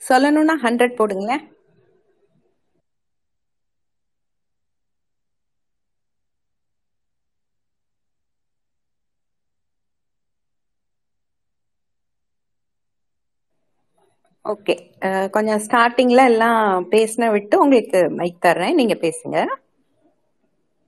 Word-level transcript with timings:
சொல்லணும்னா 0.00 0.54
hundred 0.62 0.98
போடுங்களேன். 0.98 1.44
Okay 14.44 14.74
கொஞ்சம் 15.30 15.62
ஸ்டார்டிங்ல 15.64 16.24
எல்லாம் 16.24 16.62
பேசின 16.90 17.30
விட்டு 17.30 17.54
உங்களுக்கு 17.60 18.00
மைக் 18.10 18.44
தர்றேன். 18.46 18.74
நீங்க 18.74 18.96
பேசுங்க. 19.00 19.36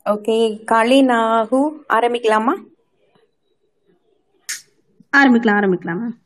ஓகே 0.06 0.36
காளி 0.64 0.98
நாகு 1.04 1.60
ஆரம்பிக்கலாமா? 1.88 2.54
ஆரம்பிக்கலாம் 5.14 5.58
ஆரம்பிக்கலாம் 5.58 6.00
மேம் 6.00 6.16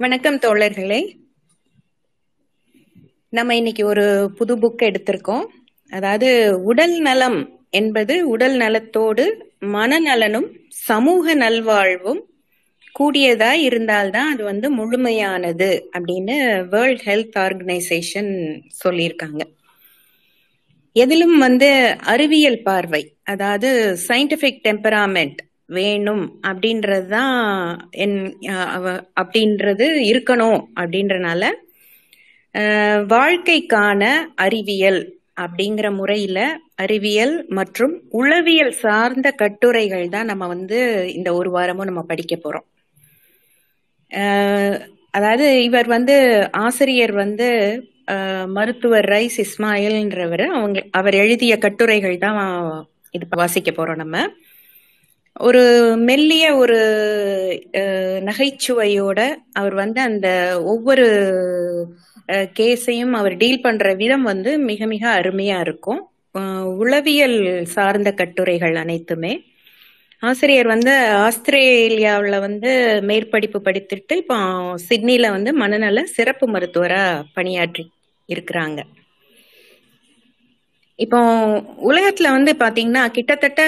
வணக்கம் 0.00 0.38
தோழர்களே. 0.38 1.00
நம்ம 3.32 3.54
இன்னைக்கு 3.56 3.82
ஒரு 3.86 4.04
புது 4.36 4.54
புக் 4.56 4.82
எடுத்திருக்கோம். 4.86 5.42
அதாவது 5.92 6.28
உடல் 6.62 6.94
நலம் 6.98 7.38
என்பது 7.70 8.28
உடல் 8.28 8.56
நலத்தோடு 8.56 9.24
மனநலனும் 9.74 10.46
சமூக 10.86 11.34
நல்வாழ்வும் 11.34 12.20
கூடியதா 12.94 13.50
இருந்தால்தான் 13.66 14.30
அது 14.32 14.42
வந்து 14.44 14.68
முழுமையானது 14.70 15.68
அப்படின்னு 15.92 16.36
வேர்ல்ட் 16.68 17.04
ஹெல்த் 17.04 17.36
ஆர்கனைசேஷன் 17.38 18.32
சொல்லியிருக்காங்க. 18.84 19.42
எதிலும் 20.96 21.38
வந்து 21.38 21.70
அறிவியல் 22.06 22.62
பார்வை 22.62 23.02
அதாவது 23.24 23.68
சயின்டிபிக் 24.08 24.64
டெம்பராமெண்ட் 24.64 25.38
வேணும் 25.70 26.24
அப்படின்றது 26.46 27.08
தான் 27.08 27.34
என் 28.04 28.18
அப்படின்றது 29.20 29.86
இருக்கணும் 30.12 30.60
அப்படின்றனால 30.80 31.42
வாழ்க்கைக்கான 33.12 34.02
அறிவியல் 34.44 35.00
அப்படிங்கிற 35.40 35.88
முறையில 35.98 36.38
அறிவியல் 36.74 37.34
மற்றும் 37.48 37.94
உளவியல் 38.20 38.72
சார்ந்த 38.84 39.28
கட்டுரைகள் 39.42 40.06
தான் 40.08 40.30
நம்ம 40.30 40.46
வந்து 40.46 40.78
இந்த 41.18 41.28
ஒரு 41.34 41.50
வாரமும் 41.50 41.88
நம்ம 41.90 42.02
படிக்க 42.02 42.34
போறோம். 42.36 42.66
அதாவது 45.10 45.46
இவர் 45.62 45.88
வந்து 45.96 46.16
ஆசிரியர் 46.64 47.14
வந்து 47.22 47.48
மருத்துவர் 48.56 49.06
ரைஸ் 49.14 49.38
இஸ்மாயில்ன்றவர். 49.44 50.44
அவங்க 50.58 50.78
அவர் 50.90 51.14
எழுதிய 51.14 51.54
கட்டுரைகள் 51.58 52.16
தான் 52.18 52.38
இது 53.14 53.26
வாசிக்க 53.42 53.70
போறோம் 53.72 54.02
நம்ம. 54.02 54.16
ஒரு 55.40 55.62
மெல்லிய 56.08 56.46
ஒரு 56.56 56.78
நகைச்சுவையோட 58.28 59.20
அவர் 59.52 59.74
வந்து 59.74 60.00
அந்த 60.00 60.28
ஒவ்வொரு 60.64 61.06
கேஸையும் 62.58 63.14
அவர் 63.18 63.34
டீல் 63.42 63.64
பண்ற 63.66 63.92
விதம் 64.00 64.26
வந்து 64.30 64.50
மிக 64.70 64.86
மிக 64.92 65.04
அருமையா 65.20 65.58
இருக்கும். 65.66 66.00
உளவியல் 66.82 67.38
சார்ந்த 67.74 68.10
கட்டுரைகள் 68.20 68.76
அனைத்துமே. 68.82 69.32
ஆசிரியர் 70.22 70.68
வந்து 70.74 70.92
ஆஸ்திரேலியாவில் 71.26 72.36
வந்து 72.46 72.70
மேற்படிப்பு 73.08 73.58
படித்துட்டு 73.66 74.14
இப்போ 74.22 74.38
சிட்னியில் 74.88 75.34
வந்து 75.36 75.50
மனநல 75.62 76.02
சிறப்பு 76.16 76.46
மருத்துவராக 76.54 77.24
பணியாற்றி 77.36 77.84
இருக்கிறாங்க. 78.28 78.80
இப்போ 80.98 81.18
உலகத்துல 81.90 82.30
வந்து 82.36 82.52
பாத்தீங்கன்னா 82.62 83.02
கிட்டத்தட்ட 83.16 83.62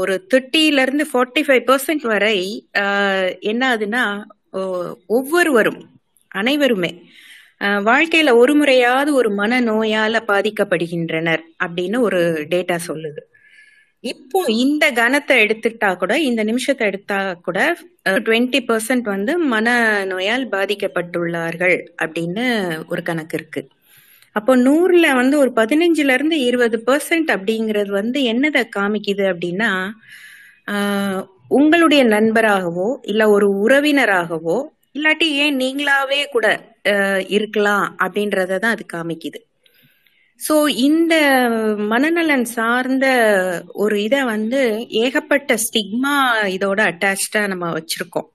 ஒரு 0.00 0.14
தேர்ட்டில 0.32 0.84
இருந்து 0.86 1.04
ஃபார்ட்டி 1.10 1.42
ஃபைவ் 1.46 1.64
பர்சன்ட் 1.68 2.06
வரை 2.14 2.38
என்ன 3.50 3.62
ஆகுதுன்னா 3.70 4.04
ஒவ்வொருவரும் 5.16 5.80
அனைவருமே 6.32 6.90
வாழ்க்கையில 7.88 8.30
ஒரு 8.36 8.54
முறையாவது 8.54 9.10
ஒரு 9.14 9.30
மன 9.30 9.60
நோயால 9.60 10.16
பாதிக்கப்படுகின்றனர் 10.30 11.42
அப்படின்னு 11.64 11.98
ஒரு 11.98 12.20
டேட்டா 12.52 12.76
சொல்லுது. 12.88 13.20
இப்போ 14.04 14.38
இந்த 14.62 14.84
கணத்தை 14.92 15.34
எடுத்துட்டா 15.44 15.96
கூட 15.96 16.12
இந்த 16.20 16.42
நிமிஷத்தை 16.44 16.86
எடுத்தா 16.90 17.18
கூட 17.46 17.58
டுவெண்ட்டி 18.26 18.60
பர்சன்ட் 18.70 19.06
வந்து 19.14 19.32
மன 19.52 19.66
நோயால் 20.04 20.46
பாதிக்கப்பட்டுள்ளார்கள் 20.48 21.76
அப்படின்னு 22.04 22.46
ஒரு 22.88 23.02
கணக்கு 23.02 23.36
இருக்கு. 23.38 23.62
அப்போ 24.36 24.52
நூறுல 24.56 25.06
வந்து 25.20 25.36
ஒரு 25.38 25.50
பதினஞ்சுல 25.56 26.14
இருந்து 26.18 26.36
இருபது 26.40 26.76
பர்சன்ட் 26.86 27.30
அப்படிங்கிறது 27.36 27.92
வந்து 28.00 28.18
என்னதை 28.32 28.62
காமிக்குது 28.76 29.24
அப்படின்னா 29.32 29.70
உங்களுடைய 31.50 32.02
நண்பராகவோ 32.06 32.90
இல்ல 33.02 33.22
ஒரு 33.30 33.48
உறவினராகவோ 33.64 34.58
இல்லாட்டி 34.98 35.26
ஏன் 35.44 35.58
நீங்களாவே 35.60 36.20
கூட 36.30 36.46
இருக்கலாம் 37.28 37.96
அப்படின்றத 37.98 38.58
தான் 38.58 38.74
அது 38.76 38.84
காமிக்குது. 38.92 39.40
ஸோ 40.40 40.54
இந்த 40.78 41.14
மனநலன் 41.92 42.44
சார்ந்த 42.44 43.06
ஒரு 43.74 43.96
இதை 44.02 44.20
வந்து 44.24 44.60
ஏகப்பட்ட 45.02 45.56
ஸ்டிக்மா 45.64 46.14
இதோட 46.56 46.80
அட்டாச்சா 46.90 47.42
நம்ம 47.46 47.66
வச்சிருக்கோம். 47.72 48.28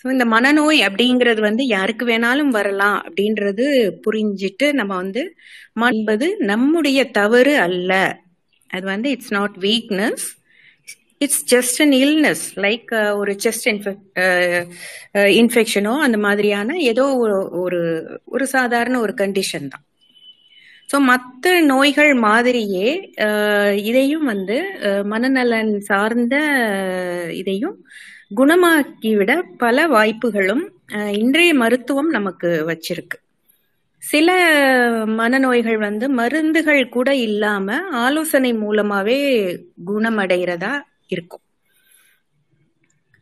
ஸோ 0.00 0.10
இந்த 0.10 0.24
மனநோய் 0.24 0.80
அப்படிங்கிறது 0.88 1.40
வந்து 1.40 1.66
யாருக்கு 1.66 2.04
வேணாலும் 2.06 2.50
வரலாம் 2.50 2.98
அப்படின்றது 3.06 3.66
புரிஞ்சிட்டு 4.06 4.66
நம்ம 4.72 4.92
வந்து 4.96 5.22
என்பது 5.92 6.26
நம்முடைய 6.42 7.10
தவறு 7.10 7.54
அல்ல. 7.58 7.92
அது 8.70 8.86
வந்து 8.86 9.10
it's 9.10 9.32
not 9.32 9.56
weakness 9.58 10.26
it's 11.24 11.54
just 11.54 11.82
an 11.82 11.90
illness 11.90 12.44
like 12.56 13.16
ஒரு 13.16 13.32
செஸ்ட் 13.32 13.66
இன்ஃபெக்ஷனோ 15.42 15.92
uh, 15.92 15.98
uh, 15.98 16.04
அந்த 16.04 16.18
மாதிரியான 16.18 16.76
ஏதோ 16.76 17.16
ஒரு 17.50 18.10
ஒரு 18.24 18.46
சாதாரண 18.46 19.00
ஒரு 19.00 19.14
கண்டிஷன் 19.16 19.68
தான். 19.68 19.84
ஸோ 20.92 20.98
மற்ற 20.98 21.60
நோய்கள் 21.60 22.14
மாதிரியே 22.14 23.12
uh, 23.16 23.72
இதையும் 23.72 24.24
வந்து 24.24 24.56
மனநலன் 24.84 25.78
சார்ந்த 25.78 26.36
இதையும் 27.32 27.84
குணமாக்கிவிட 28.36 29.42
பல 29.56 29.86
வாய்ப்புகளும் 29.86 30.72
இன்றைய 31.10 31.54
மருத்துவம் 31.54 32.08
நமக்கு 32.08 32.64
வச்சிருக்கு. 32.66 33.16
சில 33.98 34.30
மனநோய்கள் 35.06 35.76
வந்து 35.76 36.08
மருந்துகள் 36.08 36.88
கூட 36.88 37.14
இல்லாம 37.14 37.76
ஆலோசனை 37.90 38.52
மூலமாவே 38.52 39.18
குணமடைகிறதா 39.86 40.82
இருக்கும். 41.08 41.44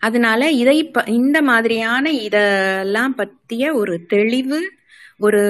அதனால 0.02 0.50
இதை 0.50 0.76
இந்த 1.06 1.38
மாதிரியான 1.42 2.10
இதெல்லாம் 2.26 3.14
பத்திய 3.18 3.72
ஒரு 3.74 3.94
தெளிவு 4.06 4.60
ஒரு 5.18 5.40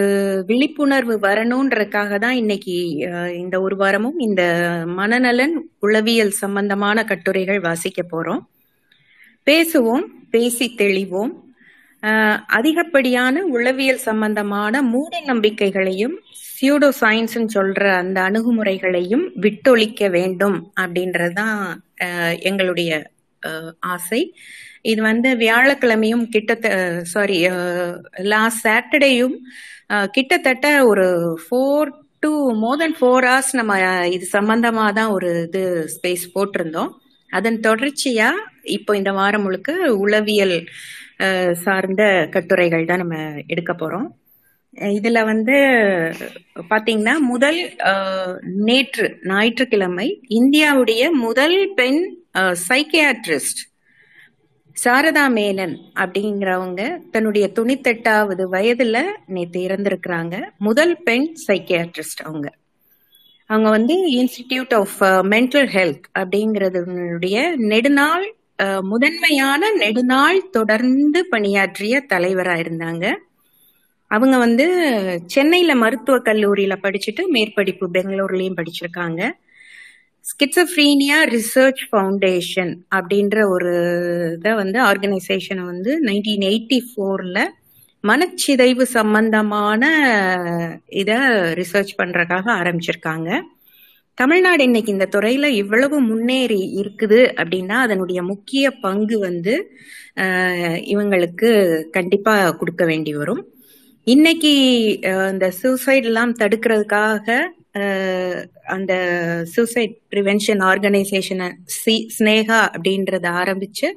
விழிப்புணர்வு 0.46 1.14
வரணுன்றதுக்காக 1.18 2.18
தான் 2.18 2.34
இன்னைக்கு 2.34 2.74
இந்த 3.42 3.56
ஒரு 3.60 3.76
வாரமும் 3.76 4.18
இந்த 4.18 4.42
மனநலன் 4.98 5.54
உளவியல் 5.78 6.32
சம்பந்தமான 6.42 7.04
கட்டுரைகள் 7.04 7.60
வாசிக்க 7.60 8.02
போறோம். 8.02 8.42
பேசுவோம் 9.46 10.04
பேசி 10.30 10.66
தெளிவோம். 10.78 11.32
அதிகப்படியான 12.48 13.42
உளவியல் 13.46 14.04
சம்பந்தமான 14.08 14.82
மூட 14.82 15.20
நம்பிக்கைகளையும் 15.20 16.16
சியூடோ 16.62 16.88
சயின்ஸ் 16.98 17.32
சொல்ற 17.54 17.84
அந்த 18.00 18.18
அணுகுமுறைகளையும் 18.28 19.24
விட்டொழிக்க 19.44 20.08
வேண்டும் 20.16 20.58
அப்படின்றதுதான் 20.82 21.56
எங்களுடைய 22.48 22.90
ஆசை. 23.94 24.20
இது 24.90 25.00
வந்து 25.08 25.28
வியாழக்கிழமையும் 25.42 26.22
கிட்டத்த 26.34 26.68
சாரி 27.14 27.38
லாஸ்ட் 28.32 28.62
சாட்டர்டேயும் 28.66 29.36
கிட்டத்தட்ட 30.16 30.66
ஒரு 30.90 31.08
four 31.44 31.90
to 32.24 32.32
more 32.62 32.80
than 32.82 32.96
four 33.00 33.28
hours 33.30 33.52
நம்ம 33.60 33.80
இது 34.16 34.28
சம்பந்தமா 34.38 34.86
தான் 35.00 35.12
ஒரு 35.16 35.30
இது 35.48 35.64
ஸ்பேஸ் 35.96 36.26
போட்டிருந்தோம். 36.36 36.90
அதன் 37.30 37.60
தொடர்ச்சியா 37.68 38.30
இப்போ 38.78 38.92
இந்த 39.02 39.12
வாரம் 39.20 39.46
முழுக்க 39.46 39.70
உளவியல் 40.04 40.58
சார்ந்த 41.66 42.02
கட்டுரைகள் 42.34 42.90
தான் 42.90 43.02
நம்ம 43.04 43.16
எடுக்க 43.52 43.72
போறோம். 43.82 44.08
இதுல 44.76 45.18
வந்து 45.24 45.56
பாத்தீங்கன்னா 46.70 47.14
முதல் 47.18 47.58
நேற்று 48.68 49.06
ஞாயிற்றுக்கிழமை 49.24 50.06
இந்தியாவுடைய 50.30 51.10
முதல் 51.26 51.58
பெண் 51.74 52.00
சைக்கியாட்ரிஸ்ட் 52.68 53.62
சாரதா 54.76 55.24
மேனன் 55.36 55.74
அப்படிங்கிறவங்க 55.94 56.82
தன்னுடைய 57.10 57.46
தொண்ணூத்தெட்டாவது 57.56 58.44
வயதுல 58.52 58.98
நேத்து 59.26 59.60
இறந்திருக்கிறாங்க. 59.60 60.34
முதல் 60.58 60.94
பெண் 61.02 61.26
சைக்கியாட்ரிஸ்ட் 61.46 62.22
அவங்க. 62.24 62.48
அவங்க 63.50 63.68
வந்து 63.70 63.94
இன்ஸ்டிடியூட் 64.12 64.74
ஆஃப் 64.78 64.96
மென்டல் 65.32 65.68
ஹெல்த் 65.76 66.06
அப்படிங்கிறதுடைய 66.18 67.36
நெடுநாள் 67.72 68.26
முதன்மையான 68.92 69.70
நெடுநாள் 69.72 70.40
தொடர்ந்து 70.50 71.20
பணியாற்றிய 71.30 72.02
தலைவரா 72.08 72.56
இருந்தாங்க. 72.64 73.04
அவங்க 74.14 74.36
வந்து 74.38 74.64
சென்னையில 75.34 75.72
மருத்துவக் 75.82 76.26
கல்லூரியில 76.28 76.74
படிச்சுட்டு 76.84 77.22
மேற்படிப்பு 77.34 77.86
பெங்களூர்லயும் 77.96 78.58
படிச்சிருக்காங்க. 78.58 79.20
ஸ்கிட்சஃப்ரீனியா 80.24 81.18
ரிசர்ச் 81.34 81.82
ஃபவுண்டேஷன் 81.88 82.72
அப்படின்ற 82.96 83.36
ஒரு 83.54 83.72
இதை 84.36 84.52
வந்து 84.60 84.78
ஆர்கனைசேஷனை 84.90 85.64
வந்து 85.72 85.92
நைன்டீன் 86.08 86.44
எயிட்டி 86.50 86.78
ஃபோர்ல 86.88 87.38
மனச்சிதைவு 88.04 88.84
சம்பந்தமான 88.96 89.82
இதை 91.00 91.16
ரிசர்ச் 91.60 91.92
பண்றதுக்காக 92.00 92.46
ஆரம்பிச்சிருக்காங்க. 92.60 93.28
தமிழ்நாடு 94.18 94.62
இன்னைக்கு 94.68 94.90
இந்த 94.92 95.06
துறையில 95.14 95.46
இவ்வளவு 95.62 95.96
முன்னேறி 96.08 96.60
இருக்குது 96.80 97.20
அப்படின்னா 97.40 97.76
அதனுடைய 97.86 98.20
முக்கிய 98.30 98.64
பங்கு 98.84 99.18
வந்து 99.18 99.54
இவங்களுக்கு 100.94 101.50
கண்டிப்பா 101.96 102.34
கொடுக்க 102.60 102.84
வேண்டி 102.90 103.14
வரும். 103.20 103.42
இன்னைக்கு 104.06 104.50
இந்த 105.32 105.46
சூசைட் 105.58 106.06
எல்லாம் 106.10 106.32
தடுக்கிறதுக்காக 106.40 107.26
அந்த 108.74 108.92
சூசைட் 109.52 109.94
ப்ரிவென்ஷன் 110.12 110.62
ஆர்கனைசேஷனை 110.70 111.48
சி 111.80 111.94
ஸ்னேகா 112.16 112.58
அப்படின்றத 112.74 113.26
ஆரம்பிச்சு 113.42 113.88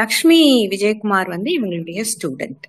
லக்ஷ்மி 0.00 0.40
விஜயகுமார் 0.74 1.30
வந்து 1.34 1.50
இவங்களுடைய 1.56 2.02
ஸ்டூடெண்ட் 2.12 2.66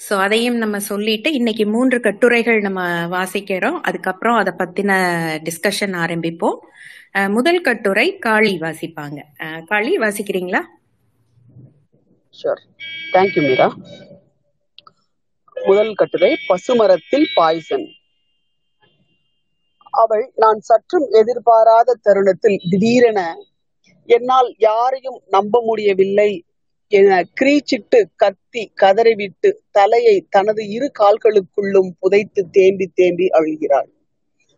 ஸோ 0.00 0.14
அதையும் 0.24 0.58
நம்ம 0.62 0.76
சொல்லிட்டு 0.90 1.28
இன்னைக்கு 1.38 1.64
மூன்று 1.74 1.98
கட்டுரைகள் 2.06 2.60
நம்ம 2.66 2.82
வாசிக்கிறோம். 3.16 3.78
அதுக்கப்புறம் 3.88 4.38
அதை 4.40 4.52
பத்தின 4.62 4.92
டிஸ்கஷன் 5.48 5.94
ஆரம்பிப்போம். 6.04 6.58
முதல் 7.36 7.64
கட்டுரை 7.68 8.06
காளி 8.26 8.54
வாசிப்பாங்க. 8.64 9.18
காளி 9.70 9.92
வாசிக்கிறீங்களா? 10.04 10.62
ஷூர் 12.34 12.62
தேங்க்யூ 13.14 13.44
மீரா 13.48 13.68
முதல் 15.56 15.92
கட்டுரை 15.94 16.30
பசுமரத்தில் 16.48 17.26
பாய்சன். 17.34 17.86
அவள் 19.94 20.24
நான் 20.34 20.60
சற்றும் 20.60 21.06
எதிர்பாராத 21.10 21.96
தருணத்தில் 22.02 22.62
திடீரென 22.70 23.20
என்னால் 24.08 24.48
யாரையும் 24.58 25.18
நம்ப 25.26 25.60
முடியவில்லை 25.64 26.30
என 26.92 27.18
கிரீச்சிட்டு 27.40 28.00
கத்தி 28.16 28.62
கதறிவிட்டு 28.74 29.50
தலையை 29.70 30.16
தனது 30.30 30.62
இரு 30.68 30.88
கால்களுக்குள்ளும் 31.00 31.90
புதைத்து 31.98 32.42
தேம்பி 32.50 32.86
தேம்பி 32.94 33.26
அழுகிறாள். 33.38 33.90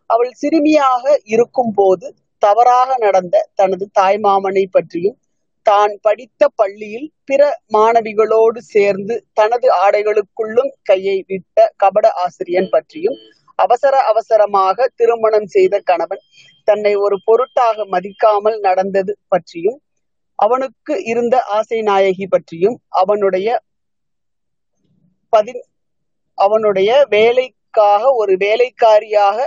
அவள் 0.09 0.33
சிறுமியாக 0.33 1.03
இருக்கும் 1.25 1.73
போது 1.75 2.07
தவறாக 2.43 2.89
நடந்த 2.97 3.45
தனது 3.55 3.85
தாய்மாமனை 3.99 4.65
பற்றியும் 4.71 5.17
தான் 5.65 5.93
படித்த 6.01 6.47
பள்ளியில் 6.55 7.07
பிற 7.25 7.41
மாணவிகளோடு 7.73 8.59
சேர்ந்து 8.65 9.15
தனது 9.33 9.67
ஆடைகளுக்குள்ளும் 9.83 10.71
கையை 10.81 11.17
விட்ட 11.27 11.67
கபட 11.77 12.07
ஆசிரியன் 12.15 12.69
பற்றியும் 12.69 13.17
அவசர 13.59 13.95
அவசரமாக 14.03 14.87
திருமணம் 14.95 15.47
செய்த 15.47 15.75
கணவன் 15.83 16.23
தன்னை 16.67 16.93
ஒரு 16.95 17.17
பொருட்டாக 17.25 17.85
மதிக்காமல் 17.91 18.57
நடந்தது 18.59 19.13
பற்றியும் 19.27 19.79
அவனுக்கு 20.39 20.93
இருந்த 21.05 21.35
ஆசை 21.49 21.79
நாயகி 21.81 22.25
பற்றியும் 22.27 22.77
அவனுடைய 22.93 23.49
பதின் 25.33 25.61
அவனுடைய 26.37 26.91
வேலைக்காக 27.09 28.03
ஒரு 28.13 28.33
வேலைக்காரியாக 28.37 29.37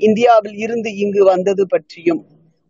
இந்தியாவில் 0.00 0.56
இருந்து 0.56 0.90
இங்கு 0.96 1.22
வந்தது 1.24 1.64
பற்றியும் 1.66 2.22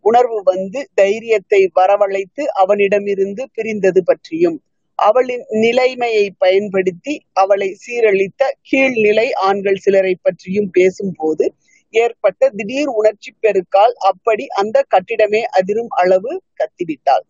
உணர்வு 0.09 0.39
வந்து 0.43 0.79
தைரியத்தை 0.93 1.61
வரவழைத்து 1.75 2.43
அவனிடமிருந்து 2.61 3.43
பிரிந்தது 3.53 4.01
பற்றியும் 4.03 4.57
அவளின் 4.99 5.45
நிலைமையை 5.63 6.25
பயன்படுத்தி 6.37 7.13
அவளை 7.33 7.69
சீரழித்த 7.83 8.43
கீழ்நிலை 8.69 9.27
ஆண்கள் 9.47 9.81
சிலரை 9.83 10.13
பற்றியும் 10.21 10.69
பேசும்போது 10.71 11.45
ஏற்பட்ட 11.93 12.49
திடீர் 12.55 12.91
உணர்ச்சி 12.99 13.31
பெருக்கால் 13.39 13.93
அப்படி 14.09 14.45
அந்த 14.61 14.77
கட்டிடமே 14.93 15.41
அதிரும் 15.59 15.91
அளவு 16.01 16.31
கத்திவிட்டாள். 16.59 17.25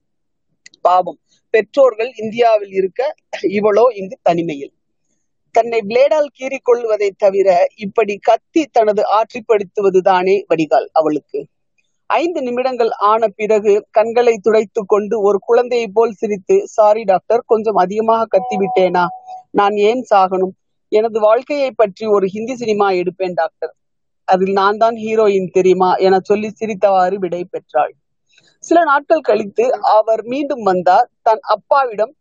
பாவம் 0.85 1.19
பெற்றோர்கள் 1.53 2.12
இந்தியாவில் 2.15 2.73
இருக்க 2.80 3.01
இவளோ 3.57 3.85
இங்கு 4.00 4.18
தனிமையில். 4.21 4.73
தன்னை 5.56 5.80
பிளேடால் 5.81 6.33
கீறிக் 6.33 6.68
கொள்வதை 6.69 7.09
தவிர 7.18 7.50
இப்படி 7.85 8.15
கத்தி 8.21 8.63
தனது 8.71 9.03
ஆற்றிப்படுத்துவதுதானே 9.18 10.35
வடிகால் 10.47 10.88
அவளுக்கு. 10.94 11.39
ஐந்து 12.09 12.39
நிமிடங்கள் 12.42 12.92
ஆன 13.09 13.27
பிறகு 13.27 13.74
கண்களை 13.92 14.33
துடைத்துக் 14.38 14.88
கொண்டு 14.88 15.15
ஒரு 15.21 15.38
குழந்தையை 15.39 15.88
போல் 15.88 16.13
சிரித்து 16.13 16.56
சாரி 16.68 17.04
டாக்டர் 17.04 17.42
கொஞ்சம் 17.45 17.75
அதிகமாக 17.75 18.27
கத்திவிட்டேனா? 18.36 19.06
நான் 19.51 19.75
ஏன் 19.89 20.04
சாகணும்? 20.12 20.54
எனது 20.92 21.19
வாழ்க்கையை 21.19 21.71
பற்றி 21.71 22.06
ஒரு 22.07 22.25
ஹிந்தி 22.27 22.56
சினிமா 22.56 22.88
எடுப்பேன் 22.92 23.33
டாக்டர் 23.33 23.74
அதில் 24.27 24.54
நான் 24.54 24.77
தான் 24.77 24.95
ஹீரோயின் 24.95 25.54
தெரியுமா? 25.54 25.89
என 25.98 26.19
சொல்லி 26.24 26.50
சிரித்தவாறு 26.59 27.18
விடை 27.18 27.42
பெற்றாள். 27.44 27.94
சில 28.63 28.80
நாட்கள் 28.83 29.27
கழித்து 29.30 29.65
அவர் 29.98 30.21
மீண்டும் 30.24 30.63
வந்தார். 30.63 31.07
தன் 31.21 31.44
அப்பாவிடம் 31.56 32.13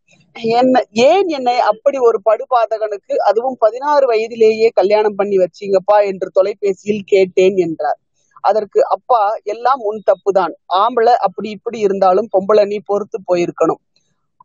என்ன 0.55 0.81
ஏன் 1.07 1.29
என்னை 1.29 1.55
அப்படி 1.71 1.97
ஒரு 1.99 2.19
படுபாதகனுக்கு 2.25 3.13
அதுவும் 3.29 3.57
பதினாறு 3.59 4.05
வயதிலேயே 4.07 4.67
கல்யாணம் 4.69 5.15
பண்ணி 5.15 5.37
வச்சீங்கப்பா? 5.37 5.97
என்று 6.11 6.29
தொலைபேசியில் 6.33 7.03
கேட்டேன் 7.05 7.57
என்றார். 7.57 7.99
அதற்கு 8.41 8.79
அப்பா 8.85 9.21
எல்லாம் 9.43 9.81
உன் 9.81 10.01
தப்புதான். 10.11 10.53
ஆம்பளை 10.75 11.13
அப்படி 11.13 11.49
இப்படி 11.49 11.79
இருந்தாலும் 11.79 12.29
பொம்பளை 12.33 12.65
நீ 12.65 12.77
பொறுத்து 12.85 13.19
போயிருக்கணும். 13.27 13.81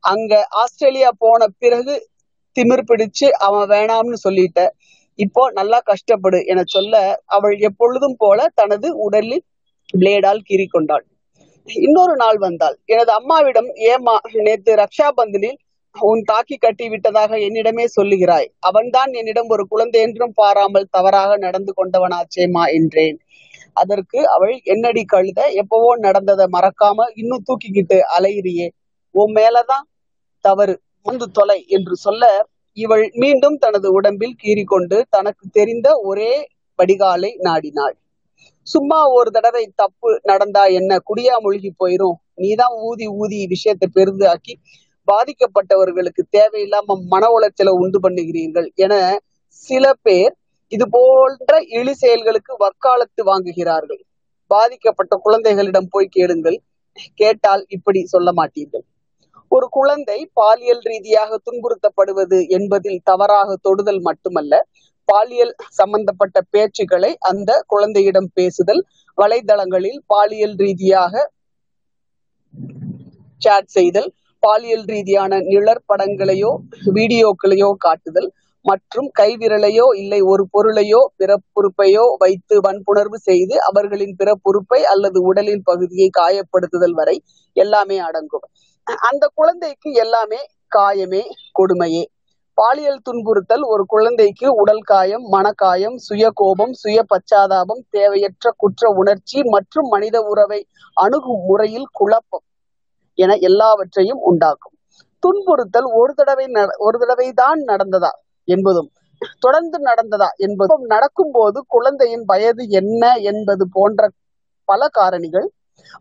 அங்க 0.05 0.47
ஆஸ்திரேலியா 0.50 1.11
போன 1.19 1.47
பிறகு 1.59 1.94
திமிர் 2.56 2.89
பிடிச்சு 2.89 3.27
அவன் 3.31 3.69
வேணாம்னு 3.69 4.19
சொல்லிட்ட. 4.25 4.61
இப்போ 5.19 5.50
நல்லா 5.50 5.79
கஷ்டப்படு 5.87 6.44
என 6.44 6.61
சொல்ல 6.67 7.21
அவள் 7.27 7.59
எப்பொழுதும் 7.59 8.17
போல 8.19 8.49
தனது 8.55 8.89
உடலில் 8.97 9.44
பிளேடால் 9.94 10.47
கீறிக்கொண்டாள். 10.49 11.05
இன்னொரு 11.69 12.17
நாள் 12.17 12.39
வந்தாள். 12.39 12.77
எனது 12.85 13.12
அம்மாவிடம் 13.12 13.69
ஏமா 13.93 14.15
நேத்து 14.47 14.75
ரக்ஷா 14.75 15.09
பந்தனில் 15.17 15.59
உன் 15.97 16.23
தாக்கி 16.23 16.56
கட்டி 16.56 16.89
விட்டதாக 16.89 17.37
என்னிடமே 17.37 17.85
சொல்லுகிறாய். 17.97 18.49
அவன்தான் 18.59 19.12
என்னிடம் 19.12 19.49
ஒரு 19.49 19.67
குழந்தை 19.67 20.00
என்றும் 20.00 20.33
பாராமல் 20.35 20.91
தவறாக 20.91 21.37
நடந்து 21.37 21.72
கொண்டவனாச்சேமா 21.77 22.65
என்றேன். 22.67 23.19
அதற்கு 23.76 24.19
அவள் 24.26 24.55
என்னடி 24.64 25.02
கழுத 25.12 25.41
எப்பவோ 25.52 25.91
நடந்ததை 25.96 26.46
மறக்காம 26.52 27.06
இன்னும் 27.14 27.44
தூக்கிக்கிட்டு 27.48 27.98
அலையிறியே? 28.17 28.67
உன் 29.14 29.32
மேலதான் 29.32 29.86
தவறு 30.44 30.74
வந்து 31.06 31.26
தொலை 31.31 31.58
என்று 31.69 31.94
சொல்ல 31.96 32.24
இவள் 32.76 33.05
மீண்டும் 33.14 33.56
தனது 33.56 33.88
உடம்பில் 33.93 34.38
கீறிக்கொண்டு 34.43 34.98
தனக்கு 35.08 35.44
தெரிந்த 35.50 35.88
ஒரே 36.02 36.32
வடிகாலை 36.79 37.31
நாடினாள். 37.38 37.96
சும்மா 38.67 38.98
ஒரு 39.08 39.31
தடவை 39.31 39.64
தப்பு 39.74 40.10
நடந்தா 40.22 40.64
என்ன? 40.79 40.93
குடியா 41.08 41.34
மூழ்கி 41.43 41.70
போயிரும். 41.79 42.19
நீதான் 42.34 42.74
ஊதி 42.81 43.06
ஊதி 43.20 43.38
விஷயத்தை 43.46 43.86
பெரிதாக்கி 43.94 44.55
பாதிக்கப்பட்டவர்களுக்கு 45.08 46.22
தேவையில்லாம 46.36 46.96
மன 47.06 47.24
உளைச்சலை 47.36 47.72
உண்டு 47.82 47.98
பண்ணுகிறீர்கள் 48.02 48.69
என 48.74 48.94
சில 49.64 49.84
பேர் 50.02 50.34
இது 50.72 50.84
போன்ற 50.88 51.52
இழி 51.79 51.94
செயல்களுக்கு 51.94 52.52
வக்காலத்து 52.64 53.22
வாங்குகிறார்கள். 53.31 54.00
பாதிக்கப்பட்ட 54.50 55.14
குழந்தைகளிடம் 55.17 55.91
போய் 55.91 56.14
கேளுங்கள். 56.17 56.58
கேட்டால் 57.20 57.62
இப்படி 57.69 58.00
சொல்ல 58.05 58.31
மாட்டீர்கள். 58.32 58.84
ஒரு 59.52 59.67
குழந்தை 59.70 60.19
பாலியல் 60.41 60.82
ரீதியாக 60.82 61.38
துன்புறுத்தப்படுவது 61.46 62.38
என்பதில் 62.48 63.00
தவறாக 63.05 63.56
தொடுதல் 63.62 64.00
மட்டுமல்ல 64.00 64.60
பாலியல் 65.08 65.52
சம்பந்தப்பட்ட 65.70 66.38
பேச்சுக்களை 66.52 67.10
அந்த 67.31 67.50
குழந்தையிடம் 67.67 68.29
பேசுதல் 68.34 68.82
வலைதளங்களில் 69.19 69.98
பாலியல் 70.06 70.56
ரீதியாக 70.56 71.14
சாட் 73.41 73.72
செய்தல் 73.76 74.08
பாலியல் 74.43 74.86
ரீதியான 74.86 75.38
நிழற்படங்களையோ 75.50 76.52
வீடியோக்களையோ 76.94 77.69
காட்டுதல் 77.79 78.29
மற்றும் 78.63 79.11
கைவிரலையோ 79.19 79.87
இல்லை 79.97 80.21
ஒரு 80.21 80.49
பொருளையோ 80.53 81.01
பிறப்புறுப்பையோ 81.19 82.05
வைத்து 82.19 82.61
வன்புணர்வு 82.61 83.19
செய்து 83.19 83.59
அவர்களின் 83.63 84.17
பிறப்புறுப்பை 84.19 84.81
அல்லது 84.83 85.21
உடலின் 85.21 85.61
பகுதியை 85.65 86.11
காயப்படுத்துதல் 86.19 86.91
வரை 86.91 87.23
எல்லாமே 87.53 87.99
அடங்கும். 87.99 88.47
அந்த 89.11 89.31
குழந்தைக்கு 89.35 89.93
எல்லாமே 89.93 90.37
காயமே 90.77 91.23
கொடுமையே. 91.59 92.05
பாலியல் 92.55 93.01
துன்புறுத்தல் 93.03 93.63
ஒரு 93.63 93.85
குழந்தைக்கு 93.87 94.55
உடல் 94.55 94.81
காயம் 94.81 95.25
மனக்காயம் 95.33 95.97
சுய 95.97 96.31
கோபம் 96.35 96.73
சுய 96.73 97.03
பச்சாதாபம் 97.03 97.83
தேவையற்ற 97.91 98.55
குற்ற 98.57 98.93
உணர்ச்சி 98.97 99.41
மற்றும் 99.43 99.89
மனித 99.89 100.21
உறவை 100.21 100.67
அணுகும் 100.95 101.45
முறையில் 101.47 101.89
குழப்பம் 101.93 102.45
என 103.15 103.35
எல்லாவற்றையும் 103.35 104.19
உண்டாக்கும். 104.19 104.77
துன்புறுத்தல் 105.19 105.89
ஒரு 105.95 106.13
தடவை 106.15 106.47
நட- 106.47 106.77
ஒரு 106.79 106.99
தடவை 106.99 107.33
தான் 107.33 107.59
நடந்ததா? 107.59 108.13
என்பதும் 108.49 108.91
தொடர்ந்து 109.39 109.79
நடந்ததா 109.81 110.29
என்பதும் 110.37 110.84
நடக்கும் 110.84 111.32
போது 111.32 111.58
குழந்தையின் 111.67 112.25
வயது 112.25 112.63
என்ன 112.81 113.13
என்பது 113.31 113.65
போன்ற 113.69 114.08
பல 114.69 114.89
காரணிகள் 114.99 115.49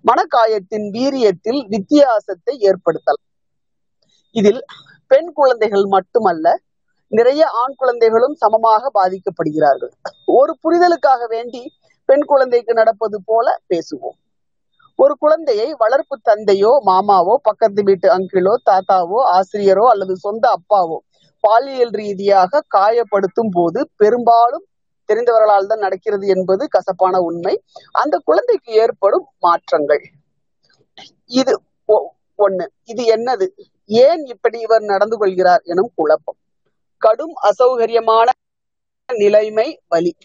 மனக்காயத்தின் 0.06 0.88
வீரியத்தில் 0.96 1.62
வித்தியாசத்தை 1.68 2.54
ஏற்படுத்தலாம் 2.70 3.28
இதில் 4.36 4.62
பெண் 5.12 5.32
குழந்தைகள் 5.34 5.86
மட்டுமல்ல 5.88 6.48
நிறைய 7.12 7.42
ஆண் 7.62 7.76
குழந்தைகளும் 7.78 8.36
சமமாக 8.36 8.84
பாதிக்கப்படுகிறார்கள். 8.94 9.94
ஒரு 10.32 10.54
புரிதலுக்காக 10.64 11.22
வேண்டி 11.28 11.62
பெண் 12.10 12.26
குழந்தைக்கு 12.26 12.74
நடப்பது 12.74 13.18
போல 13.26 13.48
பேசுவோம். 13.70 14.18
ஒரு 15.00 15.14
குழந்தையை 15.20 15.68
வளர்ப்பு 15.74 16.16
தந்தையோ 16.30 16.72
மாமாவோ 16.86 17.36
பக்கத்து 17.44 17.82
வீட்டு 17.84 18.08
அங்கிளோ 18.10 18.54
தாத்தாவோ 18.70 19.20
ஆசிரியரோ 19.38 19.86
அல்லது 19.94 20.16
சொந்த 20.18 20.46
அப்பாவோ 20.58 20.98
பாலியல் 21.42 21.90
ரீதியாக 21.90 22.64
காயப்படுத்தும் 22.68 23.50
போது 23.52 23.90
பெரும்பாலும் 23.96 24.66
தெரிந்தவர்களால் 25.08 25.68
தான் 25.68 25.80
நடக்கிறது 25.80 26.28
என்பது 26.28 26.68
கசப்பான 26.68 27.20
உண்மை. 27.20 27.64
அந்த 27.92 28.22
குழந்தைக்கு 28.26 28.74
ஏற்படும் 28.74 29.28
மாற்றங்கள். 29.40 30.02
இது 31.26 31.62
ஒ- 31.86 32.12
ஒண்ணு. 32.38 32.68
இது 32.84 33.16
என்னது? 33.16 33.48
ஏன் 33.86 34.26
இப்படி 34.26 34.60
இவர் 34.60 34.82
நடந்து 34.82 35.18
கொள்கிறார் 35.18 35.62
எனும் 35.64 35.92
குழப்பம். 35.96 36.36
கடும் 36.98 37.34
அசௌகரியமான 37.42 38.30
நிலைமை 39.14 39.82
வலி. 39.88 40.16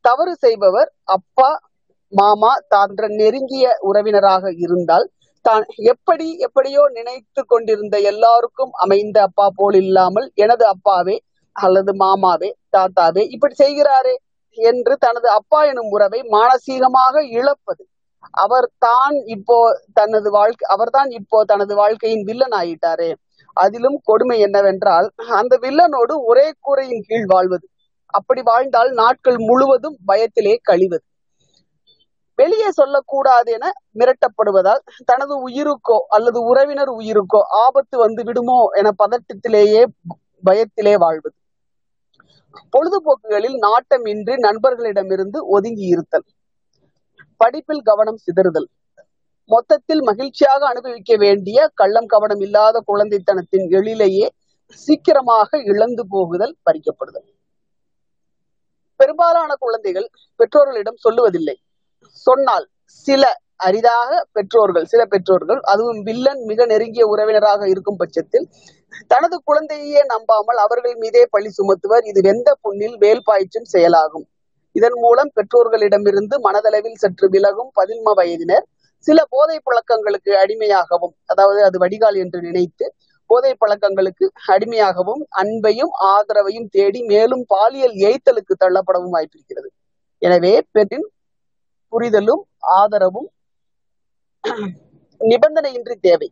தவறு 0.00 0.36
செய்பவர் 0.36 0.92
அப்பா 1.04 1.60
மாமா 2.08 2.54
தான்ற 2.70 3.08
நெருங்கிய 3.08 3.76
உறவினராக 3.80 4.52
இருந்தால் 4.56 5.10
தான் 5.48 5.64
எப்படி 5.92 6.26
எப்படியோ 6.46 6.82
நினைத்து 6.98 7.42
கொண்டிருந்த 7.44 7.96
எல்லாருக்கும் 8.10 8.72
அமைந்த 8.84 9.18
அப்பா 9.28 9.46
போல் 9.58 9.78
இல்லாமல் 9.84 10.26
எனது 10.44 10.64
அப்பாவே 10.74 11.16
அல்லது 11.56 11.92
மாமாவே 12.02 12.50
தாத்தாவே 12.76 13.22
இப்படி 13.34 13.54
செய்கிறாரே 13.64 14.14
என்று 14.58 14.94
தனது 15.04 15.28
அப்பா 15.38 15.60
எனும் 15.70 15.92
உறவை 15.96 16.20
மானசீகமாக 16.34 17.14
இழப்பது. 17.38 17.82
அவர் 18.34 18.68
தான் 18.86 19.16
இப்போ 19.34 19.58
தனது 19.98 20.28
வாழ்க்கை 20.36 20.64
அவர்தான் 20.74 21.10
இப்போ 21.20 21.38
தனது 21.52 21.72
வாழ்க்கையின் 21.80 22.24
வில்லன் 22.28 22.56
ஆயிட்டாரே. 22.60 23.10
அதிலும் 23.56 23.98
கொடுமை 24.08 24.36
என்னவென்றால் 24.46 25.06
அந்த 25.40 25.54
வில்லனோடு 25.64 26.14
ஒரே 26.30 26.46
கூரையின் 26.66 27.04
கீழ் 27.08 27.28
வாழ்வது. 27.32 27.66
அப்படி 28.14 28.42
வாழ்ந்தால் 28.50 28.90
நாட்கள் 29.00 29.38
முழுவதும் 29.48 29.96
பயத்திலே 30.10 30.54
கழிவது. 30.70 31.04
வெளியே 32.38 32.70
சொல்லக்கூடாது 32.70 33.52
என 33.52 33.66
மிரட்டப்படுவதால் 33.94 34.82
தனது 35.04 35.34
உயிருக்கோ 35.48 35.98
அல்லது 36.08 36.38
உறவினர் 36.50 36.92
உயிருக்கோ 37.00 37.40
ஆபத்து 37.64 37.98
வந்து 37.98 38.24
விடுமோ 38.24 38.58
என 38.70 38.92
பதட்டத்திலேயே 39.02 39.82
பயத்திலே 40.44 40.94
வாழ்வது. 40.94 41.36
பொழுதுபோக்குகளில் 42.72 43.56
நாட்டமின்றி 43.66 44.34
நண்பர்களிடமிருந்து 44.36 45.38
ஒதுங்கி 45.46 45.86
இருத்தல். 45.86 46.26
படிப்பில் 47.36 47.82
கவனம் 47.82 48.20
சிதறுதல். 48.26 48.68
மொத்தத்தில் 49.50 50.02
மகிழ்ச்சியாக 50.02 50.66
அனுபவிக்க 50.66 51.16
வேண்டிய 51.16 51.68
கள்ளம் 51.74 52.06
கவனம் 52.06 52.40
இல்லாத 52.40 52.82
குழந்தைத்தனத்தின் 52.86 53.66
எழிலையே 53.78 54.26
சீக்கிரமாக 54.86 55.58
இழந்து 55.62 56.02
போகுதல் 56.08 56.54
பறிக்கப்படுதல். 56.66 57.26
பெரும்பாலான 59.00 59.54
குழந்தைகள் 59.58 60.08
பெற்றோர்களிடம் 60.40 61.02
சொல்லுவதில்லை. 61.04 61.56
சொன்னால் 62.26 62.66
சில 63.06 63.24
அரிதாக 63.66 64.10
பெற்றோர்கள் 64.36 64.86
சில 64.92 65.02
பெற்றோர்கள் 65.12 65.60
அதுவும் 65.72 66.00
வில்லன் 66.08 66.40
மிக 66.50 66.66
நெருங்கிய 66.72 67.04
உறவினராக 67.12 67.68
இருக்கும் 67.72 68.00
பட்சத்தில் 68.00 68.46
தனது 69.12 69.36
குழந்தையே 69.48 70.00
நம்பாமல் 70.12 70.58
அவர்கள் 70.64 70.96
மீதே 71.02 71.22
பழி 71.34 71.50
சுமத்துவர். 71.58 72.04
இது 72.10 72.20
வெந்த 72.28 72.48
புண்ணில் 72.64 72.96
வேல் 73.02 73.24
பாய்ச்சும் 73.28 73.68
செயலாகும். 73.74 74.26
இதன் 74.76 74.96
மூலம் 75.04 75.30
பெற்றோர்களிடமிருந்து 75.36 76.36
மனதளவில் 76.46 77.00
சற்று 77.02 77.26
விலகும் 77.34 77.70
பதின்ம 77.78 78.14
வயதினர். 78.20 78.64
சில 79.06 79.18
போதை 79.34 79.56
பழக்கங்களுக்கு 79.66 80.30
அடிமையாகவும் 80.42 81.14
அதாவது 81.32 81.60
அது 81.68 81.76
வடிகால் 81.82 82.18
என்று 82.22 82.38
நினைத்து 82.48 82.86
போதை 83.30 83.52
பழக்கங்களுக்கு 83.62 84.24
அடிமையாகவும் 84.54 85.22
அன்பையும் 85.42 85.92
ஆதரவையும் 86.12 86.68
தேடி 86.76 87.00
மேலும் 87.12 87.44
பாலியல் 87.52 87.96
ஏய்த்தலுக்கு 88.08 88.54
தள்ளப்படவும் 88.64 89.14
வாய்ப்பிருக்கிறது. 89.16 89.68
எனவே 90.22 90.52
பெண்ணின் 90.74 91.06
புரிதலும் 91.96 92.42
ஆதரவும் 92.80 93.28
நிபந்தனையின்றி 95.20 95.94
தேவை. 96.06 96.28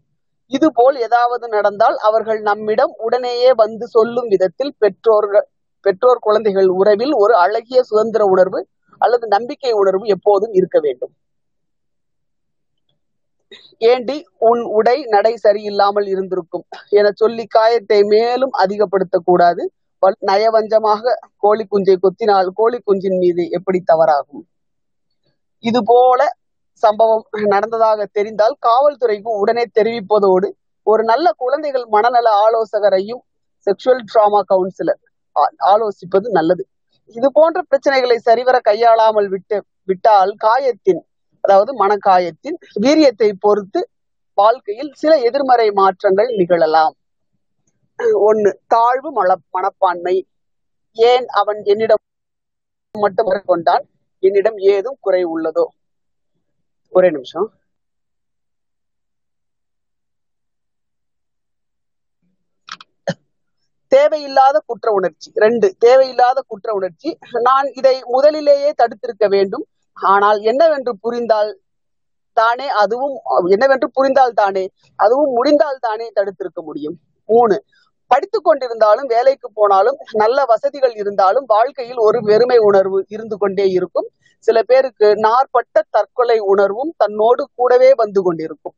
இது 0.53 0.67
போல் 0.79 0.97
ஏதாவது 1.07 1.47
நடந்தால் 1.55 1.97
அவர்கள் 2.09 2.41
நம்மிடம் 2.49 2.93
உடனேயே 3.07 3.51
வந்து 3.63 3.87
சொல்லும் 3.97 4.29
விதத்தில் 4.33 4.73
பெற்றோர்கள் 4.83 5.47
பெற்றோர் 5.87 6.25
குழந்தைகள் 6.27 6.69
உறவில் 6.81 7.15
ஒரு 7.23 7.35
அழகிய 7.45 7.79
சுதந்திர 7.91 8.23
உணர்வு 8.35 8.61
அல்லது 9.01 9.27
நம்பிக்கை 9.35 9.73
உணர்வு 9.81 10.05
எப்போதும் 10.15 10.55
இருக்க 10.59 10.79
வேண்டும். 10.87 11.13
ஏண்டி 13.91 14.17
உன் 14.49 14.63
உடை 14.79 14.97
நடை 15.15 15.33
சரியில்லாமல் 15.47 16.07
இருந்திருக்கும். 16.13 16.65
என 16.99 17.11
சொல்லி 17.23 17.45
காயத்தை 17.57 18.01
மேலும் 18.15 18.55
அதிகப்படுத்த 18.63 19.19
கூடாது. 19.29 19.65
நயவஞ்சமாக 20.31 21.13
கோழி 21.45 21.65
குஞ்சை 21.73 21.97
கொத்தினால் 21.99 22.49
கோழி 22.61 22.79
குஞ்சின் 22.87 23.19
மீது 23.23 23.43
எப்படி 23.59 23.81
தவறாகும்? 23.93 24.45
இது 25.65 25.81
போல 25.85 26.21
சம்பவம் 26.83 27.25
நடந்ததாக 27.55 28.01
தெரிந்தால் 28.17 28.57
காவல்துறைக்கு 28.67 29.31
உடனே 29.43 29.65
தெரிவிப்பதோடு 29.79 30.49
ஒரு 30.87 31.03
நல்ல 31.11 31.27
குழந்தைகள் 31.43 31.87
மனநல 31.87 32.29
ஆலோசகரையும் 32.45 33.23
செக்ஷுவல் 33.67 34.03
டிராமா 34.11 34.41
கவுன்சிலர் 34.51 35.01
ஆலோசிப்பது 35.73 36.27
நல்லது. 36.39 36.63
இது 37.17 37.29
போன்ற 37.33 37.59
பிரச்சனைகளை 37.71 38.17
சரிவர 38.29 38.57
கையாளாமல் 38.69 39.29
விட்டு 39.35 39.57
விட்டால் 39.89 40.33
காயத்தின் 40.45 41.03
அதாவது 41.45 41.71
மனக்காயத்தின் 41.83 42.59
வீரியத்தை 42.85 43.31
பொறுத்து 43.47 43.81
வாழ்க்கையில் 44.39 44.93
சில 45.01 45.13
எதிர்மறை 45.29 45.67
மாற்றங்கள் 45.81 46.31
நிகழலாம். 46.39 46.95
ஒண்ணு 48.29 48.51
தாழ்வு 48.75 49.11
மன 49.19 49.35
மனப்பான்மை. 49.57 50.17
ஏன் 50.97 51.27
அவன் 51.41 51.61
என்னிடம் 51.73 52.03
மட்டும் 52.95 53.31
கொண்டான் 53.53 53.85
என்னிடம் 54.25 54.59
ஏதும் 54.73 54.99
குறை 55.01 55.23
உள்ளதோ? 55.27 55.67
ஒரே 56.93 57.11
நிமிஷம். 57.11 57.49
தேவையில்லாத 63.93 64.57
குற்ற 64.67 64.89
உணர்ச்சி. 64.91 65.29
ரெண்டு 65.35 65.67
தேவையில்லாத 65.79 66.39
குற்ற 66.47 66.69
உணர்ச்சி. 66.73 67.11
நான் 67.41 67.67
இதை 67.75 67.95
முதலிலேயே 68.07 68.71
தடுத்திருக்க 68.77 69.27
வேண்டும். 69.29 69.65
ஆனால் 69.97 70.39
என்னவென்று 70.51 70.93
புரிந்தால் 70.99 71.51
தானே 72.37 72.67
அதுவும் 72.75 73.15
என்னவென்று 73.49 73.89
புரிந்தால் 73.91 74.33
தானே 74.35 74.65
அதுவும் 74.99 75.33
முடிந்தால் 75.33 75.81
தானே 75.81 76.07
தடுத்திருக்க 76.15 76.61
முடியும். 76.63 76.97
மூணு 77.29 77.57
படித்து 78.15 78.39
கொண்டிருந்தாலும் 78.41 79.09
வேலைக்கு 79.15 79.49
போனாலும் 79.59 79.99
நல்ல 80.23 80.39
வசதிகள் 80.53 80.95
இருந்தாலும் 81.03 81.47
வாழ்க்கையில் 81.55 82.01
ஒரு 82.07 82.19
வெறுமை 82.29 82.59
உணர்வு 82.69 82.99
இருந்து 83.15 83.37
கொண்டே 83.43 83.67
இருக்கும். 83.79 84.09
சில 84.45 84.59
பேருக்கு 84.71 85.07
நாற்பட்ட 85.27 85.83
தற்கொலை 85.91 86.39
உணர்வும் 86.53 86.91
தன்னோடு 86.97 87.43
கூடவே 87.55 87.91
வந்து 88.03 88.21
கொண்டிருக்கும். 88.23 88.75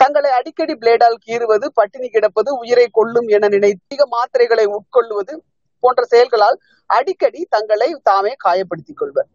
தங்களை 0.00 0.30
அடிக்கடி 0.38 0.74
பிளேடால் 0.74 1.18
கீறுவது 1.26 1.66
பட்டினி 1.78 2.08
கிடப்பது 2.08 2.50
உயிரை 2.62 2.86
கொல்லும் 2.98 3.28
என 3.36 3.48
நினைத்து 3.54 4.06
மாத்திரைகளை 4.14 4.64
உட்கொள்வது 4.76 5.34
போன்ற 5.82 6.02
செயல்களால் 6.12 6.58
அடிக்கடி 6.90 7.40
தங்களை 7.54 7.88
தாமே 8.08 8.32
காயப்படுத்திக் 8.44 9.00
கொள்வர். 9.00 9.28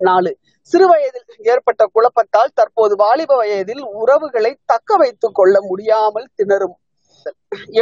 நாலு 0.00 0.32
சிறு 0.70 0.86
வயதில் 0.90 1.48
ஏற்பட்ட 1.52 1.82
குழப்பத்தால் 1.94 2.54
தற்போது 2.58 2.94
வாலிப 2.96 3.32
வயதில் 3.36 3.82
உறவுகளை 4.00 4.52
தக்க 4.72 4.96
வைத்துக் 4.96 5.36
கொள்ள 5.38 5.56
முடியாமல் 5.70 6.28
திணறும். 6.34 6.76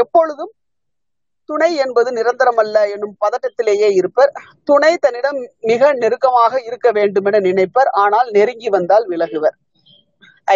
எப்பொழுதும் 0.00 0.52
துணை 1.49 1.71
என்பது 1.76 2.11
நிரந்தரமல்ல 2.12 2.76
என்னும் 2.90 3.14
பதட்டத்திலேயே 3.21 3.88
இருப்பர். 3.90 4.31
துணை 4.64 4.93
தன்னிடம் 4.97 5.38
மிக 5.61 5.93
நெருக்கமாக 5.93 6.61
இருக்க 6.62 6.88
வேண்டும் 6.90 7.25
என 7.25 7.40
நினைப்பர். 7.40 7.90
ஆனால் 8.05 8.28
நெருங்கி 8.31 8.69
வந்தால் 8.69 9.07
விலகுவர். 9.09 9.57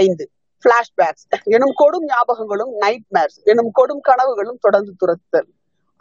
ஐந்து. 0.03 0.25
பிளாஷ்பேக்ஸ் 0.65 1.25
எனும் 1.47 1.75
கொடும் 1.83 2.07
ஞாபகங்களும் 2.09 2.73
நைட் 2.77 3.09
மேர்ஸ் 3.11 3.39
எனும் 3.45 3.71
கொடும் 3.79 4.03
கனவுகளும் 4.09 4.61
தொடர்ந்து 4.61 4.93
துரத்தல். 4.99 5.49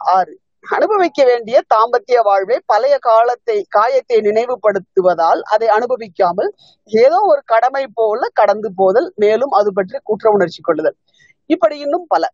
ஆறு. 0.00 0.34
அனுபவிக்க 0.64 1.20
வேண்டிய 1.24 1.56
தாம்பத்திய 1.74 2.18
வாழ்வை 2.22 2.56
பழைய 2.66 2.94
காலத்தை 3.00 3.56
காயத்தை 3.68 4.18
நினைவுபடுத்துவதால் 4.20 5.40
அதை 5.54 5.68
அனுபவிக்காமல் 5.68 6.50
ஏதோ 6.90 7.18
ஒரு 7.22 7.42
கடமை 7.44 7.84
போல 7.94 8.28
கடந்து 8.32 8.68
போதல் 8.74 9.08
மேலும் 9.14 9.50
அது 9.50 9.72
பற்றி 9.72 9.98
குற்ற 10.02 10.30
உணர்ச்சி 10.30 10.60
கொள்ளுதல். 10.62 10.96
இப்படி 11.50 11.76
இன்னும் 11.78 12.06
பல. 12.08 12.24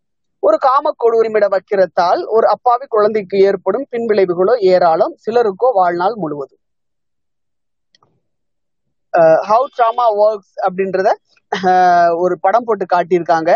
ஒரு 0.43 0.57
காம 0.63 0.93
கொடூரிமிட 0.97 1.47
வக்கிரத்தால் 1.53 2.21
ஒரு 2.37 2.47
அப்பாவி 2.55 2.87
குழந்தைக்கு 2.89 3.39
ஏற்படும் 3.49 3.89
பின்விளைவுகளோ 3.93 4.55
ஏராளம் 4.73 5.15
சிலருக்கோ 5.25 5.71
வாழ்நாள் 5.79 6.17
முழுவதும். 6.23 6.63
ஹவு 9.49 9.67
ட்ராமா 9.75 10.07
ஒர்க்ஸ் 10.23 10.55
அப்படின்றத 10.67 11.09
ஒரு 12.23 12.35
படம் 12.45 12.67
போட்டு 12.67 12.85
காட்டியிருக்காங்க. 12.87 13.51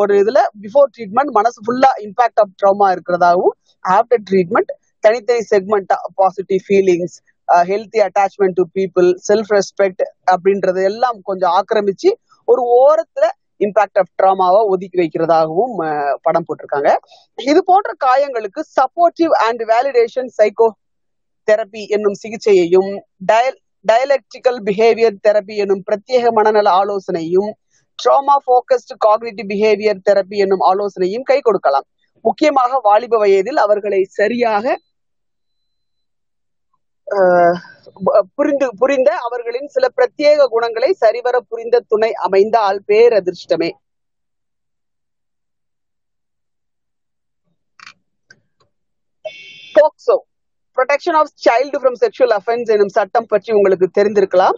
ஒரு 0.00 0.12
இதுல 0.22 0.40
பிஃபோர் 0.62 0.92
ட்ரீட்மெண்ட் 0.94 1.32
மனசு 1.38 1.58
ஃபுல்லா 1.64 1.90
இம்பாக்ட் 2.04 2.40
ஆஃப் 2.42 2.54
ட்ராமா 2.60 2.86
இருக்கிறதாகவும் 2.94 3.54
ஆஃப்டர் 3.84 4.22
ட்ரீட்மெண்ட் 4.28 4.70
தனித்தனி 5.04 5.42
segment 5.52 5.92
positive 6.20 6.62
feelings 6.66 7.16
healthy 7.66 8.00
attachment 8.06 8.56
to 8.58 8.64
people 8.78 9.08
self 9.28 9.52
respect 9.56 10.02
அப்படின்றது 10.32 10.80
எல்லாம் 10.90 11.18
கொஞ்சம் 11.28 11.52
ஆக்கிரமிச்சு 11.58 12.10
ஒரு 12.48 12.62
ஓரத்துல 12.78 13.26
இம்பாக்ட் 13.66 13.98
ஆஃப் 14.02 14.12
ட்ராமாவை 14.20 14.60
ஒதுக்கி 14.72 14.98
வைக்கிறதாகவும் 15.02 15.74
படம் 16.26 16.46
போட்டிருக்காங்க. 16.48 16.90
இது 17.50 17.60
போன்ற 17.70 17.90
காயங்களுக்கு 18.06 18.62
supportive 18.78 19.32
and 19.46 19.62
validation 19.72 20.30
psycho 20.38 20.68
therapy 21.48 21.82
என்னும் 21.94 22.16
சிகிச்சையையும் 22.22 22.90
டயலெக்டிக்கல் 23.84 24.58
பிஹேவியர் 24.66 25.22
தெரப்பி 25.26 25.54
என்னும் 25.62 25.82
பிரத்யேக 25.88 26.24
மனநல 26.38 26.68
ஆலோசனையும் 26.80 27.50
trauma 27.98 28.34
focused 28.44 28.94
cognitive 29.06 29.48
behaviour 29.52 30.04
therapy 30.08 30.36
என்னும் 30.44 30.62
ஆலோசனையும் 30.70 31.24
கை 31.30 31.38
கொடுக்கலாம். 31.40 31.86
முக்கியமாக 32.24 32.78
வாலிப 32.86 33.18
வயதில் 33.22 33.58
அவர்களை 33.64 34.00
சரியாக 34.18 34.74
புரிந்து 38.38 38.66
புரிந்த 38.82 39.10
அவர்களின் 39.26 39.68
சில 39.74 39.86
பிரத்யேக 39.98 40.46
குணங்களை 40.54 40.90
சரிவர 41.04 41.36
புரிந்த 41.50 41.82
துணை 41.92 42.10
அமைந்தால் 42.26 42.80
பேரதிர்ஷ்டமே. 42.90 43.70
POCSO 49.74 50.16
protection 50.76 51.18
of 51.20 51.32
child 51.46 51.78
from 51.80 51.98
sexual 52.04 52.34
offence 52.38 52.70
எனும் 52.76 52.94
சட்டம் 52.98 53.30
பற்றி 53.32 53.50
உங்களுக்கு 53.58 53.88
தெரிந்திருக்கலாம். 53.98 54.56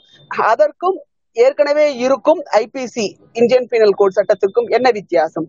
அதற்கும் 0.50 0.98
ஏற்கனவே 1.36 1.86
இருக்கும் 2.06 2.40
ஐபிசி 2.62 3.06
இந்தியன் 3.40 3.68
பீனல் 3.72 3.98
கோட் 4.00 4.16
சட்டத்திற்கும் 4.18 4.70
என்ன 4.76 4.88
வித்தியாசம்? 4.98 5.48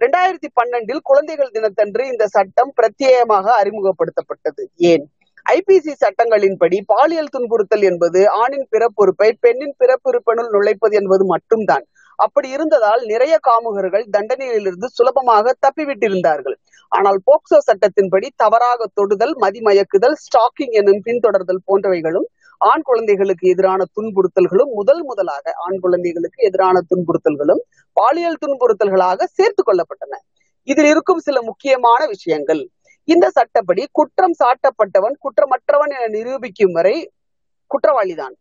இரண்டாயிரத்தி 0.00 0.48
பன்னெண்டில் 0.60 1.00
குழந்தைகள் 1.02 1.50
தினத்தன்று 1.50 2.06
இந்த 2.06 2.26
சட்டம் 2.26 2.70
பிரத்யேகமாக 2.76 3.46
அறிமுகப்படுத்தப்பட்டது. 3.60 4.62
ஏன்? 4.76 5.04
ஐபிசி 5.46 5.92
சட்டங்களின்படி 6.02 6.78
பாலியல் 6.86 7.32
துன்புறுத்தல் 7.36 7.82
என்பது 7.82 8.20
ஆணின் 8.30 8.66
பிறப்புறுப்பை 8.70 9.28
பெண்ணின் 9.40 9.74
பிறப்புறுப்பினுள் 9.78 10.50
நுழைப்பது 10.50 10.96
என்பது 10.96 11.24
மட்டும்தான். 11.24 11.84
அப்படி 12.16 12.48
இருந்ததால் 12.50 13.02
நிறைய 13.04 13.38
காமுகர்கள் 13.48 14.06
தண்டனையிலிருந்து 14.16 14.88
சுலபமாக 14.88 15.54
தப்பிவிட்டிருந்தார்கள். 15.66 16.56
ஆனால் 16.92 17.18
போக்சோ 17.26 17.58
சட்டத்தின்படி 17.66 18.28
தவறாக 18.36 18.88
தொடுதல் 18.94 19.34
மதிமயக்குதல் 19.40 20.16
ஸ்டாக்கிங் 20.24 20.74
எனும் 20.80 21.02
பின்தொடர்தல் 21.04 21.64
போன்றவைகளும் 21.66 22.28
ஆண் 22.60 22.82
குழந்தைகளுக்கு 22.82 23.48
எதிரான 23.48 23.84
துன்புறுத்தல்களும் 23.94 24.72
முதல் 24.72 25.02
முதலாக 25.02 25.52
ஆண் 25.66 25.78
குழந்தைகளுக்கு 25.78 26.44
எதிரான 26.44 26.80
துன்புறுத்தல்களும் 26.90 27.62
பாலியல் 27.92 28.40
துன்புறுத்தல்களாக 28.40 29.22
சேர்த்து 29.22 29.62
கொள்ளப்பட்டன. 29.66 30.14
இதில் 30.62 30.84
இருக்கும் 30.84 31.18
சில 31.18 31.42
முக்கியமான 31.42 32.06
விஷயங்கள். 32.06 32.68
இந்த 33.04 33.30
சட்டப்படி 33.30 33.88
குற்றம் 33.92 34.34
சாட்டப்பட்டவன் 34.44 35.16
குற்றமற்றவன் 35.24 35.92
என 35.96 36.06
நிரூபிக்கும் 36.06 36.72
வரை 36.72 37.10
குற்றவாளிதான். 37.66 38.34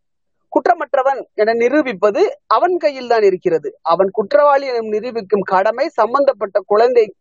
குற்றமற்றவன் 0.56 1.22
என 1.34 1.54
நிரூபிப்பது 1.54 2.22
அவன் 2.48 2.78
கையில் 2.78 3.08
தான் 3.08 3.22
இருக்கிறது. 3.22 3.80
அவன் 3.82 4.10
குற்றவாளி 4.12 4.68
என 4.68 4.80
நிரூபிக்கும் 4.80 5.48
கடமை 5.54 5.88
சம்பந்தப்பட்ட 5.88 6.62
குழந்தை. 6.66 7.14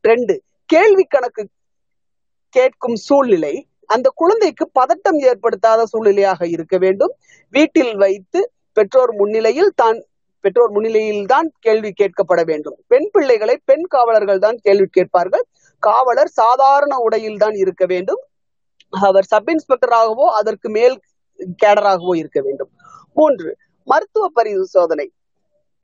ரெண்டு 0.00 0.42
கேள்வி 0.66 1.04
கணக்கு 1.04 1.48
கேட்கும் 2.48 2.94
சூழ்நிலை. 2.94 3.66
அந்த 3.94 4.08
குழந்தைக்கு 4.20 4.64
பதட்டம் 4.78 5.18
ஏற்படுத்தாத 5.30 5.80
சூழ்நிலையாக 5.92 6.48
இருக்க 6.54 6.76
வேண்டும். 6.84 7.14
வீட்டில் 7.54 7.94
வைத்து 8.02 8.40
பெற்றோர் 8.76 9.12
முன்னிலையில் 9.20 9.72
தான் 9.82 9.98
பெற்றோர் 10.44 10.72
முன்னிலையில் 10.76 11.26
தான் 11.32 11.46
கேள்வி 11.66 11.90
கேட்கப்பட 12.00 12.40
வேண்டும். 12.50 12.76
பெண் 12.92 13.08
பிள்ளைகளை 13.14 13.54
பெண் 13.70 13.86
காவலர்கள் 13.94 14.40
தான் 14.46 14.58
கேள்வி 14.66 14.88
கேட்பார்கள். 14.96 15.44
காவலர் 15.82 16.30
சாதாரண 16.40 16.94
உடையில் 17.06 17.42
தான் 17.44 17.56
இருக்க 17.62 17.84
வேண்டும். 17.92 18.22
அவர் 18.92 19.28
சப் 19.32 19.50
இன்ஸ்பெக்டராகவோ 19.52 20.26
அதற்கு 20.38 20.68
மேல் 20.76 20.96
கேடராகவோ 21.62 22.14
இருக்க 22.22 22.40
வேண்டும். 22.46 22.70
மூன்று 23.16 23.50
மருத்துவ 23.88 24.24
பரிசோதனை 24.38 25.06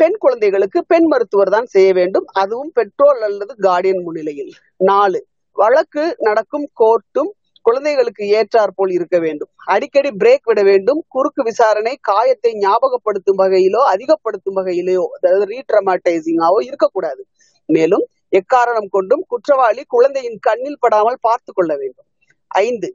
பெண் 0.00 0.18
குழந்தைகளுக்கு 0.18 0.78
பெண் 0.92 1.08
மருத்துவர் 1.12 1.54
தான் 1.54 1.68
செய்ய 1.72 1.90
வேண்டும். 1.98 2.26
அதுவும் 2.42 2.70
பெற்றோர் 2.78 3.18
அல்லது 3.26 3.52
கார்டியன் 3.66 4.02
முன்னிலையில். 4.04 4.52
நாலு 4.90 5.20
வழக்கு 5.56 6.04
நடக்கும் 6.28 6.66
கோர்ட்டும் 6.80 7.30
குழந்தைகளுக்கு 7.66 8.24
ஏற்றாற் 8.38 8.74
போல் 8.74 8.92
இருக்க 8.96 9.16
வேண்டும். 9.18 9.50
அடிக்கடி 9.74 10.10
பிரேக் 10.22 10.46
விட 10.50 10.60
வேண்டும். 10.62 11.00
குறுக்கு 11.08 11.42
விசாரணை 11.42 11.94
காயத்தை 12.10 12.52
ஞாபகப்படுத்தும் 12.64 13.40
வகையிலோ 13.42 13.82
அதிகப்படுத்தும் 13.94 14.58
வகையிலோ 14.60 15.04
அதாவது 15.16 15.46
ரீட்ரமாட்டைசிங்காவோ 15.54 16.60
இருக்கக்கூடாது. 16.68 17.22
மேலும் 17.68 18.04
எக்காரணம் 18.40 18.90
கொண்டும் 18.90 19.24
குற்றவாளி 19.32 19.82
குழந்தையின் 19.94 20.38
கண்ணில் 20.46 20.80
படாமல் 20.80 21.22
பார்த்து 21.28 21.50
கொள்ள 21.52 21.72
வேண்டும். 21.76 22.08
ஐந்து 22.50 22.88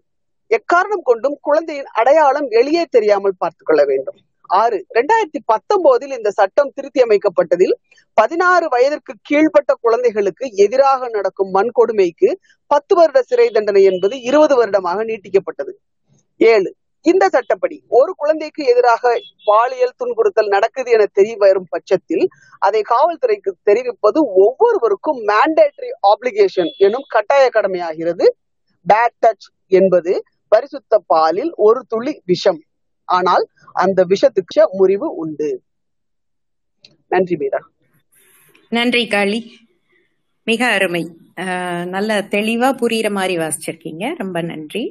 எக்காரணம் 0.51 1.05
கொண்டும் 1.09 1.37
குழந்தையின் 1.41 1.91
அடையாளம் 1.99 2.47
வெளியே 2.47 2.83
தெரியாமல் 2.95 3.39
பார்த்து 3.41 3.63
கொள்ள 3.65 3.83
வேண்டும். 3.85 4.17
ஆறு 4.49 4.77
ரெண்டாயிரத்தி 4.97 5.39
பத்தொன்பதில் 5.51 6.13
இந்த 6.17 6.31
சட்டம் 6.31 6.73
திருத்தி 6.75 6.99
அமைக்கப்பட்டதில் 7.05 7.73
பதினாறு 8.17 8.65
வயதிற்கு 8.73 9.13
கீழ்ப்பட்ட 9.29 9.71
குழந்தைகளுக்கு 9.85 10.45
எதிராக 10.65 11.09
நடக்கும் 11.09 11.51
வன்கொடுமைக்கு 11.55 12.29
பத்து 12.67 12.95
வருட 12.95 13.21
சிறை 13.21 13.49
தண்டனை 13.49 13.83
என்பது 13.83 14.21
இருபது 14.21 14.55
வருடமாக 14.55 15.03
நீட்டிக்கப்பட்டது. 15.03 15.73
ஏழு 16.37 16.75
இந்த 17.01 17.29
சட்டப்படி 17.29 17.83
ஒரு 17.87 18.13
குழந்தைக்கு 18.17 18.65
எதிராக 18.65 19.21
பாலியல் 19.45 19.93
துன்புறுத்தல் 19.97 20.47
நடக்குது 20.47 20.91
என 20.91 21.05
தெரிய 21.05 21.35
வரும் 21.37 21.67
பட்சத்தில் 21.69 22.27
அதை 22.59 22.81
காவல்துறைக்கு 22.81 23.51
தெரிவிப்பது 23.63 24.19
ஒவ்வொருவருக்கும் 24.33 25.19
மேண்டேட்டரி 25.27 25.91
ஆப்ளிகேஷன் 26.01 26.71
எனும் 26.77 27.05
கட்டாய 27.07 27.49
கடமையாகிறது. 27.53 28.25
பேட் 28.85 29.15
டச் 29.21 29.45
என்பது 29.67 30.23
பரிசுத்த 30.47 31.01
பாலில் 31.07 31.53
ஒரு 31.55 31.85
துளி 31.87 32.21
விஷம். 32.25 32.61
ஆனால் 33.05 33.47
அந்த 33.73 34.05
விஷத்துக்கு 34.05 34.61
முறிவு 34.71 35.15
உண்டு. 35.15 35.61
நன்றி 37.07 37.35
மீரா. 37.35 37.59
நன்றி 38.69 39.07
காளி. 39.07 39.39
மிக 40.49 40.61
அருமை. 40.75 41.03
நல்ல 41.93 42.17
தெளிவா 42.33 42.69
புரியுற 42.81 43.09
மாதிரி 43.17 43.35
வாசிச்சிருக்கீங்க. 43.41 44.05
ரொம்ப 44.21 44.37
நன்றி. 44.49 44.83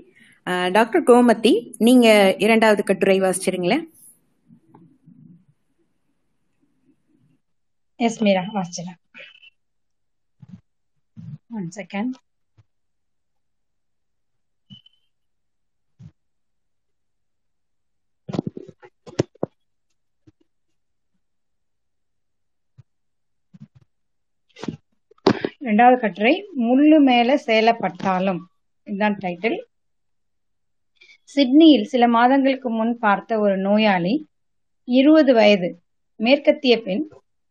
டாக்டர் 0.77 1.07
கோமதி 1.11 1.53
நீங்க 1.87 2.09
இரண்டாவது 2.39 2.83
கட்டுரை 2.85 3.17
வாசிச்சிருங்களேன். 3.21 3.85
எஸ் 8.07 8.21
மீரா 8.25 8.43
வாசிச்சிடலாம். 8.57 9.01
ஒன் 11.57 11.69
செகண்ட் 11.79 12.15
ரெண்டாவது 25.65 25.97
கட்டுரை 26.01 26.33
முள்ளு 26.63 26.99
மேல 27.01 27.37
சேலப்பட்டாலும். 27.47 28.41
இதுதான் 28.87 29.17
டைட்டில் 29.23 29.59
சிட்னியில் 31.31 31.87
சில 31.93 32.05
மாதங்களுக்கு 32.09 32.71
முன் 32.71 32.95
பார்த்த 32.99 33.39
ஒரு 33.39 33.55
நோயாளி 33.59 34.15
இருபது 34.89 35.33
வயது 35.35 35.71
மேற்கத்திய 36.21 36.75
பெண் 36.83 37.05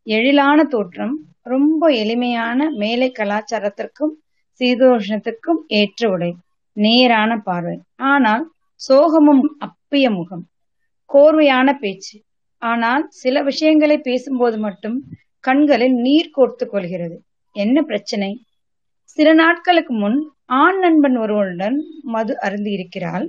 எழிலான 0.08 0.64
தோற்றம் 0.64 1.16
ரொம்ப 1.54 1.90
எளிமையான 1.94 2.70
மேலை 2.82 3.10
கலாச்சாரத்திற்கும் 3.20 4.14
சீதோஷ்ணத்துக்கும் 4.60 5.62
ஏற்ற 5.80 6.10
உடை 6.10 6.32
நேரான 6.78 7.32
பார்வை. 7.38 7.76
ஆனால் 8.12 8.44
சோகமும் 8.82 9.44
அப்பிய 9.68 10.06
முகம் 10.10 10.46
கோர்வையான 11.10 11.70
பேச்சு. 11.74 12.16
ஆனால் 12.62 13.04
சில 13.22 13.36
விஷயங்களை 13.42 13.98
பேசும்போது 13.98 14.58
மட்டும் 14.58 14.98
கண்களில் 15.44 15.96
நீர் 16.06 16.34
கோர்த்து 16.38 16.66
கொள்கிறது. 16.68 17.18
என்ன 17.56 17.78
பிரச்சனை? 17.82 18.30
சில 19.18 19.28
நாட்களுக்கு 19.34 19.94
முன் 19.94 20.18
ஆண் 20.62 20.80
நண்பன் 20.80 21.18
ஒருவனுடன் 21.18 21.78
மது 22.14 22.34
அருந்தி 22.40 22.72
இருக்கிறாள் 22.72 23.26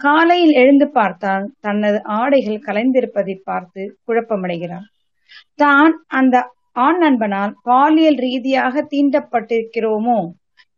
காலையில் 0.00 0.54
எழுந்து 0.54 0.86
பார்த்தால் 0.88 1.44
தனது 1.60 1.98
ஆடைகள் 2.18 2.64
கலைந்திருப்பதை 2.66 3.34
பார்த்து 3.44 3.82
குழப்பமடைகிறாள். 4.06 4.86
தான் 5.54 5.92
அந்த 6.18 6.36
ஆண் 6.86 6.98
நண்பனால் 6.98 7.52
பாலியல் 7.62 8.18
ரீதியாக 8.24 8.84
தீண்டப்பட்டிருக்கிறோமோ 8.92 10.18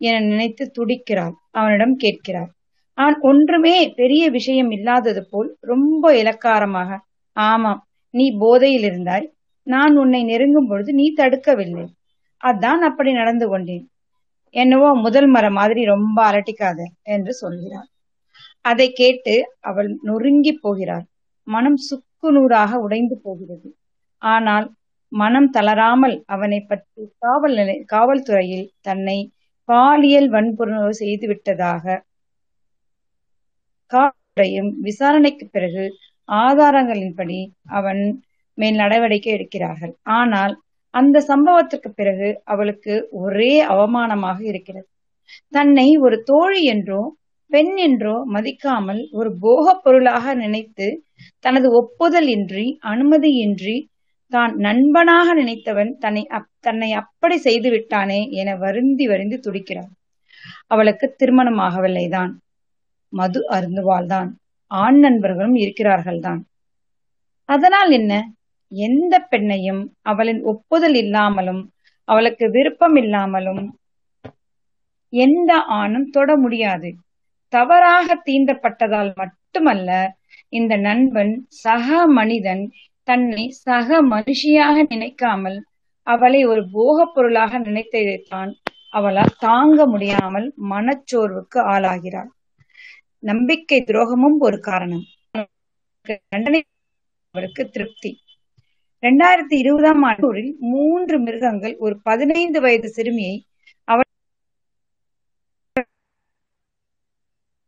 என 0.01 0.21
நினைத்து 0.29 0.65
துடிக்கிறாள். 0.77 1.35
அவனிடம் 1.53 1.97
கேட்கிறாள். 1.97 2.51
அவன் 2.99 3.19
ஒன்றுமே 3.31 3.77
பெரிய 4.01 4.25
விஷயம் 4.31 4.71
இல்லாதது 4.71 5.23
போல் 5.31 5.51
ரொம்ப 5.73 6.15
இலக்காரமாக 6.23 7.01
ஆமாம் 7.37 7.83
நீ 8.15 8.27
போதையில் 8.43 8.87
இருந்தாய். 8.91 9.27
நான் 9.67 9.95
உன்னை 9.97 10.23
நெருங்கும் 10.25 10.69
பொழுது 10.71 10.91
நீ 10.95 11.07
தடுக்கவில்லை. 11.19 11.85
அதான் 12.45 12.83
அப்படி 12.89 13.11
நடந்து 13.13 13.47
கொண்டேன். 13.49 13.85
என்னவோ 14.55 14.89
முதல் 15.05 15.29
மரம் 15.35 15.57
மாதிரி 15.61 15.83
ரொம்ப 15.95 16.19
அலட்டிக்காத 16.31 16.81
என்று 17.15 17.33
சொல்கிறார். 17.43 17.89
அதை 18.65 18.87
கேட்டு 19.01 19.35
அவள் 19.69 19.89
நொறுங்கி 20.09 20.53
போகிறாள். 20.57 21.05
மனம் 21.49 21.79
சுக்கு 21.89 22.29
நூறாக 22.33 22.79
உடைந்து 22.85 23.17
போகிறது. 23.25 23.69
ஆனால் 24.23 24.67
மனம் 25.13 25.49
தளராமல் 25.57 26.17
அவனை 26.27 26.61
பற்றி 26.63 27.03
காவல் 27.25 27.55
நிலை 27.59 27.77
காவல்துறையில் 27.93 28.67
தன்னை 28.81 29.19
பாலியல் 29.69 30.29
வன்புணர்வு 30.35 30.93
செய்து 31.03 31.27
விட்டதாக 31.31 31.85
காவல்துறையும் 33.91 34.71
விசாரணைக்கு 34.87 35.47
பிறகு 35.49 35.85
ஆதாரங்களின்படி 36.29 37.39
அவன் 37.79 38.03
மேல் 38.59 38.81
நடவடிக்கை 38.83 39.33
எடுக்கிறார்கள். 39.37 39.95
ஆனால் 40.19 40.55
அந்த 40.95 41.17
சம்பவத்திற்கு 41.29 41.91
பிறகு 41.95 42.29
அவளுக்கு 42.45 42.95
ஒரே 43.21 43.53
அவமானமாக 43.73 44.39
இருக்கிறது. 44.51 44.87
தன்னை 45.53 45.89
ஒரு 45.97 46.17
தோழி 46.23 46.63
என்றோ 46.75 47.03
பெண் 47.51 47.75
என்றோ 47.87 48.15
மதிக்காமல் 48.35 49.01
ஒரு 49.13 49.31
போகப் 49.41 49.83
பொருளாக 49.83 50.35
நினைத்து 50.35 50.87
தனது 51.41 51.69
ஒப்புதல் 51.81 52.29
இன்றி 52.29 52.67
அனுமதியின்றி 52.93 53.77
தான் 54.33 54.53
நண்பனாக 54.59 55.27
நினைத்தவன் 55.35 55.91
தன்னை 55.99 56.23
தன்னை 56.61 56.89
அப்படி 56.93 57.37
செய்து 57.39 57.69
விட்டானே 57.71 58.21
என 58.41 58.55
வருந்தி 58.57 59.07
வருந்தி 59.07 59.39
துடிக்கிறாள் 59.39 59.93
அவளுக்கு 60.67 61.07
திருமணமாகவில்லைதான் 61.21 62.33
மது 63.13 63.41
அருந்துவாள்தான். 63.57 64.31
ஆண் 64.71 64.99
நண்பர்களும் 64.99 65.57
இருக்கிறார்கள் 65.57 66.21
தான் 66.21 66.41
அதனால் 67.49 67.91
என்ன? 67.91 68.13
எந்த 68.75 69.27
பெண்ணையும் 69.31 69.83
அவளின் 70.03 70.43
ஒப்புதல் 70.43 70.95
இல்லாமலும் 70.95 71.73
அவளுக்கு 72.05 72.51
விருப்பம் 72.51 72.97
இல்லாமலும் 72.97 73.79
எந்த 75.13 75.53
ஆணும் 75.55 76.11
தொட 76.11 76.37
முடியாது. 76.37 76.89
தவறாக 77.49 78.23
தீண்டப்பட்டதால் 78.27 79.15
மட்டுமல்ல 79.15 79.91
இந்த 80.49 80.77
நண்பன் 80.77 81.47
சக 81.49 82.07
மனிதன் 82.07 82.65
தன்னை 83.03 83.49
சக 83.49 84.03
மனுஷியாக 84.05 84.85
நினைக்காமல் 84.89 85.59
அவளை 86.07 86.45
ஒரு 86.45 86.63
போகப் 86.73 87.13
பொருளாக 87.15 87.59
நினைத்ததைத்தான் 87.59 88.53
அவளால் 88.91 89.39
தாங்க 89.39 89.87
முடியாமல் 89.87 90.49
மனச்சோர்வுக்கு 90.71 91.59
ஆளாகிறாள். 91.75 92.31
நம்பிக்கை 93.19 93.79
துரோகமும் 93.87 94.39
ஒரு 94.39 94.61
காரணம். 94.61 95.05
தண்டனை 96.29 96.61
அவருக்கு 97.35 97.63
திருப்தி. 97.69 98.11
இரண்டாயிரத்தி 99.05 99.57
இருபதாம் 99.63 100.03
ஆண்டூரில் 100.09 100.53
மூன்று 100.71 101.17
மிருகங்கள் 101.25 101.75
ஒரு 101.79 101.95
பதினைந்து 102.03 102.59
வயது 102.65 102.89
சிறுமியை 102.89 103.35
அவள் 103.89 104.09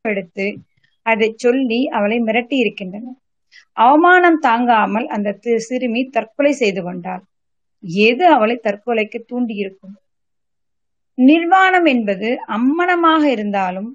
எடுத்து 0.04 0.46
அதை 1.06 1.28
சொல்லி 1.36 1.80
அவளை 1.96 2.18
மிரட்டி 2.20 2.56
இருக்கின்றன. 2.62 3.06
அவமானம் 3.76 4.38
தாங்காமல் 4.38 5.06
அந்த 5.08 5.28
சிறுமி 5.68 6.02
தற்கொலை 6.16 6.52
செய்து 6.62 6.80
கொண்டாள். 6.82 7.22
எது 8.04 8.24
அவளை 8.36 8.56
தற்கொலைக்கு 8.66 9.18
தூண்டி 9.30 9.54
இருக்கும் 9.56 9.94
நிர்வாணம் 11.18 11.86
என்பது 11.94 12.28
அம்மனமாக 12.56 13.22
இருந்தாலும் 13.36 13.90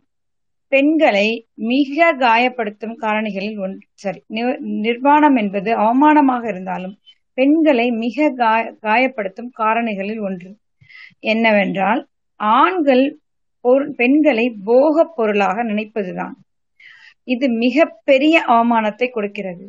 பெண்களை 0.71 1.27
மிக 1.71 1.97
காயப்படுத்தும் 2.19 2.95
காரணிகளில் 3.01 3.57
ஒன்று 3.65 3.85
சரி 3.95 4.19
நிர்வாணம் 4.85 5.37
என்பது 5.41 5.69
அவமானமாக 5.83 6.43
இருந்தாலும் 6.47 6.95
பெண்களை 7.37 7.91
மிக 7.91 8.29
காய 8.35 8.61
காயப்படுத்தும் 8.81 9.51
காரணிகளில் 9.59 10.21
ஒன்று. 10.21 10.49
என்னவென்றால் 11.19 12.01
ஆண்கள் 12.39 13.03
பெண்களை 13.95 14.45
போகப் 14.63 15.13
பொருளாக 15.15 15.63
நினைப்பதுதான். 15.63 16.35
இது 17.27 17.49
மிக 17.63 17.85
பெரிய 18.03 18.35
அவமானத்தை 18.47 19.07
கொடுக்கிறது. 19.09 19.65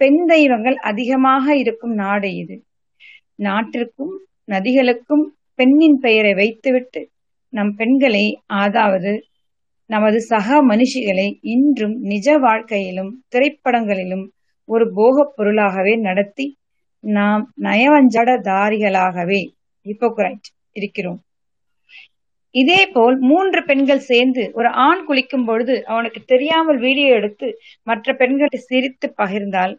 பெண் 0.00 0.20
தெய்வங்கள் 0.26 0.76
அதிகமாக 0.90 1.56
இருக்கும் 1.56 1.94
நாடு 1.94 2.34
இது. 2.34 2.56
நாட்டிற்கும் 3.38 4.14
நதிகளுக்கும் 4.48 5.24
பெண்ணின் 5.54 5.98
பெயரை 5.98 6.32
வைத்துவிட்டு 6.34 7.00
நம் 7.52 7.72
பெண்களை 7.76 8.24
அதாவது 8.60 9.12
நமது 9.90 10.18
சக 10.22 10.48
மனுஷிகளை 10.62 11.28
இன்றும் 11.54 11.96
நிஜ 12.02 12.36
வாழ்க்கையிலும் 12.38 13.12
திரைப்படங்களிலும் 13.28 14.26
ஒரு 14.68 14.84
போகப் 14.94 15.32
பொருளாகவே 15.36 15.94
நடத்தி 15.98 16.46
நாம் 17.04 17.42
நயவஞ்சடதாரிகளாகவே 17.62 19.40
ஹிப்போக்ரைட் 19.86 20.48
இருக்கிறோம். 20.72 21.20
இதே 22.54 22.80
போல் 22.86 23.16
மூன்று 23.20 23.60
பெண்கள் 23.64 24.00
சேர்ந்து 24.00 24.42
ஒரு 24.54 24.68
ஆண் 24.68 25.02
குளிக்கும் 25.08 25.44
பொழுது 25.44 25.74
அவனுக்கு 25.86 26.20
தெரியாமல் 26.24 26.78
வீடியோ 26.78 27.10
எடுத்து 27.14 27.48
மற்ற 27.82 28.14
பெண்களை 28.14 28.58
சிரித்து 28.60 29.08
பகிர்ந்தால் 29.18 29.74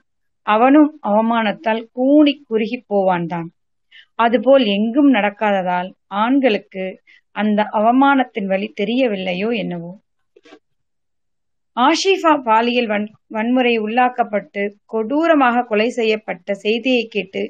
அவனும் 0.47 0.91
அவமானத்தால் 1.07 1.81
கூணி 1.95 2.33
குறுகி 2.47 2.77
போவான் 2.87 3.27
தான். 3.27 3.47
அதுபோல் 4.15 4.63
எங்கும் 4.65 5.11
நடக்காததால் 5.13 5.89
ஆண்களுக்கு 6.21 6.85
அந்த 7.35 7.61
அவமானத்தின் 7.73 8.45
வழி 8.45 8.67
தெரியவில்லையோ 8.81 9.49
என்னவோ. 9.55 9.91
ஆஷிஃபா 11.77 12.31
பாலியல் 12.45 12.87
வன் 12.87 13.05
வன்முறை 13.27 13.73
உள்ளாக்கப்பட்டு 13.79 14.63
கொடூரமாக 14.85 15.63
கொலை 15.63 15.89
செய்யப்பட்ட 15.89 16.53
செய்தியை 16.55 17.03
கேட்டு 17.05 17.41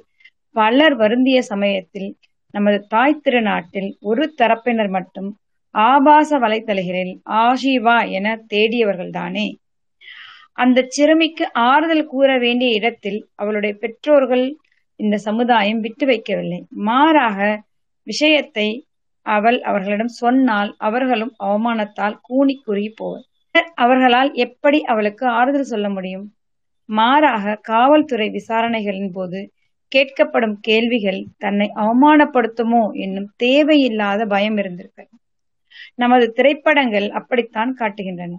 பலர் 0.55 0.95
வருந்திய 0.95 1.39
சமயத்தில் 1.41 2.09
நமது 2.53 2.79
தாய் 2.87 3.21
திருநாட்டில் 3.21 3.89
ஒரு 4.01 4.23
தரப்பினர் 4.37 4.89
மட்டும் 4.89 5.29
ஆபாச 5.75 6.39
வலைத்தளங்களில் 6.39 7.13
ஆஷிவா 7.41 7.97
என 8.09 8.27
தேடியவர்கள்தானே. 8.49 9.47
அந்த 10.53 10.79
சிறுமிக்கு 10.89 11.45
ஆறுதல் 11.69 12.05
கூற 12.05 12.29
வேண்டிய 12.37 12.71
இடத்தில் 12.73 13.19
அவளுடைய 13.35 13.73
பெற்றோர்கள் 13.75 14.45
இந்த 14.99 15.17
சமுதாயம் 15.17 15.79
விட்டு 15.79 16.05
வைக்கவில்லை. 16.05 16.59
மாறாக 16.89 17.37
விஷயத்தை 18.07 18.67
அவள் 19.25 19.59
அவர்களிடம் 19.61 20.13
சொன்னால் 20.21 20.71
அவர்களும் 20.77 21.33
அவமானத்தால் 21.39 22.17
கூனி 22.21 22.55
குறுகி 22.59 22.91
போவர். 22.95 23.25
அவர்களால் 23.75 24.31
எப்படி 24.33 24.79
அவளுக்கு 24.83 25.25
ஆறுதல் 25.27 25.71
சொல்ல 25.71 25.89
முடியும்? 25.89 26.25
மாறாக 26.89 27.55
காவல்துறை 27.61 28.27
விசாரணைகளின் 28.29 29.11
போது 29.11 29.39
கேட்கப்படும் 29.91 30.55
கேள்விகள் 30.61 31.21
தன்னை 31.37 31.67
அவமானப்படுத்துமோ 31.75 32.83
என்னும் 32.95 33.29
தேவையில்லாத 33.35 34.25
பயம் 34.25 34.57
இருந்திருக்கிறது 34.57 35.15
நமது 35.95 36.25
திரைப்படங்கள் 36.31 37.07
அப்படித்தான் 37.09 37.71
காட்டுகின்றன. 37.79 38.33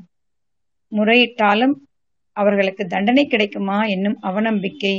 முறையிட்டாலும் 0.93 1.75
அவர்களுக்கு 2.37 2.87
தண்டனை 2.87 3.25
கிடைக்குமா 3.27 3.79
என்னும் 3.85 4.19
அவநம்பிக்கை 4.23 4.95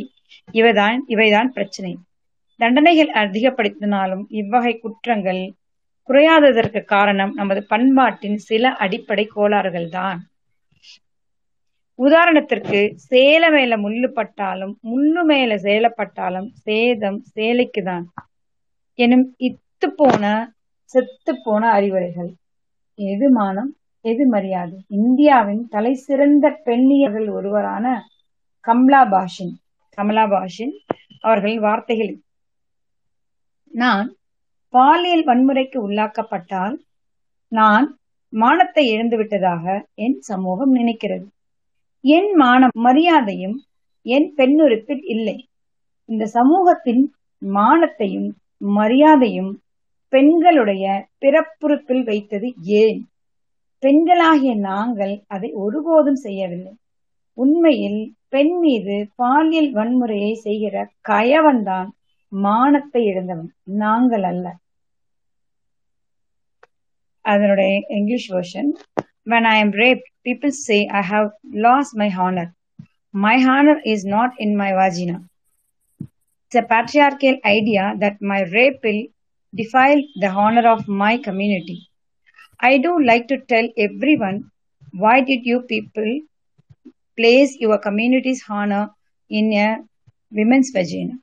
இவைதான் 0.54 0.98
இவைதான் 1.08 1.48
பிரச்சனை. 1.48 1.94
தண்டனைகள் 2.60 3.12
அதிகப்படுத்தினாலும் 3.14 4.24
இவ்வகை 4.32 4.74
குற்றங்கள் 4.78 5.42
குறையாததற்கு 6.10 6.82
காரணம் 6.88 7.34
நமது 7.36 7.62
பண்பாட்டின் 7.68 8.40
சில 8.46 8.74
அடிப்படை 8.80 9.26
கோளாறுகள் 9.30 9.90
தான் 9.92 10.22
உதாரணத்திற்கு 12.00 12.80
சேல 13.06 13.50
மேல 13.52 13.78
முள்ளு 13.78 14.10
பட்டாலும் 14.12 14.74
முள்ளு 14.84 15.24
மேல 15.26 15.56
சேலப்பட்டாலும் 15.62 16.50
சேதம் 16.62 17.20
சேலைக்குதான். 17.32 18.06
எனும் 19.00 19.26
இத்து 19.48 19.88
போன 19.96 20.24
செத்து 20.96 21.34
போன 21.40 21.64
அறிவுரைகள். 21.74 22.32
எது 23.00 23.28
மானம் 23.32 23.72
எது 24.06 24.24
மரியாதை? 24.28 24.78
இந்தியாவின் 24.98 25.64
தலை 25.70 25.94
சிறந்த 26.02 26.46
பெண்ணியர்கள் 26.66 27.30
ஒருவரான 27.34 27.86
கம்லா 28.66 29.02
பாஷின் 29.10 29.54
கமலா 29.98 30.26
பாஷின் 30.30 30.74
அவர்களின் 31.24 31.62
வார்த்தைகள் 31.62 32.14
நான் 33.72 34.10
பாலியல் 34.74 35.26
வன்முறைக்கு 35.26 35.78
உள்ளாக்கப்பட்டால் 35.88 36.76
நான் 37.52 37.88
மானத்தை 38.34 38.84
இழந்துவிட்டதாக 38.94 39.66
என் 39.96 40.18
சமூகம் 40.20 40.76
நினைக்கிறது. 40.76 41.26
என் 42.04 42.32
மானம் 42.34 42.76
மரியாதையும் 42.78 43.58
என் 44.06 44.34
பெண்ணுறுப்பில் 44.38 45.04
இல்லை. 45.04 45.36
இந்த 46.10 46.24
சமூகத்தின் 46.26 47.04
மானத்தையும் 47.42 48.30
மரியாதையும் 48.58 49.52
பெண்களுடைய 50.14 50.86
பிறப்புறுப்பில் 51.20 52.04
வைத்தது 52.04 52.48
ஏன்? 52.82 53.00
பெண்களாகிய 53.84 54.54
நாங்கள் 54.60 55.14
அதை 55.28 55.50
ஒருபோதும் 55.54 56.20
செய்யவில்லை. 56.26 56.74
உண்மையில் 57.38 58.02
பெண் 58.30 58.54
மீது 58.60 58.96
பாலியல் 59.16 59.72
வன்முறையை 59.74 60.34
செய்கிற 60.34 60.76
கயவன்தான் 61.10 61.90
மானத்தை 62.32 63.02
இழந்தவன். 63.06 63.50
நாங்கள் 63.64 64.24
அல்ல. 64.24 64.46
அதனுடைய 67.33 67.73
English 67.99 68.29
version 68.37 68.71
when 69.31 69.45
I 69.45 69.57
am 69.57 69.73
raped, 69.73 70.07
people 70.25 70.51
say 70.51 70.89
I 70.91 71.03
have 71.03 71.33
lost 71.67 71.95
my 71.95 72.09
honor. 72.23 72.55
My 73.13 73.35
honor 73.55 73.79
is 73.85 74.03
not 74.05 74.31
in 74.39 74.57
my 74.57 74.73
vagina. 74.73 75.19
It's 76.47 76.55
a 76.55 76.63
patriarchal 76.63 77.37
idea 77.45 77.95
that 77.99 78.23
my 78.23 78.41
rape 78.55 78.81
will 78.83 79.03
defile 79.55 80.01
the 80.23 80.29
honor 80.29 80.67
of 80.67 80.89
my 80.89 81.19
community. 81.19 81.91
I 82.59 82.79
do 82.79 82.93
like 83.05 83.29
to 83.29 83.39
tell 83.53 83.69
everyone 83.77 84.51
why 84.93 85.21
did 85.21 85.45
you 85.45 85.61
people 85.61 86.11
place 87.19 87.55
your 87.61 87.79
community's 87.79 88.43
honor 88.49 88.85
in 89.29 89.53
a 89.53 89.77
woman's 90.31 90.71
vagina? 90.71 91.17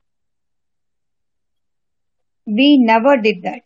We 2.46 2.78
never 2.78 3.16
did 3.16 3.42
that. 3.42 3.62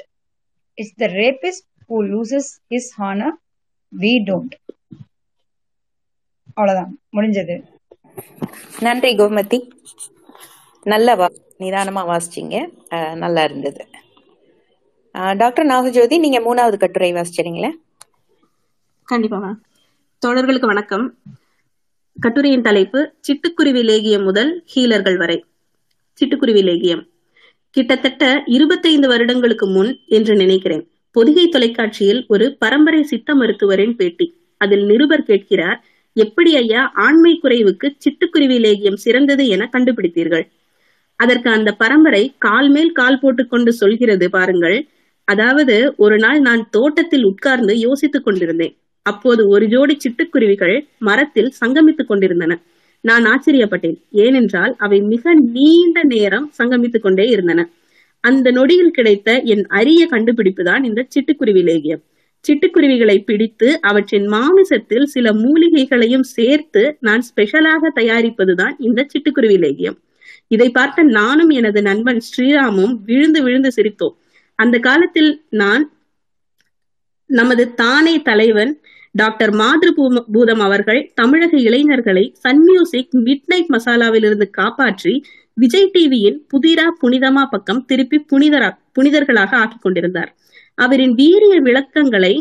It's 0.78 0.94
the 0.96 1.08
rapist 1.08 1.64
who 1.89 1.97
loses 2.13 2.45
his 2.69 2.85
honor. 2.97 3.31
We 3.99 4.13
don't. 4.23 4.49
அவ்வளவுதான். 6.53 6.99
முடிஞ்சது. 7.13 7.63
நன்றி 8.79 9.15
கோமதி. 9.15 9.69
நல்ல 10.83 11.15
வா 11.15 11.27
நிதானமா 11.59 12.01
வாசிச்சீங்க. 12.11 12.67
அஹ், 12.89 13.15
நல்லா 13.15 13.43
இருந்தது. 13.43 13.87
Doctor 15.11 15.65
Nagajothi 15.65 16.19
நீங்க 16.19 16.39
மூணாவது 16.39 16.77
கட்டுரை 16.77 17.13
வாசிச்சீங்களே 17.13 17.71
கண்டிப்பா 19.03 19.37
மேம் 19.37 19.59
தோழர்களுக்கு 20.25 20.65
வணக்கம். 20.65 21.17
கட்டுரையின் 22.19 22.61
தலைப்பு 22.61 23.13
சிட்டுக்குருவி 23.27 23.81
லேகியம் 23.89 24.23
முதல் 24.23 24.63
ஹீலர்கள் 24.75 25.17
வரை. 25.17 25.45
சிட்டுக்குருவி 26.19 26.61
லேகியம். 26.69 27.03
கிட்டத்தட்ட 27.69 28.43
இருபத்தைந்து 28.45 29.07
வருடங்களுக்கு 29.07 29.67
முன் 29.67 29.99
என்று 30.07 30.35
நினைக்கிறேன். 30.35 30.94
பொதிகை 31.15 31.45
தொலைக்காட்சியில் 31.47 32.21
ஒரு 32.27 32.45
பரம்பரை 32.59 33.01
சித்த 33.03 33.35
மருத்துவரின் 33.35 33.95
பேட்டி. 33.95 34.25
அதில் 34.61 34.85
நிருபர் 34.85 35.23
கேட்கிறார் 35.23 35.79
எப்படி 36.15 36.51
ஐயா 36.55 36.81
ஆண்மை 36.95 37.31
குறைவுக்கு 37.43 37.87
சிட்டுக்குருவி 38.03 38.57
லேகியம் 38.65 38.99
சிறந்தது 39.03 39.43
என 39.47 39.69
கண்டுபிடித்தீர்கள்? 39.71 40.45
அதற்கு 41.19 41.49
அந்த 41.49 41.71
பரம்பரை 41.71 42.23
கால் 42.37 42.69
மேல் 42.69 42.91
கால் 42.91 43.19
போட்டுக்கொண்டு 43.19 43.71
சொல்கிறது 43.73 44.27
பாருங்கள். 44.29 44.77
அதாவது 45.27 45.75
ஒரு 45.97 46.17
நாள் 46.17 46.39
நான் 46.39 46.63
தோட்டத்தில் 46.69 47.25
உட்கார்ந்து 47.25 47.73
யோசித்துக் 47.77 48.25
கொண்டிருந்தேன். 48.25 48.73
அப்போது 49.05 49.41
ஒரு 49.47 49.65
ஜோடி 49.67 49.95
சிட்டுக்குருவிகள் 50.03 50.75
மரத்தில் 50.99 51.51
சங்கமித்துக் 51.61 52.11
கொண்டிருந்தன. 52.11 52.53
நான் 53.03 53.25
ஆச்சரியப்பட்டேன். 53.25 53.97
ஏனென்றால் 54.25 54.75
அவை 54.77 54.99
மிக 55.13 55.33
நீண்ட 55.55 55.99
நேரம் 56.13 56.47
சங்கமித்துக் 56.57 57.05
கொண்டே 57.07 57.25
இருந்தன. 57.25 57.63
அந்த 58.29 58.47
நொடியில் 58.57 58.95
கிடைத்த 58.97 59.29
என் 59.53 59.63
அரிய 59.79 60.01
கண்டுபிடிப்பு 60.13 60.63
தான் 60.63 60.83
இந்த 60.83 61.01
சிட்டுக்குருவி 61.13 61.63
லேகியம். 61.69 62.01
சிட்டுக்குருவிகளை 62.45 63.17
பிடித்து 63.23 63.67
அவற்றின் 63.81 64.27
மாமிசத்தில் 64.27 65.05
சில 65.05 65.27
மூலிகைகளையும் 65.43 66.25
சேர்த்து 66.35 66.83
நான் 66.99 67.23
ஸ்பெஷலாக 67.29 67.91
தயாரிப்பதுதான் 67.99 68.75
இந்த 68.87 68.99
சிட்டுக்குருவி 69.13 69.57
லேகியம். 69.65 69.97
இதை 70.47 70.67
பார்த்த 70.69 71.07
நானும் 71.19 71.51
எனது 71.59 71.79
நண்பன் 71.81 72.21
ஸ்ரீராமும் 72.27 72.93
விழுந்து 73.07 73.39
விழுந்து 73.43 73.71
சிரித்தோம். 73.77 74.15
அந்த 74.59 74.75
காலத்தில் 74.79 75.31
நான் 75.61 75.85
நமது 77.29 77.63
தானே 77.73 78.15
தலைவன் 78.21 78.71
டாக்டர் 79.15 79.53
மாதிரி 79.61 79.91
பூதம் 80.33 80.63
அவர்கள் 80.65 81.01
தமிழக 81.13 81.53
இளைஞர்களை 81.67 82.23
சன் 82.43 82.61
மியூசிக் 82.67 83.13
மிட் 83.27 83.47
நைட் 83.51 83.71
மசாலாவிலிருந்து 83.75 84.47
காப்பாற்றி 84.59 85.13
விஜய் 85.57 85.91
டிவியின் 85.93 86.37
புதிரா 86.53 86.87
புனிதமா 87.01 87.43
பக்கம் 87.49 87.85
திருப்பி 87.85 88.17
புனிதரா 88.31 88.69
புனிதர்களாக 88.95 89.51
ஆக்கிக் 89.55 89.81
கொண்டிருந்தார். 89.81 90.35
அவரின் 90.75 91.13
வீரிய 91.13 91.59
விளக்கங்களை 91.59 92.33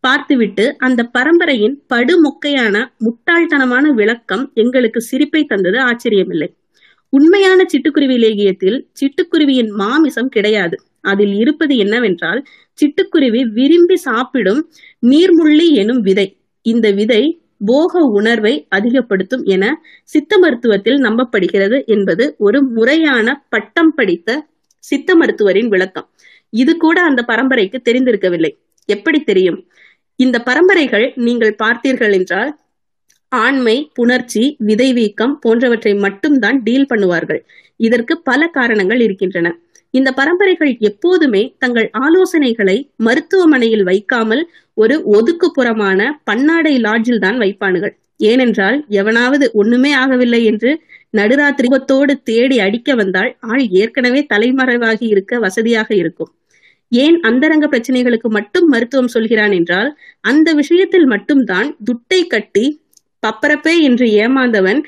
பார்த்துவிட்டு 0.00 0.64
அந்த 0.78 1.10
பரம்பரையின் 1.18 1.74
படுமொக்கையான 1.94 2.84
முட்டாள்தனமான 2.98 3.92
விளக்கம் 3.94 4.50
எங்களுக்கு 4.54 5.00
சிரிப்பை 5.00 5.44
தந்தது 5.44 5.78
ஆச்சரியமில்லை. 5.78 6.48
உண்மையான 7.08 7.64
சிட்டுக்குருவி 7.72 8.16
லேகியத்தில் 8.16 8.78
சிட்டுக்குருவியின் 9.00 9.70
மாமிசம் 9.70 10.28
கிடையாது. 10.28 10.76
அதில் 11.00 11.34
இருப்பது 11.34 11.76
என்னவென்றால் 11.76 12.42
சிட்டுக்குருவி 12.78 13.42
விரும்பி 13.52 13.96
சாப்பிடும் 13.96 14.60
நீர்முள்ளி 15.06 15.66
எனும் 15.72 16.00
விதை. 16.00 16.28
இந்த 16.62 16.90
விதை 16.90 17.22
போக 17.60 18.00
உணர்வை 18.00 18.66
அதிகப்படுத்தும் 18.68 19.42
என 19.44 19.80
சித்த 20.04 20.38
மருத்துவத்தில் 20.38 20.98
நம்பப்படுகிறது 20.98 21.84
என்பது 21.84 22.34
ஒரு 22.38 22.62
முறையான 22.62 23.46
பட்டம் 23.48 23.94
படித்த 23.94 24.46
சித்த 24.78 25.16
மருத்துவரின் 25.16 25.68
விளக்கம். 25.68 26.10
இது 26.50 26.76
கூட 26.76 27.02
அந்த 27.02 27.22
பரம்பரைக்கு 27.22 27.82
தெரிந்திருக்கவில்லை. 27.84 28.50
எப்படி 28.86 29.20
தெரியும்? 29.20 29.68
இந்த 30.16 30.38
பரம்பரைகள் 30.38 31.12
நீங்கள் 31.14 31.56
பார்த்தீர்கள் 31.62 32.12
என்றால் 32.12 32.58
ஆண்மை 33.28 33.90
புணர்ச்சி 33.98 34.56
விதை 34.58 34.92
வீக்கம் 34.92 35.38
போன்றவற்றை 35.40 35.94
மட்டும்தான் 35.94 36.62
டீல் 36.62 36.90
பண்ணுவார்கள். 36.94 37.40
இதற்கு 37.76 38.20
பல 38.20 38.46
காரணங்கள் 38.46 39.00
இருக்கின்றன. 39.00 39.58
இந்த 39.94 40.08
பரம்பரைகள் 40.18 40.72
எப்போதுமே 40.88 41.42
தங்கள் 41.58 41.88
ஆலோசனைகளை 42.04 42.76
மருத்துவமனையில் 43.06 43.84
வைக்காமல் 43.90 44.42
ஒரு 44.76 44.94
ஒதுக்குப்புறமான 45.16 46.00
பன்னாடை 46.30 46.74
லாட்ஜில் 46.86 47.22
தான் 47.24 47.38
வைப்பானுகள். 47.38 47.94
ஏனென்றால் 48.20 48.78
எவனாவது 49.00 49.46
ஒண்ணுமே 49.52 49.92
ஆகவில்லை 49.94 50.40
என்று 50.44 50.70
நடுராத்திரிபத்தோடு 51.14 52.14
தேடி 52.22 52.56
அடிக்க 52.60 52.94
வந்தால் 52.94 53.30
ஆள் 53.50 53.64
ஏற்கனவே 53.80 54.20
தலைமறைவாகி 54.32 55.06
இருக்க 55.08 55.38
வசதியாக 55.38 55.90
இருக்கும். 55.94 56.30
ஏன் 56.92 57.16
அந்தரங்க 57.22 57.66
பிரச்சனைகளுக்கு 57.66 58.28
மட்டும் 58.28 58.66
மருத்துவம் 58.68 59.12
சொல்கிறான் 59.14 59.54
என்றால் 59.58 59.90
அந்த 60.24 60.48
விஷயத்தில் 60.54 61.06
மட்டும்தான் 61.06 61.68
துட்டை 61.84 62.20
கட்டி 62.26 62.66
பப்பரப்பே 63.22 63.74
என்று 63.80 64.06
ஏமாந்தவன் 64.24 64.80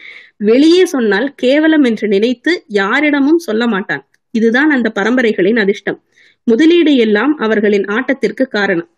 வெளியே 0.51 0.85
சொன்னால் 0.87 1.29
கேவலம் 1.35 1.85
என்று 1.85 2.07
நினைத்து 2.09 2.53
யாரிடமும் 2.81 3.41
சொல்ல 3.47 3.65
மாட்டான். 3.67 4.05
இதுதான் 4.39 4.71
அந்த 4.71 4.89
பரம்பரைகளின் 4.99 5.61
அதிர்ஷ்டம். 5.63 5.99
முதலீடு 6.47 6.93
எல்லாம் 6.97 7.33
அவர்களின் 7.37 7.87
ஆட்டத்திற்கு 7.89 8.45
காரணம். 8.49 8.89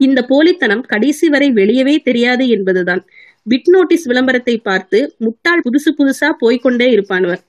இந்த 0.00 0.20
போலித்தனம் 0.28 0.84
கடைசி 0.86 1.26
வரை 1.28 1.48
வெளியவே 1.52 1.96
தெரியாது 2.02 2.44
என்பதுதான். 2.48 3.02
பிட் 3.46 3.70
நோட்டீஸ் 3.70 4.04
விளம்பரத்தை 4.06 4.56
பார்த்து 4.58 4.98
முட்டாள் 5.18 5.64
புதுசு 5.66 5.90
புதுசா 5.98 6.28
போய்கொண்டே 6.42 6.88
இருப்பானவர் 6.96 7.42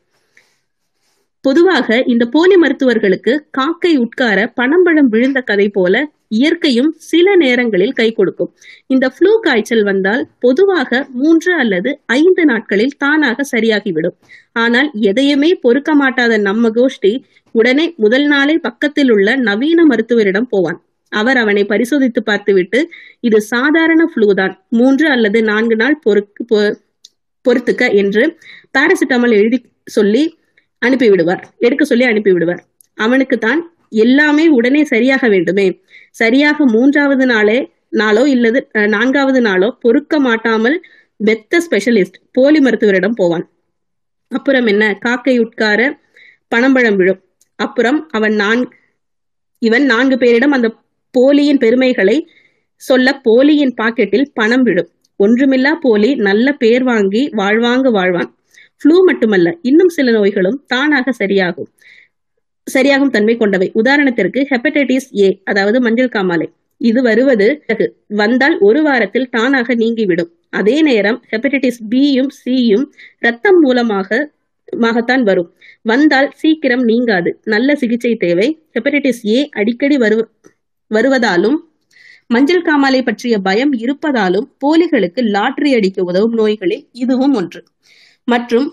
பொதுவாக 1.45 1.87
இந்த 2.05 2.23
போலி 2.25 2.55
மருத்துவர்களுக்கு 2.55 3.33
காக்கை 3.51 3.93
உட்கார 3.97 4.39
பணம்பழம் 4.59 5.09
விழுந்த 5.13 5.39
கதை 5.41 5.67
போல 5.69 5.95
இயற்கையும் 6.37 6.89
சில 7.09 7.35
நேரங்களில் 7.43 7.95
கை 7.99 8.07
கொடுக்கும். 8.19 8.51
இந்த 8.93 9.05
ஃப்ளூ 9.15 9.31
காய்ச்சல் 9.45 9.83
வந்தால் 9.89 10.23
பொதுவாக 10.45 11.01
மூன்று 11.21 11.51
அல்லது 11.61 11.91
ஐந்து 12.19 12.43
நாட்களில் 12.51 12.95
தானாக 13.03 13.45
சரியாகிவிடும். 13.53 14.15
ஆனால் 14.63 14.89
எதையுமே 15.11 15.51
பொறுக்க 15.65 15.91
மாட்டாத 16.01 16.37
நம்ம 16.49 16.71
கோஷ்டி 16.77 17.13
உடனே 17.55 17.85
முதல் 18.03 18.27
நாளே 18.33 18.55
பக்கத்தில் 18.67 19.11
உள்ள 19.15 19.35
நவீன 19.47 19.79
மருத்துவரிடம் 19.91 20.49
போவான். 20.53 20.79
அவர் 21.11 21.37
அவனை 21.41 21.63
பரிசோதித்து 21.71 22.21
பார்த்துவிட்டு 22.29 22.79
இது 23.27 23.39
சாதாரண 23.53 24.01
ஃப்ளூ 24.11 24.27
தான். 24.39 24.53
மூன்று 24.79 25.05
அல்லது 25.15 25.39
நான்கு 25.51 25.75
நாள் 25.81 25.97
பொறுக்கு 26.05 26.43
பொறுத்துக்க 27.45 27.83
என்று 28.01 28.23
பாராசிட்டமால் 28.77 29.37
எழுதி 29.39 29.57
சொல்லி 29.95 30.23
அனுப்பிவிடுவார். 30.81 31.41
எடுக்க 31.65 31.83
சொல்லி 31.89 32.05
அனுப்பிவிடுவார். 32.11 32.61
அவனுக்கு 32.97 33.37
தான் 33.45 33.61
எல்லாமே 34.03 34.47
உடனே 34.47 34.81
சரியாக 34.83 35.27
வேண்டுமே. 35.27 35.67
சரியாக 36.11 36.65
மூன்றாவது 36.65 37.25
நாளே 37.25 37.57
நாளோ 37.89 38.23
இல்லது 38.25 38.59
நான்காவது 38.87 39.41
நாளோ 39.41 39.67
பொறுக்க 39.79 40.19
மாட்டாமல் 40.19 40.77
பெத்த 41.19 41.59
ஸ்பெஷலிஸ்ட் 41.59 42.17
போலி 42.31 42.59
மருத்துவரிடம் 42.59 43.17
போவான். 43.17 43.45
அப்புறம் 44.31 44.65
என்ன? 44.65 44.83
காக்கை 44.99 45.35
உட்கார 45.39 45.79
பணம்பழம் 46.51 46.95
விழும். 46.95 47.19
அப்புறம் 47.59 47.99
அவன் 48.09 48.33
நான் 48.33 48.61
இவன் 49.61 49.85
நான்கு 49.85 50.15
பேரிடம் 50.15 50.55
அந்த 50.57 50.67
போலியின் 51.15 51.57
பெருமைகளை 51.57 52.17
சொல்ல 52.81 53.07
போலியின் 53.23 53.73
பாக்கெட்டில் 53.81 54.31
பணம் 54.33 54.61
விடும் 54.61 54.89
ஒன்றுமில்லா 55.19 55.71
போலி 55.79 56.15
நல்ல 56.15 56.47
பேர் 56.53 56.83
வாங்கி 56.83 57.21
வாழ்வாங்க 57.33 57.87
வாழ்வான். 57.91 58.29
ஃப்ளூ 58.81 58.95
மட்டுமல்ல 59.05 59.49
இன்னும் 59.61 59.87
சில 59.87 60.11
நோய்களும் 60.11 60.57
தானாக 60.67 61.11
சரியாகும். 61.11 61.69
சரியாகும் 62.67 63.13
தன்மை 63.15 63.35
கொண்டவை. 63.37 63.67
உதாரணத்திற்கு 63.81 64.39
ஹெப்படைட்டிஸ் 64.51 65.07
ஏ 65.23 65.29
அதாவது 65.43 65.77
மஞ்சள் 65.81 66.13
காமாலை. 66.15 66.47
இது 66.81 66.99
வருவது 67.01 67.47
வந்தால் 68.21 68.55
ஒரு 68.67 68.79
வாரத்தில் 68.83 69.29
தானாக 69.35 69.75
நீங்கிவிடும். 69.81 70.31
அதே 70.59 70.77
நேரம் 70.81 71.19
ஹெப்படைட்டிஸ் 71.31 71.81
பியும் 71.91 72.31
சியும் 72.41 72.85
ரத்தம் 73.25 73.59
மூலமாக 73.59 74.09
மாகத்தான் 74.83 75.23
வரும். 75.29 75.49
வந்தால் 75.91 76.29
சீக்கிரம் 76.41 76.83
நீங்காது. 76.83 77.29
நல்ல 77.53 77.75
சிகிச்சை 77.81 78.13
தேவை. 78.15 78.47
ஹெப்படைட்டிஸ் 78.75 79.21
ஏ 79.35 79.39
அடிக்கடி 79.59 79.97
வரு 79.97 80.17
வருவதாலும் 80.91 81.57
மஞ்சள் 82.29 82.65
காமாலை 82.67 82.99
பற்றிய 83.03 83.35
பயம் 83.47 83.73
இருப்பதாலும் 83.83 84.47
போலிகளுக்கு 84.63 85.21
லாட்டரி 85.35 85.71
அடிக்க 85.77 86.03
உதவும் 86.03 86.35
நோய்களில் 86.39 86.83
இதுவும் 87.03 87.35
ஒன்று. 87.39 87.61
மற்றும் 88.27 88.67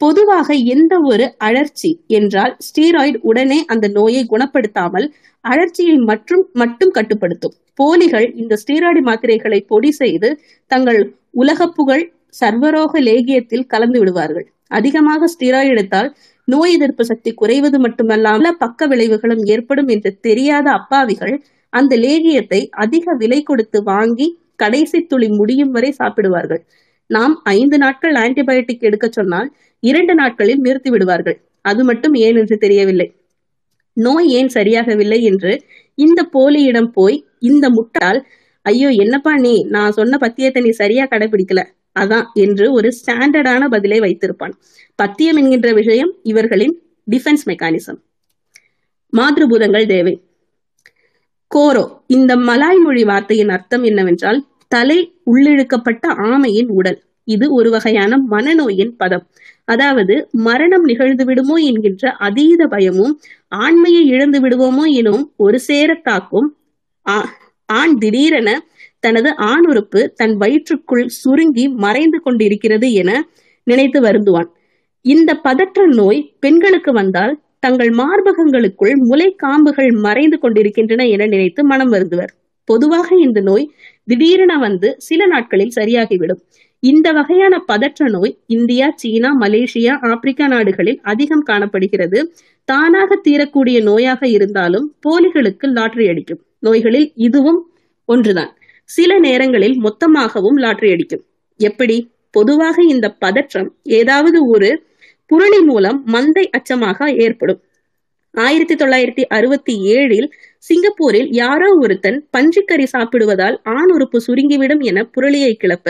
பொதுவாக 0.00 0.54
எந்த 0.74 0.94
ஒரு 1.10 1.26
அழற்சி 1.38 1.90
என்றால் 2.08 2.54
ஸ்டீராய்டு 2.66 3.18
உடனே 3.22 3.58
அந்த 3.66 3.86
நோயை 3.88 4.22
குணப்படுத்தாமல் 4.32 5.06
அழற்சியை 5.44 5.96
மற்றும் 6.10 6.44
மட்டும் 6.52 6.92
கட்டுப்படுத்தும். 6.92 7.54
போலிகள் 7.74 8.26
இந்த 8.34 8.54
ஸ்டீராய்டு 8.62 9.00
மாத்திரைகளை 9.00 9.60
பொடி 9.66 9.90
செய்து 9.92 10.28
தங்கள் 10.70 11.00
உலக 11.32 11.68
புகழ் 11.68 12.04
சர்வரோக 12.40 12.92
லேகியத்தில் 13.08 13.66
கலந்து 13.66 13.98
விடுவார்கள். 14.00 14.46
அதிகமாக 14.68 15.28
ஸ்டீராய்டு 15.34 15.72
எடுத்தால் 15.74 16.08
நோய் 16.48 16.72
எதிர்ப்பு 16.76 17.04
சக்தி 17.04 17.30
குறைவது 17.34 17.76
மட்டுமல்லாமல் 17.78 18.58
பக்க 18.58 18.86
விளைவுகளும் 18.86 19.42
ஏற்படும் 19.46 19.90
என்று 19.94 20.10
தெரியாத 20.20 20.66
அப்பாவிகள் 20.70 21.34
அந்த 21.72 21.92
லேகியத்தை 21.96 22.60
அதிக 22.84 23.14
விலை 23.20 23.38
கொடுத்து 23.42 23.78
வாங்கி 23.82 24.26
கடைசி 24.56 24.98
துளி 25.06 25.28
முடியும் 25.38 25.72
வரை 25.76 25.90
சாப்பிடுவார்கள். 25.92 26.62
நாம் 27.10 27.34
ஐந்து 27.52 27.76
நாட்கள் 27.78 28.14
ஆன்டிபயோட்டிக் 28.14 28.86
எடுக்க 28.88 29.06
சொன்னால் 29.10 29.48
இரண்டு 29.90 30.14
நாட்களில் 30.14 30.62
நிறுத்தி 30.66 30.90
விடுவார்கள். 30.90 31.36
அது 31.64 31.82
மட்டும் 31.84 32.14
ஏன் 32.26 32.38
என்று 32.42 32.56
தெரியவில்லை. 32.64 33.08
நோய் 33.96 34.28
ஏன் 34.38 34.50
சரியாகவில்லை 34.56 35.18
என்று 35.30 35.52
இந்த 35.98 36.20
போலியிடம் 36.34 36.90
போய் 36.92 37.16
இந்த 37.50 37.66
முட்டாள் 37.70 38.18
ஐயோ 38.66 38.90
என்னப்பா 39.02 39.32
நீ? 39.44 39.54
நான் 39.74 39.96
சொன்ன 39.98 40.18
பத்தியத்தை 40.20 40.60
நீ 40.62 40.70
சரியா 40.82 41.04
கடைபிடிக்கல. 41.04 41.62
அதான் 41.96 42.26
என்று 42.44 42.66
ஒரு 42.72 42.88
ஸ்டாண்டர்டான 42.98 43.62
பதிலை 43.74 43.98
வைத்திருப்பான். 44.04 44.54
பத்தியம் 44.98 45.38
என்கின்ற 45.40 45.68
விஷயம் 45.72 46.12
இவர்களின் 46.22 46.74
டிஃபென்ஸ் 47.10 47.44
மெக்கானிசம் 47.50 47.98
மாத்ருபூதங்கள் 49.12 49.86
தேவை. 49.86 50.14
கோரோ 51.50 51.84
இந்த 52.16 52.32
மலாய் 52.48 52.80
மொழி 52.84 53.02
வார்த்தையின் 53.10 53.52
அர்த்தம் 53.56 53.84
என்னவென்றால் 53.90 54.40
தலை 54.74 54.98
உள்ளிழுக்கப்பட்ட 55.32 56.04
ஆமையின் 56.30 56.70
உடல். 56.78 56.98
இது 57.28 57.46
ஒரு 57.58 57.68
வகையான 57.74 58.16
மனநோயின் 58.32 58.94
பதம். 59.02 59.24
அதாவது 59.68 60.14
மரணம் 60.30 60.84
நிகழ்ந்து 60.84 61.24
விடுமோ 61.24 61.56
என்கின்ற 61.62 62.10
அதீத 62.18 62.66
பயமும் 62.66 63.14
ஆண்மையை 63.48 64.06
இழந்து 64.06 64.40
விடுவோமோ 64.40 64.84
எனும் 64.92 65.32
ஒரு 65.36 65.58
சேர 65.58 65.94
தாக்கும் 66.02 66.48
ஆ- 67.06 67.30
ஆண் 67.68 67.98
திடீரென 67.98 68.50
தனது 69.00 69.36
ஆண் 69.36 69.66
உறுப்பு 69.66 70.12
தன் 70.16 70.36
வயிற்றுக்குள் 70.36 71.06
சுருங்கி 71.06 71.68
மறைந்து 71.68 72.20
கொண்டிருக்கிறது 72.20 72.92
என 72.92 73.10
நினைத்து 73.66 74.00
வருந்துவான். 74.00 74.48
இந்த 75.04 75.34
பதற்ற 75.36 75.86
நோய் 75.86 76.36
பெண்களுக்கு 76.40 76.92
வந்தால் 76.92 77.34
தங்கள் 77.60 77.90
மார்பகங்களுக்குள் 77.94 78.94
முளைக்காம்புகள் 79.10 79.92
மறைந்து 79.98 80.38
கொண்டிருக்கின்றன 80.38 81.06
என 81.06 81.26
நினைத்து 81.26 81.64
மனம் 81.64 81.92
வருந்துவர். 81.92 82.32
பொதுவாக 82.68 83.16
இந்த 83.16 83.40
நோய் 83.40 83.64
திடீரென 84.04 84.58
வந்து 84.58 84.94
சில 84.98 85.26
நாட்களில் 85.26 85.72
சரியாகிவிடும். 85.76 86.40
இந்த 86.90 87.08
வகையான 87.12 87.54
பதற்ற 87.58 88.06
நோய் 88.08 88.32
இந்தியா 88.46 88.86
சீனா 88.96 89.30
மலேசியா 89.40 89.92
ஆப்பிரிக்கா 90.10 90.46
நாடுகளில் 90.46 90.98
அதிகம் 91.02 91.42
காணப்படுகிறது. 91.42 92.18
தானாக 92.68 93.20
தீரக்கூடிய 93.28 93.78
நோயாக 93.88 94.22
இருந்தாலும் 94.26 94.86
போலிகளுக்கு 95.04 95.66
லாட்டரி 95.76 96.06
அடிக்கும். 96.08 96.40
நோய்களில் 96.58 97.12
இதுவும் 97.26 97.60
ஒன்றுதான். 98.08 98.52
சில 98.88 99.18
நேரங்களில் 99.18 99.76
மொத்தமாகவும் 99.82 100.58
லாட்டரி 100.64 100.90
அடிக்கும். 100.92 101.24
எப்படி? 101.60 101.96
பொதுவாக 102.30 102.76
இந்த 102.88 103.06
பதற்றம் 103.24 103.70
ஏதாவது 103.82 104.38
ஒரு 104.48 104.70
புரளி 105.30 105.60
மூலம் 105.66 106.00
மந்தை 106.06 106.44
அச்சமாக 106.50 107.08
ஏற்படும். 107.16 107.60
ஆயிரத்தி 108.34 108.74
தொள்ளாயிரத்தி 108.74 109.24
அறுபத்தி 109.28 109.74
ஏழில் 109.96 110.28
சிங்கப்பூரில் 110.68 111.28
யாரோ 111.30 111.68
ஒருத்தன் 111.80 112.18
பன்றிக்கறி 112.36 112.86
சாப்பிடுவதால் 112.92 113.56
ஆண் 113.74 113.92
உறுப்பு 113.92 114.18
சுருங்கிவிடும் 114.26 114.82
என 114.90 115.04
புரளியை 115.16 115.52
கிளப்ப 115.54 115.88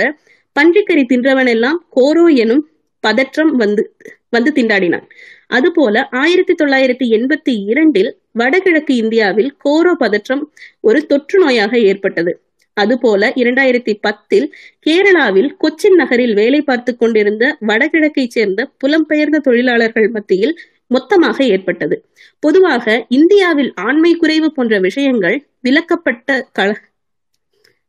பன்றிக்கறி 0.58 1.02
தின்றவனெல்லாம் 1.12 1.78
கோரோ 1.96 2.24
எனும் 2.34 2.68
பதற்றம் 3.00 3.56
வந்து 3.56 3.96
வந்து 4.28 4.50
திண்டாடினான். 4.52 5.06
அதுபோல 5.46 6.08
ஆயிரத்தி 6.10 6.54
தொள்ளாயிரத்தி 6.62 7.06
எண்பத்தி 7.16 7.52
இரண்டில் 7.66 8.10
வடகிழக்கு 8.32 8.94
இந்தியாவில் 8.96 9.56
கோரோ 9.64 9.92
பதற்றம் 9.94 10.52
ஒரு 10.80 11.06
தொற்று 11.06 11.48
நோயாக 11.48 11.74
ஏற்பட்டது. 11.82 12.32
அதுபோல 12.76 13.32
இரண்டாயிரத்தி 13.36 13.92
பத்தில் 14.00 14.46
கேரளாவில் 14.86 15.50
கொச்சின் 15.60 15.94
நகரில் 15.94 16.34
வேலை 16.34 16.62
பார்த்து 16.62 16.96
கொண்டிருந்த 16.96 17.58
வடகிழக்கைச் 17.66 18.34
சேர்ந்த 18.36 18.70
புலம்பெயர்ந்த 18.84 19.38
தொழிலாளர்கள் 19.38 20.08
மத்தியில் 20.08 20.58
மொத்தமாக 20.86 21.44
ஏற்பட்டது. 21.44 21.96
பொதுவாக 22.38 23.06
இந்தியாவில் 23.08 23.72
ஆண்மை 23.74 24.14
குறைவு 24.14 24.52
போன்ற 24.52 24.78
விஷயங்கள் 24.78 25.36
விளக்கப்பட்ட 25.62 26.48
கள 26.52 26.70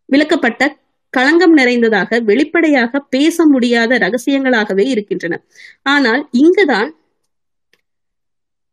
விளக்கப்பட்ட 0.10 0.64
களங்கம் 1.16 1.56
நிறைந்ததாக 1.60 2.20
வெளிப்படையாக 2.30 3.02
பேச 3.16 3.46
முடியாத 3.46 3.98
ரகசியங்களாகவே 4.06 4.86
இருக்கின்றன. 4.94 5.34
ஆனால் 5.94 6.22
இங்குதான் 6.42 6.90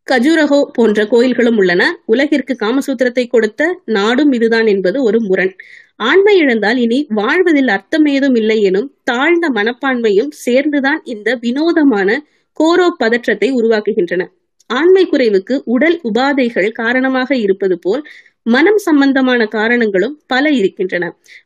கஜுரஹோ 0.06 0.58
போன்ற 0.76 1.00
கோயில்களும் 1.06 1.58
உள்ளன. 1.60 1.82
உலகிற்கு 2.06 2.54
காமசூத்திரத்தை 2.62 3.24
கொடுத்த 3.26 3.62
நாடும் 3.96 4.32
இதுதான் 4.32 4.68
என்பது 4.72 4.98
ஒரு 5.08 5.18
முரண். 5.28 5.52
ஆண்மை 6.00 6.34
இழந்தால் 6.38 6.78
இனி 6.84 6.98
வாழ்வதில் 7.12 7.70
அர்த்தம் 7.76 8.06
ஏதும் 8.06 8.36
இல்லை 8.40 8.58
எனும் 8.70 8.88
தாழ்ந்த 9.10 9.46
மனப்பான்மையும் 9.58 10.32
சேர்ந்துதான் 10.44 11.00
இந்த 11.14 11.28
வினோதமான 11.44 12.08
கோரோ 12.56 12.88
பதற்றத்தை 13.02 13.48
உருவாக்குகின்றன. 13.58 14.22
ஆண்மை 14.70 15.04
குறைவுக்கு 15.06 15.54
உடல் 15.74 15.96
உபாதைகள் 16.08 16.68
காரணமாக 16.80 17.30
இருப்பது 17.36 17.76
போல் 17.78 18.02
மனம் 18.46 18.76
சம்பந்தமான 18.76 19.46
காரணங்களும் 19.46 20.14
பல 20.26 20.50
இருக்கின்றன. 20.50 21.04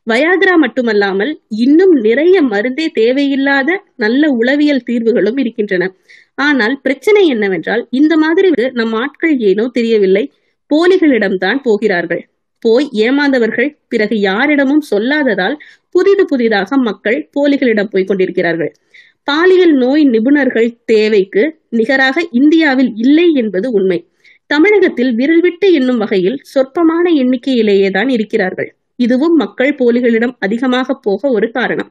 வயாகிரா 0.09 0.55
மட்டுமல்லாமல் 0.55 1.31
இன்னும் 1.55 1.93
நிறைய 1.99 2.41
மருந்தே 2.43 2.85
தேவையில்லாத 2.91 3.69
நல்ல 3.95 4.29
உளவியல் 4.31 4.85
தீர்வுகளும் 4.85 5.37
இருக்கின்றன. 5.37 5.91
ஆனால் 6.37 6.81
பிரச்சனை 6.81 7.27
என்னவென்றால் 7.27 7.87
இந்த 7.91 8.17
மாதிரி 8.17 8.49
நம் 8.71 8.93
ஆட்கள் 8.93 9.35
ஏனோ 9.37 9.65
தெரியவில்லை. 9.67 10.23
போலிகளிடம்தான் 10.71 11.61
போகிறார்கள். 11.61 12.23
போய் 12.59 12.87
ஏமாந்தவர்கள் 12.97 13.69
பிறகு 13.87 14.15
யாரிடமும் 14.19 14.83
சொல்லாததால் 14.91 15.55
புதிது 15.91 16.25
புதிதாக 16.25 16.77
மக்கள் 16.77 17.29
போலிகளிடம் 17.35 17.91
போய் 17.91 18.03
கொண்டிருக்கிறார்கள். 18.03 18.71
பாலியல் 19.23 19.73
நோய் 19.73 20.03
நிபுணர்கள் 20.05 20.69
தேவைக்கு 20.85 21.43
நிகராக 21.69 22.27
இந்தியாவில் 22.31 22.91
இல்லை 22.95 23.33
என்பது 23.33 23.71
உண்மை. 23.71 23.99
தமிழகத்தில் 24.47 25.15
விரல் 25.15 25.39
விட்டு 25.39 25.73
என்னும் 25.73 25.97
வகையில் 25.97 26.41
சொற்பமான 26.53 27.05
எண்ணிக்கையிலேயே 27.11 27.89
தான் 27.91 28.09
இருக்கிறார்கள். 28.09 28.69
இதுவும் 28.95 29.35
மக்கள் 29.35 29.75
போலிகளிடம் 29.75 30.35
அதிகமாக 30.39 30.93
போக 30.93 31.29
ஒரு 31.29 31.51
காரணம். 31.51 31.89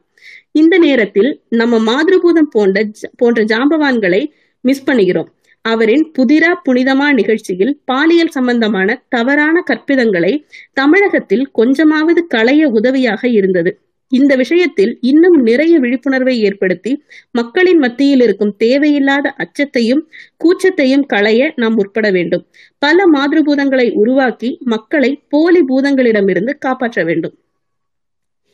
இந்த 0.52 0.78
நேரத்தில் 0.78 1.30
நம்ம 1.48 1.78
மாதிரபூதம் 1.78 2.50
போன்ற 2.50 2.84
போன்ற 3.16 3.42
ஜாம்பவான்களை 3.42 4.22
மிஸ் 4.60 4.84
பண்ணுகிறோம். 4.84 5.28
அவரின் 5.64 6.04
புதிரா 6.18 6.50
புனிதமா 6.68 7.12
நிகழ்ச்சியில் 7.12 7.72
பாலியல் 7.84 8.34
சம்பந்தமான 8.36 9.04
தவறான 9.08 9.62
கற்பிதங்களை 9.70 10.32
தமிழகத்தில் 10.72 11.50
கொஞ்சமாவது 11.52 12.26
களைய 12.26 12.68
உதவியாக 12.68 13.28
இருந்தது. 13.28 13.70
இந்த 14.12 14.36
விஷயத்தில் 14.36 14.98
இன்னும் 15.00 15.36
நிறைய 15.42 15.78
விழிப்புணர்வை 15.78 16.34
ஏற்படுத்தி 16.40 16.92
மக்களின் 17.30 17.78
மத்தியில் 17.78 18.20
இருக்கும் 18.20 18.56
தேவையில்லாத 18.56 19.34
அச்சத்தையும் 19.36 20.02
கூச்சத்தையும் 20.44 21.04
களைய 21.06 21.52
நாம் 21.56 21.76
உட்பட 21.76 22.10
வேண்டும். 22.10 22.44
பல 22.78 22.98
மாதிருபூதங்களை 23.14 23.92
உருவாக்கி 23.92 24.58
மக்களை 24.64 25.22
போலி 25.28 25.60
பூதங்களிடமிருந்து 25.60 26.54
காப்பாற்ற 26.58 27.04
வேண்டும். 27.04 27.34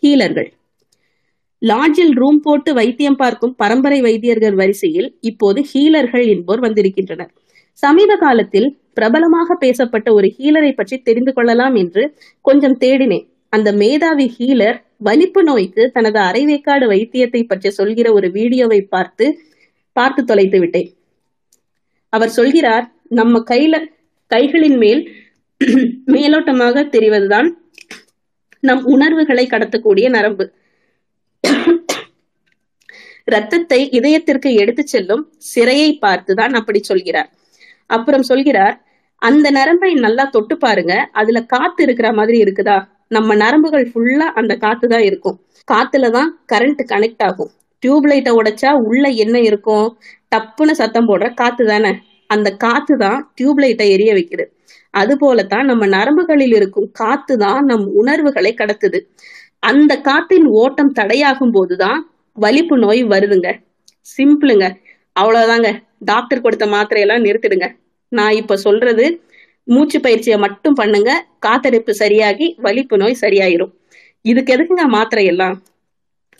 ஹீலர்கள். 0.02 0.50
லாட்ஜில் 1.62 2.14
ரூம் 2.14 2.40
போட்டு 2.40 2.74
வைத்தியம் 2.74 3.16
பார்க்கும் 3.16 3.56
பரம்பரை 3.56 4.00
வைத்தியர்கள் 4.00 4.54
வரிசையில் 4.54 5.16
இப்போது 5.20 5.60
ஹீலர்கள் 5.72 6.26
என்போர் 6.26 6.60
வந்திருக்கின்றனர். 6.60 7.30
சமீப 7.72 8.16
காலத்தில் 8.16 8.78
பிரபலமாக 8.94 9.54
பேசப்பட்ட 9.54 10.12
ஒரு 10.12 10.28
ஹீலரை 10.38 10.72
பற்றி 10.72 10.96
தெரிந்து 10.98 11.32
கொள்ளலாம் 11.32 11.74
என்று 11.74 12.02
கொஞ்சம் 12.40 12.78
தேடினேன். 12.80 13.26
அந்த 13.48 13.72
மேதாவி 13.72 14.26
ஹீலர் 14.38 14.78
வலிப்பு 15.06 15.40
நோய்க்கு 15.48 15.82
தனது 15.96 16.18
அரைவேக்காடு 16.28 16.86
வைத்தியத்தை 16.92 17.42
பற்றி 17.44 17.70
சொல்கிற 17.78 18.06
ஒரு 18.18 18.28
வீடியோவை 18.36 18.80
பார்த்து 18.94 19.26
பார்த்து 19.96 20.20
தொலைத்து 20.30 20.58
விட்டேன். 20.60 20.88
அவர் 22.12 22.36
சொல்கிறார் 22.38 22.86
நம்ம 23.20 23.42
கையில 23.50 23.74
கைகளின் 24.30 24.78
மேல் 24.82 25.02
மேலோட்டமாக 26.14 26.84
தெரிவதுதான் 26.94 27.48
நம் 28.62 28.82
உணர்வுகளை 28.94 29.44
கடத்தக்கூடிய 29.46 30.06
நரம்பு. 30.16 30.44
ரத்தத்தை 33.34 33.80
இதயத்திற்கு 33.98 34.50
எடுத்துச் 34.62 34.92
செல்லும் 34.92 35.24
சிறையை 35.52 35.90
பார்த்துதான் 36.04 36.54
அப்படி 36.60 36.80
சொல்கிறார். 36.90 37.28
அப்புறம் 37.90 38.26
சொல்கிறார் 38.30 38.76
அந்த 39.22 39.46
நரம்பை 39.58 39.90
நல்லா 40.04 40.24
தொட்டு 40.36 40.54
பாருங்க 40.56 40.94
அதுல 41.20 41.40
காத்து 41.52 41.80
இருக்கிற 41.86 42.08
மாதிரி 42.18 42.38
இருக்குதா? 42.44 42.78
நம்ம 43.12 43.34
நரம்புகள் 43.34 43.86
ஃபுல்லா 43.90 44.26
அந்த 44.40 44.52
காத்து 44.56 44.86
தான் 44.88 45.04
இருக்கும். 45.08 45.36
காத்துலதான் 45.68 46.30
கரண்ட் 46.52 46.82
கனெக்ட் 46.92 47.24
ஆகும். 47.24 47.50
டியூப் 47.82 48.06
லைட்டை 48.06 48.32
உடைச்சா 48.32 48.70
உள்ள 48.88 49.04
என்ன 49.24 49.36
இருக்கும்? 49.40 49.86
டப்புன்னு 50.32 50.74
சத்தம் 50.80 51.08
போடுற 51.08 51.26
காத்து 51.34 51.64
தானே? 51.66 51.92
அந்த 52.30 52.48
காத்து 52.56 52.94
தான் 52.96 53.20
டியூப் 53.34 53.60
லைட்டை 53.60 53.86
எரிய 53.90 54.10
வைக்குது. 54.14 54.44
அது 54.94 55.12
போலத்தான் 55.18 55.66
நம்ம 55.66 55.84
நரம்புகளில் 55.86 56.54
இருக்கும் 56.54 56.88
காத்து 56.92 57.34
தான் 57.36 57.64
நம் 57.64 57.86
உணர்வுகளை 58.00 58.52
கடத்துது. 58.54 58.98
அந்த 59.62 59.92
காத்தின் 60.00 60.46
ஓட்டம் 60.60 60.92
தடையாகும் 60.92 61.52
போதுதான் 61.52 62.00
வலிப்பு 62.36 62.76
நோய் 62.78 63.02
வருதுங்க. 63.04 63.48
சிம்பிளுங்க 64.06 64.66
அவ்வளவுதாங்க. 65.16 65.68
டாக்டர் 66.04 66.40
கொடுத்த 66.40 66.66
மாத்திரையெல்லாம் 66.66 67.24
நிறுத்திடுங்க. 67.26 67.66
நான் 68.12 68.32
இப்ப 68.32 68.56
சொல்றது 68.56 69.04
மூச்சு 69.68 70.00
பயிற்சியை 70.00 70.38
மட்டும் 70.38 70.74
பண்ணுங்க. 70.74 71.10
காத்தடைப்பு 71.46 71.90
சரியாகி 71.90 72.56
வலிப்பு 72.58 72.96
நோய் 72.96 73.20
சரியாயிரும். 73.20 73.72
இதுக்கு 74.24 74.52
எதுக்குங்க 74.56 74.86
மாத்திரை 74.86 75.24
எல்லாம்? 75.26 75.56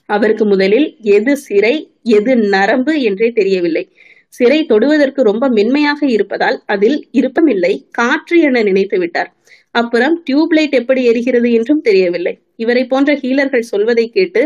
அவருக்கு 0.08 0.44
முதலில் 0.44 0.88
எது 1.16 1.36
சிறை 1.36 1.74
எது 2.16 2.36
நரம்பு 2.54 3.02
என்றே 3.02 3.28
தெரியவில்லை. 3.30 3.84
சிறை 4.34 4.58
தொடுவதற்கு 4.66 5.22
ரொம்ப 5.22 5.48
மென்மையாக 5.48 6.00
இருப்பதால் 6.06 6.62
அதில் 6.66 6.98
இருப்பமில்லை. 7.12 7.72
காற்று 7.90 8.40
என 8.40 8.62
நினைத்து 8.62 8.98
விட்டார். 8.98 9.30
அப்புறம் 9.74 10.14
டியூப்லைட் 10.30 10.70
எப்படி 10.70 11.10
எரிகிறது 11.10 11.48
என்றும் 11.52 11.80
தெரியவில்லை. 11.80 12.34
இவரை 12.56 12.84
போன்ற 12.84 13.14
ஹீலர்கள் 13.14 13.70
சொல்வதை 13.72 14.06
கேட்டு 14.08 14.42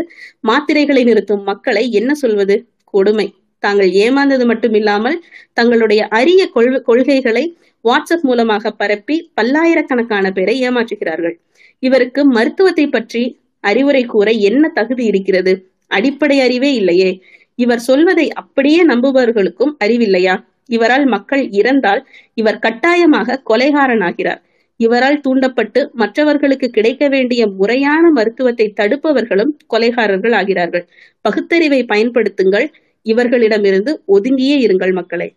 மாத்திரைகளை 0.47 1.03
நிறுத்தும் 1.03 1.43
மக்களை 1.43 1.91
என்ன 1.91 2.11
சொல்வது? 2.13 2.55
கொடுமை. 2.93 3.27
தாங்கள் 3.63 3.91
ஏமாந்தது 4.05 4.45
மட்டுமில்லாமல் 4.45 5.17
தங்களுடைய 5.53 6.01
அரிய 6.09 6.41
கொள்கைகளை 6.85 7.45
வாட்ஸ்அப் 7.83 8.21
மூலமாக 8.21 8.71
பரப்பி 8.71 9.31
பல்லாயிரக்கணக்கான 9.33 10.31
பேரை 10.31 10.69
ஏமாற்றுகிறார்கள். 10.69 11.35
இவருக்கு 11.79 12.25
மருத்துவத்தை 12.25 12.87
பற்றி 12.87 13.39
அறிவுரை 13.59 14.03
கூற 14.05 14.31
என்ன 14.31 14.67
தகுதி 14.67 15.05
இருக்கிறது? 15.05 15.71
அடிப்படை 15.87 16.39
அறிவே 16.39 16.73
இல்லையே. 16.73 17.21
இவர் 17.55 17.79
சொல்வதை 17.79 18.31
அப்படியே 18.31 18.85
நம்புபவர்களுக்கும் 18.85 19.75
அறிவில்லையா? 19.83 20.43
இவரால் 20.65 21.05
மக்கள் 21.05 21.49
இறந்தால் 21.49 22.07
இவர் 22.33 22.59
கட்டாயமாக 22.59 23.41
கொலைகாரனாகிறார். 23.49 24.41
இவரால் 24.77 25.19
தூண்டப்பட்டு 25.19 25.89
மற்றவர்களுக்கு 25.93 26.69
கிடைக்க 26.69 27.07
வேண்டிய 27.07 27.47
முறையான 27.47 28.11
மருத்துவத்தை 28.11 28.73
தடுப்பவர்களும் 28.81 29.53
கொலைகாரர்கள் 29.73 30.31
ஆகிறார்கள். 30.31 30.85
பகுத்தறிவை 31.21 31.83
பயன்படுத்துங்கள். 31.83 32.67
இவர்களிடமிருந்து 33.03 34.03
ஒதுங்கியே 34.07 34.57
இருங்கள் 34.67 34.93
மக்களை. 34.93 35.35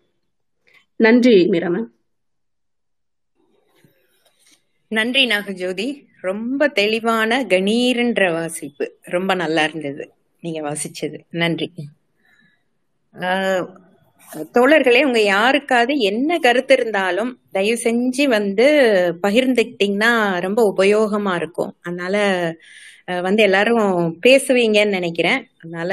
நன்றி 0.95 1.47
மிரமன் 1.47 1.87
நன்றி 4.91 5.27
நாகஜோதி. 5.27 5.87
ரொம்ப 6.21 6.67
தெளிவான 6.79 7.41
கணீர்ன்ற 7.51 8.31
வாசிப்பு. 8.33 8.85
ரொம்ப 9.15 9.33
நல்லா 9.33 9.63
இருந்தது 9.63 10.05
நீங்க 10.43 10.59
வாசிச்சது. 10.67 11.17
நன்றி. 11.41 11.67
தோழர்களே 14.55 15.01
உங்க 15.03 15.21
யாருக்காவது 15.21 15.93
என்ன 16.09 16.37
கருத்து 16.39 16.73
இருந்தாலும் 16.73 17.31
தயவு 17.51 17.79
செஞ்சு 17.83 18.23
வந்து 18.27 18.67
பகிர்ந்துக்கிட்டீங்கன்னா 19.23 20.11
ரொம்ப 20.39 20.59
உபயோகமா 20.71 21.35
இருக்கும். 21.35 21.71
அதனால 21.81 22.15
வந்து 23.21 23.43
எல்லாரும் 23.43 23.85
பேசுவீங்கன்னு 24.25 24.97
நினைக்கிறேன். 24.97 25.39
அதனால 25.63 25.91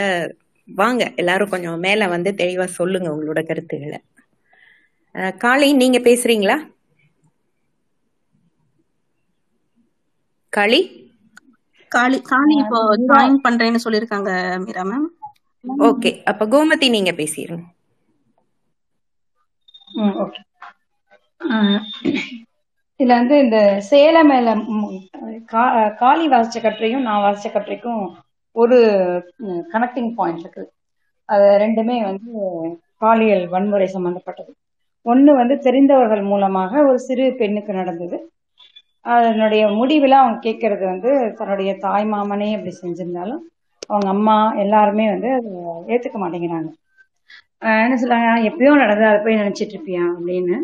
வாங்க 0.68 1.03
எல்லாரும் 1.16 1.49
கொஞ்சம் 1.49 1.78
மேல 1.78 2.09
வந்து 2.09 2.30
தெளிவா 2.36 2.64
சொல்லுங்க 2.78 3.09
உங்களோட 3.11 3.42
கருத்துக்களை. 3.46 4.01
காளி 5.38 5.68
நீங்க 5.74 5.99
பேசுறீங்களா? 6.01 6.57
காளி? 10.53 10.80
காளி. 11.92 12.18
காளி 12.30 12.55
இப்போ 12.62 12.78
ஜாயின் 13.09 13.38
பண்றேன்னு 13.44 13.82
சொல்லியிருக்காங்க 13.84 14.30
மீரா 14.64 14.84
மேம். 14.90 15.09
ஓகே. 15.88 16.11
அப்ப 16.30 16.46
கோமதி 16.53 16.88
நீங்க 16.96 17.12
பேசிருங்க. 17.20 17.66
இதுல 23.01 23.16
வந்து 23.20 23.36
இந்த 23.44 23.59
சேலம் 23.88 24.30
மேல 24.30 24.49
காளி 26.01 26.24
வாசிச்ச 26.32 26.59
கட்டுரையும் 26.61 27.07
நான் 27.07 27.24
வாசிச்ச 27.24 27.49
கட்டுரைக்கும் 27.51 28.03
ஒரு 28.57 28.78
கனெக்டிங் 29.72 30.11
பாயிண்ட் 30.18 30.42
இருக்கு. 30.44 30.64
அது 31.28 31.46
ரெண்டுமே 31.62 31.96
வந்து 32.09 32.30
பாலியல் 33.03 33.44
வன்முறை 33.49 33.88
சம்பந்தப்பட்டது. 33.88 34.51
ஒண்ணு 35.07 35.30
வந்து 35.40 35.55
தெரிந்தவர்கள் 35.59 36.22
மூலமாக 36.24 36.82
ஒரு 36.88 36.99
சிறு 37.01 37.26
பெண்ணுக்கு 37.40 37.72
நடந்தது. 37.72 38.16
அதனுடைய 39.14 39.62
முடிவில் 39.78 40.20
அவங்க 40.20 40.38
கேட்கறது 40.46 40.84
வந்து 40.92 41.11
தன்னுடைய 41.38 41.70
தாய் 41.84 42.06
மாமனே 42.12 42.48
அப்படி 42.56 42.72
செஞ்சிருந்தாலும் 42.82 43.42
அவங்க 43.90 44.09
அம்மா 44.14 44.36
எல்லாருமே 44.64 45.06
வந்து 45.12 45.28
அதை 45.36 45.52
ஏத்துக்க 45.94 46.18
மாட்டேங்கிறாங்க. 46.22 46.70
என்ன 47.84 47.94
சொல்றாங்க? 48.00 48.30
எப்பயோ 48.50 48.72
நடந்தது 48.82 49.11
அதை 49.11 49.20
போய் 49.24 49.40
நினைச்சிட்டு 49.42 49.74
இருப்பியா 49.76 50.04
அப்படின்னு. 50.14 50.56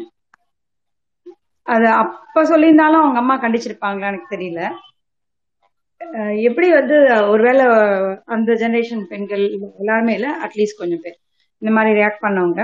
அது 1.66 1.86
அப்ப 2.02 2.42
சொல்லியிருந்தாலும் 2.50 3.02
அவங்க 3.02 3.18
அம்மா 3.22 3.36
கண்டிச்சிருப்பாங்களா 3.42 4.10
எனக்கு 4.12 4.34
தெரியல. 4.34 4.62
எப்படி 6.48 6.68
வந்து 6.78 6.96
ஒருவேளை 7.32 7.64
அந்த 8.34 8.50
ஜெனரேஷன் 8.62 9.04
பெண்கள் 9.12 9.44
எல்லாருமே 9.80 10.14
இல்லை 10.18 10.30
அட்லீஸ்ட் 10.46 10.80
கொஞ்சம் 10.82 11.02
பேர். 11.04 11.18
இந்த 11.62 11.70
மாதிரி 11.76 11.98
ரியாக்ட் 12.00 12.24
பண்ணவங்க. 12.26 12.62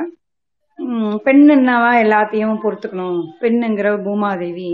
பெண்ணுன்னாவா 1.26 1.91
எல்லாத்தையும் 2.05 2.61
பொறுத்துக்கணும். 2.64 3.20
பெண்ணுங்கிற 3.43 3.89
பூமாதேவி 4.07 4.70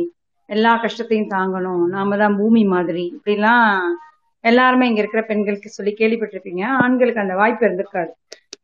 எல்லா 0.49 0.73
கஷ்டத்தையும் 0.79 1.33
தாங்கணும். 1.33 1.85
நாம 1.95 2.17
தான் 2.17 2.37
பூமி 2.39 2.63
மாதிரி. 2.73 3.05
இப்படிலாம் 3.17 3.65
எல்லாருமே 4.45 4.89
இங்க 4.89 5.01
இருக்கிற 5.03 5.23
பெண்களுக்கு 5.25 5.69
சொல்லி 5.71 5.93
கேள்விப்பட்டிருப்பீங்க. 5.95 6.63
ஆண்களுக்கு 6.83 7.25
அந்த 7.25 7.35
வாய்ப்பு 7.35 7.65
இருந்திருக்காது. 7.67 8.13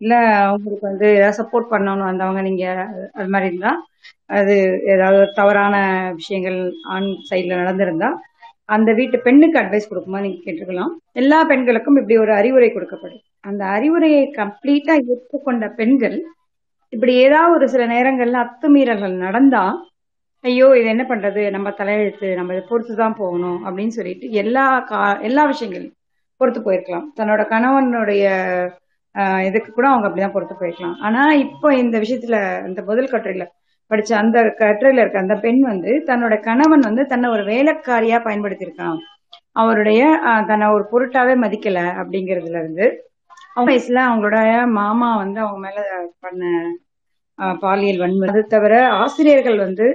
இல்ல 0.00 0.14
அவங்களுக்கு 0.44 0.86
வந்து 0.88 1.06
ஏதாவது 1.16 1.38
சப்போர்ட் 1.40 1.72
பண்ணணும் 1.72 2.10
வந்தவங்க 2.10 2.40
நீங்க 2.42 2.64
அது 3.14 3.28
மாதிரி 3.28 3.50
இருந்தா 3.50 3.72
அது 4.36 4.54
ஏதாவது 4.94 5.22
தவறான 5.38 5.74
விஷயங்கள் 6.20 6.58
ஆண் 6.94 7.08
சைட்ல 7.28 7.60
நடந்திருந்தா 7.60 8.10
அந்த 8.68 8.90
வீட்டு 8.92 9.16
பெண்ணுக்கு 9.18 9.60
அட்வைஸ் 9.60 9.88
கொடுக்குமா 9.88 10.20
நீங்க 10.20 10.40
கேட்டுக்கலாம் 10.42 10.92
எல்லா 11.12 11.38
பெண்களுக்கும் 11.44 11.98
இப்படி 12.00 12.16
ஒரு 12.18 12.32
அறிவுரை 12.40 12.68
கொடுக்கப்படும். 12.70 13.22
அந்த 13.44 13.62
அறிவுரையை 13.76 14.22
கம்ப்ளீட்டா 14.38 14.94
ஏற்றுக்கொண்ட 15.06 15.66
பெண்கள் 15.78 16.16
இப்படி 16.92 17.12
ஏதாவது 17.24 17.54
ஒரு 17.54 17.66
சில 17.68 17.84
நேரங்கள்ல 17.86 18.42
அத்துமீறல்கள் 18.44 19.14
நடந்தா 19.24 19.64
ஐயோ 20.44 20.66
இது 20.78 20.88
என்ன 20.92 21.04
பண்றது? 21.10 21.42
நம்ம 21.56 21.68
தலையெழுத்து 21.80 22.28
நம்ம 22.38 22.52
இதை 22.54 22.62
பொறுத்து 22.70 22.94
தான் 23.02 23.18
போகணும் 23.20 23.58
அப்படின்னு 23.66 23.94
சொல்லிட்டு 23.98 24.26
எல்லா 24.42 24.64
கா 24.88 25.00
எல்லா 25.28 25.42
விஷயங்களையும் 25.50 25.92
பொறுத்து 26.40 26.60
போயிருக்கலாம். 26.66 27.06
தன்னோட 27.18 27.42
கணவனுடைய 27.52 28.24
இதுக்கு 29.48 29.70
கூட 29.72 29.86
அவங்க 29.92 30.06
அப்படிதான் 30.08 30.34
பொறுத்து 30.36 30.54
போயிருக்கலாம். 30.60 30.96
ஆனா 31.06 31.22
இப்போ 31.44 31.68
இந்த 31.82 31.96
விஷயத்துல 32.04 32.36
இந்த 32.68 32.80
முதல் 32.90 33.12
கட்டுரையில 33.14 33.46
படிச்ச 33.90 34.10
அந்த 34.22 34.38
கட்டுரையில 34.62 35.02
இருக்க 35.02 35.18
அந்த 35.24 35.34
பெண் 35.44 35.62
வந்து 35.72 35.92
தன்னோட 36.10 36.34
கணவன் 36.48 36.84
வந்து 36.88 37.02
தன்னை 37.12 37.28
ஒரு 37.36 37.42
வேலைக்காரியா 37.52 38.18
பயன்படுத்தியிருக்கான். 38.26 38.98
அவருடைய 39.62 40.02
தன்னை 40.50 40.66
ஒரு 40.76 40.84
பொருட்டாவே 40.92 41.34
மதிக்கல 41.44 41.80
அப்படிங்கறதுல 42.02 42.60
இருந்து 42.62 42.86
அவங்க 43.54 43.68
வயசுல 43.70 44.00
அவங்களோட 44.08 44.38
மாமா 44.78 45.08
வந்து 45.22 45.38
அவங்க 45.44 45.60
மேல 45.66 45.80
பண்ண 46.24 46.42
பாலியல் 47.64 48.02
வன்முறை. 48.02 48.30
அது 48.32 48.42
தவிர 48.54 48.74
ஆசிரியர்கள் 49.02 49.58
வந்து 49.66 49.86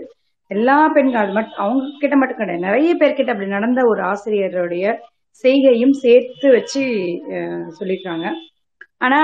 எல்லா 0.52 0.78
பெண்கள் 0.90 1.24
அது 1.24 1.34
மட்டும் 1.34 1.64
அவங்க 1.64 1.82
கிட்ட 2.02 2.16
மட்டும் 2.18 2.40
கிடையாது. 2.40 2.68
நிறைய 2.68 2.92
பேர்கிட்ட 2.96 3.34
அப்படி 3.34 3.50
நடந்த 3.52 3.80
ஒரு 3.88 4.02
ஆசிரியருடைய 4.10 4.86
செய்கையும் 5.44 5.96
சேர்த்து 6.04 6.48
வச்சு 6.54 6.84
அஹ், 7.34 7.66
சொல்லியிருக்காங்க 7.78 8.28
ஆனா 9.02 9.20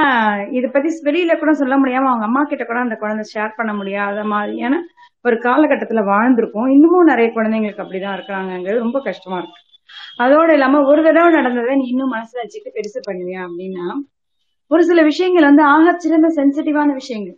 இதை 0.52 0.68
பத்தி 0.70 0.90
வெளியில 1.06 1.34
கூட 1.38 1.52
சொல்ல 1.54 1.76
முடியாம 1.78 2.10
அவங்க 2.10 2.26
அம்மா 2.28 2.42
கிட்ட 2.44 2.64
கூட 2.64 2.80
அந்த 2.80 2.96
குழந்தை 2.96 3.24
ஷேர் 3.32 3.56
பண்ண 3.56 3.72
முடியாத 3.74 4.24
மாதிரியான 4.34 4.76
ஒரு 5.26 5.36
காலகட்டத்துல 5.40 6.02
வாழ்ந்திருக்கும் 6.08 6.68
இன்னமும் 6.74 7.10
நிறைய 7.12 7.28
குழந்தைங்களுக்கு 7.32 7.84
அப்படிதான் 7.84 8.16
இருக்கிறாங்கிறது 8.18 8.84
ரொம்ப 8.84 9.00
கஷ்டமா 9.02 9.38
இருக்கு. 9.38 9.60
அதோட 10.20 10.50
இல்லாம 10.54 10.82
ஒரு 10.90 11.02
தடவை 11.04 11.30
நடந்ததை 11.36 11.74
நீ 11.76 11.86
இன்னும் 11.90 12.14
மனசுல 12.14 12.44
வச்சுட்டு 12.44 12.76
பெருசு 12.76 13.00
பண்ணுவியா 13.08 13.42
அப்படின்னா 13.48 13.86
ஒரு 14.72 14.84
சில 14.84 15.00
விஷயங்கள் 15.04 15.50
வந்து 15.50 15.64
ஆக 15.72 15.94
சிறந்த 15.98 16.28
சென்சிட்டிவான 16.38 16.90
விஷயங்கள். 16.94 17.38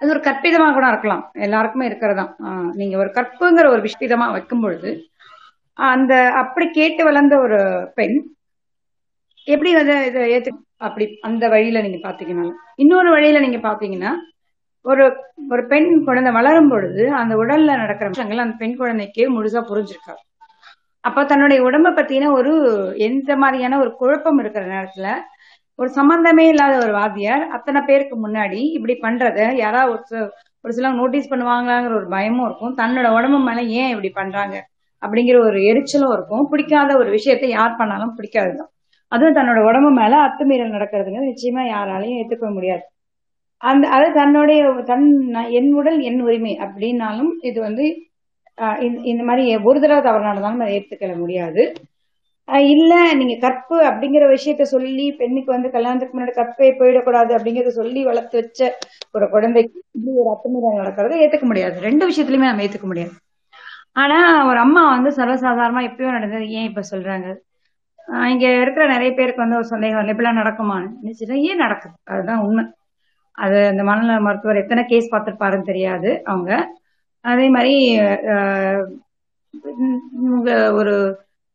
அது 0.00 0.10
ஒரு 0.10 0.20
கற்பிதமா 0.20 0.68
கூட 0.72 0.86
இருக்கலாம். 0.88 1.22
எல்லாருக்குமே 1.40 1.84
இருக்கிறதான் 1.88 2.30
ஆஹ் 2.46 2.70
நீங்க 2.74 2.96
ஒரு 2.98 3.10
கற்புங்கிற 3.14 3.66
ஒரு 3.68 3.82
விஷயமா 3.86 4.26
வைக்கும் 4.30 4.60
பொழுது 4.60 4.90
அந்த 5.78 6.12
அப்படி 6.40 6.66
கேட்டு 6.70 7.02
வளர்ந்த 7.04 7.34
ஒரு 7.38 7.58
பெண் 7.94 8.16
எப்படி 9.48 9.70
வந்து 9.74 9.94
இதை 10.06 10.22
ஏத்து 10.32 10.50
அப்படி 10.80 11.04
அந்த 11.22 11.44
வழியில 11.48 11.82
நீங்க 11.82 12.00
பாத்தீங்கன்னா 12.02 12.46
இன்னொரு 12.76 13.10
வழியில 13.10 13.40
நீங்க 13.40 13.60
பாத்தீங்கன்னா 13.62 14.12
ஒரு 14.84 15.04
ஒரு 15.50 15.62
பெண் 15.66 15.88
குழந்தை 16.04 16.32
வளரும் 16.32 16.70
பொழுது 16.70 17.02
அந்த 17.20 17.34
உடல்ல 17.36 17.76
நடக்கிற 17.76 18.08
விஷயங்கள் 18.08 18.44
அந்த 18.44 18.56
பெண் 18.58 18.76
குழந்தைக்கு 18.76 19.22
முழுசா 19.30 19.60
புரிஞ்சிருக்காரு 19.70 20.22
அப்ப 21.04 21.24
தன்னுடைய 21.24 21.58
உடம்ப 21.62 21.88
பத்தின 21.92 22.30
ஒரு 22.32 22.52
எந்த 23.06 23.30
மாதிரியான 23.36 23.78
ஒரு 23.78 23.90
குழப்பம் 23.96 24.38
இருக்கிற 24.38 24.64
நேரத்துல 24.72 25.08
ஒரு 25.78 25.88
சம்பந்தமே 25.88 26.46
இல்லாத 26.46 26.76
ஒரு 26.76 26.92
வாத்தியார் 26.92 27.42
அத்தனை 27.42 27.82
பேருக்கு 27.86 28.28
முன்னாடி 28.28 28.56
இப்படி 28.56 28.98
பண்றத 29.02 29.54
யாராவது 29.54 29.92
ஒரு 29.92 30.02
சில- 30.04 30.30
ஒரு 30.60 30.74
சிலவங்க 30.74 30.96
நோட்டீஸ் 30.96 31.32
பண்ணுவாங்களாங்கிற 31.32 31.94
ஒரு 31.94 32.08
பயமும் 32.08 32.44
இருக்கும். 32.44 32.76
தன்னோட 32.76 33.14
உடம்பு 33.14 33.38
மேல 33.38 33.62
ஏன் 33.62 33.88
இப்படி 33.88 34.08
பண்றாங்க? 34.08 34.66
அப்படிங்கிற 35.06 35.40
ஒரு 35.40 35.58
எரிச்சலும் 35.58 36.12
இருக்கும். 36.12 36.46
பிடிக்காத 36.50 36.98
ஒரு 36.98 37.10
விஷயத்தை 37.10 37.48
யார் 37.48 37.76
பண்ணாலும் 37.76 38.14
பிடிக்காதுதான். 38.16 38.68
அதுவும் 39.08 39.34
தன்னோட 39.34 39.66
உடம்பு 39.66 39.90
மேல 39.90 40.16
அத்துமீறல் 40.16 40.72
நடக்கிறதுங்கிறது 40.72 41.32
நிச்சயமா 41.32 41.62
யாராலையும் 41.66 42.24
ஏத்துக்க 42.24 42.52
முடியாது. 42.52 42.82
அந்த 43.56 43.88
அது 43.88 44.12
தன்னுடைய 44.12 44.82
தன் 44.84 45.32
என் 45.50 45.72
உடல் 45.72 46.00
என் 46.00 46.20
உரிமை 46.20 46.58
அப்படின்னாலும் 46.58 47.30
இது 47.40 47.60
வந்து 47.60 47.96
ஆஹ் 48.60 48.82
இந்த- 48.82 49.00
இந்த 49.00 49.22
மாதிரி 49.24 49.56
ஒரு 49.56 49.80
தடவை 49.80 50.02
தவறு 50.02 50.24
நடந்தாலும் 50.24 50.60
அதை 50.60 50.88
முடியாது. 51.16 51.72
இல்ல 52.70 52.92
நீங்க 53.20 53.34
கற்பு 53.42 53.76
அப்படிங்கிற 53.88 54.24
விஷயத்த 54.30 54.64
சொல்லி 54.72 55.06
பெண்ணுக்கு 55.20 55.50
வந்து 55.52 55.68
கல்யாணத்துக்கு 55.70 56.16
முன்னாடி 56.16 56.34
கற்பே 56.36 56.68
போயிடக்கூடாது 56.78 57.32
அப்படிங்கறத 57.36 57.72
சொல்லி 57.78 58.00
வளர்த்து 58.04 58.36
வச்ச 58.40 58.60
ஒரு 59.14 59.26
குழந்தைக்கு 59.30 59.78
இப்படி 59.88 60.12
ஒரு 60.22 60.30
அத்துமீறல் 60.34 60.80
நடக்கிறத 60.80 61.16
ஏத்துக்க 61.24 61.46
முடியாது. 61.46 61.76
ரெண்டு 61.80 62.04
விஷயத்துலயுமே 62.10 62.50
நம்ம 62.50 62.64
ஏத்துக்க 62.66 62.88
முடியாது. 62.92 63.14
ஆனா 63.96 64.18
ஒரு 64.50 64.58
அம்மா 64.58 64.82
வந்து 64.90 65.10
சர்வசாதாரணமா 65.18 65.82
எப்பயோ 65.88 66.10
நடந்தது 66.16 66.46
ஏன் 66.58 66.68
இப்ப 66.70 66.82
சொல்றாங்க? 66.90 67.28
இங்க 68.32 68.46
இருக்கிற 68.62 68.84
நிறைய 68.92 69.10
பேருக்கு 69.14 69.44
வந்து 69.44 69.58
ஒரு 69.60 69.68
சந்தேகம் 69.72 69.98
வரல 69.98 70.12
இப்படிலாம் 70.14 70.40
நடக்குமான்னு 70.42 70.90
நினைச்சுட்டா 70.98 71.38
ஏன் 71.48 71.62
நடக்குது? 71.64 71.94
அதுதான் 72.10 72.42
உண்மை. 72.44 72.64
அது 73.38 73.58
அந்த 73.70 73.82
மனநல 73.84 74.18
மருத்துவர் 74.26 74.62
எத்தனை 74.62 74.82
கேஸ் 74.86 75.12
பார்த்துருப்பாருன்னு 75.12 75.70
தெரியாது 75.70 76.10
அவங்க. 76.26 76.50
அதே 77.24 77.46
மாதிரி 77.48 77.74
ஒரு 80.78 80.94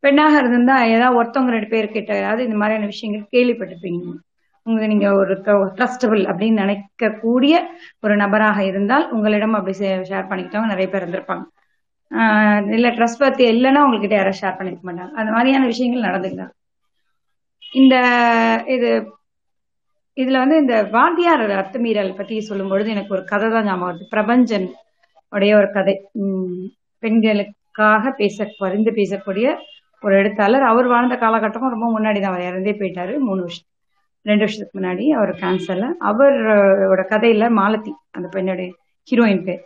பெண்ணாக 0.03 0.37
இருந்திருந்தா 0.39 0.75
ஏதாவது 0.95 1.17
ஒருத்தவங்க 1.17 1.51
ரெண்டு 1.55 1.67
பேர் 1.67 1.91
கிட்ட 1.91 2.11
ஏதாவது 2.17 2.43
இந்த 2.43 2.55
மாதிரியான 2.55 2.89
விஷயங்கள் 2.93 3.27
கேள்விப்பட்டிருப்பீங்க. 3.31 4.03
உங்க 4.65 4.87
நீங்க 4.87 5.07
ஒரு 5.13 5.33
ட்ரஸ்டபிள் 5.77 6.21
அப்படின்னு 6.31 6.59
நினைக்கக்கூடிய 6.63 7.53
ஒரு 8.01 8.15
நபராக 8.15 8.59
இருந்தால் 8.63 9.05
உங்களிடம் 9.11 9.53
அப்படி 9.53 9.77
ஷேர் 9.79 10.29
பண்ணிக்கிட்டவங்க 10.31 10.71
நிறைய 10.73 10.87
பேர் 10.89 11.05
இருந்திருப்பாங்க. 11.05 11.45
ஆஹ் 12.11 12.73
இல்ல 12.73 12.87
ட்ரஸ்ட் 12.89 13.23
பத்தி 13.25 13.43
இல்லைன்னா 13.51 13.81
உங்ககிட்ட 13.85 14.15
யாரும் 14.15 14.39
ஷேர் 14.41 14.57
பண்ணிக்க 14.57 14.81
மாட்டாங்க. 14.87 15.11
அந்த 15.21 15.31
மாதிரியான 15.31 15.65
விஷயங்கள் 15.65 16.09
நடந்துக்கலாம் 16.09 16.53
இந்த 17.73 17.95
இது 18.67 18.89
இதுல 20.17 20.37
வந்து 20.43 20.57
இந்த 20.57 20.75
வாத்தியார் 20.95 21.43
அத்துமீறல் 21.61 22.15
பத்தி 22.15 22.41
சொல்லும் 22.41 22.69
பொழுது 22.69 22.89
எனக்கு 22.89 23.13
ஒரு 23.13 23.23
கதை 23.25 23.49
தான் 23.49 23.65
ஞாபகம் 23.65 23.89
வருது. 23.91 24.05
பிரபஞ்சன் 24.15 24.67
உடைய 25.33 25.51
ஒரு 25.57 25.69
கதை. 25.71 25.95
உம் 26.11 26.71
பெண்களுக்காக 27.03 28.11
பேச 28.11 28.47
பரிந்து 28.57 28.91
பேசக்கூடிய 28.91 29.47
ஒரு 30.03 30.13
எழுத்தாளர். 30.19 30.63
அவர் 30.71 30.87
வாழ்ந்த 30.93 31.15
காலகட்டமும் 31.23 31.73
ரொம்ப 31.75 31.87
முன்னாடி 31.95 32.19
தான் 32.21 32.31
அவர் 32.33 32.47
இறந்தே 32.49 32.73
போயிட்டாரு. 32.79 33.13
மூணு 33.27 33.41
வருஷம் 33.45 33.67
ரெண்டு 34.25 34.43
வருஷத்துக்கு 34.43 34.77
முன்னாடி 34.79 35.05
அவர் 35.17 35.31
கேன்சர்ல 35.41 35.85
அவரோட 36.09 37.03
கதையில 37.13 37.45
மாலதி 37.59 37.93
அந்த 38.17 38.27
பெண்ணுடைய 38.35 38.69
ஹீரோயின் 39.07 39.43
பேர். 39.47 39.61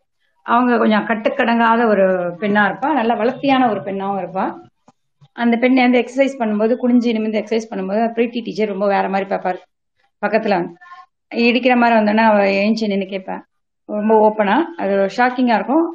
அவங்க 0.45 0.77
கொஞ்சம் 0.77 1.05
கட்டுக்கடங்காத 1.09 1.81
ஒரு 1.93 2.05
பெண்ணா 2.41 2.63
இருப்பா. 2.69 2.89
நல்ல 2.99 3.13
வளர்த்தியான 3.21 3.69
ஒரு 3.69 3.81
பெண்ணாவும் 3.87 4.21
இருப்பா. 4.23 4.45
அந்த 5.35 5.55
பெண்ணை 5.57 5.81
வந்து 5.83 6.01
எக்ஸசைஸ் 6.01 6.39
பண்ணும்போது 6.41 6.73
குனிஞ்சு 6.81 7.15
நிமிந்து 7.17 7.39
எக்ஸசைஸ் 7.41 7.71
பண்ணும்போது 7.71 8.01
பிரீட்டி 8.17 8.41
டீச்சர் 8.45 8.73
ரொம்ப 8.73 8.87
வேற 8.87 9.05
மாதிரி 9.09 9.27
பார்ப்பாரு. 9.35 9.59
பக்கத்துல 10.21 10.55
இடிக்கிற 11.47 11.73
மாதிரி 11.81 11.95
வந்தோன்னா 11.99 12.25
அவ 12.31 12.43
ஏஞ்சி 12.61 12.91
நின்று 12.91 13.07
கேட்பேன் 13.13 13.41
ரொம்ப 13.89 14.13
ஓப்பனா 14.27 14.55
அது 14.81 14.93
ஷாக்கிங்கா 15.17 15.55
இருக்கும். 15.59 15.85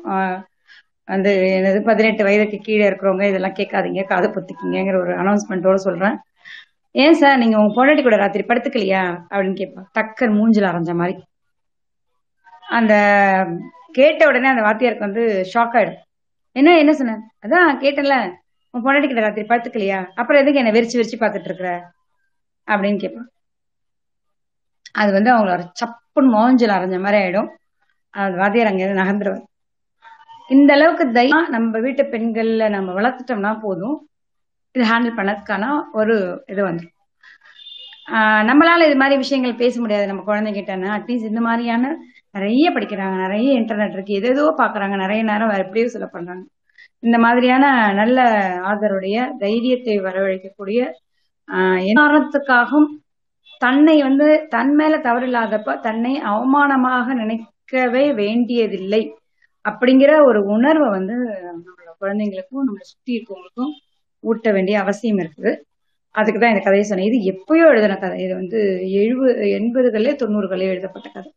அந்த 1.11 1.29
வந்து 1.31 1.33
என்னது 1.59 1.85
பதினெட்டு 1.85 2.23
வயதுக்கு 2.25 2.59
கீழே 2.59 2.85
இருக்கிறவங்க 2.89 3.25
இதெல்லாம் 3.29 3.57
கேட்காதீங்க 3.59 4.03
காதை 4.05 4.29
பொத்திக்கிங்கிற 4.31 5.01
ஒரு 5.01 5.13
அனௌன்ஸ்மெண்ட்டோட 5.17 5.75
சொல்றேன். 5.75 6.17
ஏன் 6.95 7.15
சார் 7.15 7.39
நீங்க 7.39 7.57
உங்க 7.59 7.73
பொண்டாட்டி 7.77 8.03
கூட 8.03 8.17
ராத்திரி 8.17 8.45
படுத்துக்கலையா? 8.45 9.03
அப்படின்னு 9.31 9.57
கேட்பா. 9.61 9.83
டக்கர் 9.99 10.33
மூஞ்சில் 10.39 10.69
அரைஞ்ச 10.71 10.95
மாதிரி. 10.95 11.15
அந்த 12.69 12.95
கேட்ட 13.93 14.27
உடனே 14.27 14.49
அந்த 14.49 14.63
வாத்தியாருக்கு 14.63 15.07
வந்து 15.09 15.25
ஷாக் 15.55 15.77
ஆயிடும். 15.79 16.01
என்ன 16.57 16.79
என்ன 16.79 16.93
சொன்ன? 16.93 17.17
அதான் 17.47 17.73
கேட்டேன்ல. 17.83 18.17
உன் 18.71 18.85
பொண்டாட்டி 18.85 19.07
கிட்ட 19.07 19.21
ராத்திரி 19.21 19.47
படுத்துக்கலையா? 19.47 20.01
அப்புறம் 20.15 20.43
எதுக்கு 20.43 20.61
என்ன 20.61 20.73
வெறிச்சு 20.79 20.99
வெறிச்சு 21.01 21.21
பார்த்துட்டு 21.23 21.49
இருக்கிற 21.51 21.71
அப்படின்னு 22.67 22.99
கேட்பான் 22.99 23.31
அது 24.93 25.11
வந்து 25.13 25.31
அவங்கள 25.35 25.53
சப்புன்னு 25.81 26.31
மோஞ்சல் 26.37 26.75
அரைஞ்ச 26.77 26.97
மாதிரி 27.01 27.19
ஆயிடும். 27.23 27.51
அந்த 28.15 28.37
வாத்தியார் 28.39 28.73
அங்கேருந்து 28.73 29.01
நகர்ந்துருவார். 29.01 29.47
இந்த 30.51 30.71
அளவுக்கு 30.77 31.05
தைரியம் 31.17 31.51
நம்ம 31.55 31.81
வீட்டு 31.87 32.03
பெண்கள்ல 32.13 32.65
நம்ம 32.77 32.95
வளர்த்துட்டோம்னா 32.99 33.53
போதும். 33.65 33.97
இது 34.75 34.85
ஹேண்டில் 34.93 35.19
பண்ணதுக்கான 35.19 35.65
ஒரு 36.01 36.15
இது 36.53 36.63
வந்துடும் 36.69 36.97
நம்மளால 38.49 38.87
இது 38.89 38.97
மாதிரி 39.01 39.17
விஷயங்கள் 39.23 39.61
பேச 39.61 39.75
முடியாது. 39.83 40.07
நம்ம 40.11 40.23
குழந்தைகிட்டனா 40.29 40.89
அட்லீஸ்ட் 40.97 41.31
இந்த 41.33 41.43
மாதிரியான 41.49 41.85
நிறைய 42.37 42.67
படிக்கிறாங்க. 42.77 43.17
நிறைய 43.25 43.49
இன்டர்நெட் 43.61 43.95
இருக்கு. 43.97 44.15
எதோ 44.21 44.45
பாக்குறாங்க. 44.63 44.97
நிறைய 45.05 45.21
நேரம் 45.31 45.51
வேற 45.53 45.61
எப்படியோ 45.67 45.93
சொல்ல 45.95 46.09
பண்றாங்க. 46.15 46.45
இந்த 47.03 47.17
மாதிரியான 47.25 47.65
நல்ல 48.01 48.19
ஆதருடைய 48.71 49.17
தைரியத்தை 49.45 49.97
வரவழைக்கக்கூடிய 50.07 50.81
காரணத்துக்காகவும் 52.01 52.89
தன்னை 53.63 53.97
வந்து 54.09 54.27
தன் 54.55 54.75
மேல 54.81 54.95
தவறு 55.07 55.27
இல்லாதப்ப 55.29 55.71
தன்னை 55.87 56.13
அவமானமாக 56.33 57.15
நினைக்கவே 57.23 58.05
வேண்டியதில்லை. 58.23 59.03
அப்படிங்கிற 59.65 60.13
ஒரு 60.29 60.41
உணர்வை 60.55 60.89
வந்து 60.99 61.17
நம்மளோட 61.49 61.91
குழந்தைங்களுக்கும் 62.03 62.65
நம்மளை 62.67 62.85
சுத்தி 62.93 63.13
இருக்கவங்களுக்கும் 63.17 63.73
ஊட்ட 64.25 64.47
வேண்டிய 64.57 64.77
அவசியம் 64.85 65.21
இருக்குது. 65.23 65.53
அதுக்கு 66.15 66.39
தான் 66.41 66.53
இந்த 66.55 66.63
கதையை 66.65 66.85
சொன்னேன். 66.87 67.09
இது 67.11 67.19
எப்பயோ 67.33 67.65
எழுதின 67.73 67.97
கதை. 68.05 68.17
இது 68.25 68.33
வந்து 68.41 68.59
எழுபது 69.03 69.33
எண்பதுகளே 69.59 70.13
தொண்ணூறுகளே 70.23 70.67
எழுதப்பட்ட 70.73 71.09
கதை. 71.17 71.31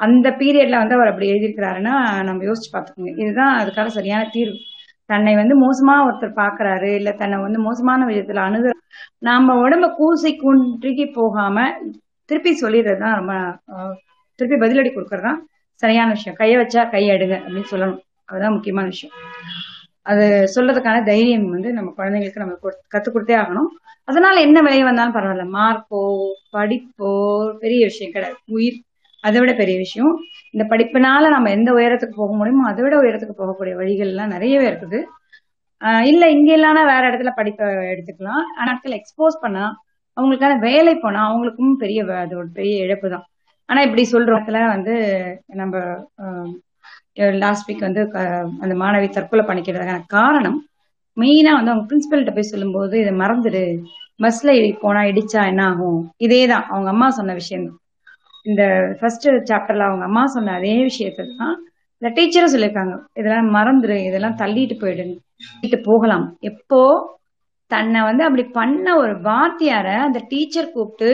அந்த 0.00 0.28
பீரியட்ல 0.40 0.80
வந்து 0.82 0.96
அவர் 0.98 1.10
அப்படி 1.12 1.30
எழுதியிருக்கிறாருன்னா 1.32 1.94
நம்ம 2.28 2.44
யோசிச்சு 2.48 2.70
பார்த்துக்கோங்க. 2.74 3.12
இதுதான் 3.22 3.54
அதுக்கான 3.60 3.92
சரியான 3.98 4.24
தீர்வு. 4.36 4.58
தன்னை 5.10 5.32
வந்து 5.40 5.54
மோசமா 5.64 5.94
ஒருத்தர் 6.06 6.40
பாக்குறாரு 6.42 6.90
இல்ல 6.98 7.10
தன்னை 7.22 7.36
வந்து 7.46 7.60
மோசமான 7.68 8.06
விதத்துல 8.10 8.42
அணுகு 8.48 8.70
நாம 9.28 9.54
உடம்ப 9.64 9.86
கூசை 9.98 10.32
குன்றுகி 10.42 11.06
போகாம 11.18 11.56
திருப்பி 12.30 12.52
சொல்லிடுறது 12.62 13.02
தான் 13.04 13.18
ரொம்ப 13.20 13.34
திருப்பி 14.38 14.56
பதிலடி 14.64 14.90
கொடுக்கறதுதான் 14.92 15.40
சரியான 15.82 16.10
விஷயம். 16.10 16.38
கையை 16.40 16.56
வச்சா 16.62 16.90
கை 16.90 17.02
எடுங்க 17.10 17.36
அப்படின்னு 17.40 17.70
சொல்லணும். 17.72 18.00
அதுதான் 18.24 18.52
முக்கியமான 18.52 18.86
விஷயம். 18.86 19.16
அது 20.02 20.24
சொல்றதுக்கான 20.54 20.98
தைரியம் 21.04 21.48
வந்து 21.50 21.72
நம்ம 21.72 21.90
குழந்தைங்களுக்கு 21.96 22.42
நம்ம 22.42 22.54
கத்துக் 22.94 23.16
கொடுத்தே 23.16 23.36
ஆகணும். 23.42 23.70
அதனால 24.08 24.40
என்ன 24.40 24.58
விலை 24.60 24.82
வந்தாலும் 24.82 25.14
பரவாயில்ல. 25.14 25.44
மார்க்கோ 25.56 26.00
படிப்போ 26.52 27.10
பெரிய 27.58 27.80
விஷயம் 27.84 28.12
கிடையாது. 28.12 28.38
உயிர் 28.48 28.78
அதை 29.24 29.38
விட 29.40 29.52
பெரிய 29.52 29.76
விஷயம். 29.78 30.12
இந்த 30.54 30.64
படிப்பினால 30.70 31.28
நம்ம 31.28 31.50
எந்த 31.50 31.70
உயரத்துக்கு 31.72 32.16
போக 32.16 32.32
முடியுமோ 32.34 32.68
அதை 32.68 32.82
விட 32.82 32.96
உயரத்துக்கு 33.00 33.34
போகக்கூடிய 33.40 33.74
வழிகள் 33.74 34.08
எல்லாம் 34.08 34.28
நிறையவே 34.28 34.66
இருக்குது. 34.70 35.00
ஆஹ் 35.80 36.04
இல்ல 36.04 36.30
இங்க 36.30 36.50
இல்லைன்னா 36.56 36.82
வேற 36.92 37.02
இடத்துல 37.10 37.30
படிப்பை 37.34 37.66
எடுத்துக்கலாம். 37.92 38.42
நாட்கள் 38.68 38.92
எக்ஸ்போஸ் 38.92 39.36
பண்ணா 39.40 39.64
அவங்களுக்கான 40.16 40.58
வேலை 40.58 40.94
போனா 40.94 41.20
அவங்களுக்கும் 41.30 41.74
பெரிய 41.82 42.00
அது 42.24 42.34
ஒரு 42.36 42.48
பெரிய 42.54 42.74
இழப்பு 42.84 43.08
தான் 43.10 43.26
ஆனா 43.70 43.80
இப்படி 43.86 44.02
சொல்றதுல 44.12 44.58
வந்து 44.74 44.94
நம்ம 45.60 45.74
லாஸ்ட் 47.40 47.68
வீக் 47.68 47.86
வந்து 47.88 48.02
அந்த 48.62 48.74
மாணவி 48.82 49.08
தற்கொலை 49.10 49.44
பண்ணிக்கிறதுக்கான 49.46 50.04
காரணம் 50.16 50.58
மெயினா 51.16 51.52
வந்து 51.56 51.72
அவங்க 51.72 51.86
பிரின்சிபல்கிட்ட 51.88 52.34
போய் 52.34 52.52
சொல்லும்போது 52.52 52.94
இதை 53.00 53.12
மறந்துடு 53.22 53.62
பஸ்ல 54.20 54.50
போனா 54.80 55.00
இடிச்சா 55.10 55.40
என்ன 55.50 55.62
ஆகும்? 55.70 56.00
இதே 56.18 56.40
தான் 56.46 56.64
அவங்க 56.68 56.88
அம்மா 56.88 57.08
சொன்ன 57.10 57.34
விஷயம் 57.34 57.66
இந்த 58.46 58.62
ஃபர்ஸ்ட் 58.98 59.26
சாப்டர்ல 59.50 59.88
அவங்க 59.88 60.04
அம்மா 60.04 60.22
சொன்ன 60.26 60.54
அதே 60.58 60.74
விஷயத்தான் 60.82 61.54
இந்த 62.02 62.10
டீச்சரும் 62.16 62.52
சொல்லியிருக்காங்க. 62.54 62.94
இதெல்லாம் 63.18 63.50
மறந்துடு 63.56 63.96
இதெல்லாம் 64.08 64.38
தள்ளிட்டு 64.38 64.76
போயிடுன்னு 64.82 65.16
போகலாம். 65.86 66.26
எப்போ? 66.50 66.80
தன்னை 67.70 68.00
வந்து 68.02 68.22
அப்படி 68.24 68.44
பண்ண 68.54 68.86
ஒரு 68.96 69.14
வாத்தியார 69.22 69.88
அந்த 70.06 70.20
டீச்சர் 70.30 70.72
கூப்பிட்டு 70.72 71.08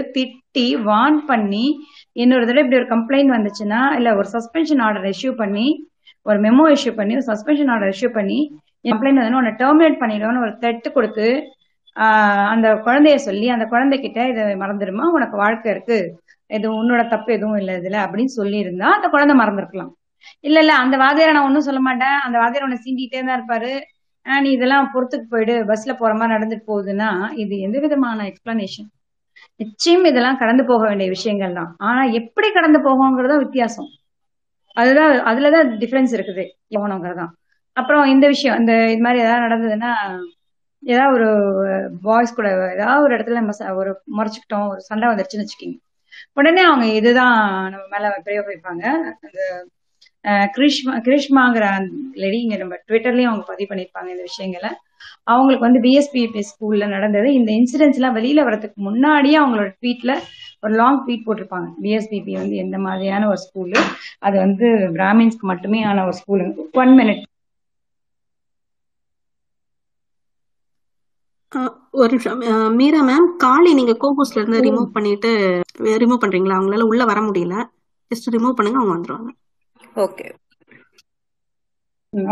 திட்டி 0.57 0.67
வார்ன் 0.89 1.19
பண்ணி 1.31 1.65
இன்னொரு 2.17 2.45
தடவை 2.49 2.63
இப்படி 2.63 2.79
ஒரு 2.81 2.89
கம்ப்ளைண்ட் 2.93 3.31
வந்துச்சுன்னா 3.35 3.81
இல்ல 3.97 4.09
ஒரு 4.21 4.29
சஸ்பென்ஷன் 4.35 4.81
ஆர்டர் 4.85 5.09
இஷ்யூ 5.11 5.33
பண்ணி 5.41 5.65
ஒரு 6.27 6.39
மெமோ 6.45 6.65
இஷ்யூ 6.75 6.93
பண்ணி 6.99 7.15
ஒரு 7.19 7.27
சஸ்பென்ஷன் 7.33 7.71
ஆர்டர் 7.75 7.93
இஷ்யூ 7.95 8.09
பண்ணி 8.17 8.39
கம்ப்ளைண்ட் 8.85 9.21
வந்து 9.21 9.41
உன்னை 9.41 9.53
டெர்மினேட் 9.63 9.99
பண்ணிடுவோம்னு 10.03 10.45
ஒரு 10.47 10.53
தட்டு 10.65 10.89
கொடுத்து 10.97 11.27
அந்த 12.53 12.69
குழந்தைய 12.87 13.19
சொல்லி 13.27 13.47
அந்த 13.53 13.65
குழந்தைகிட்ட 13.73 14.21
இதை 14.33 14.43
மறந்துடுமா? 14.63 15.05
உனக்கு 15.17 15.37
வாழ்க்கை 15.43 15.69
இருக்கு. 15.75 15.99
இது 16.51 16.67
உன்னோட 16.81 17.03
தப்பு 17.13 17.31
எதுவும் 17.37 17.59
இல்லை 17.61 17.75
இதுல 17.81 17.97
அப்படின்னு 18.07 18.33
சொல்லி 18.39 18.59
இருந்தா 18.65 18.89
அந்த 18.97 19.07
குழந்தை 19.15 19.35
மறந்துருக்கலாம். 19.43 19.93
இல்ல 20.49 20.59
இல்ல 20.65 20.73
அந்த 20.83 20.97
வாதியார 21.05 21.35
நான் 21.37 21.49
ஒன்னும் 21.51 21.69
சொல்ல 21.69 21.81
மாட்டேன். 21.89 22.19
அந்த 22.27 22.37
வாதியார் 22.43 22.67
உன்னை 22.69 22.81
சீண்டிகிட்டே 22.85 23.23
தான் 23.29 23.39
இருப்பாரு. 23.39 23.73
நீ 24.27 24.51
இதெல்லாம் 24.57 24.91
பொறுத்துக்கு 24.95 25.27
போயிடு. 25.35 25.57
பஸ்ல 25.71 25.95
போற 26.03 26.13
மாதிரி 26.21 26.35
நடந்துட்டு 26.37 26.69
போகுதுன்னா 26.73 27.11
இது 27.45 27.57
எந்த 27.69 27.79
விதமான 27.87 28.25
எக்ஸ்பிளனேஷன் 28.31 28.89
நிச்சயம் 29.61 30.05
இதெல்லாம் 30.05 30.39
கடந்து 30.39 30.63
போக 30.67 30.83
வேண்டிய 30.89 31.09
விஷயங்கள் 31.09 31.53
தான். 31.53 31.71
ஆனா 31.79 32.03
எப்படி 32.21 32.49
கடந்து 32.53 32.79
போகணுங்கிறதா 32.87 33.37
வித்தியாசம். 33.45 33.89
அதுதான் 34.77 35.13
அதுலதான் 35.31 35.69
டிஃபரன்ஸ் 35.83 36.15
இருக்குது 36.17 36.45
போகணுங்கிறதான் 36.75 37.33
அப்புறம் 37.77 38.05
இந்த 38.07 38.27
விஷயம் 38.27 38.59
இந்த 38.59 38.73
இது 38.93 39.03
மாதிரி 39.03 39.23
ஏதாவது 39.25 39.45
நடந்ததுன்னா 39.47 39.93
ஏதாவது 40.83 41.15
ஒரு 41.17 41.29
பாய்ஸ் 42.03 42.35
கூட 42.35 42.49
ஏதாவது 42.75 43.05
ஒரு 43.05 43.13
இடத்துல 43.17 43.41
நம்ம 43.41 43.75
ஒரு 43.81 43.91
முறைச்சுக்கிட்டோம் 44.17 44.69
ஒரு 44.73 44.81
சண்டை 44.81 45.07
வந்துருச்சுன்னு 45.09 45.45
வச்சுக்கிங்க. 45.45 45.77
உடனே 46.33 46.63
அவங்க 46.63 46.87
இதுதான் 46.99 47.39
நம்ம 47.73 47.85
மேல 47.95 48.13
பிரயோகிப்பாங்க. 48.27 48.85
அந்த 49.25 49.41
கிருஷ்மா 50.57 50.93
கிருஷ்மாங்கிற 51.09 51.67
லேடி 52.23 52.39
இங்க 52.43 52.57
நம்ம 52.57 52.75
ட்விட்டர்லயும் 52.89 53.31
அவங்க 53.31 53.45
பதிவு 53.47 53.69
பண்ணிருப்பாங்க 53.73 54.11
இந்த 54.15 54.25
விஷயங்களை. 54.31 54.71
அவங்களுக்கு 55.33 55.67
வந்து 55.67 55.83
பிஎஸ்பி 55.87 56.23
ஸ்கூல்ல 56.51 56.87
நடந்தது. 56.95 57.29
இந்த 57.39 57.51
இன்சிடென்ட்ஸ் 57.59 57.99
எல்லாம் 58.01 58.17
வெளியில 58.19 58.41
வரதுக்கு 58.49 58.79
முன்னாடியே 58.89 59.39
அவங்களோட 59.43 59.71
ட்வீட்ல 59.81 60.13
ஒரு 60.65 60.75
லாங் 60.81 61.01
ட்வீட் 61.05 61.27
போட்டிருப்பாங்க. 61.27 61.69
பிஎஸ்பிபி 61.85 62.35
வந்து 62.41 62.57
எந்த 62.65 62.77
மாதிரியான 62.87 63.29
ஒரு 63.33 63.41
ஸ்கூலு 63.47 63.81
அது 64.27 64.37
வந்து 64.45 64.67
பிராமின்ஸ்க்கு 64.99 65.53
மட்டுமே 65.53 65.81
ஆன 65.91 66.05
ஒரு 66.09 66.17
ஸ்கூலு 66.21 66.47
ஒன் 66.83 66.95
மினிட் 67.01 67.25
ஒரு 71.99 72.09
நிமிஷம். 72.13 72.41
மீரா 72.79 73.01
மேம் 73.09 73.27
காளி 73.45 73.71
நீங்க 73.79 73.95
கோபோஸ்ல 74.03 74.41
இருந்து 74.41 74.59
ரிமூவ் 74.67 74.89
பண்ணிட்டு 74.97 75.31
ரிமூவ் 76.03 76.23
பண்றீங்களா? 76.25 76.59
அவங்களால 76.59 76.89
உள்ள 76.91 77.05
வர 77.11 77.21
முடியல. 77.29 77.55
ஜஸ்ட் 78.11 78.33
ரிமூவ் 78.37 78.57
பண்ணுங்க 78.59 78.81
அவங்க 78.81 78.95
வந்துருவாங்க. 78.97 79.31
ஓகே 80.05 80.27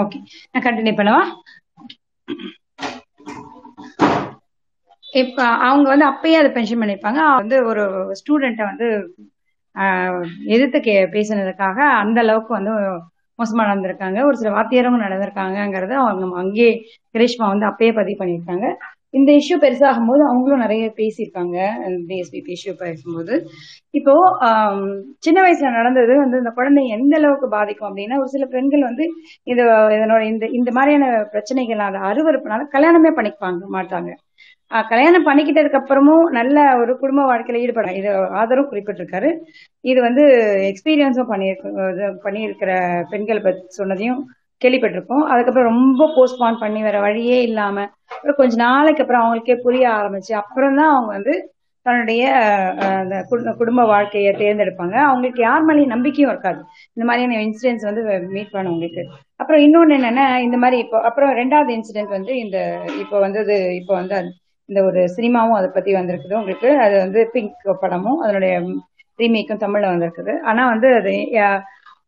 ஓகே 0.02 0.18
நான் 0.52 0.64
கண்டினியூ 0.66 0.94
பண்ணவா? 1.00 1.22
இப்ப 5.14 5.38
அவங்க 5.66 5.86
வந்து 5.92 6.06
அப்பயே 6.10 6.36
அதை 6.40 6.50
பென்ஷன் 6.54 6.80
பண்ணிருப்பாங்க 6.82 7.20
வந்து 7.40 7.56
ஒரு 7.70 7.82
ஸ்டூடெண்ட்டை 8.20 8.64
வந்து 8.70 8.88
எதிர்த்து 10.54 10.78
கே 10.80 10.94
பேசினதுக்காக 11.14 11.78
அந்த 12.02 12.18
அளவுக்கு 12.24 12.52
வந்து 12.58 12.72
மோசமா 13.38 13.62
நடந்திருக்காங்க. 13.68 14.18
ஒரு 14.28 14.36
சில 14.40 14.50
வாத்தியாரவங்க 14.56 15.06
நடந்திருக்காங்கிறத 15.06 15.94
அவங்க 16.02 16.26
அங்கேயே 16.42 16.72
கிரேஷ்மா 17.14 17.46
வந்து 17.52 17.66
அப்பயே 17.70 17.92
பதிவு 17.98 18.18
பண்ணியிருக்காங்க. 18.20 18.66
இந்த 19.18 19.30
இஷ்யூ 19.40 19.56
பெருசாகும் 19.64 20.08
போது 20.10 20.22
அவங்களும் 20.30 20.62
நிறைய 20.64 20.84
பேசியிருக்காங்க. 20.98 21.56
டிஎஸ்பிபி 22.08 22.52
இஷ்யூ 22.56 22.72
பேசும்போது. 22.82 23.34
இப்போ 23.94 24.14
சின்ன 25.26 25.38
வயசுல 25.44 25.70
நடந்தது 25.78 26.14
வந்து 26.22 26.40
இந்த 26.42 26.52
குழந்தை 26.58 26.84
எந்த 26.96 27.14
அளவுக்கு 27.20 27.48
பாதிக்கும் 27.56 27.88
அப்படின்னா 27.90 28.18
ஒரு 28.22 28.30
சில 28.34 28.46
பெண்கள் 28.54 28.88
வந்து 28.90 29.06
இது 29.52 29.62
இதனோட 29.96 30.22
இந்த 30.32 30.46
இந்த 30.60 30.72
மாதிரியான 30.78 31.06
பிரச்சனைகள் 31.34 31.86
அதை 31.88 32.00
அருவருப்புனால 32.10 32.66
கல்யாணமே 32.76 33.12
பண்ணிப்பாங்க 33.18 33.62
மாட்டாங்க. 33.76 34.10
கல்யாணம் 34.90 35.26
பண்ணிக்கிட்டதுக்கு 35.26 35.80
அப்புறமும் 35.80 36.24
நல்ல 36.38 36.56
ஒரு 36.80 36.92
குடும்ப 37.02 37.22
வாழ்க்கையில 37.30 37.62
ஈடுபட 37.64 37.90
இது 38.00 38.10
ஆதரவும் 38.40 38.70
குறிப்பிட்டிருக்காரு. 38.70 39.30
இது 39.84 39.98
வந்து 40.06 40.24
எக்ஸ்பீரியன்ஸும் 40.70 41.30
பண்ணியிருக்க 41.32 42.10
பண்ணியிருக்கிற 42.26 42.72
பெண்களை 43.12 43.40
பத்தி 43.46 43.62
சொன்னதையும் 43.80 44.20
கேள்விப்பட்டிருக்கோம் 44.62 45.24
அதுக்கப்புறம் 45.32 45.70
ரொம்ப 45.72 46.10
போஸ்ட்பான் 46.16 46.62
பண்ணி 46.62 46.80
வேற 46.88 46.98
வழியே 47.06 47.38
இல்லாம 47.48 47.76
அப்புறம் 48.14 48.38
கொஞ்ச 48.42 48.54
நாளைக்கு 48.66 49.02
அப்புறம் 49.04 49.22
அவங்களுக்கே 49.24 49.56
புரிய 49.66 49.84
ஆரம்பிச்சு 49.98 50.32
அப்புறம் 50.42 50.78
தான் 50.80 50.92
அவங்க 50.94 51.10
வந்து 51.16 51.34
தன்னுடைய 51.86 52.22
அந்த 53.00 53.14
குடும்ப 53.60 53.80
வாழ்க்கையை 53.90 54.30
தேர்ந்தெடுப்பாங்க. 54.42 54.96
அவங்களுக்கு 55.08 55.40
யார் 55.46 55.66
மேலேயும் 55.68 55.92
நம்பிக்கையும் 55.94 56.30
இருக்காது. 56.32 56.60
இந்த 56.96 57.04
மாதிரியான 57.08 57.40
இன்சிடென்ட்ஸ் 57.46 57.86
வந்து 57.88 58.02
மீட் 58.36 58.54
பண்ணவங்களுக்கு. 58.54 59.02
அப்புறம் 59.40 59.62
இன்னொன்னு 59.66 59.96
என்னன்னா 59.98 60.26
இந்த 60.46 60.58
மாதிரி 60.62 60.78
இப்போ 60.84 60.98
அப்புறம் 61.08 61.32
ரெண்டாவது 61.40 61.72
இன்சிடென்ட் 61.78 62.16
வந்து 62.18 62.32
இந்த 62.44 62.58
இப்போ 63.02 63.18
வந்தது 63.26 63.56
இப்போ 63.80 63.94
வந்து 64.00 64.16
இந்த 64.68 64.80
ஒரு 64.84 65.00
சினிமாவும் 65.16 65.58
அதை 65.58 65.68
பத்தி 65.70 65.90
வந்திருக்குது. 65.94 66.34
உங்களுக்கு 66.34 66.68
அது 66.80 66.94
வந்து 66.98 67.20
பிங்க் 67.32 67.52
படமும் 67.82 68.20
அதனுடைய 68.20 68.52
ரீமேக்கும் 69.18 69.62
தமிழ்ல 69.64 69.92
வந்திருக்குது. 69.92 70.32
ஆனா 70.44 70.62
வந்து 70.68 70.88
அது 70.94 71.12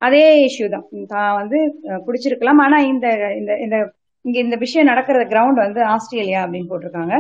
அதே 0.03 0.25
இஷ்யூ 0.47 0.67
தான். 0.69 0.85
தான் 1.07 1.35
வந்து 1.35 1.59
அஹ், 1.89 2.03
பிடிச்சிருக்கலாம். 2.07 2.61
ஆனா 2.63 2.79
இந்த 2.87 3.07
இந்த 3.39 3.53
இந்த 3.65 3.77
இங்க 4.25 4.39
இந்த 4.39 4.57
விஷயம் 4.57 4.87
நடக்கிற 4.87 5.19
கிரவுண்ட் 5.25 5.61
வந்து 5.63 5.81
ஆஸ்திரேலியா 5.87 6.41
அப்படின்னு 6.45 6.71
போட்டிருக்காங்க. 6.71 7.15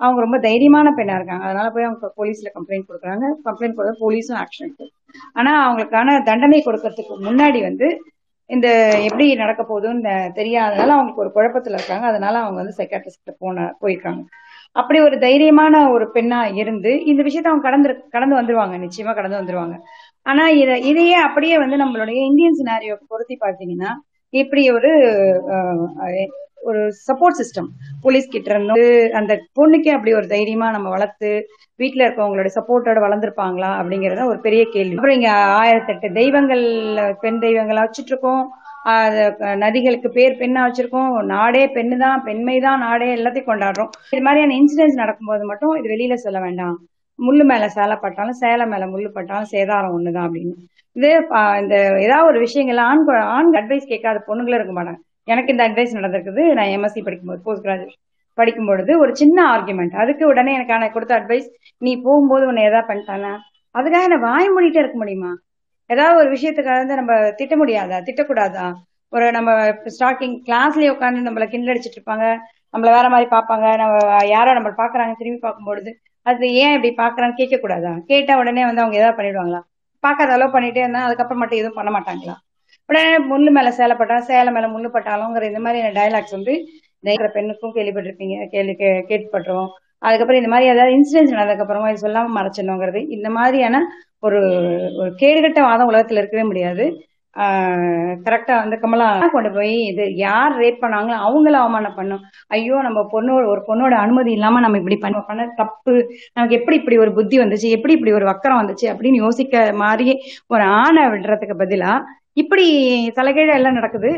அவங்க 0.00 0.20
ரொம்ப 0.20 0.38
தைரியமான 0.42 0.88
பெண்ணா 0.96 1.14
இருக்காங்க. 1.18 1.44
அதனால 1.44 1.68
போய் 1.70 1.86
அவங்க 1.88 2.08
போலீஸ்ல 2.18 2.48
கம்ப்ளைண்ட் 2.56 2.88
கொடுக்குறாங்க. 2.88 3.26
கம்ப்ளைண்ட் 3.46 3.76
கொடுத்தா 3.76 4.02
போலீஸும் 4.02 4.40
ஆக்ஷன் 4.42 4.72
ஆனா 5.36 5.52
அவங்களுக்கான 5.66 6.16
தண்டனை 6.24 6.60
கொடுக்கறதுக்கு 6.62 7.14
முன்னாடி 7.26 7.60
வந்து 7.62 7.88
இந்த 8.50 8.68
எப்படி 9.08 9.26
நடக்க 9.34 9.62
போகுதுன்னு 9.64 10.10
தெரியாதனால 10.38 10.94
அவங்களுக்கு 10.94 11.24
ஒரு 11.24 11.32
குழப்பத்துல 11.34 11.78
இருக்காங்க. 11.78 12.06
அதனால 12.06 12.34
அவங்க 12.42 12.58
வந்து 12.62 12.78
சைக்காட்ரிஸ்ட் 12.78 13.38
போன 13.38 13.66
போயிருக்காங்க. 13.82 14.22
அப்படி 14.76 14.98
ஒரு 15.00 15.16
தைரியமான 15.18 15.74
ஒரு 15.94 16.04
பெண்ணா 16.14 16.38
இருந்து 16.60 16.90
இந்த 17.04 17.20
விஷயத்த 17.22 17.50
அவங்க 17.50 17.66
கடந்து 17.68 17.88
கடந்து 18.10 18.34
வந்துருவாங்க. 18.38 18.76
நிச்சயமா 18.84 19.12
கடந்து 19.14 19.40
வந்துருவாங்க. 19.40 19.74
ஆனா 20.26 20.44
இத 20.62 20.72
இதையே 20.90 21.16
அப்படியே 21.26 21.56
வந்து 21.58 21.76
நம்மளுடைய 21.76 22.18
இந்தியன் 22.30 22.58
சினாரியோ 22.60 22.96
பொருத்தி 23.12 23.36
பார்த்தீங்கன்னா 23.40 23.90
இப்படி 24.32 24.62
ஒரு 24.70 24.90
ஒரு 26.60 26.80
சப்போர்ட் 27.06 27.38
சிஸ்டம் 27.38 27.68
போலீஸ் 28.02 28.26
கிட்ட 28.28 28.48
இருந்து 28.52 28.82
அந்த 29.20 29.32
பொண்ணுக்கே 29.58 29.92
அப்படி 29.94 30.12
ஒரு 30.14 30.26
தைரியமா 30.26 30.66
நம்ம 30.70 30.88
வளர்த்து 30.88 31.30
வீட்டுல 31.80 32.04
இருக்கவங்களோட 32.06 32.50
சப்போர்ட்டோட 32.58 32.98
வளர்ந்துருப்பாங்களா 33.06 33.70
அப்படிங்கறத 33.80 34.26
ஒரு 34.26 34.38
பெரிய 34.40 34.62
கேள்வி. 34.74 34.94
அப்புறம் 34.96 35.18
இங்க 35.18 35.30
ஆயிரத்தெட்டு 35.60 36.08
தெய்வங்கள் 36.12 36.64
பெண் 37.20 37.40
தெய்வங்களா 37.40 37.84
வச்சுட்டு 37.86 38.12
இருக்கோம். 38.14 38.44
நதிகளுக்கு 39.64 40.08
பேர் 40.16 40.38
பெண்ணா 40.40 40.60
வச்சிருக்கோம். 40.66 41.10
நாடே 41.34 41.62
பெண்ணு 41.76 41.96
தான் 42.04 42.22
பெண்மை 42.28 42.56
தான் 42.66 42.82
நாடே 42.86 43.08
எல்லாத்தையும் 43.16 43.50
கொண்டாடுறோம். 43.50 43.90
இது 44.14 44.22
மாதிரியான 44.26 44.56
இன்சிடென்ட்ஸ் 44.60 45.00
நடக்கும்போது 45.02 45.44
மட்டும் 45.50 45.74
இது 45.80 45.88
வெளியில 45.94 46.16
சொல்ல 46.26 46.40
வேண்டாம். 46.46 46.76
முள்ளு 47.18 47.44
மேல 47.50 47.64
சேலை 47.76 47.96
பட்டாலும் 48.04 48.38
சேலை 48.42 48.64
மேல 48.72 48.84
முள்ளு 48.92 49.08
பட்டாலும் 49.16 49.50
சேதாரம் 49.54 49.94
ஒண்ணுதான் 49.96 50.26
அப்படின்னு. 50.28 50.54
இது 50.96 51.08
இந்த 51.62 51.74
ஏதாவது 52.06 52.28
ஒரு 52.30 52.38
விஷயங்கள் 52.46 52.80
ஆண் 52.88 53.04
ஆண் 53.36 53.52
அட்வைஸ் 53.60 53.90
கேட்காத 53.92 54.18
பொண்ணுங்களும் 54.28 54.58
இருக்க 54.60 54.74
மாட்டாங்க. 54.78 55.00
எனக்கு 55.32 55.52
இந்த 55.54 55.64
அட்வைஸ் 55.68 55.96
நடந்திருக்குது. 55.98 56.42
நான் 56.58 56.72
எம்எஸ்சி 56.76 57.02
படிக்கும்போது 57.06 57.44
போஸ்ட் 57.46 57.64
கிராஜுவேட் 57.66 57.98
படிக்கும் 58.38 58.68
பொழுது 58.70 58.92
ஒரு 59.02 59.12
சின்ன 59.20 59.38
ஆர்குமெண்ட் 59.54 59.94
அதுக்கு 60.02 60.24
உடனே 60.32 60.52
எனக்கு 60.58 60.94
கொடுத்த 60.96 61.14
அட்வைஸ் 61.20 61.48
நீ 61.82 61.92
போகும்போது 62.06 62.44
உன்னை 62.50 62.62
ஏதாவது 62.68 62.88
பண்ணிட்டானா? 62.90 63.32
அதுக்காக 63.74 64.06
நான் 64.12 64.26
வாய் 64.28 64.52
மூடிட்டே 64.54 64.80
இருக்க 64.82 64.96
முடியுமா? 65.02 65.32
ஏதாவது 65.92 66.18
ஒரு 66.20 66.30
விஷயத்துக்காக 66.34 66.76
வந்து 66.76 66.94
நம்ம 66.94 67.12
திட்ட 67.30 67.54
முடியாதா? 67.56 67.98
திட்டக்கூடாதா? 68.08 68.66
ஒரு 69.12 69.30
நம்ம 69.30 69.50
ஸ்டார்டிங் 69.92 70.36
கிளாஸ்லயே 70.46 70.90
உட்காந்து 70.94 71.26
நம்மள 71.28 71.46
கிண்டல் 71.46 71.74
அடிச்சிட்டு 71.74 71.98
இருப்பாங்க. 71.98 72.26
நம்மள 72.74 72.90
வேற 72.96 73.08
மாதிரி 73.08 73.28
பார்ப்பாங்க. 73.30 73.76
நம்ம 73.76 73.94
யாரோ 74.26 74.52
நம்மள 74.52 74.72
பாக்குறாங்க 74.76 75.12
திரும்பி 75.18 75.40
பார்க்கும்பொழுது 75.40 75.90
அது 76.26 76.52
ஏன் 76.54 76.74
இப்படி 76.74 76.90
பாக்குறான்னு 77.02 77.34
கேட்க 77.34 77.56
கூடாதா 77.56 77.92
கேட்டா 78.06 78.38
உடனே 78.38 78.64
வந்து 78.64 78.80
அவங்க 78.80 78.98
ஏதாவது 78.98 79.16
பண்ணிடுவாங்களா? 79.18 79.60
பார்க்காத 80.04 80.32
அளவு 80.32 80.60
பண்ணிட்டே 80.60 80.76
இருந்தா 80.76 81.04
அதுக்கப்புறம் 81.04 81.38
மட்டும் 81.38 81.58
எதுவும் 81.58 81.74
பண்ண 81.74 81.90
மாட்டாங்களா? 81.90 82.34
உடனே 82.88 83.10
முள்ளு 83.30 83.50
மேல 83.50 83.70
சேலை 83.70 83.96
பட்டா 83.96 84.20
சேலை 84.20 84.52
மேல 84.52 84.66
முள்ளு 84.68 84.88
பட்டாலுங்கிற 84.92 85.42
இந்த 85.42 85.58
மாதிரி 85.58 85.82
டைலாக்ஸ் 85.88 86.30
வந்து 86.30 86.54
இருக்கிற 87.04 87.28
பெண்ணுக்கும் 87.30 87.74
கேள்விப்பட்டிருப்பீங்க 87.74 88.46
கேள்வி 88.46 88.74
கே- 88.74 89.28
அதுக்கப்புறம் 90.02 90.40
இந்த 90.42 90.50
மாதிரி 90.54 90.70
ஏதாவது 90.74 90.96
இன்சிடென்ட்ஸ் 90.98 91.34
நடந்ததுக்கப்புறமா 91.36 91.90
இது 91.92 92.04
சொல்லாம 92.06 92.32
மறைச்சிடணுங்கிறது 92.38 93.00
இந்த 93.16 93.28
மாதிரியான 93.38 93.80
ஒரு 94.26 94.40
ஒரு 95.00 95.10
கேடுகட்ட 95.22 95.60
வாதம் 95.68 95.90
உலகத்துல 95.92 96.20
இருக்கவே 96.22 96.44
முடியாது. 96.50 96.84
கரெக்டா 98.26 98.54
வந்து 98.62 98.76
கமலா 98.80 99.06
கொண்டு 99.34 99.50
போய் 99.56 99.74
இது 99.90 100.04
யார் 100.22 100.54
ரேப் 100.62 100.82
பண்ணாங்களோ 100.82 101.16
அவங்கள 101.26 101.54
அவமானம் 101.60 101.96
பண்ணும். 101.98 102.22
ஐயோ 102.56 102.76
நம்ம 102.86 103.00
பொண்ணோட 103.14 103.44
ஒரு 103.52 103.62
பொண்ணோட 103.68 103.94
அனுமதி 104.04 104.30
இல்லாம 104.36 104.60
நம்ம 104.64 104.78
இப்படி 104.82 104.98
பண்ண 105.04 105.20
பண்ண 105.30 105.46
தப்பு 105.60 105.94
நமக்கு 106.36 106.58
எப்படி 106.58 106.78
இப்படி 106.80 106.98
ஒரு 107.04 107.12
புத்தி 107.18 107.38
வந்துச்சு 107.42 107.70
எப்படி 107.76 107.96
இப்படி 107.98 108.12
ஒரு 108.18 108.28
வக்கரம் 108.30 108.60
வந்துச்சு 108.62 108.88
அப்படின்னு 108.92 109.22
யோசிக்க 109.24 109.64
மாதிரியே 109.84 110.16
ஒரு 110.54 110.66
ஆணை 110.82 111.04
விடுறதுக்கு 111.14 111.56
பதிலா 111.62 111.92
இப்படி 112.42 112.66
தலைகீழ 113.16 113.50
எல்லாம் 113.60 113.78
நடக்குது. 113.80 114.12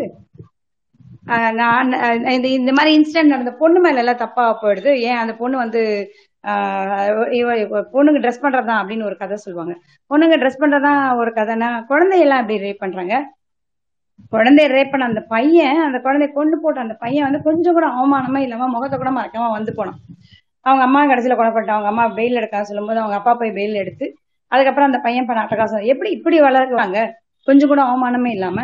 நான் 1.52 1.92
இந்த 2.28 2.48
இந்த 2.48 2.72
மாதிரி 2.72 2.90
இன்சிடென்ட் 2.96 3.32
நடந்த 3.34 3.52
பொண்ணு 3.52 3.80
மேல 3.80 3.98
எல்லாம் 3.98 4.16
தப்பா 4.16 4.44
போயிடுது. 4.62 4.92
ஏன் 5.08 5.16
அந்த 5.16 5.34
பொண்ணு 5.36 5.56
வந்து 5.56 5.82
ஆஹ் 6.44 7.10
பொண்ணுங்க 7.94 8.20
ட்ரெஸ் 8.24 8.42
பண்றதுதான் 8.42 8.80
அப்படின்னு 8.80 9.04
ஒரு 9.04 9.16
கதை 9.16 9.36
சொல்லுவாங்க. 9.36 9.74
பொண்ணுங்க 10.10 10.36
ட்ரெஸ் 10.42 10.60
பண்றதுதான் 10.60 11.16
ஒரு 11.16 11.30
கதைனா 11.30 11.68
குழந்தையெல்லாம் 11.86 12.40
அப்படி 12.40 12.58
ரேப் 12.60 12.82
பண்றாங்க? 12.84 13.14
குழந்தைய 14.32 14.68
ரேப் 14.76 14.90
பண்ண 14.90 15.04
அந்த 15.04 15.20
பையன் 15.28 15.78
அந்த 15.86 15.98
குழந்தைய 15.98 16.32
கொண்டு 16.32 16.56
போட்ட 16.60 16.80
அந்த 16.80 16.94
பையன் 16.94 17.26
வந்து 17.26 17.40
கொஞ்சம் 17.42 17.72
கூட 17.72 17.86
அவமானமா 17.90 18.38
இல்லாம 18.38 18.68
முகத்தை 18.68 18.98
கூட 18.98 19.10
மறக்காம 19.10 19.50
வந்து 19.50 19.72
போனான். 19.74 19.98
அவங்க 20.66 20.82
அம்மா 20.84 21.00
கடைசியில 21.04 21.36
கொலை 21.36 21.50
அவங்க 21.68 21.88
அம்மா 21.92 22.04
பெயில் 22.16 22.38
எடுக்க 22.40 22.64
சொல்லும்போது 22.64 22.98
அவங்க 22.98 23.16
அப்பா 23.16 23.34
போய் 23.34 23.56
பெயில் 23.58 23.74
எடுத்து 23.74 24.06
அதுக்கப்புறம் 24.52 24.88
அந்த 24.90 25.00
பையன் 25.06 25.26
பண்ண 25.26 25.40
அட்டகாசம். 25.42 25.84
எப்படி 25.84 26.10
இப்படி 26.10 26.36
வளர்க்குறாங்க? 26.40 26.98
கொஞ்சம் 27.48 27.68
கூட 27.68 27.82
அவமானமே 27.82 28.30
இல்லாம 28.30 28.58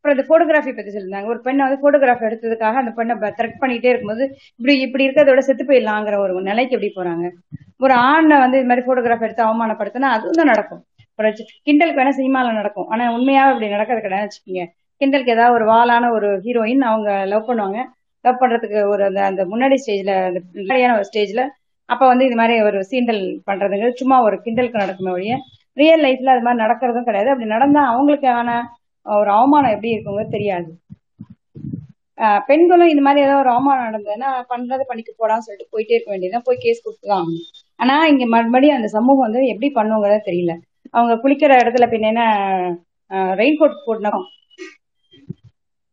அப்புறம் 0.00 0.14
இந்த 0.16 0.24
போட்டோகிராஃபி 0.28 0.72
பத்தி 0.76 0.90
சொல்லியிருந்தாங்க. 0.92 1.28
ஒரு 1.32 1.40
பெண்ணை 1.46 1.62
வந்து 1.66 1.80
போட்டோகிராஃப் 1.82 2.22
எடுத்ததுக்காக 2.28 2.76
அந்த 2.82 2.92
பெண்ணை 2.98 3.14
த்ரெட் 3.38 3.58
பண்ணிட்டே 3.62 3.88
இருக்கும்போது 3.92 4.24
இப்படி 4.58 4.74
இப்படி 4.86 5.04
இருக்கிறதோட 5.06 5.40
செத்து 5.48 5.64
போயிடலாங்கிற 5.70 6.18
ஒரு 6.22 6.34
நிலைக்கு 6.46 6.74
எப்படி 6.76 6.90
போறாங்க? 6.94 7.26
ஒரு 7.84 7.94
ஆணை 8.06 8.36
வந்து 8.44 8.58
இது 8.60 8.68
மாதிரி 8.70 8.84
போட்டோகிராஃப் 8.86 9.24
எடுத்து 9.26 9.44
அவமானப்படுத்தினா 9.48 10.08
அதுவும் 10.16 10.38
தான் 10.40 10.50
நடக்கும். 10.52 10.80
ஒரு 11.18 11.30
கிண்டலுக்கு 11.66 12.00
வேணா 12.00 12.14
சினிமால 12.20 12.54
நடக்கும். 12.60 12.88
ஆனா 12.92 13.10
உண்மையாவே 13.16 13.52
இப்படி 13.54 13.68
நடக்கிறது 13.76 14.06
கிடையாது 14.06 14.26
வச்சுக்கோங்க. 14.28 14.64
கிண்டலுக்கு 15.00 15.34
ஏதாவது 15.36 15.56
ஒரு 15.58 15.66
வாலான 15.72 16.10
ஒரு 16.16 16.30
ஹீரோயின் 16.46 16.82
அவங்க 16.90 17.10
லவ் 17.34 17.46
பண்ணுவாங்க. 17.50 17.78
லவ் 18.24 18.40
பண்றதுக்கு 18.42 18.80
ஒரு 18.94 19.02
அந்த 19.10 19.20
அந்த 19.30 19.42
முன்னாடி 19.52 19.76
ஸ்டேஜ்ல 19.84 20.14
அந்த 20.30 20.40
முன்னாடியான 20.56 20.96
ஒரு 20.98 21.06
ஸ்டேஜ்ல 21.10 21.42
அப்ப 21.88 22.02
வந்து 22.10 22.24
இது 22.28 22.36
மாதிரி 22.40 22.56
ஒரு 22.68 22.78
சீண்டல் 22.90 23.22
பண்றதுங்கிறது 23.48 24.00
சும்மா 24.02 24.16
ஒரு 24.26 24.36
கிண்டலுக்கு 24.44 24.82
நடக்குமே 24.84 25.14
ஒழிய 25.18 25.36
ரியல் 25.76 26.04
லைஃப்ல 26.06 26.34
அது 26.34 26.44
மாதிரி 26.46 26.62
நடக்கிறதும் 26.64 27.08
கிடையாது. 27.08 27.30
அப்படி 27.32 27.48
நடந்தா 27.54 27.82
அவங்களுக்கான 27.92 28.50
ஒரு 29.06 29.30
அவமானம் 29.30 29.70
எப்படி 29.70 29.92
இருக்குங்கிறது 29.94 30.28
தெரியாது. 30.28 30.70
ஆஹ் 32.18 32.40
பெண்களும் 32.46 32.88
இந்த 32.88 33.02
மாதிரி 33.02 33.24
ஏதாவது 33.24 33.42
ஒரு 33.42 33.50
அவமானம் 33.50 33.86
நடந்ததுன்னா 33.88 34.30
பண்றது 34.52 34.82
பண்ணிட்டு 34.88 35.12
போடான்னு 35.20 35.46
சொல்லிட்டு 35.46 35.72
போயிட்டே 35.74 35.94
இருக்க 35.96 36.10
வேண்டியதுதான் 36.10 36.46
போய் 36.48 36.62
கேஸ் 36.64 36.82
கொடுத்துதான் 36.86 37.20
ஆகணும். 37.20 37.46
ஆனா 37.76 38.06
இங்க 38.06 38.26
மறுபடியும் 38.26 38.76
அந்த 38.76 38.88
சமூகம் 38.88 39.26
வந்து 39.26 39.42
எப்படி 39.46 39.68
பண்ணுங்கிறத 39.74 40.18
தெரியல. 40.30 40.54
அவங்க 40.90 41.14
குளிக்கிற 41.22 41.52
இடத்துல 41.62 41.86
பின்ன 41.92 42.10
என்ன 42.12 42.24
ரெயின் 43.40 43.58
கோட் 43.58 43.84
போடணும் 43.86 44.26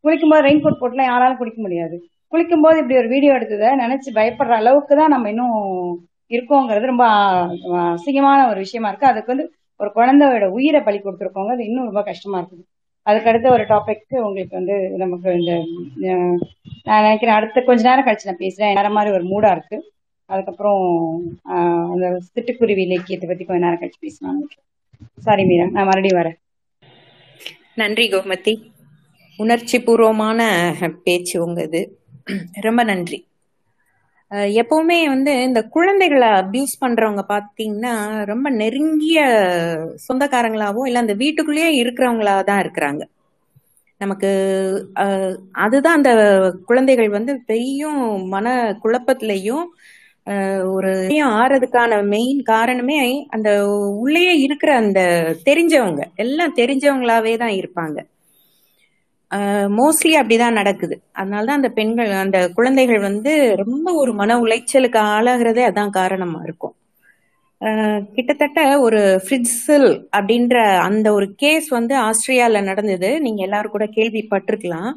குளிக்கும்போது 0.03 0.45
ரெயின் 0.47 0.61
கோட் 0.63 0.81
போட்டுலாம் 0.81 1.11
யாராலும் 1.11 1.37
குளிக்க 1.37 1.61
முடியாது. 1.61 1.95
குளிக்கும்போது 2.31 2.77
இப்படி 2.81 2.97
ஒரு 2.97 3.07
வீடியோ 3.07 3.33
எடுத்ததை 3.33 3.69
நினைச்சு 3.83 4.09
பயப்படுற 4.13 4.53
அளவுக்கு 4.61 4.95
தான் 4.95 5.13
நம்ம 5.15 5.29
இன்னும் 5.29 5.57
இருக்கோங்கிறது 6.31 6.91
ரொம்ப 6.93 7.05
அசிங்கமான 7.83 8.39
ஒரு 8.49 8.59
விஷயமா 8.65 8.89
இருக்கு. 8.89 9.07
அதுக்கு 9.07 9.33
வந்து 9.35 9.45
ஒரு 9.79 9.91
குழந்தையோட 9.95 10.45
உயிரை 10.57 10.81
பலி 10.81 10.99
கொடுத்துருக்கோங்க 10.99 11.51
அது 11.51 11.65
இன்னும் 11.65 11.85
ரொம்ப 11.85 12.03
கஷ்டமா 12.03 12.39
இருக்குது. 12.41 12.63
அதுக்கு 13.07 13.29
அடுத்த 13.31 13.47
ஒரு 13.49 13.63
டாபிக் 13.71 14.01
உங்களுக்கு 14.27 14.55
வந்து 14.59 14.75
நமக்கு 15.03 15.29
இந்த 15.39 15.53
நான் 16.83 17.03
நினைக்கிறேன் 17.03 17.37
அடுத்த 17.37 17.61
கொஞ்ச 17.61 17.81
நேரம் 17.89 18.07
கழிச்சு 18.07 18.29
நான் 18.29 18.43
பேசுறேன். 18.43 18.77
நேரம் 18.79 18.97
மாதிரி 18.97 19.15
ஒரு 19.17 19.25
மூடா 19.31 19.51
இருக்கு. 19.51 19.77
அதுக்கப்புறம் 20.29 20.81
அந்த 21.93 22.05
சிட்டுக்குருவி 22.27 22.83
இலக்கியத்தை 22.87 23.27
பத்தி 23.29 23.45
கொஞ்ச 23.45 23.61
நேரம் 23.65 23.81
கழிச்சு 23.81 24.03
பேசலாம் 24.05 24.41
சாரி 25.25 25.43
மீரா 25.49 25.67
நான் 25.69 25.89
மறுபடியும் 25.89 26.19
வரேன். 26.21 26.37
நன்றி 27.75 28.05
கோமதி. 28.09 28.53
உணர்ச்சி 29.39 29.77
பூர்வமான 29.81 30.41
பேச்சு 31.05 31.35
உங்க 31.45 31.61
இது. 31.63 31.81
ரொம்ப 32.65 32.83
நன்றி. 32.83 33.19
எப்பவுமே 34.61 34.97
வந்து 35.07 35.33
இந்த 35.43 35.59
குழந்தைகளை 35.75 36.29
அபியூஸ் 36.39 36.73
பண்றவங்க 36.81 37.23
பாத்தீங்கன்னா 37.29 37.93
ரொம்ப 38.25 38.47
நெருங்கிய 38.57 39.19
சொந்தக்காரங்களாவோ 40.07 40.81
இல்ல 40.87 41.03
அந்த 41.03 41.15
வீட்டுக்குள்ளேயே 41.23 41.69
இருக்கிறவங்களா 41.81 42.35
தான் 42.43 42.61
இருக்கிறாங்க. 42.63 43.03
நமக்கு 44.01 44.29
அதுதான் 45.63 45.97
அந்த 45.99 46.11
குழந்தைகள் 46.69 47.09
வந்து 47.09 47.33
பெரிய 47.45 47.81
மன 48.33 48.47
குழப்பத்திலையும் 48.83 49.65
ஒரு 50.75 50.91
ஆறதுக்கான 51.33 51.99
மெயின் 52.07 52.39
காரணமே 52.45 52.99
அந்த 53.35 53.49
உள்ளேயே 54.01 54.33
இருக்கிற 54.45 54.71
அந்த 54.81 55.01
தெரிஞ்சவங்க. 55.47 56.01
எல்லாம் 56.23 56.57
தெரிஞ்சவங்களாவே 56.59 57.33
தான் 57.37 57.55
இருப்பாங்க. 57.59 57.97
மோஸ்ட்லி 59.77 60.11
அப்படிதான் 60.19 60.51
நடக்குது. 60.51 61.01
அதனாலதான் 61.15 61.57
அந்த 61.59 61.69
பெண்கள் 61.69 62.11
அந்த 62.11 62.49
குழந்தைகள் 62.49 62.99
வந்து 62.99 63.55
ரொம்ப 63.55 63.93
ஒரு 63.93 64.13
மன 64.13 64.39
உளைச்சலுக்கு 64.39 64.99
ஆளாகிறதே 65.15 65.63
அதான் 65.69 65.89
காரணமா 65.89 66.41
இருக்கும். 66.43 66.75
கிட்டத்தட்ட 68.13 68.79
ஒரு 68.79 69.21
ஃப்ரிட்ஸில் 69.25 70.07
அப்படின்ற 70.17 70.55
அந்த 70.79 71.13
ஒரு 71.13 71.33
கேஸ் 71.35 71.67
வந்து 71.67 71.95
ஆஸ்திரியால 71.97 72.63
நடந்தது. 72.63 73.21
நீங்க 73.21 73.43
எல்லாரும் 73.43 73.71
கூட 73.71 73.85
கேள்விப்பட்டிருக்கலாம். 73.85 74.91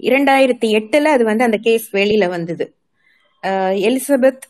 இரண்டாயிரத்தி 0.00 0.68
எட்டுல 0.78 1.04
அது 1.04 1.24
வந்து 1.24 1.44
அந்த 1.44 1.56
கேஸ் 1.56 1.96
வெளியில 1.96 2.28
வந்தது. 2.28 2.66
எலிசபெத் 3.86 4.44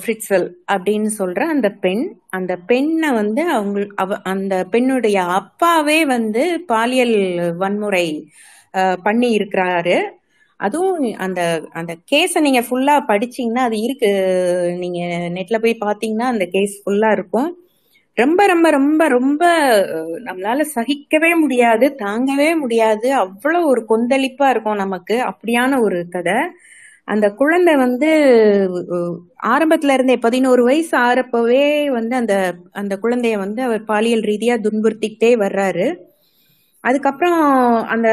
ஃப்ரிட்சல் 0.00 0.46
அப்படின்னு 0.72 1.10
சொல்ற 1.18 1.40
அந்த 1.54 1.68
பெண் 1.84 2.02
அந்த 2.30 2.52
பெண்ணை 2.66 3.10
வந்து 3.12 3.42
அவங்க 3.50 3.78
அவ 3.94 4.18
அந்த 4.32 4.54
பெண்ணுடைய 4.72 5.18
அப்பாவே 5.38 5.98
வந்து 6.06 6.42
பாலியல் 6.66 7.16
வன்முறை 7.58 8.06
பண்ணி 9.04 9.28
இருக்கிறாரு. 9.38 9.96
அதுவும் 10.60 10.96
அந்த 11.26 11.40
அந்த 11.72 11.92
கேஸை 12.12 12.40
நீங்க 12.40 12.60
ஃபுல்லா 12.60 12.94
படிச்சீங்கன்னா 13.08 13.62
அது 13.68 13.76
இருக்கு. 13.78 14.10
நீங்க 14.82 15.00
நெட்ல 15.36 15.58
போய் 15.58 15.84
பாத்தீங்கன்னா 15.86 16.28
அந்த 16.34 16.46
கேஸ் 16.46 16.74
ஃபுல்லா 16.82 17.10
இருக்கும். 17.12 17.50
ரொம்ப 18.16 18.40
ரொம்ப 18.46 18.66
ரொம்ப 18.70 19.02
ரொம்ப 19.08 19.44
நம்மளால 20.26 20.64
சகிக்கவே 20.74 21.30
முடியாது 21.40 21.86
தாங்கவே 22.02 22.50
முடியாது. 22.60 23.08
அவ்வளவு 23.14 23.66
ஒரு 23.66 23.82
கொந்தளிப்பா 23.88 24.48
இருக்கும் 24.50 24.82
நமக்கு. 24.84 25.16
அப்படியான 25.30 25.80
ஒரு 25.80 26.00
கதை. 26.08 26.36
அந்த 27.08 27.26
குழந்தை 27.30 27.76
வந்து 27.76 28.08
ஆரம்பத்துல 29.46 29.92
இருந்தே 29.92 30.16
பதினோரு 30.16 30.62
வயசு 30.64 30.98
ஆறப்பவே 30.98 31.64
வந்து 31.90 32.14
அந்த 32.16 32.34
அந்த 32.72 32.98
குழந்தைய 33.02 33.36
வந்து 33.38 33.62
அவர் 33.62 33.82
பாலியல் 33.84 34.20
ரீதியா 34.22 34.54
துன்புறுத்திக்கிட்டே 34.60 35.32
வர்றாரு. 35.38 35.86
அதுக்கப்புறம் 36.84 37.42
அந்த 37.86 38.08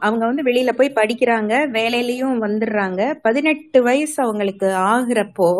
அவங்க 0.00 0.24
வந்து 0.26 0.42
வெளியில 0.42 0.72
போய் 0.72 0.92
படிக்கிறாங்க 0.94 1.52
வேலையிலயும் 1.76 2.36
வந்துடுறாங்க. 2.44 3.00
பதினெட்டு 3.22 3.82
வயசு 3.82 4.22
அவங்களுக்கு 4.22 4.66
ஆகுறப்போ 4.88 5.50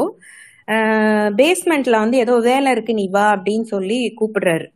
பேஸ்மெண்ட்ல 1.38 1.98
வந்து 1.98 2.16
ஏதோ 2.16 2.38
வேலை 2.42 2.72
இருக்கு 2.72 2.94
நீ 2.94 3.06
வா 3.08 3.34
அப்படின்னு 3.34 3.66
சொல்லி 3.72 3.98
கூப்பிடுறாரு. 4.20 4.66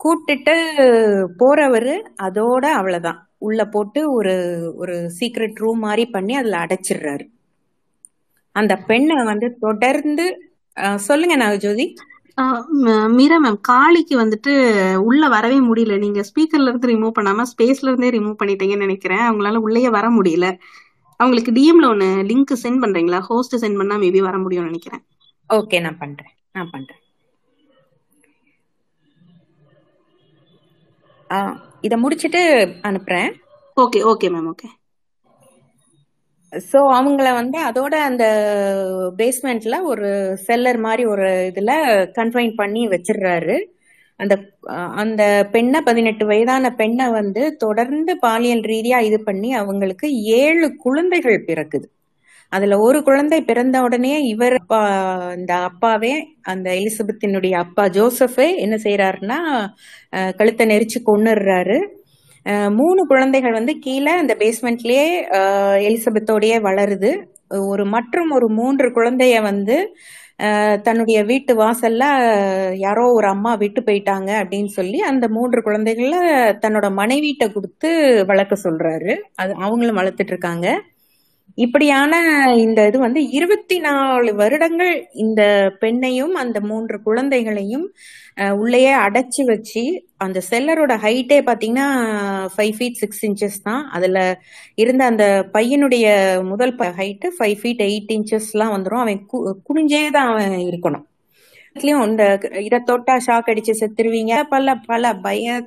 கூப்பிட்டுட்டு 0.00 0.54
போறவரு 1.40 1.94
அதோட 2.22 2.64
அவ்வளவுதான். 2.72 3.20
உள்ள 3.42 3.64
போட்டு 3.64 4.12
ஒரு 4.12 4.34
ஒரு 4.76 5.12
சீக்ரெட் 5.20 5.54
ரூம் 5.54 5.78
மாதிரி 5.78 6.06
பண்ணி 6.06 6.36
அதுல 6.36 6.66
அடைச்சிடுறாரு. 6.66 7.30
அந்த 8.52 8.76
பெண்ணை 8.76 9.24
வந்து 9.24 9.56
தொடர்ந்து 9.60 10.52
சொல்லுங்க 10.94 11.36
ம- 12.84 13.12
மீரா 13.12 13.44
மேம் 13.44 13.60
காளிக்கு 13.68 14.14
வந்துட்டு 14.14 14.94
உள்ள 14.96 15.28
வரவே 15.28 15.58
முடியல. 15.58 15.98
நீங்க 15.98 16.20
ஸ்பீக்கர்ல 16.20 16.68
இருந்து 16.68 16.88
ரிமூவ் 16.88 17.12
பண்ணாம 17.20 17.42
ஸ்பேஸ்ல 17.42 17.82
இருந்தே 17.82 18.10
ரிமூவ் 18.10 18.36
பண்ணிட்டீங்கன்னு 18.44 18.76
நினைக்கிறேன். 18.76 19.18
அவங்களால 19.18 19.56
உள்ளேயே 19.56 19.90
வர 19.90 20.08
முடியல. 20.08 20.58
அவங்களுக்கு 21.16 21.52
டிஎம்ல 21.52 21.88
ஒன்னு 21.88 22.04
லிங்க் 22.04 22.56
சென்ட் 22.62 22.86
பண்றீங்களா? 22.86 23.18
ஹோஸ்ட் 23.18 23.64
சென்ட் 23.64 23.76
பண்ணா 23.76 23.96
மேபி 23.96 24.18
வர 24.18 24.38
முடியும்னு 24.38 24.70
நினைக்கிறேன். 24.70 25.04
ஓகே 25.48 25.80
நான் 25.80 25.98
பண்றேன். 25.98 26.32
நான் 26.52 26.68
பண்றேன். 26.70 27.01
இதை 31.80 31.96
முடிச்சிட்டு 31.98 32.42
அனுப்புறேன். 32.82 33.30
Okay 33.76 34.00
okay 34.10 34.28
ma'am 34.34 34.48
okay. 34.50 34.68
So 36.52 36.78
அவங்கள 36.96 37.28
வந்து 37.34 37.58
அதோட 37.68 37.94
அந்த 38.08 38.24
பேஸ்மெண்ட்ல 39.20 39.76
ஒரு 39.90 40.08
செல்லர் 40.46 40.78
மாதிரி 40.78 41.04
ஒரு 41.06 41.28
இதுல 41.50 41.72
கன்ஃபைன் 42.18 42.52
பண்ணி 42.56 42.82
வச்சிடுறாரு 42.88 43.56
அந்த 44.20 44.34
அந்த 45.02 45.22
பெண்ணை 45.52 45.80
பதினெட்டு 45.82 46.24
வயதான 46.26 46.74
பெண்ணை 46.74 47.06
வந்து 47.12 47.42
தொடர்ந்து 47.56 48.12
பாலியல் 48.18 48.64
ரீதியா 48.66 48.98
இது 49.08 49.18
பண்ணி 49.22 49.50
அவங்களுக்கு 49.54 50.06
ஏழு 50.38 50.66
குழந்தைகள் 50.84 51.46
பிறக்குது. 51.48 51.86
அதுல 52.52 52.76
ஒரு 52.80 52.98
குழந்தை 53.02 53.38
பிறந்த 53.42 53.76
உடனே 53.82 54.14
இவர் 54.26 54.56
அப்பா 54.58 54.80
இந்த 55.36 55.52
அப்பாவே 55.68 56.12
அந்த 56.44 56.68
எலிசபெத்தினுடைய 56.74 57.54
அப்பா 57.64 57.84
ஜோசஃபே 57.90 58.48
என்ன 58.58 58.76
செய்யறாருன்னா 58.84 59.38
கழுத்தை 60.36 60.66
நெரிச்சு 60.66 60.98
கொன்னுடுறாரு. 61.06 61.78
மூணு 62.76 63.00
குழந்தைகள் 63.06 63.52
வந்து 63.52 63.72
கீழே 63.78 64.12
அந்த 64.18 64.34
பேஸ்மெண்ட்லயே 64.38 65.06
அஹ், 65.38 65.78
எலிசபெத்தோடயே 65.86 66.56
வளருது. 66.62 67.10
ஒரு 67.70 67.84
மற்றும் 67.94 68.30
ஒரு 68.30 68.46
மூன்று 68.52 68.86
குழந்தைய 68.90 69.36
வந்து 69.42 69.76
தன்னுடைய 70.84 71.18
வீட்டு 71.24 71.52
வாசல்ல 71.56 72.04
யாரோ 72.78 73.04
ஒரு 73.12 73.26
அம்மா 73.26 73.54
விட்டு 73.54 73.80
போயிட்டாங்க 73.80 74.30
அப்படின்னு 74.40 74.70
சொல்லி 74.72 74.98
அந்த 75.02 75.26
மூன்று 75.28 75.60
குழந்தைகள 75.62 76.14
தன்னோட 76.62 76.86
மனைவிட்ட 76.94 77.46
கொடுத்து 77.52 77.90
வளர்க்க 78.26 78.56
சொல்றாரு. 78.64 79.12
அது 79.36 79.52
அவங்களும் 79.60 80.00
வளர்த்துட்டு 80.00 80.34
இருக்காங்க. 80.34 80.66
இப்படியான 81.54 82.12
இந்த 82.56 82.86
இது 82.86 82.98
வந்து 82.98 83.28
இருபத்தி 83.28 83.78
நாலு 83.78 84.34
வருடங்கள் 84.34 85.08
இந்த 85.14 85.42
பெண்ணையும் 85.80 86.32
அந்த 86.32 86.60
மூன்று 86.60 87.02
குழந்தைகளையும் 87.02 87.92
உள்ளேயே 88.56 88.94
அடைச்சி 88.96 89.44
வச்சு 89.44 89.82
அந்த 90.16 90.40
செல்லரோட 90.50 90.96
ஹைட்டே 90.96 91.38
பாத்தீங்கன்னா 91.40 91.86
ஃபைவ் 92.56 92.72
ஃபீட் 92.78 92.92
சிக்ஸ் 92.92 93.26
இன்ச்சஸ் 93.26 93.62
தான். 93.62 93.88
அதுல 93.90 94.40
இருந்த 94.74 95.04
அந்த 95.04 95.48
பையனுடைய 95.52 96.06
முதல் 96.44 96.76
ஹைட்டு 96.76 97.28
ஃபைவ் 97.38 97.56
ஃபீட் 97.62 97.82
எயிட் 97.82 98.12
இன்ச்சஸ்லாம் 98.12 98.74
வந்துடும் 98.74 99.02
அவன் 99.04 99.26
கு- 99.32 99.54
குனிஞ்சே 99.66 100.10
தான் 100.10 100.28
அவன் 100.28 100.50
இருக்கணும். 100.50 101.06
இந்த 101.76 102.24
இதை 102.60 102.80
தொட்டா 102.86 103.20
ஷாக் 103.26 103.50
அடிச்சு 103.52 103.74
செத்துருவீங்க. 103.80 104.42
பல 104.48 104.74
பல 104.74 105.14
பய 105.14 105.62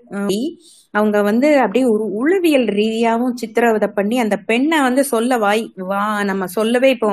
அவங்க 0.96 1.18
வந்து 1.30 1.48
அப்படியே 1.64 1.86
ஒரு 1.94 2.06
உளவியல் 2.20 2.68
ரீதியாவும் 2.80 3.38
சித்திரவதை 3.42 3.90
பண்ணி 3.98 4.18
அந்த 4.24 4.36
பெண்ணை 4.50 4.78
வந்து 4.88 5.04
சொல்ல 5.14 5.38
வாய் 5.46 5.64
வா 5.92 6.02
நம்ம 6.30 6.48
சொல்லவே 6.58 6.90
இப்போ 6.96 7.10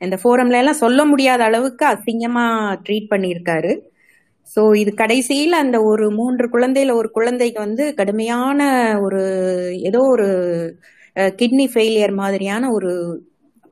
இந்த 0.00 0.16
ஃபோரம்ல 0.22 0.60
எல்லாம் 0.62 0.82
சொல்ல 0.84 1.00
முடியாத 1.04 1.42
அளவுக்கு 1.44 1.84
அசிங்கமா 1.86 2.44
ட்ரீட் 2.86 3.12
பண்ணியிருக்காரு. 3.12 3.72
ஸோ 4.46 4.62
இது 4.82 4.90
கடைசியில் 4.94 5.54
அந்த 5.62 5.76
ஒரு 5.90 6.06
மூன்று 6.18 6.46
குழந்தையில 6.54 6.94
ஒரு 7.00 7.08
குழந்தைக்கு 7.10 7.60
வந்து 7.66 7.84
கடுமையான 8.00 8.60
ஒரு 9.06 9.22
ஏதோ 9.90 10.00
ஒரு 10.14 10.28
கிட்னி 11.40 11.66
ஃபெயிலியர் 11.72 12.14
மாதிரியான 12.22 12.70
ஒரு 12.76 12.92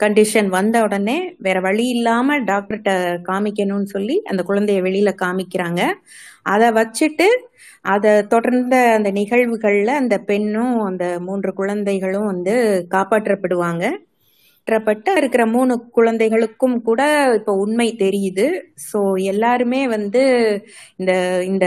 கண்டிஷன் 0.01 0.49
வந்த 0.57 0.76
உடனே 0.87 1.16
வேற 1.39 1.59
வழி 1.61 1.85
இல்லாம 1.97 2.39
டாக்டர்கிட்ட 2.51 2.93
காமிக்கணும்னு 3.28 3.89
சொல்லி 3.97 4.16
அந்த 4.30 4.41
குழந்தைய 4.49 4.80
வெளியில 4.87 5.11
காமிக்கிறாங்க. 5.24 5.80
அதை 6.55 6.68
வச்சுட்டு 6.78 7.26
அதை 7.85 8.26
தொடர்ந்த 8.26 8.74
அந்த 8.97 9.11
நிகழ்வுகளில் 9.11 10.01
அந்த 10.01 10.16
பெண்ணும் 10.30 10.74
அந்த 10.85 11.05
மூன்று 11.20 11.53
குழந்தைகளும் 11.53 12.26
வந்து 12.26 12.55
காப்பாற்றப்படுவாங்க. 12.91 13.85
காப்பாற்றப்பட்ட 14.68 15.16
இருக்கிற 15.16 15.47
மூணு 15.47 15.74
குழந்தைகளுக்கும் 15.91 16.76
கூட 16.83 17.01
இப்போ 17.39 17.53
உண்மை 17.55 17.87
தெரியுது. 17.99 18.47
ஸோ 18.89 18.99
எல்லாருமே 19.33 19.80
வந்து 19.89 20.22
இந்த 20.97 21.12
இந்த 21.43 21.66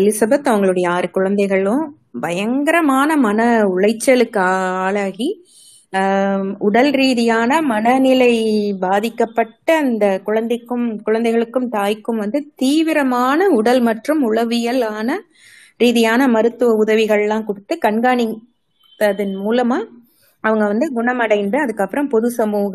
எலிசபெத் 0.00 0.50
அவங்களுடைய 0.52 0.86
ஆறு 0.88 1.10
குழந்தைகளும் 1.10 1.84
பயங்கரமான 2.20 3.16
மன 3.26 3.40
உளைச்சலுக்கு 3.74 4.40
ஆளாகி 4.86 5.28
உடல் 6.58 6.90
ரீதியான 6.90 7.62
மனநிலை 7.62 8.32
பாதிக்கப்பட்ட 8.80 9.76
அந்த 9.76 10.20
குழந்தைக்கும் 10.24 11.00
குழந்தைகளுக்கும் 11.02 11.68
தாய்க்கும் 11.68 12.16
வந்து 12.16 12.52
தீவிரமான 12.56 13.48
உடல் 13.50 13.80
மற்றும் 13.80 14.30
உளவியலான 14.30 15.08
ரீதியான 15.76 16.28
மருத்துவ 16.28 16.84
உதவிகள்லாம் 16.84 17.44
கொடுத்து 17.44 17.78
கண்காணித்ததன் 17.84 19.34
மூலமா 19.44 19.78
அவங்க 20.44 20.66
வந்து 20.66 20.92
குணமடைந்து 20.92 21.58
அதுக்கப்புறம் 21.58 22.08
பொது 22.08 22.30
சமூக 22.30 22.74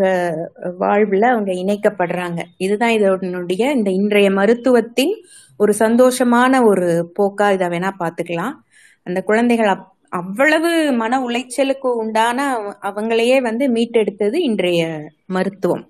வாழ்வுல 0.80 1.26
அவங்க 1.26 1.52
இணைக்கப்படுறாங்க. 1.54 2.42
இதுதான் 2.58 2.90
இதனுடைய 2.90 3.72
இந்த 3.72 3.90
இன்றைய 3.92 4.30
மருத்துவத்தின் 4.32 5.14
ஒரு 5.60 5.74
சந்தோஷமான 5.80 6.66
ஒரு 6.68 6.88
போக்கா 7.20 7.52
இதை 7.52 7.68
வேணா 7.68 7.92
பாத்துக்கலாம் 8.00 8.56
அந்த 9.08 9.22
குழந்தைகள் 9.22 9.68
அப்- 9.68 9.92
அவ்வளவு 10.20 10.72
மன 11.02 11.20
உளைச்சலுக்கு 11.28 11.90
உண்டான 12.02 12.40
அவங்களையே 12.90 13.38
வந்து 13.48 13.68
மீட்டெடுத்தது 13.76 14.38
இன்றைய 14.50 14.82
மருத்துவம். 15.36 15.86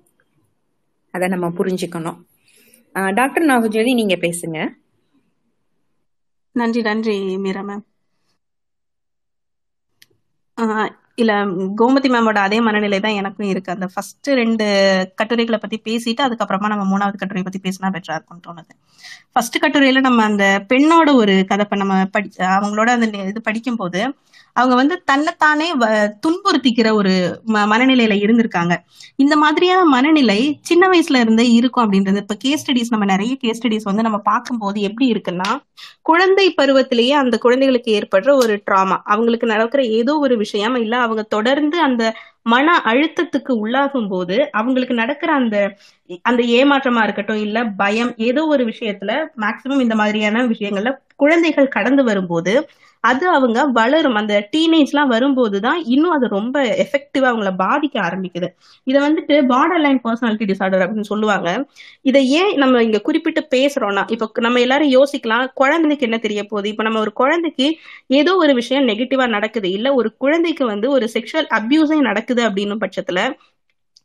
அதை 1.13 1.27
நம்ம 1.33 1.47
புரிஞ்சுக்கணும். 1.59 2.19
டாக்டர் 3.19 3.49
நாகஜோதி 3.51 3.93
நீங்க 4.01 4.15
பேசுங்க. 4.25 4.59
நன்றி 6.55 6.81
நன்றி 6.89 7.15
மீரா 7.45 7.63
மேம் 7.69 7.85
இல்ல 11.21 11.33
கோமதி 11.79 12.09
மேமோட 12.13 12.39
அதே 12.45 12.57
மனநிலை 12.67 12.97
தான் 13.03 13.17
எனக்கும் 13.19 13.49
இருக்கு. 13.51 13.71
அந்த 13.75 13.87
ஃபர்ஸ்ட் 13.93 14.27
ரெண்டு 14.41 14.65
கட்டுரைகளை 15.19 15.59
பத்தி 15.61 15.77
பேசிட்டு 15.87 16.21
அதுக்கப்புறமா 16.25 16.71
நம்ம 16.73 16.85
மூணாவது 16.91 17.19
கட்டுரை 17.21 17.43
பத்தி 17.47 17.61
பேசினா 17.65 17.89
பெட்டரா 17.95 18.17
இருக்கும்னு 18.17 18.45
தோணுது. 18.47 18.73
ஃபர்ஸ்ட் 19.35 19.63
கட்டுரையில 19.63 19.99
நம்ம 19.99 20.23
அந்த 20.23 20.65
பெண்ணோட 20.69 21.13
ஒரு 21.13 21.43
கதை 21.47 21.65
நம்ம 21.75 22.05
படி 22.05 22.29
அவங்களோட 22.37 22.89
அந்த 22.89 23.17
இது 23.17 23.41
படிக்கும் 23.41 23.75
போது 23.75 24.13
அவங்க 24.53 24.75
வந்து 24.75 25.01
தன்னைத்தானே 25.05 25.73
துன்புறுத்திக்கிற 26.25 26.93
ஒரு 26.93 27.41
ம- 27.47 27.69
மனநிலையில 27.71 28.13
இருந்திருக்காங்க. 28.23 28.75
இந்த 29.15 29.35
மாதிரியான 29.35 29.85
மனநிலை 29.85 30.59
சின்ன 30.61 30.87
வயசுல 30.87 31.19
இருந்தே 31.19 31.49
இருக்கும் 31.51 31.85
அப்படின்றது. 31.85 32.15
இப்ப 32.15 32.35
கேஸ் 32.35 32.71
ஸ்டடிஸ் 32.71 32.89
நம்ம 32.89 33.05
நிறைய 33.05 33.35
கேஸ் 33.35 33.61
ஸ்டடிஸ் 33.61 33.83
வந்து 33.83 34.01
நம்ம 34.01 34.17
பார்க்கும்போது 34.17 34.81
எப்படி 34.81 35.11
இருக்குன்னா 35.11 35.51
குழந்தை 36.01 36.53
பருவத்திலேயே 36.61 37.09
அந்த 37.09 37.37
குழந்தைகளுக்கு 37.37 37.91
ஏற்படுற 37.99 38.35
ஒரு 38.35 38.63
ட்ராமா 38.71 38.97
அவங்களுக்கு 39.03 39.47
நடக்கிற 39.47 39.83
ஏதோ 39.83 40.17
ஒரு 40.17 40.37
விஷயம் 40.37 40.75
இல்ல 40.75 40.97
அவங்க 40.97 41.21
தொடர்ந்து 41.21 41.79
அந்த 41.79 42.15
மன 42.45 42.73
அழுத்தத்துக்கு 42.85 43.51
உள்ளாகும் 43.61 44.09
போது 44.09 44.35
அவங்களுக்கு 44.51 44.93
நடக்கிற 44.93 45.29
அந்த 45.33 45.57
அந்த 46.25 46.41
ஏமாற்றமா 46.57 47.03
இருக்கட்டும் 47.03 47.43
இல்ல 47.45 47.59
பயம் 47.77 48.11
ஏதோ 48.21 48.41
ஒரு 48.45 48.63
விஷயத்துல 48.65 49.11
மேக்சிமம் 49.37 49.83
இந்த 49.85 49.95
மாதிரியான 49.95 50.43
விஷயங்கள்ல 50.47 50.91
குழந்தைகள் 51.15 51.67
கடந்து 51.67 52.03
வரும்போது 52.03 52.53
அது 53.05 53.25
அவங்க 53.31 53.59
வளரும். 53.77 54.17
அந்த 54.19 54.33
டீனேஜ் 54.53 54.91
எல்லாம் 54.91 55.11
வரும்போது 55.11 55.57
தான் 55.59 55.79
இன்னும் 55.93 56.13
அது 56.15 56.27
ரொம்ப 56.29 56.55
எஃபெக்டிவா 56.83 57.27
அவங்கள 57.31 57.51
பாதிக்க 57.61 57.95
ஆரம்பிக்குது. 58.05 58.47
இதை 58.87 58.99
வந்துட்டு 59.01 59.35
பார்டர் 59.51 59.83
லைன் 59.85 59.99
பர்சனாலிட்டி 60.05 60.45
டிசார்டர் 60.51 60.83
அப்படின்னு 60.85 61.09
சொல்லுவாங்க. 61.11 61.49
இதை 62.03 62.21
ஏன் 62.39 62.53
நம்ம 62.57 62.83
இங்க 62.83 63.01
குறிப்பிட்டு 63.01 63.43
பேசுறோம்னா 63.55 64.03
இப்போ 64.15 64.27
நம்ம 64.39 64.61
எல்லாரும் 64.65 64.93
யோசிக்கலாம் 64.97 65.45
குழந்தைக்கு 65.55 66.07
என்ன 66.09 66.19
தெரிய 66.19 66.43
போகுது? 66.45 66.69
இப்போ 66.73 66.83
நம்ம 66.83 66.99
ஒரு 66.99 67.13
குழந்தைக்கு 67.15 67.67
ஏதோ 68.15 68.33
ஒரு 68.43 68.53
விஷயம் 68.53 68.87
நெகட்டிவா 68.87 69.27
நடக்குது. 69.29 69.69
இல்ல 69.71 69.87
ஒரு 69.95 70.11
குழந்தைக்கு 70.17 70.65
வந்து 70.65 70.89
ஒரு 70.91 71.07
செக்ஷுவல் 71.15 71.49
அபியூஸே 71.59 71.99
நடக்குது 72.09 72.43
அப்படின்னும் 72.47 72.83
பட்சத்துல 72.83 73.19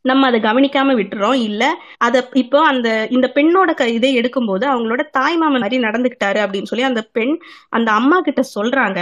நம்ம 0.05 0.27
அதை 0.27 0.39
கவனிக்காம 0.41 0.95
விட்டுறோம். 1.01 1.39
இல்ல 1.49 1.63
அத 1.99 2.17
இப்போ 2.43 2.59
அந்த 2.73 2.89
இந்த 3.11 3.27
பெண்ணோட 3.35 3.71
க 3.75 3.89
இதை 3.99 4.11
எடுக்கும்போது 4.21 4.65
அவங்களோட 4.73 5.03
தாய் 5.11 5.37
மாமன் 5.37 5.65
மாதிரி 5.65 5.79
நடந்துகிட்டாரு 5.87 6.41
அப்படின்னு 6.45 6.71
சொல்லி 6.73 6.87
அந்த 6.91 7.03
பெண் 7.19 7.35
அந்த 7.71 7.91
அம்மா 7.93 8.19
கிட்ட 8.21 8.43
சொல்றாங்க. 8.57 9.01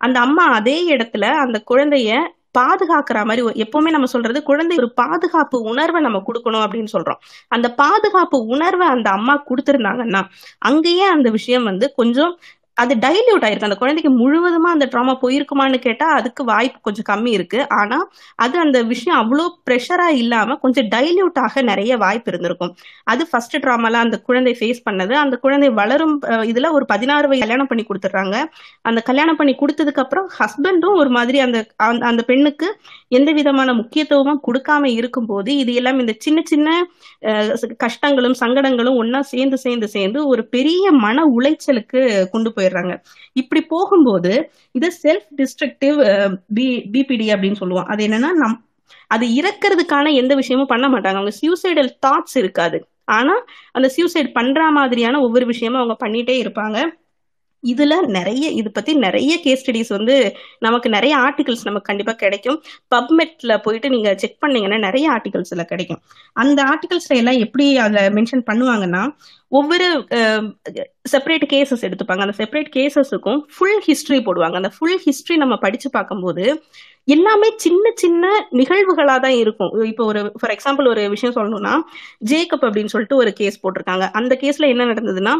அந்த 0.00 0.18
அம்மா 0.26 0.44
அதே 0.58 0.78
இடத்துல 0.96 1.24
அந்த 1.44 1.58
குழந்தைய 1.70 2.10
பாதுகாக்கிற 2.58 3.18
மாதிரி 3.28 3.42
எப்பவுமே 3.64 3.90
நம்ம 3.94 4.06
சொல்றது 4.12 4.38
குழந்தை 4.42 4.74
ஒரு 4.76 4.88
பாதுகாப்பு 5.00 5.56
உணர்வை 5.70 6.00
நம்ம 6.06 6.18
கொடுக்கணும் 6.28 6.64
அப்படின்னு 6.64 6.90
சொல்றோம். 6.94 7.20
அந்த 7.48 7.66
பாதுகாப்பு 7.82 8.38
உணர்வை 8.54 8.86
அந்த 8.94 9.08
அம்மா 9.10 9.34
கொடுத்திருந்தாங்கன்னா 9.50 10.22
அங்கேயே 10.70 11.06
அந்த 11.16 11.30
விஷயம் 11.30 11.68
வந்து 11.70 11.88
கொஞ்சம் 12.00 12.32
அது 12.78 12.94
டைல்யூட் 12.94 13.40
ஆயிருக்கு. 13.40 13.62
அந்த 13.62 13.74
குழந்தைக்கு 13.74 14.12
முழுவதுமா 14.18 14.68
அந்த 14.72 14.86
ட்ராமா 14.86 15.16
போயிருக்குமான்னு 15.22 15.78
கேட்டா 15.78 16.06
அதுக்கு 16.06 16.44
வாய்ப்பு 16.44 16.80
கொஞ்சம் 16.80 17.08
கம்மி 17.08 17.28
இருக்கு. 17.28 17.66
ஆனா 17.68 18.08
அது 18.34 18.58
அந்த 18.58 18.82
விஷயம் 18.82 19.20
அவ்வளோ 19.20 19.42
ப்ரெஷரா 19.70 20.06
இல்லாம 20.06 20.54
கொஞ்சம் 20.54 20.84
டைல்யூட் 20.84 21.38
ஆக 21.38 21.62
நிறைய 21.62 21.96
வாய்ப்பு 21.96 22.30
இருந்திருக்கும். 22.30 22.74
அது 23.04 23.28
ஃபர்ஸ்ட் 23.30 23.56
ட்ராமாலாம் 23.56 24.04
அந்த 24.04 24.20
குழந்தை 24.20 24.56
ஃபேஸ் 24.60 24.88
பண்ணது. 24.90 25.12
அந்த 25.12 25.36
குழந்தை 25.36 25.68
வளரும் 25.68 26.22
இதுல 26.22 26.72
ஒரு 26.72 26.84
பதினாறு 26.84 27.28
வயது 27.28 27.46
கல்யாணம் 27.46 27.66
பண்ணி 27.66 27.84
கொடுத்துட்றாங்க. 27.84 28.44
அந்த 28.82 29.00
கல்யாணம் 29.00 29.36
பண்ணி 29.36 29.54
கொடுத்ததுக்கு 29.54 30.00
அப்புறம் 30.00 30.30
ஹஸ்பண்டும் 30.38 30.96
ஒரு 30.96 31.10
மாதிரி 31.10 31.38
அந்த 31.38 31.66
அந்த- 31.76 32.06
அந்த 32.06 32.22
பெண்ணுக்கு 32.22 32.78
எந்த 33.10 33.30
விதமான 33.32 33.74
முக்கியத்துவமும் 33.74 34.40
கொடுக்காம 34.46 34.84
இருக்கும் 34.92 35.26
போது 35.26 35.50
இது 35.56 35.72
எல்லாம் 35.74 35.98
இந்த 35.98 36.14
சின்ன 36.18 36.40
சின்ன 36.44 36.68
அஹ், 37.22 37.52
கஷ்டங்களும் 37.82 38.38
சங்கடங்களும் 38.40 38.98
ஒன்னா 39.00 39.20
சேர்ந்து 39.30 39.58
சேர்ந்து 39.58 39.88
சேர்ந்து 39.88 40.26
ஒரு 40.26 40.44
பெரிய 40.48 40.74
மன 40.98 41.24
உளைச்சலுக்கு 41.36 42.00
கொண்டு 42.30 42.52
போயிடுறாங்க. 42.56 42.94
இப்படி 43.36 43.62
போகும்போது 43.66 44.32
இது 44.74 44.90
செல்ஃப் 45.02 45.28
டிஸ்ட்ரக்டிவ் 45.38 45.98
பி 46.54 46.66
பிபிடி 46.92 47.28
அப்படின்னு 47.34 47.60
சொல்லுவோம். 47.62 47.88
அது 47.88 48.06
என்னன்னா 48.08 48.32
நம் 48.42 48.58
அது 49.10 49.26
இறக்கிறதுக்கான 49.34 50.06
எந்த 50.14 50.34
விஷயமும் 50.34 50.66
பண்ண 50.66 50.86
மாட்டாங்க. 50.88 51.18
அவங்க 51.18 51.34
சியூசைடல் 51.40 51.90
தாட்ஸ் 52.06 52.36
இருக்காது. 52.36 52.78
ஆனா 53.10 53.34
அந்த 53.72 53.88
சியூசைட் 53.96 54.32
பண்ற 54.32 54.70
மாதிரியான 54.72 55.20
ஒவ்வொரு 55.20 55.46
விஷயமும் 55.46 55.80
அவங்க 55.80 55.96
பண்ணிட்டே 56.00 56.34
இருப்பாங்க. 56.42 56.78
இதுல 57.64 57.94
நிறைய 58.16 58.44
இது 58.60 58.70
பத்தி 58.70 58.92
நிறைய 59.06 59.32
கேஸ் 59.44 59.62
ஸ்டடிஸ் 59.62 59.92
வந்து 59.96 60.16
நமக்கு 60.66 60.88
நிறைய 60.88 61.14
ஆர்டிகல்ஸ் 61.16 61.64
நமக்கு 61.68 61.88
கண்டிப்பா 61.90 62.14
கிடைக்கும். 62.22 62.58
பப்மெட்ல 62.94 63.56
போயிட்டு 63.64 63.88
நீங்க 63.94 64.10
செக் 64.22 64.38
பண்ணீங்கன்னா 64.44 64.78
நிறைய 64.86 65.06
ஆர்டிகல்ஸ்ல 65.16 65.64
கிடைக்கும். 65.72 66.00
அந்த 66.32 66.60
ஆர்டிகல்ஸ்ல 66.72 67.16
எல்லாம் 67.22 67.40
எப்படி 67.46 67.66
அதை 67.86 68.02
மென்ஷன் 68.18 68.44
பண்ணுவாங்கன்னா 68.50 69.02
ஒவ்வொரு 69.58 69.88
செப்பரேட் 71.12 71.46
கேசஸ் 71.52 71.84
எடுத்துப்பாங்க. 71.88 72.24
அந்த 72.26 72.36
செப்பரேட் 72.40 72.70
கேசஸுக்கும் 72.76 73.40
ஃபுல் 73.54 73.82
ஹிஸ்டரி 73.88 74.20
போடுவாங்க. 74.28 74.56
அந்த 74.62 74.72
ஃபுல் 74.76 75.00
ஹிஸ்டரி 75.06 75.36
நம்ம 75.36 75.56
படிச்சு 75.64 75.90
பார்க்கும்போது 75.90 76.46
எல்லாமே 77.16 77.48
சின்ன 77.56 77.90
சின்ன 77.94 78.24
நிகழ்வுகளா 78.60 79.14
தான் 79.26 79.36
இருக்கும். 79.42 79.70
இப்போ 79.90 80.04
ஒரு 80.04 80.22
ஃபார் 80.40 80.52
எக்ஸாம்பிள் 80.54 80.90
ஒரு 80.94 81.02
விஷயம் 81.14 81.36
சொல்லணும்னா 81.36 81.74
ஜேக்கப் 82.30 82.66
அப்படின்னு 82.66 82.92
சொல்லிட்டு 82.94 83.16
ஒரு 83.16 83.32
கேஸ் 83.38 83.62
போட்டிருக்காங்க. 83.62 84.06
அந்த 84.20 84.32
கேஸ்ல 84.42 84.68
என்ன 84.74 84.84
நடந்ததுன்னா 84.92 85.34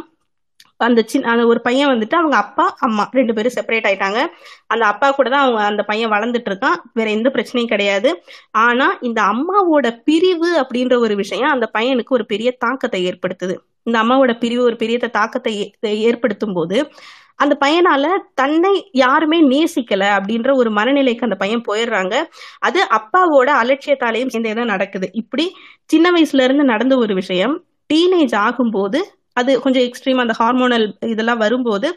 அந்த 0.78 1.02
சின்ன 1.02 1.30
அந்த 1.30 1.46
ஒரு 1.46 1.60
பையன் 1.60 1.88
வந்துட்டு 1.88 2.14
அவங்க 2.14 2.36
அப்பா 2.36 2.76
அம்மா 2.78 3.08
ரெண்டு 3.12 3.34
பேரும் 3.34 3.52
செப்பரேட் 3.60 3.86
ஆயிட்டாங்க. 3.86 4.26
அந்த 4.66 4.86
அப்பா 4.86 5.10
கூட 5.10 5.30
தான் 5.30 5.40
அவங்க 5.40 5.64
அந்த 5.64 5.82
பையன் 5.82 6.10
வளர்ந்துட்டு 6.10 6.50
இருக்கான். 6.50 6.74
வேற 6.92 7.10
எந்த 7.10 7.30
பிரச்சனையும் 7.34 7.66
கிடையாது. 7.66 8.22
ஆனா 8.50 8.98
இந்த 9.00 9.22
அம்மாவோட 9.22 10.00
பிரிவு 10.04 10.60
அப்படின்ற 10.60 10.98
ஒரு 10.98 11.16
விஷயம் 11.16 11.50
அந்த 11.50 11.70
பையனுக்கு 11.78 12.08
ஒரு 12.08 12.26
பெரிய 12.26 12.56
தாக்கத்தை 12.58 13.08
ஏற்படுத்துது. 13.08 13.54
இந்த 13.82 14.02
அம்மாவோட 14.02 14.38
பிரிவு 14.38 14.64
ஒரு 14.64 14.76
பெரிய 14.76 14.98
தாக்கத்தை 14.98 15.74
ஏ- 15.84 16.00
ஏற்படுத்தும் 16.00 16.52
போது 16.52 16.90
அந்த 17.36 17.56
பையனால 17.60 18.06
தன்னை 18.34 18.88
யாருமே 18.92 19.48
நேசிக்கல 19.48 20.20
அப்படின்ற 20.20 20.54
ஒரு 20.54 20.70
மனநிலைக்கு 20.70 21.18
அந்த 21.18 21.34
பையன் 21.34 21.62
போயிடுறாங்க. 21.68 22.22
அது 22.58 22.82
அப்பாவோட 22.82 23.48
அலட்சியத்தாலேயும் 23.62 24.26
சேர்ந்தே 24.26 24.52
தான் 24.52 24.64
நடக்குது. 24.64 25.08
இப்படி 25.12 25.54
சின்ன 25.84 26.10
வயசுல 26.10 26.42
இருந்து 26.42 26.64
நடந்த 26.64 26.96
ஒரு 26.96 27.14
விஷயம் 27.14 27.64
டீனேஜ் 27.94 28.34
ஆகும்போது 28.34 28.98
அது 29.40 29.52
கொஞ்சம் 29.64 29.84
எக்ஸ்ட்ரீம் 29.88 30.22
அந்த 30.22 30.34
ஹார்மோனல் 30.40 30.86
இதெல்லாம் 31.12 31.42
வரும்போது 31.44 31.88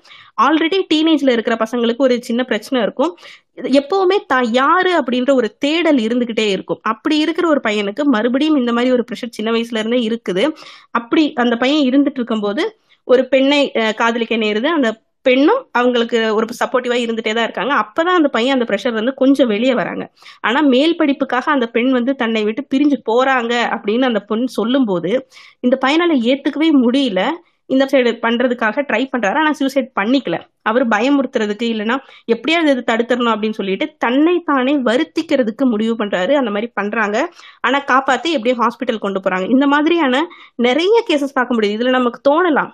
ஆல்ரெடி 0.45 0.79
டீனேஜ்ல 0.91 1.33
இருக்கிற 1.35 1.55
பசங்களுக்கு 1.63 2.05
ஒரு 2.07 2.15
சின்ன 2.29 2.41
பிரச்சனை 2.49 2.79
இருக்கும். 2.85 3.13
இது 3.59 3.69
எப்பவுமே 3.81 4.17
தான் 4.33 4.47
யாரு 4.59 4.91
அப்படின்ற 4.99 5.31
ஒரு 5.39 5.49
தேடல் 5.65 5.99
இருந்துகிட்டே 6.05 6.47
இருக்கும். 6.55 6.81
அப்படி 6.91 7.15
இருக்கிற 7.25 7.47
ஒரு 7.53 7.61
பையனுக்கு 7.67 8.03
மறுபடியும் 8.15 8.59
இந்த 8.61 8.73
மாதிரி 8.77 8.95
ஒரு 8.97 9.05
ப்ரெஷர் 9.09 9.37
சின்ன 9.37 9.51
வயசுல 9.55 9.81
இருந்தே 9.83 10.01
இருக்குது. 10.09 10.45
அப்படி 10.99 11.25
அந்த 11.43 11.57
பையன் 11.63 11.87
இருந்துட்டு 11.89 12.21
இருக்கும்போது 12.21 12.65
ஒரு 13.07 13.23
பெண்ணை 13.33 13.61
காதலிக்க 14.01 14.35
நேருது. 14.45 14.69
அந்த 14.77 14.89
பெண்ணும் 15.21 15.67
அவங்களுக்கு 15.71 16.35
ஒரு 16.35 16.45
சப்போர்ட்டிவா 16.45 16.97
இருந்துட்டே 17.03 17.33
தான் 17.33 17.43
இருக்காங்க. 17.43 17.73
அப்பதான் 17.73 18.17
அந்த 18.19 18.27
பையன் 18.27 18.59
அந்த 18.59 18.65
ப்ரெஷர் 18.69 18.93
வந்து 18.93 19.13
கொஞ்சம் 19.13 19.47
வெளியே 19.47 19.73
வராங்க. 19.73 20.11
ஆனா 20.41 20.61
மேல் 20.61 20.97
படிப்புக்காக 20.97 21.51
அந்த 21.51 21.67
பெண் 21.67 21.91
வந்து 21.91 22.15
தன்னை 22.15 22.43
விட்டு 22.43 22.67
பிரிஞ்சு 22.73 22.97
போறாங்க 23.11 23.53
அப்படின்னு 23.75 24.01
அந்த 24.01 24.19
பொண்ணு 24.19 24.49
சொல்லும்போது 24.49 25.27
இந்த 25.59 25.77
பையனால 25.85 26.17
ஏத்துக்கவே 26.31 26.69
முடியல. 26.85 27.23
இந்த 27.65 27.85
சைடு 27.91 28.11
பண்றதுக்காக 28.21 28.81
ட்ரை 28.87 29.07
பண்றாரு. 29.11 29.37
ஆனா 29.37 29.51
சூசைட் 29.51 29.91
பண்ணிக்கல. 29.99 30.37
அவர் 30.61 30.87
பயமுறுத்துறதுக்கு 30.87 31.67
இல்லைன்னா 31.73 31.97
எப்படியாவது 32.25 32.71
இது 32.71 32.83
தடுத்துடணும் 32.87 33.33
அப்படின்னு 33.33 33.53
சொல்லிட்டு 33.53 33.95
தன்னை 33.97 34.41
தானே 34.45 34.73
வருத்திக்கிறதுக்கு 34.77 35.65
முடிவு 35.65 36.05
பண்றாரு. 36.05 36.33
அந்த 36.33 36.51
மாதிரி 36.51 36.67
பண்றாங்க. 36.73 37.33
ஆனா 37.61 37.79
காப்பாத்தி 37.79 38.29
எப்படியும் 38.35 38.59
ஹாஸ்பிட்டல் 38.59 38.99
கொண்டு 38.99 39.19
போறாங்க. 39.19 39.49
இந்த 39.49 39.67
மாதிரியான 39.67 40.27
நிறைய 40.55 41.03
கேசஸ் 41.09 41.33
பார்க்க 41.33 41.55
முடியுது. 41.55 41.75
இதுல 41.77 41.89
நமக்கு 41.89 42.21
தோணலாம். 42.29 42.71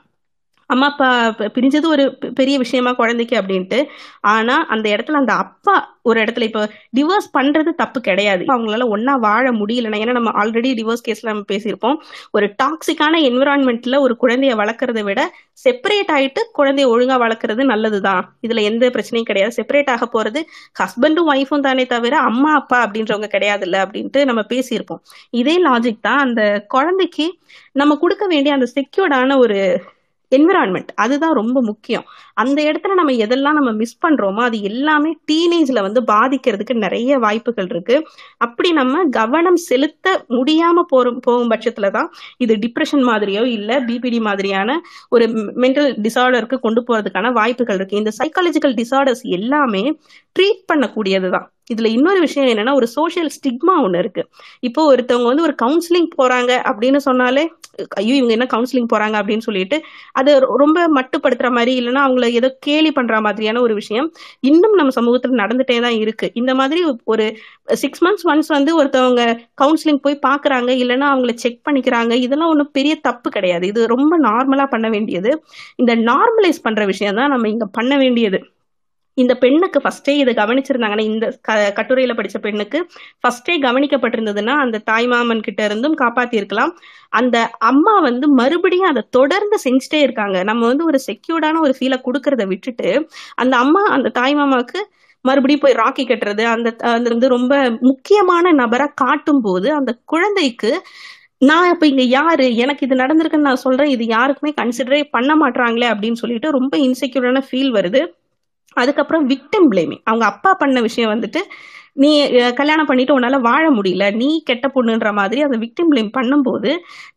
அம்மா 0.68 0.88
அப்பா 0.88 1.28
பிரிஞ்சது 1.28 1.86
ஒரு 1.86 2.18
பெ- 2.22 2.32
பெரிய 2.32 2.58
விஷயமா 2.58 2.94
குழந்தைக்கு 2.94 3.38
அப்படின்ட்டு. 3.38 3.86
ஆனா 4.20 4.66
அந்த 4.66 4.90
இடத்துல 4.90 5.12
அந்த 5.12 5.34
அப்பா 5.34 6.00
ஒரு 6.02 6.22
இடத்துல 6.22 6.42
இப்போ 6.42 6.70
டிவோர்ஸ் 6.98 7.38
பண்றது 7.38 7.70
தப்பு 7.76 8.02
கிடையாது. 8.02 8.44
அவங்களால 8.44 8.98
ஒன்னா 8.98 9.20
வாழ 9.20 9.52
முடியலன்னா 9.52 10.00
ஏன்னா 10.00 10.12
நம்ம 10.12 10.32
ஆல்ரெடி 10.32 10.74
டிவோர்ஸ் 10.74 11.08
கேஸ்ல 11.08 11.18
நம்ம 11.22 11.44
பேசியிருப்போம். 11.52 11.96
ஒரு 12.32 12.56
டாக்ஸிக்கான 12.64 13.22
என்விரான்மெண்ட்ல 13.22 14.00
ஒரு 14.00 14.18
குழந்தைய 14.22 14.56
வளர்க்கறதை 14.56 15.04
விட 15.04 15.36
செப்பரேட் 15.70 16.12
ஆயிட்டு 16.12 16.40
குழந்தைய 16.58 16.86
ஒழுங்கா 16.86 17.18
வளர்க்கறது 17.18 17.64
நல்லதுதான். 17.64 18.36
இதுல 18.48 18.62
எந்த 18.62 18.90
பிரச்சனையும் 18.90 19.22
கிடையாது. 19.22 19.54
செப்பரேட் 19.56 19.90
ஆக 19.90 20.10
போறது 20.14 20.42
ஹஸ்பண்டும் 20.80 21.28
ஒய்ஃபும் 21.28 21.60
தானே 21.60 21.86
தவிர 21.86 22.18
அம்மா 22.18 22.54
அப்பா 22.54 22.88
அப்படின்றவங்க 22.88 23.28
கிடையாதுல்ல 23.28 23.86
அப்படின்ட்டு 23.86 24.26
நம்ம 24.26 24.42
பேசியிருப்போம். 24.42 25.00
இதே 25.30 25.66
லாஜிக் 25.66 26.00
தான் 26.02 26.20
அந்த 26.20 26.66
குழந்தைக்கு 26.68 27.38
நம்ம 27.72 27.96
கொடுக்க 27.96 28.26
வேண்டிய 28.28 28.56
அந்த 28.56 28.72
செக்யூர்டான 28.76 29.38
ஒரு 29.38 29.82
என்விரான்மெண்ட் 30.36 30.88
அதுதான் 30.96 31.34
ரொம்ப 31.34 31.62
முக்கியம். 31.62 32.06
அந்த 32.38 32.60
இடத்துல 32.70 32.96
நம்ம 33.00 33.14
எதெல்லாம் 33.26 33.58
நம்ம 33.60 33.72
மிஸ் 33.82 34.02
பண்றோமோ 34.06 34.42
அது 34.48 34.58
எல்லாமே 34.70 35.12
டீனேஜ்ல 35.32 35.82
வந்து 35.88 36.02
பாதிக்கிறதுக்கு 36.12 36.76
நிறைய 36.86 37.20
வாய்ப்புகள் 37.26 37.70
இருக்கு. 37.74 37.96
அப்படி 38.46 38.72
நம்ம 38.80 39.04
கவனம் 39.20 39.60
செலுத்த 39.70 40.06
முடியாம 40.38 40.84
போற 40.92 41.14
போகும் 41.28 41.52
பட்சத்துல 41.54 41.92
தான் 41.98 42.10
இது 42.46 42.56
டிப்ரெஷன் 42.66 43.04
மாதிரியோ 43.12 43.44
இல்ல 43.58 43.80
பிபிடி 43.90 44.22
மாதிரியான 44.30 44.80
ஒரு 45.16 45.28
மென்டல் 45.66 45.92
டிசார்டருக்கு 46.08 46.60
கொண்டு 46.66 46.84
போறதுக்கான 46.88 47.34
வாய்ப்புகள் 47.40 47.80
இருக்கு. 47.82 48.02
இந்த 48.04 48.14
சைக்காலஜிக்கல் 48.22 48.78
டிசார்டர்ஸ் 48.82 49.24
எல்லாமே 49.40 49.84
ட்ரீட் 50.36 50.66
பண்ணக்கூடியது 50.72 51.30
தான். 51.36 51.48
இதுல 51.74 51.88
இன்னொரு 51.96 52.20
விஷயம் 52.26 52.50
என்னன்னா 52.52 52.74
ஒரு 52.80 52.88
சோஷியல் 52.98 53.32
ஸ்டிக்மா 53.36 53.74
ஒண்ணு 53.86 54.02
இருக்கு. 54.04 54.22
இப்போ 54.68 54.82
ஒருத்தவங்க 54.92 55.28
வந்து 55.32 55.46
ஒரு 55.48 55.56
கவுன்சிலிங் 55.64 56.10
போறாங்க 56.20 56.52
அப்படின்னு 56.70 57.00
சொன்னாலே 57.08 57.44
ஐயோ 58.02 58.14
இவங்க 58.20 58.34
என்ன 58.36 58.46
கவுன்சிலிங் 58.54 58.90
போறாங்க 58.94 59.16
அப்படின்னு 59.22 59.46
சொல்லிட்டு 59.48 59.78
அது 60.20 60.32
ரொம்ப 60.62 60.78
மட்டுப்படுத்துற 60.98 61.50
மாதிரி 61.58 61.74
இல்லைன்னா 61.80 62.04
அவங்கள 62.08 62.27
ஏதோ 62.32 62.58
கேலி 62.60 62.92
பண்ற 62.92 63.22
மாதிரியான 63.22 63.62
ஒரு 63.62 63.74
விஷயம் 63.74 64.14
இன்னும் 64.40 64.74
நம்ம 64.74 64.94
சமூகத்துல 65.02 65.40
நடந்துட்டே 65.44 65.82
தான் 65.82 65.98
இருக்கு. 65.98 66.32
இந்த 66.34 66.56
மாதிரி 66.56 66.82
ஒரு 67.04 67.38
சிக்ஸ் 67.74 68.04
மந்த்ஸ் 68.06 68.28
ஒன்ஸ் 68.32 68.48
வந்து 68.48 68.84
ஒருத்தவங்க 68.84 69.24
கவுன்சிலிங் 69.62 70.02
போய் 70.02 70.20
பாக்குறாங்க 70.28 70.70
இல்லைன்னா 70.84 71.08
அவங்கள 71.14 71.34
செக் 71.34 71.62
பண்ணிக்கிறாங்க 71.70 72.12
இதெல்லாம் 72.12 72.50
ஒன்றும் 72.50 72.72
பெரிய 72.72 72.96
தப்பு 72.96 73.30
கிடையாது. 73.30 73.68
இது 73.68 73.88
ரொம்ப 73.88 74.20
நார்மலா 74.20 74.68
பண்ண 74.70 74.90
வேண்டியது. 74.90 75.44
இந்த 75.76 75.96
நார்மலைஸ் 75.96 76.64
பண்ற 76.64 76.86
விஷயம் 76.86 77.16
தான் 77.16 77.30
நம்ம 77.30 77.50
இங்க 77.50 77.66
பண்ண 77.66 77.98
வேண்டியது. 77.98 78.40
இந்த 79.18 79.34
பெண்ணுக்கு 79.36 79.80
ஃபர்ஸ்டே 79.84 80.14
இதை 80.22 80.34
கவனிச்சிருந்தாங்கன்னா 80.36 81.06
இந்த 81.12 81.26
கட்டுரையில 81.78 82.14
படிச்ச 82.18 82.38
பெண்ணுக்கு 82.38 82.80
ஃபர்ஸ்டே 83.22 83.56
கவனிக்கப்பட்டிருந்ததுன்னா 83.66 84.56
அந்த 84.64 84.82
தாய்மாமன் 84.92 85.46
கிட்ட 85.48 85.62
இருந்தும் 85.66 85.96
காப்பாத்தி 85.96 86.36
இருக்கலாம் 86.42 86.74
அந்த 87.20 87.38
அம்மா 87.72 87.96
வந்து 88.00 88.28
மறுபடியும் 88.40 88.90
அதை 88.92 89.04
தொடர்ந்து 89.18 89.58
செஞ்சுட்டே 89.66 90.02
இருக்காங்க. 90.02 90.38
நம்ம 90.44 90.62
வந்து 90.68 90.86
ஒரு 90.86 91.00
செக்யூர்டான 91.08 91.62
ஒரு 91.66 91.76
ஃபீலை 91.80 92.00
கொடுக்கறத 92.08 92.46
விட்டுட்டு 92.54 92.90
அந்த 93.36 93.54
அம்மா 93.58 93.84
அந்த 93.98 94.12
தாய்மாமாவுக்கு 94.20 94.82
மறுபடியும் 95.26 95.64
போய் 95.64 95.80
ராக்கி 95.82 96.04
கட்டுறது 96.06 96.44
அந்த 96.54 96.70
அது 96.94 97.08
வந்து 97.14 97.28
ரொம்ப 97.36 97.54
முக்கியமான 97.90 98.52
நபரா 98.62 98.88
காட்டும் 99.04 99.42
போது 99.42 99.70
அந்த 99.80 99.92
குழந்தைக்கு 100.06 100.72
நான் 101.42 101.72
இப்ப 101.74 101.86
இங்க 101.88 102.04
யாரு? 102.18 102.46
எனக்கு 102.64 102.86
இது 102.86 102.96
நடந்திருக்குன்னு 103.02 103.48
நான் 103.50 103.64
சொல்றேன். 103.66 103.92
இது 103.96 104.06
யாருக்குமே 104.16 104.52
கன்சிடரே 104.62 105.02
பண்ண 105.16 105.32
மாட்டாங்களே 105.42 105.88
அப்படின்னு 105.94 106.22
சொல்லிட்டு 106.22 106.56
ரொம்ப 106.58 106.74
இன்செக்யூரான 106.88 107.42
ஃபீல் 107.50 107.72
வருது. 107.78 108.02
அதுக்கப்புறம் 108.84 109.26
விக்டம் 109.30 109.68
பிளேமிங் 109.72 110.04
அவங்க 110.04 110.26
அப்பா 110.26 110.52
பண்ண 110.54 110.82
விஷயம் 110.82 111.14
வந்துட்டு 111.14 111.42
நீ 112.04 112.10
கல்யாணம் 112.54 112.90
பண்ணிட்டு 112.90 113.14
உன்னால 113.18 113.38
வாழ 113.42 113.64
முடியல 113.72 114.06
நீ 114.16 114.28
கெட்ட 114.46 114.66
பொண்ணுன்ற 114.76 115.10
மாதிரி 115.14 115.40
அந்த 115.42 115.58
விக்டிம் 115.58 115.90
பிளேம் 115.94 116.12
பண்ணும்போது 116.18 116.72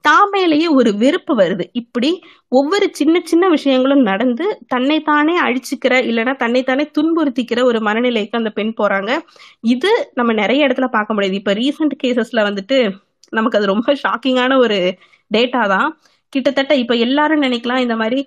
தாமேலேயே 0.08 0.68
ஒரு 0.78 0.90
வெறுப்பு 1.02 1.34
வருது. 1.42 1.64
இப்படி 1.72 2.10
ஒவ்வொரு 2.58 2.86
சின்ன 2.92 3.20
சின்ன 3.24 3.48
விஷயங்களும் 3.48 4.02
நடந்து 4.02 4.46
தன்னைத்தானே 4.68 5.34
அழிச்சுக்கிற 5.46 5.94
இல்லைன்னா 6.10 6.34
தன்னைத்தானே 6.36 6.86
துன்புறுத்திக்கிற 6.98 7.62
ஒரு 7.70 7.80
மனநிலைக்கு 7.88 8.40
அந்த 8.40 8.52
பெண் 8.58 8.74
போறாங்க. 8.80 9.10
இது 9.74 9.92
நம்ம 10.14 10.30
நிறைய 10.42 10.66
இடத்துல 10.68 10.88
பார்க்க 10.96 11.16
முடியுது. 11.18 11.38
இப்ப 11.42 11.54
ரீசெண்ட் 11.62 11.96
கேசஸ்ல 12.04 12.42
வந்துட்டு 12.48 12.78
நமக்கு 13.32 13.58
அது 13.58 13.72
ரொம்ப 13.74 13.90
ஷாக்கிங்கான 14.04 14.52
ஒரு 14.64 14.78
டேட்டா 15.30 15.62
தான். 15.74 15.88
கிட்டத்தட்ட 16.32 16.72
இப்ப 16.82 16.94
எல்லாரும் 17.06 17.42
நினைக்கலாம் 17.42 17.84
இந்த 17.84 17.94
மாதிரி 18.02 18.20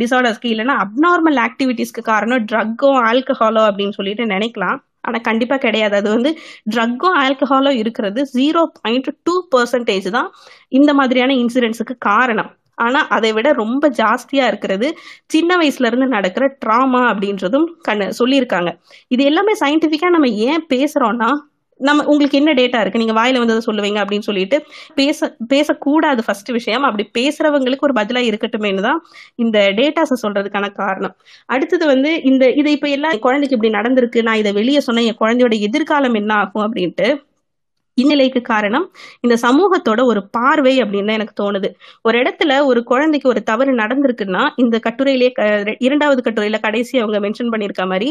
டிசார்டர்ஸ்க்கு 0.00 0.48
இல்லைன்னா 0.54 0.74
அப்நார்மல் 0.84 1.38
ஆக்டிவிட்டிஸ்க்கு 1.46 2.02
காரணம் 2.12 2.44
ட்ரக்கோ 2.50 2.90
ஆல்கஹாலோ 3.10 3.62
அப்படின்னு 3.68 3.96
சொல்லிட்டு 3.98 4.24
நினைக்கலாம். 4.34 4.78
ஆனா 5.06 5.18
கண்டிப்பா 5.28 5.56
கிடையாது. 5.64 5.94
அது 6.00 6.08
வந்து 6.16 6.30
ட்ரக்கோ 6.74 7.08
ஆல்கஹாலோ 7.24 7.72
இருக்கிறது 7.82 8.20
ஜீரோ 8.36 8.62
பாயிண்ட் 8.80 9.10
டூ 9.26 9.34
பர்சன்டேஜ் 9.54 10.08
தான் 10.18 10.28
இந்த 10.78 10.90
மாதிரியான 11.00 11.34
இன்சிடென்ட்ஸுக்கு 11.42 11.96
காரணம். 12.10 12.50
ஆனா 12.84 13.00
அதை 13.16 13.30
விட 13.36 13.48
ரொம்ப 13.62 13.84
ஜாஸ்தியா 14.00 14.46
இருக்கிறது 14.50 14.88
சின்ன 15.34 15.50
வயசுல 15.60 15.88
இருந்து 15.90 16.08
நடக்கிற 16.16 16.46
ட்ராமா 16.64 17.02
அப்படின்றதும் 17.12 17.66
கண்ணு 17.88 18.06
சொல்லியிருக்காங்க. 18.20 18.70
இது 19.14 19.22
எல்லாமே 19.30 19.54
சயின்டிஃபிக்கா 19.62 20.10
நம்ம 20.16 20.28
ஏன் 20.48 20.64
பேசுறோம்னா 20.74 21.30
நம்ம 21.80 22.04
உங்களுக்கு 22.04 22.38
என்ன 22.38 22.50
டேட்டா 22.54 22.78
இருக்கு? 22.80 22.98
நீங்க 22.98 23.14
வாயில 23.14 23.40
வந்ததை 23.42 23.62
சொல்லுவீங்க 23.66 23.98
அப்படின்னு 24.02 24.26
சொல்லிட்டு 24.28 24.56
பேச 24.94 25.18
பேசக்கூடாது 25.48 26.20
ஃபர்ஸ்ட் 26.24 26.50
விஷயம். 26.50 26.82
அப்படி 26.82 27.04
பேசுறவங்களுக்கு 27.18 27.86
ஒரு 27.88 27.96
பதிலா 27.98 28.22
இருக்கட்டுமேனு 28.28 28.86
தான் 28.88 29.00
இந்த 29.36 29.58
டேட்டாஸை 29.78 30.16
சொல்றதுக்கான 30.24 30.70
காரணம். 30.74 31.14
அடுத்தது 31.48 31.86
வந்து 31.86 32.12
இந்த 32.22 32.44
இதை 32.52 32.72
இப்ப 32.72 32.88
எல்லா 32.88 33.10
குழந்தைக்கு 33.26 33.56
இப்படி 33.58 33.72
நடந்திருக்கு 33.78 34.26
நான் 34.28 34.36
இதை 34.36 34.52
வெளியே 34.52 34.80
சொன்னேன் 34.80 35.08
என் 35.10 35.22
குழந்தையோட 35.22 35.56
எதிர்காலம் 35.68 36.14
என்ன 36.14 36.34
ஆகும் 36.42 36.66
அப்படின்ட்டு 36.66 37.08
இந்நிலைக்கு 37.98 38.40
காரணம் 38.44 38.84
இந்த 39.20 39.34
சமூகத்தோட 39.42 40.00
ஒரு 40.04 40.20
பார்வை 40.30 40.72
அப்படின்னு 40.82 41.08
தான் 41.08 41.18
எனக்கு 41.18 41.36
தோணுது. 41.42 41.68
ஒரு 42.04 42.16
இடத்துல 42.22 42.58
ஒரு 42.66 42.80
குழந்தைக்கு 42.84 43.28
ஒரு 43.28 43.40
தவறு 43.42 43.72
நடந்திருக்குன்னா 43.74 44.42
இந்த 44.56 44.76
கட்டுரையிலே 44.86 45.28
இரண்டாவது 45.80 46.22
கட்டுரையில 46.22 46.60
கடைசி 46.60 46.94
அவங்க 46.98 47.20
மென்ஷன் 47.20 47.52
பண்ணியிருக்க 47.52 47.86
மாதிரி 47.86 48.08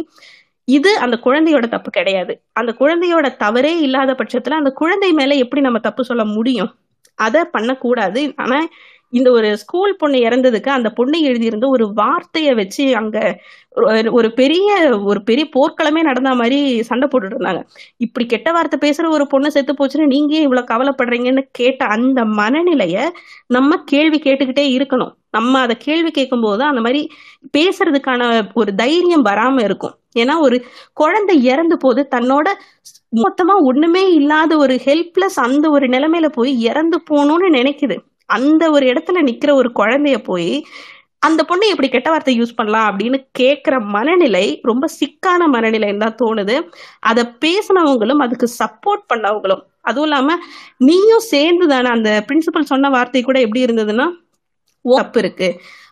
இது 0.67 0.97
அந்த 0.97 1.15
குழந்தையோட 1.23 1.67
தப்பு 1.67 1.89
கிடையாது. 1.89 2.33
அந்த 2.53 2.71
குழந்தையோட 2.79 3.35
தவறே 3.37 3.79
இல்லாத 3.79 4.13
பட்சத்துல 4.13 4.49
அந்த 4.49 4.71
குழந்தை 4.71 5.11
மேல 5.11 5.33
எப்படி 5.35 5.61
நம்ம 5.61 5.79
தப்பு 5.79 6.03
சொல்ல 6.03 6.25
முடியும்? 6.25 6.71
அதை 7.19 7.41
பண்ணக்கூடாது. 7.51 8.33
ஆனா 8.35 8.59
இந்த 9.09 9.31
ஒரு 9.31 9.57
ஸ்கூல் 9.57 9.95
பொண்ணு 9.95 10.17
இறந்ததுக்கு 10.17 10.69
அந்த 10.69 10.89
பொண்ணு 10.89 11.17
எழுதியிருந்த 11.21 11.67
ஒரு 11.67 11.85
வார்த்தைய 11.95 12.55
வச்சு 12.55 12.95
அங்க 12.95 13.17
ஒரு 14.11 14.33
பெரிய 14.33 14.69
ஒரு 15.03 15.23
பெரிய 15.23 15.45
போர்க்களமே 15.55 16.01
நடந்த 16.01 16.31
மாதிரி 16.35 16.59
சண்டை 16.83 17.07
போட்டுட்டு 17.07 17.35
இருந்தாங்க. 17.35 17.61
இப்படி 17.97 18.25
கெட்ட 18.25 18.51
வார்த்தை 18.51 18.77
பேசுற 18.85 19.09
ஒரு 19.09 19.27
பொண்ணு 19.27 19.51
செத்து 19.51 19.73
போச்சுன்னா 19.73 20.05
நீங்க 20.05 20.35
இவ்வளவு 20.37 20.69
கவலைப்படுறீங்கன்னு 20.71 21.43
கேட்ட 21.51 21.85
அந்த 21.85 22.23
மனநிலைய 22.39 22.97
நம்ம 23.47 23.77
கேள்வி 23.85 24.19
கேட்டுக்கிட்டே 24.19 24.65
இருக்கணும். 24.77 25.13
நம்ம 25.31 25.59
அதை 25.59 25.75
கேள்வி 25.77 26.11
கேட்கும் 26.11 26.41
போது 26.41 26.63
அந்த 26.63 26.81
மாதிரி 26.81 27.01
பேசுறதுக்கான 27.57 28.23
ஒரு 28.53 28.75
தைரியம் 28.75 29.25
வராம 29.25 29.63
இருக்கும். 29.63 29.95
ஏன்னா 30.15 30.35
ஒரு 30.39 30.57
குழந்தை 30.93 31.35
இறந்து 31.51 31.77
போது 31.77 32.01
தன்னோட 32.15 32.47
மொத்தமா 33.13 33.55
ஒண்ணுமே 33.69 34.03
இல்லாத 34.13 34.51
ஒரு 34.57 34.75
ஹெல்ப்லெஸ் 34.85 35.39
அந்த 35.45 35.65
ஒரு 35.69 35.87
நிலைமையில 35.87 36.27
போய் 36.37 36.51
இறந்து 36.69 36.97
போகணும்னு 37.09 37.49
நினைக்குது. 37.57 37.97
அந்த 38.29 38.63
ஒரு 38.71 38.85
இடத்துல 38.85 39.19
நிக்கிற 39.29 39.51
ஒரு 39.53 39.69
குழந்தைய 39.79 40.17
போய் 40.29 40.51
அந்த 41.21 41.41
பொண்ணு 41.43 41.65
எப்படி 41.67 41.87
கெட்ட 41.89 42.09
வார்த்தை 42.09 42.33
யூஸ் 42.39 42.57
பண்ணலாம் 42.57 42.87
அப்படின்னு 42.89 43.17
கேட்கிற 43.31 43.75
மனநிலை 43.95 44.45
ரொம்ப 44.63 44.85
சிக்கான 44.99 45.41
மனநிலைன்னு 45.55 46.03
தான் 46.05 46.19
தோணுது. 46.23 46.55
அதை 47.09 47.23
பேசினவங்களும் 47.43 48.23
அதுக்கு 48.25 48.47
சப்போர்ட் 48.59 49.05
பண்ணவங்களும் 49.13 49.63
அதுவும் 49.81 50.07
இல்லாம 50.09 50.35
நீயும் 50.87 51.25
சேர்ந்து 51.33 51.65
தானே 51.67 51.89
அந்த 51.97 52.11
பிரின்சிபல் 52.29 52.71
சொன்ன 52.71 52.89
வார்த்தை 52.89 53.21
கூட 53.23 53.37
எப்படி 53.45 53.65
இருந்ததுன்னா 53.65 54.07
தப்பு 54.85 55.19
இருக்கு. 55.23 55.47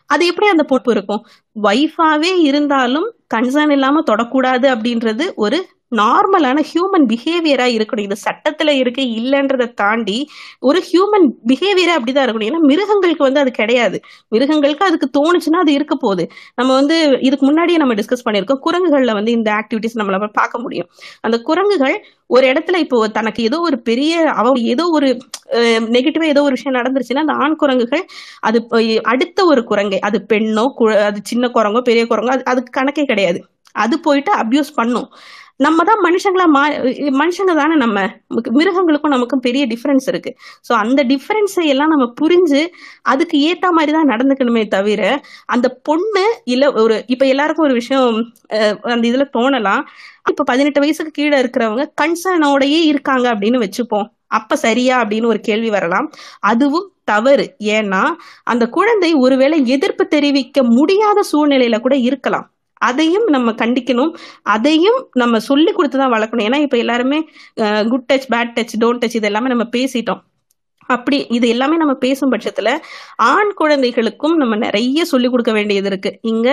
அது 0.06 0.22
எப்படி 0.30 0.46
அந்த 0.48 0.64
பொறுப்பு 0.70 0.92
இருக்கும்? 0.96 1.22
ஒய்ஃபாவே 1.56 2.32
இருந்தாலும் 2.40 3.08
கன்சர்ன் 3.34 3.72
இல்லாம 3.72 4.02
தொடக்கூடாது 4.06 4.66
அப்படின்றது 4.74 5.34
ஒரு 5.34 5.58
நார்மலான 6.00 6.58
ஹியூமன் 6.70 7.06
பிஹேவியரா 7.12 7.66
இருக்கணும். 7.76 8.06
இது 8.08 8.16
சட்டத்துல 8.26 8.70
இருக்கு 8.82 9.02
இல்லைன்றதை 9.20 9.66
தாண்டி 9.82 10.16
ஒரு 10.68 10.80
ஹியூமன் 10.88 11.26
பிஹேவியரா 11.50 11.94
அப்படிதான் 11.98 12.26
இருக்கணும். 12.26 12.48
ஏன்னா 12.50 12.62
மிருகங்களுக்கு 12.70 13.26
வந்து 13.28 13.42
அது 13.44 13.52
கிடையாது. 13.60 13.98
மிருகங்களுக்கு 14.34 14.88
அதுக்கு 14.88 15.08
தோணுச்சுன்னா 15.18 15.62
அது 15.64 15.72
இருக்க 15.78 15.96
போகுது. 16.04 16.26
நம்ம 16.60 16.70
வந்து 16.80 16.98
இதுக்கு 17.28 17.46
முன்னாடியே 17.50 17.80
நம்ம 17.82 17.96
டிஸ்கஸ் 18.00 18.26
பண்ணியிருக்கோம். 18.28 18.62
குரங்குகள்ல 18.66 19.14
வந்து 19.20 19.32
இந்த 19.38 19.50
ஆக்டிவிட்டிஸ் 19.60 19.98
நம்மளால 20.00 20.30
பார்க்க 20.40 20.64
முடியும். 20.64 20.90
அந்த 21.28 21.36
குரங்குகள் 21.48 21.96
ஒரு 22.34 22.44
இடத்துல 22.50 22.76
இப்போ 22.84 22.98
தனக்கு 23.16 23.40
ஏதோ 23.48 23.58
ஒரு 23.68 23.76
பெரிய 23.88 24.12
அவ 24.40 24.52
ஏதோ 24.72 24.84
ஒரு 24.98 25.08
நெகட்டிவா 25.96 26.26
ஏதோ 26.34 26.42
ஒரு 26.46 26.54
விஷயம் 26.56 26.76
நடந்துருச்சுன்னா 26.78 27.24
அந்த 27.26 27.34
ஆண் 27.44 27.58
குரங்குகள் 27.62 28.04
அது 28.48 28.58
அடுத்த 29.12 29.38
ஒரு 29.52 29.62
குரங்கை. 29.70 29.98
அது 30.08 30.18
பெண்ணோ 30.32 30.64
அது 31.08 31.20
சின்ன 31.30 31.50
குரங்கோ 31.56 31.82
பெரிய 31.90 32.04
குரங்கோ 32.12 32.32
அது 32.36 32.44
அதுக்கு 32.52 32.72
கணக்கே 32.80 33.04
கிடையாது. 33.12 33.40
அது 33.74 33.94
போயிட்டு 34.06 34.32
அப்யூஸ் 34.42 34.70
பண்ணும். 34.80 35.08
நம்ம 35.60 35.84
தான் 35.88 36.00
மனுஷங்களா 36.06 36.46
மா 36.54 36.62
மனுஷங்க 37.20 37.52
தானே 37.58 37.74
நம்ம. 37.82 37.98
மிருகங்களுக்கும் 38.58 39.14
நமக்கும் 39.14 39.42
பெரிய 39.46 39.64
டிஃபரன்ஸ் 39.72 40.06
இருக்கு. 40.12 40.30
ஸோ 40.66 40.72
அந்த 40.82 41.00
டிஃபரன்ஸை 41.12 41.64
எல்லாம் 41.72 41.92
நம்ம 41.94 42.06
புரிஞ்சு 42.20 42.62
அதுக்கு 43.12 43.36
ஏத்த 43.50 43.68
மாதிரி 43.76 43.92
தான் 43.96 44.10
நடந்துக்கணுமே 44.12 44.62
தவிர 44.76 45.02
அந்த 45.56 45.68
பொண்ணு 45.88 46.24
இல்ல 46.54 46.72
ஒரு 46.84 46.96
இப்ப 47.14 47.26
எல்லாருக்கும் 47.34 47.66
ஒரு 47.68 47.76
விஷயம் 47.80 48.16
அந்த 48.94 49.04
இதுல 49.10 49.26
தோணலாம். 49.38 49.84
இப்ப 50.32 50.44
பதினெட்டு 50.50 50.82
வயசுக்கு 50.84 51.12
கீழே 51.20 51.36
இருக்கிறவங்க 51.42 51.84
கன்சர்னோடயே 52.02 52.80
இருக்காங்க 52.92 53.26
அப்படின்னு 53.34 53.60
வச்சுப்போம். 53.64 54.08
அப்ப 54.38 54.56
சரியா 54.66 54.94
அப்படின்னு 55.02 55.30
ஒரு 55.32 55.40
கேள்வி 55.48 55.70
வரலாம். 55.76 56.06
அதுவும் 56.52 56.88
தவறு. 57.04 57.46
ஏன்னா 57.76 58.02
அந்த 58.52 58.64
குழந்தை 58.76 59.10
ஒருவேளை 59.24 59.58
எதிர்ப்பு 59.76 60.04
தெரிவிக்க 60.14 60.58
முடியாத 60.78 61.20
சூழ்நிலையில 61.32 61.78
கூட 61.86 61.96
இருக்கலாம். 62.08 62.46
அதையும் 62.88 63.26
நம்ம 63.34 63.52
கண்டிக்கணும். 63.62 64.12
அதையும் 64.54 65.00
நம்ம 65.22 65.40
சொல்லி 65.48 65.72
கொடுத்துதான் 65.72 66.14
வளர்க்கணும். 66.16 66.46
ஏன்னா 66.48 66.60
இப்ப 66.66 66.78
எல்லாருமே 66.84 67.18
good 67.90 68.06
touch 68.12 68.30
bad 68.34 68.54
touch 68.58 68.78
don't 68.82 69.02
touch 69.02 69.18
இது 69.20 69.28
எல்லாமே 69.30 69.52
நம்ம 69.54 69.66
பேசிட்டோம். 69.76 70.22
அப்படி 70.88 71.18
இது 71.36 71.46
எல்லாமே 71.52 71.76
நம்ம 71.82 71.94
பேசும் 72.04 72.32
பட்சத்துல 72.32 72.70
ஆண் 73.30 73.52
குழந்தைகளுக்கும் 73.60 74.34
நம்ம 74.36 74.54
நிறைய 74.64 75.04
சொல்லி 75.12 75.28
கொடுக்க 75.28 75.52
வேண்டியது 75.52 75.88
இருக்கு. 75.92 76.10
இங்க 76.32 76.48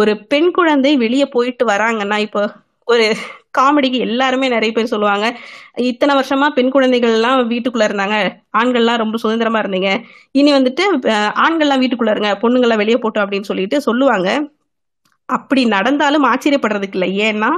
ஒரு 0.00 0.12
பெண் 0.32 0.50
குழந்தை 0.58 0.92
வெளியே 1.04 1.26
போயிட்டு 1.36 1.64
வராங்கன்னா 1.66 2.18
இப்போ 2.26 2.42
ஒரு 2.88 3.06
காமெடிக்கு 3.58 3.98
எல்லாருமே 4.06 4.46
நிறைய 4.48 4.70
பேர் 4.72 4.92
சொல்லுவாங்க 4.92 5.26
இத்தனை 5.90 6.12
வருஷமா 6.18 6.46
பெண் 6.56 6.70
குழந்தைகள் 6.74 7.14
எல்லாம் 7.16 7.50
வீட்டுக்குள்ள 7.50 7.84
இருந்தாங்க 7.88 8.16
ஆண்கள்லாம் 8.60 9.02
ரொம்ப 9.02 9.16
சுதந்திரமா 9.24 9.60
இருந்தீங்க. 9.62 9.90
இனி 10.40 10.50
வந்துட்டு 10.52 10.84
ஆண்கள்லாம் 11.44 11.82
வீட்டுக்குள்ள 11.82 12.14
இருங்க 12.14 12.30
பொண்ணுங்கள்லாம் 12.42 12.82
வெளியே 12.82 12.98
போட்டோம் 13.02 13.24
அப்படின்னு 13.24 13.50
சொல்லிட்டு 13.50 13.78
சொல்லுவாங்க. 13.88 14.28
அப்படி 15.38 15.62
நடந்தாலும் 15.74 16.26
ஆச்சரியப்படுறதுக்கு 16.32 16.98
இல்லை. 16.98 17.10
ஏன்னா 17.28 17.50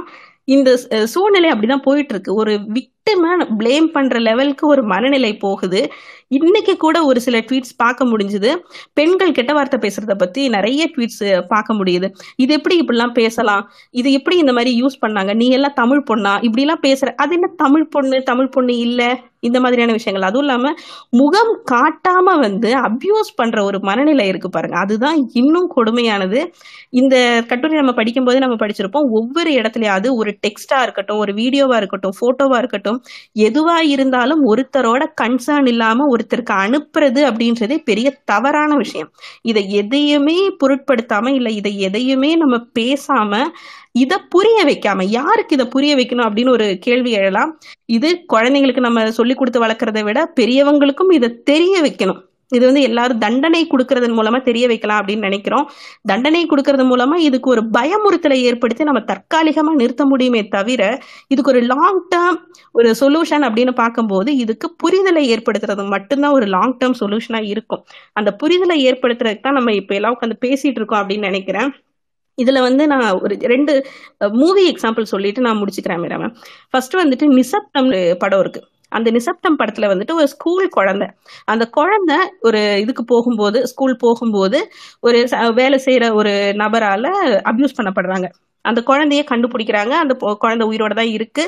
இந்த 0.55 0.69
சூழ்நிலை 1.13 1.49
அப்படிதான் 1.51 1.85
போயிட்டு 1.87 2.13
இருக்கு. 2.13 2.31
ஒரு 2.41 2.53
விக் 2.75 2.91
விக்டிமை 3.07 3.31
ப்ளேம் 3.57 3.87
பண்ற 3.91 4.19
லெவலுக்கு 4.19 4.67
ஒரு 4.67 4.83
மனநிலை 4.83 5.31
போகுது. 5.37 5.81
இன்னைக்கு 6.27 6.73
கூட 6.77 6.97
ஒரு 7.03 7.19
சில 7.21 7.37
ட்வீட்ஸ் 7.39 7.75
பார்க்க 7.77 8.05
முடிஞ்சுது. 8.05 8.51
பெண்கள் 8.93 9.31
கெட்ட 9.31 9.53
வார்த்தை 9.53 9.77
பேசுறத 9.79 10.13
பத்தி 10.17 10.43
நிறைய 10.49 10.87
ட்வீட்ஸ் 10.95 11.21
பார்க்க 11.47 11.73
முடியுது. 11.73 12.07
இது 12.35 12.53
எப்படி 12.53 12.75
இப்படிலாம் 12.81 13.13
பேசலாம்? 13.13 13.63
இது 13.91 14.11
எப்படி 14.11 14.37
இந்த 14.37 14.53
மாதிரி 14.53 14.71
யூஸ் 14.81 14.97
பண்ணாங்க? 15.05 15.33
நீ 15.35 15.49
எல்லாம் 15.49 15.73
தமிழ் 15.75 16.03
பொண்ணா? 16.09 16.33
இப்படி 16.41 16.61
எல்லாம் 16.61 16.83
பேசுற. 16.87 17.11
அது 17.15 17.33
என்ன 17.33 17.51
தமிழ் 17.55 17.87
பொண்ணு? 17.87 18.19
தமிழ் 18.23 18.49
பொண்ணு 18.49 18.75
இல்ல. 18.77 19.01
இந்த 19.39 19.59
மாதிரியான 19.59 19.91
விஷயங்கள். 19.91 20.27
அதுவும் 20.27 20.45
இல்லாம 20.45 20.67
முகம் 21.09 21.51
காட்டாம 21.71 22.27
வந்து 22.39 22.69
அபியூஸ் 22.77 23.29
பண்ற 23.35 23.63
ஒரு 23.63 23.79
மனநிலை 23.79 24.25
இருக்கு 24.27 24.49
பாருங்க. 24.49 24.77
அதுதான் 24.79 25.17
இன்னும் 25.33 25.69
கொடுமையானது. 25.75 26.39
இந்த 26.89 27.15
கட்டுரை 27.47 27.77
நம்ம 27.77 27.93
படிக்கும்போது 27.93 28.39
நம்ம 28.39 28.55
படிச்சிருப்போம். 28.55 29.09
ஒவ்வொரு 29.11 29.51
இடத்துலயாவது 29.51 30.09
ஒரு 30.15 30.33
டெக்ஸ்டா 30.47 30.79
இருக்கட்டும் 30.81 31.17
ஒரு 31.17 31.33
வீடியோவா 31.33 31.75
இருக்கட்டும் 31.75 32.17
போட்டோவா 32.21 32.57
இருக்கட்டும் 32.57 32.94
எதுவா 33.39 33.77
இருந்தாலும் 33.93 34.41
ஒருத்தரோட 34.47 35.03
கன்சர்ன் 35.21 35.67
இல்லாம 35.67 36.07
ஒருத்தருக்கு 36.15 36.53
அனுப்புறது 36.65 37.21
அப்படின்றதே 37.29 37.77
பெரிய 37.83 38.07
தவறான 38.25 38.75
விஷயம். 38.75 39.09
இதை 39.41 39.63
எதையுமே 39.73 40.37
பொருட்படுத்தாம 40.63 41.33
இல்ல 41.33 41.49
இதை 41.49 41.79
எதையுமே 41.79 42.35
நம்ம 42.35 42.57
பேசாம 42.79 43.41
இத 43.91 44.13
புரிய 44.29 44.57
வைக்காம 44.65 45.03
யாருக்கு 45.09 45.55
இதை 45.55 45.67
புரிய 45.67 45.95
வைக்கணும் 45.95 46.27
அப்படின்னு 46.27 46.49
ஒரு 46.49 46.77
கேள்வி 46.79 47.11
எழலாம். 47.11 47.51
இது 47.85 48.09
குழந்தைங்களுக்கு 48.33 48.79
நம்ம 48.79 49.11
சொல்லி 49.11 49.33
கொடுத்து 49.33 49.65
வளர்க்குறத 49.65 50.03
விட 50.03 50.19
பெரியவங்களுக்கும் 50.39 51.13
இதை 51.13 51.29
தெரிய 51.43 51.81
வைக்கணும். 51.81 52.21
இது 52.55 52.63
வந்து 52.65 52.81
எல்லாரும் 52.81 53.21
தண்டனை 53.23 53.61
கொடுக்கறதன் 53.67 54.15
மூலமா 54.17 54.39
தெரிய 54.47 54.65
வைக்கலாம் 54.71 54.99
அப்படின்னு 55.01 55.27
நினைக்கிறோம். 55.27 55.65
தண்டனை 56.11 56.41
கொடுக்கறது 56.45 56.83
மூலமா 56.91 57.15
இதுக்கு 57.27 57.49
ஒரு 57.49 57.61
பயமுறுத்தலை 57.77 58.37
ஏற்படுத்தி 58.49 58.89
நம்ம 58.89 59.03
தற்காலிகமா 59.11 59.71
நிறுத்த 59.81 60.05
முடியுமே 60.05 60.41
தவிர 60.55 60.81
இதுக்கு 61.27 61.51
ஒரு 61.53 61.61
லாங் 61.71 62.01
டேர்ம் 62.13 62.39
ஒரு 62.71 62.91
சொல்யூஷன் 63.01 63.45
அப்படின்னு 63.47 63.73
பார்க்கும்போது 63.81 64.29
இதுக்கு 64.43 64.69
புரிதலை 64.83 65.23
ஏற்படுத்துறது 65.35 65.85
மட்டும்தான் 65.95 66.35
ஒரு 66.39 66.47
லாங் 66.55 66.77
டேர்ம் 66.81 66.99
சொல்யூஷனா 67.01 67.41
இருக்கும். 67.53 67.83
அந்த 68.13 68.31
புரிதலை 68.43 68.77
ஏற்படுத்துறதுக்கு 68.89 69.45
தான் 69.47 69.59
நம்ம 69.59 69.73
இப்ப 69.81 69.95
எல்லாம் 69.99 70.15
உட்காந்து 70.17 70.43
பேசிட்டு 70.45 70.79
இருக்கோம் 70.81 71.01
அப்படின்னு 71.01 71.29
நினைக்கிறேன். 71.31 71.71
இதுல 72.37 72.61
வந்து 72.67 72.83
நான் 72.91 73.19
ஒரு 73.25 73.35
ரெண்டு 73.51 73.73
மூவி 74.41 74.63
எக்ஸாம்பிள் 74.71 75.11
சொல்லிட்டு 75.11 75.41
நான் 75.41 75.59
முடிச்சுக்கிறேன் 75.59 76.01
மேடம் 76.05 76.25
ஃபர்ஸ்ட் 76.71 76.95
வந்துட்டு 77.01 77.25
நிசப்தம் 77.39 77.91
படம் 78.23 78.41
இருக்கு. 78.45 78.61
அந்த 78.89 79.11
நிசப்தம் 79.11 79.59
படத்துல 79.59 79.89
வந்துட்டு 79.91 80.13
ஒரு 80.13 80.27
ஸ்கூல் 80.27 80.67
குழந்தை. 80.69 81.07
அந்த 81.45 81.65
குழந்தை 81.77 82.17
ஒரு 82.41 82.61
இதுக்கு 82.81 83.03
போகும்போது 83.03 83.67
ஸ்கூல் 83.67 83.95
போகும்போது 83.95 84.59
ஒரு 84.99 85.27
வேலை 85.53 85.81
செய்யற 85.85 86.13
ஒரு 86.13 86.33
நபரால 86.57 87.05
அபியூஸ் 87.51 87.77
பண்ணப்படுறாங்க. 87.79 88.27
அந்த 88.61 88.81
குழந்தைய 88.87 89.23
கண்டுபிடிக்கிறாங்க. 89.31 89.93
அந்த 90.03 90.13
குழந்தை 90.43 90.67
உயிரோட 90.67 90.93
தான் 90.99 91.11
இருக்கு. 91.17 91.43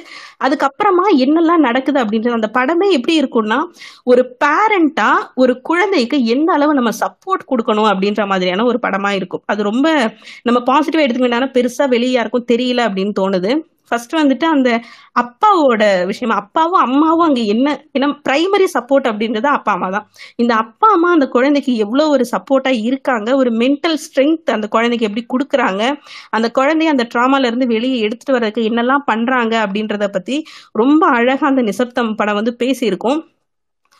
அதுக்கப்புறமா 0.45 1.05
என்னெல்லாம் 1.23 1.63
நடக்குது 1.67 2.03
அப்படின்றது 2.03 2.37
அந்த 2.37 2.49
படமே 2.57 2.87
எப்படி 2.97 3.15
இருக்கும்னா 3.21 3.57
ஒரு 4.03 4.35
பேரண்டா 4.43 5.09
ஒரு 5.35 5.61
குழந்தைக்கு 5.61 6.25
எந்த 6.25 6.53
அளவு 6.53 6.73
நம்ம 6.73 6.89
சப்போர்ட் 6.99 7.47
கொடுக்கணும் 7.51 7.89
அப்படின்ற 7.93 8.27
மாதிரியான 8.27 8.65
ஒரு 8.65 8.79
படமா 8.81 9.11
இருக்கும். 9.19 9.43
அது 9.45 9.63
ரொம்ப 9.63 10.15
நம்ம 10.41 10.59
பாசிட்டிவா 10.71 11.05
எடுத்துக்க 11.07 11.49
பெருசா 11.57 11.87
வெளியே 11.87 12.11
யாருக்கும் 12.11 12.45
தெரியல 12.51 12.81
அப்படின்னு 12.89 13.13
தோணுது. 13.21 13.51
ஃபர்ஸ்ட் 13.87 14.15
வந்துட்டு 14.15 14.43
அந்த 14.43 14.81
அப்பாவோட 15.19 16.05
விஷயம் 16.05 16.35
அப்பாவும் 16.35 16.81
அம்மாவும் 16.81 17.27
அங்க 17.27 17.41
என்ன 17.41 17.85
ஏன்னா 17.99 18.19
பிரைமரி 18.29 18.65
சப்போர்ட் 18.73 19.07
அப்படின்றது 19.07 19.45
அப்பா 19.45 19.71
அம்மா 19.71 19.89
தான். 19.89 20.09
இந்த 20.35 20.55
அப்பா 20.55 20.87
அம்மா 20.87 21.11
அந்த 21.11 21.27
குழந்தைக்கு 21.27 21.75
எவ்வளவு 21.75 22.09
ஒரு 22.09 22.25
சப்போர்ட்டா 22.31 22.83
இருக்காங்க 22.83 23.35
ஒரு 23.35 23.49
மென்டல் 23.49 23.97
ஸ்ட்ரென்த் 23.97 24.51
அந்த 24.51 24.67
குழந்தைக்கு 24.67 25.09
எப்படி 25.09 25.25
கொடுக்குறாங்க 25.29 25.99
அந்த 26.29 26.51
குழந்தைய 26.55 26.83
அந்த 26.83 27.07
ட்ராமால 27.15 27.45
இருந்து 27.45 27.67
வெளியே 27.67 27.99
எடுத்துட்டு 27.99 28.33
வர்றதுக்கு 28.33 28.75
என்னெல்லாம் 28.75 29.03
பண்றாங்க 29.05 29.67
அப்படின்றத 29.67 30.07
பத்தி 30.07 30.45
ரொம்ப 30.71 31.07
அழகா 31.07 31.47
அந்த 31.47 31.61
நிசப்தம் 31.61 32.15
படம் 32.15 32.35
வந்து 32.35 32.55
பேசியிருக்கோம். 32.59 33.35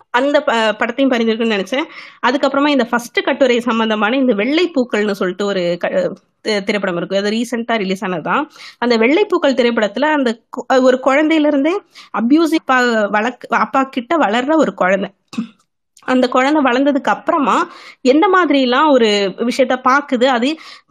அந்த 0.10 0.44
ப- 0.44 0.54
படத்தையும் 0.54 1.12
பரிந்துரைக்கணும்னு 1.12 1.64
நினைச்சேன். 1.64 1.84
அதுக்கப்புறமா 2.28 2.68
இந்த 2.68 2.86
ஃபர்ஸ்ட் 2.86 3.24
கட்டுரை 3.24 3.60
சம்பந்தமான 3.60 4.16
இந்த 4.18 4.34
வெள்ளை 4.34 4.72
பூக்கள்னு 4.76 5.12
சொல்லிட்டு 5.12 5.46
ஒரு 5.46 5.78
க- 5.80 6.14
திரைப்படம் 6.48 6.98
இருக்கு. 6.98 7.18
அது 7.18 7.30
ரீசெண்டா 7.30 7.78
ரிலீஸ் 7.78 8.06
ஆனதுதான். 8.06 8.44
அந்த 8.78 8.98
வெள்ளைப்பூக்கள் 8.98 9.58
திரைப்படத்துல 9.60 10.06
அந்த 10.18 10.32
ஒரு 10.82 11.00
குழந்தையில 11.04 11.48
இருந்தே 11.48 11.76
அபியூசிவ் 12.22 13.10
வளர்க்க 13.10 13.58
அப்பா 13.58 13.84
கிட்ட 13.84 14.18
வளர்ற 14.18 14.56
ஒரு 14.56 14.74
குழந்தை. 14.74 15.12
அந்த 16.08 16.26
குழந்தை 16.28 16.62
வளர்ந்ததுக்கு 16.68 17.12
அப்புறமா 17.16 17.58
எந்த 18.02 18.26
மாதிரி 18.28 18.62
எல்லாம் 18.62 18.90
ஒரு 18.90 19.10
விஷயத்த 19.50 19.76
பாக்குது? 19.88 20.26
அது 20.38 20.50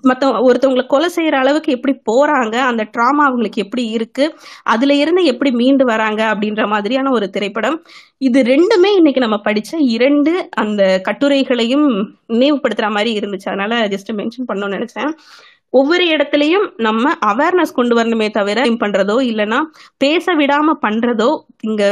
மத்த 0.08 0.24
ஒருத்தவங்களை 0.48 0.84
கொலை 0.86 1.08
செய்யற 1.16 1.36
அளவுக்கு 1.42 1.70
எப்படி 1.72 1.94
போறாங்க? 2.10 2.56
அந்த 2.70 2.82
ட்ராமா 2.96 3.24
அவங்களுக்கு 3.28 3.62
எப்படி 3.62 3.84
இருக்கு? 3.96 4.24
அதுல 4.62 4.94
இருந்து 4.94 5.24
எப்படி 5.24 5.50
மீண்டு 5.50 5.84
வராங்க? 5.84 6.22
அப்படின்ற 6.34 6.66
மாதிரியான 6.66 7.10
ஒரு 7.10 7.28
திரைப்படம். 7.30 7.78
இது 8.18 8.42
ரெண்டுமே 8.42 8.90
இன்னைக்கு 8.96 9.20
நம்ம 9.20 9.40
படிச்ச 9.44 9.72
இரண்டு 9.96 10.32
அந்த 10.54 10.82
கட்டுரைகளையும் 11.08 11.88
நினைவுபடுத்துற 12.28 12.88
மாதிரி 12.90 13.12
இருந்துச்சு. 13.18 13.48
அதனால 13.52 13.88
ஜஸ்ட் 13.88 14.12
மென்ஷன் 14.12 14.48
பண்ணணும்னு 14.52 14.78
நினைச்சேன். 14.78 15.12
ஒவ்வொரு 15.70 16.04
இடத்துலயும் 16.04 16.66
நம்ம 16.76 17.12
அவேர்னஸ் 17.26 17.74
கொண்டு 17.74 17.94
வரணுமே 17.96 18.28
தவிர 18.30 18.58
பண்றதோ 18.64 19.16
இல்லைன்னா 19.30 19.58
பேச 19.96 20.34
விடாம 20.34 20.74
பண்றதோ 20.82 21.28
இங்க 21.60 21.84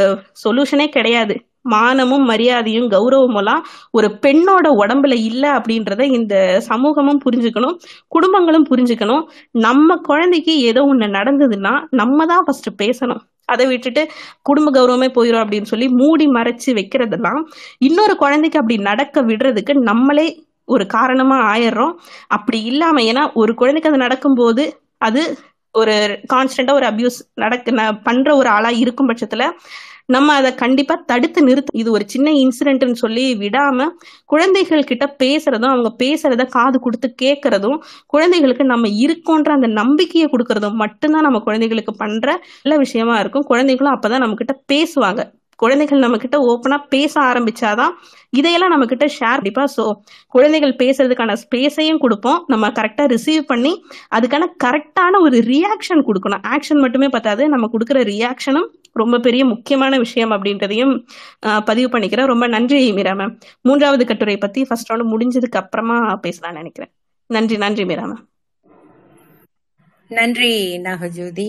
சொல்யூஷனே 0.44 0.86
கிடையாது. 0.86 1.36
மானமும் 1.70 2.24
மரியாதையும் 2.24 2.88
கௌரவமும் 2.90 3.36
எல்லாம் 3.36 3.62
ஒரு 3.90 4.18
பெண்ணோட 4.22 4.66
உடம்புல 4.78 5.14
இல்லை 5.24 5.50
அப்படின்றத 5.50 6.02
இந்த 6.12 6.34
சமூகமும் 6.60 7.20
புரிஞ்சுக்கணும் 7.24 7.76
குடும்பங்களும் 8.08 8.66
புரிஞ்சுக்கணும். 8.70 9.24
நம்ம 9.58 9.96
குழந்தைக்கு 10.02 10.58
ஏதோ 10.60 10.82
ஒண்ணு 10.82 11.06
நடந்ததுன்னா 11.10 11.74
நம்ம 11.90 12.26
தான் 12.26 12.44
ஃபர்ஸ்ட் 12.44 12.82
பேசணும். 12.82 13.22
அதை 13.44 13.66
விட்டுட்டு 13.66 14.02
குடும்ப 14.42 14.70
கௌரவமே 14.70 15.08
போயிடும் 15.10 15.42
அப்படின்னு 15.44 15.62
சொல்லி 15.62 15.88
மூடி 15.88 16.26
மறைச்சு 16.26 16.70
வைக்கிறதெல்லாம் 16.70 17.40
இன்னொரு 17.78 18.16
குழந்தைக்கு 18.16 18.58
அப்படி 18.58 18.82
நடக்க 18.82 19.22
விடுறதுக்கு 19.22 19.74
நம்மளே 19.82 20.26
ஒரு 20.68 20.86
காரணமா 20.86 21.38
ஆயிடுறோம். 21.54 21.94
அப்படி 22.28 22.62
இல்லாம 22.62 23.00
ஏன்னா 23.00 23.30
ஒரு 23.34 23.54
குழந்தைக்கு 23.54 23.90
அது 23.90 23.98
நடக்கும்போது 23.98 24.64
அது 24.98 25.22
ஒரு 25.74 25.94
கான்ஸ்டன்டா 26.32 26.72
ஒரு 26.72 26.86
அபியூஸ் 26.86 27.18
நடக்க 27.34 27.70
ந- 27.72 28.00
பண்ற 28.02 28.36
ஒரு 28.36 28.48
ஆளா 28.48 28.68
இருக்கும் 28.68 29.08
பட்சத்துல 29.08 29.44
நம்ம 30.08 30.32
அதை 30.32 30.54
கண்டிப்பா 30.54 30.94
தடுத்து 31.06 31.42
நிறுத்த 31.42 31.78
இது 31.78 31.90
ஒரு 31.90 32.04
சின்ன 32.06 32.30
இன்சிடென்ட்னு 32.30 32.92
சொல்லி 32.92 33.36
விடாம 33.36 33.86
குழந்தைகள் 34.24 34.84
கிட்ட 34.84 35.16
பேசுறதும் 35.22 35.72
அவங்க 35.74 35.90
பேசுறத 36.04 36.46
காது 36.46 36.80
கொடுத்து 36.80 37.14
கேட்கறதும் 37.22 37.78
குழந்தைகளுக்கு 38.06 38.64
நம்ம 38.64 38.88
இருக்கோன்ற 39.06 39.50
அந்த 39.50 39.66
நம்பிக்கையை 39.66 40.28
கொடுக்கறதும் 40.30 40.74
மட்டும்தான் 40.74 41.22
நம்ம 41.22 41.38
குழந்தைகளுக்கு 41.38 41.94
பண்ற 41.94 42.28
நல்ல 42.62 42.76
விஷயமா 42.76 43.18
இருக்கும். 43.18 43.44
குழந்தைகளும் 43.44 43.94
அப்பதான் 43.94 44.24
நம்ம 44.24 44.34
கிட்ட 44.34 44.56
பேசுவாங்க. 44.72 45.22
குழந்தைகள் 45.64 46.04
நம்ம 46.04 46.18
கிட்ட 46.24 46.38
ஓப்பனா 46.52 46.78
பேச 46.94 47.14
ஆரம்பிச்சாதான் 47.30 47.94
இதையெல்லாம் 48.38 48.72
நம்ம 48.74 48.86
கிட்ட 48.92 49.06
ஷேர் 49.16 49.40
கண்டிப்பா. 49.40 49.64
ஸோ 49.76 49.82
குழந்தைகள் 50.34 50.72
பேசுறதுக்கான 50.82 51.36
ஸ்பேஸையும் 51.42 52.00
கொடுப்போம். 52.04 52.38
நம்ம 52.52 52.70
கரெக்டா 52.78 53.04
ரிசீவ் 53.12 53.44
பண்ணி 53.50 53.72
அதுக்கான 54.16 54.48
கரெக்டான 54.64 55.20
ஒரு 55.26 55.38
ரியாக்ஷன் 55.52 56.02
கொடுக்கணும். 56.08 56.42
ஆக்ஷன் 56.54 56.82
மட்டுமே 56.84 57.08
பத்தாது. 57.16 57.42
நம்ம 57.54 57.68
கொடுக்குற 57.74 58.00
ரியாக்ஷனும் 58.12 58.68
ரொம்ப 59.02 59.18
பெரிய 59.26 59.42
முக்கியமான 59.52 59.94
விஷயம் 60.04 60.32
அப்படின்றதையும் 60.34 60.92
பதிவு 61.68 61.88
பண்ணிக்கிறேன். 61.94 62.30
ரொம்ப 62.32 62.46
நன்றி 62.54 62.80
மீரா 62.98 63.14
மேம் 63.20 63.32
மூன்றாவது 63.68 64.04
கட்டுரை 64.10 64.36
பத்தி 64.44 64.62
ஃபர்ஸ்ட் 64.68 64.90
ரவுண்ட் 64.92 65.10
முடிஞ்சதுக்கு 65.14 65.60
அப்புறமா 65.62 65.96
பேசலாம்னு 66.26 66.60
நினைக்கிறேன். 66.62 66.92
நன்றி 67.30 67.56
நன்றி 67.64 67.84
மீரா 67.90 68.06
மேம் 68.12 68.24
நன்றி 70.10 70.52
நாகஜோதி. 70.86 71.48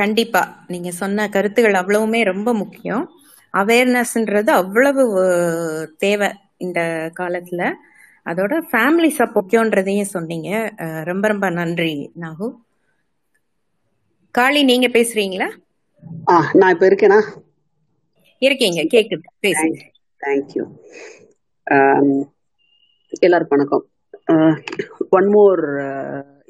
கண்டிப்பா. 0.00 0.42
நீங்க 0.72 0.90
சொன்ன 1.00 1.28
கருத்துகள் 1.34 1.78
அவ்வளவுமே 1.80 2.20
ரொம்ப 2.32 2.50
முக்கியம். 2.62 3.04
அவேர்னஸ்ன்றது 3.60 4.50
அவ்வளவு 4.60 5.02
தேவை 6.04 6.28
இந்த 6.64 6.80
காலத்துல. 7.18 7.62
அதோட 8.30 8.54
ஃபேமிலி 8.70 9.10
சப்போர்ட்ன்றதையும் 9.18 10.12
சொன்னீங்க. 10.14 10.50
ரொம்ப 11.08 11.24
ரொம்ப 11.32 11.46
நன்றி 11.58 11.94
நாகு. 12.24 12.48
காளி 14.34 14.62
நீங்க 14.70 14.88
பேசுறீங்களா? 14.96 15.48
நான் 16.60 16.72
இப்ப 16.74 16.86
இருக்கேனா? 16.90 17.20
இருக்கீங்க 18.42 18.80
கேக்குது. 18.94 19.24
பேசுங்க. 19.44 19.78
தேங்க்யூ 20.20 20.64
எல்லாருக்கும் 23.26 23.56
வணக்கம். 23.56 23.84
ஒன் 25.16 25.28
மோர் 25.34 25.62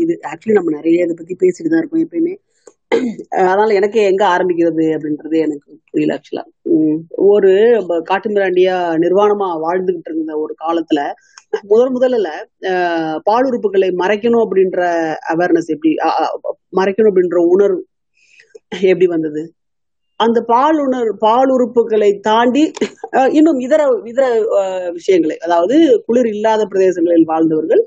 இது 0.02 0.12
ஆக்சுவலி 0.30 0.56
நம்ம 0.58 0.72
நிறைய 0.76 1.04
இதை 1.06 1.14
பத்தி 1.18 1.34
பேசிட்டு 1.42 1.70
தான் 1.72 1.80
இருக்கோம் 1.80 2.04
எப்பயுமே. 2.04 2.34
அதனால 3.42 3.68
எனக்கு 3.74 3.98
எங்க 4.10 4.22
ஆரம்பிக்கிறது 4.32 4.84
அப்படின்றது 4.94 5.36
எனக்கு 5.42 5.70
புரியல 5.90 6.16
ஆக்சுவலா 6.16 6.44
ஒரு 7.28 7.50
காட்டு 7.82 8.06
காட்டுமிராண்டியா 8.10 8.74
நிர்வாணமா 9.02 9.48
வாழ்ந்துகிட்டு 9.62 10.10
இருந்த 10.10 10.34
ஒரு 10.42 10.54
காலத்துல 10.62 11.00
முதல் 11.70 11.92
முதல்ல 11.92 12.30
அஹ், 12.70 13.18
பால் 13.26 13.46
உறுப்புகளை 13.48 13.88
மறைக்கணும் 14.00 14.44
அப்படின்ற 14.44 14.80
அவேர்னஸ் 15.32 15.70
எப்படி 15.74 15.92
மறைக்கணும் 16.78 17.10
அப்படின்ற 17.10 17.38
உணர்வு 17.52 17.82
எப்படி 18.86 19.06
வந்தது? 19.08 19.42
அந்த 20.20 20.38
பால் 20.50 20.78
உணர் 20.82 21.10
பால் 21.22 21.50
உறுப்புகளை 21.54 22.10
தாண்டி 22.22 22.62
அஹ், 23.16 23.30
இன்னும் 23.38 23.58
இதர 23.66 23.80
இதர 24.10 24.24
விஷயங்களை 24.96 25.36
அதாவது 25.42 25.76
குளிர் 26.06 26.30
இல்லாத 26.32 26.62
பிரதேசங்களில் 26.70 27.30
வாழ்ந்தவர்கள் 27.30 27.82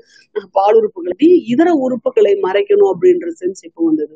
பால் 0.54 0.76
உறுப்புகளை 0.78 1.16
இதர 1.52 1.68
உறுப்புகளை 1.84 2.32
மறைக்கணும் 2.44 2.92
அப்படின்ற 2.92 3.28
சென்ஸ் 3.40 3.64
எப்போ 3.66 3.80
வந்தது? 3.88 4.14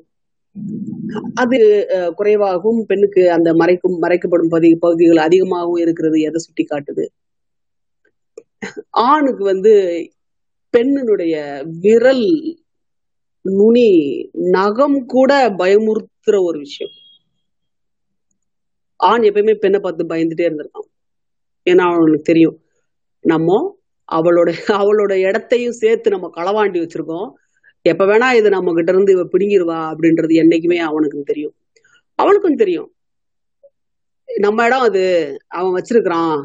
அது 1.35 1.87
குறைவாகவும் 2.17 2.85
பெண்ணுக்கு 2.87 3.33
அந்த 3.33 3.53
மறைக்கும் 3.53 3.99
மறைக்கப்படும் 4.01 4.49
பகுதி 4.49 4.77
பகுதிகள் 4.77 5.17
அதிகமாகவும் 5.17 5.83
இருக்கிறது 5.83 6.21
எதை 6.21 6.39
சுட்டி 6.39 6.65
காட்டுது 6.65 7.07
ஆணுக்கு 8.91 9.45
வந்து 9.45 9.73
பெண்ணினுடைய 10.73 11.65
விரல் 11.81 12.57
நுனி 13.43 13.89
நகம் 14.33 15.05
கூட 15.07 15.49
பயமுறுத்துற 15.49 16.37
ஒரு 16.41 16.59
விஷயம். 16.59 16.93
ஆண் 18.97 19.23
எப்பயுமே 19.23 19.55
பெண்ணை 19.55 19.81
பார்த்து 19.81 20.05
பயந்துட்டே 20.05 20.47
இருந்திருக்கான். 20.47 20.89
ஏன்னா 21.71 21.95
அவனுக்கு 21.95 22.23
தெரியும். 22.23 22.59
நம்ம 23.21 23.77
அவளோட 24.13 24.53
அவளோட 24.69 25.13
இடத்தையும் 25.13 25.73
சேர்த்து 25.73 26.11
நம்ம 26.11 26.31
களவாண்டி 26.37 26.81
வச்சிருக்கோம். 26.81 27.33
எப்ப 27.89 28.05
வேணா 28.05 28.35
இது 28.35 28.51
நம்ம 28.51 28.73
கிட்ட 28.73 28.93
இருந்து 28.93 29.13
இவ 29.13 29.23
பிடுங்கிருவா 29.23 29.77
அப்படின்றது 29.77 30.31
என்னைக்குமே 30.31 30.77
அவனுக்கு 30.77 31.23
தெரியும். 31.23 31.55
அவளுக்கும் 32.15 32.55
தெரியும். 32.55 32.95
நம்ம 34.37 34.67
இடம் 34.67 34.81
அது. 34.81 35.37
அவன் 35.47 35.83
வச்சிருக்கிறான். 35.83 36.45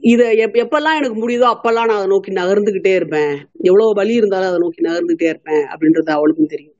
இத 0.00 0.32
எப் 0.32 0.54
எப்பெல்லாம் 0.54 0.96
எனக்கு 0.96 1.28
முடியுதோ 1.28 1.54
அப்பெல்லாம் 1.54 1.84
நான் 1.84 1.88
அதை 1.88 2.06
நோக்கி 2.06 2.32
நகர்ந்துகிட்டே 2.32 2.94
இருப்பேன். 2.94 3.48
எவ்வளவு 3.52 3.92
வலி 3.92 4.14
இருந்தாலும் 4.14 4.46
அதை 4.46 4.58
நோக்கி 4.58 4.82
நகர்ந்துகிட்டே 4.82 5.28
இருப்பேன் 5.28 5.64
அப்படின்றது 5.64 6.10
அவளுக்கும் 6.10 6.46
தெரியும். 6.46 6.74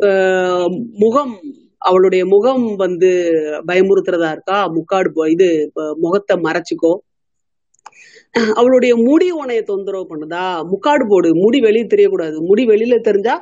ஆஹ் 0.00 0.82
முகம். 0.92 1.40
அவளுடைய 1.78 2.26
முகம் 2.26 2.74
வந்து 2.76 3.30
பயமுறுத்துறதா 3.66 4.30
இருக்கா? 4.30 4.66
முக்காடு 4.66 5.10
போ- 5.14 5.30
இது 5.30 5.72
முகத்தை 5.74 6.36
மறைச்சுக்கோ. 6.36 6.96
அவளுடைய 8.54 8.92
முடி 9.06 9.28
உனைய 9.38 9.60
தொந்தரவு 9.70 10.04
பண்ணுதா? 10.10 10.42
முக்காடு 10.72 11.04
போடு. 11.08 11.28
முடி 11.42 11.58
வெளியே 11.60 11.86
தெரியக்கூடாது. 11.94 12.36
முடி 12.48 12.62
வெளியில 12.66 12.96
தெரிஞ்சா 13.08 13.34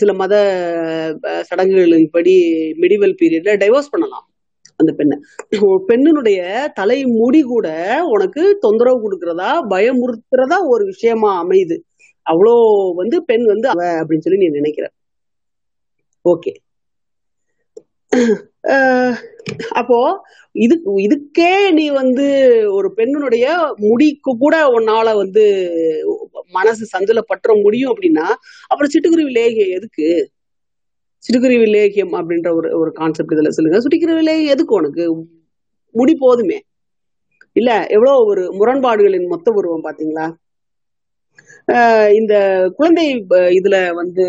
சில 0.00 0.12
மத 0.22 0.34
சடங்குகளின் 1.48 2.08
படி 2.16 2.34
மெடிவல் 2.82 3.18
பீரியட்ல 3.22 3.54
டைவோர்ஸ் 3.62 3.92
பண்ணலாம் 3.94 4.26
அந்த 4.80 4.90
பெண்ணை. 4.98 5.16
பெண்ணினுடைய 5.90 6.38
தலை 6.78 6.98
முடி 7.18 7.40
கூட 7.52 7.66
உனக்கு 8.14 8.42
தொந்தரவு 8.64 8.98
கொடுக்கறதா? 9.04 9.50
பயமுறுத்துறதா 9.72 10.58
ஒரு 10.72 10.84
விஷயமா 10.92 11.32
அமையுது. 11.44 11.76
அவ்வளோ 12.26 12.54
வந்து 13.00 13.16
பெண் 13.30 13.46
வந்து 13.52 13.66
அவ 13.72 13.80
அப்படின்னு 14.00 14.26
சொல்லி 14.26 14.40
நீ 14.42 14.48
நினைக்கிற. 14.58 14.86
ஓகே. 16.24 16.52
அப்போ 19.70 19.98
இது 20.54 20.74
இதுக்கே 21.04 21.48
நீ 21.72 21.84
வந்து 21.92 22.26
ஒரு 22.72 22.88
பெண்ணுடைய 22.94 23.46
முடிக்கு 23.84 24.32
கூட 24.38 24.56
உன்னால 24.76 25.08
வந்து 25.16 25.44
மனசு 26.52 26.84
சஞ்சலப்பற்ற 26.92 27.52
முடியும் 27.62 27.92
அப்படின்னா 27.92 28.26
அப்புறம் 28.70 28.92
சிட்டுக்குருவி 28.94 29.32
லேகியம் 29.38 29.74
எதுக்கு? 29.76 30.08
சிட்டுக்குருவி 31.24 31.66
லேகியம் 31.74 32.14
அப்படின்ற 32.18 32.48
ஒரு 32.54 32.68
ஒரு 32.80 32.90
கான்செப்ட் 32.92 33.34
இதுல 33.34 33.52
சொல்லுங்க. 33.56 33.78
சிட்டுக்குருவி 33.84 34.22
லேகியம் 34.28 34.54
எதுக்கு 34.54 34.74
உனக்கு? 34.74 35.04
முடி 35.94 36.14
போதுமே. 36.16 36.58
இல்ல 37.56 37.70
எவ்வளவு 37.88 38.24
ஒரு 38.24 38.42
முரண்பாடுகளின் 38.58 39.26
மொத்த 39.26 39.50
உருவம் 39.52 39.84
பாத்தீங்களா 39.84 40.26
இந்த 42.12 42.34
குழந்தை 42.76 43.04
இதுல 43.58 43.76
வந்து 43.94 44.24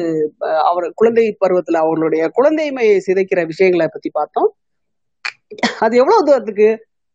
அவர் 0.63 0.85
குழந்தை 0.93 1.37
பருவத்துல 1.45 1.81
அவர்களுடைய 1.81 2.23
குழந்தைமையை 2.37 2.97
சிதைக்கிற 3.07 3.45
விஷயங்களை 3.45 3.87
பத்தி 3.87 4.09
பார்த்தோம். 4.09 4.51
அது 5.79 5.97
எவ்வளவு 5.97 6.25
தூரத்துக்கு 6.25 6.69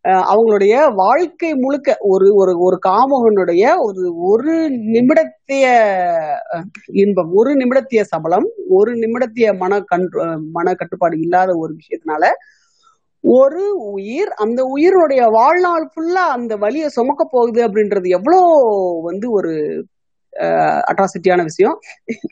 அவங்களுடைய 0.05 0.75
வாழ்க்கை 0.95 1.55
முழுக்க 1.55 1.97
ஒரு 2.01 2.27
ஒரு 2.35 2.53
ஒரு 2.59 2.77
காமகனுடைய 2.87 3.65
ஒரு 3.79 4.03
ஒரு 4.23 4.55
நிமிடத்திய 4.93 5.65
இன்பம் 6.93 7.33
ஒரு 7.33 7.51
நிமிடத்திய 7.55 8.03
சபலம் 8.03 8.47
ஒரு 8.69 8.93
நிமிடத்திய 8.93 9.57
மன 9.57 9.81
கண் 9.81 10.07
மன 10.53 10.75
கட்டுப்பாடு 10.75 11.19
இல்லாத 11.21 11.51
ஒரு 11.57 11.73
விஷயத்தினால 11.75 12.25
ஒரு 13.25 13.63
உயிர் 13.93 14.31
அந்த 14.35 14.63
உயிரோடைய 14.65 15.23
வாழ்நாள் 15.31 15.87
ஃபுல்லா 15.91 16.25
அந்த 16.31 16.57
வழியை 16.57 16.89
சுமக்க 16.89 17.25
போகுது 17.31 17.61
அப்படின்றது 17.67 18.09
எவ்வளோ 18.09 18.41
வந்து 19.03 19.31
ஒரு 19.31 19.53
அட்ராசிட்டியான 20.91 21.43
விஷயம். 21.43 21.77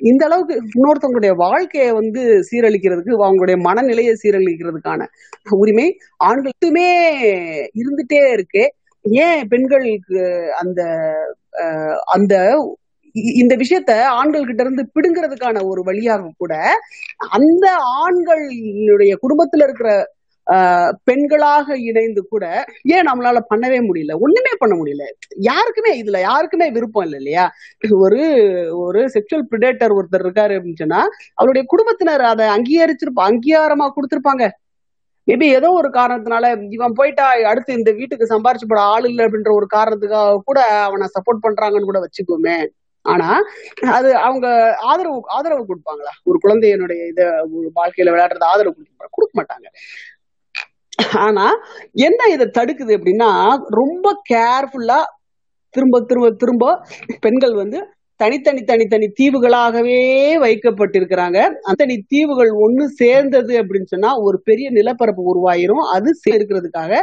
இந்த 0.03 0.23
அளவுக்கு 0.25 0.55
இன்னொருத்தவங்களுடைய 0.75 1.33
வாழ்க்கையை 1.37 1.93
வந்து 1.93 2.23
சீரழிக்கிறதுக்கு 2.51 3.15
அவங்களுடைய 3.27 3.57
மனநிலையை 3.59 4.15
சீரழிக்கிறதுக்கான 4.23 5.07
உரிமை 5.59 5.87
ஆண்களுக்குமே 6.25 6.91
இருந்துட்டே 7.83 8.23
இருக்கு. 8.33 8.65
ஏன் 9.05 9.43
பெண்களுக்கு 9.49 10.23
அந்த 10.59 10.81
அந்த 12.15 12.35
இந்த 13.43 13.55
விஷயத்த 13.57 13.93
ஆண்கள் 14.19 14.45
கிட்ட 14.45 14.62
இருந்து 14.62 14.83
பிடுங்கிறதுக்கான 14.95 15.62
ஒரு 15.65 15.83
வழியாக 15.83 16.33
கூட 16.39 16.55
அந்த 17.29 17.66
ஆண்களுடைய 18.03 19.12
குடும்பத்துல 19.23 19.66
இருக்கிற 19.69 19.91
பெண்களாக 21.09 21.77
இணைந்து 21.89 22.23
கூட 22.27 22.45
ஏன் 22.95 23.09
நம்மளால 23.09 23.39
பண்ணவே 23.51 23.79
முடியல? 23.89 24.12
ஒண்ணுமே 24.25 24.53
பண்ண 24.59 24.75
முடியல. 24.77 25.05
யாருக்குமே 25.49 25.93
இதுல 26.03 26.20
யாருக்குமே 26.20 26.69
விருப்பம் 26.70 27.05
இல்லை 27.07 27.19
இல்லையா? 27.19 27.45
ஒரு 28.05 28.23
ஒரு 28.85 29.03
செக்ஷுவல் 29.16 29.49
பிரிடேட்டர் 29.53 29.97
ஒருத்தர் 29.99 30.25
இருக்காரு 30.27 30.57
அப்படின்னு 30.59 30.83
சொன்னா 30.85 31.03
அவருடைய 31.35 31.65
குடும்பத்தினர் 31.75 32.25
அதை 32.33 32.47
அங்கீகரிச்சிருப்பா 32.57 33.27
அங்கீகாரமா 33.31 33.89
கொடுத்திருப்பாங்க. 33.97 34.47
மேபி 35.29 35.47
ஏதோ 35.59 35.69
ஒரு 35.79 35.89
காரணத்தினால 35.91 36.45
இவன் 36.77 36.95
போயிட்டா 36.99 37.25
அடுத்து 37.51 37.79
இந்த 37.81 37.91
வீட்டுக்கு 37.93 38.33
சம்பாரிச்சு 38.35 38.69
போட 38.69 38.81
ஆள் 38.93 39.09
இல்லை 39.11 39.23
அப்படின்ற 39.27 39.51
ஒரு 39.59 39.66
காரணத்துக்காக 39.77 40.43
கூட 40.51 40.61
அவனை 40.87 41.07
சப்போர்ட் 41.16 41.45
பண்றாங்கன்னு 41.47 41.91
கூட 41.91 42.01
வச்சுக்கோமே. 42.05 42.57
ஆனா 43.05 43.29
அது 43.97 44.09
அவங்க 44.27 44.47
ஆதரவு 44.91 45.19
ஆதரவு 45.37 45.62
கொடுப்பாங்களா? 45.69 46.12
ஒரு 46.25 46.39
குழந்தையனுடைய 46.45 47.01
இத 47.12 47.20
ஒரு 47.57 47.69
வாழ்க்கையில 47.79 48.12
விளையாடுறது 48.15 48.51
ஆதரவு 48.53 48.75
கொடுக்க 48.75 49.09
கொடுக்க 49.16 49.33
மாட்டாங்க. 49.41 49.66
ஆனா 51.15 51.47
என்ன 51.93 52.31
இதை 52.33 52.47
தடுக்குது 52.59 52.93
அப்படின்னா 52.99 53.31
ரொம்ப 53.69 54.23
கேர்ஃபுல்லா 54.31 54.99
திரும்ப 55.75 56.01
திரும்ப 56.01 56.31
திரும்ப 56.31 56.87
பெண்கள் 57.20 57.55
வந்து 57.55 57.79
தனித்தனி 58.16 58.62
தனித்தனி 58.62 59.07
தீவுகளாகவே 59.20 59.99
வைக்கப்பட்டிருக்கிறாங்க. 60.45 61.39
அத்தனி 61.69 61.99
தீவுகள் 62.07 62.51
ஒண்ணு 62.51 62.85
சேர்ந்தது 62.85 63.62
அப்படின்னு 63.62 63.85
சொன்னா 63.85 64.19
ஒரு 64.19 64.41
பெரிய 64.41 64.70
நிலப்பரப்பு 64.70 65.25
உருவாயிரும். 65.33 65.85
அது 65.93 66.11
சேர்க்கிறதுக்காக 66.29 66.95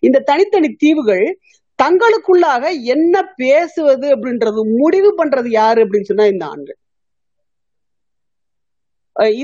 இந்த 0.00 0.18
தனித்தனி 0.18 0.68
தீவுகள் 0.68 1.38
தங்களுக்குள்ளாக 1.82 2.64
என்ன 2.84 3.22
பேசுவது 3.36 4.16
அப்படின்றது 4.16 4.62
முடிவு 4.76 5.14
பண்றது 5.18 5.48
யாரு 5.48 5.84
அப்படின்னு 5.84 6.02
சொன்னா 6.02 6.26
இந்த 6.26 6.46
ஆண்கள். 6.46 6.78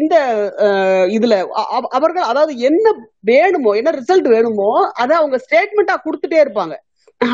இந்த 0.01 0.15
இதுல 1.17 1.35
அவர்கள் 1.97 2.31
அதாவது 2.31 2.53
என்ன 2.69 2.93
வேணுமோ 3.31 3.73
என்ன 3.81 3.91
ரிசல்ட் 3.99 4.29
வேணுமோ 4.35 4.71
அதை 5.03 5.13
அவங்க 5.19 5.37
ஸ்டேட்மெண்டா 5.45 5.97
கொடுத்துட்டே 6.07 6.39
இருப்பாங்க. 6.45 6.77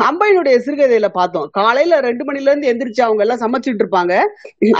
அம்பையனுடைய 0.07 0.55
சிறுகதையில 0.65 1.07
பார்த்தோம். 1.17 1.45
காலையில 1.57 1.99
ரெண்டு 2.05 2.23
மணில 2.27 2.49
இருந்து 2.51 2.69
எந்திரிச்சு 2.71 3.01
அவங்க 3.05 3.21
எல்லாம் 3.25 3.41
சமைச்சிட்டு 3.43 3.83
இருப்பாங்க. 3.83 4.13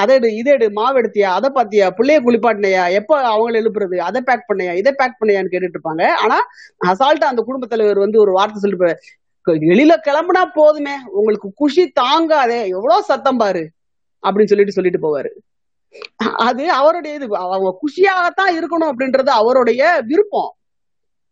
அதை 0.01 0.15
எடு 0.19 0.29
இதை 0.39 0.51
எடு 0.55 0.67
மாவு 0.79 0.99
எடுத்தியா 1.01 1.29
அதை 1.37 1.49
பாத்தியா 1.57 1.85
பிள்ளைய 1.99 2.19
குளிப்பாட்டினையா 2.25 2.83
எப்ப 2.99 3.19
அவங்கள 3.31 3.61
எழுப்புறது 3.61 3.97
அதை 4.07 4.21
பேக் 4.29 4.49
பண்ணையா 4.49 4.73
இதை 4.81 4.93
பேக் 5.01 5.19
பண்ணியான்னு 5.21 5.53
கேட்டுட்டு 5.53 5.77
இருப்பாங்க. 5.79 6.03
ஆனா 6.23 6.39
அசால்ட்டா 6.91 7.31
அந்த 7.31 7.43
குடும்ப 7.49 7.69
தலைவர் 7.73 8.05
வந்து 8.05 8.19
ஒரு 8.25 8.33
வார்த்தை 8.39 8.61
சொல்லிட்டு 8.65 9.15
வெளியில 9.71 9.93
கிளம்புனா 10.05 10.43
போதுமே 10.59 10.95
உங்களுக்கு 11.17 11.49
குஷி 11.61 11.83
தாங்காதே 12.01 12.61
எவ்வளவு 12.77 13.09
சத்தம் 13.11 13.41
பாரு 13.43 13.63
அப்படின்னு 14.23 14.51
சொல்லிட்டு 14.51 14.77
சொல்லிட்டு 14.77 15.05
போவாரு. 15.05 15.29
அது 16.35 16.71
அவருடைய 16.71 17.15
இது. 17.15 17.37
அவங்க 17.37 17.79
குஷியாகத்தான் 17.79 18.55
இருக்கணும் 18.55 18.91
அப்படின்றது 18.91 19.29
அவருடைய 19.29 20.01
விருப்பம். 20.05 20.55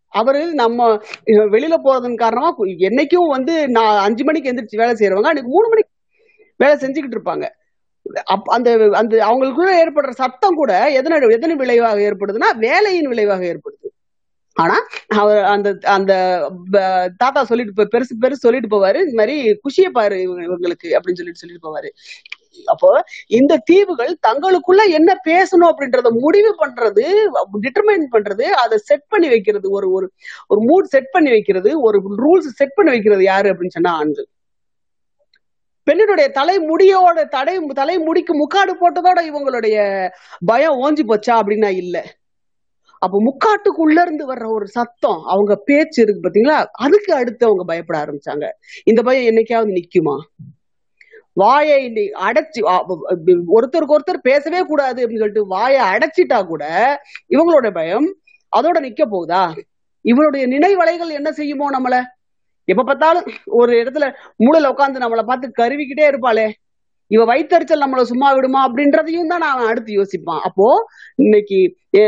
அவரு 0.07 0.53
நம்ம 0.53 0.99
வெளியில 1.25 1.73
போறதன் 1.83 2.15
காரணமா 2.15 2.55
என்னைக்கும் 2.57 3.27
வந்து 3.27 3.69
நான் 3.69 4.03
அஞ்சு 4.03 4.23
மணிக்கு 4.23 4.51
எந்திரிச்சு 4.51 4.77
வேலை 4.77 4.93
செய்யறவங்க 4.93 5.27
அன்னைக்கு 5.27 5.51
மூணு 5.51 5.69
மணிக்கு 5.69 5.89
வேலை 6.57 6.75
செஞ்சுக்கிட்டு 6.77 7.11
இருப்பாங்க. 7.11 7.49
அப் 8.23 8.51
அந்த 8.51 8.89
அந்த 8.91 9.25
அவங்களுக்குள்ள 9.25 9.83
ஏற்படுற 9.83 10.09
சத்தம் 10.09 10.55
கூட 10.55 11.01
எதன 11.01 11.05
எதன 11.05 11.55
விளைவாக 11.55 11.99
ஏற்படுதுன்னா 11.99 12.57
வேலையின் 12.57 13.07
விளைவாக 13.07 13.45
ஏற்படுது. 13.45 13.87
ஆனா 14.53 14.75
அவர் 15.07 15.43
அந்த 15.43 15.77
அந்த 15.81 16.39
தாத்தா 17.17 17.43
சொல்லிட்டு 17.43 17.83
பெருசு 17.83 18.05
பெருசு 18.21 18.31
சொல்லிட்டு 18.31 18.67
போவாரு. 18.67 18.95
இந்த 18.95 19.11
மாதிரி 19.13 19.51
குஷியை 19.51 19.89
பாரு 19.91 20.21
இவங்க- 20.21 20.41
இவங்களுக்கு 20.41 20.87
அப்படின்னு 20.87 21.13
சொல்லிட்டு 21.13 21.39
சொல்லிட்டு 21.39 21.77
போவாரு. 21.77 21.87
அப்போ 22.65 22.89
இந்த 23.39 23.57
தீவுகள் 23.65 24.11
தங்களுக்குள்ள 24.27 24.81
என்ன 24.99 25.11
பேசணும் 25.27 25.69
அப்படின்றத 25.71 26.11
முடிவு 26.25 26.51
பண்றது 26.61 27.05
டிட்டர்மைன் 27.65 28.05
பண்றது 28.11 28.45
அதை 28.63 28.77
செட் 28.89 29.07
பண்ணி 29.07 29.27
வைக்கிறது. 29.27 29.67
ஒரு 29.71 29.89
ஒரு 29.91 30.07
ஒரு 30.47 30.61
மூட் 30.69 30.91
செட் 30.93 31.11
பண்ணி 31.11 31.29
வைக்கிறது 31.29 31.71
ஒரு 31.81 31.99
ரூல்ஸ் 32.23 32.55
செட் 32.61 32.75
பண்ணி 32.75 32.91
வைக்கிறது 32.91 33.23
யாரு 33.23 33.53
அப்படின்னு 33.53 33.77
சொன்னா 33.77 33.93
ஆண்கள். 34.01 34.27
பெண்ணினுடைய 35.87 36.27
தலை 36.31 36.55
முடியோட 36.69 37.19
தடை 37.29 37.55
தலை 37.73 37.95
முடிக்கு 37.99 38.33
முக்காடு 38.35 38.73
போட்டதோட 38.79 39.19
இவங்களுடைய 39.29 39.75
பயம் 40.45 40.77
ஓஞ்சி 40.83 41.03
போச்சா 41.07 41.33
அப்படின்னா 41.39 41.71
இல்ல. 41.83 41.97
அப்ப 43.01 43.17
முக்காட்டுக்குள்ள 43.27 43.97
இருந்து 44.01 44.25
வர்ற 44.33 44.45
ஒரு 44.51 44.67
சத்தம் 44.67 45.19
அவங்க 45.33 45.53
பேச்சு 45.65 45.99
இருக்கு 46.03 46.23
பாத்தீங்களா? 46.25 46.57
அதுக்கு 46.85 47.11
அடுத்து 47.13 47.43
அவங்க 47.45 47.63
பயப்பட 47.63 47.97
ஆரம்பிச்சாங்க. 48.03 48.45
இந்த 48.83 49.01
பயம் 49.01 49.27
என்னைக்காவது 49.31 49.73
நிக்குமா? 49.79 50.15
வாயை 51.37 51.79
நீ 51.95 52.03
அடைச்சு 52.27 52.59
ஒருத்தருக்கு 53.55 53.95
ஒருத்தர் 53.95 54.27
பேசவே 54.29 54.61
கூடாது 54.63 54.99
அப்படின்னு 55.01 55.23
சொல்லிட்டு 55.23 55.53
வாயை 55.53 55.81
அடைச்சிட்டா 55.93 56.39
கூட 56.45 56.63
இவங்களோட 57.33 57.69
பயம் 57.73 58.07
அதோட 58.53 58.77
நிக்க 58.85 59.03
போகுதா? 59.05 59.41
இவனுடைய 60.05 60.43
நினைவலைகள் 60.47 61.17
என்ன 61.19 61.29
செய்யுமோ 61.31 61.67
நம்மள? 61.75 61.95
எப்ப 62.67 62.83
பார்த்தாலும் 62.83 63.25
ஒரு 63.59 63.71
இடத்துல 63.81 64.05
மூளையில 64.39 64.71
உட்காந்து 64.73 65.03
நம்மளை 65.03 65.23
பார்த்து 65.25 65.57
கருவிக்கிட்டே 65.59 66.05
இருப்பாளே. 66.09 66.45
இவ 67.11 67.23
வயித்தறிச்சல் 67.25 67.83
நம்மள 67.83 68.03
சும்மா 68.03 68.27
விடுமா 68.35 68.59
அப்படின்றதையும் 68.67 69.31
தான் 69.31 69.43
நான் 69.45 69.67
அடுத்து 69.67 69.91
யோசிப்பான். 69.97 70.41
அப்போ 70.47 70.67
இன்னைக்கு 71.15 71.59
ஏ, 71.97 72.03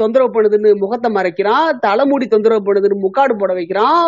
தொந்தரவு 0.00 0.28
பண்ணுதுன்னு 0.34 0.70
முகத்தை 0.82 1.10
மறைக்கிறான் 1.10 1.70
தலைமுடி 1.86 2.26
தொந்தரவு 2.28 2.66
பண்ணுதுன்னு 2.66 3.04
முக்காடு 3.06 3.36
போட 3.36 3.52
வைக்கிறான் 3.52 4.02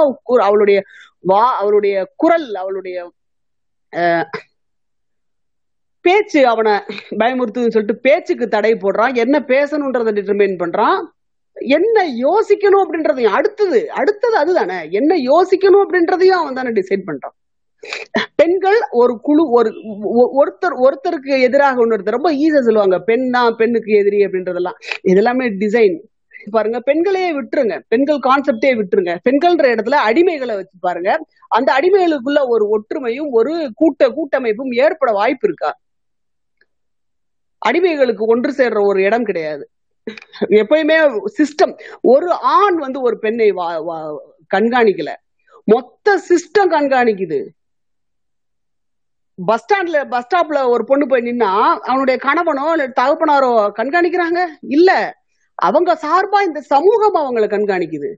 அவளுடைய 0.48 0.80
வா 1.24 1.42
அவளுடைய 1.60 1.94
குரல் 2.16 2.48
அவளுடைய 2.54 2.96
பேச்சு 6.04 6.40
அவனை 6.46 6.72
பயமுறுத்துன்னு 7.20 7.74
சொல்லிட்டு 7.74 8.04
பேச்சுக்கு 8.06 8.46
தடை 8.48 8.72
போடுறான். 8.72 9.12
என்ன 9.24 9.36
பேசணுன்றதை 9.52 10.12
டிட்டர்மைன் 10.18 10.56
பண்றான். 10.62 10.98
என்ன 11.78 12.04
யோசிக்கணும் 12.26 12.82
அப்படின்றதையும் 12.84 13.36
அடுத்தது 13.38 13.80
அடுத்தது 14.00 14.36
அதுதானே. 14.36 14.78
என்ன 14.90 15.12
யோசிக்கணும் 15.30 15.84
அப்படின்றதையும் 15.84 16.40
அவன் 16.40 16.58
தானே 16.58 16.70
டிசைட் 16.78 17.08
பண்றான். 17.08 17.34
பெண்கள் 18.40 18.78
ஒரு 19.00 19.14
குழு 19.26 19.42
ஒரு 19.58 19.70
ஒருத்தர் 20.40 20.76
ஒருத்தருக்கு 20.84 21.32
எதிராக 21.46 21.82
ஒன்று 21.84 22.14
ரொம்ப 22.16 22.30
ஈஸியா 22.42 22.62
சொல்லுவாங்க. 22.68 22.98
பெண் 23.08 23.26
தான் 23.36 23.56
பெண்ணுக்கு 23.60 23.92
எதிரி 24.00 24.20
அப்படின்றதெல்லாம். 24.26 24.78
இது 25.10 25.20
எல்லாமே 25.22 25.46
டிசைன் 25.62 25.96
பாருங்க 26.50 26.80
பெண்களையே 26.80 27.30
விட்டுருங்க. 27.32 27.80
பெண்கள் 27.88 28.18
கான்செப்டே 28.18 28.70
விட்டுருங்க. 28.78 29.12
பெண்கள்ன்ற 29.28 29.66
இடத்துல 29.74 29.96
அடிமைகளை 30.08 30.54
வச்சு 30.54 30.76
பாருங்க. 30.80 31.10
அந்த 31.48 31.68
அடிமைகளுக்குள்ள 31.72 32.40
ஒரு 32.48 32.64
ஒற்றுமையும் 32.74 33.28
ஒரு 33.30 33.70
கூட்ட 33.74 34.08
கூட்டமைப்பும் 34.08 34.74
ஏற்பட 34.74 35.12
வாய்ப்பு 35.12 35.46
இருக்கா? 35.48 35.70
அடிமைகளுக்கு 37.62 38.24
ஒன்று 38.26 38.50
சேர்ற 38.52 38.86
ஒரு 38.86 39.02
இடம் 39.02 39.22
கிடையாது. 39.22 39.64
எப்பயுமே 40.50 40.96
சிஸ்டம் 41.38 41.74
ஒரு 42.02 42.30
ஆண் 42.32 42.76
வந்து 42.76 43.00
ஒரு 43.00 43.18
பெண்ணை 43.18 43.52
கண்காணிக்கல. 44.54 45.10
மொத்த 45.64 46.20
சிஸ்டம் 46.28 46.70
கண்காணிக்குது. 46.70 47.40
பஸ் 49.38 49.64
ஸ்டாண்ட்ல 49.64 50.08
பஸ் 50.10 50.26
ஸ்டாப்ல 50.26 50.68
ஒரு 50.68 50.84
பொண்ணு 50.84 51.06
போய் 51.08 51.22
நின்னா 51.22 51.52
அவனுடைய 51.90 52.20
கணவனோ 52.24 52.70
இல்ல 52.70 52.86
தகப்பனாரோ 53.00 53.52
கண்காணிக்கிறாங்க? 53.78 54.40
இல்ல. 54.68 54.90
அவங்க 55.54 55.94
சார்பா 55.94 56.42
இந்த 56.42 56.60
சமூகம் 56.60 57.14
அவங்கள 57.14 57.46
கண்காணிக்குது. 57.46 58.10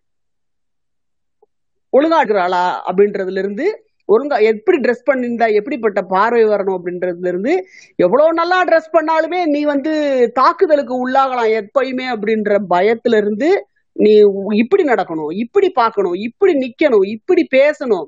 ஒழுங்கா 1.93 2.17
இருக்கிறாளா 2.17 2.85
அப்படின்றதுல 2.87 3.39
இருந்து 3.39 3.67
ஒழுங்கா 4.09 4.43
எப்படி 4.43 4.79
ட்ரெஸ் 4.79 5.07
பண்ணியிருந்தா 5.11 5.55
எப்படிப்பட்ட 5.55 6.03
பார்வை 6.03 6.45
வரணும் 6.45 6.77
அப்படின்றதுல 6.79 7.27
இருந்து 7.27 7.53
எவ்வளவு 7.97 8.33
நல்லா 8.33 8.65
ட்ரெஸ் 8.65 8.91
பண்ணாலுமே 8.93 9.45
நீ 9.45 9.65
வந்து 9.65 9.93
தாக்குதலுக்கு 10.35 10.95
உள்ளாகலாம் 11.09 11.53
எப்பயுமே 11.61 12.07
அப்படின்ற 12.15 12.59
பயத்துல 12.71 13.17
இருந்து 13.17 13.67
நீ 13.93 14.13
இப்படி 14.53 14.85
நடக்கணும் 14.85 15.33
இப்படி 15.33 15.71
பார்க்கணும் 15.71 16.15
இப்படி 16.15 16.55
நிக்கணும் 16.55 17.07
இப்படி 17.07 17.47
பேசணும் 17.51 18.07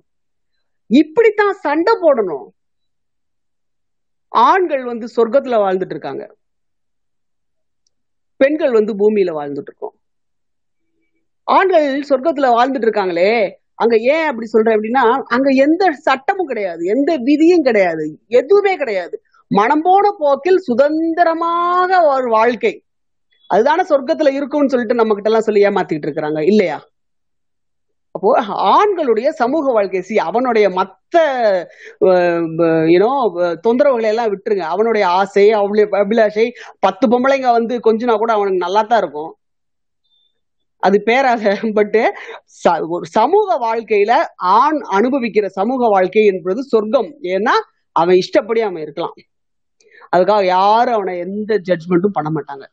இப்படித்தான் 0.90 1.52
சண்டை 1.52 1.92
போடணும். 2.02 2.46
ஆண்கள் 4.28 4.84
வந்து 4.84 5.06
சொர்க்கத்துல 5.16 5.56
வாழ்ந்துட்டு 5.62 5.90
இருக்காங்க. 5.90 6.24
பெண்கள் 8.40 8.72
வந்து 8.72 8.92
பூமியில 8.94 9.30
வாழ்ந்துட்டு 9.38 9.70
இருக்கோம் 9.70 9.94
ஆண்கள் 11.48 11.86
சொர்க்கத்துல 12.08 12.48
வாழ்ந்துட்டு 12.56 12.86
இருக்காங்களே 12.88 13.30
அங்க 13.74 13.96
ஏன் 13.96 14.26
அப்படி 14.26 14.46
சொல்றேன் 14.46 14.76
அப்படின்னா 14.76 15.04
அங்க 15.26 15.48
எந்த 15.50 15.92
சட்டமும் 15.92 16.46
கிடையாது 16.46 16.84
எந்த 16.86 17.10
விதியும் 17.18 17.62
கிடையாது 17.62 18.06
எதுவுமே 18.26 18.76
கிடையாது. 18.76 19.16
மனம் 19.50 19.82
போன 19.82 20.14
போக்கில் 20.18 20.58
சுதந்திரமாக 20.58 22.00
ஒரு 22.06 22.28
வாழ்க்கை. 22.30 22.72
அதுதானே 23.50 23.82
சொர்க்கத்துல 23.82 24.32
இருக்கும்னு 24.32 24.68
சொல்லிட்டு 24.68 24.94
நம்ம 24.94 25.14
கிட்ட 25.14 25.30
எல்லாம் 25.30 25.42
சொல்லி 25.42 25.66
ஏமாத்திட்டு 25.66 26.06
இருக்கிறாங்க 26.08 26.40
இல்லையா? 26.42 26.78
அப்போ 28.16 28.30
ஆண்களுடைய 28.74 29.28
சமூக 29.40 29.72
வாழ்க்கை 29.76 30.00
சி 30.08 30.14
அவனுடைய 30.28 30.66
மத்த 30.78 31.16
யூனோ 32.92 33.10
தொந்தரவுகளை 33.64 34.08
எல்லாம் 34.12 34.30
விட்டுருங்க. 34.32 34.66
அவனுடைய 34.74 35.04
ஆசை 35.20 35.46
அவளுடைய 35.60 35.86
அபிலாஷை 36.02 36.46
பத்து 36.86 37.06
பொம்பளைங்க 37.12 37.50
வந்து 37.58 37.76
கொஞ்சினா 37.88 38.14
கூட 38.22 38.32
அவனுக்கு 38.36 38.64
நல்லா 38.66 38.82
தான் 38.82 39.02
இருக்கும். 39.02 39.32
அது 40.82 40.96
பேராக 41.08 41.52
பட்டு 41.78 42.02
ஒரு 42.94 43.06
சமூக 43.18 43.56
வாழ்க்கையில 43.64 44.12
ஆண் 44.58 44.80
அனுபவிக்கிற 44.98 45.46
சமூக 45.58 45.88
வாழ்க்கை 45.94 46.24
என்பது 46.32 46.60
சொர்க்கம். 46.72 47.10
ஏன்னா 47.34 47.54
அவன் 48.02 48.20
இஷ்டப்படி 48.22 48.60
அவன் 48.66 48.84
இருக்கலாம். 48.86 49.16
அதுக்காக 50.14 50.44
யாரும் 50.56 50.96
அவனை 50.98 51.14
எந்த 51.26 51.52
ஜட்ஜ்மெண்ட்டும் 51.68 52.16
பண்ண 52.18 52.30
மாட்டாங்க. 52.36 52.66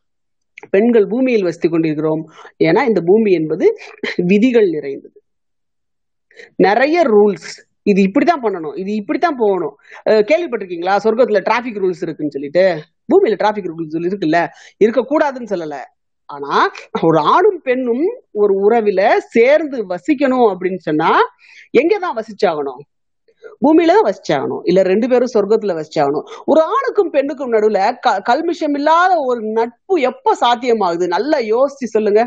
பெண்கள் 0.73 1.05
பூமியில் 1.11 1.45
வசித்து 1.47 1.69
கொண்டிருக்கிறோம். 1.69 2.23
ஏன்னா 2.67 2.81
இந்த 2.89 3.01
பூமி 3.09 3.31
என்பது 3.39 3.65
விதிகள் 4.31 4.69
நிறைந்தது. 4.75 5.17
நிறைய 6.57 6.97
ரூல்ஸ் 7.15 7.49
இது 7.91 8.01
இப்படித்தான் 8.01 8.43
பண்ணணும். 8.43 8.75
இது 8.81 8.91
இப்படித்தான் 8.99 9.39
போகணும். 9.39 9.73
கேள்விப்பட்டிருக்கீங்களா? 10.29 10.93
சொர்க்கத்துல 11.03 11.41
டிராபிக் 11.43 11.79
ரூல்ஸ் 11.83 12.03
இருக்குன்னு 12.05 12.35
சொல்லிட்டு. 12.35 12.65
பூமியில 13.09 13.35
டிராபிக் 13.35 13.69
ரூல்ஸ் 13.71 13.97
இருக்குல்ல? 14.09 14.39
இருக்கக்கூடாதுன்னு 14.85 15.51
சொல்லல. 15.53 15.77
ஆனா 16.29 16.53
ஒரு 17.07 17.19
ஆணும் 17.33 17.59
பெண்ணும் 17.63 18.05
ஒரு 18.41 18.53
உறவில 18.65 19.01
சேர்ந்து 19.35 19.77
வசிக்கணும் 19.91 20.47
அப்படின்னு 20.51 20.81
சொன்னா 20.87 21.09
எங்கதான் 21.81 22.17
வசிச்சாகணும்? 22.19 22.81
பூமியில 23.63 23.93
தான் 23.97 24.07
வசிச்சாகணும். 24.09 24.61
இல்ல 24.63 24.79
ரெண்டு 24.91 25.07
பேரும் 25.11 25.33
சொர்க்கத்துல 25.33 25.73
வசிச்சாகணும். 25.79 26.25
ஒரு 26.45 26.61
ஆணுக்கும் 26.75 27.11
பெண்ணுக்கும் 27.15 27.53
நடுவுல 27.53 27.79
க 28.05 28.15
கல்மிஷம் 28.29 28.75
இல்லாத 28.79 29.13
ஒரு 29.29 29.41
நட்பு 29.57 29.95
எப்ப 30.11 30.35
சாத்தியமாகுது? 30.43 31.07
நல்லா 31.15 31.39
யோசிச்சு 31.53 31.93
சொல்லுங்க. 31.95 32.23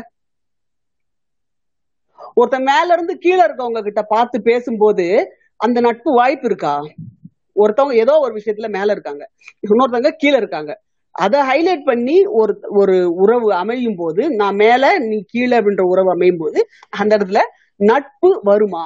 ஒருத்தன் 2.39 2.67
மேல 2.71 2.87
இருந்து 2.95 3.13
கீழே 3.25 3.41
இருக்கவங்க 3.47 3.81
கிட்ட 3.87 4.01
பார்த்து 4.13 4.37
பேசும்போது 4.49 5.05
அந்த 5.59 5.77
நட்பு 5.87 6.09
வாய்ப்பு 6.19 6.47
இருக்கா? 6.51 6.75
ஒருத்தவங்க 7.55 7.95
ஏதோ 8.03 8.13
ஒரு 8.25 8.33
விஷயத்துல 8.39 8.67
மேல 8.77 8.91
இருக்காங்க. 8.95 9.23
இன்னொருத்தவங்க 9.65 10.11
கீழே 10.21 10.37
இருக்காங்க. 10.41 10.71
அதை 11.15 11.39
ஹைலைட் 11.49 11.87
பண்ணி 11.89 12.15
ஒரு 12.39 12.53
ஒரு 12.79 12.95
உறவு 13.23 13.47
அமையும் 13.61 13.97
போது 14.01 14.23
நான் 14.41 14.57
மேல 14.63 14.83
நீ 15.09 15.17
கீழே 15.33 15.55
அப்படின்ற 15.59 15.85
உறவு 15.93 16.09
அமையும் 16.15 16.41
போது 16.43 16.59
அந்த 16.99 17.11
இடத்துல 17.17 17.41
நட்பு 17.79 18.29
வருமா? 18.49 18.85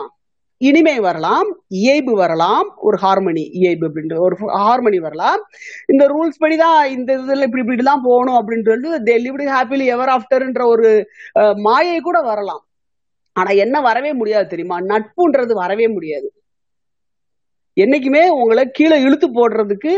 இனிமை 0.62 0.96
வரலாம் 1.06 1.48
இயைபு 1.78 2.14
வரலாம் 2.22 2.68
ஒரு 2.88 2.98
ஹார்மனி 3.04 3.44
இயைபு 3.60 3.84
அப்படின்ற 3.88 4.16
ஒரு 4.26 4.36
ஹார்மனி 4.64 5.00
வரலாம். 5.06 5.42
இந்த 5.92 6.04
ரூல்ஸ் 6.14 6.42
படிதான் 6.44 6.82
இந்த 6.96 7.10
இதுல 7.20 7.48
இப்படி 7.48 7.64
இப்படி 7.66 7.86
தான் 7.90 8.06
போகணும் 8.10 8.40
அப்படின்றது 8.42 8.90
தே 9.08 9.16
லிவ்டு 9.26 9.48
ஹாப்பிலி 9.56 9.86
எவர் 9.96 10.12
ஆஃப்டர்ன்ற 10.18 10.66
ஒரு 10.74 10.92
மாயை 11.68 11.98
கூட 12.08 12.20
வரலாம். 12.32 12.62
ஆனா 13.36 13.52
என்ன 13.64 13.76
வரவே 13.82 14.12
முடியாது 14.14 14.46
தெரியுமா? 14.48 14.78
நட்புன்றது 14.90 15.54
வரவே 15.60 15.88
முடியாது. 15.88 16.28
என்னைக்குமே 17.78 18.24
உங்களை 18.40 18.64
கீழே 18.72 18.98
இழுத்து 19.06 19.28
போடுறதுக்கு 19.32 19.94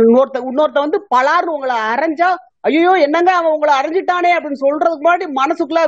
இன்னொருத்த 0.00 0.38
இன்னொருத்த 0.48 0.78
வந்து 0.84 0.98
பலார்னு 1.14 1.54
உங்களை 1.56 1.76
அரைஞ்சா 1.92 2.28
ஐயோ 2.68 2.92
என்னங்க 3.04 3.30
அவன் 3.36 3.54
உங்களை 3.54 3.72
அரைஞ்சிட்டானே 3.78 4.30
அப்படின்னு 4.36 4.64
சொல்றதுக்கு 4.64 5.04
முன்னாடி 5.04 5.26
மனசுக்குள்ள 5.38 5.82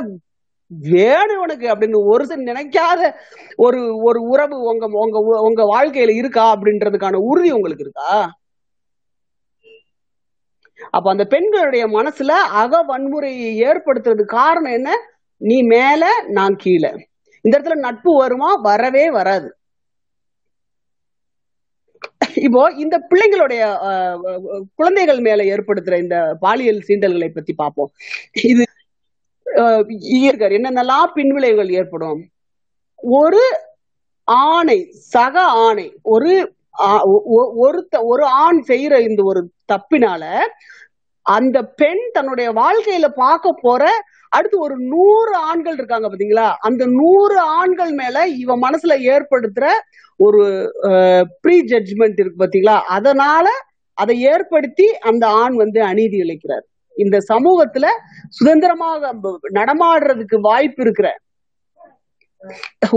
வேணும் 0.91 1.41
உனக்கு 1.43 1.65
அப்படின்னு 1.71 1.97
ஒரு 2.11 2.23
சில 2.25 2.45
நினைக்காத 2.49 3.01
ஒரு 3.57 3.79
ஒரு 4.07 4.19
உறவு 4.31 4.55
உங்க 4.71 4.85
உங்க 5.01 5.17
உங்க 5.47 5.63
வாழ்க்கையில 5.73 6.15
இருக்கா 6.21 6.45
அப்படின்றதுக்கான 6.53 7.19
உறுதி 7.29 7.49
உங்களுக்கு 7.57 7.85
இருக்கா? 7.85 8.09
அப்ப 10.93 11.07
அந்த 11.11 11.25
பெண்களுடைய 11.33 11.83
மனசுல 11.97 12.31
அக 12.61 12.81
வன்முறையை 12.89 13.51
ஏற்படுத்துறது 13.67 14.23
காரணம் 14.37 14.75
என்ன? 14.79 14.89
நீ 15.41 15.57
மேல 15.73 16.03
நான் 16.37 16.55
கீழே. 16.63 16.91
இந்த 17.45 17.53
இடத்துல 17.57 17.77
நட்பு 17.85 18.11
வருமா? 18.21 18.49
வரவே 18.67 19.05
வராது. 19.17 19.49
இப்போ 22.45 22.61
இந்த 22.83 22.95
பிள்ளைங்களுடைய 23.09 23.63
குழந்தைகள் 24.77 25.19
மேல 25.27 25.43
ஏற்படுத்துற 25.53 25.95
இந்த 26.03 26.17
பாலியல் 26.39 26.85
சீண்டல்களை 26.87 27.29
பத்தி 27.31 27.53
பார்ப்போம். 27.61 27.91
இது 28.51 28.63
இயற்கர் 30.17 30.55
என்னென்னலாம் 30.57 31.13
பின்விளைவுகள் 31.17 31.71
ஏற்படும். 31.79 32.21
ஒரு 33.19 33.43
ஆணை 34.27 34.79
சக 35.13 35.35
ஆணை 35.65 35.87
ஒரு 36.13 36.33
ஒருத்த 37.63 37.95
ஒரு 38.11 38.23
ஆண் 38.43 38.59
செய்யற 38.69 38.93
இந்த 39.07 39.21
ஒரு 39.31 39.41
தப்பினால 39.71 40.23
அந்த 41.25 41.57
பெண் 41.81 42.03
தன்னுடைய 42.11 42.47
வாழ்க்கையில 42.61 43.07
பார்க்க 43.23 43.51
போற 43.61 43.83
அடுத்து 44.35 44.57
ஒரு 44.65 44.75
நூறு 44.93 45.33
ஆண்கள் 45.49 45.77
இருக்காங்க 45.79 46.07
பாத்தீங்களா? 46.09 46.47
அந்த 46.67 46.83
நூறு 46.99 47.37
ஆண்கள் 47.59 47.93
மேல 48.01 48.25
இவ 48.43 48.57
மனசுல 48.65 48.93
ஏற்படுத்துற 49.13 49.65
ஒரு 50.19 50.41
ப்ரீ 51.43 51.55
ஜட்ஜ்மெண்ட் 51.71 52.19
இருக்கு 52.21 52.43
பாத்தீங்களா? 52.43 52.77
அதனால 52.97 53.45
அதை 53.97 54.15
ஏற்படுத்தி 54.33 54.87
அந்த 55.09 55.25
ஆண் 55.41 55.55
வந்து 55.63 55.79
அநீதி 55.91 56.17
இழைக்கிறார். 56.25 56.65
இந்த 56.95 57.17
சமூகத்துல 57.31 57.85
சுதந்திரமாக 58.37 59.11
நடமாடுறதுக்கு 59.59 60.37
வாய்ப்பு 60.49 60.81
இருக்கிற 60.85 61.07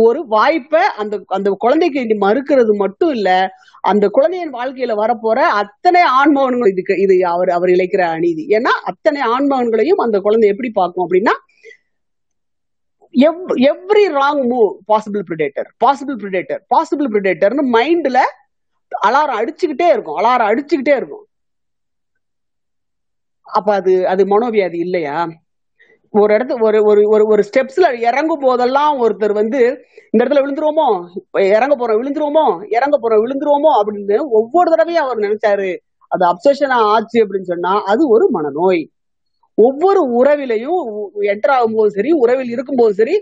ஒரு 0.07 0.21
வாய்ப்பை 0.29 0.83
அந்த 1.03 1.15
அந்த 1.29 1.49
குழந்தைக்கு 1.65 2.01
நீ 2.07 2.15
மறுக்கிறது 2.27 2.73
மட்டும் 2.77 3.13
இல்ல 3.17 3.31
அந்த 3.85 4.05
குழந்தையின் 4.09 4.55
வாழ்க்கையில 4.55 4.95
வரப்போற 5.03 5.39
அத்தனை 5.61 6.03
ஆண்மகன்கள் 6.21 6.73
இதுக்கு 6.73 6.95
இது 7.05 7.17
அவர் 7.35 7.51
அவர் 7.51 7.73
இழைக்கிற 7.75 8.03
அநீதி. 8.17 8.45
ஏன்னா 8.57 8.73
அத்தனை 8.91 9.21
ஆண்மகன்களையும் 9.35 10.03
அந்த 10.07 10.19
குழந்தை 10.27 10.49
எப்படி 10.55 10.71
பார்க்கும் 10.81 11.05
அப்படின்னா 11.07 11.35
every 13.71 14.05
wrong 14.17 14.43
move 14.51 14.71
possible 14.93 15.25
predator 15.29 15.69
possible 15.85 16.19
predator 16.23 16.61
possible 16.75 17.11
ப்ரிடேட்டர்னு 17.15 17.65
மைண்ட்ல 17.77 18.19
அலாரம் 18.93 19.41
அடிச்சுக்கிட்டே 19.41 19.89
இருக்கும் 19.95 20.19
அலாரம் 20.21 20.51
அடிச்சுக்கிட்டே 20.51 20.95
இருக்கும். 21.01 21.25
அப்ப 23.47 23.69
அது 23.81 23.93
அது 24.13 24.23
மனோவியாதி 24.33 24.79
இல்லையா? 24.87 25.17
ஒரு 26.11 26.35
இடத்து 26.35 26.55
ஒரு 26.61 26.83
ஒரு 26.83 27.09
ஒரு 27.09 27.27
ஒரு 27.27 27.43
ஸ்டெப்ஸ்ல 27.43 27.99
இறங்கும் 28.01 28.39
போதெல்லாம் 28.39 29.03
ஒருத்தர் 29.03 29.33
வந்து 29.33 29.61
இந்த 30.13 30.25
இடத்துல 30.25 30.43
விழுந்துருவோமோ? 30.45 30.87
இறங்க 31.55 31.75
போறோம் 31.77 31.99
விழுந்துருவோமோ? 32.01 32.45
இறங்க 32.69 32.97
போறோம் 33.03 33.23
விழுந்துருவோமோ? 33.25 33.71
அப்படின்னு 33.79 34.19
ஒவ்வொரு 34.31 34.71
தடவையும் 34.71 35.05
அவர் 35.05 35.19
நினைச்சாரு. 35.19 35.71
அது 36.13 36.25
அப்சஷனா 36.27 36.77
ஆச்சு 36.91 37.25
அப்படின்னு 37.25 37.43
சொன்னா 37.43 37.83
அது 37.85 38.09
ஒரு 38.09 38.31
மனநோய். 38.35 38.83
ஒவ்வொரு 39.59 40.01
உறவிலையும் 40.19 40.81
என்டர் 41.25 41.55
ஆகும்போது 41.57 41.87
சரி 41.87 42.11
உறவில் 42.13 42.51
இருக்கும்போது 42.51 42.95
சரி 42.95 43.15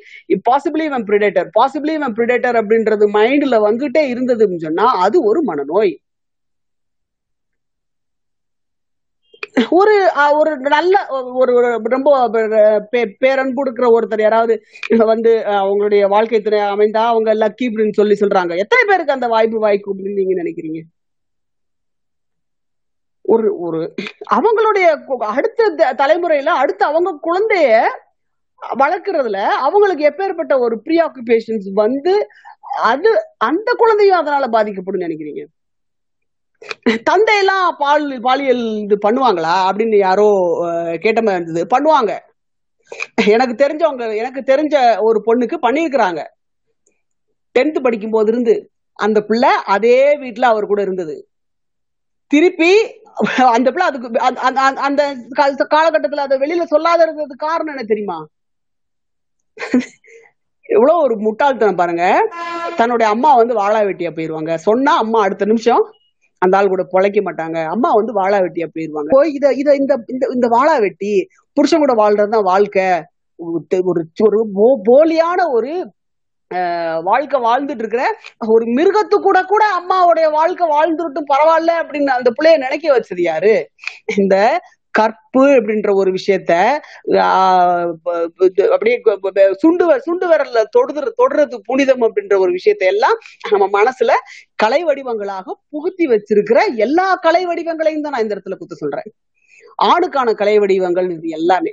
பாசிபிளி 0.51 0.83
இவன் 0.83 1.05
பிரிடேட்டர் 1.05 1.49
பாசிபிளி 1.59 1.93
இவன் 1.93 2.13
பிரிடேட்டர் 2.13 2.57
அப்படின்றது 2.61 3.05
மைண்ட்ல 3.19 3.59
வந்துட்டே 3.67 4.03
இருந்ததுன்னு 4.13 4.57
சொன்னா 4.57 4.87
அது 4.99 5.25
ஒரு 5.25 5.43
மனநோய். 5.47 5.93
ஒரு 9.71 9.95
ஒரு 10.39 10.53
நல்ல 10.75 10.95
ஒரு 11.41 11.53
ரொம்ப 11.95 12.09
பேரன்பு 13.23 13.59
கொடுக்குற 13.61 13.87
ஒருத்தர் 13.97 14.23
யாராவது 14.23 14.55
வந்து 15.13 15.33
அவங்களுடைய 15.61 16.09
வாழ்க்கை 16.09 16.41
துணை 16.43 16.61
அமைந்தா 16.75 17.03
அவங்க 17.13 17.35
லக்கி 17.35 17.67
அப்படின்னு 17.69 17.99
சொல்லி 18.01 18.17
சொல்றாங்க. 18.21 18.53
எத்தனை 18.57 18.85
பேருக்கு 18.87 19.17
அந்த 19.17 19.29
வாய்ப்பு 19.29 19.59
வாய்க்கும் 19.59 19.95
அப்படின்னு 19.95 20.21
நீங்க 20.21 20.37
நினைக்கிறீங்க? 20.43 20.81
ஒரு 23.25 23.49
ஒரு 23.59 23.81
அவங்களுடைய 24.37 24.87
அடுத்த 25.35 25.93
தலைமுறையில 26.03 26.55
அடுத்து 26.63 26.85
அவங்க 26.85 27.11
குழந்தைய 27.29 27.69
வளர்க்கறதுல 28.63 29.39
அவங்களுக்கு 29.67 30.05
எப்பேற்பட்ட 30.11 30.55
ஒரு 30.59 30.83
ப்ரீ 30.83 30.97
ஆக்குபேஷன்ஸ் 30.99 31.69
வந்து 31.75 32.15
அது 32.83 33.11
அந்த 33.39 33.71
குழந்தையும் 33.79 34.21
அதனால 34.21 34.47
பாதிக்கப்படும் 34.49 35.05
நினைக்கிறீங்க? 35.07 35.43
தந்தையெல்லாம் 37.09 37.67
பால் 37.83 38.05
பாலியல் 38.27 38.63
இது 38.85 38.97
பண்ணுவாங்களா? 39.05 39.55
அப்படின்னு 39.69 39.97
யாரோ 40.07 40.29
கேட்ட 41.05 41.21
மாதிரி 41.23 41.43
இருந்தது. 41.43 41.65
பண்ணுவாங்க. 41.75 42.13
எனக்கு 43.35 43.55
தெரிஞ்சவங்க 43.63 44.07
எனக்கு 44.23 44.41
தெரிஞ்ச 44.53 44.75
ஒரு 45.09 45.19
பொண்ணுக்கு 45.27 45.57
பண்ணிருக்கிறாங்க 45.67 46.21
டென்த் 47.55 47.85
படிக்கும் 47.87 48.15
போது 48.17 48.31
இருந்து 48.33 48.55
அந்த 48.99 49.19
பிள்ளை 49.29 49.53
அதே 49.75 49.99
வீட்டுல 50.23 50.45
அவர் 50.53 50.71
கூட 50.73 50.81
இருந்தது. 50.83 51.17
திருப்பி 52.31 52.73
அந்த 53.57 53.69
பிள்ளை 53.75 53.87
அதுக்கு 53.91 54.09
அந்த 54.89 55.03
காலகட்டத்துல 55.75 56.25
அதை 56.27 56.37
வெளியில 56.43 56.65
சொல்லாத 56.75 57.03
இருந்தது 57.07 57.35
காரணம் 57.47 57.73
என்ன 57.75 57.87
தெரியுமா? 57.93 58.19
எவ்வளவு 60.77 61.03
ஒரு 61.07 61.17
முட்டாள்தனம் 61.25 61.81
பாருங்க. 61.81 62.05
தன்னுடைய 62.77 63.09
அம்மா 63.15 63.31
வந்து 63.41 63.55
வாழா 63.61 63.81
வெட்டியா 63.89 64.11
போயிருவாங்க. 64.15 64.53
சொன்னா 64.69 64.93
அம்மா 65.05 65.19
அடுத்த 65.27 65.45
நிமிஷம் 65.51 65.85
அந்த 66.45 66.59
ஆள் 66.59 66.73
கூட 66.73 66.85
பொழைக்க 66.93 67.19
மாட்டாங்க. 67.25 67.59
அம்மா 67.75 67.91
வந்து 67.93 68.13
வாழா 68.13 68.39
வெட்டியா 68.39 68.69
போயிருவாங்க. 68.73 69.11
போய் 69.11 69.33
இத 69.33 69.53
இத 69.55 69.75
இந்த 69.75 69.95
இந்த 70.35 70.49
வாழா 70.49 70.77
வெட்டி 70.79 71.13
புருஷன் 71.57 71.85
கூட 71.85 71.95
வாழ்றதுதான் 71.95 72.51
வாழ்க்கை. 72.53 72.89
ஒரு 73.85 74.03
ஒரு 74.25 74.43
போலியான 74.89 75.41
ஒரு 75.53 75.73
வாழ்க்கை 77.03 77.39
வாழ்ந்துட்டு 77.41 77.83
இருக்கிற 77.83 78.03
ஒரு 78.47 78.65
மிருகத்து 78.77 79.17
கூட 79.21 79.39
கூட 79.45 79.65
அம்மாவுடைய 79.79 80.27
வாழ்க்கை 80.31 80.67
வாழ்ந்துட்டும் 80.69 81.31
பரவாயில்ல 81.33 81.73
அப்படின்னு 81.81 82.13
அந்த 82.17 82.31
பிள்ளைய 82.37 82.57
நினைக்க 82.57 82.87
வச்சது 82.97 83.23
யாரு? 83.23 83.55
இந்த 84.17 84.37
கற்பு 84.95 85.45
அப்படின்ற 85.57 85.91
ஒரு 86.01 86.11
விஷயத்த 86.17 86.53
அப்படியே 88.75 88.97
சுண்டு 89.63 89.85
சுண்டு 90.07 90.27
விரல்ல 90.31 90.61
தொடுற 90.77 91.07
தொடுறது 91.21 91.57
புனிதம் 91.69 92.05
அப்படின்ற 92.07 92.35
ஒரு 92.45 92.53
விஷயத்த 92.59 92.85
எல்லாம் 92.85 93.17
நம்ம 93.53 93.67
மனசுல 93.79 94.13
கலை 94.63 94.81
வடிவங்களாக 94.85 95.57
புகுத்தி 95.73 96.07
வச்சிருக்கிற 96.07 96.61
எல்லா 96.87 97.07
கலை 97.27 97.43
வடிவங்களையும் 97.47 98.05
தான் 98.07 98.15
நான் 98.17 98.25
இந்த 98.27 98.37
இடத்துல 98.37 98.59
குத்து 98.59 98.83
சொல்றேன். 98.83 99.09
ஆணுக்கான 99.89 100.35
கலை 100.35 100.57
வடிவங்கள் 100.59 101.09
இது 101.11 101.29
எல்லாமே. 101.39 101.73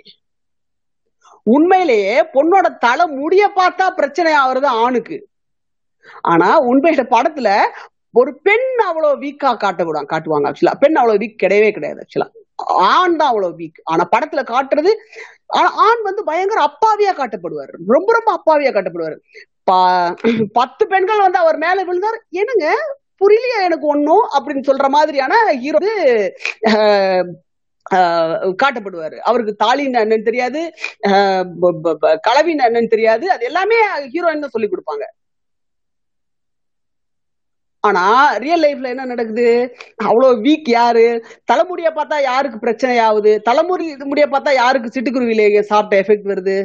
உண்மையிலேயே 1.48 2.15
பொண்ணோட 2.35 2.68
தலை 2.80 3.06
முடிய 3.19 3.43
பார்த்தா 3.60 3.85
பிரச்சனை 3.99 4.31
ஆகுறது 4.41 4.68
ஆணுக்கு. 4.84 5.18
ஆனா 6.31 6.49
உண்மையில 6.69 7.02
படத்துல 7.15 7.49
ஒரு 8.19 8.31
பெண் 8.45 8.69
அவ்வளவு 8.88 9.19
வீக்கா 9.23 9.49
காட்டக்கூடாது 9.64 10.11
காட்டுவாங்க 10.14 10.49
ஆக்சுவலா 10.49 10.76
பெண் 10.84 10.98
அவ்வளவு 11.02 11.22
வீக் 11.23 11.41
கிடையவே 11.43 11.69
கிடையாது 11.72 12.02
ஆக்சுவலா 12.06 12.27
ஆண் 12.93 13.17
தான் 13.19 13.31
அவ்வளவு 13.31 13.57
வீக் 13.59 13.79
ஆனா 13.91 14.03
படத்துல 14.15 14.41
காட்டுறது 14.53 14.91
ஆண் 15.85 16.01
வந்து 16.07 16.21
பயங்கர 16.29 16.59
அப்பாவியா 16.69 17.13
காட்டப்படுவார். 17.19 17.71
ரொம்ப 17.93 18.09
ரொம்ப 18.17 18.31
அப்பாவியா 18.38 18.71
காட்டப்படுவார். 18.77 19.17
பத்து 20.59 20.83
பெண்கள் 20.93 21.23
வந்து 21.25 21.39
அவர் 21.43 21.57
மேல 21.65 21.83
விழுந்தார். 21.83 22.19
என்னங்க? 22.41 22.67
புரியலையா 23.23 23.57
எனக்கு 23.67 23.88
ஒன்னும் 23.93 24.25
அப்படின்னு 24.35 24.67
சொல்ற 24.69 24.88
மாதிரியான 24.89 25.33
ஹீரோ 25.63 25.79
காட்டப்படுவாரு. 28.61 29.17
அவருக்கு 29.29 29.53
தாலின்னு 29.63 30.01
என்னன்னு 30.03 30.27
தெரியாது. 30.29 30.61
கலவின்னு 32.27 32.67
என்னன்னு 32.69 32.93
தெரியாது. 32.95 33.25
அது 33.35 33.43
எல்லாமே 33.49 33.79
ஹீரோயின் 34.13 34.45
தான் 34.45 34.55
சொல்லி 34.55 34.69
கொடுப்பாங்க. 34.69 35.05
ஆனா 37.83 38.03
ரியல் 38.43 38.63
லைஃப்ல 38.63 38.91
என்ன 38.93 39.03
நடக்குது? 39.11 39.45
அவ்வளவு 40.09 40.41
வீக் 40.45 40.69
யாரு? 40.77 41.05
தலைமுடிய 41.51 41.89
பார்த்தா 41.95 42.17
யாருக்கு 42.29 42.57
பிரச்சனை 42.65 42.95
ஆகுது 43.07 43.31
தலைமுடி 43.47 43.85
முடிய 44.11 44.25
பார்த்தா 44.33 44.51
யாருக்கு 44.61 44.93
சிட்டுக்குருவிலேயே 44.95 45.61
சாப்பிட்ட 45.71 46.01
எஃபெக்ட் 46.03 46.31
வருது? 46.31 46.57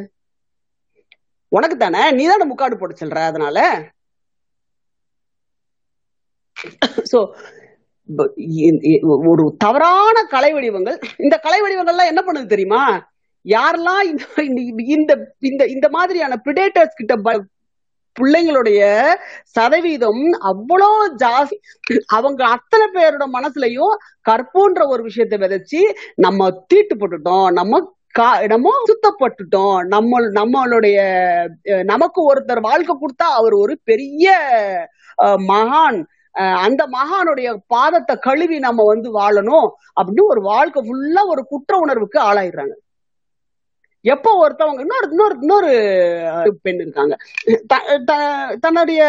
உனக்கு 1.52 1.76
தானே? 1.76 2.02
நீ 2.18 2.24
தானே 2.32 2.47
முக்காடு 2.51 2.76
போட்டு 2.78 3.01
சொல்ற 3.02 3.18
அதனால? 3.30 3.59
சோ 7.12 7.18
ஒரு 9.32 9.44
தவறான 9.64 10.16
கலை 10.34 10.51
வடிவங்கள். 10.56 10.98
இந்த 11.24 11.36
கலை 11.47 11.59
வடிவங்கள்லாம் 11.62 12.10
என்ன 12.12 12.22
பண்ணுது 12.26 12.52
தெரியுமா? 12.55 12.82
யாரெல்லாம் 13.44 14.02
இந்த 14.97 15.12
இந்த 15.51 15.62
இந்த 15.74 15.86
மாதிரியான 15.97 16.34
பிரிடேட்டர்ஸ் 16.47 16.98
கிட்ட 17.01 17.14
பிள்ளைங்களுடைய 18.18 18.80
சதவீதம் 19.56 20.24
அவ்வளோ 20.51 20.90
ஜாஸ்தி. 21.22 21.59
அவங்க 22.16 22.43
அத்தனை 22.56 22.86
பேரோட 22.97 23.26
மனசுலயும் 23.36 23.94
கற்போன்ற 24.30 24.80
ஒரு 24.93 25.02
விஷயத்தை 25.09 25.38
விதைச்சு 25.44 25.82
நம்ம 26.26 26.51
தீட்டு 26.72 26.97
போட்டுட்டோம். 27.02 27.47
நம்ம 27.60 27.82
நம்ம 28.52 28.68
சுத்தப்பட்டுட்டோம். 28.88 29.78
நம்ம 29.94 30.20
நம்மளுடைய 30.38 30.98
நமக்கு 31.90 32.20
ஒருத்தர் 32.30 32.60
வாழ்க்கை 32.68 32.94
கொடுத்தா 33.01 33.26
அவர் 33.40 33.55
ஒரு 33.62 33.74
பெரிய 33.90 34.26
மகான். 35.51 35.98
அந்த 36.66 36.82
மகானுடைய 36.94 37.48
பாதத்தை 37.74 38.14
கழுவி 38.26 38.56
நம்ம 38.66 38.84
வந்து 38.93 39.09
வாழணும் 39.18 39.68
அப்படின்னு 39.98 40.24
ஒரு 40.32 40.40
வாழ்க்கை 40.51 40.80
ஃபுல்லா 40.86 41.22
ஒரு 41.32 41.43
குற்ற 41.52 41.72
உணர்வுக்கு 41.84 42.18
ஆளாயிடுறாங்க. 42.28 42.74
எப்போ 44.07 44.31
ஒருத்தவங்க 44.43 44.83
இன்னொரு 44.85 45.07
இன்னொரு 45.11 45.35
இன்னொரு 45.41 45.70
பெண் 46.66 46.83
இருக்காங்க. 46.85 47.15
தன்னுடைய 48.65 49.01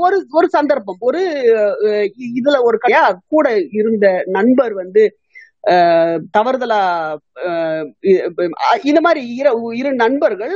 ஒரு 0.00 0.16
ஒரு 0.38 0.48
சந்தர்ப்பம் 0.56 1.04
ஒரு 1.08 1.20
இதுல 2.38 2.56
ஒரு 2.68 2.78
கூட 3.34 3.46
இருந்த 3.80 4.06
நண்பர் 4.38 4.74
வந்து 4.82 5.04
தவறுதலா 6.36 6.80
இந்த 8.90 9.00
மாதிரி 9.00 9.20
இரு 9.80 9.92
நண்பர்கள் 10.02 10.54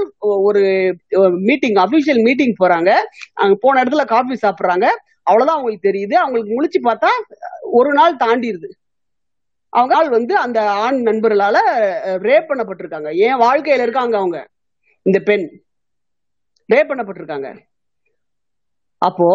ஒரு 0.48 0.62
மீட்டிங் 1.48 1.78
அபிஷியல் 1.84 2.22
மீட்டிங் 2.26 2.54
போறாங்க. 2.62 2.90
அங்க 3.42 3.54
போன 3.60 3.82
இடத்துல 3.84 4.04
காஃபி 4.14 4.34
சாப்பிடுறாங்க. 4.42 4.86
அவ்வளவுதான் 5.28 5.56
அவங்களுக்கு 5.56 5.88
தெரியுது. 5.88 6.14
அவங்களுக்கு 6.22 6.56
முழிச்சு 6.56 6.80
பார்த்தா 6.88 7.10
ஒரு 7.78 7.90
நாள் 7.92 8.20
தாண்டிடுது 8.24 8.68
அவங்க 9.72 9.92
ஆள் 9.96 10.10
வந்து 10.10 10.34
அந்த 10.36 10.58
ஆண் 10.84 10.98
நண்பர்களால 11.06 11.56
ரேப் 12.26 12.48
பண்ணப்பட்டிருக்காங்க. 12.50 13.10
ஏன் 13.26 13.40
வாழ்க்கையில 13.40 13.84
இருக்காங்க 13.86 14.16
அவங்க. 14.16 14.38
இந்த 15.06 15.18
பெண். 15.20 15.46
ரேப் 16.68 16.90
பண்ணப்பட்டிருக்காங்க. 16.90 17.48
அப்போ 19.02 19.28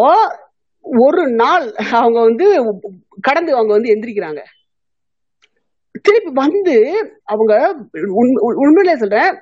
ஒரு 0.84 1.22
நாள் 1.34 1.66
அவங்க 1.98 2.18
வந்து 2.20 2.46
கடந்து 3.20 3.52
அவங்க 3.54 3.72
வந்து 3.72 3.92
எந்திரிக்கிறாங்க. 3.94 4.40
திருப்பி 6.04 6.30
வந்து 6.40 6.74
அவங்க 7.24 7.52
உண்மையிலே 8.62 8.96
சொல்றேன் 8.96 9.32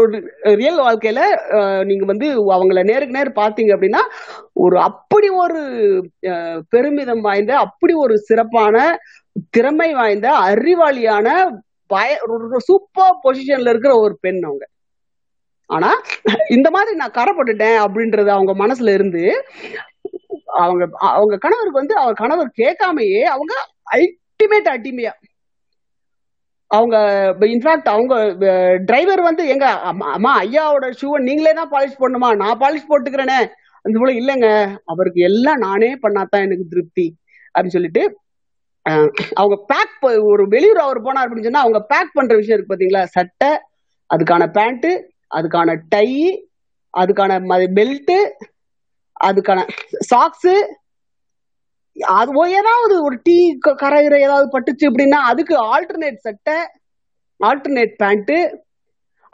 ஒரு 0.00 0.16
ரியல் 0.56 0.78
வாழ்க்கையில 0.78 1.22
நீங்க 1.84 2.04
வந்து 2.04 2.26
அவங்கள 2.54 2.82
நேருக்கு 2.84 3.16
நேர் 3.16 3.30
பாத்தீங்க 3.40 3.72
அப்படின்னா 3.76 4.02
ஒரு 4.56 4.76
அப்படி 4.80 5.28
ஒரு 5.44 5.62
பெருமிதம் 6.68 7.20
வாய்ந்த 7.20 7.52
அப்படி 7.56 7.94
ஒரு 8.04 8.14
சிறப்பான 8.18 8.76
திறமை 9.50 9.88
வாய்ந்த 9.94 10.28
அறிவாளியான 10.48 11.28
பய 11.90 12.10
சூப்பர் 12.68 13.20
பொசிஷன்ல 13.24 13.72
இருக்கிற 13.72 13.92
ஒரு 13.98 14.14
பெண் 14.20 14.40
அவங்க. 14.44 14.64
ஆனா 15.70 15.90
இந்த 16.48 16.68
மாதிரி 16.70 16.96
நான் 16.96 17.16
கரைப்பட்டுட்டேன் 17.18 17.78
அப்படின்றது 17.84 18.30
அவங்க 18.36 18.52
மனசுல 18.64 18.92
இருந்து 18.92 19.22
அவங்க 20.64 20.84
அவங்க 21.10 21.36
கணவருக்கு 21.36 21.82
வந்து 21.82 21.96
அவர் 21.96 22.20
கணவர் 22.22 22.58
கேட்காமயே 22.58 23.22
அவங்க 23.34 23.54
அல்டிமேட் 23.92 24.68
அடிமையா. 24.74 25.12
அவங்க 26.70 26.96
இன்ஃபேக்ட் 27.40 27.88
அவங்க 27.94 28.14
டிரைவர் 28.88 29.20
வந்து 29.20 29.42
எங்க 29.48 29.66
அம்மா 29.90 30.06
அம்மா, 30.12 30.32
ஐயாவோட 30.42 30.86
ஷூவை 31.00 31.18
நீங்களே 31.28 31.52
தான் 31.52 31.70
பாலிஷ் 31.70 32.00
பண்ணுமா 32.00 32.28
நான் 32.36 32.60
பாலிஷ் 32.62 32.90
போட்டுக்கிறேனே. 32.90 33.38
அந்த 33.84 33.96
போல 33.98 34.12
இல்லைங்க. 34.20 34.48
அவருக்கு 34.84 35.20
எல்லாம் 35.30 35.60
நானே 35.66 35.90
பண்ணாதான் 35.94 36.44
எனக்கு 36.46 36.66
திருப்தி 36.68 37.06
அப்படின்னு 37.54 37.76
சொல்லிட்டு 37.76 38.02
அவங்க 39.34 39.64
பேக் 39.66 40.22
ஒரு 40.24 40.48
வெளியூர் 40.48 40.76
அவர் 40.76 41.02
போனார் 41.02 41.26
அப்படின்னு 41.26 41.42
சொன்னா 41.42 41.60
அவங்க 41.60 41.80
பேக் 41.80 42.10
பண்ற 42.12 42.36
விஷயம் 42.36 42.58
இருக்கு 42.58 42.74
பாத்தீங்களா? 42.74 43.02
சட்டை 43.04 43.48
அதுக்கான 44.10 44.46
பேண்ட்டு 44.52 44.90
அதுக்கான 45.36 45.82
டை 45.88 46.08
அதுக்கான 46.98 47.38
பெல்ட்டு 47.74 48.18
அதுக்கான 49.24 49.60
சாக்ஸு 50.14 50.54
அது 52.00 52.50
ஏதாவது 52.50 53.02
ஒரு 53.02 53.20
டீ 53.22 53.58
கரைகிற 53.82 54.20
ஏதாவது 54.20 54.58
பட்டுச்சு 54.58 54.86
அப்படின்னா 54.86 55.18
அதுக்கு 55.24 55.54
ஆல்டர்னேட் 55.64 56.16
சட்டை 56.16 56.54
ஆல்டர்னேட் 57.44 57.94
பேண்ட்டு 58.04 58.38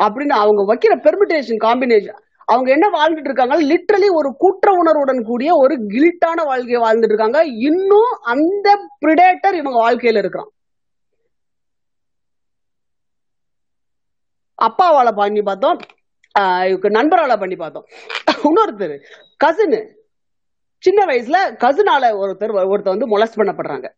அப்படின்னு 0.02 0.36
அவங்க 0.36 0.74
வைக்கிற 0.74 0.94
பெர்மிட்டேஷன் 1.00 1.62
காம்பினேஷன் 1.64 2.21
அவங்க 2.44 2.70
என்ன 2.70 2.88
வாழ்ந்துட்டு 2.88 3.28
இருக்காங்க? 3.30 3.62
லிட்ரலி 3.62 4.12
ஒரு 4.12 4.36
குற்ற 4.36 4.72
உணர்வுடன் 4.72 5.24
கூடிய 5.24 5.54
ஒரு 5.54 5.74
கில்ட்டான 5.86 6.44
வாழ்க்கையை 6.44 6.82
வாழ்ந்துட்டு 6.82 7.02
இருக்காங்க. 7.02 7.44
இன்னும் 7.44 8.10
அந்த 8.22 8.88
பிரிடேட்டர் 9.00 9.52
இவங்க 9.52 9.90
வாழ்க்கையில 9.90 10.18
இருக்கிறான். 10.18 10.50
அப்பாவால 14.62 15.12
பண்ணி 15.12 15.42
பார்த்தோம். 15.42 15.78
நண்பரால 16.78 17.38
பண்ணி 17.38 17.56
பார்த்தோம். 17.56 17.86
இன்னொருத்தர் 18.26 19.00
கசின் 19.36 19.96
சின்ன 20.78 21.04
வயசுல 21.04 21.52
கசினால 21.52 22.04
ஒருத்தர் 22.22 22.70
ஒருத்தர் 22.72 22.96
வந்து 22.96 23.18
மொலஸ்ட் 23.18 23.36
பண்ணப்படுறாங்க. 23.36 23.88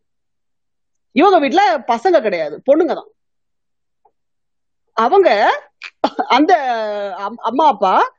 இவங்க 1.11 1.39
வீட்டுல 1.39 1.83
பசங்க 1.87 2.21
கிடையாது 2.21 2.61
பொண்ணுங்க 2.71 2.93
தான் 2.93 3.07
அவங்க 4.93 5.49
அந்த 6.27 6.53
அம்- 7.17 7.41
அம்மா 7.41 7.67
அப்பா 7.67 8.14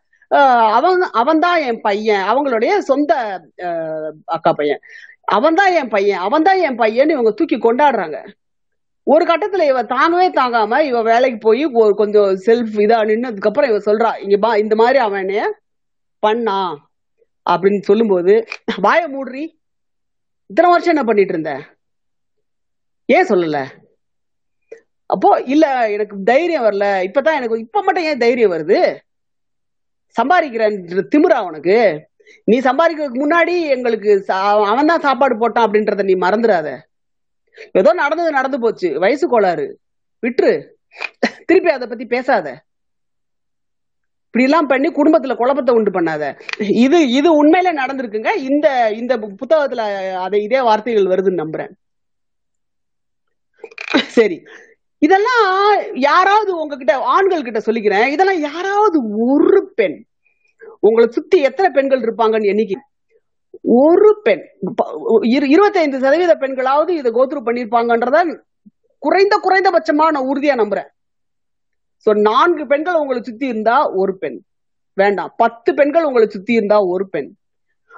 அவன் 0.77 1.03
அவன் 1.21 1.43
தான் 1.45 1.61
என் 1.69 1.81
பையன். 1.81 2.25
அவங்களுடைய 2.31 2.73
சொந்த 2.89 3.13
அக்கா 4.37 4.53
பையன். 4.53 4.81
அவன் 5.37 5.59
தான் 5.61 5.73
என் 5.81 5.93
பையன். 5.95 6.21
அவன் 6.27 6.47
தான் 6.49 6.61
என் 6.69 6.81
பையன் 6.83 7.15
இவங்க 7.15 7.33
தூக்கி 7.39 7.57
கொண்டாடுறாங்க. 7.59 8.19
ஒரு 9.07 9.25
கட்டத்துல 9.27 9.67
இவ 9.71 9.81
தாங்கவே 9.95 10.29
தாங்காம 10.39 10.81
இவ 10.91 11.01
வேலைக்கு 11.11 11.39
போய் 11.39 11.65
ஒரு 11.83 11.93
கொஞ்சம் 11.95 12.31
செல்ஃப் 12.47 12.77
இதா 12.85 12.99
நின்னதுக்கு 13.11 13.51
அப்புறம் 13.51 13.71
இவ 13.73 13.79
சொல்றா 13.89 14.11
இங்க 14.25 14.37
பா 14.45 14.51
இந்த 14.65 14.75
மாதிரி 14.75 14.99
அவன் 14.99 15.23
என்னைய 15.25 15.45
பண்ணா. 16.23 16.59
அப்படின்னு 17.47 17.83
சொல்லும்போது 17.91 18.33
வாய 18.87 19.03
மூடுறி. 19.15 19.45
இத்தனை 20.51 20.69
வருஷம் 20.71 20.95
என்ன 20.95 21.05
பண்ணிட்டு 21.09 21.35
இருந்த? 21.35 21.53
ஏன் 23.09 23.29
சொல்லல? 23.31 23.59
அப்போ 25.11 25.31
இல்ல 25.55 25.65
எனக்கு 25.95 26.17
தைரியம் 26.31 26.67
வரல. 26.67 26.87
இப்பதான் 27.09 27.39
எனக்கு 27.41 27.57
இப்ப 27.59 27.83
மட்டும் 27.83 28.07
ஏன் 28.11 28.23
தைரியம் 28.25 28.55
வருது? 28.55 28.81
சம்பாதிக்கிறேன் 30.19 30.77
திமிரா 31.15 31.39
உனக்கு? 31.45 31.79
நீ 32.45 32.57
சம்பாதிக்கிறதுக்கு 32.61 33.23
முன்னாடி 33.25 33.55
எங்களுக்கு 33.69 34.25
அவன் 34.71 34.87
தான் 34.87 35.01
சாப்பாடு 35.01 35.35
போட்டான் 35.35 35.67
அப்படின்றத 35.67 36.05
நீ 36.05 36.15
மறந்துடாத. 36.27 36.69
ஏதோ 37.73 37.93
நடந்தது 37.93 38.31
நடந்து 38.31 38.59
போச்சு. 38.61 38.89
வயசு 38.99 39.27
கோளாறு. 39.29 39.67
விட்டுரு. 40.23 40.55
திருப்பி 41.47 41.71
அதை 41.71 41.87
பத்தி 41.89 42.07
பேசாத. 42.07 42.49
இப்படி 44.27 44.45
எல்லாம் 44.45 44.67
பண்ணி 44.67 44.89
குடும்பத்துல 44.89 45.35
குழப்பத்தை 45.37 45.75
உண்டு 45.75 45.91
பண்ணாத. 45.91 46.25
இது 46.85 46.99
இது 47.11 47.29
உண்மையில 47.39 47.69
நடந்திருக்குங்க. 47.83 48.31
இந்த 48.51 48.67
இந்த 48.93 49.17
புத்தகத்துல 49.41 49.83
அதை 50.15 50.43
இதே 50.43 50.61
வார்த்தைகள் 50.61 51.11
வருதுன்னு 51.13 51.43
நம்புறேன். 51.43 51.73
சரி. 54.19 54.37
இதெல்லாம் 54.99 55.77
யாராவது 55.95 56.61
உங்ககிட்ட 56.61 56.97
ஆண்கள் 56.97 57.43
கிட்ட 57.43 57.59
சொல்லிக்கிறேன். 57.59 58.07
இதெல்லாம் 58.07 58.41
யாராவது 58.41 59.01
ஒரு 59.19 59.73
பெண். 59.75 60.05
உங்களை 60.81 61.11
சுத்தி 61.11 61.41
எத்தனை 61.41 61.71
பெண்கள் 61.71 62.01
இருப்பாங்கன்னு 62.01 62.47
எண்ணிக்கை. 62.47 62.77
ஒரு 63.63 64.21
பெண். 64.23 64.41
இருபத்தைந்து 65.21 65.99
சதவீத 65.99 66.35
பெண்களாவது 66.35 66.89
இதை 66.89 67.13
கோத்ரூ 67.13 67.41
பண்ணிருப்பாங்கன்றத 67.45 68.41
குறைந்த 68.99 69.41
குறைந்தபட்சமா 69.43 70.07
நான் 70.11 70.29
உறுதியா 70.29 70.55
நம்புறேன். 70.63 70.91
சோ 72.05 72.21
நான்கு 72.21 72.67
பெண்கள் 72.67 72.95
உங்களை 72.95 73.23
சுத்தி 73.23 73.47
இருந்தா 73.47 73.91
ஒரு 73.95 74.19
பெண். 74.19 74.41
வேண்டாம். 74.93 75.33
பத்து 75.37 75.75
பெண்கள் 75.75 76.05
உங்களை 76.05 76.29
சுத்தி 76.29 76.53
இருந்தா 76.53 76.79
ஒரு 76.81 77.09
பெண். 77.09 77.33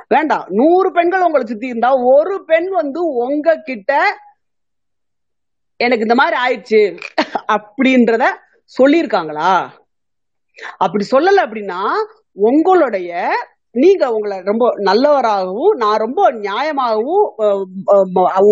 வேண்டாம். 0.09 0.45
நூறு 0.49 0.93
பெண்கள் 0.93 1.21
உங்களை 1.21 1.47
சுத்தி 1.47 1.67
இருந்தா 1.67 1.91
ஒரு 2.15 2.45
பெண் 2.45 2.69
வந்து 2.69 3.01
உங்க 3.01 3.61
கிட்ட 3.65 4.19
எனக்கு 5.81 6.07
இந்த 6.07 6.17
மாதிரி 6.21 6.37
ஆயிடுச்சு 6.43 6.81
அப்படின்றத 7.55 8.25
சொல்லியிருக்காங்களா? 8.73 9.53
அப்படி 10.81 11.05
சொல்லல 11.13 11.45
அப்படின்னா 11.45 11.83
உங்களுடைய 12.47 13.13
நீங்க 13.75 14.05
உங்களை 14.13 14.37
ரொம்ப 14.41 14.65
நல்லவராகவும் 14.87 15.75
நான் 15.77 16.03
ரொம்ப 16.03 16.21
நியாயமாகவும் 16.39 17.25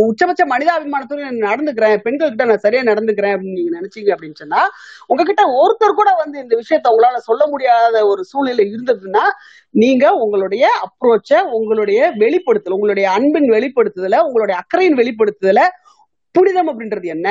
உச்சபட்ச 0.02 0.42
மனிதாபிமானத்துடன் 0.44 1.46
நடந்துக்கிறேன் 1.46 2.02
பெண்கள் 2.04 2.30
கிட்ட 2.30 2.44
நான் 2.44 2.62
சரியா 2.64 2.82
நடந்துக்கிறேன் 2.82 3.34
அப்படின்னு 3.34 3.58
நீங்க 3.58 3.72
நினைச்சீங்க 3.78 4.10
அப்படின்னு 4.14 4.40
சொன்னா 4.42 4.60
உங்ககிட்ட 5.08 5.44
ஒருத்தர் 5.60 5.98
கூட 5.98 6.10
வந்து 6.14 6.36
இந்த 6.42 6.54
விஷயத்த 6.56 6.92
உங்களால 6.92 7.20
சொல்ல 7.28 7.44
முடியாத 7.46 8.04
ஒரு 8.06 8.24
சூழ்நிலை 8.24 8.66
இருந்ததுன்னா 8.66 9.24
நீங்க 9.74 10.04
உங்களுடைய 10.16 10.66
அப்ரோச்ச 10.86 11.40
உங்களுடைய 11.58 12.00
வெளிப்படுத்தல் 12.16 12.78
உங்களுடைய 12.78 13.08
அன்பின் 13.10 13.50
வெளிப்படுத்துதல 13.50 14.20
உங்களுடைய 14.28 14.56
அக்கறையின் 14.62 15.00
வெளிப்படுத்துதல 15.00 15.62
புனிதம் 16.36 16.70
அப்படின்றது 16.70 17.06
என்ன? 17.16 17.28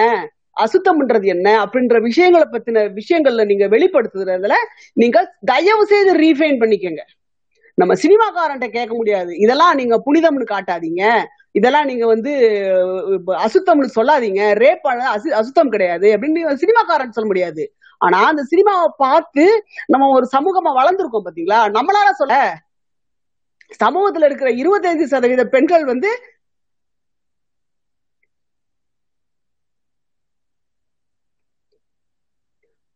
அசுத்தம்ன்றது 0.57 1.27
என்ன? 1.36 1.48
அப்படின்ற 1.64 1.95
விஷயங்களை 2.02 2.45
பத்தின 2.52 2.84
விஷயங்கள்ல 2.99 3.45
நீங்க 3.45 3.65
வெளிப்படுத்துறதுல 3.73 4.57
நீங்க 5.02 5.18
தயவு 5.45 5.86
செய்து 5.91 6.11
ரீஃபைன் 6.18 6.61
பண்ணிக்கங்க. 6.61 7.03
நம்ம 7.77 7.94
சினிமாக்காரன்ட்ட 8.03 8.68
கேட்க 8.76 8.94
முடியாது. 8.95 9.32
இதெல்லாம் 9.38 9.73
நீங்க 9.76 9.95
புனிதம்னு 10.06 10.45
காட்டாதீங்க. 10.52 11.03
இதெல்லாம் 11.52 11.88
நீங்க 11.90 12.06
வந்து 12.14 12.34
அசுத்தம்னு 13.45 13.90
சொல்லாதீங்க. 13.98 14.41
ரேப் 14.64 14.86
அசு 15.15 15.30
அசுத்தம் 15.40 15.73
கிடையாது 15.73 16.07
அப்படின்னு 16.14 16.61
சினிமாக்காரன் 16.64 17.15
சொல்ல 17.18 17.30
முடியாது. 17.32 17.64
ஆனா 18.02 18.19
அந்த 18.27 18.44
சினிமாவை 18.52 18.88
பார்த்து 18.98 19.45
நம்ம 19.88 20.07
ஒரு 20.18 20.27
சமூகமா 20.36 20.72
வளர்ந்துருக்கோம் 20.80 21.27
பாத்தீங்களா? 21.27 21.60
நம்மளால 21.77 22.10
சொல்ல 22.22 22.38
சமூகத்துல 23.84 24.27
இருக்கிற 24.30 24.49
இருபத்தைந்து 24.61 25.06
சதவீத 25.07 25.44
பெண்கள் 25.53 25.86
வந்து 25.86 26.10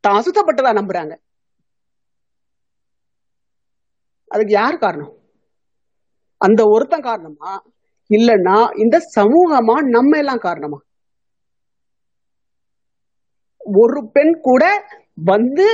தான் 0.10 0.20
அசுத்தப்பட்டதா 0.22 0.72
நம்புறாங்க. 0.80 1.14
அதுக்கு 4.32 4.54
யார் 4.54 4.84
காரணம்? 4.84 5.14
அந்த 6.42 6.62
ஒருத்தன் 6.68 7.08
காரணமா? 7.10 7.52
இல்லைன்னா 8.10 8.58
இந்த 8.84 8.98
சமூகமா 9.18 9.76
நம்ம 9.96 10.18
எல்லாம் 10.18 10.46
காரணமா? 10.48 10.80
ஒரு 13.62 14.00
பெண் 14.16 14.34
கூட 14.42 14.64
வந்து 15.32 15.66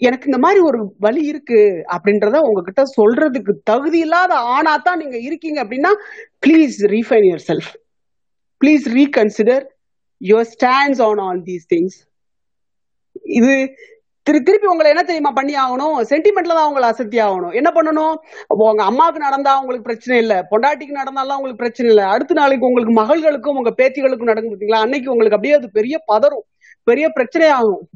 எனக்கு 0.00 0.28
இந்த 0.28 0.38
மாதிரி 0.44 0.60
ஒரு 0.60 0.78
வழி 0.98 1.22
இருக்கு 1.30 1.58
அப்படின்றத 1.94 2.36
உங்ககிட்ட 2.46 2.82
சொல்றதுக்கு 2.96 3.52
தகுதி 3.70 3.98
இல்லாத 3.98 4.34
ஆனா 4.54 4.72
தான் 4.76 5.00
நீங்க 5.02 5.18
இருக்கீங்க 5.18 5.58
அப்படின்னா 5.64 5.92
please 6.40 6.78
refine 6.94 7.26
yourself 7.50 7.70
please 8.60 8.86
reconsider 8.98 9.64
your 10.20 10.48
stands 10.54 11.02
on 11.08 11.22
all 11.26 11.42
these 11.42 11.66
things 11.74 11.98
இது 13.26 13.76
திரு 14.22 14.42
திருப்பி 14.42 14.66
உங்களை 14.66 14.90
என்ன 14.90 15.02
தெரியுமா 15.02 15.30
பண்ணி 15.30 15.54
ஆகணும்? 15.54 15.96
சென்டிமெண்ட்ல 16.10 16.54
தான் 16.58 16.66
உங்களை 16.66 16.88
அசத்தி 16.88 17.18
ஆகணும். 17.26 17.54
என்ன 17.54 17.70
பண்ணணும்? 17.74 18.14
உங்க 18.48 18.84
அம்மாவுக்கு 18.84 19.20
நடந்தா 19.20 19.60
உங்களுக்கு 19.60 19.84
பிரச்சனை 19.84 20.20
இல்ல. 20.20 20.46
பொண்டாட்டிக்கு 20.50 21.00
நடந்தாலும் 21.00 21.36
உங்களுக்கு 21.36 21.62
பிரச்சனை 21.62 21.90
இல்லை. 21.90 22.04
அடுத்த 22.04 22.34
நாளைக்கு 22.34 22.66
உங்களுக்கு 22.66 22.94
மகள்களுக்கும் 23.02 23.58
உங்க 23.60 23.74
பேத்திகளுக்கும் 23.76 24.32
நடக்கும் 24.32 24.52
பார்த்தீங்களா 24.52 24.84
அன்னைக்கு 24.86 25.10
உங்களுக்கு 25.10 25.36
அப்படியே 25.36 25.54
அது 25.54 25.70
பெரிய 25.70 26.04
பதறும். 26.12 26.46
பெரிய 26.82 27.08
பிரச்சனை 27.08 27.48
ஆகும். 27.48 27.88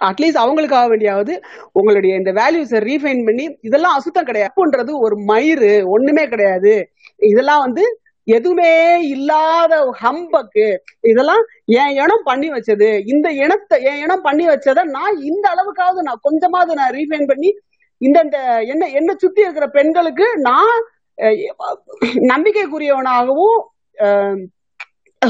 அட்லீஸ்ட் 0.00 0.42
அவங்களுக்காக 0.42 0.86
வேண்டியாவது 0.88 1.42
உங்களுடைய 1.72 2.16
இந்த 2.16 2.32
வேல்யூஸை 2.32 2.80
ரீஃபைன் 2.90 3.24
பண்ணி 3.24 3.58
இதெல்லாம் 3.60 3.94
அசுத்தம் 3.94 4.26
கிடையாதுன்றது 4.26 4.92
ஒரு 4.98 5.16
மயிறு. 5.16 5.84
ஒண்ணுமே 5.86 6.28
கிடையாது. 6.28 6.90
இதெல்லாம் 7.16 7.60
வந்து 7.60 8.01
எதுவுமே 8.26 8.70
இல்லாத 9.12 9.72
ஹம்பக்கு 10.00 10.66
இதெல்லாம் 11.04 11.42
என் 11.76 11.94
இனம் 11.96 12.24
பண்ணி 12.24 12.48
வச்சது. 12.52 12.88
இந்த 13.12 13.28
இனத்தை 13.40 13.76
என் 13.84 14.00
இனம் 14.02 14.22
பண்ணி 14.22 14.44
வச்சத 14.48 14.84
நான் 14.92 15.16
இந்த 15.30 15.44
அளவுக்காவது 15.52 16.06
நான் 16.08 16.24
கொஞ்சமாவது 16.24 16.74
நான் 16.74 16.94
ரீஃபைன் 16.98 17.28
பண்ணி 17.28 17.50
இந்த 18.00 18.18
என்ன 18.72 18.84
என்ன 18.98 19.10
சுத்தி 19.16 19.40
இருக்கிற 19.42 19.66
பெண்களுக்கு 19.72 20.26
நான் 20.42 20.72
நம்பிக்கைக்குரியவனாகவும் 22.32 23.60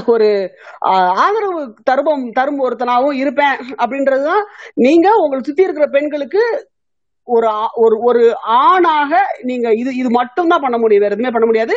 ஒரு 0.09 0.28
ஆஹ், 0.89 1.10
ஆதரவு 1.23 1.59
தருபம் 1.85 2.23
தரும் 2.32 2.60
ஒருத்தனாகவும் 2.64 3.19
இருப்பேன். 3.19 3.59
அப்படின்றதுதான் 3.82 4.44
நீங்க 4.78 5.09
உங்களை 5.23 5.40
சுத்தி 5.43 5.66
இருக்கிற 5.66 5.86
பெண்களுக்கு 5.90 6.43
ஒரு 7.24 7.47
ஆ- 7.49 7.73
ஒரு 7.74 7.99
ஒரு 8.01 8.23
ஆணாக 8.40 9.12
நீங்க 9.43 9.73
இது 9.73 9.97
இது 9.97 10.11
மட்டும் 10.11 10.49
தான் 10.49 10.61
பண்ண 10.61 10.78
முடியும். 10.78 11.03
வேற 11.03 11.15
எதுவுமே 11.15 11.32
பண்ண 11.32 11.47
முடியாது. 11.47 11.74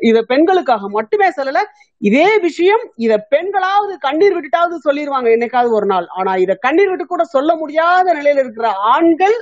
இத 0.00 0.22
பெண்களுக்காக 0.22 0.88
மட்டுமே 0.88 1.28
சொல்லல. 1.28 1.58
இதே 1.98 2.38
விஷயம் 2.38 2.92
இத 2.96 3.26
பெண்களாவது 3.30 3.96
கண்ணீர் 3.98 4.36
விட்டுட்டாவது 4.36 4.76
சொல்லிடுவாங்க 4.84 5.28
என்னைக்காவது 5.36 5.70
ஒரு 5.70 5.86
நாள். 5.86 6.06
ஆனா 6.06 6.36
இத 6.36 6.54
கண்ணீர் 6.54 6.88
விட்டு 6.88 7.06
கூட 7.06 7.24
சொல்ல 7.24 7.54
முடியாத 7.56 8.14
நிலையில 8.14 8.38
இருக்கிற 8.38 8.68
ஆண்கள் 8.72 9.36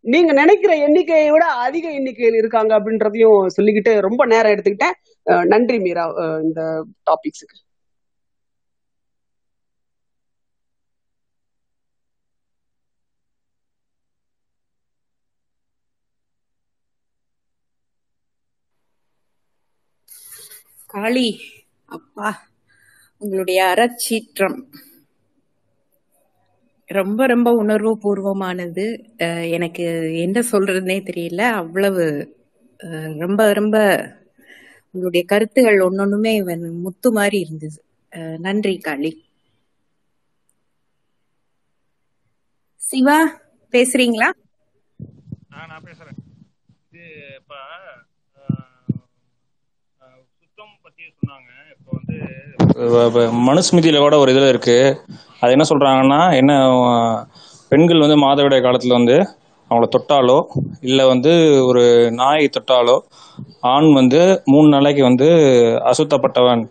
நீங்க 0.00 0.32
நினைக்கிற 0.32 0.74
எண்ணிக்கையை 0.76 1.30
விட 1.30 1.44
அதிக 1.44 1.90
எண்ணிக்கையில் 1.90 2.34
இருக்காங்க 2.34 2.80
அப்படின்றதையும் 2.80 3.46
சொல்லிக்கிட்டு 3.56 4.00
ரொம்ப 4.00 4.26
நேரம் 4.26 4.52
எடுத்துக்கிட்டேன். 4.52 5.46
நன்றி 5.46 5.78
மீரா. 5.78 6.06
அஹ் 6.08 6.42
இந்த 6.42 6.84
டாபிக்ஸுக்கு 7.10 7.56
காளி. 20.90 21.28
அப்பா 21.88 22.28
உங்களுடைய 23.22 23.60
அறச்சீற்றம். 23.66 24.58
ரொம்ப 26.90 27.26
ரொம்ப 27.26 27.50
உணர்வு 27.52 27.92
பூர்வமானது. 27.96 28.84
எனக்கு 29.50 29.84
என்ன 30.18 30.40
சொல்றதுனே 30.52 30.98
தெரியல. 31.04 31.40
அவ்வளவு 31.54 32.04
ரொம்ப 33.18 33.52
ரொம்ப 33.52 33.76
உங்களுடைய 34.94 35.24
கருத்துகள் 35.26 35.78
ஒன்னொன்னுமே 35.80 36.34
வ- 36.42 36.80
முத்து 36.80 37.12
மாதிரி 37.12 37.38
இருந்தது. 37.38 37.78
நன்றி 38.38 38.78
காளி. 38.78 39.12
சிவா 42.80 43.16
பேசுறீங்களா 43.72 44.28
ஆ 45.52 45.66
நான் 45.66 45.84
பேசுறேன் 45.84 46.18
இது 46.86 47.02
இப்ப 47.36 47.54
அஹ், 50.00 50.22
சுத்தம் 50.36 50.74
பத்தி 50.82 51.04
சொன்னாங்க 51.16 51.50
இப்போ 51.70 51.90
வந்து 51.90 52.18
மனுஸ்மிதியில 53.48 53.98
கூட 53.98 54.14
ஒரு 54.18 54.32
இதுல 54.34 54.48
இருக்கு. 54.48 54.76
அது 55.42 55.50
என்ன 55.52 55.64
சொல்றாங்கன்னா 55.70 56.20
என்ன 56.40 56.52
பெண்கள் 57.72 58.04
வந்து 58.04 58.18
மாதவிடாய் 58.24 58.66
காலத்துல 58.66 58.98
வந்து 58.98 59.16
அவங்கள 59.70 59.86
தொட்டாலோ 59.94 60.36
இல்ல 60.88 61.00
வந்து 61.06 61.32
ஒரு 61.68 61.82
நாயை 62.20 62.46
தொட்டாலோ 62.48 62.96
ஆண் 63.72 63.88
வந்து 64.00 64.20
மூணு 64.52 64.68
நாளைக்கு 64.68 65.02
வந்து 65.02 65.28
அசுத்தப்பட்டவன். 65.90 66.62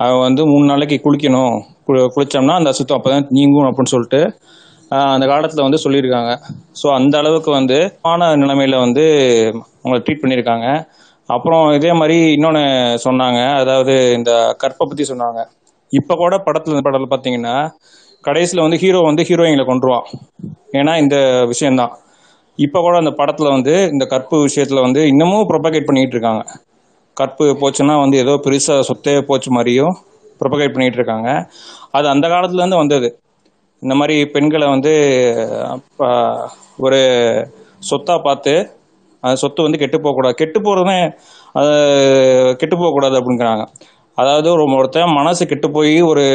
அவன் 0.00 0.24
வந்து 0.26 0.42
மூணு 0.52 0.64
நாளைக்கு 0.66 0.96
குளிக்கணும். 1.04 1.56
குளிச்சோம்னா 2.14 2.56
அந்த 2.60 2.72
அசுத்தம் 2.72 2.98
அப்பதான் 2.98 3.28
நீங்கும் 3.38 3.68
அப்படின்னு 3.68 3.94
சொல்லிட்டு 3.94 4.20
அந்த 5.08 5.24
காலத்துல 5.26 5.64
வந்து 5.66 5.82
சொல்லியிருக்காங்க. 5.84 6.30
ஸோ 6.80 6.86
அந்த 6.98 7.14
அளவுக்கு 7.22 7.50
வந்து 7.50 7.78
ஆன 8.10 8.30
நிலைமையில 8.42 8.78
வந்து 8.84 9.04
அவங்களை 9.78 10.00
ட்ரீட் 10.04 10.22
பண்ணியிருக்காங்க. 10.22 10.66
அப்புறம் 11.28 11.64
இதே 11.78 11.92
மாதிரி 12.00 12.18
இன்னொன்று 12.36 12.62
சொன்னாங்க. 13.06 13.40
அதாவது 13.62 13.94
இந்த 14.18 14.32
கற்பை 14.62 14.84
பத்தி 14.90 15.04
சொன்னாங்க. 15.12 15.40
இப்போ 15.92 16.14
கூட 16.22 16.34
படத்துல 16.46 16.80
படத்தில் 16.86 17.12
பார்த்தீங்கன்னா 17.12 17.54
கடைசியில் 18.24 18.64
வந்து 18.64 18.78
ஹீரோ 18.82 19.00
வந்து 19.08 19.22
ஹீரோயிங்களை 19.28 19.64
கொண்டுருவான் 19.68 20.06
ஏன்னா 20.78 20.92
இந்த 21.02 21.16
விஷயம்தான். 21.52 21.92
இப்போ 22.58 22.78
கூட 22.84 22.94
அந்த 23.02 23.12
படத்துல 23.18 23.50
வந்து 23.56 23.74
இந்த 23.94 24.04
கற்பு 24.12 24.36
விஷயத்துல 24.46 24.80
வந்து 24.86 25.00
இன்னமும் 25.12 25.48
ப்ரொபகேட் 25.50 25.88
பண்ணிட்டு 25.88 26.16
இருக்காங்க. 26.16 26.42
கற்பு 27.16 27.44
போச்சுன்னா 27.60 27.94
வந்து 28.04 28.16
ஏதோ 28.24 28.34
பெருசா 28.46 28.74
சொத்தே 28.88 29.14
போச்சு 29.28 29.50
மாதிரியும் 29.56 29.94
ப்ரொபகேட் 30.40 30.74
பண்ணிட்டு 30.74 30.98
இருக்காங்க. 31.00 31.28
அது 31.96 32.06
அந்த 32.14 32.26
காலத்துல 32.34 32.62
இருந்து 32.62 32.82
வந்தது. 32.82 33.08
இந்த 33.82 33.94
மாதிரி 34.00 34.16
பெண்களை 34.34 34.66
வந்து 34.74 34.92
ஒரு 36.86 37.00
சொத்தா 37.90 38.16
பார்த்து 38.26 38.54
சொத்து 39.42 39.66
வந்து 39.66 39.80
கெட்டு 39.82 39.98
போகக்கூடாது. 40.04 40.36
கெட்டு 40.40 40.58
போறதும் 40.66 41.04
கெட்டு 42.60 42.76
போகக்கூடாது 42.80 43.16
அப்படிங்கிறாங்க. 43.20 43.64
அதாவது 44.18 44.48
ஒரு 44.54 44.64
ஒருத்தன் 44.78 45.16
மனசு 45.20 45.42
கெட்டு 45.52 45.68
போய் 45.76 45.94
ஒரு 46.10 46.26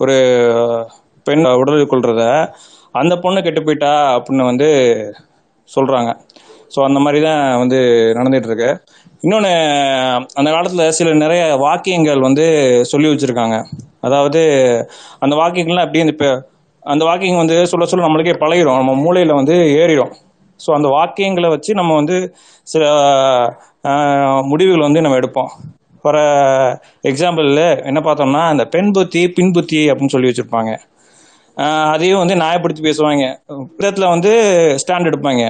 ஒரு 0.00 0.16
பெண் 1.26 1.44
உடல் 1.62 1.90
கொள்றத 1.92 2.22
அந்த 3.00 3.14
பொண்ணு 3.24 3.40
கெட்டு 3.46 3.60
போயிட்டா 3.66 3.92
அப்படின்னு 4.16 4.44
வந்து 4.50 4.68
சொல்றாங்க. 5.68 6.10
ஸோ 6.74 6.78
அந்த 6.88 6.98
மாதிரி 7.04 7.18
தான் 7.26 7.40
வந்து 7.62 7.78
நடந்துட்டு 8.18 8.48
இருக்கு 8.50 8.70
இன்னொன்று 9.24 9.50
அந்த 10.40 10.48
காலத்தில் 10.54 10.94
சில 10.98 11.08
நிறைய 11.24 11.42
வாக்கியங்கள் 11.64 12.26
வந்து 12.28 12.44
சொல்லி 12.92 13.08
வச்சிருக்காங்க. 13.10 13.56
அதாவது 14.06 14.40
அந்த 15.24 15.34
வாக்கியங்கள்லாம் 15.40 15.86
அப்படியே 15.86 16.04
இந்த 16.06 16.16
அந்த 16.92 17.02
வாக்கிங் 17.08 17.42
வந்து 17.42 17.56
சொல்ல 17.72 17.84
சொல்ல 17.90 18.06
நம்மளுக்கே 18.06 18.36
பழகிடும் 18.42 18.78
நம்ம 18.80 18.94
மூளையில் 19.02 19.38
வந்து 19.40 19.56
ஏறிடும் 19.82 20.12
ஸோ 20.64 20.70
அந்த 20.78 20.88
வாக்கியங்களை 20.96 21.48
வச்சு 21.54 21.72
நம்ம 21.80 21.94
வந்து 22.00 22.16
சில 22.72 22.82
முடிவுகள் 24.50 24.86
வந்து 24.86 25.02
நம்ம 25.04 25.18
எடுப்போம். 25.20 25.50
வர 26.06 26.18
எக்ஸாம்பிளில் 27.10 27.66
என்ன 27.88 28.00
பார்த்தோம்னா 28.06 28.42
அந்த 28.52 28.64
பெண் 28.74 28.92
புத்தி 28.96 29.22
பின் 29.36 29.52
புத்தி 29.56 29.80
அப்படின்னு 29.90 30.14
சொல்லி 30.14 30.30
வச்சுருப்பாங்க. 30.30 30.72
அதையும் 31.94 32.22
வந்து 32.22 32.36
நியாயப்படுத்தி 32.42 32.82
பேசுவாங்க. 32.88 33.24
விதத்தில் 33.78 34.12
வந்து 34.14 34.32
ஸ்டாண்ட் 34.82 35.08
எடுப்பாங்க. 35.10 35.42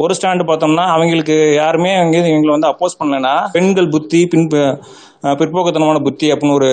ஒரு 0.00 0.12
ஸ்டாண்டு 0.18 0.44
பார்த்தோம்னா 0.48 0.84
அவங்களுக்கு 0.94 1.36
யாருமே 1.62 1.90
அங்கே 2.02 2.20
இவங்களை 2.30 2.52
வந்து 2.54 2.70
அப்போஸ் 2.70 2.98
பண்ணலைன்னா 3.00 3.34
பெண்கள் 3.56 3.92
புத்தி 3.94 4.20
பின் 4.32 4.48
பிற்போக்குத்தனமான 5.40 6.00
புத்தி 6.06 6.26
அப்படின்னு 6.32 6.56
ஒரு 6.60 6.70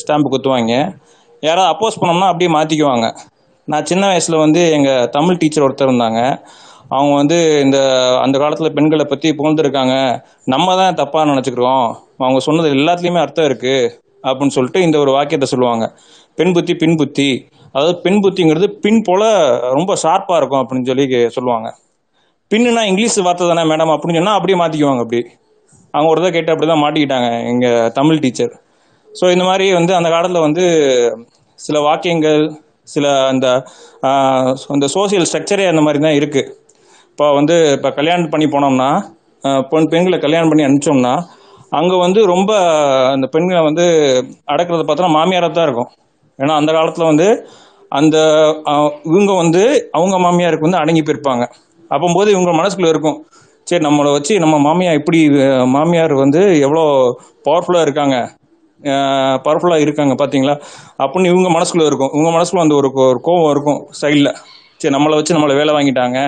ஸ்டாம்பு 0.00 0.32
குத்துவாங்க. 0.32 0.72
யாராவது 1.42 1.70
அப்போஸ் 1.72 1.98
பண்ணோம்னா 2.00 2.30
அப்படியே 2.32 2.50
மாற்றிக்குவாங்க 2.56 3.06
நான் 3.68 3.86
சின்ன 3.90 4.04
வயசில் 4.10 4.42
வந்து 4.44 4.62
எங்கள் 4.76 5.08
தமிழ் 5.16 5.38
டீச்சர் 5.42 5.66
ஒருத்தர் 5.66 5.90
இருந்தாங்க. 5.90 6.20
அவங்க 6.96 7.12
வந்து 7.20 7.36
இந்த 7.64 7.78
அந்த 8.24 8.36
காலத்தில் 8.42 8.74
பெண்களை 8.76 9.04
பற்றி 9.12 9.28
புகழ்ந்துருக்காங்க. 9.38 9.94
நம்ம 10.54 10.74
தான் 10.80 10.98
தப்பாக 11.00 11.28
நினச்சிக்கிறோம் 11.32 11.86
அவங்க 12.24 12.40
சொன்னது 12.48 12.68
எல்லாத்துலேயுமே 12.76 13.22
அர்த்தம் 13.24 13.48
இருக்குது 13.50 13.90
அப்படின்னு 14.24 14.56
சொல்லிட்டு 14.56 14.80
இந்த 14.86 14.96
ஒரு 15.04 15.10
வாக்கியத்தை 15.16 15.48
சொல்லுவாங்க. 15.52 15.84
பெண் 16.38 16.54
புத்தி 16.56 16.74
பின் 16.82 16.98
புத்தி. 17.00 17.30
அதாவது 17.74 17.94
பெண் 18.04 18.20
புத்திங்கிறது 18.24 18.66
பின் 18.84 19.00
போல 19.08 19.22
ரொம்ப 19.78 19.92
ஷார்ப்பாக 20.04 20.40
இருக்கும் 20.40 20.62
அப்படின்னு 20.62 20.88
சொல்லி 20.90 21.06
சொல்லுவாங்க. 21.38 21.68
பின்னுனா 22.50 22.82
இங்கிலீஷ் 22.90 23.18
வார்த்தை 23.26 23.46
தானே 23.52 23.64
மேடம் 23.72 23.92
அப்படின்னு 23.94 24.20
சொன்னால் 24.20 24.38
அப்படியே 24.38 24.58
மாற்றிக்குவாங்க 24.62 25.04
அப்படி. 25.04 25.20
அவங்க 25.94 26.08
ஒரு 26.12 26.20
தான் 26.24 26.34
கேட்டு 26.36 26.52
அப்படி 26.52 26.68
தான் 26.70 26.82
மாட்டிக்கிட்டாங்க 26.84 27.28
எங்கள் 27.50 27.90
தமிழ் 27.98 28.22
டீச்சர் 28.24 28.52
ஸோ 29.08 29.24
இந்த 29.34 29.44
மாதிரி 29.48 29.66
வந்து 29.78 29.92
அந்த 29.98 30.08
காலத்தில் 30.14 30.46
வந்து 30.46 30.64
சில 31.58 31.80
வாக்கியங்கள் 31.88 32.40
சில 32.92 33.06
அந்த 33.32 33.46
அந்த 34.74 34.86
சோசியல் 34.96 35.26
ஸ்ட்ரக்சரே 35.30 35.66
அந்த 35.72 35.82
மாதிரி 35.86 36.00
தான் 36.06 36.18
இருக்குது 36.20 36.50
இப்போ 37.14 37.32
வந்து 37.32 37.56
இப்போ 37.72 37.90
கல்யாணம் 37.90 38.28
பண்ணி 38.28 38.46
போனோம்னா 38.46 38.88
பெண் 39.70 39.88
பெண்களை 39.88 40.18
கல்யாணம் 40.18 40.48
பண்ணி 40.48 40.64
அனுப்பிச்சோம்னா 40.64 41.12
அங்கே 41.70 41.96
வந்து 41.98 42.20
ரொம்ப 42.26 42.52
அந்த 43.10 43.26
பெண்களை 43.26 43.62
வந்து 43.62 43.84
அடக்கிறத 44.46 44.82
பார்த்தோன்னா 44.88 45.12
மாமியாராக 45.16 45.52
தான் 45.52 45.66
இருக்கும். 45.66 45.90
ஏன்னா 46.38 46.54
அந்த 46.60 46.72
காலத்தில் 46.72 47.04
வந்து 47.04 47.28
அந்த 47.88 48.16
இவங்க 49.04 49.32
வந்து 49.32 49.62
அவங்க 49.92 50.16
மாமியாருக்கு 50.18 50.66
வந்து 50.66 50.76
அடங்கி 50.76 51.02
போயிருப்பாங்க. 51.02 51.44
அப்போம்போது 51.90 52.28
இவங்க 52.28 52.50
மனசுக்குள்ள 52.50 52.88
இருக்கும் 52.88 53.18
சரி 53.64 53.84
நம்மளை 53.86 54.12
வச்சு 54.12 54.38
நம்ம 54.38 54.58
மாமியார் 54.58 54.94
இப்படி 54.94 55.28
மாமியார் 55.66 56.14
வந்து 56.14 56.60
எவ்வளோ 56.60 56.84
பவர்ஃபுல்லாக 57.44 57.80
இருக்காங்க 57.80 58.16
பவர்ஃபுல்லாக 59.44 59.84
இருக்காங்க 59.86 60.14
பார்த்தீங்களா? 60.14 60.54
அப்படின்னு 60.98 61.30
இவங்க 61.32 61.48
மனசுக்குள்ளே 61.58 61.86
இருக்கும். 61.86 62.10
இவங்க 62.12 62.30
மனசுக்குள்ள 62.38 62.64
அந்த 62.66 62.74
ஒரு 62.74 62.88
கோ- 62.88 63.08
ஒரு 63.10 63.20
கோவம் 63.28 63.50
இருக்கும் 63.50 63.80
சைடில். 64.02 64.34
சரி 64.76 64.94
நம்மளை 64.96 65.14
வச்சு 65.14 65.34
நம்மளை 65.34 65.56
வேலை 65.56 65.74
வாங்கிட்டாங்க 65.74 66.18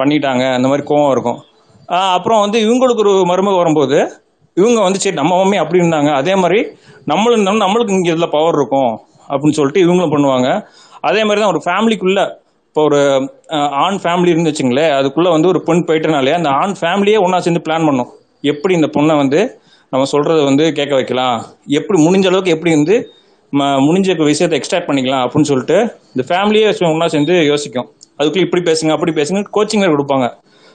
பண்ணிட்டாங்க. 0.00 0.54
அந்த 0.54 0.68
மாதிரி 0.68 0.86
கோவம் 0.86 1.10
இருக்கும். 1.10 1.42
அப்புறம் 1.86 2.40
வந்து 2.40 2.58
இவங்களுக்கு 2.60 2.98
ஒரு 2.98 3.10
மருமக 3.10 3.56
வரும்போது 3.56 4.12
இவங்க 4.54 4.80
வந்து 4.80 4.98
சரி 4.98 5.14
நம்ம 5.14 5.44
மம்மி 5.44 5.56
அப்படி 5.56 5.82
இருந்தாங்க. 5.82 6.14
அதே 6.14 6.34
மாதிரி 6.34 6.66
நம்மளும் 7.04 7.40
இருந்தாலும் 7.40 7.74
நம்மளுக்கு 7.74 7.90
இங்கே 7.90 8.10
இதில் 8.10 8.30
பவர் 8.30 8.54
இருக்கும். 8.54 9.00
அப்படின்னு 9.28 9.52
சொல்லிட்டு 9.52 9.92
இவங்களும் 9.92 10.12
பண்ணுவாங்க. 10.12 10.66
அதே 11.00 11.24
மாதிரி 11.24 11.40
தான் 11.40 11.50
ஒரு 11.50 11.62
ஃபேமிலிக்குள்ள 11.64 12.38
இப்போ 12.68 12.82
ஒரு 12.82 13.30
ஆண் 13.70 13.98
ஃபேமிலி 14.02 14.28
இருந்து 14.28 14.50
வச்சுங்களேன் 14.50 15.00
அதுக்குள்ள 15.00 15.30
வந்து 15.30 15.48
ஒரு 15.48 15.62
பெண் 15.62 15.84
போயிட்டனாலே 15.86 16.32
அந்த 16.32 16.48
ஆண் 16.48 16.74
ஃபேமிலியே 16.80 17.22
ஒன்றா 17.22 17.40
சேர்ந்து 17.40 17.72
பிளான் 17.72 17.86
பண்ணும். 17.86 18.08
எப்படி 18.40 18.74
இந்த 18.74 18.86
பொண்ணை 18.86 19.16
வந்து 19.16 19.60
நம்ம 19.90 20.06
சொல்றதை 20.12 20.44
வந்து 20.44 20.72
கேட்க 20.72 20.94
வைக்கலாம். 20.94 21.44
எப்படி 21.66 22.06
முடிஞ்ச 22.06 22.26
அளவுக்கு 22.26 22.50
எப்படி 22.50 22.74
வந்து 22.74 23.08
ம- 23.52 23.78
முடிஞ்ச 23.78 24.24
விஷயத்தை 24.24 24.60
எக்ஸ்ட்ராக்ட் 24.60 24.88
பண்ணிக்கலாம் 24.88 25.28
அப்படின்னு 25.28 25.42
சொல்லிட்டு 25.42 25.96
இந்த 26.14 26.34
ஃபேமிலியே 26.34 26.92
ஒன்றா 26.92 27.06
சேர்ந்து 27.06 27.44
யோசிக்கும். 27.44 27.90
அதுக்குள்ள 28.20 28.40
இப்படி 28.40 28.72
பேசுங்க 28.72 28.90
அப்படி 28.90 29.12
பேசுங்க 29.12 29.44
கோச்சிங் 29.54 29.86
கொடுப்பாங்க. 29.86 30.32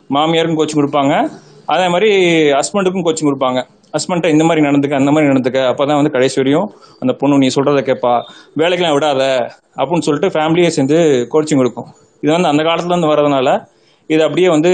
மாமியாருக்கும் 0.10 0.58
கோச்சிங் 0.58 0.80
கொடுப்பாங்க. 0.80 1.30
அதே 1.66 1.88
மாதிரி 1.88 2.12
ஹஸ்பண்டுக்கும் 2.52 3.04
கோச்சிங் 3.04 3.32
கொடுப்பாங்க. 3.32 3.64
ஹஸ்பண்ட்டை 3.98 4.30
இந்த 4.30 4.44
மாதிரி 4.44 4.66
நடந்துக்க 4.66 4.96
அந்த 4.96 5.12
மாதிரி 5.12 5.34
நடந்துக்க. 5.34 5.64
அப்பதான் 5.64 5.96
வந்து 5.96 6.12
கடைசி 6.12 6.42
வரையும் 6.42 6.74
அந்த 7.00 7.14
பொண்ணு 7.14 7.38
நீ 7.38 7.48
சொல்றத 7.48 7.84
கேட்பா. 7.84 8.22
வேலைக்கெல்லாம் 8.58 8.96
விடாத 8.96 9.52
அப்படின்னு 9.78 10.00
சொல்லிட்டு 10.00 10.40
ஃபேமிலியே 10.40 10.68
சேர்ந்து 10.68 11.28
கோச்சிங் 11.32 11.56
கொடுக்கும். 11.56 11.86
இது 12.22 12.32
வந்து 12.34 12.48
அந்த 12.48 12.64
காலத்துல 12.64 12.86
இருந்து 12.86 13.08
வர்றதுனால 13.08 13.68
இது 14.08 14.22
அப்படியே 14.22 14.50
வந்து 14.50 14.70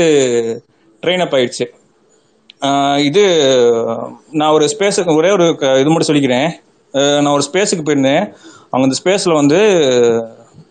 ட்ரெயின் 1.01 1.21
அப் 1.21 1.33
ஆயிடுச்சு. 1.33 1.79
இது 3.05 3.45
நான் 4.31 4.51
ஒரு 4.51 4.75
ஸ்பேஸுக்கு 4.77 5.15
ஒரே 5.15 5.31
ஒரு 5.31 5.55
க- 5.55 5.79
இது 5.79 5.89
மட்டும் 5.89 6.15
சொல்லிக்கிறேன். 6.15 6.49
நான் 6.91 7.33
ஒரு 7.33 7.43
ஸ்பேஸுக்கு 7.51 7.81
போயிருந்தேன். 7.83 8.33
அவங்க 8.69 8.95
அந்த 8.95 8.95
ஸ்பேஸில் 9.03 9.33
வந்து 9.33 9.57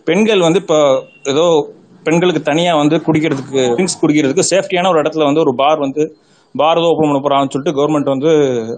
பெண்கள் 0.04 0.40
வந்து 0.40 0.58
இப்போ 0.60 1.04
ஏதோ 1.24 1.70
பெண்களுக்கு 2.04 2.42
தனியாக 2.42 2.78
வந்து 2.78 2.96
குடிக்கிறதுக்கு 2.96 3.52
ட்ரிங்க்ஸ் 3.52 4.00
குடிக்கிறதுக்கு 4.02 4.42
சேஃப்டியான 4.50 4.88
ஒரு 4.88 5.02
இடத்துல 5.02 5.24
வந்து 5.24 5.40
ஒரு 5.40 5.54
பார் 5.54 5.78
வந்து 5.78 6.16
பார் 6.56 6.76
ஓப்பன் 6.76 7.12
பண்ண 7.12 7.18
போகிறான்னு 7.18 7.50
சொல்லிட்டு 7.50 7.80
கவர்மெண்ட் 7.80 8.04
வந்து 8.04 8.28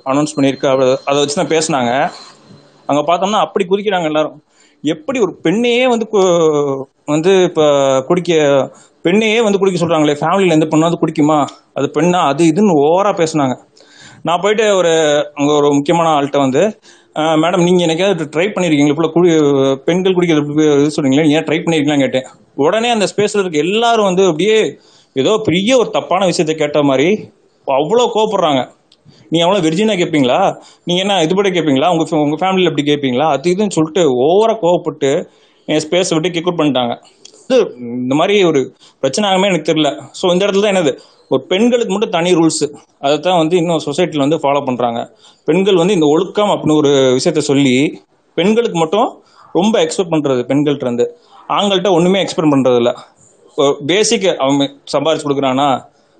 அனௌன்ஸ் 0.04 0.34
பண்ணியிருக்கு. 0.36 0.66
அதை 0.66 0.98
அதை 1.04 1.24
வச்சு 1.24 1.34
தான் 1.34 1.46
பேசினாங்க. 1.46 2.10
அங்கே 2.86 3.12
பார்த்தோம்னா 3.12 3.40
அப்படி 3.40 3.66
குதிக்கிறாங்க 3.68 4.04
எல்லாரும். 4.04 4.42
எப்படி 4.82 5.20
ஒரு 5.20 5.38
பெண்ணையே 5.42 5.88
வந்து 5.88 6.08
கு- 6.12 6.82
வந்து 7.06 7.42
இப்போ 7.42 8.00
குடிக்க 8.06 8.34
பெண்ணையே 9.04 9.42
வந்து 9.42 9.58
குடிக்க 9.58 9.86
சொல்றாங்களே? 9.86 10.16
ஃபேமிலியில் 10.20 10.50
எந்த 10.50 10.66
பொண்ணாவது 10.66 10.94
குடிக்குமா? 11.00 11.46
அது 11.74 11.90
பெண்ணா? 11.94 12.26
அது 12.26 12.44
இதுன்னு 12.44 12.72
ஓவரா 12.72 13.12
பேசுனாங்க. 13.12 13.56
நான் 14.22 14.40
போயிட்டு 14.42 14.76
ஒரு 14.76 14.90
அங்கே 15.34 15.52
ஒரு 15.52 15.74
முக்கியமான 15.74 16.20
ஆள்கிட்ட 16.20 16.38
வந்து 16.38 16.78
மேடம் 17.14 17.62
நீங்கள் 17.62 17.86
எனக்காவது 17.86 18.28
ட்ரை 18.36 18.48
பண்ணியிருக்கீங்களா 18.54 18.88
இப்போ 18.88 19.08
குடி 19.08 19.28
பெண்கள் 19.84 20.14
குடிக்கிறது 20.14 20.48
இப்படி 20.48 20.66
இது 20.66 21.30
ஏன் 21.30 21.44
ட்ரை 21.44 21.62
பண்ணியிருக்கீங்களான்னு 21.64 21.98
கேட்டேன். 21.98 22.22
உடனே 22.56 22.88
அந்த 22.94 23.06
ஸ்பேஸில் 23.12 23.42
இருக்க 23.42 23.58
எல்லாரும் 23.66 24.08
வந்து 24.10 24.24
அப்படியே 24.30 24.58
ஏதோ 25.16 25.32
பெரிய 25.48 25.70
ஒரு 25.80 25.88
தப்பான 25.96 26.26
விஷயத்த 26.30 26.54
கேட்ட 26.62 26.80
மாதிரி 26.90 27.08
அவ்வளோ 27.66 28.04
கோபப்படுறாங்க 28.14 28.60
நீ 29.32 29.38
அவ்வளோ 29.44 29.60
வெர்ஜினா 29.66 29.94
கேட்பீங்களா 30.00 30.38
நீ 30.88 30.94
என்ன 31.02 31.14
இதுபடி 31.26 31.50
கேட்பீங்களா 31.56 31.88
உங்க 31.94 32.04
உங்க 32.24 32.36
ஃபேமிலியில் 32.42 32.70
எப்படி 32.70 32.84
கேட்பீங்களா 32.90 33.26
அது 33.34 33.50
இதுன்னு 33.54 33.76
சொல்லிட்டு 33.76 34.02
ஓவரா 34.26 34.54
கோவப்பட்டு 34.64 35.10
என் 35.68 35.82
ஸ்பேஸை 35.84 36.14
விட்டு 36.16 36.30
கிக் 36.34 36.48
அவுட் 36.48 36.60
பண்ணிட்டாங்க. 36.60 36.94
இது 37.46 37.56
இந்த 38.04 38.14
மாதிரி 38.20 38.34
ஒரு 38.50 38.60
பிரச்சனை 39.02 39.24
ஆகுமே 39.30 39.48
எனக்கு 39.50 39.68
தெரியல. 39.70 39.90
ஸோ 40.18 40.24
இந்த 40.34 40.42
இடத்துல 40.44 40.64
தான் 40.64 40.74
என்னது? 40.74 40.92
ஒரு 41.32 41.42
பெண்களுக்கு 41.52 41.92
மட்டும் 41.94 42.14
தனி 42.16 42.30
ரூல்ஸ் 42.38 42.64
அதை 43.04 43.14
தான் 43.26 43.38
வந்து 43.42 43.54
இன்னும் 43.60 43.82
சொசைட்டியில் 43.86 44.24
வந்து 44.24 44.38
ஃபாலோ 44.42 44.62
பண்றாங்க. 44.68 45.00
பெண்கள் 45.48 45.80
வந்து 45.82 45.96
இந்த 45.98 46.08
ஒழுக்கம் 46.14 46.52
அப்படின்னு 46.54 46.78
ஒரு 46.82 46.92
விஷயத்த 47.18 47.42
சொல்லி 47.50 47.76
பெண்களுக்கு 48.36 48.78
மட்டும் 48.82 49.08
ரொம்ப 49.58 49.74
எக்ஸ்பெக்ட் 49.84 50.14
பண்றது 50.14 50.42
பெண்கள்ட்ட 50.50 50.86
இருந்து. 50.88 51.06
ஆண்கள்கிட்ட 51.48 51.90
ஒண்ணுமே 51.90 52.20
எக்ஸ்பெக்ட் 52.24 52.52
பண்றது 52.52 52.76
இல்ல 52.76 52.92
பேசிக் 53.86 54.26
அவன் 54.38 54.68
சம்பாரிச்சு 54.92 55.26
கொடுக்குறானா 55.26 55.68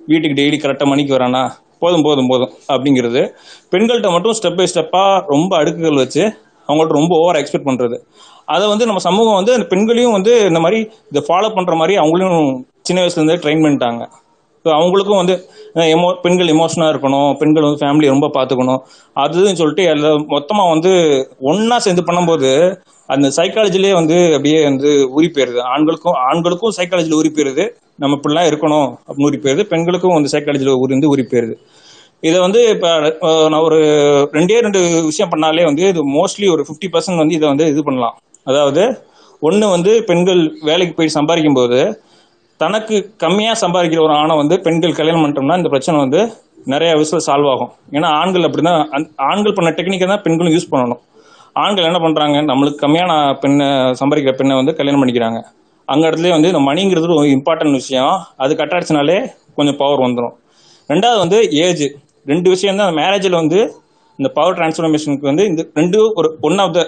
வீட்டுக்கு 0.00 0.38
டெய்லி 0.38 0.56
கரெக்டாக 0.56 0.88
மணிக்கு 0.88 1.16
வரானா 1.16 1.42
போதும் 1.80 2.02
போதும் 2.02 2.28
போதும் 2.28 2.52
அப்படிங்கிறது 2.68 3.22
பெண்கள்கிட்ட 3.70 4.10
மட்டும் 4.10 4.32
ஸ்டெப் 4.32 4.56
பை 4.56 4.66
ஸ்டெப்பாக 4.66 5.22
ரொம்ப 5.26 5.56
அடுக்குகள் 5.56 5.94
வச்சு 5.94 6.22
அவங்கள்ட்ட 6.68 6.92
ரொம்ப 6.92 7.14
ஓவர் 7.14 7.36
எக்ஸ்பெக்ட் 7.36 7.68
பண்ணுறது 7.68 7.96
அதை 8.44 8.68
வந்து 8.68 8.86
நம்ம 8.86 8.98
சமூகம் 8.98 9.34
வந்து 9.34 9.54
அந்த 9.54 9.66
பெண்களையும் 9.66 10.12
வந்து 10.12 10.32
இந்த 10.46 10.60
மாதிரி 10.60 10.78
இதை 11.10 11.22
ஃபாலோ 11.28 11.48
பண்ணுற 11.54 11.74
மாதிரி 11.76 11.96
அவங்களையும் 11.98 12.64
சின்ன 12.82 13.02
வயசுலேருந்தே 13.02 13.38
ட்ரெயின் 13.42 13.62
பண்ணிட்டாங்க. 13.64 14.02
ஸோ 14.64 14.70
அவங்களுக்கும் 14.70 15.16
வந்து 15.16 15.34
எமோ 15.74 16.12
பெண்கள் 16.22 16.46
எமோஷனாக 16.46 16.92
இருக்கணும் 16.92 17.32
பெண்கள் 17.32 17.62
வந்து 17.62 17.84
ஃபேமிலி 17.84 18.06
ரொம்ப 18.06 18.30
பார்த்துக்கணும் 18.34 18.80
அதுன்னு 19.16 19.52
சொல்லிட்டு 19.52 19.84
எல்லாம் 19.84 20.24
மொத்தமாக 20.28 20.68
வந்து 20.68 20.92
ஒன்றா 21.40 21.76
சேர்ந்து 21.76 22.02
பண்ணும்போது 22.12 22.50
அந்த 23.12 23.30
சைக்காலஜிலே 23.36 23.92
வந்து 23.92 24.26
அப்படியே 24.26 24.62
வந்து 24.62 25.08
உரி 25.16 25.24
போயிருது. 25.24 25.60
ஆண்களுக்கும் 25.60 26.12
ஆண்களுக்கும் 26.12 26.72
சைக்காலஜியில் 26.76 27.18
உரி 27.22 27.30
போயிருது. 27.34 27.68
நம்ம 27.96 28.16
இப்படிலாம் 28.16 28.46
இருக்கணும் 28.46 28.94
அப்படின்னு 29.08 29.30
உரி 29.30 29.38
போயிருது. 29.38 29.62
பெண்களுக்கும் 29.62 30.14
வந்து 30.14 30.38
சைக்காலஜியில் 30.38 30.72
உரிந்து 30.72 31.16
உரி 31.16 31.20
போயிருது. 31.20 31.54
இதை 32.20 32.40
வந்து 32.40 32.68
இப்போ 32.68 33.00
நான் 33.48 33.60
ஒரு 33.60 33.76
ரெண்டே 34.32 34.58
ரெண்டு 34.58 35.02
விஷயம் 35.04 35.32
பண்ணாலே 35.32 35.64
வந்து 35.64 35.88
இது 35.88 36.10
மோஸ்ட்லி 36.12 36.50
ஒரு 36.50 36.66
ஃபிஃப்டி 36.68 36.88
பர்சன்ட் 36.92 37.16
வந்து 37.16 37.34
இதை 37.34 37.48
வந்து 37.48 37.66
இது 37.66 37.84
பண்ணலாம். 37.84 38.18
அதாவது 38.44 39.04
ஒன்று 39.40 39.68
வந்து 39.68 40.02
பெண்கள் 40.04 40.52
வேலைக்கு 40.60 40.94
போய் 40.94 41.08
சம்பாதிக்கும் 41.08 41.54
போது 41.54 42.02
தனக்கு 42.56 43.14
கம்மியாக 43.18 43.54
சம்பாதிக்கிற 43.60 44.02
ஒரு 44.02 44.12
ஆணை 44.12 44.36
வந்து 44.36 44.60
பெண்கள் 44.60 44.94
கல்யாணம் 44.94 45.24
பண்ணிட்டோம்னா 45.24 45.56
இந்த 45.56 45.68
பிரச்சனை 45.68 46.00
வந்து 46.00 46.32
நிறைய 46.64 46.94
விஷயம் 46.94 47.24
சால்வ் 47.26 47.50
ஆகும். 47.50 47.70
ஏன்னா 47.90 48.04
ஆண்கள் 48.04 48.42
அப்படிதான் 48.42 48.84
அந்த- 48.84 49.10
ஆண்கள் 49.16 49.52
பண்ண 49.52 49.70
டெக்னிக்கை 49.70 50.06
தான் 50.06 50.22
பெண்களும் 50.22 50.52
யூஸ் 50.52 50.74
பண்ணணும். 50.74 51.11
ஆண்கள் 51.56 51.88
என்ன 51.88 51.98
பண்றாங்க? 52.04 52.36
நம்மளுக்கு 52.50 52.82
கம்மியான 52.84 53.12
பெண்ணை 53.42 53.66
சம்பாதிக்கிற 54.00 54.32
பெண்ணை 54.38 54.54
வந்து 54.60 54.72
கல்யாணம் 54.78 55.02
பண்ணிக்கிறாங்க. 55.02 55.40
அங்க 55.88 56.04
இடத்துல 56.08 56.30
வந்து 56.36 56.50
இந்த 56.52 56.62
மணிங்கிறது 56.68 57.18
ஒரு 57.20 57.28
இம்பார்ட்டன்ட் 57.36 57.78
விஷயம். 57.80 58.14
அது 58.42 58.52
கட்டாடிச்சினாலே 58.60 59.18
கொஞ்சம் 59.58 59.78
பவர் 59.82 60.04
வந்துடும் 60.06 60.34
ரெண்டாவது 60.90 61.18
வந்து 61.24 61.38
ஏஜ் 61.64 61.84
ரெண்டு 62.32 62.48
விஷயம் 62.54 62.80
தான் 62.80 62.96
மேரேஜில் 63.00 63.40
வந்து 63.42 63.60
இந்த 64.18 64.28
பவர் 64.38 64.56
டிரான்ஸ்ஃபர்மேஷனுக்கு 64.58 65.30
வந்து 65.30 65.44
இந்த 65.50 65.62
ரெண்டு 65.80 65.98
ஒரு 66.18 66.28
one 66.48 66.58
of 66.64 66.74
the 66.76 66.80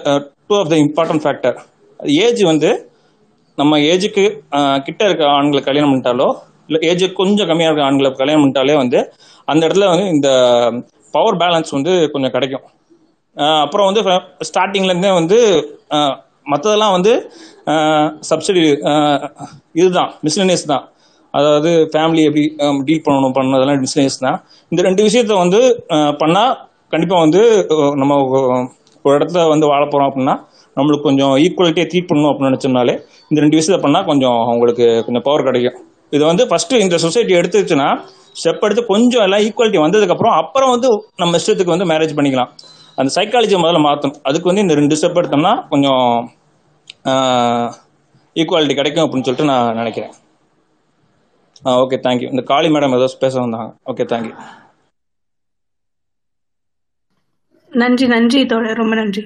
two 0.47 0.55
of 0.61 0.71
the 0.73 0.77
important 0.85 1.23
factor 1.23 1.57
age 2.25 2.41
வந்து 2.51 2.69
நம்ம 3.57 3.77
ஏஜுக்கு 3.91 4.23
uh, 4.57 4.77
கிட்ட 4.87 5.01
இருக்க 5.07 5.23
ஆண்களை 5.35 5.61
கல்யாணம் 5.67 5.91
பண்ணிட்டாலோ 5.91 6.27
இல்லை 6.67 6.79
ஏஜ் 6.89 7.05
கொஞ்சம் 7.19 7.47
கம்மியாக 7.49 7.71
இருக்க 7.71 7.89
ஆண்களை 7.89 8.09
கல்யாணம் 8.21 8.43
பண்ணிட்டாலே 8.43 8.75
வந்து 8.81 8.99
அந்த 9.47 9.61
இடத்துல 9.67 9.87
வந்து 9.93 10.07
இந்த 10.15 10.29
பவர் 11.13 11.37
பேலன்ஸ் 11.41 11.71
வந்து 11.77 11.93
கொஞ்சம் 12.13 12.33
கிடைக்கும். 12.35 12.65
அப்புறம் 13.63 13.87
வந்து 13.89 14.01
ஸ்டார்டிங்லேருந்தே 14.49 15.11
வந்து 15.19 15.37
மற்றதெல்லாம் 16.51 16.95
வந்து 16.97 17.13
சப்சிடி 18.29 18.61
இதுதான் 19.79 20.11
மிஸ்லினியஸ் 20.25 20.65
தான். 20.73 20.83
அதாவது 21.33 21.69
ஃபேமிலி 21.93 22.21
எப்படி 22.27 22.43
டீல் 22.87 23.05
பண்ணணும் 23.05 23.35
பண்ணதெல்லாம் 23.37 23.81
மிஸ்லினியஸ் 23.85 24.19
தான். 24.25 24.37
இந்த 24.71 24.81
ரெண்டு 24.87 25.01
விஷயத்த 25.07 25.37
வந்து 25.43 25.59
பண்ணால் 26.21 26.53
கண்டிப்பாக 26.93 27.23
வந்து 27.25 27.41
நம்ம 28.01 28.19
ஒரு 29.05 29.15
இடத்துல 29.17 29.41
வந்து 29.53 29.65
வாழ 29.71 29.81
போகிறோம் 29.85 30.09
அப்படின்னா 30.09 30.35
நம்மளுக்கு 30.77 31.07
கொஞ்சம் 31.07 31.33
ஈக்குவலிட்டியை 31.45 31.87
ட்ரீட் 31.91 32.07
பண்ணணும் 32.09 32.29
அப்படின்னு 32.31 32.51
நினச்சோம்னாலே 32.51 32.95
இந்த 33.31 33.39
ரெண்டு 33.43 33.57
விஷயத்த 33.59 33.79
பண்ணால் 33.85 34.07
கொஞ்சம் 34.11 34.39
அவங்களுக்கு 34.51 34.85
கொஞ்சம் 35.07 35.25
பவர் 35.27 35.45
கிடைக்கும். 35.47 35.77
இது 36.15 36.23
வந்து 36.31 36.43
ஃபஸ்ட்டு 36.49 36.79
இந்த 36.85 36.95
சொசைட்டி 37.05 37.33
எடுத்துச்சுன்னா 37.39 37.89
ஸ்டெப் 38.39 38.65
எடுத்து 38.67 38.83
கொஞ்சம் 38.93 39.23
எல்லாம் 39.25 39.43
ஈக்குவாலிட்டி 39.47 39.79
வந்ததுக்கப்புறம் 39.85 40.35
அப்புறம் 40.41 40.71
வந்து 40.75 40.89
நம்ம 41.21 41.37
இஷ்டத்துக்கு 41.41 41.75
வந்து 41.75 41.87
மேரேஜ் 41.91 42.15
பண்ணிக்கலாம். 42.17 42.51
அந்த 42.97 43.09
சைக்காலஜியை 43.17 43.59
முதல்ல 43.61 43.79
மாற்றணும் 43.85 44.19
அதுக்கு 44.29 44.49
வந்து 44.49 44.63
இந்த 44.65 44.75
ரெண்டு 44.79 44.97
ஸ்டெப் 44.99 45.19
எடுத்தோம்னா 45.21 45.53
கொஞ்சம் 45.71 46.03
ஈக்குவாலிட்டி 48.41 48.75
கிடைக்கும் 48.77 49.05
அப்படின்னு 49.05 49.27
சொல்லிட்டு 49.27 49.49
நான் 49.51 49.79
நினைக்கிறேன். 49.81 50.13
ஆ 51.65 51.73
ஓகே 51.83 51.97
தேங்க்யூ 52.05 52.29
இந்த 52.33 52.43
காளி 52.51 52.69
மேடம் 52.75 52.95
ஏதோ 52.99 53.07
பேச 53.23 53.33
வந்தாங்க. 53.43 53.69
ஓகே 53.91 54.05
தேங்க்யூ 54.13 54.35
நன்றி 57.71 58.05
நன்றி 58.13 58.41
தோழர். 58.51 58.79
ரொம்ப 58.81 58.93
நன்றி. 58.99 59.23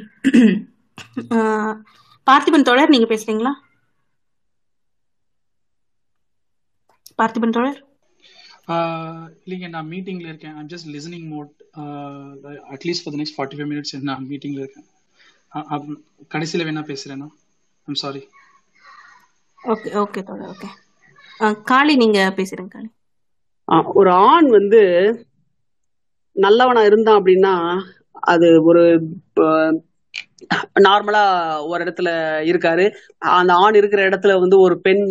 பார்த்திபன் 2.27 2.65
தோழர் 2.67 2.93
நீங்க 2.93 3.07
பேசுறீங்களா? 3.11 3.51
பார்த்திபன் 7.19 7.55
தோழர்? 7.55 7.79
இல்லைங்க 9.43 9.69
நான் 9.75 9.89
மீட்டிங்ல 9.93 10.29
இருக்கேன். 10.31 10.55
I'm 10.59 10.71
just 10.73 10.89
listening 10.95 11.27
mode 11.33 11.51
at least 12.73 13.03
for 13.03 13.13
the 13.15 13.19
next 13.21 13.37
forty 13.37 13.57
five 13.57 13.71
minutes 13.71 13.95
நான் 14.09 14.27
மீட்டிங்ல 14.29 14.63
இருக்கேன். 14.63 14.87
கடைசியில 16.33 16.67
வேணா 16.67 16.83
பேசுறேன்னா 16.91 17.27
I'm 17.87 18.01
sorry 18.03 18.21
okay 19.59 19.89
okay 20.01 20.21
okay 20.51 20.69
Kali 21.71 21.93
நீங்க 21.95 22.19
பேசுறீங்க 22.37 22.71
காளி. 22.75 22.89
ஒரு 23.99 24.11
ஆண் 24.29 24.47
வந்து 24.57 24.81
நல்லவனா 26.35 26.81
இருந்தான் 26.89 27.19
அப்படின்னா 27.19 27.53
அது 28.33 28.47
ஒரு 28.63 28.83
நார்மலா 30.85 31.23
ஒரு 31.71 31.79
இடத்துல 31.83 32.09
இருக்காரு. 32.51 32.85
அந்த 33.39 33.53
ஆண் 33.63 33.77
இருக்கிற 33.79 34.01
இடத்துல 34.09 34.35
வந்து 34.39 34.57
ஒரு 34.59 34.75
பெண் 34.85 35.03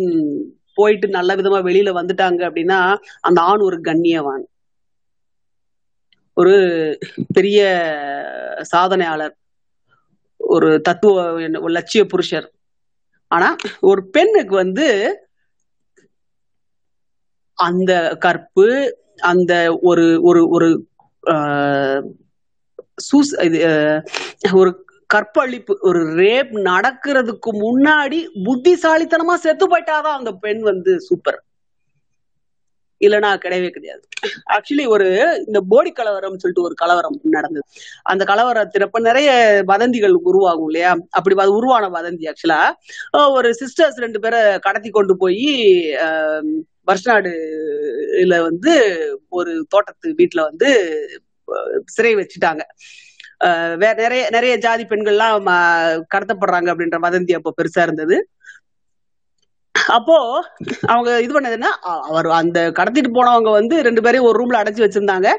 போயிட்டு 0.77 1.07
நல்ல 1.17 1.35
விதமா 1.35 1.59
வெளியில 1.69 1.91
வந்துட்டாங்க 1.99 2.41
அப்படின்னா 2.49 2.79
அந்த 3.21 3.39
ஆண் 3.41 3.65
ஒரு 3.67 3.77
கண்ணியவான். 3.87 4.43
ஒரு 6.39 6.53
பெரிய 7.33 7.59
சாதனையாளர் 8.71 9.35
ஒரு 10.39 10.69
தத்துவ 10.81 11.15
ஒரு 11.61 11.73
லட்சிய 11.73 12.03
புருஷர். 12.05 12.47
ஆனா 13.31 13.49
ஒரு 13.81 14.01
பெண்ணுக்கு 14.09 14.55
வந்து 14.55 14.87
அந்த 17.57 17.91
கற்பு 18.19 18.67
அந்த 19.23 19.53
ஒரு 19.81 20.05
ஒரு 20.23 20.41
ஒரு 20.49 20.67
ஆஹ், 21.23 22.03
சூஸ் 23.07 23.31
இது 23.43 23.59
ஆஹ், 23.69 24.01
ஒரு 24.53 24.71
கற்பழிப்பு 25.09 25.73
ஒரு 25.81 26.01
ரேப் 26.17 26.51
நடக்கிறதுக்கு 26.65 27.51
முன்னாடி 27.59 28.17
புத்திசாலித்தனமா 28.45 29.35
செத்து 29.37 29.65
போயிட்டாதான் 29.67 30.19
அந்த 30.19 30.31
பெண் 30.37 30.61
வந்து 30.61 30.91
சூப்பர். 30.99 31.39
இல்லைன்னா 32.99 33.37
கிடையவே 33.37 33.69
கிடையாது. 33.69 34.01
ஆக்சுவலி 34.49 34.87
ஒரு 34.87 35.09
இந்த 35.45 35.61
போடி 35.69 35.91
கலவரம் 35.91 36.37
சொல்லிட்டு 36.37 36.61
ஒரு 36.61 36.73
கலவரம் 36.73 37.19
நடந்தது. 37.23 37.65
அந்த 38.01 38.23
கலவரத்திறப்ப 38.23 38.99
நிறைய 38.99 39.61
வதந்திகள் 39.65 40.11
உருவாகும் 40.11 40.65
இல்லையா? 40.65 40.97
அப்படி 41.09 41.47
உருவான 41.47 41.89
வதந்தி 41.89 42.33
ஆக்சுவலா 42.47 43.31
ஒரு 43.31 43.49
சிஸ்டர்ஸ் 43.49 43.95
ரெண்டு 43.95 44.19
பேரை 44.19 44.59
கடத்தி 44.59 44.89
கொண்டு 44.89 45.17
போய் 45.17 45.55
வருஷநாடு 46.87 47.31
இதுல 48.11 48.41
வந்து 48.41 48.95
ஒரு 49.29 49.65
தோட்டத்து 49.69 50.15
வீட்டுல 50.17 50.41
வந்து 50.41 50.99
சிறை 51.85 52.15
வச்சுட்டாங்க. 52.15 52.59
வேற 53.77 53.93
நிறைய 53.93 54.27
நிறைய 54.29 54.55
ஜாதி 54.57 54.85
பெண்கள்லாம் 54.85 55.41
ம- 55.45 56.01
கடத்தப்படுறாங்க 56.15 56.69
அப்படின்ற 56.69 56.97
வதந்தி 57.01 57.33
அப்போ 57.33 57.53
பெருசா 57.61 57.81
இருந்தது. 57.81 58.29
அப்போ 59.93 60.15
அவங்க 60.89 61.09
இது 61.21 61.31
பண்ணதுன்னா 61.35 61.71
அவர் 62.09 62.27
அந்த 62.37 62.59
கடத்திட்டு 62.77 63.09
போனவங்க 63.15 63.51
வந்து 63.55 63.75
ரெண்டு 63.87 64.01
பேரையும் 64.01 64.27
ஒரு 64.27 64.39
ரூம்ல 64.39 64.61
அடைச்சு 64.61 64.85
வச்சிருந்தாங்க. 64.85 65.29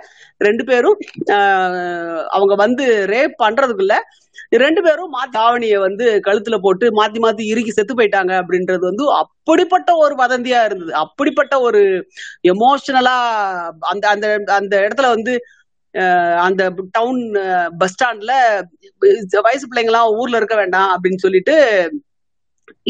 ரெண்டு 0.41 0.65
பேரும் 0.65 0.99
ஆஹ், 1.37 1.77
அவங்க 2.31 2.55
வந்து 2.63 2.85
ரேப் 3.13 3.35
பண்றதுக்குள்ள 3.43 3.97
ரெண்டு 4.59 4.81
பேரும் 4.83 5.11
மா 5.11 5.23
தாவணிய 5.35 5.75
வந்து 5.81 6.05
கழுத்துல 6.27 6.57
போட்டு 6.63 6.87
மாத்தி 6.97 7.19
மாத்தி 7.25 7.43
இறுக்கி 7.51 7.73
செத்து 7.73 7.95
போயிட்டாங்க 7.95 8.33
அப்படின்றது 8.41 8.85
வந்து 8.87 9.05
அப்படிப்பட்ட 9.21 9.91
ஒரு 10.03 10.15
வதந்தியா 10.17 10.61
இருந்தது. 10.69 10.93
அப்படிப்பட்ட 11.05 11.55
ஒரு 11.67 11.83
எமோஷனலா 12.53 13.17
அந்த 13.91 14.05
அந்த 14.15 14.27
அந்த 14.59 14.75
இடத்துல 14.85 15.09
வந்து 15.15 15.35
அந்த 16.45 16.63
டவுன் 16.93 17.21
பஸ் 17.79 17.95
ஸ்டாண்ட்ல 17.95 18.33
வயசு 19.45 19.65
பிள்ளைங்க 19.65 19.93
எல்லாம் 19.93 20.13
ஊர்ல 20.19 20.41
இருக்க 20.41 20.57
வேண்டாம் 20.57 20.91
அப்படின்னு 20.95 21.25
சொல்லிட்டு 21.25 21.55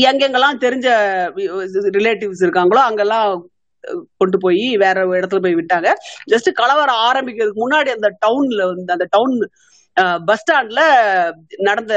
எங்கெங்கெல்லாம் 0.04 0.62
தெரிஞ்ச 0.62 0.88
ரிலேட்டிவ்ஸ் 1.96 2.44
இருக்காங்களோ 2.44 2.82
அங்கெல்லாம் 2.86 3.30
கொண்டு 4.20 4.36
போய் 4.40 4.64
வேற 4.76 4.96
ஒரு 5.06 5.18
இடத்துல 5.20 5.42
போய் 5.42 5.58
விட்டாங்க. 5.58 5.88
ஜஸ்ட் 6.30 6.50
கலவரம் 6.58 7.02
ஆரம்பிக்கிறதுக்கு 7.06 7.62
முன்னாடி 7.62 7.90
அந்த 7.94 8.08
டவுன்ல 8.24 8.62
வந்து 8.70 8.92
அந்த 8.92 9.06
டவுன் 9.12 9.36
பஸ் 10.26 10.42
ஸ்டாண்ட்ல 10.42 10.82
நடந்த 11.60 11.94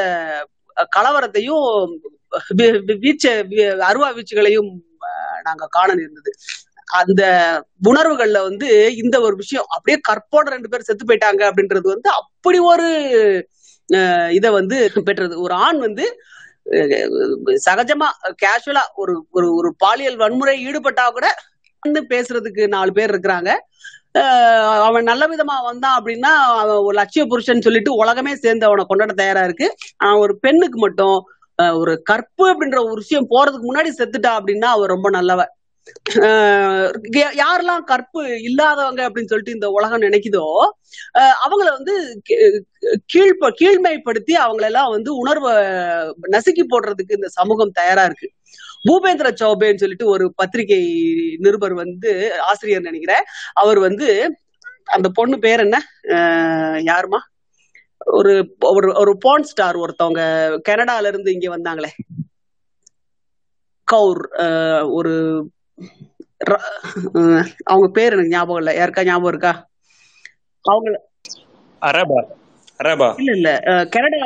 கலவரத்தையும் 0.95 1.65
வீச்ச 3.03 3.25
அருவா 3.89 4.09
வீச்சுகளையும் 4.15 4.69
அஹ், 5.07 5.39
நாங்க 5.45 5.65
காண 5.71 5.89
நேர்ந்தது. 5.93 6.31
அந்த 6.93 7.21
உணர்வுகள்ல 7.87 8.39
வந்து 8.43 8.67
இந்த 9.01 9.15
ஒரு 9.21 9.35
விஷயம் 9.37 9.67
அப்படியே 9.75 9.97
கற்போட 10.09 10.45
ரெண்டு 10.49 10.71
பேர் 10.71 10.87
செத்து 10.87 11.05
போயிட்டாங்க 11.05 11.43
அப்படின்றது 11.49 11.87
வந்து 11.93 12.09
அப்படி 12.19 12.59
ஒரு 12.71 12.87
அஹ், 13.89 14.29
இத 14.31 14.47
வந்து 14.51 14.77
பெற்றது. 15.07 15.35
ஒரு 15.45 15.55
ஆண் 15.65 15.79
வந்து 15.81 16.05
சகஜமா 17.65 18.07
கேஷுவலா 18.43 18.83
ஒரு 19.01 19.13
ஒரு 19.31 19.47
ஒரு 19.55 19.69
பாலியல் 19.77 20.21
வன்முறை 20.23 20.55
ஈடுபட்டா 20.67 21.05
கூட 21.17 21.27
வந்து 21.83 22.01
பேசுறதுக்கு 22.11 22.63
நாலு 22.67 22.91
பேர் 22.91 23.11
இருக்கிறாங்க. 23.13 23.51
அவன் 24.87 25.09
நல்ல 25.11 25.23
விதமா 25.27 25.55
வந்தான் 25.63 25.95
அப்படின்னா 25.99 26.31
அவன் 26.61 26.81
ஒரு 26.87 26.95
லட்சிய 26.99 27.23
புருஷன் 27.25 27.65
சொல்லிட்டு 27.67 27.91
உலகமே 27.93 28.33
சேர்ந்து 28.35 28.67
அவனை 28.67 28.83
கொண்டாட 28.85 29.13
தயாரா 29.13 29.43
இருக்கு. 29.43 29.67
ஆனா 29.97 30.11
ஒரு 30.25 30.33
பெண்ணுக்கு 30.45 30.79
மட்டும் 30.79 31.17
ஒரு 31.79 31.93
கற்பு 32.03 32.43
அப்படின்ற 32.51 32.77
ஒரு 32.85 32.97
விஷயம் 33.01 33.29
போறதுக்கு 33.33 33.67
முன்னாடி 33.69 33.89
செத்துட்டா 33.99 34.31
அப்படின்னா 34.39 34.69
அவ 34.75 34.85
ரொம்ப 34.85 35.09
நல்லவன். 35.09 35.51
யாரெல்லாம் 37.41 37.83
கற்பு 37.85 38.21
இல்லாதவங்க 38.41 39.01
அப்படின்னு 39.07 39.31
சொல்லிட்டு 39.31 39.55
இந்த 39.57 39.67
உலகம் 39.69 40.01
நினைக்குதோ 40.01 40.45
அவங்கள 41.43 41.69
வந்து 41.77 41.95
கீழ்ப 42.29 42.61
கீழ்ப்ப 43.13 43.49
கீழ்மைப்படுத்தி 43.61 44.33
அவங்களெல்லாம் 44.45 44.89
வந்து 44.89 45.11
உணர்வை 45.15 45.53
நசுக்கி 46.31 46.63
போடுறதுக்கு 46.67 47.17
இந்த 47.17 47.29
சமூகம் 47.39 47.75
தயாரா 47.79 48.03
இருக்கு. 48.03 48.29
பூபேந்திர 48.87 49.27
சௌபேன்னு 49.41 49.81
சொல்லிட்டு 49.83 50.05
ஒரு 50.07 50.25
பத்திரிகை 50.35 50.81
நிருபர் 51.39 51.73
வந்து 51.73 52.11
ஆசிரியர் 52.41 52.81
நினைக்கிறேன். 52.81 53.23
அவர் 53.53 53.79
வந்து 53.79 54.07
அந்த 54.85 55.07
பொண்ணு 55.13 55.37
பேர் 55.39 55.59
என்ன? 55.59 55.77
ஆஹ் 56.07 56.79
யாருமா 56.91 57.21
ஒரு 58.19 58.33
ஒரு 58.59 58.87
ஒரு 58.95 59.13
போன் 59.17 59.43
ஸ்டார் 59.43 59.77
ஒருத்தவங்க 59.77 60.21
கனடால 60.69 61.07
இருந்து 61.07 61.29
இங்க 61.33 61.47
வந்தாங்களே. 61.57 61.91
கவுர் 63.87 64.21
ஒரு 64.91 65.13
ர- 66.49 67.45
அவங்க 67.63 67.87
பேர் 67.87 68.11
எனக்கு 68.11 68.29
ஞாபகம் 68.29 68.57
இல்ல. 68.57 68.71
யாருக்கா 68.71 69.03
ஞாபகம் 69.03 69.29
இருக்கா? 69.29 69.67
அவங்க 70.61 71.01
அரபா. 71.81 72.23
அரபா. 72.83 73.17
இல்ல 73.17 73.31
இல்ல. 73.31 73.59
அஹ் 73.63 73.89
கனடா 73.89 74.17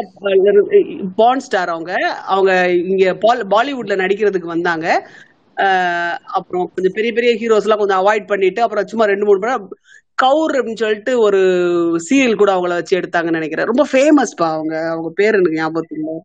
பான் 1.15 1.39
ஸ்டார் 1.39 1.69
அவங்க. 1.69 2.13
அவங்க 2.13 2.69
இங்க 2.69 3.13
பால்- 3.13 3.47
பாலிவுட்ல 3.49 3.95
நடிக்கிறதுக்கு 3.95 4.45
வந்தாங்க. 4.45 5.09
அஹ் 5.57 6.17
அப்புறம் 6.17 6.71
கொஞ்சம் 6.75 6.91
பெரிய 6.93 7.13
பெரிய 7.13 7.33
ஹீரோஸ் 7.33 7.61
எல்லாம் 7.61 7.77
கொஞ்சம் 7.77 8.05
அவாய்ட் 8.05 8.27
பண்ணிட்டு 8.27 8.61
அப்புறம் 8.61 8.87
சும்மா 8.87 9.05
ரெண்டு 9.05 9.25
மூணு 9.25 9.39
படம். 9.39 9.69
கவுர் 10.15 10.51
அப்படின்னு 10.51 10.75
சொல்லிட்டு 10.75 11.19
ஒரு 11.19 11.37
சீரியல் 12.09 12.35
கூட 12.35 12.55
அவங்கள 12.55 12.67
வச்சு 12.67 12.99
எடுத்தாங்கன்னு 12.99 13.29
நினைக்கிறேன். 13.29 13.65
ரொம்ப 13.65 13.87
ஃபேமஸ்ப்பா 13.91 14.53
அவங்க. 14.53 14.89
அவங்க 14.89 15.11
பேர் 15.15 15.33
எனக்கு 15.33 15.53
ஞாபகத்துக்கு 15.53 16.03
இல்ல. 16.03 16.21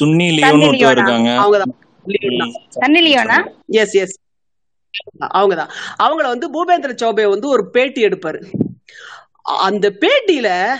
சுன்னி 0.00 0.28
சன்னி 0.28 0.40
லியோன்னு 0.40 0.70
ஒருத்தர் 0.70 0.72
லியோனா. 0.72 0.90
இருக்காங்க. 0.90 1.28
லியோனா 1.30 1.89
எஸ் 3.66 3.94
எஸ் 3.94 4.18
அவங்கதான். 5.34 5.70
அவங்கள 6.02 6.26
வந்து 6.26 6.46
பூபேந்திர 6.50 6.94
சௌபே 7.02 7.28
வந்து 7.28 7.48
ஒரு 7.48 7.70
பேட்டி 7.70 8.04
எடுப்பாரு. 8.04 8.40
அந்த 9.42 9.90
பேட்டியில 9.90 10.74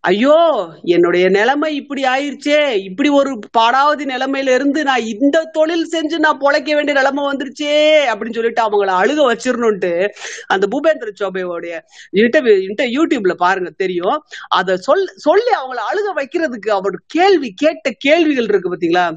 ஐயோ 0.00 0.68
என்னுடைய 0.82 1.28
நிலைமை 1.28 1.74
இப்படி 1.74 2.02
ஆயிருச்சே 2.02 2.72
இப்படி 2.72 3.08
ஒரு 3.08 3.38
பாடாவதி 3.58 4.04
நிலைமையில 4.04 4.54
இருந்து 4.54 4.84
நான் 4.84 5.00
இந்த 5.00 5.44
தொழில் 5.44 5.88
செஞ்சு 5.92 6.18
நான் 6.18 6.40
பொழைக்க 6.40 6.74
வேண்டிய 6.74 6.92
நிலைமை 6.92 7.24
வந்துருச்சே 7.24 7.76
அப்படின்னு 8.12 8.32
சொல்லிட்டு 8.32 8.62
அவங்கள 8.62 8.88
அழுக 8.88 9.20
வச்சிரணும்ட்டு 9.32 10.08
அந்த 10.46 10.66
பூபேந்திர 10.66 11.12
சௌபேவோடைய 11.20 11.80
இன்டர்வியூ 12.12 12.62
இன்டர் 12.62 12.86
யூடியூப்ல 12.86 13.34
பாருங்க 13.34 13.70
தெரியும். 13.76 14.24
அத 14.48 14.76
சொல் 14.76 15.06
சொல்லி 15.16 15.50
அவங்கள 15.50 15.80
அழுக 15.92 16.08
வைக்கிறதுக்கு 16.16 16.68
அவர் 16.68 17.02
கேள்வி 17.06 17.52
கேட்ட 17.56 17.90
கேள்விகள் 17.98 18.44
இருக்கு 18.44 18.76
பாத்தீங்களா? 18.76 19.14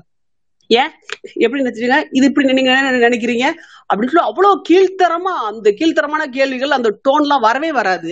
ஏன்? 0.70 0.92
எப்படி 1.34 1.64
நினைச்சீங்க 1.64 2.04
இது 2.12 2.26
இப்படி 2.26 2.54
நீங்க 2.54 2.72
என்ன 2.78 3.10
நினைக்கிறீங்க? 3.10 3.48
அப்படின்னு 3.90 4.12
சொல்லி 4.12 4.28
அவ்வளவு 4.28 4.62
கீழ்த்தரமா 4.70 5.34
அந்த 5.50 5.70
கீழ்த்தரமான 5.72 6.26
கேள்விகள் 6.30 6.70
அந்த 6.70 7.00
டோன்லாம் 7.10 7.40
வரவே 7.40 7.72
வராது. 7.72 8.12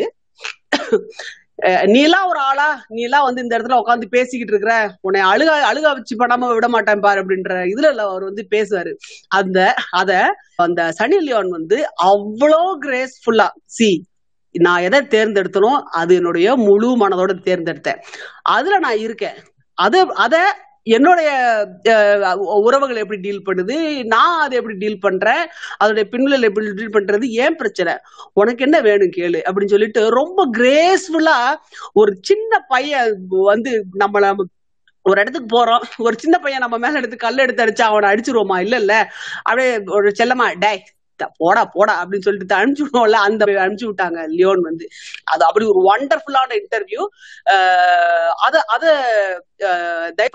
அஹ் 1.63 1.85
நீ 1.85 2.01
எல்லாம் 2.01 2.27
ஒரு 2.27 2.39
ஆளா? 2.39 2.85
நீ 2.87 3.01
எல்லாம் 3.01 3.23
வந்து 3.23 3.41
இந்த 3.41 3.57
இடத்துல 3.57 3.79
உட்காந்து 3.81 4.05
பேசிக்கிட்டு 4.05 4.53
இருக்கிற 4.53 4.73
உன்னை 5.01 5.21
அழுக 5.21 5.49
அழுக 5.71 5.81
வச்சு 5.81 6.15
பண்ணாம 6.15 6.53
விட 6.53 6.67
மாட்டேன் 6.67 6.99
பாரு 6.99 7.23
அப்படின்ற 7.23 7.53
இதுல 7.63 7.89
இல்ல 7.89 8.03
அவர் 8.03 8.23
வந்து 8.23 8.47
பேசுவாரு. 8.51 8.91
அந்த 9.27 9.73
அத 9.91 10.11
அந்த 10.55 10.91
சனி 10.91 11.19
லியோன் 11.19 11.49
வந்து 11.49 11.83
அவ்வளோ 12.03 12.63
கிரேஸ்ஃபுல்லா 12.85 13.47
சி 13.65 13.89
நான் 14.55 14.81
எதை 14.81 14.99
தேர்ந்தெடுத்தனோ 15.01 15.71
அது 15.91 16.15
என்னுடைய 16.15 16.55
முழு 16.55 17.07
மனதோட 17.07 17.31
தேர்ந்தெடுத்தேன். 17.43 18.01
அதுல 18.41 18.79
நான் 18.79 18.97
இருக்கேன். 18.97 19.37
அது 19.77 20.13
அத 20.15 20.35
என்னுடைய 20.87 21.29
அஹ், 21.91 22.37
உறவுகள் 22.61 23.01
எப்படி 23.01 23.19
டீல் 23.21 23.45
பண்ணுது 23.45 23.75
நான் 24.09 24.39
அதை 24.39 24.55
எப்படி 24.57 24.75
டீல் 24.77 24.99
பண்றேன் 24.99 25.43
அதோடைய 25.79 26.05
பின்விளைவு 26.11 26.49
எப்படி 26.49 26.71
டீல் 26.73 26.95
பண்றது 26.95 27.25
ஏன் 27.39 27.57
பிரச்சனை? 27.57 27.93
உனக்கு 28.33 28.65
என்ன 28.67 28.79
வேணும் 28.81 29.13
கேளு 29.15 29.41
அப்படின்னு 29.45 29.73
சொல்லிட்டு 29.73 30.01
ரொம்ப 30.17 30.47
கிரேஸ்ஃபுல்லா 30.57 31.37
ஒரு 31.95 32.13
சின்ன 32.23 32.59
பையன் 32.69 33.13
வந்து 33.47 33.73
நம்மள 34.01 34.33
ஒரு 35.05 35.17
இடத்துக்கு 35.21 35.49
போறோம் 35.53 35.85
ஒரு 36.05 36.15
சின்ன 36.19 36.35
பையன் 36.39 36.61
நம்ம 36.61 36.77
மேல 36.79 36.99
எடுத்து 36.99 37.17
கல் 37.19 37.41
எடுத்து 37.41 37.63
அடிச்சா 37.63 37.87
அவனை 37.89 38.09
அடிச்சிருவோமா? 38.11 38.57
இல்ல 38.59 38.75
இல்ல 38.83 38.93
அப்படியே 39.43 39.69
ஒரு 39.97 40.09
செல்லமா 40.19 40.45
டேய் 40.59 40.83
போடா 41.41 41.63
போடா 41.75 41.93
அப்படின்னு 42.01 42.25
சொல்லிட்டு 42.27 42.57
அனுப்பிச்சு 42.59 42.85
விடுவோம்ல 42.85 43.19
அந்த 43.27 43.43
அனுப்பிச்சு 43.63 43.89
விட்டாங்க 43.89 44.19
லியோன் 44.35 44.61
வந்து. 44.69 44.85
அது 45.33 45.43
அப்படி 45.49 45.65
ஒரு 45.73 45.81
வண்டர்ஃபுல்லான 45.89 46.51
இன்டர்வியூ 46.61 47.03
அத 48.47 48.55
அத 48.75 48.85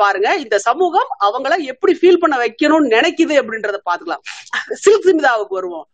பாருங்க 0.03 0.29
இந்த 0.45 0.57
சமூகம் 0.69 1.11
அவங்கள 1.27 1.55
எப்படி 1.73 1.93
ஃபீல் 2.01 2.21
பண்ண 2.23 2.37
வைக்கணும்னு 2.45 2.95
நினைக்குது 2.97 3.35
அப்படின்றத 3.43 3.79
பாத்துக்கலாம் 3.91 4.25
சில்க் 4.85 5.07
சிமிதாவுக்கு 5.09 5.59
வருவோம். 5.61 5.87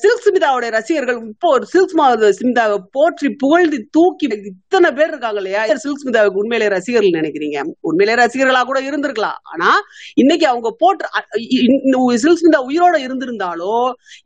சில்க் 0.00 0.24
ஸ்மிதாவுடைய 0.24 0.70
ரசிகர்கள் 0.76 1.18
இப்போ 1.30 1.48
ஒரு 1.56 1.64
சில்க் 1.70 1.90
சிமிதாவை 1.92 2.28
ஸ்மிதாவை 2.38 2.76
போற்றி 2.96 3.28
புகழ்ந்து 3.42 3.78
தூக்கி 3.96 4.26
இத்தனை 4.50 4.88
பேர் 4.98 5.10
இருக்காங்க 5.12 5.40
இல்லையா? 5.42 5.62
சில்க் 5.84 6.02
ஸ்மிதாவுக்கு 6.02 6.40
உண்மையிலே 6.42 6.68
ரசிகர்கள் 6.74 7.16
நினைக்கிறீங்க? 7.18 7.58
உண்மையிலே 7.88 8.14
ரசிகர்களா 8.22 8.62
கூட 8.70 8.80
இருந்திருக்கலாம். 8.88 9.38
ஆனா 9.52 9.70
இன்னைக்கு 10.22 10.46
அவங்க 10.52 10.70
போட்டு 10.82 11.04
சில்க் 12.24 12.40
ஸ்மிதா 12.42 12.60
உயிரோட 12.68 12.96
இருந்திருந்தாலோ 13.06 13.74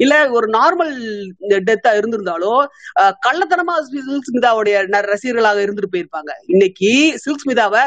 இல்ல 0.05 0.15
ஒரு 0.39 0.49
நார்மல் 0.59 0.94
டெத்தா 1.69 1.93
இருந்திருந்தாலோ 2.01 2.55
கள்ளத்தனமா 3.27 3.77
சில்க் 3.90 4.28
ஸ்மிதாவுடைய 4.31 4.85
ரசிகர்களாக 5.12 5.65
இருந்துட்டு 5.66 5.93
போயிருப்பாங்க. 5.94 6.32
இன்னைக்கு 6.55 6.93
சில்க் 7.24 7.44
ஸ்மிதாவை 7.44 7.85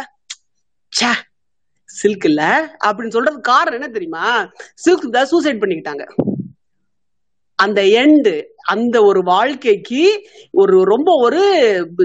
சில்க் 1.89 2.25
இல்ல 2.29 2.43
அப்படின்னு 2.85 3.15
சொல்றதுக்கு 3.15 3.49
காரணம் 3.53 3.79
என்ன 3.79 3.89
தெரியுமா? 3.97 4.25
சில்க் 4.85 5.03
ஸ்மிதா 5.03 5.23
சூசைட் 5.33 5.61
பண்ணிக்கிட்டாங்க. 5.63 6.05
அந்த 7.55 7.81
எண்டு 7.81 8.43
அந்த 8.67 9.03
ஒரு 9.03 9.21
வாழ்க்கைக்கு 9.23 10.27
ஒரு 10.51 10.83
ரொம்ப 10.83 11.11
ஒரு 11.21 11.41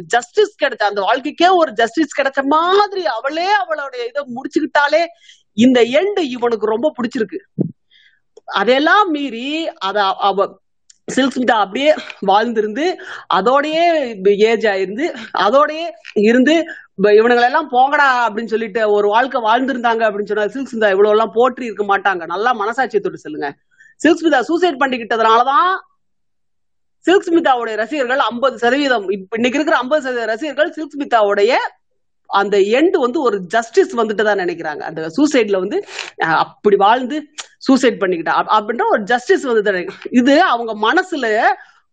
ஜஸ்டிஸ் 0.06 0.64
கிடைச்ச 0.64 0.82
அந்த 0.82 1.01
வாழ்க்கைக்கே 1.01 1.48
ஒரு 1.56 1.72
ஜஸ்டிஸ் 1.72 2.20
கிடைச்ச 2.20 2.43
மாதிரி 2.43 3.06
அவளே 3.06 3.47
அவளுடைய 3.47 4.06
இதை 4.06 4.22
முடிச்சுக்கிட்டாலே 4.36 5.05
இந்த 5.52 5.81
எண்டு 5.81 6.20
இவனுக்கு 6.20 6.66
ரொம்ப 6.66 6.93
பிடிச்சிருக்கு. 6.98 7.39
அதையெல்லாம் 8.44 9.10
மீறி 9.10 9.68
அத 9.68 10.02
அவ 10.02 10.59
சில்க் 11.09 11.51
அப்படியே 11.51 11.94
வாழ்ந்திருந்து 12.20 12.97
அதோடயே 13.35 13.85
ஏஜ் 14.39 14.66
ஆயிருந்து 14.66 15.14
அதோடயே 15.39 15.86
இருந்து 16.14 16.55
இப்ப 16.94 17.10
இவனுங்களெல்லாம் 17.10 17.70
போங்கடா 17.70 18.09
அப்படின்னு 18.27 18.44
சொல்லிட்டு 18.44 18.90
ஒரு 18.93 19.09
வாழ்க்கை 19.09 19.43
வாழ்ந்திருந்தாங்க 19.43 20.02
அப்படின்னு 20.06 20.24
சொன்னா 20.24 20.44
சில்க் 20.44 20.72
இவ்வளவு 20.72 21.10
எல்லாம் 21.10 21.35
போற்றி 21.35 21.64
இருக்க 21.64 21.85
மாட்டாங்க. 21.85 22.27
நல்லா 22.27 22.52
மனசாட்சியை 22.52 23.01
தொட்டு 23.01 23.18
சொல்லுங்க. 23.18 23.55
சில்க்ஸ்மிதா 24.05 24.40
சூசைட் 24.51 24.81
பண்ணிக்கிட்டதுனாலதான் 24.82 25.70
சில்க்ஸ்மிதாவுடைய 27.06 27.74
ரசிகர்கள் 27.82 28.22
ஐம்பது 28.31 28.56
சதவீதம் 28.62 29.06
இப்ப 29.16 29.36
இன்னைக்கு 29.39 29.59
இருக்கிற 29.59 29.77
ஐம்பது 29.82 30.02
சதவீத 30.06 30.27
ரசிகர்கள் 30.32 30.74
சில்க்ஸ்மிதாவுடைய 30.78 31.52
அந்த 32.31 32.56
எண்டு 32.78 32.97
வந்து 33.05 33.18
ஒரு 33.27 33.36
ஜஸ்டிஸ் 33.55 33.93
வந்துட்டு 34.01 34.24
தான் 34.27 34.40
நினைக்கிறாங்க. 34.43 34.82
அந்த 34.89 35.01
சூசைட்ல 35.16 35.59
வந்து 35.62 35.78
அப்படி 36.44 36.77
வாழ்ந்து 36.85 37.16
சூசைட் 37.66 37.97
பண்ணிக்கிட்டா. 38.02 38.35
அப்படின்ற 38.56 38.85
ஒரு 38.94 39.02
ஜஸ்டிஸ் 39.12 39.47
வந்து 39.51 39.86
இது 40.20 40.35
அவங்க 40.52 40.72
மனசுல 40.89 41.27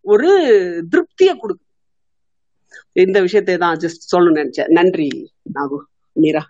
ஒரு 0.06 0.30
திருப்தியை 0.92 1.34
கொடுக்கு 1.44 1.64
இந்த 3.06 3.18
விஷயத்தை 3.26 3.56
தான் 3.64 3.80
ஜஸ்ட் 3.84 4.06
சொல்லணும்னு 4.12 4.42
நினைச்சேன். 4.42 4.72
நன்றி 4.78 5.10
நாகு 5.56 5.80
மீரா. 6.16 6.44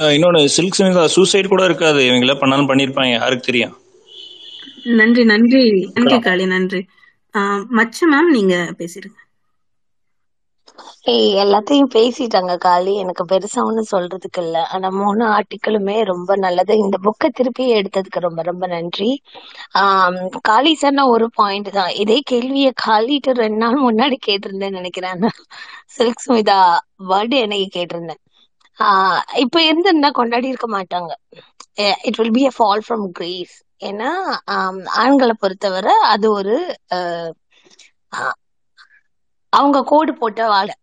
இன்னொன்னு 0.00 0.44
சில்க் 0.44 0.76
சுனிதா 0.78 1.04
சூசைட் 1.04 1.48
கூட 1.48 1.64
இருக்காது. 1.64 1.98
இவங்கள 1.98 2.38
பண்ணாலும் 2.38 2.68
பண்ணிருப்பாங்க 2.68 3.10
யாருக்கு 3.10 3.46
தெரியும். 3.46 3.76
நன்றி 4.84 5.24
நன்றி. 5.24 5.90
நன்றி 5.94 6.18
காளி 6.18 6.46
நன்றி. 6.46 6.86
ஆஹ் 7.32 7.66
மச்சு 7.66 8.14
மேம் 8.14 8.30
நீங்க 8.32 8.74
பேசிருங்க 8.78 9.18
ஏய் 11.02 11.34
எல்லாத்தையும் 11.34 11.88
பேசிட்டாங்க 11.94 12.56
காளி. 12.56 12.94
எனக்கு 12.94 13.24
பெருசா 13.24 13.62
ஒண்ணும் 13.62 13.86
சொல்றதுக்கு 13.92 14.38
இல்ல. 14.38 14.66
ஆனா 14.66 14.88
மூணு 14.88 15.24
ஆர்டிக்கிளுமே 15.26 16.04
ரொம்ப 16.04 16.36
நல்லது. 16.36 16.76
இந்த 16.76 16.98
புக்கை 17.02 17.28
திருப்பி 17.28 17.74
எடுத்ததுக்கு 17.74 18.18
ரொம்ப 18.18 18.42
ரொம்ப 18.42 18.66
நன்றி. 18.66 19.22
ஆஹ் 19.74 20.28
காளி 20.40 20.74
சொன்ன 20.74 21.06
ஒரு 21.06 21.30
பாயிண்ட் 21.34 21.72
தான். 21.72 21.90
இதே 21.90 22.20
கேள்வியை 22.24 22.72
காளிட்டு 22.86 23.32
ரெண்டு 23.32 23.56
நாள் 23.56 23.82
முன்னாடி 23.82 24.16
கேட்டிருந்தேன்னு 24.26 24.70
நினைக்கிறேன். 24.70 25.18
சில்க் 25.86 26.22
ஸ்மிதா 26.26 26.78
பர்த்டே 27.08 27.42
அன்னைக்கு 27.42 27.80
கேட்டிருந்தேன்? 27.80 28.28
இப்ப 29.42 29.56
இருந்திருந்தா 29.64 30.10
கொண்டாடி 30.12 30.46
இருக்க 30.50 30.68
மாட்டாங்க. 30.72 31.10
It 32.06 32.18
will 32.18 32.32
be 32.32 32.44
a 32.46 32.52
fall 32.56 32.84
from 32.86 33.06
grace 33.12 33.54
ஏன்னா 33.80 34.10
ஆண்களை 35.00 35.34
பொறுத்தவரை 35.38 35.94
அது 36.12 36.26
ஒரு 36.32 36.56
அஹ், 36.96 37.32
ஆஹ், 38.12 38.36
அவங்க 39.52 39.78
கோடு 39.88 40.12
போட்ட 40.16 40.40
வாழை 40.48 40.74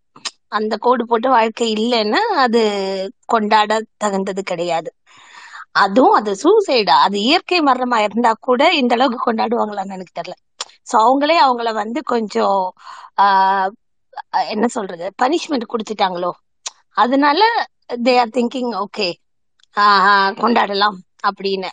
அந்த 0.57 0.73
கோடு 0.85 1.03
போட்ட 1.07 1.27
வாழ்க்கை 1.29 1.67
இல்லைன்னா 1.75 2.21
அது 2.43 2.61
கொண்டாட 3.27 3.71
தகுந்தது 3.97 4.41
கிடையாது. 4.45 4.89
அதுவும் 5.81 6.15
அது 6.19 6.31
சூசைடா 6.41 6.95
அது 7.05 7.17
இயற்கை 7.23 7.59
மரணமா 7.63 7.97
இருந்தா 8.05 8.31
கூட 8.41 8.61
இந்த 8.79 8.93
அளவுக்கு 8.97 9.19
கொண்டாடுவாங்களான்னு 9.25 9.95
எனக்கு 9.97 10.17
தெரியல. 10.19 10.35
சோ 10.85 10.95
அவங்களே 11.03 11.37
அவங்கள 11.45 11.69
வந்து 11.81 11.99
கொஞ்சம் 12.13 12.59
ஆஹ் 13.23 13.69
என்ன 14.49 14.65
சொல்றது 14.75 15.05
பனிஷ்மெண்ட் 15.19 15.71
கொடுத்துட்டாங்களோ? 15.71 16.31
அதனால 16.97 17.41
தே 17.89 18.13
ஆர் 18.19 18.33
திங்கிங் 18.33 18.71
ஓகே 18.83 19.09
கொண்டாடலாம் 20.37 20.97
அப்படின்னு. 21.27 21.69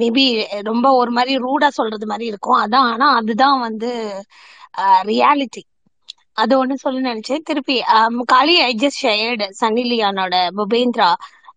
மேபி 0.00 0.24
ரொம்ப 0.62 0.86
ஒரு 0.92 1.10
மாதிரி 1.10 1.32
ரூடா 1.38 1.68
சொல்றது 1.70 2.06
மாதிரி 2.06 2.26
இருக்கும். 2.26 2.58
அதான் 2.64 2.88
ஆனா 2.92 3.06
அதுதான் 3.16 3.60
வந்து 3.60 3.90
ரியாலிட்டி 5.04 5.62
அது 6.34 6.52
ஒண்ணு 6.58 6.74
சொல்ல 6.74 7.00
நினைச்சேன். 7.08 7.42
திருப்பி 7.42 7.76
ஆம், 7.96 8.20
Kali 8.24 8.54
I 8.60 8.70
just 8.78 9.02
shared 9.02 9.46
Sunny 9.60 9.82
லியானோட 9.90 10.34
Bhupendra 10.58 11.08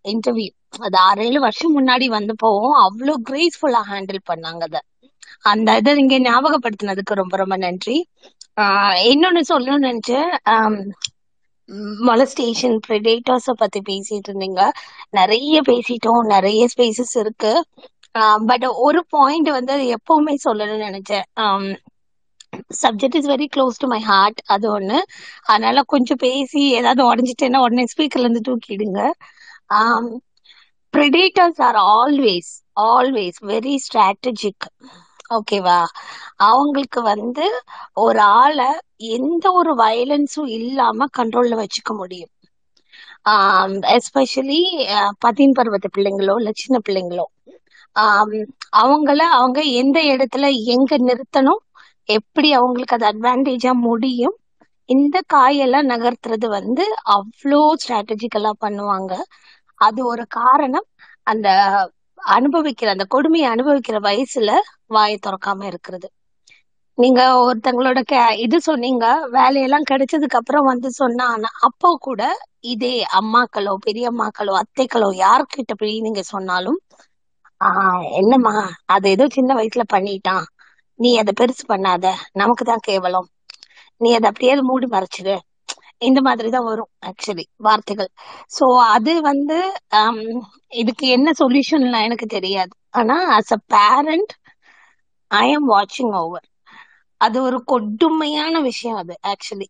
interview 0.05 0.49
அது 0.79 0.97
ஆறேழு 1.01 1.39
வருஷம் 1.39 1.75
முன்னாடி 1.77 2.05
வந்து 2.09 2.33
போவோம் 2.37 2.77
அவ்வளோ 2.81 3.13
கிரேஸ்ஃபுல்லா 3.29 3.81
ஹேண்டில் 3.91 4.27
பண்ணாங்க 4.29 4.61
அதை. 4.61 4.81
அந்த 5.43 5.77
இதை 5.77 5.93
நீங்க 5.95 6.15
ஞாபகப்படுத்தினதுக்கு 6.21 7.13
ரொம்ப 7.13 7.35
ரொம்ப 7.37 7.55
நன்றி. 7.57 7.97
ஆஹ் 8.61 8.95
இன்னொன்னு 9.05 9.41
சொல்லணும்னு 9.49 9.87
நினைச்சேன். 9.87 10.31
மொலஸ்டேஷன் 12.07 12.77
ப்ரெடேட்டர்ஸ 12.87 13.53
பத்தி 13.57 13.79
பேசிட்டு 13.89 14.29
இருந்தீங்க. 14.31 14.61
நிறைய 15.09 15.61
பேசிட்டோம். 15.69 16.23
நிறைய 16.33 16.61
ஸ்பேசஸ் 16.73 17.15
இருக்கு. 17.23 17.53
பட் 18.49 18.65
ஒரு 18.85 18.99
பாயிண்ட் 19.09 19.49
வந்து 19.49 19.71
அது 19.73 19.85
எப்பவுமே 19.97 20.35
சொல்லணும்னு 20.45 20.87
நினைச்சேன். 20.89 21.25
Subject 22.81 23.17
is 23.19 23.29
very 23.29 23.47
close 23.55 23.79
to 23.79 23.87
my 23.87 23.99
heart 24.01 24.39
அது 24.45 24.67
ஒண்ணு. 24.79 24.99
அதனால 25.43 25.83
கொஞ்சம் 25.93 26.21
பேசி 26.21 26.61
ஏதாவது 26.71 27.01
உடஞ்சிட்டேன்னா 27.09 27.61
உடனே 27.65 27.85
ஸ்பீக்கர்ல 27.93 28.27
இருந்து 28.27 28.45
தூக்கிடுங்க 28.49 29.01
predators 30.93 31.61
are 31.61 31.79
always 31.95 32.51
always 32.87 33.39
very 33.51 33.75
strategic 33.85 34.65
ஓகேவா 35.29 35.77
அவங்களுக்கு 36.45 36.99
வந்து 37.05 37.45
ஒரு 38.01 38.21
ஆளை 38.37 38.69
எந்த 39.15 39.45
ஒரு 39.53 39.71
வயலன்ஸும் 39.77 40.49
இல்லாம 40.57 41.07
கண்ட்ரோல்ல 41.17 41.55
வச்சுக்க 41.61 41.93
முடியும். 41.95 42.31
எஸ்பெஷலி 43.95 44.59
பதின் 45.19 45.55
பருவத்து 45.57 45.89
பிள்ளைங்களோ 45.89 46.35
இல்ல 46.37 46.51
சின்ன 46.55 46.77
பிள்ளைங்களோ. 46.85 47.25
ஆஹ் 47.95 48.33
அவங்கள 48.79 49.19
அவங்க 49.35 49.59
எந்த 49.81 49.99
இடத்துல 50.11 50.45
எங்க 50.73 50.93
நிறுத்தணும் 51.05 51.61
எப்படி 52.09 52.49
அவங்களுக்கு 52.53 52.97
அது 52.97 53.07
அட்வான்டேஜா 53.11 53.71
முடியும் 53.81 54.35
இந்த 54.89 55.17
காயெல்லாம் 55.27 55.89
நகர்த்துறது 55.91 56.47
வந்து 56.51 56.83
அவ்வளோ 57.13 57.61
ஸ்ட்ராட்டஜிக்கலா 57.81 58.51
பண்ணுவாங்க. 58.59 59.13
அது 59.81 60.01
ஒரு 60.07 60.23
காரணம். 60.31 60.87
அந்த 61.27 61.47
அனுபவிக்கிற 62.25 62.89
அந்த 62.91 63.05
கொடுமையை 63.09 63.47
அனுபவிக்கிற 63.51 63.97
வயசுல 64.01 64.51
வாயை 64.89 65.17
திறக்காம 65.19 65.65
இருக்கிறது. 65.65 66.07
நீங்க 66.97 67.21
ஒருத்தங்களோட 67.41 67.99
கே 68.03 68.19
இது 68.43 68.57
சொன்னீங்க 68.61 69.05
வேலையெல்லாம் 69.31 69.87
கிடைச்சதுக்கு 69.89 70.39
அப்புறம் 70.39 70.69
வந்து 70.71 70.89
சொன்னா 70.99 71.27
அப்போ 71.67 71.89
கூட 71.99 72.21
இதே 72.73 72.91
அம்மாக்களோ 73.19 73.73
பெரியம்மாக்களோ 73.85 74.53
அத்தைக்களோ 74.61 75.09
யார்கிட்ட 75.19 75.73
போய் 75.75 75.95
நீங்க 76.01 76.21
சொன்னாலும் 76.29 76.79
ஆஹ் 77.61 78.05
என்னம்மா 78.19 78.53
அது 78.87 79.07
ஏதோ 79.09 79.25
சின்ன 79.29 79.51
வயசுல 79.55 79.83
பண்ணிட்டான். 79.89 80.45
நீ 80.99 81.09
அதை 81.17 81.33
பெருசு 81.39 81.63
பண்ணாத. 81.67 82.05
நமக்கு 82.33 82.63
தான் 82.65 82.83
கேவலம். 82.83 83.27
நீ 84.01 84.09
அதை 84.13 84.27
அப்படியே 84.29 84.53
மூடி 84.69 84.87
மறைச்சிடு 84.87 85.35
இந்த 86.01 86.19
மாதிரிதான் 86.21 86.67
வரும் 86.67 86.89
ஆக்சுவலி 87.09 87.45
வார்த்தைகள். 87.59 88.09
சோ 88.51 88.65
அது 88.95 89.13
வந்து 89.29 89.57
um, 89.97 90.17
இதுக்கு 90.73 91.05
என்ன 91.17 91.29
சொல்யூஷன்லாம் 91.39 92.07
எனக்கு 92.07 92.27
தெரியாது. 92.29 92.73
ஆனா 92.93 93.15
as 93.37 93.53
a 93.53 93.59
parent 93.73 94.31
I 95.31 95.45
am 95.51 95.67
வாட்சிங் 95.71 96.13
ஓவர் 96.19 96.45
அது 97.21 97.37
ஒரு 97.43 97.57
கொடுமையான 97.71 98.55
விஷயம் 98.69 98.99
அது 99.01 99.13
ஆக்சுவலி 99.31 99.67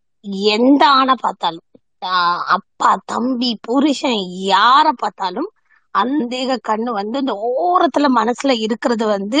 எந்த 0.54 0.82
ஆணை 0.98 1.14
பார்த்தாலும் 1.18 1.66
ஆஹ் 2.08 2.42
அப்பா 2.56 2.90
தம்பி 3.12 3.50
புருஷன் 3.62 4.20
யார 4.48 4.86
பார்த்தாலும் 4.96 5.50
அந்த 5.94 6.34
கண்ணு 6.62 6.90
வந்து 6.98 7.16
இந்த 7.22 7.34
ஓரத்துல 7.60 8.06
மனசுல 8.18 8.54
இருக்கிறது 8.64 9.04
வந்து 9.08 9.40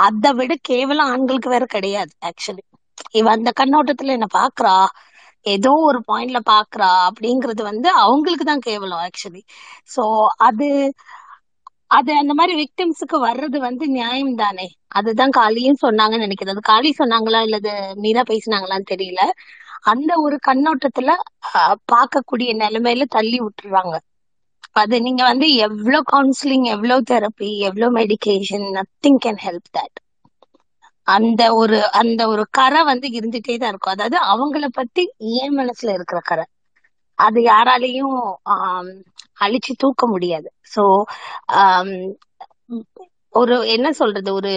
அதை 0.00 0.30
விட 0.38 0.52
கேவலம் 0.70 1.10
ஆண்களுக்கு 1.12 1.48
வேற 1.48 1.64
கிடையாது 1.68 2.12
ஆக்சுவலி 2.28 2.62
இவ 3.14 3.26
அந்த 3.36 3.50
கண்ணோட்டத்துல 3.56 4.16
என்ன 4.16 4.28
பாக்குறா 4.34 4.74
ஏதோ 5.46 5.72
ஒரு 5.88 5.98
பாயிண்ட்ல 6.08 6.40
பாக்குறா 6.48 6.90
அப்படிங்கறது 7.08 7.62
வந்து 7.70 7.88
அவங்களுக்கு 8.02 8.44
தான் 8.44 8.64
கேவலம் 8.66 9.02
ஆக்சுவலி 9.06 9.42
சோ 9.90 10.04
அது 10.48 10.68
அது 11.90 12.10
அந்த 12.18 12.32
மாதிரி 12.34 12.52
விக்டிம்ஸுக்கு 12.60 13.16
வர்றது 13.24 13.58
வந்து 13.64 13.84
நியாயம் 13.96 14.34
தானே 14.36 14.66
அதுதான் 14.98 15.34
காளியும் 15.36 15.82
சொன்னாங்கன்னு 15.82 16.26
நினைக்கிறது 16.26 16.54
அது 16.54 16.62
காளி 16.68 16.90
சொன்னாங்களா 16.94 17.40
இல்லது 17.46 17.72
மீரா 18.02 18.22
பேசினாங்களான்னு 18.30 18.90
தெரியல. 18.92 19.20
அந்த 19.84 20.12
ஒரு 20.24 20.36
கண்ணோட்டத்துல 20.46 21.10
பார்க்கக்கூடிய 21.92 22.50
நிலைமையில 22.60 23.06
தள்ளி 23.10 23.38
விட்டுறாங்க. 23.42 23.94
அது 24.80 24.96
நீங்க 25.06 25.22
வந்து 25.24 25.46
எவ்வளவு 25.66 26.08
கவுன்சிலிங் 26.08 26.66
எவ்வளவு 26.72 27.08
தெரப்பி 27.10 27.50
எவ்வளவு 27.68 27.96
medication 27.98 28.66
nothing 28.76 29.22
can 29.24 29.42
help 29.44 29.70
that 29.72 29.98
அந்த 31.06 31.42
ஒரு 31.54 31.78
அந்த 31.92 32.20
ஒரு 32.28 32.42
கரை 32.50 32.80
வந்து 32.84 33.06
இருந்துட்டே 33.18 33.54
தான் 33.56 33.72
இருக்கும். 33.72 33.94
அதாவது 33.94 34.16
அவங்கள 34.32 34.66
பத்தி 34.72 35.02
ஏன் 35.38 35.56
மனசுல 35.58 35.94
இருக்கிற 35.94 36.20
கரை. 36.22 36.44
அது 37.18 37.40
யாராலையும் 37.44 38.16
அழிச்சு 39.40 39.72
தூக்க 39.78 40.02
முடியாது. 40.06 40.48
சோ 40.74 40.82
ஒரு 43.34 43.56
என்ன 43.74 43.88
சொல்றது? 44.00 44.30
ஒரு 44.34 44.52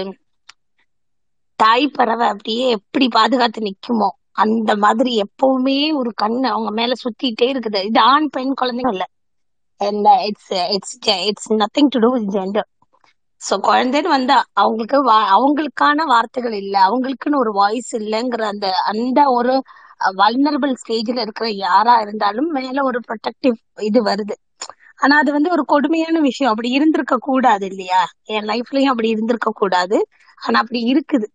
தாய் 1.60 1.86
பறவை 1.90 2.26
அப்படியே 2.28 2.66
எப்படி 2.78 3.06
பாதுகாத்து 3.10 3.60
நிக்குமோ 3.68 4.10
அந்த 4.44 4.72
மாதிரி 4.76 5.12
எப்பவுமே 5.24 5.78
ஒரு 6.00 6.12
கண்ணு 6.22 6.48
அவங்க 6.54 6.72
மேல 6.80 6.94
சுத்திட்டே 7.04 7.48
இருக்குது. 7.54 7.80
இது 7.90 8.00
ஆண் 8.12 8.28
பெண் 8.36 8.54
குழந்தைங்க 8.62 8.94
இல்ல. 8.96 9.06
It's 10.30 10.52
it's 10.76 10.96
it's 11.30 11.50
nothing 11.62 11.92
to 11.94 12.00
do 12.00 12.10
with 12.16 12.30
gender 12.36 12.68
so 13.50 13.54
குழந்தைன்னு 13.64 14.08
வந்தா 14.08 14.46
அவங்களுக்கு 14.54 15.00
வா- 15.06 15.30
அவங்களுக்கான 15.36 16.04
வார்த்தைகள் 16.06 16.54
இல்ல. 16.54 16.80
அவங்களுக்குன்னு 16.88 17.38
ஒரு 17.38 17.52
வாய்ஸ் 17.52 17.96
இல்லைங்கிற 17.96 18.42
அந்த 18.44 18.72
அந்த 18.86 19.24
ஒரு 19.28 19.54
வல்னரபிள் 20.18 20.74
ஸ்டேஜ்ல 20.82 21.20
இருக்கிற 21.20 21.50
யாரா 21.50 22.00
இருந்தாலும் 22.00 22.48
மேல 22.48 22.84
ஒரு 22.84 23.00
ப்ரொடெக்டிவ் 23.08 23.56
இது 23.82 24.04
வருது. 24.04 24.36
ஆனா 24.96 25.18
அது 25.18 25.32
வந்து 25.32 25.52
ஒரு 25.52 25.66
கொடுமையான 25.66 26.20
விஷயம். 26.20 26.52
அப்படி 26.52 26.70
இருந்திருக்க 26.70 27.18
கூடாது 27.18 27.66
இல்லையா? 27.66 28.02
என் 28.24 28.46
லைஃப்லயும் 28.46 28.92
அப்படி 28.94 29.10
இருந்திருக்க 29.10 29.52
கூடாது. 29.54 29.98
ஆனா 30.42 30.60
அப்படி 30.60 30.94
இருக்குது. 30.94 31.28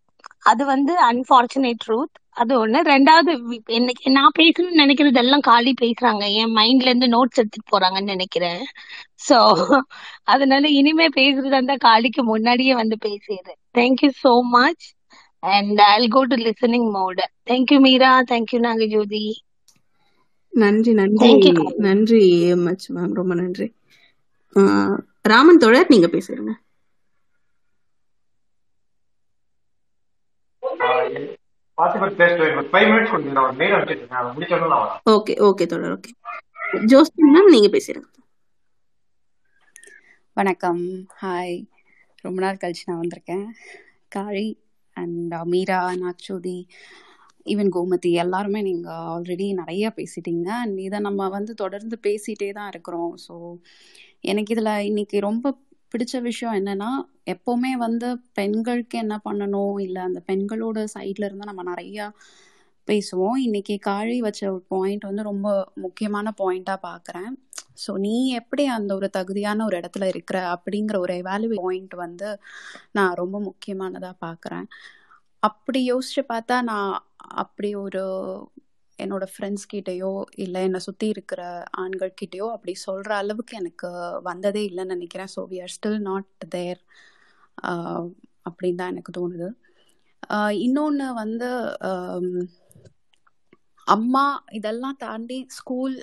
அது 0.43 0.65
வந்து 0.65 0.95
அன்பார்ச்சுனேட் 1.13 1.83
ட்ரூத் 1.87 2.17
அது 2.37 2.53
ஒண்ணு. 2.61 2.79
ரெண்டாவது 2.91 3.33
என்னைக்கு 3.75 4.09
நான் 4.11 4.37
பேசணும்னு 4.39 4.81
நினைக்கிறது 4.83 5.19
எல்லாம் 5.19 5.45
காலி 5.49 5.73
பேசுறாங்க. 5.81 6.25
என் 6.41 6.55
மைண்ட்ல 6.57 6.91
இருந்து 6.91 7.09
நோட்ஸ் 7.09 7.41
எடுத்துட்டு 7.41 7.73
போறாங்கன்னு 7.73 8.15
நினைக்கிறேன். 8.15 8.63
சோ 9.27 9.39
அதனால 10.33 10.65
இனிமே 10.79 11.07
பேசுறதா 11.15 11.57
இருந்தா 11.57 11.77
காலிக்கு 11.87 12.23
முன்னாடியே 12.25 12.75
வந்து 12.75 12.99
பேசிடுறேன் 13.01 13.61
thank you 13.79 14.11
so 14.23 14.33
much 14.55 14.87
and 15.43 15.81
I 15.89 16.09
go 16.11 16.23
to 16.27 16.37
listening 16.45 16.89
mode 16.93 17.21
thank you 17.47 17.79
Meera 17.81 18.13
thank you 18.31 18.61
Nagajothi 18.65 19.25
நன்றி 20.53 20.93
நன்றி. 20.95 21.19
தேங்க்யூ 21.23 21.53
நன்றி 21.85 22.21
மச் 22.65 22.87
மேம் 22.91 23.17
ரொம்ப 23.19 23.35
நன்றி. 23.41 23.69
ஆஹ் 24.57 24.99
ராமன் 25.25 25.63
தோழர் 25.63 25.93
நீங்க 25.93 26.11
பேசுறீங்க 26.13 26.55
ஓகே 35.11 35.35
ஓகே 35.49 35.67
தொடர் 35.67 35.95
ஓகே 35.97 36.11
ஜோஸ்பின் 36.87 37.33
மேம் 37.35 37.49
நீங்க 37.49 37.69
பேசுறீங்க 37.77 38.09
வணக்கம். 40.33 40.83
ஹாய் 41.23 41.65
ரொம்ப 42.23 42.41
நாள் 42.41 42.61
கழிச்சு 42.61 42.85
நான் 42.85 43.01
வந்திருக்கேன். 43.01 43.47
காழி 44.09 44.59
அண்ட் 44.93 45.35
மீரா 45.45 45.93
நாக்சோதி 45.95 46.67
ஈவன் 47.45 47.73
கோமதி 47.75 48.11
எல்லாருமே 48.13 48.63
நீங்கள் 48.63 48.93
ஆல்ரெடி 48.93 49.55
நிறைய 49.55 49.93
பேசிட்டீங்க. 49.97 50.49
அண்ட் 50.49 50.79
இதை 50.79 50.99
நம்ம 50.99 51.29
வந்து 51.29 51.55
தொடர்ந்து 51.55 51.99
பேசிகிட்டே 52.03 52.51
தான் 52.53 52.69
இருக்கிறோம். 52.69 53.15
ஸோ 53.29 53.57
எனக்கு 54.21 54.53
இதில் 54.55 54.73
இன்னைக்கு 54.81 55.21
ரொம்ப 55.21 55.59
பிடிச்ச 55.95 56.21
விஷயம் 56.21 56.55
என்னன்னா 56.55 56.91
எப்போவுமே 57.33 57.73
வந்து 57.87 58.09
பெண்களுக்கு 58.39 58.97
என்ன 59.05 59.17
பண்ணணும்? 59.29 59.77
இல்லை 59.87 60.01
அந்த 60.09 60.21
பெண்களோட 60.29 60.79
சைட்ல 60.95 61.27
இருந்து 61.29 61.51
நம்ம 61.51 61.65
நிறையா 61.73 62.07
பேசுவோம். 62.89 63.39
இன்னைக்கு 63.47 63.75
காழி 63.89 64.17
வச்ச 64.27 64.41
ஒரு 64.53 64.63
பாயிண்ட் 64.69 65.09
வந்து 65.09 65.23
ரொம்ப 65.23 65.49
முக்கியமான 65.85 66.29
பாயிண்ட்டாக 66.41 66.81
பார்க்குறேன் 66.89 67.31
ஸோ 67.85 67.91
நீ 68.05 68.15
எப்படி 68.39 68.65
அந்த 68.77 68.91
ஒரு 68.95 69.09
தகுதியான 69.11 69.65
ஒரு 69.65 69.77
இடத்துல 69.81 70.07
இருக்கிற 70.13 70.39
அப்படிங்கிற 70.55 70.97
ஒரு 70.99 71.13
எவாலுவே 71.23 71.59
பாயிண்ட் 71.63 71.95
வந்து 72.05 72.29
நான் 72.93 73.15
ரொம்ப 73.15 73.37
முக்கியமானதாக 73.41 74.17
பார்க்குறேன் 74.27 74.67
அப்படி 75.43 75.81
யோசிச்சு 75.93 76.23
பார்த்தா 76.33 76.57
நான் 76.71 76.93
அப்படி 77.43 77.71
ஒரு 77.85 78.03
என்னோட 78.99 79.25
ஃப்ரெண்ட்ஸ் 79.33 79.67
கிட்டேயோ 79.73 80.11
இல்லை 80.45 80.61
என்னை 80.63 80.81
சுற்றி 80.87 81.07
இருக்கிற 81.09 81.43
ஆண்கள் 81.83 82.13
கிட்டேயோ 82.21 82.47
அப்படி 82.57 82.73
சொல்கிற 82.87 83.11
அளவுக்கு 83.17 83.55
எனக்கு 83.57 83.89
வந்ததே 84.23 84.63
இல்லைன்னு 84.71 84.95
நினைக்கிறேன். 84.97 85.31
So 85.35 85.43
we 85.53 85.59
are 85.63 85.75
still 85.77 86.01
not 86.09 86.29
there 86.49 86.81
அப்படின்னு 88.49 88.81
தான் 88.81 88.93
எனக்கு 88.95 89.13
தோணுது. 89.19 89.49
இன்னொன்று 90.67 91.07
வந்து 91.23 91.49
அம்மா 93.87 94.25
இதெல்லாம் 94.53 94.99
தாண்டி 94.99 95.37
ஸ்கூல் 95.49 95.95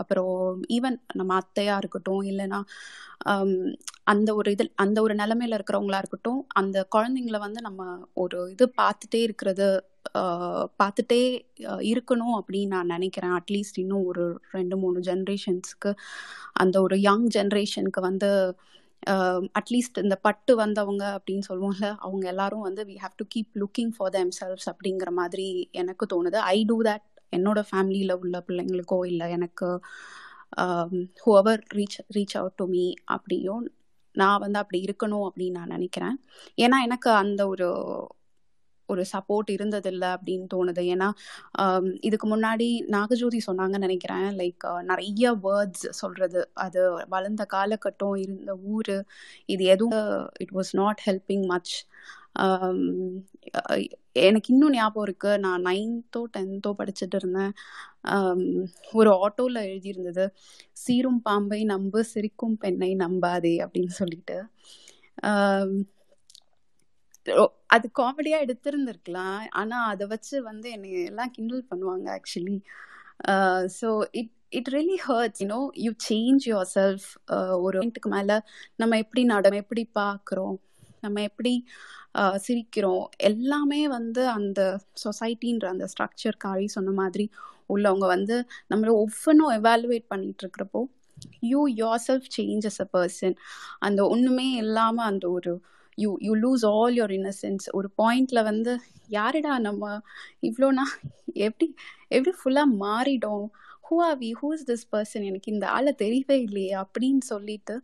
அப்புறம் 0.00 0.60
ஈவன் 0.76 0.98
நம்ம 1.14 1.38
அத்தையா 1.40 1.76
இருக்கட்டும் 1.82 2.22
இல்லைன்னா 2.22 2.60
அந்த 4.04 4.30
ஒரு 4.34 4.48
இதில் 4.50 4.72
அந்த 4.74 4.98
ஒரு 5.02 5.14
நிலமையில 5.14 5.58
இருக்கிறவங்களா 5.58 6.00
இருக்கட்டும் 6.02 6.40
அந்த 6.52 6.86
குழந்தைங்கள 6.96 7.38
வந்து 7.38 7.60
நம்ம 7.60 7.82
ஒரு 8.14 8.38
இது 8.50 8.66
பார்த்துட்டே 8.82 9.20
இருக்கிறது 9.22 9.68
பார்த்துட்டே 10.80 11.20
இருக்கணும் 11.92 12.36
அப்படின்னு 12.38 12.74
நான் 12.74 12.92
நினைக்கிறேன். 12.96 13.34
அட்லீஸ்ட் 13.38 13.80
இன்னும் 13.84 14.06
ஒரு 14.06 14.24
ரெண்டு 14.50 14.76
மூணு 14.76 15.00
ஜென்ரேஷன்ஸ்க்கு 15.00 15.92
அந்த 16.52 16.76
ஒரு 16.82 16.96
யங் 17.00 17.28
ஜென்ரேஷனுக்கு 17.34 18.00
வந்து 18.00 18.30
Um, 19.02 19.48
அட்லீஸ்ட் 19.58 19.98
இந்த 20.02 20.16
பட்டு 20.16 20.52
வந்தவங்க 20.56 21.04
அப்படின்னு 21.16 21.44
சொல்லுவோம்ல 21.48 21.86
அவங்க 21.98 22.24
எல்லாரும் 22.28 22.60
வந்து 22.60 22.82
we 22.84 22.96
have 23.02 23.14
to 23.16 23.24
keep 23.34 23.50
looking 23.54 23.90
for 23.96 24.10
themselves 24.40 24.66
அப்படிங்கிற 24.72 25.10
மாதிரி 25.10 25.46
எனக்கு 25.72 26.06
தோணுது. 26.12 26.38
ஐ 26.54 26.64
டூ 26.68 26.76
தட் 26.82 27.06
என்னோட 27.32 27.60
ஃபேமிலியில் 27.70 28.12
உள்ள 28.12 28.44
பிள்ளைங்களுக்கோ 28.48 28.98
இல்லை 29.06 29.30
எனக்கு 29.30 29.68
whoever 31.24 31.62
reach 31.74 31.98
reach 32.16 32.36
out 32.36 32.56
to 32.56 32.66
me 32.66 32.84
அப்படியும் 33.16 33.64
நான் 34.14 34.40
வந்து 34.40 34.58
அப்படி 34.58 34.80
இருக்கணும் 34.88 35.26
அப்படின்னு 35.28 35.58
நான் 35.60 35.74
நினைக்கிறேன். 35.76 36.16
ஏன்னா 36.56 36.78
எனக்கு 36.88 37.10
அந்த 37.10 37.48
ஒரு 37.48 37.68
ஒரு 38.92 39.02
சப்போர்ட் 39.12 39.50
இருந்ததில்லை 39.56 40.08
அப்படின்னு 40.16 40.46
தோணுது. 40.54 40.82
ஏன்னா 40.94 41.08
இதுக்கு 42.00 42.26
முன்னாடி 42.34 42.68
நாகஜோதி 42.96 43.40
சொன்னாங்கன்னு 43.48 43.86
நினைக்கிறேன். 43.86 44.28
லைக் 44.40 44.66
நிறைய 44.90 45.34
வேர்ட்ஸ் 45.46 45.86
சொல்றது. 46.00 46.42
அது 46.64 46.82
வளர்ந்த 47.14 47.46
காலகட்டம் 47.54 48.16
இருந்த 48.24 48.54
ஊர். 48.74 48.94
இது 49.54 49.64
எதுவும் 49.74 50.10
it 50.44 50.54
was 50.58 50.74
not 50.82 51.02
helping 51.08 51.46
much 51.52 51.74
எனக்கு 54.20 54.50
இன்னும் 54.52 54.74
ஞாபகம் 54.76 55.06
இருக்கு. 55.06 55.30
நான் 55.44 55.64
நைன்த்தோ 55.68 56.20
டென்த்தோ 56.34 56.70
படிச்சுட்டு 56.78 57.16
இருந்தேன். 57.20 57.52
ஒரு 58.92 59.10
ஆட்டோவில் 59.24 59.60
எழுதியிருந்தது. 59.68 60.24
சீரும் 60.82 61.20
பாம்பை 61.22 61.60
நம்பு 61.72 62.00
சிரிக்கும் 62.12 62.56
பெண்ணை 62.62 62.90
நம்பாதே 62.96 63.54
அப்படின்னு 63.64 63.94
சொல்லிட்டு. 64.00 64.38
அது 67.66 67.86
காமெடியா 67.98 68.38
எடுத்திருந்திருக்கலாம். 68.44 69.42
ஆனா 69.60 69.76
அதை 69.92 70.06
வச்சு 70.06 70.36
வந்து 70.42 70.68
என்னை 70.76 70.90
எல்லாம் 71.10 71.32
கிண்டல் 71.36 71.64
பண்ணுவாங்க 71.70 72.06
actually 72.18 72.56
so 73.78 73.88
it 74.20 74.32
it 74.58 74.70
really 74.74 74.98
hurts 75.06 75.42
you know 75.42 75.60
you 75.84 75.90
change 76.08 76.44
yourself 76.76 77.06
ஒரு 77.64 77.76
பாயிண்ட்டுக்கு 77.78 78.10
மேலே 78.16 78.36
நம்ம 78.76 78.98
எப்படி 79.04 79.22
நடம் 79.32 79.58
எப்படி 79.62 79.84
பார்க்குறோம் 80.00 80.56
நம்ம 81.02 81.22
எப்படி 81.22 81.52
சிரிக்கிறோம் 82.38 83.04
எல்லாமே 83.30 83.80
வந்து 83.88 84.22
அந்த 84.30 84.60
சொசைட்டின்ற 85.04 85.66
அந்த 85.66 85.86
ஸ்ட்ரக்சர் 85.92 86.36
காரி 86.38 86.66
சொன்ன 86.68 86.94
மாதிரி 86.98 87.26
உள்ளவங்க 87.68 88.06
வந்து 88.06 88.36
நம்மளை 88.70 88.92
ஒவ்வொன்றும் 89.02 89.54
எவாலுவேட் 89.58 90.06
பண்ணிட்டு 90.08 90.42
இருக்கிறப்போ 90.44 90.80
you 91.50 91.60
yourself 92.08 92.28
change 92.36 92.66
as 92.66 92.80
a 92.80 92.88
person 92.94 93.36
அந்த 93.80 94.00
ஒன்றுமே 94.06 94.48
இல்லாமல் 94.62 95.08
அந்த 95.10 95.26
ஒரு 95.30 95.52
you 95.98 96.16
you 96.20 96.32
lose 96.34 96.64
all 96.66 96.94
your 96.96 97.14
innocence 97.18 97.66
ஒரு 97.72 97.88
பாயிண்ட்ல 97.98 98.42
வந்து 98.44 98.72
யாருடா 99.08 99.58
நம்ம? 99.58 99.82
இவ்வளோனா 100.42 100.84
எப்படி 101.46 101.66
எப்படி 102.08 102.32
ஃபுல்லாக 102.40 102.76
மாறிடும் 102.84 103.44
who 103.88 103.96
are 104.00 104.18
we 104.18 104.30
who 104.40 104.52
is 104.54 104.66
this 104.70 104.86
person 104.92 105.24
எனக்கு 105.24 105.52
இந்த 105.52 105.68
ஆளை 105.68 105.94
தெரியவே 105.98 106.36
இல்லையே 106.40 106.74
அப்படின்னு 106.84 107.24
சொல்லிட்டு 107.24 107.74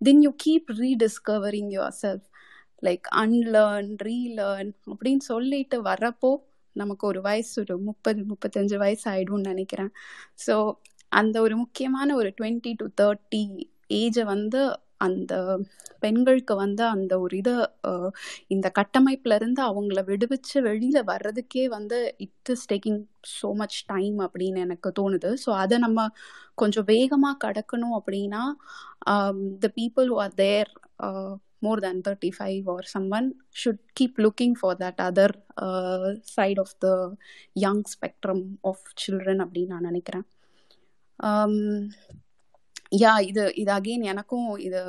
then 0.00 0.22
you 0.22 0.32
keep 0.44 0.70
rediscovering 0.80 1.70
yourself 2.02 2.26
like 2.82 3.06
unlearn 3.22 3.90
relearn 4.02 4.70
அப்படின்னு 4.86 5.24
சொல்லிட்டு 5.24 5.82
வர்றப்போ 5.82 6.30
நமக்கு 6.76 7.06
ஒரு 7.06 7.20
வயசு 7.20 7.54
ஒரு 7.60 7.78
முப்பது 7.78 8.20
முப்பத்தஞ்சு 8.22 8.76
வயசு 8.76 9.10
ஆகிடும்னு 9.10 9.50
நினைக்கிறேன். 9.52 9.92
ஸோ 10.46 10.54
அந்த 11.12 11.40
ஒரு 11.40 11.56
முக்கியமான 11.56 12.14
ஒரு 12.14 12.34
டுவெண்ட்டி 12.40 12.72
டு 12.76 12.86
தேர்ட்டி 13.00 13.42
ஏஜை 13.92 14.24
வந்து 14.24 14.60
அந்த 15.06 15.34
பெண்களுக்கு 16.04 16.54
வந்து 16.62 16.82
அந்த 16.94 17.12
ஒரு 17.24 17.34
இதை 17.40 17.54
இந்த 18.54 18.66
கட்டமைப்புல 18.78 19.36
இருந்து 19.40 19.60
அவங்கள 19.68 20.00
விடுவிச்சு 20.10 20.56
வெளியில 20.68 20.98
வர்றதுக்கே 21.12 21.64
வந்து 21.76 21.98
it 22.26 22.50
is 22.54 22.66
taking 22.72 23.00
so 23.34 23.50
much 23.54 23.78
time 23.86 24.18
அப்படின்னு 24.26 24.64
எனக்கு 24.66 24.90
தோணுது. 25.00 25.30
ஸோ 25.44 25.52
அதை 25.62 25.78
நம்ம 25.78 26.08
கொஞ்சம் 26.62 26.88
வேகமாக 26.94 27.40
கடக்கணும் 27.46 27.96
அப்படின்னா 27.98 28.42
um, 29.12 29.38
the 29.64 29.68
people 29.78 30.08
who 30.10 30.18
are 30.24 30.34
there 30.42 30.72
more 31.64 31.80
than 31.80 32.02
thirty 32.06 32.30
five 32.36 32.68
or 32.74 32.86
someone 33.18 33.26
should 33.62 33.82
keep 33.98 34.18
looking 34.26 34.54
for 34.60 34.78
that 34.82 35.00
other 35.08 35.34
side 36.36 36.60
of 36.64 36.74
the 36.84 36.88
young 37.64 37.82
spectrum 37.94 38.44
of 38.70 38.84
children 39.02 39.42
அப்படின்னு 39.46 39.74
நான் 39.74 39.90
நினைக்கிறேன். 39.90 40.26
Um, 41.18 41.56
யா 42.92 43.12
இது 43.20 43.42
இது 43.54 43.70
அகெயின் 43.72 44.04
எனக்கும் 44.04 44.46
இது 44.58 44.80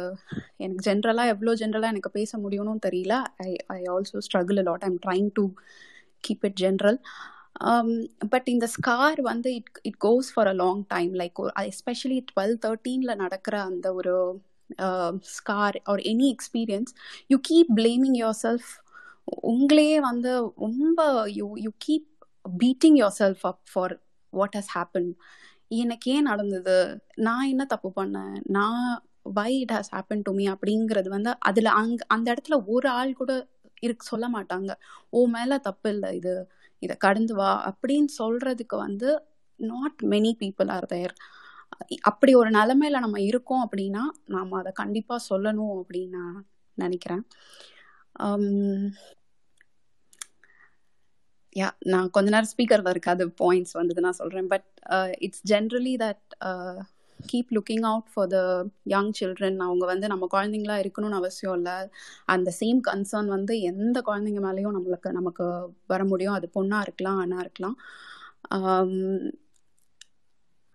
எனக்கு 0.57 0.84
ஜென்ரலாக 0.88 1.34
எவ்வளோ 1.34 1.52
ஜென்ரலாக 1.53 1.94
எனக்கு 1.94 2.11
பேச 2.11 2.38
முடியும்னு 2.38 2.86
தெரியல. 2.88 3.15
I 3.38 3.52
I 3.68 3.82
also 3.94 4.22
struggle 4.28 4.61
lot 4.69 4.84
I'm 4.84 4.98
trying 5.06 5.30
to 5.34 5.44
keep 6.23 6.45
it 6.45 6.57
general 6.61 6.98
but 8.30 8.48
இந்த 8.48 8.68
ஸ்கார் 8.76 9.19
வந்து 9.22 9.49
it 9.56 9.72
it 9.82 9.99
goes 10.02 10.30
for 10.34 10.48
a 10.48 10.53
long 10.53 10.82
time 10.88 11.11
like 11.14 11.41
especially 11.65 12.19
twelve 12.32 12.56
தேர்ட்டீனில் 12.65 13.15
நடக்கிற 13.15 13.56
அந்த 13.61 13.88
ஒரு 13.94 14.15
scar 15.38 15.78
or 15.84 16.02
any 16.14 16.28
experience 16.36 16.94
you 17.28 17.38
keep 17.49 17.72
blaming 17.76 18.18
yourself 18.44 18.69
உங்களையே 19.53 19.99
வந்து 20.02 20.32
ரொம்ப 20.57 21.02
you 21.40 21.48
you 21.57 21.72
keep 21.88 22.07
beating 22.45 22.98
yourself 23.19 23.44
up 23.44 23.61
for 23.73 23.94
what 24.34 24.56
has 24.56 24.72
happen 24.78 25.10
எனக்கு 25.72 26.11
ஏன் 26.11 26.22
நடந்தது. 26.22 26.76
நான் 27.15 27.48
என்ன 27.48 27.65
தப்பு 27.65 27.89
பண்ணேன்? 27.95 28.41
நான் 28.43 29.03
why 29.22 29.60
it 29.60 29.72
has 29.72 29.91
happen 29.91 30.22
to 30.23 30.34
me 30.34 30.48
அப்படிங்கிறது 30.48 31.10
வந்து 31.10 31.39
அதில் 31.39 31.65
அங் 31.65 31.95
அந்த 32.07 32.27
இடத்துல 32.34 32.56
ஒரு 32.65 32.89
ஆள் 32.89 33.14
கூட 33.14 33.48
இருக்கு 33.80 34.06
சொல்ல 34.06 34.30
மாட்டாங்க. 34.34 34.72
ஓ 35.10 35.26
மேலே 35.26 35.60
தப்பு 35.60 35.89
இல்லை 35.89 36.15
இது. 36.15 36.34
இதை 36.80 36.95
கடந்து 36.98 37.34
வா. 37.35 37.52
அப்படின்னு 37.72 38.06
சொல்கிறதுக்கு 38.18 38.77
வந்து 38.77 39.10
not 39.57 39.99
many 40.03 40.31
people 40.41 40.69
are 40.72 40.85
there 40.85 41.14
அப்படி 42.02 42.34
ஒரு 42.35 42.49
நிலமையில 42.49 42.99
நம்ம 42.99 43.22
இருக்கோம் 43.22 43.69
அப்படின்னா 43.69 44.03
நாம் 44.26 44.52
அதை 44.52 44.72
கண்டிப்பாக 44.72 45.26
சொல்லணும் 45.30 45.81
அப்படின்னு 45.81 46.10
நான் 46.10 46.45
நினைக்கிறேன். 46.73 47.23
யா 51.56 51.69
நான் 51.84 52.10
கொஞ்ச 52.10 52.30
நேரம் 52.30 52.52
ஸ்பீக்கர்ல 52.52 52.90
இருக்காது 52.90 53.23
பாயிண்ட்ஸ் 53.44 53.73
வந்தது 53.73 54.02
நான் 54.02 54.19
சொல்கிறேன் 54.22 54.48
but 54.48 54.68
it's 55.18 55.44
generally 55.53 55.94
that 56.06 56.28
keep 57.32 57.52
looking 57.56 57.86
out 57.90 58.10
for 58.14 58.28
the 58.28 58.38
young 58.84 59.11
children 59.19 59.60
அவங்க 59.60 59.86
வந்து 59.86 60.07
நம்ம 60.07 60.28
குழந்தைங்களா 60.34 60.78
இருக்கணும்னு 60.84 61.19
அவசியம் 61.22 61.56
இல்லை. 61.56 61.76
அந்த 62.26 62.49
சேம் 62.60 62.80
கன்சர்ன் 62.88 63.26
வந்து 63.26 63.56
எந்த 63.61 63.98
குழந்தைங்க 64.06 64.41
மேலேயும் 64.48 64.78
நம்மளுக்கு 64.78 65.11
நமக்கு 65.11 65.45
வர 65.88 66.02
முடியும். 66.06 66.34
அது 66.34 66.49
பொண்ணாக 66.60 66.82
இருக்கலாம் 66.82 67.19
ஆணா 67.23 67.40
இருக்கலாம். 67.40 67.78
Um, 68.57 69.32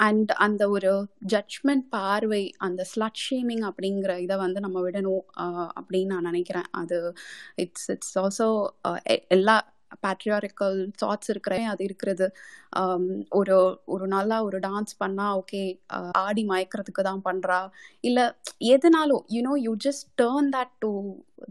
அண்ட் 0.01 0.31
அந்த 0.33 0.63
ஒரு 0.69 0.91
ஜட்ஜ்மெண்ட் 1.33 1.85
பார்வை 1.91 2.41
அந்த 2.59 2.81
ஸ்லட் 2.93 3.21
ஷேமிங் 3.25 3.63
அப்படிங்கிற 3.69 4.13
இதை 4.19 4.37
வந்து 4.37 4.61
நம்ம 4.61 4.81
விடணும் 4.91 5.23
uh, 5.41 5.69
அப்படின்னு 5.81 6.07
நான் 6.07 6.29
நினைக்கிறேன். 6.31 6.69
அது 6.71 6.99
இட்ஸ் 7.55 7.89
இட்ஸ் 7.91 8.19
ஆல்சோ 8.19 8.49
எல்லா 9.29 9.57
பேட்ரியாரிக்கல் 10.05 10.79
தாட்ஸ் 11.03 11.31
இருக்கிற 11.33 11.55
அது 11.73 11.83
இருக்கிறது. 11.89 12.27
ஒரு 13.39 13.57
ஒரு 13.95 14.07
நல்லா 14.15 14.37
ஒரு 14.49 14.59
டான்ஸ் 14.67 14.95
பண்ணா 14.99 15.27
ஓகே 15.41 15.63
ஆடி 16.25 16.45
மயக்கிறதுக்கு 16.53 17.03
தான் 17.03 17.25
பண்றா. 17.29 17.61
இல்ல 18.09 18.21
எதுனாலும் 18.75 19.25
you know 19.37 19.55
you 19.67 19.75
just 19.87 20.09
turn 20.23 20.51
that 20.57 20.75
to 20.79 20.91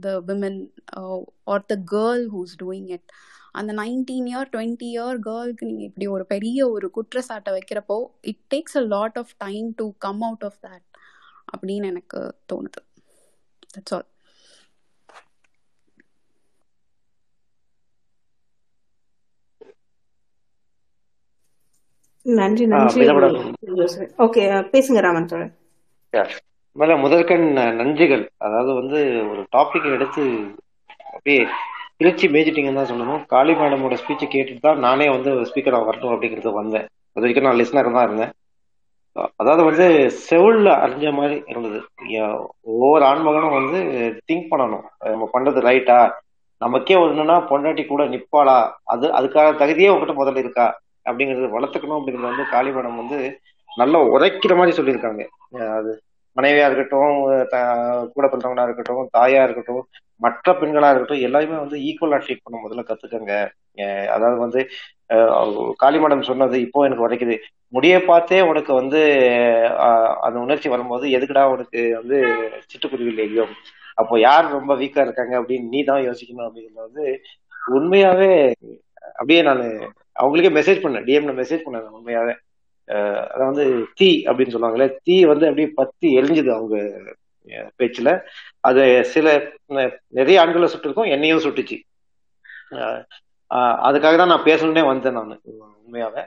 the 0.01 0.11
women 0.31 0.59
or 1.53 1.65
the 1.73 1.77
girl 1.93 2.25
who's 2.35 2.55
doing 2.63 2.89
it 2.97 3.09
அந்த 3.59 3.71
நைன்டீன் 3.73 4.27
இயர் 4.31 4.49
டுவெண்ட்டி 4.53 4.87
இயர் 4.95 5.19
கேர்ளுக்கு 5.27 5.67
நீங்கள் 5.69 5.87
இப்படி 5.89 6.07
ஒரு 6.15 6.25
பெரிய 6.33 6.59
ஒரு 6.69 6.87
குற்றச்சாட்டை 6.97 7.51
வைக்கிறப்போ 7.57 7.97
it 8.31 8.43
takes 8.53 8.77
a 8.81 8.83
lot 8.95 9.19
of 9.23 9.33
time 9.37 9.67
to 9.81 9.85
come 9.97 10.23
out 10.23 10.45
of 10.49 10.59
that 10.67 10.87
அப்படின்னு 11.53 11.91
எனக்கு 11.93 12.19
தோணுது. 12.51 12.81
தட்ஸ் 13.73 13.95
ஆல் 13.97 14.07
நன்றி 22.25 22.65
நன்றி. 22.71 23.01
ஓகே 24.25 24.43
பேசுங்க 24.73 24.99
ராமன் 25.05 25.29
தோழர். 25.31 25.51
மேல 26.75 26.95
முதற்கண் 27.03 27.45
நன்றிகள். 27.79 28.23
அதாவது 28.45 28.71
வந்து 28.79 28.99
ஒரு 29.31 29.41
டாபிக் 29.55 29.85
எடுத்து 29.97 30.23
அப்படியே 31.15 31.41
பிரிச்சு 31.99 32.25
மேய்ச்சிட்டீங்கன்னு 32.33 32.79
தான் 32.79 32.91
சொல்லணும். 32.91 33.21
காளி 33.33 33.53
மேடமோட 33.59 33.97
ஸ்பீச்சை 34.01 34.27
கேட்டுட்டு 34.31 34.65
தான் 34.65 34.81
நானே 34.85 35.07
வந்து 35.15 35.31
ஸ்பீக்கராக 35.49 35.87
வரணும் 35.89 36.13
அப்படிங்கிறது 36.15 36.59
வந்தேன். 36.61 36.87
அது 37.15 37.23
வரைக்கும் 37.23 37.47
நான் 37.47 37.59
லிஸ்னர் 37.61 37.95
தான் 37.97 38.07
இருந்தேன். 38.07 38.33
அதாவது 39.41 39.61
வந்து 39.67 39.85
செவுல்ல 40.29 40.69
அறிஞ்ச 40.85 41.11
மாதிரி 41.19 41.35
இருந்தது. 41.51 41.79
ஒவ்வொரு 42.71 43.03
ஆண்மகனும் 43.11 43.57
வந்து 43.59 43.79
திங்க் 44.29 44.49
பண்ணணும். 44.51 44.85
நம்ம 45.11 45.29
பண்றது 45.35 45.61
ரைட்டா 45.69 45.99
நமக்கே 46.61 46.97
ஒண்ணுன்னா 47.03 47.37
பொண்டாட்டி 47.51 47.85
கூட 47.85 48.03
நிப்பாளா? 48.15 48.57
அது 48.93 49.05
அதுக்கான 49.19 49.55
தகுதியே 49.61 49.91
உங்ககிட்ட 49.93 50.15
முதல்ல 50.21 50.43
இருக்கா? 50.43 50.67
அப்படிங்கறது 51.05 51.55
வளர்த்துக்கணும் 51.55 51.99
அப்படிங்கறது 51.99 52.31
வந்து 52.31 52.45
காளிமடம் 52.53 53.01
வந்து 53.01 53.19
நல்லா 53.71 53.99
உரைக்கிற 54.15 54.53
மாதிரி 54.59 54.77
சொல்லியிருக்காங்க. 54.77 55.23
அது 55.77 55.91
மனைவியா 56.37 56.65
இருக்கட்டும் 56.69 57.19
கூட 58.15 58.25
பிறந்தவங்களா 58.27 58.65
இருக்கட்டும் 58.67 59.11
தாயா 59.17 59.41
இருக்கட்டும் 59.47 59.83
மற்ற 60.21 60.47
பெண்களா 60.59 60.89
இருக்கட்டும் 60.91 61.23
எல்லாருமே 61.27 61.57
வந்து 61.63 61.77
ஈக்குவலா 61.87 62.17
ட்ரீட் 62.23 62.43
பண்ண 62.45 62.57
முதல்ல 62.63 62.83
கத்துக்கங்க. 62.89 63.33
அதாவது 64.15 64.37
வந்து 64.45 64.59
காளிமடம் 65.11 65.79
காளி 65.81 65.97
மேடம் 66.03 66.29
சொன்னது 66.29 66.55
இப்போ 66.65 66.79
எனக்கு 66.87 67.05
உரைக்குது. 67.05 67.35
முடிய 67.73 67.95
பார்த்தே 68.05 68.39
உனக்கு 68.51 68.71
வந்து 68.73 68.99
அந்த 70.25 70.37
உணர்ச்சி 70.45 70.67
வரும்போது 70.73 71.05
எதுக்குடா 71.17 71.43
உனக்கு 71.53 71.81
வந்து 71.99 72.17
சிட்டுக்குருவி 72.69 73.11
இல்லையோ? 73.13 73.45
அப்போ 74.01 74.15
யார் 74.19 74.55
ரொம்ப 74.57 74.73
வீக்கா 74.81 75.01
இருக்காங்க 75.05 75.33
அப்படின்னு 75.41 75.71
நீ 75.73 75.81
தான் 75.89 76.05
யோசிக்கணும் 76.07 76.47
அப்படிங்கறது 76.47 76.87
வந்து 76.87 77.05
உண்மையாவே 77.77 78.31
அப்படியே 79.11 79.41
நான் 79.49 79.63
அவங்களுக்கே 80.15 80.51
மெசேஜ் 80.59 80.83
பண்ணேன். 80.83 81.05
டிஎம்ல 81.07 81.33
மெசேஜ் 81.41 81.65
பண்ணேன் 81.65 81.95
உண்மையாவே. 81.99 82.33
அதை 83.33 83.43
வந்து 83.49 83.63
தீ 83.99 84.09
அப்படின்னு 84.29 84.53
சொல்லுவாங்களே 84.55 84.87
தீ 85.07 85.15
வந்து 85.31 85.45
அப்படியே 85.49 85.69
பத்தி 85.79 86.07
எரிஞ்சுது 86.19 86.51
அவங்க 86.57 86.75
பேச்சுல. 87.79 88.09
அது 88.67 88.83
சில 89.13 89.25
நிறைய 90.19 90.41
ஆண்களை 90.43 90.67
சுட்டிருக்கோம் 90.73 91.11
என்னையும் 91.15 91.43
சுட்டுச்சு. 91.45 91.77
அதுக்காக 93.87 94.15
தான் 94.19 94.31
நான் 94.33 94.47
பேசணுன்னே 94.47 94.83
வந்தேன் 94.91 95.17
நான் 95.17 95.33
உண்மையாவே. 95.85 96.21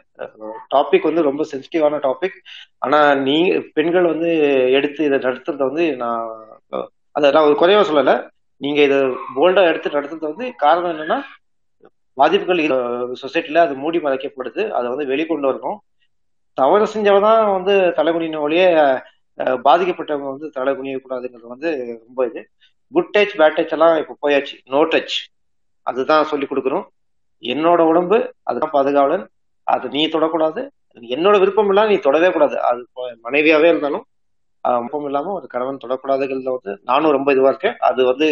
டாபிக் 0.74 1.08
வந்து 1.08 1.28
ரொம்ப 1.28 1.42
சென்சிட்டிவான 1.52 2.00
டாபிக் 2.06 2.36
ஆனா 2.84 2.98
நீ 3.26 3.36
பெண்கள் 3.76 4.10
வந்து 4.12 4.30
எடுத்து 4.78 5.00
இதை 5.08 5.18
நடத்துறத 5.26 5.68
வந்து 5.70 5.84
நான் 6.02 6.22
அதை 7.16 7.26
நான் 7.34 7.48
ஒரு 7.48 7.56
குறைவா 7.62 7.82
சொல்லலை. 7.90 8.14
நீங்க 8.60 8.80
இதை 8.88 8.98
போல்டா 9.36 9.62
எடுத்து 9.70 9.96
நடத்துறது 9.96 10.30
வந்து 10.32 10.46
காரணம் 10.64 10.92
என்னன்னா 10.94 11.18
பாதிப்புகள் 12.20 12.60
சொசைட்டில 13.22 13.62
அது 13.66 13.74
மூடி 13.82 13.98
மறைக்கப்படுது. 14.06 14.62
அதை 14.78 14.86
வந்து 14.92 15.06
வெளிக்கொண்டு 15.12 15.48
வரணும். 15.50 15.78
தவறு 16.58 16.86
செஞ்சவன் 16.94 17.26
தான் 17.28 17.40
வந்து 17.56 17.74
தலைகுனின 17.98 18.40
ஒழிய 18.46 18.62
பாதிக்கப்பட்டவங்க 19.66 20.28
வந்து 20.34 20.48
தலை 20.56 20.72
குனியக்கூடாதுங்கிறது 20.78 21.52
வந்து 21.54 21.68
ரொம்ப 22.06 22.20
இது. 22.30 22.40
குட் 22.92 23.12
டச் 23.14 23.34
பேட் 23.40 23.56
டச் 23.58 23.74
எல்லாம் 23.76 23.96
இப்போ 24.02 24.14
போயாச்சு. 24.24 24.54
நோ 24.74 24.80
டச் 24.92 25.16
அதுதான் 25.86 26.28
சொல்லி 26.30 26.46
கொடுக்குறோம் 26.48 26.86
என்னோட 27.42 27.80
உடம்பு 27.90 28.16
அதுதான் 28.50 28.74
பாதுகாவலன். 28.76 29.24
அது 29.66 29.86
நீ 29.96 30.02
தொடக்கூடாது. 30.14 30.60
என்னோட 31.16 31.36
விருப்பம் 31.42 31.70
இல்லாம 31.72 31.90
நீ 31.92 31.98
தொடவே 32.06 32.28
கூடாது. 32.36 32.56
அது 32.68 32.80
இப்போ 32.86 33.02
மனைவியாவே 33.26 33.68
இருந்தாலும் 33.72 34.04
விருப்பம் 34.64 35.06
இல்லாம 35.08 35.32
ஒரு 35.38 35.46
கணவன் 35.54 35.82
தொடக்கூடாதுங்கிறதுல 35.84 36.54
வந்து 36.56 36.72
நானும் 36.90 37.14
ரொம்ப 37.16 37.28
இதுவா 37.34 37.50
இருக்கேன். 37.52 37.76
அது 37.88 38.00
வந்து 38.10 38.26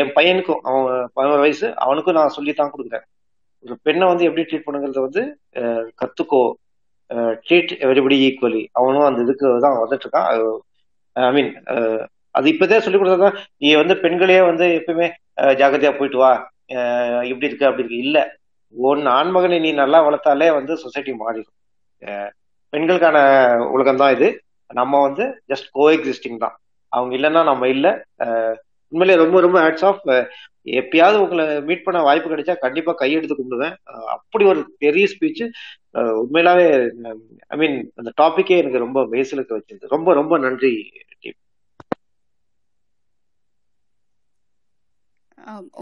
என் 0.00 0.14
பையனுக்கும் 0.16 0.62
அவன் 0.68 0.86
பதினோரு 1.16 1.42
வயசு 1.44 1.66
அவனுக்கும் 1.84 2.18
நான் 2.18 2.34
சொல்லித்தான் 2.36 2.72
கொடுக்குறேன். 2.72 3.04
ஒரு 3.64 3.74
பெண்ணை 3.86 4.06
வந்து 4.10 4.26
எப்படி 4.28 4.44
ட்ரீட் 4.48 4.66
பண்ணுங்கிறத 4.66 5.02
வந்து 5.06 5.22
கத்துக்கோ. 6.00 6.42
ட்ரீட் 7.46 7.72
எவ்ரிபடி 7.84 8.16
ஈக்குவலி 8.26 8.62
அவனும் 8.78 9.08
அந்த 9.08 9.20
இதுக்கு 9.26 9.46
தான் 9.66 9.80
வந்துட்டு 9.82 10.04
இருக்கான் 10.06 10.28
ஐ 11.16 11.30
மீன் 11.36 11.50
அது 12.38 12.46
இப்பதே 12.52 12.78
சொல்லி 12.84 12.98
கொடுத்தா 12.98 13.30
நீ 13.62 13.68
வந்து 13.80 13.94
பெண்களே 14.04 14.38
வந்து 14.50 14.66
எப்பயுமே 14.78 15.08
ஜாகிரதையா 15.60 15.92
போயிட்டு 15.98 16.18
வா. 16.22 16.32
இப்படி 17.30 17.48
இருக்கு 17.48 17.68
அப்படி 17.68 17.84
இருக்கு. 17.84 18.04
இல்ல. 18.06 18.18
ஒன்னு 18.74 19.08
ஆண்மகனை 19.18 19.58
நீ 19.64 19.70
நல்லா 19.82 19.98
வளர்த்தாலே 20.06 20.48
வந்து 20.58 20.74
சொசைட்டி 20.84 21.12
மாறிடும். 21.22 21.54
பெண்களுக்கான 22.72 23.18
உலகம் 23.74 24.00
தான் 24.02 24.14
இது. 24.16 24.28
நம்ம 24.70 25.00
வந்து 25.06 25.24
ஜஸ்ட் 25.52 25.68
கோ 25.78 25.84
எக்ஸிஸ்டிங் 25.96 26.38
தான். 26.44 26.54
அவங்க 26.92 27.12
இல்லைன்னா 27.18 27.42
நம்ம 27.50 27.68
இல்லை. 27.74 27.92
உண்மையிலே 28.94 29.22
ரொம்ப 29.22 29.38
ரொம்ப 29.46 29.58
ஹேட்ஸ் 29.64 29.86
ஆஃப் 29.90 30.02
எப்பயாவது 30.78 31.16
உங்களை 31.22 31.44
மீட் 31.68 31.86
பண்ண 31.86 31.98
வாய்ப்பு 32.08 32.28
கிடைச்சா 32.30 32.54
கண்டிப்பா 32.64 32.92
கையெடுத்து 33.00 33.34
கும்பிடுவேன். 33.38 33.74
அப்படி 34.14 34.44
ஒரு 34.52 34.60
பெரிய 34.84 35.06
ஸ்பீச் 35.12 35.42
உண்மையிலாவே 36.22 36.66
ஐ 37.52 37.58
மீன் 37.62 37.76
அந்த 38.00 38.10
டாபிக்கே 38.22 38.56
எனக்கு 38.62 38.84
ரொம்ப 38.84 39.00
பேசலுக்கு 39.14 39.56
வச்சிருந்தது 39.56 39.94
ரொம்ப 39.96 40.12
ரொம்ப 40.20 40.38
நன்றி 40.46 40.72
டீம். 41.22 41.38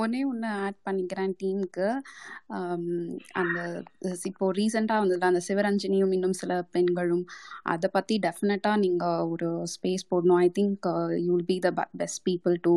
ஒன்னே 0.02 0.20
ஒன்று 0.30 0.48
ஆட் 0.64 0.78
பண்ணிக்கிறேன் 0.86 1.32
டீமுக்கு 1.40 1.86
அந்த 3.40 3.58
இப்போ 4.30 4.46
ரீசெண்டாக 4.58 5.02
வந்ததுல 5.02 5.30
அந்த 5.32 5.42
சிவரஞ்சனியும் 5.48 6.14
இன்னும் 6.16 6.38
சில 6.42 6.52
பெண்களும். 6.76 7.24
அதை 7.74 7.88
பற்றி 7.96 8.16
டெஃபினட்டாக 8.26 8.82
நீங்கள் 8.84 9.28
ஒரு 9.34 9.50
ஸ்பேஸ் 9.74 10.08
போடணும். 10.12 10.40
I 10.46 10.48
think 10.58 10.88
you 11.26 11.30
will 11.36 11.50
be 11.52 11.58
the 11.66 11.70
best 12.02 12.22
people 12.30 12.56
to 12.68 12.74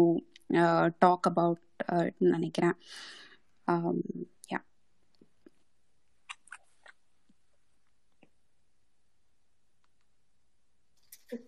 talk 1.05 1.27
about 1.31 1.63
நினைக்கிறேன். 2.33 2.77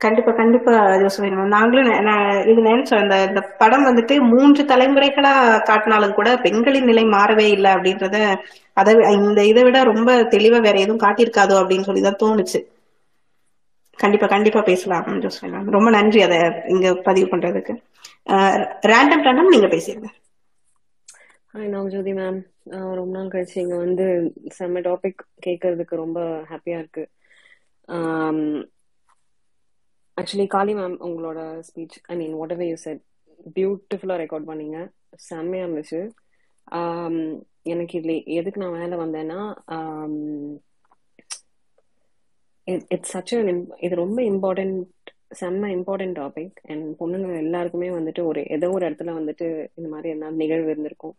கண்டிப்பா 0.04 0.32
கண்டிப்பா 0.40 0.72
கண்டிப்பா 0.72 0.72
ஜோசப் 1.02 1.26
நாங்களும் 1.56 1.90
நான் 2.08 2.22
இது 2.52 2.60
நினைச்சோம். 2.68 3.04
இந்த 3.06 3.16
இந்த 3.30 3.42
படம் 3.62 3.88
வந்துட்டு 3.90 4.16
மூன்று 4.32 4.64
தலைமுறைகளா 4.72 5.34
காட்டினாலும் 5.70 6.18
கூட 6.20 6.30
பெண்களின் 6.46 6.90
நிலை 6.92 7.04
மாறவே 7.16 7.48
இல்லை 7.56 7.72
அப்படின்றத 7.76 8.18
அதை 8.78 8.94
இந்த 9.20 9.40
இதை 9.52 9.64
விட 9.68 9.78
ரொம்ப 9.92 10.10
தெளிவா 10.36 10.60
வேற 10.68 10.78
எதுவும் 10.86 11.04
காட்டியிருக்காதோ 11.06 11.56
அப்படின்னு 11.62 11.88
சொல்லி 11.90 12.04
தான் 12.04 12.22
தோணுச்சு. 12.24 12.60
கண்டிப்பா 14.00 14.28
கண்டிப்பா 14.34 14.62
பேசலாம் 14.70 15.08
ஜோசப் 15.24 15.42
ரொம்ப 15.76 15.90
நன்றி 15.98 16.20
அதை 16.28 16.40
இங்க 16.74 16.88
பதிவு 17.08 17.28
பண்றதுக்கு. 17.32 17.74
ரேண்டம் 18.92 19.26
ரேண்டம் 19.28 19.54
நீங்க 19.54 19.70
பேசிடுங்க 19.74 20.10
ஹாய் 21.52 21.70
நவஜோதி 21.74 22.12
மேம் 22.18 22.40
ரொம்ப 23.00 23.12
நாள் 23.16 23.32
கழிச்சு 23.34 23.58
இங்க 23.64 23.76
வந்து 23.84 24.06
செம்ம 24.58 24.82
டாபிக் 24.88 25.22
கேட்கறதுக்கு 25.46 25.96
ரொம்ப 26.04 26.20
ஹாப்பியா 26.52 26.78
இருக்கு. 26.82 27.04
ஆக்சுவலி 30.18 30.46
காளி 30.54 30.74
மேம் 30.74 30.96
உங்களோட 31.08 31.40
speech 31.68 31.98
I 32.12 32.16
mean 32.16 32.38
whatever 32.56 32.70
you 32.70 32.78
said 32.86 33.02
பியூட்டிஃபுல்லாக 33.58 34.22
ரெக்கார்ட் 34.24 34.50
பண்ணீங்க. 34.52 34.78
செம்மையாக 35.30 35.68
இருந்துச்சு. 35.68 36.02
Um, 36.68 37.18
எனக்கு 37.64 37.94
இதில் 38.00 38.26
எதுக்கு 38.38 38.62
நான் 38.64 38.78
வேலை 38.80 38.96
வந்தேன்னா 39.04 39.40
um, 39.76 40.16
இட்ஸ் 42.96 43.14
சச் 43.14 43.34
இது 43.86 43.94
ரொம்ப 43.96 44.20
இம்பார்ட்டன்ட் 44.32 44.80
செம்ம 45.42 45.70
இம்பார்ட்டன்ட் 45.76 46.18
டாபிக் 46.20 46.58
அண்ட் 46.72 46.86
பொண்ணுங்க 47.00 47.38
எல்லாருக்குமே 47.44 47.90
வந்துட்டு 47.90 48.22
ஒரு 48.24 48.42
ஏதோ 48.56 48.68
ஒரு 48.76 48.84
இடத்துல 48.90 49.14
வந்துட்டு 49.20 49.48
இந்த 49.76 49.88
மாதிரி 49.94 50.10
என்ன 50.16 50.32
நிகழ்வு 50.42 50.70
இருந்திருக்கும். 50.74 51.16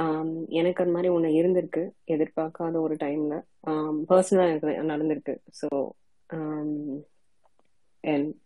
Um, 0.00 0.30
எனக்கு 0.60 0.82
அந்த 0.82 0.94
மாதிரி 0.96 1.10
ஒன்று 1.16 1.28
இருந்திருக்கு 1.40 1.84
எதிர்பார்க்காத 2.14 2.76
ஒரு 2.86 2.96
டைமில் 3.04 3.44
பர்சனலாக 4.10 4.50
எனக்கு 4.52 4.90
நடந்திருக்கு. 4.92 5.36
ஸோ 5.60 5.68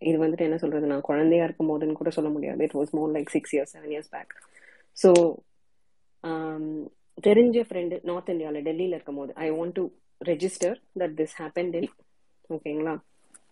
இது 0.08 0.16
வந்துட்டு 0.22 0.46
என்ன 0.48 0.58
சொல்றது 0.62 0.90
நான் 0.92 1.08
குழந்தையா 1.10 1.44
இருக்கும் 1.46 1.70
போதுன்னு 1.72 1.98
கூட 2.00 2.10
சொல்ல 2.16 2.30
முடியாது. 2.36 2.60
It 2.66 2.76
was 2.78 2.92
more 2.98 3.12
like 3.16 3.32
six 3.36 3.54
years 3.56 3.74
seven 3.76 3.92
years 3.94 4.12
back 4.14 4.32
so 4.96 5.10
தெரிஞ்ச 7.24 7.58
ஃப்ரெண்டு 7.68 7.96
நார்த் 8.10 8.32
இந்தியாவில் 8.34 8.64
டெல்லியில் 8.68 8.96
இருக்கும் 8.96 9.20
போது 9.20 9.32
I 9.44 9.48
want 9.58 9.76
to 9.78 9.84
register 10.20 10.76
that 11.00 11.16
this 11.20 11.34
happen 11.40 11.72
Delhi 11.74 11.90
ஓகேங்களா 12.50 12.94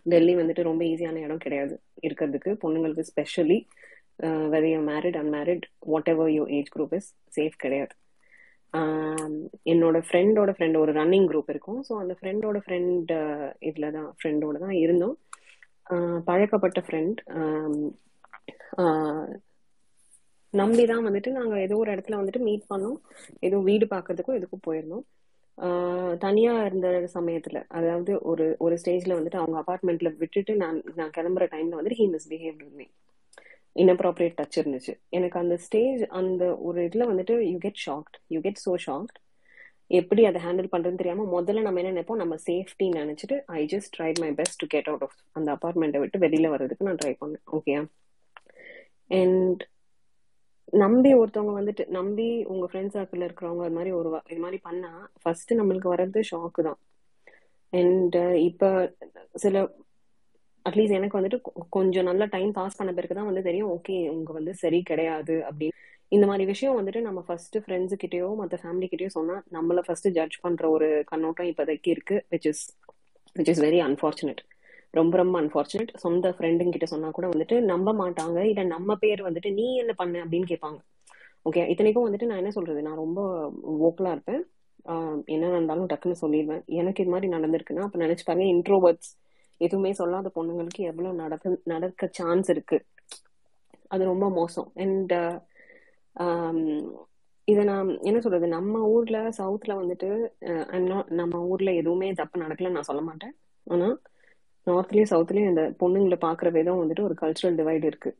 டெல்லி 0.07 0.35
வந்துட்டு 0.41 0.69
ரொம்ப 0.70 0.82
ஈஸியான 0.91 1.23
இடம் 1.27 1.45
கிடையாது 1.47 1.74
இருக்கிறதுக்கு. 2.07 2.51
பொண்ணுங்களுக்கு 2.62 3.05
specially 3.12 3.59
whether 4.53 4.70
you 4.74 4.81
married 4.93 5.19
unmarried 5.23 5.66
whatever 6.15 6.31
you 6.37 6.45
age 6.59 6.70
group 6.77 6.95
is 7.01 7.11
safe 7.39 7.57
கிடையாது. 7.65 7.95
Um, 8.73 9.32
என்னோட 9.73 9.99
ஃப்ரெண்டோட 10.09 10.51
ஃப்ரெண்ட் 10.57 10.77
ஒரு 10.81 10.93
ரன்னிங் 10.99 11.27
குரூப் 11.31 11.49
இருக்கும். 11.53 11.81
ஸோ 11.87 11.93
அந்த 12.03 12.15
ஃப்ரெண்டோட 12.19 12.59
ஃப்ரெண்ட் 12.65 13.11
இதில் 13.69 13.95
தான் 13.97 14.07
ஃப்ரெண்டோட 14.19 14.57
தான் 14.65 14.77
இருந்தோம். 14.85 15.16
பழக்கப்பட்ட 16.25 16.81
ஃப்ரெண்ட் 16.87 17.21
நம்பி 20.55 20.85
தான் 20.87 21.05
வந்துட்டு 21.07 21.31
நாங்கள் 21.31 21.62
ஏதோ 21.65 21.75
ஒரு 21.77 21.91
இடத்துல 21.95 22.19
வந்துட்டு 22.21 22.41
மீட் 22.47 22.65
பண்ணோம். 22.71 22.99
ஏதோ 23.41 23.57
வீடு 23.69 23.87
பார்க்கறதுக்கும் 23.91 24.39
எதுக்கும் 24.39 24.67
போயிருந்தோம். 24.67 25.05
தனியாக 25.59 26.23
தனியா 26.25 26.53
இருந்த 26.67 26.89
சமயத்துல 27.15 27.59
அதாவது 27.79 28.12
ஒரு 28.31 28.47
ஒரு 28.59 28.75
ஸ்டேஜ்ல 28.83 29.17
வந்துட்டு 29.19 29.41
அவங்க 29.41 29.57
அபார்ட்மெண்ட்ல 29.62 30.11
விட்டுட்டு 30.19 30.53
நான் 30.57 30.79
நான் 30.95 31.15
கிளம்புற 31.17 31.47
டைம்ல 31.55 31.79
வந்துட்டு 31.79 32.01
he 32.01 32.07
misbehave 32.15 32.61
me 32.79 32.87
inappropriate 33.77 34.39
touch 34.39 34.59
இருந்துச்சு. 34.61 34.93
எனக்கு 35.11 35.37
அந்த 35.39 35.57
ஸ்டேஜ் 35.67 36.03
அந்த 36.21 36.45
ஒரு 36.69 36.81
இதுல 36.89 37.07
வந்துட்டு 37.11 37.35
you 37.51 37.59
get 37.59 37.83
shocked 37.87 38.17
you 38.29 38.41
get 38.41 38.62
so 38.67 38.73
shocked 38.87 39.19
எப்படி 39.91 40.25
அதை 40.25 40.41
ஹேண்டில் 40.45 40.73
பண்றதுன்னு 40.73 41.01
தெரியாம 41.01 41.25
முதல்ல 41.33 41.61
நம்ம 41.61 41.81
என்ன 41.81 41.93
நினைப்போம்? 41.93 42.21
நம்ம 42.23 42.35
சேஃப்டி 42.47 42.87
நினைச்சிட்டு 42.99 43.37
I 43.47 43.61
just 43.73 43.95
try 43.99 44.11
my 44.21 44.31
best 44.33 44.59
to 44.59 44.67
get 44.67 44.87
out 44.87 45.03
of 45.03 45.17
அந்த 45.33 45.49
அப்பார்ட்மெண்ட்டை 45.55 45.99
விட்டு 45.99 46.19
வெளியில 46.19 46.49
வர்றதுக்கு 46.49 46.85
நான் 46.85 47.01
ட்ரை 47.05 47.15
பண்ணேன். 47.21 47.45
ஓகேயா 47.53 47.83
அண்ட் 49.21 49.62
நம்பி 50.73 51.15
ஒருத்தவங்க 51.15 51.55
வந்துட்டு 51.61 51.87
நம்பி 51.89 52.45
உங்க 52.45 52.69
ஃப்ரெண்ட்ஸ் 52.73 52.97
சர்க்கிள் 52.99 53.25
இருக்கிறவங்க 53.27 53.65
இது 53.65 53.75
மாதிரி 53.75 53.91
ஒரு 53.91 54.09
வ- 54.12 54.31
இது 54.31 54.41
மாதிரி 54.41 54.59
பண்ணா 54.62 54.91
ஃபர்ஸ்ட் 55.23 55.55
நம்மளுக்கு 55.55 55.89
வர்றது 55.95 56.21
ஷாக்கு 56.31 56.62
தான். 56.62 56.79
அண்ட் 57.73 58.17
இப்ப 58.41 58.95
சில 59.35 59.57
அட்லீஸ்ட் 60.66 60.97
எனக்கு 60.99 61.19
வந்துட்டு 61.19 61.39
கொஞ்சம் 61.70 62.05
நல்ல 62.05 62.24
டைம் 62.27 62.51
பாஸ் 62.53 62.78
பண்ண 62.78 62.91
பிறகு 62.93 63.15
தான் 63.15 63.28
வந்து 63.31 63.43
தெரியும் 63.43 63.70
ஓகே 63.70 63.97
உங்க 64.09 64.31
வந்து 64.32 64.53
சரி 64.55 64.81
கிடையாது 64.82 65.37
அப்படின்னு 65.49 65.78
இந்த 66.12 66.24
மாதிரி 66.27 66.45
விஷயம் 66.45 66.77
வந்துட்டு 66.78 67.01
நம்ம 67.01 67.20
ஃபர்ஸ்ட் 67.27 67.57
ஃப்ரெண்ட்ஸ் 67.59 68.01
கிட்டயோ 68.03 68.28
மற்ற 68.37 68.57
ஃபேமிலி 68.62 68.87
கிட்டயோ 68.93 69.11
சொன்னா 69.19 69.37
நம்மள 69.53 69.81
ஃபர்ஸ்ட் 69.87 70.09
ஜட்ஜ் 70.09 70.37
பண்ற 70.41 70.65
ஒரு 70.69 70.89
கண்ணோட்டம் 71.07 71.51
இப்போதைக்கு 71.51 71.91
இருக்கு 71.91 72.16
which 72.32 72.49
is 72.53 72.65
which 73.37 73.51
is 73.55 73.62
very 73.66 73.81
unfortunate 73.89 74.43
ரொம்ப 74.95 75.15
ரொம்ப 75.16 75.35
அன்ஃபார்ச்சுனேட் 75.43 75.93
சொந்த 75.97 76.31
ஃப்ரெண்டுங்க 76.37 76.73
கிட்ட 76.77 76.87
சொன்னா 76.93 77.09
கூட 77.11 77.27
வந்துட்டு 77.28 77.57
நம்ப 77.73 77.93
மாட்டாங்க. 78.01 78.39
இல்ல 78.53 78.62
நம்ம 78.74 78.97
பேர் 78.97 79.20
வந்துட்டு 79.28 79.51
நீ 79.59 79.66
என்ன 79.77 79.93
பண்ண 79.93 80.24
அப்படின்னு 80.24 80.49
கேட்பாங்க. 80.53 80.78
ஓகே 81.47 81.62
இத்தனைக்கும் 81.73 82.07
வந்துட்டு 82.07 82.28
நான் 82.31 82.41
என்ன 82.43 82.53
சொல்றது? 82.57 82.81
நான் 82.82 83.03
ரொம்ப 83.05 83.20
ஓக்கலா 83.89 84.12
இருப்பேன். 84.16 84.43
என்ன 85.35 85.45
நடந்தாலும் 85.49 85.89
டக்குன்னு 85.93 86.23
சொல்லிடுவேன். 86.24 86.62
எனக்கு 86.81 87.03
இது 87.03 87.12
மாதிரி 87.15 87.28
நடந்திருக்குன்னா 87.37 87.85
அப்ப 87.87 87.99
நினைச்சு 88.05 88.24
பாருங்க 88.28 88.47
இன்ட்ரோவர்ட்ஸ் 88.55 89.11
எதுவுமே 89.61 89.91
சொல்லாத 90.01 90.28
பொண்ணுங்களுக்கு 90.37 90.82
எவ்வளவு 90.91 91.20
நடக்க 91.23 91.53
நடக்க 91.65 92.09
சான்ஸ் 92.19 92.49
இருக்கு. 92.55 92.78
அது 93.95 94.03
ரொம்ப 94.12 94.27
மோசம். 94.41 94.69
அண்ட் 94.85 95.15
um, 96.16 96.61
இதை 97.49 97.62
நான் 97.65 97.89
என்ன 98.09 98.19
சொல்றது? 98.24 98.47
நம்ம 98.57 98.81
ஊர்ல 98.95 99.19
சவுத்ல 99.39 99.73
வந்துட்டு 99.82 100.09
uh, 100.51 101.05
நம்ம 101.20 101.35
ஊர்ல 101.53 101.70
எதுவுமே 101.82 102.09
தப்பு 102.20 102.43
நடக்கல 102.45 102.73
நான் 102.77 102.89
சொல்ல 102.91 103.03
மாட்டேன். 103.11 103.35
ஆனா 103.66 103.89
நார்த்லயும் 104.66 105.12
சவுத்லயும் 105.12 105.51
இந்த 105.53 105.62
பொண்ணுங்களை 105.82 106.19
பாக்குற 106.27 106.49
விதம் 106.59 106.81
வந்துட்டு 106.82 107.07
ஒரு 107.09 107.15
கல்ச்சுரல் 107.23 107.59
டிவைட் 107.61 107.85
இருக்கு. 107.91 108.11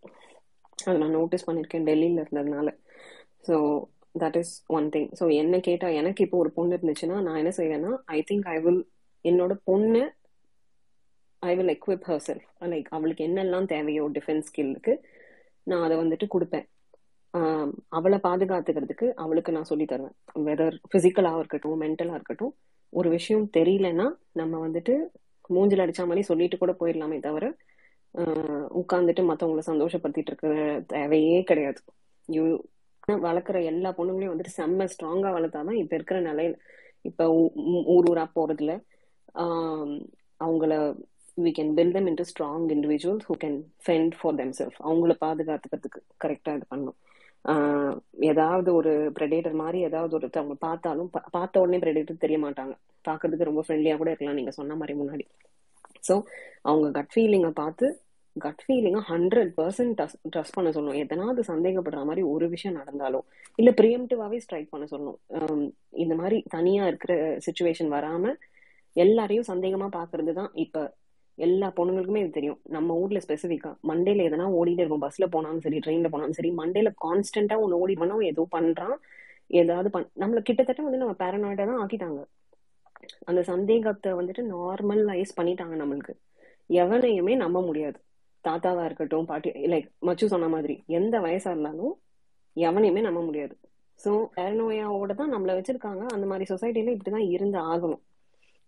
அதை 0.78 0.96
நான் 0.98 1.16
நோட்டீஸ் 1.18 1.46
பண்ணிருக்கேன் 1.48 1.88
டெல்லியில 1.90 2.22
இருந்ததுனால. 2.24 2.68
So 3.48 3.56
that 4.14 4.36
is 4.36 4.54
one 4.76 4.86
thing 4.94 5.08
so 5.20 5.24
என்ன 5.42 5.56
கேட்டா 5.68 5.88
எனக்கு 6.00 6.20
இப்போ 6.24 6.38
ஒரு 6.38 6.50
பொண்ணு 6.56 6.76
இருந்துச்சுன்னா 6.78 7.16
நான் 7.26 7.40
என்ன 7.42 7.52
செய்வேன்னா 7.58 7.92
ஐ 8.16 8.18
திங்க் 8.30 8.48
ஐ 8.54 8.56
வில் 8.60 8.82
என்னோட 9.24 9.52
பொண்ணு 9.64 10.02
I 11.42 11.56
will 11.56 11.68
equip 11.68 12.02
herself 12.26 12.48
like 12.64 12.88
அவளுக்கு 12.90 13.26
என்னெல்லாம் 13.26 13.66
தேவையோ 13.66 14.08
டிஃபென்ஸ் 14.08 14.48
ஸ்கில்லுக்கு 14.48 14.92
நான் 15.66 15.82
அதை 15.82 15.96
வந்துட்டு 15.98 16.26
கொடுப்பேன். 16.34 16.66
அவளை 17.88 18.18
பாதுகாத்துக்கிறதுக்கு 18.22 19.06
அவளுக்கு 19.14 19.52
நான் 19.52 19.64
சொல்லி 19.64 19.84
தருவேன். 19.84 20.14
வெதர் 20.44 20.76
ஃபிசிக்கலாக 20.90 21.38
இருக்கட்டும் 21.38 21.80
மென்டலாக 21.80 22.16
இருக்கட்டும் 22.18 22.52
ஒரு 22.92 23.08
விஷயம் 23.10 23.50
தெரியலன்னா 23.56 24.06
நம்ம 24.32 24.68
வந்துட்டு 24.68 24.94
மூஞ்சில் 25.50 25.82
அடிச்ச 25.84 26.00
மாதிரி 26.00 26.22
சொல்லிட்டு 26.22 26.58
கூட 26.58 26.76
போயிடலாமே 26.80 27.20
தவிர 27.20 27.46
உட்காந்துட்டு 28.80 29.22
மற்றவங்களை 29.30 29.62
சந்தோஷப்படுத்திட்டு 29.66 30.30
இருக்கிற 30.30 30.54
தேவையே 30.86 31.42
கிடையாது. 31.42 31.80
யூ 32.28 32.44
வளர்க்குற 33.08 33.64
எல்லா 33.64 33.94
பொண்ணுங்களையும் 33.98 34.34
வந்துட்டு 34.34 34.56
செம்ம 34.56 34.88
ஸ்ட்ராங்கா 34.92 35.30
வளர்த்தாதான் 35.36 35.72
இப்போ 35.74 35.94
இருக்கிற 35.94 36.20
நிலையில 36.22 36.54
இப்போ 37.02 37.24
ஊ- 37.34 37.52
ஊர் 37.86 38.08
ஊரா 38.10 38.24
போகிறதுல 38.34 38.72
அவங்கள 40.40 40.72
we 41.39 41.51
can 41.51 41.74
build 41.74 41.93
them 41.93 42.07
them 42.07 42.24
strong 42.24 42.66
individuals 42.70 43.27
who 43.28 43.35
can 43.40 43.59
fend 43.86 44.15
for 44.20 44.35
themselves 44.59 44.78
அவங்கள 44.82 45.16
பாதுகாத்துக்கிறதுக்கு 45.20 46.01
கரெக்டாக 46.24 46.57
இது 46.57 46.66
பண்ணும் 46.69 46.98
ஏதாவது 48.20 48.74
ஒரு 48.74 49.12
ப்ரெடேட்டர் 49.19 49.52
மாதிரி 49.52 49.78
ஏதாவது 49.81 50.15
அவங்க 50.35 50.55
பார்த்தாலும் 50.61 51.11
பா- 51.15 51.31
பார்த்த 51.31 51.61
உடனே 51.61 51.78
ப்ரெடேட்டர் 51.78 52.19
தெரிய 52.19 52.39
மாட்டாங்க. 52.39 52.74
பார்க்கறதுக்கு 53.05 53.44
ரொம்ப 53.44 53.65
ஃப்ரெண்ட்லியாக 53.69 53.97
கூட 53.97 54.11
இருக்கலாம் 54.11 54.35
நீங்கள் 54.35 54.52
சொன்ன 54.52 54.77
மாதிரி 54.77 54.98
முன்னாடி. 54.98 55.27
ஸோ 56.09 56.15
அவங்க 56.62 56.90
கட் 56.90 57.12
ஃபீலிங்கை 57.15 57.51
பார்த்து 57.51 57.86
கட் 58.36 58.62
ஃபீலிங்கை 58.69 59.02
ஹண்ட்ரட் 59.09 59.52
பர்சன்ட் 59.57 59.94
ட்ரஸ்ட் 60.36 60.52
பண்ண 60.52 60.70
சொல்லணும். 60.70 60.94
எதனாவது 60.94 61.43
சந்தேகப்படுற 61.43 62.05
மாதிரி 62.05 62.23
ஒரு 62.27 62.48
விஷயம் 62.48 62.77
நடந்தாலும் 62.77 63.24
இல்லை 63.59 63.74
ப்ரியம்டிவாகவே 63.81 64.36
ஸ்ட்ரைக் 64.36 64.70
பண்ண 64.70 64.86
சொல்லணும். 64.90 65.19
இந்த 65.90 66.15
மாதிரி 66.15 66.44
தனியாக 66.48 66.89
இருக்கிற 66.89 67.15
சுச்சுவேஷன் 67.47 67.89
வராமல் 67.89 68.36
எல்லாரையும் 68.97 69.44
சந்தேகமாக 69.44 69.90
பார்க்கறது 69.98 70.32
தான் 70.32 70.51
இப்போ 70.55 70.82
எல்லா 71.46 71.68
பொண்ணுங்களுக்குமே 71.78 72.22
இது 72.22 72.30
தெரியும். 72.36 72.58
நம்ம 72.76 72.96
ஊர்ல 73.02 73.20
ஸ்பெசிஃபிக்கா 73.26 73.70
மண்டேல 73.90 74.26
எதனா 74.28 74.46
ஓடிட்டே 74.58 74.82
இருக்கும். 74.82 75.04
பஸ்ல 75.06 75.26
போனாலும் 75.34 75.62
சரி 75.66 75.78
ட்ரெயின்ல 75.84 76.08
போனாலும் 76.14 76.36
சரி 76.38 76.50
மண்டேல 76.60 76.90
கான்ஸ்டன்டா 77.04 77.56
ஒன்னு 77.64 77.80
ஓடி 77.84 77.94
பண்ணோம் 78.00 78.24
ஏதோ 78.30 78.42
பண்றான். 78.56 78.96
ஏதாவது 79.60 79.88
பண் 79.94 80.10
நம்மள 80.22 80.40
கிட்டத்தட்ட 80.48 80.82
வந்து 80.86 81.02
நம்ம 81.02 81.14
பேரனாய்டா 81.22 81.64
தான் 81.70 81.80
ஆக்கிட்டாங்க. 81.84 82.20
அந்த 83.30 83.40
சந்தேகத்தை 83.52 84.10
வந்துட்டு 84.18 84.42
நார்மலைஸ் 84.54 85.32
பண்ணிட்டாங்க 85.38 85.76
நம்மளுக்கு. 85.82 86.14
எவனையுமே 86.70 87.34
நம்ப 87.44 87.58
முடியாது. 87.68 87.98
தாத்தாவா 88.44 88.82
இருக்கட்டும் 88.88 89.28
பாட்டி 89.30 89.50
லைக் 89.72 89.88
மச்சு 90.08 90.26
சொன்ன 90.34 90.46
மாதிரி 90.54 90.74
எந்த 90.98 91.14
வயசா 91.24 91.50
இருந்தாலும் 91.54 91.94
எவனையுமே 92.56 93.00
நம்ப 93.08 93.20
முடியாது. 93.28 93.54
ஸோ 94.00 94.10
பேரனோயாவோட 94.36 95.12
தான் 95.20 95.32
நம்மளை 95.34 95.54
வச்சிருக்காங்க. 95.56 96.04
அந்த 96.14 96.26
மாதிரி 96.30 96.44
சொசைட்டில 96.52 96.94
இப்படிதான் 96.94 97.28
இருந்து 97.36 97.58
ஆகணும். 97.72 98.02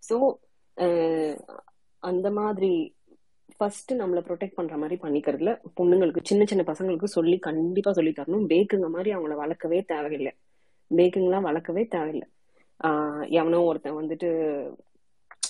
ஸோ 0.02 0.16
அந்த 2.02 2.30
மாதிரி 2.30 2.94
ஃபர்ஸ்ட் 3.56 3.92
நம்மள 3.92 4.20
ப்ரொடெக்ட் 4.20 4.54
பண்ற 4.54 4.76
மாதிரி 4.76 5.00
பண்ணிக்கிறதுல 5.02 5.60
பொண்ணுங்களுக்கு 5.80 6.16
சின்ன 6.22 6.44
சின்ன 6.44 6.64
பசங்களுக்கு 6.66 7.04
சொல்லி 7.04 7.38
கண்டிப்பா 7.38 7.92
சொல்லி 7.92 8.10
தரணும். 8.10 8.46
பேக்குங்க 8.48 8.90
மாதிரி 8.90 9.14
அவங்கள 9.14 9.34
வளர்க்கவே 9.34 9.82
தேவையில்லை. 9.82 10.32
பேக்குங்கெல்லாம் 10.96 11.42
வளர்க்கவே 11.42 11.84
தேவையில்லை. 11.84 12.28
ஆஹ் 12.84 13.30
எவனோ 13.30 13.62
ஒருத்தன் 13.62 13.94
வந்துட்டு 13.94 14.28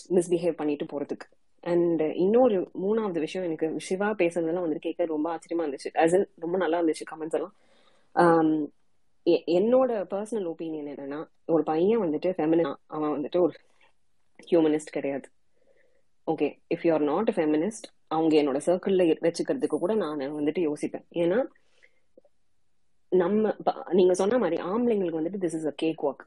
மிஸ்பிஹேவ் 0.09 0.53
பண்ணிட்டு 0.53 0.85
போறதுக்கு. 0.85 1.33
அண்ட் 1.61 2.01
இன்னொரு 2.01 2.71
மூணாவது 2.83 3.19
விஷயம் 3.19 3.47
எனக்கு 3.47 3.81
சிவா 3.81 4.11
பேசுறதெல்லாம் 4.11 4.67
வந்துட்டு 4.67 4.79
கேட்க 4.79 5.05
ரொம்ப 5.05 5.37
ஆச்சரியமா 5.37 5.59
இருந்துச்சு. 5.59 5.95
அஸ் 5.95 6.27
ரொம்ப 6.35 6.57
நல்லா 6.57 6.81
இருந்துச்சு 6.81 7.05
கமெண்ட்ஸ் 7.11 7.51
எல்லாம். 8.15 8.73
எ- 9.27 9.45
என்னோட 9.47 9.91
பர்சனல் 9.91 10.47
ஒப்பீனியன் 10.47 10.95
என்னன்னா 10.95 11.29
ஒரு 11.47 11.63
பையன் 11.63 12.01
வந்துட்டு 12.01 12.27
ஃபெமினா 12.27 12.75
அவன் 12.87 13.11
வந்துட்டு 13.11 13.41
ஒரு 13.41 13.53
ஹியூமனிஸ்ட் 14.51 14.93
கிடையாது. 14.93 15.29
Okay 16.27 16.59
if 16.75 16.87
you 16.87 16.93
are 16.93 17.01
not 17.03 17.31
feminist 17.31 17.87
அவங்க 18.07 18.43
என்னோட 18.43 18.61
சர்க்கிளில் 18.67 19.19
வச்சுக்கிறதுக்கு 19.21 19.79
கூட 19.79 19.95
நான் 19.95 20.19
வந்துட்டு 20.19 20.63
யோசிப்பேன். 20.69 21.05
ஏன்னா 21.15 21.39
நம்ம 23.13 23.53
ப- 23.65 23.87
நீங்க 23.93 24.15
சொன்ன 24.15 24.39
மாதிரி 24.39 24.63
ஆம்பளைங்களுக்கு 24.63 25.21
வந்துட்டு 25.21 25.41
this 25.41 25.57
is 25.59 25.67
a 25.67 25.73
cake 25.77 26.05
walk 26.05 26.23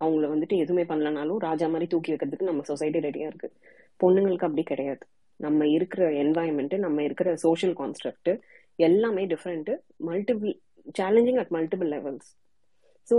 அவங்கள 0.00 0.26
வந்துட்டு 0.30 0.56
எதுவுமே 0.56 0.84
பண்ணலனாலும் 0.84 1.38
ராஜா 1.38 1.66
மாதிரி 1.66 1.86
தூக்கி 1.86 2.12
வைக்கிறதுக்கு 2.12 2.42
நம்ம 2.42 2.62
சொசைட்டி 2.62 2.98
ரெடியா 2.98 3.26
இருக்கு. 3.26 3.52
பொண்ணுங்களுக்கு 4.00 4.46
அப்படி 4.48 4.62
கிடையாது. 4.62 5.04
நம்ம 5.40 5.66
இருக்கிற 5.66 6.10
என்வாயன்மெண்ட் 6.10 6.78
நம்ம 6.78 7.02
இருக்கிற 7.02 7.36
சோஷியல் 7.36 7.74
கான்ஸ்ட்ரக்ட் 7.74 8.30
எல்லாமே 8.78 9.26
different 9.26 9.70
multiple 10.06 10.52
challenging 10.98 11.38
at 11.38 11.50
multiple 11.50 11.88
levels 11.88 12.30
so 13.10 13.16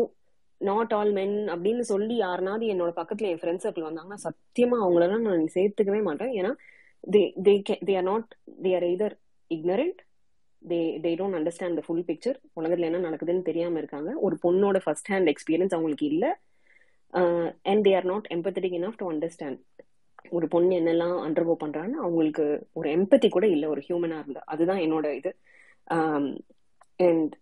not 0.62 0.94
all 0.94 1.12
men 1.12 1.38
அப்படின்னு 1.54 1.84
சொல்லி 1.92 2.16
யாருனாவது 2.18 2.66
என்னோட 2.74 2.92
பக்கத்துல 3.00 3.30
என் 3.32 3.42
ஃப்ரெண்ட் 3.42 3.64
சர்க்கிள் 3.64 3.88
வந்தாங்கன்னா 3.88 4.20
சத்தியமா 4.28 4.78
அவங்களெல்லாம் 4.84 5.26
நான் 5.28 5.54
சேர்த்துக்கவே 5.56 6.02
மாட்டேன். 6.02 6.34
ஏன்னா 6.40 6.52
they 7.16 7.24
they 7.48 7.54
they 7.88 7.96
are 7.96 8.08
not 8.12 8.30
they 8.66 8.72
are 8.76 8.86
either 8.92 9.16
ignorant 9.52 10.00
they 10.62 10.80
they 11.04 11.12
don't 11.20 11.38
understand 11.40 11.78
the 11.80 11.84
full 11.88 12.06
picture 12.08 12.38
உலகத்துல 12.60 12.90
என்ன 12.90 13.02
நடக்குதுன்னு 13.08 13.48
தெரியாம 13.50 13.78
இருக்காங்க. 13.78 14.12
ஒரு 14.26 14.38
பொண்ணோட 14.46 14.78
ஃபர்ஸ்ட் 14.86 15.12
ஹேண்ட் 15.14 15.32
எக்ஸ்பீரியன்ஸ் 15.34 15.76
அவங்களுக்கு 15.78 16.06
இல்ல. 16.06 16.26
And 17.72 17.84
they 17.88 17.94
are 17.96 18.10
not 18.14 18.28
empathetic 18.36 18.78
enough 18.80 19.00
to 19.02 19.08
understand 19.12 19.62
ஒரு 20.30 20.48
பொண்ணு 20.48 20.74
என்னெல்லாம் 20.80 21.18
அண்டர்கோ 21.26 21.56
பண்றான்னு 21.64 21.98
அவங்களுக்கு 22.06 22.46
ஒரு 22.74 22.88
எம்பத்தி 22.90 23.28
கூட 23.30 23.46
இல்ல 23.48 23.66
ஒரு 23.70 23.82
ஹியூமனா 23.88 24.18
இருந்தா. 24.24 24.42
அதுதான் 24.54 24.82
என்னோட 24.86 25.08
இது. 25.20 25.32
And 27.00 27.34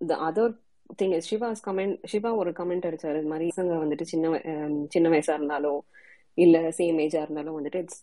the 0.00 0.16
other 0.28 0.54
thing 0.98 1.14
is 1.14 1.28
Shiva's 1.30 1.60
comment 1.66 1.96
Shiva 2.04 2.30
ஒரு 2.34 2.50
கமெண்ட் 2.50 2.86
அடிச்சாரு. 2.88 3.18
இது 3.18 3.28
மாதிரி 3.28 3.46
பசங்க 3.50 3.74
வந்துட்டு 3.82 4.04
சின்ன 4.04 4.40
சின்ன 4.88 5.08
வயசா 5.08 5.34
இருந்தாலோ 5.38 5.74
இல்ல 6.38 6.56
சேம் 6.78 6.98
ஏஜா 7.00 7.20
இருந்தாலும் 7.22 7.58
வந்துட்டு 7.58 7.76
இட்ஸ் 7.76 8.00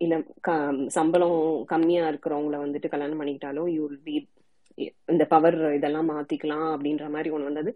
இல்ல 0.00 0.14
க- 0.40 0.56
சம்பளம் 0.90 1.40
கம்மியா 1.66 2.04
இருக்கிறவங்கள 2.08 2.56
வந்துட்டு 2.64 2.88
கல்யாணம் 2.88 3.20
பண்ணிக்கிட்டாலோ 3.20 3.64
யூ 3.72 3.84
பி 4.04 4.14
இந்த 5.08 5.24
பவர் 5.26 5.58
இதெல்லாம் 5.74 6.10
மாத்திக்கலாம் 6.10 6.68
அப்படின்ற 6.72 7.06
மாதிரி 7.08 7.30
ஒண்ணு 7.30 7.48
வந்தது. 7.50 7.70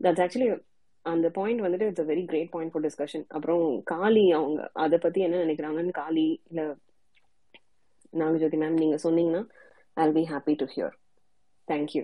தட்ஸ் 0.00 0.22
ஆக்சுவலி 0.24 0.48
அந்த 1.06 1.26
பாயிண்ட் 1.30 1.62
வந்துட்டு 1.62 1.88
it's 1.88 2.00
a 2.00 2.08
very 2.08 2.24
great 2.26 2.50
point 2.50 2.72
for 2.72 2.84
discussion 2.84 3.24
அப்புறம் 3.28 3.62
காளி 3.84 4.32
அவங்க 4.32 4.60
அதை 4.78 4.98
பத்தி 4.98 5.20
என்ன 5.20 5.42
நினைக்கிறாங்கன்னு 5.44 5.92
காளி 5.94 6.26
இல்ல 6.48 6.62
நாகஜோதி 8.12 8.56
மேம் 8.56 8.78
நீங்க 8.78 8.96
சொன்னீங்கன்னா 9.02 9.42
I 9.96 10.06
be 10.12 10.24
happy 10.28 10.54
to 10.56 10.66
hear 10.66 10.94
thank you 11.68 12.02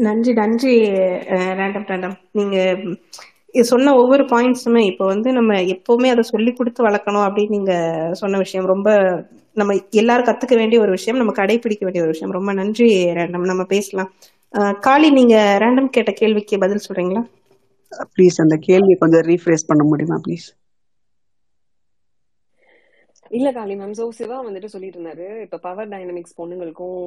நன்றி 0.00 0.32
நன்றி 0.34 0.72
ரேண்டம் 1.58 1.88
ரேண்டம் 1.88 2.16
நீங்க 2.32 2.56
சொன்ன 3.64 3.92
ஒவ்வொரு 3.96 4.24
பாயிண்ட்ஸுமே 4.24 4.82
இப்போ 4.86 5.04
வந்து 5.06 5.28
நம்ம 5.32 5.52
எப்பவுமே 5.74 6.08
அதை 6.12 6.22
சொல்லி 6.28 6.50
கொடுத்து 6.52 6.80
வளர்க்கணும் 6.84 7.26
அப்படின்னு 7.26 7.56
நீங்க 7.56 7.72
சொன்ன 8.20 8.38
விஷயம். 8.38 8.66
ரொம்ப 8.66 8.88
நம்ம 9.56 9.70
எல்லாரும் 10.00 10.28
கத்துக்க 10.28 10.54
வேண்டிய 10.56 10.78
ஒரு 10.80 10.92
விஷயம் 10.96 11.18
நம்ம 11.18 11.32
கடைபிடிக்க 11.36 11.84
வேண்டிய 11.86 12.04
ஒரு 12.04 12.14
விஷயம். 12.14 12.36
ரொம்ப 12.38 12.52
நன்றி 12.52 12.88
ரேண்டம் 13.18 13.50
நம்ம 13.50 13.64
பேசலாம். 13.72 14.10
காளி 14.86 15.08
நீங்க 15.18 15.34
ரேண்டம் 15.62 15.92
கேட்ட 15.92 16.12
கேள்விக்கு 16.14 16.56
பதில் 16.58 16.84
சொல்றீங்களா? 16.86 17.22
ப்ளீஸ் 18.12 18.36
அந்த 18.40 18.56
கேள்வியை 18.66 18.96
கொஞ்சம் 18.98 19.26
ரீஃப்ரேஸ் 19.30 19.68
பண்ண 19.68 19.84
முடியுமா 19.84 20.18
ப்ளீஸ் 20.24 20.48
இல்ல 23.30 23.48
காளி 23.52 23.74
மேம் 23.76 23.94
சோ 23.94 24.04
சிவா 24.18 24.36
வந்துட்டு 24.40 24.72
சொல்லிட்டு 24.72 24.98
இருந்தாரு. 24.98 25.26
இப்ப 25.44 25.60
பவர் 25.66 25.90
டைனமிக்ஸ் 25.90 26.36
பொண்ணுங்களுக்கும் 26.38 26.98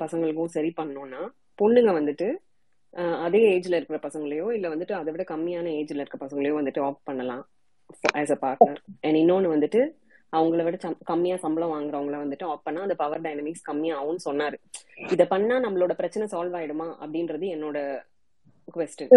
பசங்களுக்கும் 0.00 0.54
சரி 0.54 0.70
பண்ணோம்னா 0.76 1.22
பொண்ணுங்க 1.60 1.92
வந்துட்டு 1.96 2.28
அதே 3.18 3.40
ஏஜ்ல 3.50 3.78
இருக்கிற 3.78 3.98
பசங்களையோ 4.02 4.52
இல்ல 4.52 4.68
வந்துட்டு 4.68 4.92
அதை 4.92 5.12
விட 5.12 5.24
கம்மியான 5.28 5.72
ஏஜ்ல 5.72 6.02
இருக்க 6.02 6.26
பசங்களையோ 6.26 6.54
வந்துட்டு 6.60 6.80
ஆஃப் 6.80 7.04
பண்ணலாம். 7.04 7.42
ஆஸ் 8.16 8.32
அ 8.32 8.38
பார்ட்னர் 8.40 8.80
அண்ட் 9.00 9.16
இன்னொன்னு 9.16 9.54
வந்துட்டு 9.54 9.80
அவங்கள 10.32 10.62
விட 10.62 10.76
சம்- 10.82 10.98
கம்மியா 11.04 11.36
சம்பளம் 11.36 11.72
வாங்குறவங்கள 11.72 12.16
வந்துட்டு 12.16 12.44
ஆஃப் 12.44 12.62
பண்ணா 12.62 12.82
அந்த 12.82 12.94
பவர் 12.94 13.20
டைனமிக்ஸ் 13.20 13.64
கம்மியாகும்னு 13.70 14.26
சொன்னாரு. 14.28 14.56
இத 15.08 15.26
பண்ணா 15.26 15.56
நம்மளோட 15.60 15.92
பிரச்சனை 15.92 16.26
சால்வ் 16.30 16.56
ஆயிடுமா? 16.56 16.88
அப்படின்றது 17.02 17.46
என்னோட 17.54 17.78
கொஸ்டின் 18.76 19.14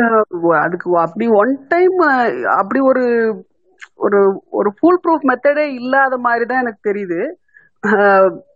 அதுக்கு 0.62 0.98
அப்படி 1.00 1.28
ஒன் 1.34 1.66
டைம் 1.68 1.98
அப்படி 2.58 2.80
ஒரு 2.82 3.04
ஒரு 3.96 4.20
ஒரு 4.52 4.70
ஃபுல் 4.80 5.02
ப்ரூஃப் 5.04 5.28
மெத்தடே 5.30 5.66
இல்லாத 5.74 6.18
மாதிரி 6.18 6.46
தான் 6.46 6.62
எனக்கு 6.62 6.88
தெரியுது. 6.90 7.20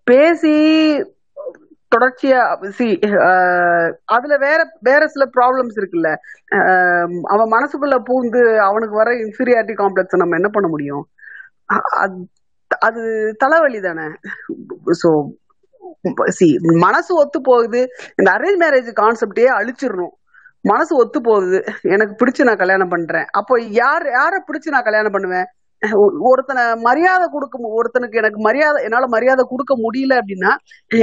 பேசி 0.03 0.55
தொடர்ச்சியா 1.91 2.39
சி 2.77 2.85
அதுல 4.15 4.33
வேற 4.37 4.59
வேற 4.81 5.01
சில 5.07 5.25
ப்ராப்ளம்ஸ் 5.37 5.77
இருக்குல்ல. 5.81 6.09
அவன் 7.33 7.53
மனசுக்குள்ள 7.55 7.97
பூந்து 8.09 8.41
அவனுக்கு 8.69 8.95
வர 8.95 9.11
இன்ஃபீரியாரிட்டி 9.25 9.75
காம்ப்ளெக்ஸ் 9.75 10.21
நம்ம 10.23 10.37
என்ன 10.39 10.49
பண்ண 10.49 10.69
முடியும்? 10.69 11.03
அது 12.03 12.17
அது 12.81 13.01
தலைவலி 13.37 13.79
தானே. 13.81 14.07
ஸோ 15.01 15.09
சி 16.37 16.47
மனசு 16.85 17.11
ஒத்து 17.15 17.39
போகுது. 17.41 17.81
இந்த 18.17 18.29
அரேஞ்ச் 18.37 18.61
மேரேஜ் 18.63 18.89
கான்செப்டே 19.01 19.45
அழிச்சிடணும். 19.57 20.13
மனசு 20.65 20.93
ஒத்து 20.95 21.19
போகுது. 21.21 21.59
எனக்கு 21.93 22.13
பிடிச்சு 22.19 22.47
நான் 22.49 22.61
கல்யாணம் 22.63 22.93
பண்றேன். 22.95 23.27
அப்போ 23.39 23.53
யார் 23.81 24.05
யாரை 24.11 24.39
பிடிச்சு 24.47 24.73
நான் 24.75 24.87
கல்யாணம் 24.87 25.15
பண்ணுவேன்? 25.15 25.47
ஒருத்தனை 26.29 26.75
மரியாதை 26.81 27.27
கொடுக்க 27.27 27.57
மு- 27.57 27.73
ஒருத்தனுக்கு 27.79 28.13
எனக்கு 28.13 28.39
மரியாதை 28.39 28.83
என்னால 28.83 29.07
மரியாதை 29.07 29.45
கொடுக்க 29.47 29.75
முடியல 29.77 30.21
அப்படின்னா 30.21 30.51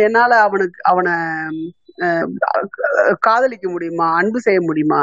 என்னால 0.03 0.41
அவனுக்கு 0.41 0.81
அவனை 0.85 1.15
காதலிக்க 3.21 3.71
முடியுமா 3.71 4.17
அன்பு 4.17 4.41
செய்ய 4.41 4.61
முடியுமா? 4.61 5.01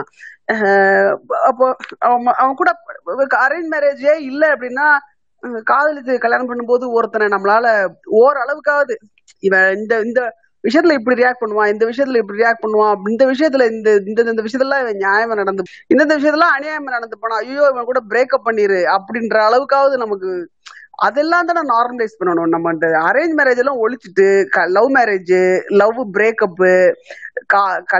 அப்போ 1.44 1.66
அவன் 2.00 2.26
அவன் 2.38 2.56
கூட 2.56 2.72
அரேஞ்ச் 3.40 3.72
மேரேஜே 3.72 4.16
இல்லை 4.22 4.50
அப்படின்னா 4.50 4.88
காதலித்து 5.66 6.20
கல்யாணம் 6.20 6.50
பண்ணும்போது 6.50 6.92
ஒருத்தனை 6.92 7.28
நம்மளால 7.28 7.68
ஓரளவுக்காவது 8.22 8.96
இவன் 9.44 9.78
இந்த 9.78 10.00
இந்த 10.00 10.22
விஷயத்துல 10.64 10.92
இப்படி 10.92 11.20
ரியாக்ட் 11.22 11.44
பண்ணுவான் 11.44 11.72
இந்த 11.72 11.86
விஷயத்துல 11.86 12.18
இப்படி 12.18 12.42
ரியாக்ட் 12.42 12.64
பண்ணுவான் 12.66 13.10
இந்த 13.10 13.26
விஷயத்துல 13.26 13.66
இந்த 13.72 13.90
இந்த 14.06 14.22
இந்த 14.26 14.42
விஷயத்துல 14.42 14.80
இவன் 14.82 15.02
நியாயமா 15.06 15.36
நடந்து 15.36 15.64
இந்த 15.88 16.02
இந்த 16.04 16.18
விஷயத்துல 16.18 16.48
அநியாயமா 16.58 16.90
நடந்து 16.90 17.20
போனா 17.20 17.38
ஐயோ 17.38 17.64
இவன் 17.72 17.84
கூட 17.84 18.02
பிரேக்கப் 18.10 18.48
பண்ணிரு 18.50 18.80
அப்படின்ற 18.96 19.38
அளவுக்காவது 19.48 19.98
நமக்கு 19.98 20.32
அதெல்லாம் 21.00 21.46
தானே 21.46 21.62
நார்மலைஸ் 21.68 22.18
பண்ணணும். 22.20 22.50
நம்ம 22.50 22.72
இந்த 22.72 22.88
அரேஞ்ச் 23.02 23.36
மேரேஜ் 23.38 23.58
எல்லாம் 23.58 23.82
ஒழிச்சிட்டு 23.82 24.26
love 24.72 24.90
marriage 24.98 25.36
love 25.74 26.00
breakup 26.18 26.74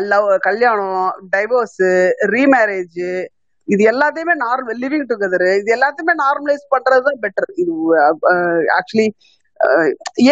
love 0.08 0.28
கல்யாணம் 0.40 0.98
டைவோர்ஸ் 1.32 1.82
ரீமேரேஜ் 2.34 3.02
இது 3.68 3.84
எல்லாத்தையுமே 3.92 4.34
நார்மல் 4.44 4.80
லிவிங் 4.82 5.08
டுகெதர் 5.10 5.48
இது 5.58 5.72
எல்லாத்தையுமே 5.76 6.14
நார்மலைஸ் 6.22 6.66
பண்றதுதான் 6.72 7.20
பெட்டர் 7.22 7.50
இது 7.56 7.74
ஆக்சுவலி 8.78 9.08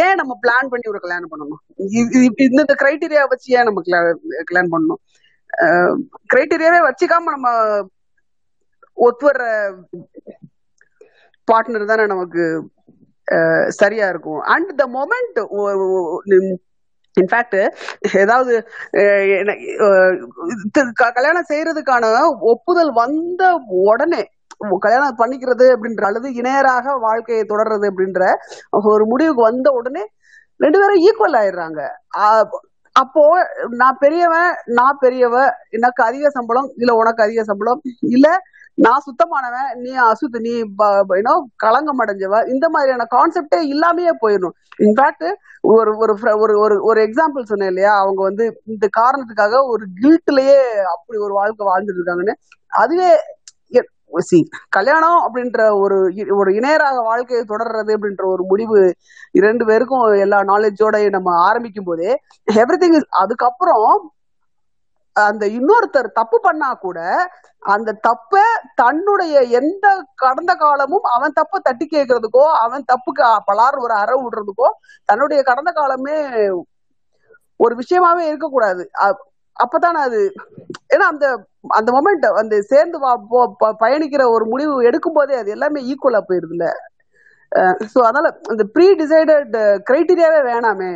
ஏன் 0.02 0.20
நம்ம 0.20 0.34
பிளான் 0.44 0.70
பண்ணி 0.72 0.92
ஒரு 0.92 1.00
கல்யாணம் 1.04 1.32
பண்ணணும்? 1.32 1.62
இந்த 2.00 2.44
இந்த 2.48 2.76
கிரைட்டீரியா 2.82 3.24
வச்சு 3.34 3.48
ஏன் 3.58 3.68
நம்ம 3.70 3.82
கல்யாணம் 4.50 4.74
பண்ணணும்? 4.76 5.02
கிரைட்டீரியாவே 6.34 6.80
வச்சுக்காம 6.88 7.32
நம்ம 7.36 7.50
ஒத்து 8.98 9.26
வர்ற 9.28 9.46
பார்ட்னர் 11.48 11.92
தானே 11.92 12.06
நமக்கு 12.14 12.44
சரியா 13.82 14.06
இருக்கும். 14.14 14.42
அண்ட் 14.54 14.72
த 14.82 14.86
மொமெண்ட் 14.98 15.40
இன்ஃபேக்ட் 17.18 17.60
ஏதாவது 18.22 18.54
கல்யாணம் 21.18 21.50
செய்யறதுக்கான 21.52 22.12
ஒப்புதல் 22.52 22.92
வந்த 23.02 23.44
உடனே 23.88 24.22
கல்யாணம் 24.86 25.20
பண்ணிக்கிறது 25.22 25.66
அப்படின்ற 25.76 26.04
அல்லது 26.10 26.30
இணையராக 26.42 26.96
வாழ்க்கையை 27.08 27.44
தொடர்றது 27.52 27.86
அப்படின்ற 27.92 28.22
ஒரு 28.92 29.06
முடிவுக்கு 29.06 29.42
வந்த 29.42 29.70
உடனே 29.72 30.04
ரெண்டு 30.60 30.78
பேரும் 30.80 31.02
ஈக்குவல் 31.08 31.40
ஆயிடுறாங்க. 31.42 31.82
அப்போ 32.96 33.24
நான் 33.82 34.00
பெரியவன் 34.00 34.50
நான் 34.78 35.02
பெரியவ 35.02 35.36
எனக்கு 35.78 36.02
அதிக 36.04 36.30
சம்பளம் 36.38 36.70
இல்ல 36.82 36.92
உனக்கு 37.02 37.22
அதிக 37.24 37.44
சம்பளம் 37.44 37.82
இல்ல 38.16 38.28
நான் 38.78 39.04
சுத்தமானவன் 39.06 39.70
நீ 39.76 39.92
அசுத்த 40.04 40.40
நீ 40.46 40.52
யூனோ 41.12 41.34
களங்கம் 41.64 42.02
அடைஞ்சவ 42.04 42.36
இந்த 42.54 42.66
மாதிரியான 42.70 43.08
கான்செப்டே 43.16 43.60
இல்லாமயே 43.74 44.14
போயிடணும். 44.22 44.56
இன்ஃபேக்ட் 44.80 45.26
ஒரு 45.72 45.92
ஒரு 46.04 46.14
ஒரு 46.44 46.54
ஒரு 46.64 46.76
ஒரு 46.90 47.00
எக்ஸாம்பிள் 47.08 47.50
சொன்னேன் 47.50 47.72
இல்லையா? 47.74 47.94
அவங்க 48.04 48.22
வந்து 48.24 48.46
இந்த 48.66 48.86
காரணத்துக்காக 49.00 49.62
ஒரு 49.74 49.86
கில்ட்லயே 50.02 50.60
அப்படி 50.94 51.18
ஒரு 51.28 51.34
வாழ்க்கை 51.40 51.66
வாழ்ந்துட்டு 51.72 52.00
இருக்காங்கன்னு. 52.02 52.36
அதுவே 52.72 53.10
சி 54.18 54.40
கல்யாணம் 54.70 55.20
அப்படின்ற 55.26 55.80
ஒரு 55.80 55.98
இ- 56.12 56.38
ஒரு 56.38 56.52
இணையராக 56.52 57.04
வாழ்க்கையை 57.04 57.46
தொடர்றது 57.50 57.92
அப்படின்ற 57.96 58.24
ஒரு 58.26 58.44
முடிவு 58.44 58.80
இரண்டு 59.32 59.66
பேருக்கும் 59.66 60.14
எல்லா 60.20 60.40
நாலேஜோட 60.44 61.10
நம்ம 61.10 61.42
ஆரம்பிக்கும் 61.42 61.84
போதே 61.84 62.12
எவ்ரி 62.54 62.78
திங் 62.78 62.98
அதுக்கப்புறம் 63.18 63.90
அந்த 65.16 65.46
இன்னொருத்தர் 65.48 66.12
தப்பு 66.12 66.40
பண்ணா 66.42 66.74
கூட 66.78 67.00
அந்த 67.66 67.92
தப்ப 68.02 68.42
தன்னுடைய 68.76 69.42
எந்த 69.52 69.86
கடந்த 70.16 70.56
காலமும் 70.56 71.04
அவன் 71.16 71.32
தப்ப 71.32 71.60
தட்டி 71.60 71.88
கேட்கறதுக்கோ 71.92 72.44
அவன் 72.62 72.84
தப்புக்கு 72.84 73.24
பலார் 73.48 73.78
ஒரு 73.78 73.94
அற 73.94 74.12
விடுறதுக்கோ 74.16 74.70
தன்னுடைய 75.06 75.42
கடந்த 75.42 75.72
காலமே 75.72 76.18
ஒரு 77.60 77.76
விஷயமாவே 77.76 78.24
இருக்கக்கூடாது. 78.28 78.84
அப்பதான் 79.60 80.00
அது 80.02 80.20
ஏன்னா 80.90 81.06
அந்த 81.06 81.26
அந்த 81.72 81.90
மொமெண்ட் 81.92 82.26
அந்த 82.42 82.56
சேர்ந்து 82.72 82.98
வா- 83.00 83.22
ப- 83.62 83.76
பயணிக்கிற 83.82 84.24
ஒரு 84.36 84.46
முடிவு 84.46 84.74
எடுக்கும் 84.84 85.14
போதே 85.14 85.36
அது 85.36 85.50
எல்லாமே 85.52 85.80
ஈக்குவலா 85.92 86.22
போயிருதுல 86.30 86.68
ஸோ 87.92 88.00
அதனால 88.06 88.28
இந்த 88.52 88.64
ப்ரீ 88.74 88.88
டிசைடட் 88.96 89.56
கிரைட்டீரியாவே 89.88 90.40
வேணாமே 90.50 90.92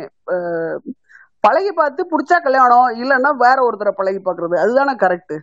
பழகி 1.44 1.72
பார்த்து 1.72 2.02
பிடிச்சா 2.12 2.36
கல்யாணம் 2.40 2.90
இல்லைன்னா 3.02 3.30
வேற 3.42 3.58
ஒருத்தரை 3.66 3.92
பழகி 3.96 4.20
பார்க்கறது. 4.20 4.56
அதுதானே 4.62 4.94
கரெக்ட் 5.02 5.34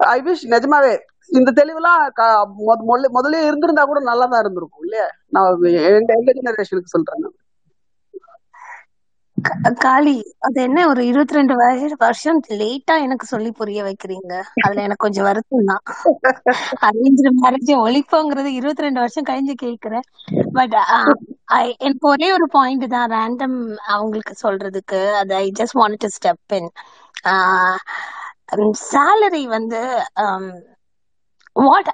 ஐ 0.00 0.18
விஷ் 0.22 0.44
நிஜமாவே 0.54 0.94
இந்த 1.30 1.50
தெளிவுலாம் 1.58 2.00
முதல்ல 2.86 3.06
முதல்ல 3.16 3.38
இருந்திருந்தா 3.48 3.84
கூட 3.84 4.00
நல்லா 4.08 4.26
தான் 4.26 4.42
இருந்திருக்கும் 4.44 4.84
இல்லையா? 4.86 5.06
நான் 5.28 5.48
எங்க 5.92 6.10
எங்க 6.16 6.32
ஜெனரேஷனுக்கு 6.38 6.94
சொல்றேன் 6.94 7.22
நான். 7.24 7.36
காளி 9.84 10.14
அது 10.38 10.58
என்ன 10.66 10.80
ஒரு 10.88 11.00
இருபத்தி 11.06 11.36
ரெண்டு 11.38 11.54
வருஷம் 12.02 12.38
லேட்டா 12.60 12.94
எனக்கு 13.06 13.26
சொல்லி 13.26 13.50
புரிய 13.50 13.80
வைக்கிறீங்க. 13.84 14.32
அதுல 14.64 14.82
எனக்கு 14.86 15.04
கொஞ்சம் 15.06 15.26
வருத்தம் 15.28 15.68
தான். 15.70 15.82
அரேஞ்ச் 16.88 17.22
மேரேஜ் 17.40 17.72
ஒழிப்போங்கிறது 17.86 18.50
இருபத்தி 18.58 18.86
ரெண்டு 18.86 19.00
வருஷம் 19.00 19.28
கழிஞ்சு 19.30 19.54
கேக்குறேன் 19.64 20.06
பட் 20.58 20.76
uh, 20.82 21.10
எனக்கு 21.78 22.06
ஒரே 22.12 22.28
ஒரு 22.32 22.46
பாயிண்ட் 22.56 22.86
தான் 22.88 23.10
ரேண்டம் 23.10 23.58
அவங்களுக்கு 23.94 24.34
சொல்றதுக்கு. 24.44 25.00
அது 25.20 25.34
I 25.34 25.46
just 25.60 25.78
want 25.80 26.00
to 26.04 26.10
step 26.16 26.56
in 26.60 26.70
salary 28.90 29.44
வந்து 29.56 29.82
um, 30.24 30.48
வாட் 31.56 31.92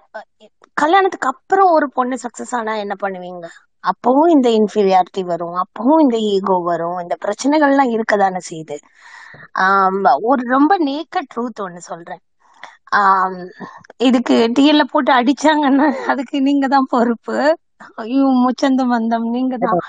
கல்யாணத்துக்கு 0.76 1.28
அப்புறம் 1.34 1.70
ஒரு 1.70 1.86
பொண்ணு 1.90 2.16
சக்சஸ் 2.22 2.54
ஆனா 2.58 2.72
என்ன 2.84 2.94
பண்ணுவீங்க? 3.02 3.46
அப்பவும் 3.84 4.32
இந்த 4.34 4.48
இன்ஃபீரியாரிட்டி 4.58 5.22
வரும் 5.30 5.56
அப்பவும் 5.62 6.02
இந்த 6.04 6.18
ஈகோ 6.32 6.56
வரும் 6.70 6.98
இந்த 7.04 7.14
பிரச்சனைகள்லாம் 7.24 7.92
இருக்கதானே 7.96 8.40
செய்யுது. 8.50 8.76
ஆம், 9.64 9.98
ஒரு 10.30 10.42
ரொம்ப 10.54 10.72
நேக்க 10.88 11.16
ட்ரூத் 11.32 11.62
ஒண்ணு 11.66 11.80
சொல்றேன். 11.90 12.22
ஆம், 13.00 13.38
இதுக்கு 14.08 14.36
டிஎல்ல 14.56 14.84
போட்டு 14.92 15.12
அடிச்சாங்கன்னா 15.20 15.88
அதுக்கு 16.12 16.36
நீங்க 16.48 16.66
தான் 16.74 16.90
பொறுப்பு. 16.94 17.36
ஐயோ 18.02 18.26
முச்சந்தம் 18.44 18.94
வந்தம் 18.96 19.26
நீங்க 19.36 19.54
தான். 19.66 19.80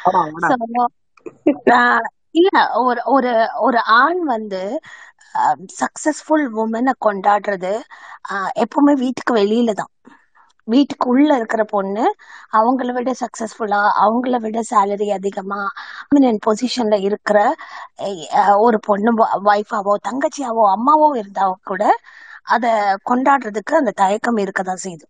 ஆஹ், 1.77 2.05
இல்ல 2.33 2.51
ஒரு 2.85 3.01
ஒரு 3.15 3.31
ஒரு 3.67 3.79
ஆண் 4.01 4.21
வந்து 4.33 4.61
சக்சஸ்ஃபுல் 5.81 6.45
உமனை 6.63 6.93
கொண்டாடுறது 7.07 7.73
ஆஹ் 8.33 8.51
எப்பவுமே 8.63 8.93
வீட்டுக்கு 9.03 9.33
வெளியில 9.41 9.71
தான். 9.81 9.91
வீட்டுக்கு 10.67 11.05
உள்ள 11.09 11.29
இருக்கிற 11.35 11.63
பொண்ணு 11.67 12.03
அவங்கள 12.51 12.89
விட 12.91 13.11
சக்சஸ்ஃபுல்லா 13.21 13.81
அவங்கள 14.03 14.35
விட 14.39 14.59
சேலரி 14.69 15.07
அதிகமா 15.11 15.59
பொசிஷன்ல 16.45 16.97
இருக்கிற 17.07 17.37
ஒரு 18.59 18.77
பொண்ணு 18.81 19.11
ஒய்ஃபாவோ 19.47 19.95
தங்கச்சியாவோ 20.07 20.65
அம்மாவோ 20.75 21.09
இருந்தா 21.15 21.45
கூட 21.63 21.83
அத 22.53 22.65
கொண்டாடுறதுக்கு 23.09 23.73
அந்த 23.75 23.91
தயக்கம் 23.95 24.39
இருக்கதான் 24.43 24.83
செய்யுது. 24.83 25.05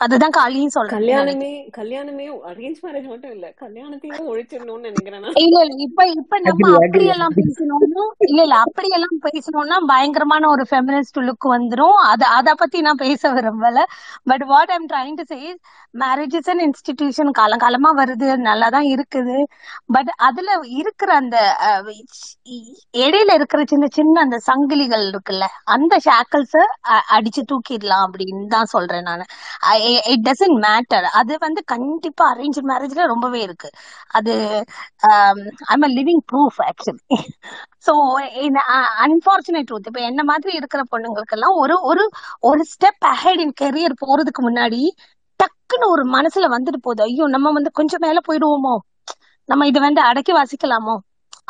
அதுதான் 0.00 0.34
சொல்றேன்னு 0.74 1.08
நினைக்கிறேன் 1.22 1.38
கல்யாணமே 1.38 1.48
கல்யாணமே 1.78 2.26
அரேஞ்ச் 2.50 2.80
மேரேஜ் 2.84 3.08
மட்டும் 3.10 3.32
இல்ல. 3.34 3.46
கல்யாணத்தையே 3.62 4.18
ஒழிச்சிடணும்னு 4.30 4.88
நினைக்கிறேன் 4.88 5.22
நான். 5.24 5.36
இல்ல 5.42 5.56
இல்ல 5.64 5.76
இப்ப 5.86 6.06
இப்ப 6.20 6.38
நம்ம 6.40 6.64
அக்ரி 6.68 6.78
அப்படியெல்லாம் 6.80 7.34
பேசணும்னா 7.38 8.04
இல்ல 8.26 8.40
இல்ல 8.46 8.56
அப்படியெல்லாம் 8.66 9.18
பேசணும்னா 9.26 9.78
பயங்கரமான 9.92 10.48
ஒரு 10.54 10.64
ஃபெமினிஸ்ட் 10.70 11.20
லுக் 11.28 11.46
வந்துரும். 11.54 11.98
அத 12.10 12.22
அத 12.38 12.54
பத்தி 12.62 12.80
நான் 12.86 13.02
பேச 13.04 13.32
விரும்பல. 13.36 13.84
But 14.30 14.44
what 14.52 14.72
I'm 14.76 14.88
trying 14.92 15.18
to 15.20 15.26
say 15.32 15.38
marriage 15.94 16.34
is 16.40 16.50
an 16.52 16.62
institution 16.66 17.30
காலங்காலமா 17.38 17.92
வருது 18.00 18.26
நல்லா 18.48 18.68
தான் 18.76 18.88
இருக்குது. 18.94 19.36
பட் 19.96 20.10
அதுல 20.28 20.50
இருக்கிற 20.80 21.10
அந்த 21.20 21.36
இடையில 23.02 23.30
இருக்கிற 23.38 23.60
சின்ன 23.72 23.86
சின்ன 23.98 24.20
அந்த 24.20 24.38
சங்கிலிகள் 24.48 25.06
இருக்குல்ல 25.12 25.44
அந்த 25.74 25.94
ஷாக்கல்ஸ 26.06 26.54
அடிச்சு 27.16 27.42
தூக்கிடலாம் 27.50 28.06
அப்படின்னு 28.06 28.44
தான் 28.56 28.72
சொல்றேன் 28.74 29.08
நான். 29.10 29.24
இட் 30.12 30.24
டசன்ட் 30.26 30.58
மேட்டர் 30.64 31.06
அது 31.20 31.34
வந்து 31.40 31.60
கண்டிப்பா 31.72 32.24
அரேஞ்ச் 32.32 32.58
மேரேஜ்ல 32.70 33.04
ரொம்பவே 33.12 33.40
இருக்கு. 33.46 33.68
அது 34.12 34.34
I'm 35.72 35.84
a 35.84 35.90
living 35.96 36.22
proof 36.28 36.58
actually 36.66 37.18
so 37.86 37.92
unfortunate 39.04 39.68
truth 39.68 39.88
இப்போ 39.90 40.02
என்ன 40.10 40.22
மாதிரி 40.30 40.52
இருக்கிற 40.60 40.82
பொண்ணுங்களுக்கெல்லாம் 40.92 41.56
ஒரு 41.62 41.76
ஒரு 41.90 42.04
ஒரு 42.48 42.62
ஸ்டெப் 42.72 43.06
அஹெட் 43.10 43.42
இன் 43.44 43.54
கெரியர் 43.56 43.94
போறதுக்கு 44.02 44.42
முன்னாடி 44.46 44.80
டக்குன்னு 45.40 45.86
ஒரு 45.88 46.04
மனசுல 46.14 46.46
வந்துட்டு 46.54 46.80
போகுது. 46.80 47.02
ஐயோ 47.06 47.26
நம்ம 47.34 47.52
வந்து 47.56 47.70
கொஞ்சம் 47.78 48.02
மேல 48.02 48.18
போயிடுவோமோ? 48.26 48.74
நம்ம 49.48 49.66
இதை 49.66 49.80
வந்து 49.82 50.00
அடக்கி 50.08 50.32
வாசிக்கலாமோ? 50.34 50.94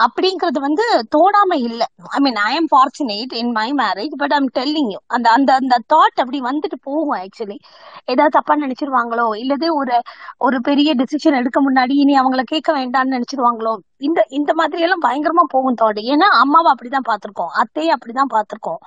அப்படிங்கிறது 0.00 0.58
வந்து 0.60 0.84
தோணாம 1.14 1.56
இல்ல. 1.60 1.82
I 2.10 2.18
mean 2.20 2.38
I 2.42 2.50
am 2.54 2.68
fortunate 2.70 3.32
in 3.40 3.52
my 3.56 3.66
marriage 3.78 4.14
but 4.20 4.34
I'm 4.36 4.48
telling 4.56 4.90
you 4.92 5.00
அந்த 5.08 5.26
அந்த 5.30 5.50
அந்த 5.54 5.76
தாட் 5.92 6.20
அப்படி 6.22 6.38
வந்துட்டு 6.46 6.78
போகும் 6.82 7.14
ஆக்சுவலி 7.18 7.58
ஏதாவது 8.06 8.34
தப்பா 8.36 8.56
நினைச்சிருவாங்களோ 8.62 9.26
இல்லது 9.42 9.68
ஒரு 9.74 9.96
ஒரு 10.40 10.58
பெரிய 10.68 10.90
டிசிஷன் 11.00 11.38
எடுக்க 11.40 11.60
முன்னாடி 11.62 11.96
இனி 12.02 12.16
அவங்கள 12.20 12.44
கேட்க 12.46 12.70
வேண்டாம்னு 12.72 13.14
நினைச்சிருவாங்களோ 13.16 13.74
இந்த 14.02 14.20
இந்த 14.38 14.50
மாதிரி 14.54 14.82
எல்லாம் 14.82 15.04
பயங்கரமா 15.04 15.44
போகும் 15.50 15.78
தாட் 15.78 16.00
ஏன்னா 16.12 16.28
அம்மாவை 16.42 16.70
அப்படிதான் 16.72 17.08
பாத்திருக்கோம் 17.08 17.52
அத்தையை 17.62 17.90
அப்படிதான் 17.96 18.32
பாத்திருக்கோம் 18.32 18.80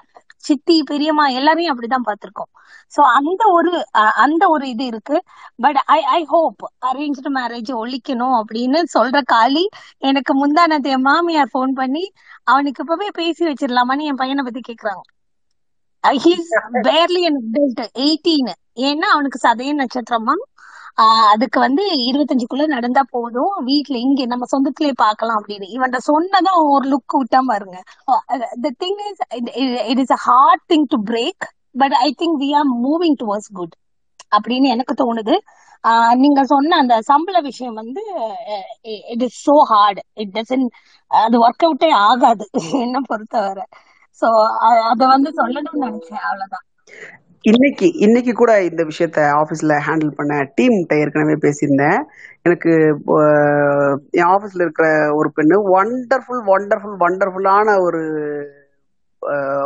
சித்தி 0.44 0.78
பெரியம்மா 0.86 1.26
எல்லாரையும் 1.32 1.74
அப்படிதான் 1.74 2.08
பார்த்திருக்கோம். 2.08 2.52
சோ 2.94 3.02
அந்த 3.18 3.44
ஒரு 3.54 3.72
அஹ், 4.02 4.16
அந்த 4.24 4.44
ஒரு 4.50 4.66
இது 4.70 4.86
இருக்கு. 4.86 5.18
But 5.58 5.80
I 5.90 6.00
I 6.18 6.22
hope 6.26 6.62
arranged 6.90 7.32
marriage 7.38 7.72
ஒழிக்கணும் 7.82 8.36
அப்படின்னு 8.42 8.82
சொல்ற 8.96 9.22
காலி 9.28 9.66
எனக்கு 10.10 10.34
முந்தானது 10.42 10.90
என் 10.90 11.08
மாமியார் 11.10 11.54
போன் 11.54 11.74
பண்ணி 11.74 12.06
அவனுக்கு 12.52 12.84
இப்பவே 12.86 13.10
பேசி 13.16 13.44
வச்சிடலாமான்னு 13.46 14.10
என் 14.12 14.22
பையனை 14.24 14.44
பத்தி 14.44 14.64
கேக்குறாங்க. 14.70 15.04
He's 16.04 16.52
barely 16.88 17.22
an 17.30 17.40
adult 17.44 17.84
eighteen 18.04 18.52
ஏன்னா 18.88 19.08
அவனுக்கு 19.16 19.40
சதய 19.46 19.74
நட்சத்திரமா 19.82 20.36
ஆஹ் 20.98 21.28
அதுக்கு 21.34 21.60
வந்து 21.60 21.84
இருபத்தஞ்சுக்குள்ள 22.08 22.66
நடந்தா 22.68 23.04
போதும். 23.10 23.54
வீட்டுல 23.66 23.96
இங்க 24.08 24.26
நம்ம 24.26 24.46
சொந்தத்திலேயே 24.52 24.96
பாக்கலாம் 24.96 25.40
அப்படின்னு. 25.40 25.68
இவன் 25.78 25.96
சொன்னதான் 26.10 26.60
ஒரு 26.74 26.86
லுக் 26.92 27.16
விட்டா 27.20 27.40
பாருங்க. 27.46 27.78
The 28.62 28.72
thing 28.84 29.00
is 29.10 29.24
it 29.92 30.02
is 30.04 30.16
a 30.18 30.20
hard 30.28 30.64
thing 30.74 30.88
to 30.88 31.00
break 31.12 31.46
but 31.78 31.96
I 32.02 32.10
think 32.22 32.38
we 32.44 32.50
are 32.60 32.70
moving 32.86 33.18
towards 33.24 33.52
good 33.54 33.76
அப்படின்னு 34.36 34.70
எனக்கு 34.76 34.94
தோணுது. 35.02 35.36
ஆஹ் 35.84 36.16
நீங்க 36.16 36.42
சொன்ன 36.44 36.78
அந்த 36.78 36.96
சம்பள 37.02 37.38
விஷயம் 37.40 37.74
வந்து 37.74 38.02
it 39.14 39.24
is 39.28 39.40
so 39.48 39.56
hard 39.72 40.00
it 40.14 40.34
doesn't 40.38 40.66
அது 41.12 41.36
ஒர்க் 41.46 41.66
அவுட்டே 41.68 41.90
ஆகாது 42.08 42.46
என்ன 42.86 43.00
பொறுத்தவரை. 43.06 43.66
சோ 44.22 44.28
அத 44.92 45.06
வந்து 45.06 45.30
சொல்லணும்னு 45.40 45.84
நினைச்சேன் 45.86 46.24
அவ்வளவுதான். 46.28 46.66
இன்னைக்கு 47.44 47.94
இன்னைக்கு 47.94 48.34
கூட 48.34 48.64
இந்த 48.64 48.84
விஷயத்த 48.84 49.44
ஆஃபீஸ்ல 49.44 49.80
ஹேண்டில் 49.88 50.12
பண்ண 50.12 50.52
டீம் 50.56 50.86
ஏற்கனவே 50.90 51.34
பேசியிருந்தேன். 51.34 52.04
எனக்கு 52.42 52.70
என் 54.12 54.26
ஆஃபீஸ்ல 54.26 54.62
இருக்கிற 54.62 55.16
ஒரு 55.16 55.32
பெண்ணு 55.36 55.56
ஒண்டர்ஃபுல் 55.74 56.46
ஒண்டர்ஃபுல் 56.46 56.96
ஒண்டர்ஃபுல்லான 57.00 57.82
ஒரு 57.82 58.00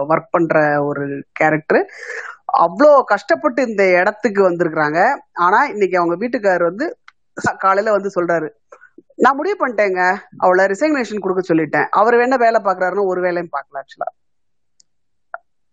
ஒர்க் 0.09 0.27
பண்ற 0.31 0.83
ஒரு 0.83 1.23
கேரக்டர் 1.31 1.85
அவ்வளோ 2.57 3.03
கஷ்டப்பட்டு 3.03 3.67
இந்த 3.67 3.89
இடத்துக்கு 3.89 4.51
வந்திருக்கிறாங்க. 4.51 5.07
ஆனா 5.33 5.65
இன்னைக்கு 5.65 5.99
அவங்க 5.99 6.27
வீட்டுக்காரர் 6.27 6.63
வந்து 6.63 6.97
ச- 7.49 7.57
காலையில 7.57 7.95
வந்து 7.95 8.09
சொல்றாரு 8.15 8.49
நான் 9.15 9.35
முடிவு 9.35 9.67
பண்ணிட்டேங்க. 9.67 10.15
அவளை 10.37 10.65
ரிசைக்னேஷன் 10.65 11.19
கொடுக்க 11.19 11.53
சொல்லிட்டேன். 11.53 11.87
அவர் 11.89 12.13
வேணா 12.13 12.37
வேலை 12.37 12.61
பாக்குறாருன்னு 12.63 13.05
ஒரு 13.05 13.21
வேலையும் 13.21 13.49
பார்க்கல 13.51 13.77
ஆக்சுவலா 13.77 14.25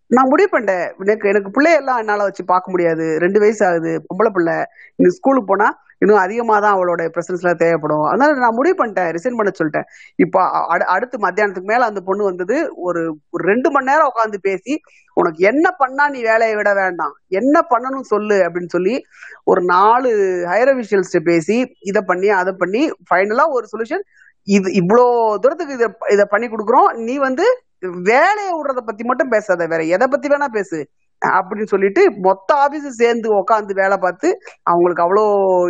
நான் 0.07 0.27
முடிவு 0.27 0.59
பண்ணிட்டேன். 0.59 0.97
எனக்கு 0.97 1.29
எனக்கு 1.29 1.61
பிள்ளையெல்லாம் 1.61 1.97
என்னால 1.97 2.23
வச்சு 2.23 2.45
பார்க்க 2.45 2.71
முடியாது. 2.71 3.17
ரெண்டு 3.19 3.39
வயசு 3.39 3.65
ஆகுது. 3.65 4.01
பொம்பளை 4.01 4.29
பிள்ளை. 4.29 4.53
இந்த 4.95 5.11
ஸ்கூலுக்கு 5.11 5.45
போனா 5.45 5.83
இன்னும் 5.97 6.17
அதிகமாக 6.17 6.59
தான் 6.59 6.75
அவளோட 6.75 7.09
ப்ரெசன்ஸ்லாம் 7.13 7.55
தேவைப்படும். 7.55 8.01
அதனால 8.01 8.33
நான் 8.33 8.53
முடிவு 8.53 8.85
பண்ணிட்டேன். 8.85 9.15
ரிசைன் 9.15 9.35
பண்ண 9.35 9.51
சொல்லிட்டேன். 9.63 9.83
இப்போ 10.15 10.39
அடு- 10.41 10.83
அடுத்து 10.83 11.17
மத்தியானத்துக்கு 11.17 11.63
மேலே 11.63 11.83
அந்த 11.83 12.01
பொண்ணு 12.01 12.23
வந்தது. 12.23 12.75
ஒரு 12.75 13.17
ஒரு 13.29 13.47
ரெண்டு 13.47 13.71
மணி 13.71 13.85
நேரம் 13.85 14.11
உட்காந்து 14.15 14.37
பேசி 14.41 14.79
உனக்கு 15.13 15.45
என்ன 15.45 15.71
பண்ணா 15.71 16.09
நீ 16.09 16.21
வேலையை 16.21 16.55
விட 16.55 16.73
வேண்டாம். 16.73 17.13
என்ன 17.27 17.65
பண்ணணும் 17.69 18.01
சொல்லு? 18.01 18.35
அப்படின்னு 18.35 18.67
சொல்லி 18.67 19.03
ஒரு 19.43 19.63
நாலு 19.63 20.09
ஹையர் 20.47 20.83
அபிஷியல்ஸ்ட 20.83 21.19
பேசி 21.23 21.75
இதை 21.79 22.01
பண்ணி 22.05 22.29
அதை 22.29 22.53
பண்ணி 22.57 22.89
ஃபைனலாக 22.89 23.47
ஒரு 23.47 23.67
சொல்யூஷன் 23.77 24.01
இது 24.43 24.71
இவ்வளோ 24.71 25.37
தூரத்துக்கு 25.37 25.73
இதை 25.73 25.87
இதை 26.09 26.25
பண்ணி 26.29 26.47
கொடுக்குறோம். 26.47 26.93
நீ 26.93 27.17
வந்து 27.17 27.64
வேலையை 28.09 28.51
விடுறத 28.53 28.81
பத்தி 28.83 29.03
மட்டும் 29.05 29.33
பேசாத 29.33 29.67
வேற 29.67 29.83
எதை 29.95 30.07
பத்தி 30.07 30.27
வேணா 30.29 30.49
பேசு. 30.51 30.79
அப்படின்னு 31.21 31.71
சொல்லிட்டு 31.71 32.01
மொத்த 32.25 32.49
ஆபீஸ் 32.63 32.87
சேர்ந்து 32.99 33.27
உட்காந்து 33.37 33.73
வேலை 33.75 33.97
பார்த்து 33.97 34.29
அவங்களுக்கு 34.67 35.03
அவ்வளோ 35.05 35.23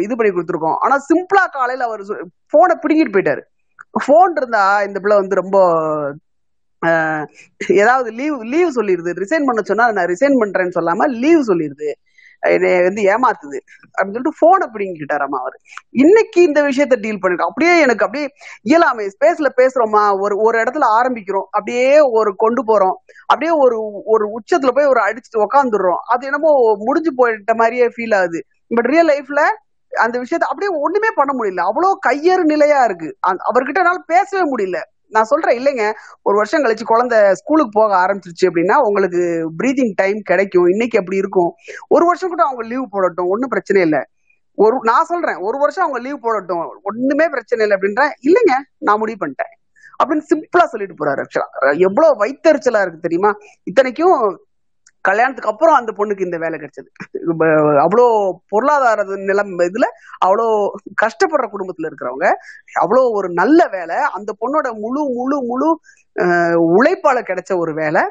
இது 0.05 0.15
பண்ணி 0.15 0.31
கொடுத்துருக்கோம். 0.31 0.79
ஆனா 0.83 0.95
சிம்பிளா 1.09 1.43
காலையில 1.53 1.87
அவர் 1.89 2.03
போனை 2.53 2.75
பிடுங்கிட்டு 2.77 3.15
போயிட்டாரு. 3.15 3.43
போன் 4.05 4.35
இருந்தா 4.35 4.63
இந்த 4.87 4.99
பிள்ளை 4.99 5.17
வந்து 5.17 5.35
ரொம்ப 5.35 5.57
ஆஹ், 6.81 7.25
ஏதாவது 7.77 8.09
லீவ் 8.11 8.37
லீவ் 8.51 8.69
சொல்லிடுது 8.77 9.11
ரிசைன் 9.21 9.47
பண்ண 9.47 9.61
சொன்னா 9.63 9.85
நான் 9.91 10.09
ரிசைன் 10.11 10.35
பண்றேன்னு 10.41 10.75
சொல்லாம 10.77 11.07
லீவ் 11.23 11.41
சொல்லிடுது 11.49 11.89
என்னை 12.53 12.71
வந்து 12.87 13.01
ஏமாத்துது 13.13 13.59
அப்படின்னு 13.95 14.15
சொல்லிட்டு 14.17 14.39
போனை 14.39 14.67
பிடிங்கிட்டாராமா 14.73 15.39
அவர். 15.41 15.57
இன்னைக்கு 16.03 16.39
இந்த 16.41 16.59
விஷயத்த 16.61 16.95
டீல் 17.01 17.21
பண்ணிருக்கோம் 17.21 17.51
அப்படியே 17.51 17.73
எனக்கு 17.85 18.05
அப்படியே 18.05 18.27
இயலாமை 18.63 19.05
ஸ்பேஸ்ல 19.15 19.51
பேசுறோமா 19.59 20.03
ஒரு 20.23 20.37
ஒரு 20.37 20.57
இடத்துல 20.63 20.87
ஆரம்பிக்கிறோம் 20.99 21.47
அப்படியே 21.51 21.99
ஒரு 22.19 22.33
கொண்டு 22.35 22.63
போறோம் 22.63 22.95
அப்படியே 23.25 23.53
ஒரு 23.65 23.77
ஒரு 24.05 24.25
உச்சத்துல 24.37 24.73
போய் 24.75 24.91
ஒரு 24.93 25.01
அடிச்சுட்டு 25.07 25.43
உக்காந்துடுறோம். 25.45 26.01
அது 26.13 26.25
என்னமோ 26.25 26.51
முடிஞ்சு 26.87 27.11
போயிட்ட 27.19 27.53
மாதிரியே 27.55 27.87
ஃபீல் 27.95 28.15
ஆகுது. 28.15 28.41
பட் 28.75 28.89
ரியல் 28.93 29.11
லைஃப்ல 29.13 29.41
அந்த 29.91 30.15
விஷயத்த 30.19 30.45
அப்படியே 30.51 30.71
ஒண்ணுமே 30.85 31.09
பண்ண 31.15 31.31
முடியல. 31.37 31.61
அவ்வளவு 31.69 31.99
கையறு 32.07 32.43
நிலையா 32.53 32.79
இருக்கு. 32.83 33.09
அவர்கிட்ட 33.49 33.81
என்னால 33.83 34.01
பேசவே 34.13 34.43
முடியல. 34.53 34.79
நான் 35.15 35.29
சொல்றேன் 35.31 35.57
இல்லைங்க. 35.59 35.85
ஒரு 36.21 36.35
வருஷம் 36.35 36.63
கழிச்சு 36.63 36.85
குழந்தை 36.85 37.19
ஸ்கூலுக்கு 37.33 37.79
போக 37.79 37.91
ஆரம்பிச்சிருச்சு 37.95 38.45
அப்படின்னா 38.45 38.75
உங்களுக்கு 38.87 39.51
ப்ரீதிங் 39.59 39.93
டைம் 39.95 40.19
கிடைக்கும். 40.21 40.67
இன்னைக்கு 40.67 40.99
அப்படி 40.99 41.17
இருக்கும். 41.17 41.51
ஒரு 41.87 42.05
வருஷம் 42.05 42.29
கூட 42.29 42.43
அவங்க 42.43 42.63
லீவ் 42.63 42.85
போடட்டும். 42.89 43.29
ஒன்றும் 43.29 43.49
பிரச்சனை 43.49 43.81
இல்லை. 43.81 44.01
ஒரு 44.57 44.75
நான் 44.81 45.05
சொல்றேன் 45.05 45.35
ஒரு 45.35 45.57
வருஷம் 45.57 45.85
அவங்க 45.85 46.01
லீவ் 46.07 46.19
போடட்டும். 46.21 46.65
ஒண்ணுமே 46.83 47.27
பிரச்சனை 47.27 47.61
இல்லை 47.65 47.77
அப்படின்றேன் 47.77 48.13
இல்லைங்க 48.27 48.55
நான் 48.77 48.97
முடிவு 48.97 49.19
பண்ணிட்டேன். 49.25 49.53
அப்படின்னு 50.03 50.25
சிம்பிளா 50.31 50.65
சொல்லிட்டு 50.65 50.95
போறாரு 50.99 51.21
ஆக்சுவலா 51.23 51.77
எவ்வளவு 51.77 52.13
வைத்தறிச்சலா 52.25 52.81
இருக்கு 52.81 53.05
தெரியுமா? 53.07 53.31
இத்தனைக்கும் 53.63 54.15
கல்யாணத்துக்கு 55.05 55.51
அப்புறம் 55.51 55.77
அந்த 55.77 55.91
பொண்ணுக்கு 55.97 56.27
இந்த 56.27 56.37
வேலை 56.43 56.57
கிடைச்சது. 56.59 56.89
அவ்வளோ 57.83 58.05
பொருளாதார 58.49 58.99
நிலம் 59.23 59.53
இதுல 59.67 59.87
அவ்வளோ 60.25 60.45
கஷ்டப்படுற 61.03 61.47
குடும்பத்துல 61.51 61.89
இருக்கிறவங்க 61.89 62.27
அவ்வளோ 62.75 63.03
ஒரு 63.17 63.29
நல்ல 63.33 63.67
வேலை 63.69 63.97
அந்த 64.13 64.31
பொண்ணோட 64.41 64.69
முழு 64.83 65.03
முழு 65.17 65.39
முழு 65.49 65.69
உழைப்பால 66.73 67.19
கிடைச்ச 67.23 67.51
ஒரு 67.57 67.73
வேலை. 67.75 68.03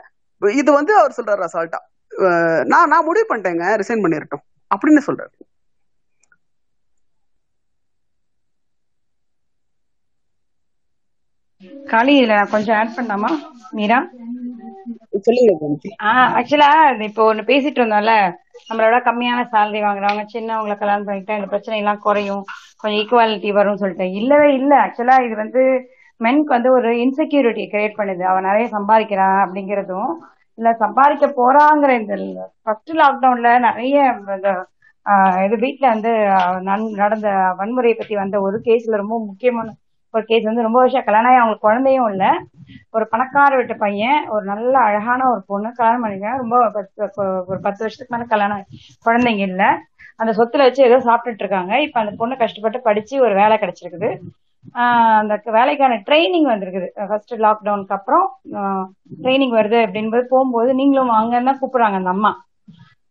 இது 0.42 0.70
வந்து 0.72 0.92
அவர் 1.00 1.16
சொல்றாரு 1.18 1.42
அசால்ட்டா. 1.46 1.80
அஹ், 2.12 2.62
நான் 2.66 2.90
நான் 2.92 3.06
முடிவு 3.06 3.26
பண்ணிட்டேங்க 3.28 3.66
ரிசைன் 3.80 4.04
பண்ணிரட்டும் 4.04 4.44
அப்படின்னு 4.70 5.02
சொல்றாரு. 5.06 5.34
காளி 11.86 12.12
இதுல 12.16 12.36
நான் 12.36 12.50
கொஞ்சம் 12.50 12.76
ஆட் 12.76 12.96
பண்ணலாமா? 12.96 13.30
மீரா? 13.72 13.98
ஆக்சுவலா 16.36 16.70
இப்போ 17.08 17.22
ஒண்ணு 17.24 17.42
பேசிட்டு 17.46 17.80
இருந்தோம்ல 17.80 18.14
நம்மளோட 18.68 18.96
கம்மியான 19.04 19.40
சேலரி 19.50 19.80
வாங்குறவங்க 19.82 20.24
சின்னவங்களை 20.32 20.76
கல்யாணம் 20.76 21.06
பண்ணிட்டா 21.06 21.36
இந்த 21.36 21.46
பிரச்சனை 21.46 21.78
எல்லாம் 21.78 22.00
குறையும் 22.00 22.42
கொஞ்சம் 22.80 22.98
ஈக்குவாலிட்டி 23.00 23.50
வரும்னு 23.54 23.82
சொல்லிட்டு. 23.82 24.06
இல்லவே 24.12 24.48
இல்ல 24.54 24.72
ஆக்சுவலா 24.82 25.16
இது 25.26 25.34
வந்து 25.36 25.62
மென்க்கு 26.20 26.50
வந்து 26.50 26.70
ஒரு 26.72 26.88
இன்செக்யூரிட்டி 27.02 27.64
கிரியேட் 27.68 27.98
பண்ணுது. 27.98 28.22
அவன் 28.24 28.42
நிறைய 28.42 28.66
சம்பாதிக்கிறான் 28.72 29.38
அப்படிங்கறதும் 29.44 30.12
இல்ல 30.58 30.72
சம்பாதிக்க 30.76 31.26
போறாங்கிற 31.36 31.92
இந்த 32.00 32.14
ஃபர்ஸ்ட் 32.62 32.92
லாக்டவுன்ல 32.96 33.48
நிறைய 33.60 33.96
இந்த 34.34 34.50
இது 35.44 35.56
வீட்டுல 35.62 35.86
வந்து 35.88 36.10
நன்- 36.68 36.94
நடந்த 36.96 37.28
வன்முறையை 37.58 37.96
பத்தி 37.96 38.14
வந்த 38.16 38.36
ஒரு 38.40 38.58
கேஸ்ல 38.64 38.96
ரொம்ப 38.96 39.16
முக்கியமான 39.26 39.74
ஒரு 40.14 40.24
கேஸ் 40.24 40.44
வந்து 40.44 40.62
ரொம்ப 40.62 40.78
வருஷம் 40.78 41.04
கல்யாணம் 41.04 41.30
ஆகி 41.30 41.40
அவங்களுக்கு 41.40 41.68
குழந்தையும் 41.68 42.08
இல்ல. 42.08 42.38
ஒரு 42.90 43.08
பணக்கார 43.08 43.56
வீட்டு 43.56 43.76
பையன் 43.76 44.28
ஒரு 44.28 44.44
நல்ல 44.44 44.78
அழகான 44.78 45.30
ஒரு 45.30 45.42
பொண்ணு 45.46 45.72
கல்யாணம் 45.72 46.04
பண்ணிருக்காங்க. 46.04 46.36
ரொம்ப 46.36 46.58
பத்து- 46.58 47.44
ஒரு 47.46 47.60
பத்து 47.62 47.78
வருஷத்துக்கு 47.78 48.16
மேல 48.16 48.24
கல்யாணம் 48.24 48.64
குழந்தைங்க 49.06 49.38
இல்ல. 49.38 49.78
அந்த 50.16 50.44
சொத்துல 50.44 50.58
வச்சு 50.58 50.84
ஏதோ 50.84 50.96
சாப்பிட்டுட்டு 50.96 51.38
இருக்காங்க. 51.38 51.80
இப்ப 51.80 52.00
அந்த 52.00 52.12
பொண்ணு 52.16 52.36
கஷ்டப்பட்டு 52.36 52.80
படிச்சு 52.80 53.20
ஒரு 53.20 53.34
வேலை 53.34 53.56
கிடைச்சிருக்குது. 53.56 54.18
ஆஹ் 54.74 55.16
அந்த 55.16 55.40
வேலைக்கான 55.44 55.94
ட்ரைனிங் 55.96 56.48
வந்திருக்குது. 56.48 57.06
ஃபர்ஸ்ட் 57.06 57.34
லாக்டவுனுக்கு 57.34 57.88
அப்புறம் 57.88 58.36
ட்ரைனிங் 59.22 59.54
வருது 59.54 59.78
அப்படின்போது 59.82 60.20
போகும்போது 60.20 60.74
நீங்களும் 60.74 61.10
வாங்கன்னு 61.10 61.44
தான் 61.44 61.58
கூப்பிடுறாங்க 61.58 61.94
அந்த 61.94 62.08
அம்மா. 62.08 62.44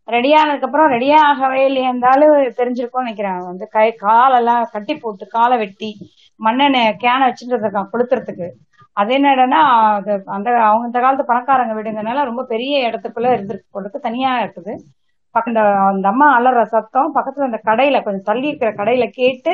ரெடி 0.06 0.34
ஆனதுக்கு 0.34 0.66
அப்புறம் 0.66 0.90
ரெடியா 0.90 1.14
ஆகவே 1.14 1.64
இல்லையா 1.64 1.88
இருந்தாலும் 1.88 2.34
தெரிஞ்சிருக்கும்னு 2.34 3.06
நினைக்கிறாங்க 3.06 3.44
வந்து 3.44 3.68
கை 3.68 3.92
காலெல்லாம் 3.92 4.68
கட்டி 4.72 4.96
போட்டு 4.96 5.26
காலை 5.26 5.58
வெட்டி 5.58 5.96
மண்ணெண்ணெய் 6.40 6.94
கேனை 7.04 7.24
வச்சுட்டு 7.28 7.54
இருக்கான் 7.56 7.90
கொளுத்துறதுக்கு. 7.92 8.48
அது 8.96 9.12
என்னடனா 9.18 9.60
அது 9.98 10.12
அந்த 10.36 10.48
அவங்க 10.68 10.84
இந்த 10.86 10.98
காலத்து 11.00 11.30
பணக்காரங்க 11.30 11.74
வீடுங்கனால 11.78 12.24
ரொம்ப 12.30 12.42
பெரிய 12.52 12.74
இடத்துக்குள்ள 12.88 13.30
இருந்திருக்கு. 13.36 13.72
போட்டுக்கு 13.74 14.06
தனியா 14.08 14.32
இருக்குது. 14.44 14.74
பக்கம் 15.34 15.56
அந்த 15.92 16.06
அம்மா 16.12 16.26
அலற 16.36 16.60
சத்தம். 16.74 17.08
பக்கத்துல 17.16 17.48
அந்த 17.48 17.60
கடையில 17.68 18.02
கொஞ்சம் 18.02 18.28
தள்ளி 18.30 18.46
இருக்கிற 18.50 18.70
கடையில 18.80 19.04
கேட்டு 19.18 19.52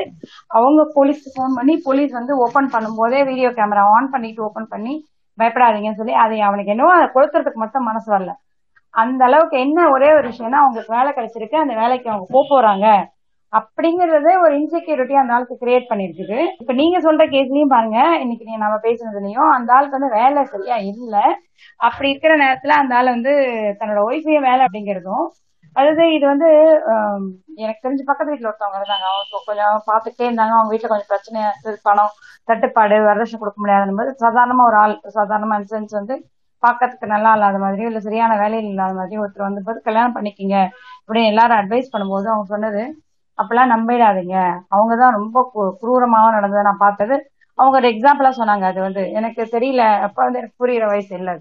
அவங்க 0.59 0.81
போலீஸ்க்கு 0.97 1.35
ஃபோன் 1.36 1.57
பண்ணி 1.59 1.74
போலீஸ் 1.86 2.12
வந்து 2.19 2.35
ஓபன் 2.47 2.70
பண்ணும்போதே 2.74 3.20
வீடியோ 3.31 3.51
கேமரா 3.59 3.85
ஆன் 3.97 4.11
பண்ணிட்டு 4.15 4.43
ஓபன் 4.48 4.70
பண்ணி 4.74 4.94
பயப்படாதீங்கன்னு 5.39 6.01
சொல்லி 6.01 6.15
அதை 6.24 6.39
அவனுக்கு 6.48 6.73
என்னவோ 6.74 6.93
அதை 6.97 7.07
கொளுத்துறதுக்கு 7.15 7.62
மட்டும் 7.65 7.89
மனசு 7.90 8.09
வரல. 8.15 8.32
அந்த 8.94 9.20
அளவுக்கு 9.24 9.57
என்ன 9.59 9.78
ஒரே 9.90 10.09
ஒரு 10.19 10.27
விஷயம்னா 10.28 10.61
அவங்களுக்கு 10.62 10.97
வேலை 10.97 11.11
கிடைச்சிருக்கு. 11.16 11.57
அந்த 11.65 11.74
வேலைக்கு 11.74 12.09
அவங்க 12.11 12.27
போக 12.31 12.44
போறாங்க. 12.52 12.86
அப்படிங்கறதே 13.52 14.32
ஒரு 14.43 14.52
இன்செக்யூரிட்டி 14.59 15.14
அந்த 15.20 15.35
ஆளுக்கு 15.36 15.55
கிரியேட் 15.62 15.89
பண்ணிருக்குது. 15.90 16.39
இப்ப 16.62 16.72
நீங்க 16.81 16.98
சொல்ற 17.06 17.22
கேஸ்லயும் 17.32 17.72
பாருங்க. 17.74 18.01
இன்னைக்கு 18.22 18.47
நீங்க 18.48 18.60
நம்ம 18.64 18.77
பேசுனதுலயும் 18.85 19.51
அந்த 19.56 19.70
ஆளுக்கு 19.77 19.98
வந்து 19.98 20.16
வேலை 20.18 20.43
சரியா 20.52 20.77
இல்ல. 20.93 21.14
அப்படி 21.81 22.10
இருக்கிற 22.12 22.35
நேரத்துல 22.43 22.74
அந்த 22.82 22.93
ஆள் 22.98 23.14
வந்து 23.16 23.32
தன்னோட 23.81 24.02
ஒய்ஃபையும் 24.10 24.48
வேலை 24.51 24.62
அப்படிங்கிறதும் 24.66 25.24
அதாவது 25.77 26.05
இது 26.14 26.24
வந்து 26.32 26.48
எனக்கு 27.62 27.82
தெரிஞ்சு 27.85 28.05
பக்கத்து 28.09 28.32
வீட்டுல 28.32 28.48
ஒருத்தவங்க 28.51 28.78
இருந்தாங்க. 28.81 29.06
அவங்க 29.10 29.43
கொஞ்சம் 29.48 29.82
பாத்துக்கிட்டே 29.90 30.27
இருந்தாங்க. 30.28 30.55
அவங்க 30.56 30.72
வீட்டுல 30.72 30.90
கொஞ்சம் 30.93 31.10
பிரச்சனை 31.12 31.40
பணம் 31.89 32.14
தட்டுப்பாடு 32.48 32.97
வரதட்சணை 33.09 33.40
கொடுக்க 33.43 33.60
முடியாத 33.62 33.94
போது 34.01 34.12
சாதாரணமா 34.24 34.64
ஒரு 34.70 34.78
ஆள் 34.82 34.94
சாதாரணமா 35.18 35.59
சென்ஸ் 35.72 35.94
வந்து 36.01 36.14
பார்க்கறதுக்கு 36.62 37.06
நல்லா 37.14 37.31
இல்லாத 37.36 37.59
மாதிரியும் 37.64 37.90
இல்ல 37.90 38.01
சரியான 38.06 38.32
வேலையில் 38.43 38.70
இல்லாத 38.72 38.94
மாதிரியும் 38.98 39.22
ஒருத்தர் 39.24 39.48
வந்து 39.48 39.82
கல்யாணம் 39.89 40.16
பண்ணிக்கிங்க. 40.16 40.56
அப்படின்னு 41.01 41.31
எல்லாரும் 41.32 41.60
அட்வைஸ் 41.60 41.93
பண்ணும்போது 41.94 42.28
அவங்க 42.32 42.48
சொன்னது 42.55 42.82
அப்பெல்லாம் 43.43 43.73
நம்பிடாதீங்க. 43.77 44.59
அவங்கதான் 44.77 45.10
ரொம்ப 45.10 45.51
கு- 45.55 45.85
குரூரமாவும் 45.85 46.31
நடந்ததை 46.31 46.62
நான் 46.62 46.77
பார்த்தது. 46.78 47.31
அவங்க 47.55 47.78
ஒரு 47.78 47.89
எக்ஸாம்பிளா 47.89 48.31
சொன்னாங்க. 48.36 48.62
அது 48.62 48.81
வந்து 48.81 49.10
எனக்கு 49.12 49.43
தெரியல. 49.43 50.01
அப்ப 50.01 50.23
வந்து 50.23 50.39
எனக்கு 50.39 50.67
புரியுற 50.67 50.86
வயசு 50.86 51.17
இல்ல 51.17 51.39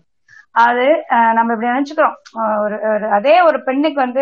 அது. 0.52 1.06
அஹ், 1.10 1.34
நம்ம 1.34 1.53
இப்படி 1.53 1.68
நினைச்சுக்கிறோம். 1.68 2.14
ஒரு 2.60 2.76
ஒரு- 2.76 3.10
அதே 3.10 3.42
ஒரு 3.42 3.64
பெண்ணுக்கு 3.64 4.02
வந்து 4.02 4.22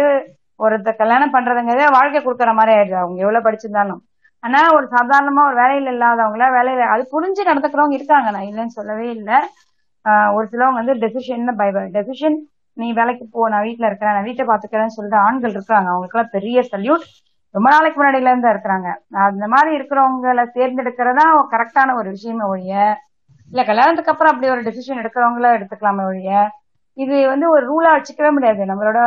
ஒருத்த 0.64 0.96
கல்யாணம் 0.96 1.34
பண்றதுங்கிறதே 1.34 1.92
வாழ்க்கை 1.92 2.26
கொடுக்குற 2.26 2.54
மாதிரி 2.54 2.78
ஆயிடுது. 2.78 2.94
அவங்க 2.94 3.20
எவ்வளவு 3.20 3.52
படிச்சிருந்தாலும். 3.52 3.98
ஆனா 4.40 4.60
ஒரு 4.74 4.88
சாதாரணமா 4.88 5.48
ஒரு 5.48 5.62
வேலையில 5.62 5.96
இல்லாதவங்கள 5.96 6.48
வேலையில 6.48 6.80
அது 6.80 7.08
புரிஞ்சு 7.12 7.48
நடந்துக்கிறவங்க 7.48 7.94
இருக்காங்க. 7.94 8.32
நான் 8.32 8.42
இல்லைன்னு 8.42 8.66
சொல்லவே 8.66 9.10
இல்லை. 9.10 9.36
ஆஹ் 10.10 10.34
ஒரு 10.34 10.48
சிலவங்க 10.52 10.74
வந்து 10.74 10.94
டெசிஷன் 10.94 11.56
பயப்பட 11.56 11.86
டெசிஷன் 11.86 12.36
நீ 12.74 12.94
வேலைக்கு 12.94 13.28
போ 13.32 13.50
நான் 13.50 13.62
வீட்டுல 13.62 13.86
இருக்கிறேன் 13.86 14.14
நான் 14.14 14.24
வீட்டை 14.24 14.46
பாத்துக்கிறேன்னு 14.46 14.86
சொல்லிட்டு 14.86 15.26
ஆண்கள் 15.26 15.50
இருக்காங்க. 15.50 15.90
அவங்களுக்குலாம் 15.92 16.30
பெரிய 16.32 16.62
சல்யூட் 16.72 17.02
ரொம்ப 17.58 17.68
நாளைக்கு 17.74 18.00
முன்னாடியில 18.00 18.32
இருந்து 18.32 18.54
இருக்கிறாங்க. 18.54 18.88
அந்த 19.28 19.46
மாதிரி 19.54 19.72
இருக்கிறவங்கள 19.78 20.44
தேர்ந்தெடுக்கிறதா 20.58 21.26
கரெக்டான 21.54 21.96
ஒரு 22.00 22.10
விஷயமே 22.16 22.46
ஒழிய 22.54 22.74
இல்ல 23.50 23.62
கல்யாணத்துக்கு 23.64 24.14
அப்புறம் 24.14 24.34
அப்படி 24.34 24.48
ஒரு 24.54 24.64
டெசிஷன் 24.66 25.02
எடுக்கிறவங்கள 25.02 25.50
எடுத்துக்கலாமே 25.58 26.06
ஒழிய 26.06 26.32
இது 26.98 27.16
வந்து 27.32 27.48
ஒரு 27.56 27.64
ரூலா 27.70 27.90
வச்சுக்கவே 27.96 28.30
முடியாது. 28.36 28.62
நம்மளோட 28.72 29.00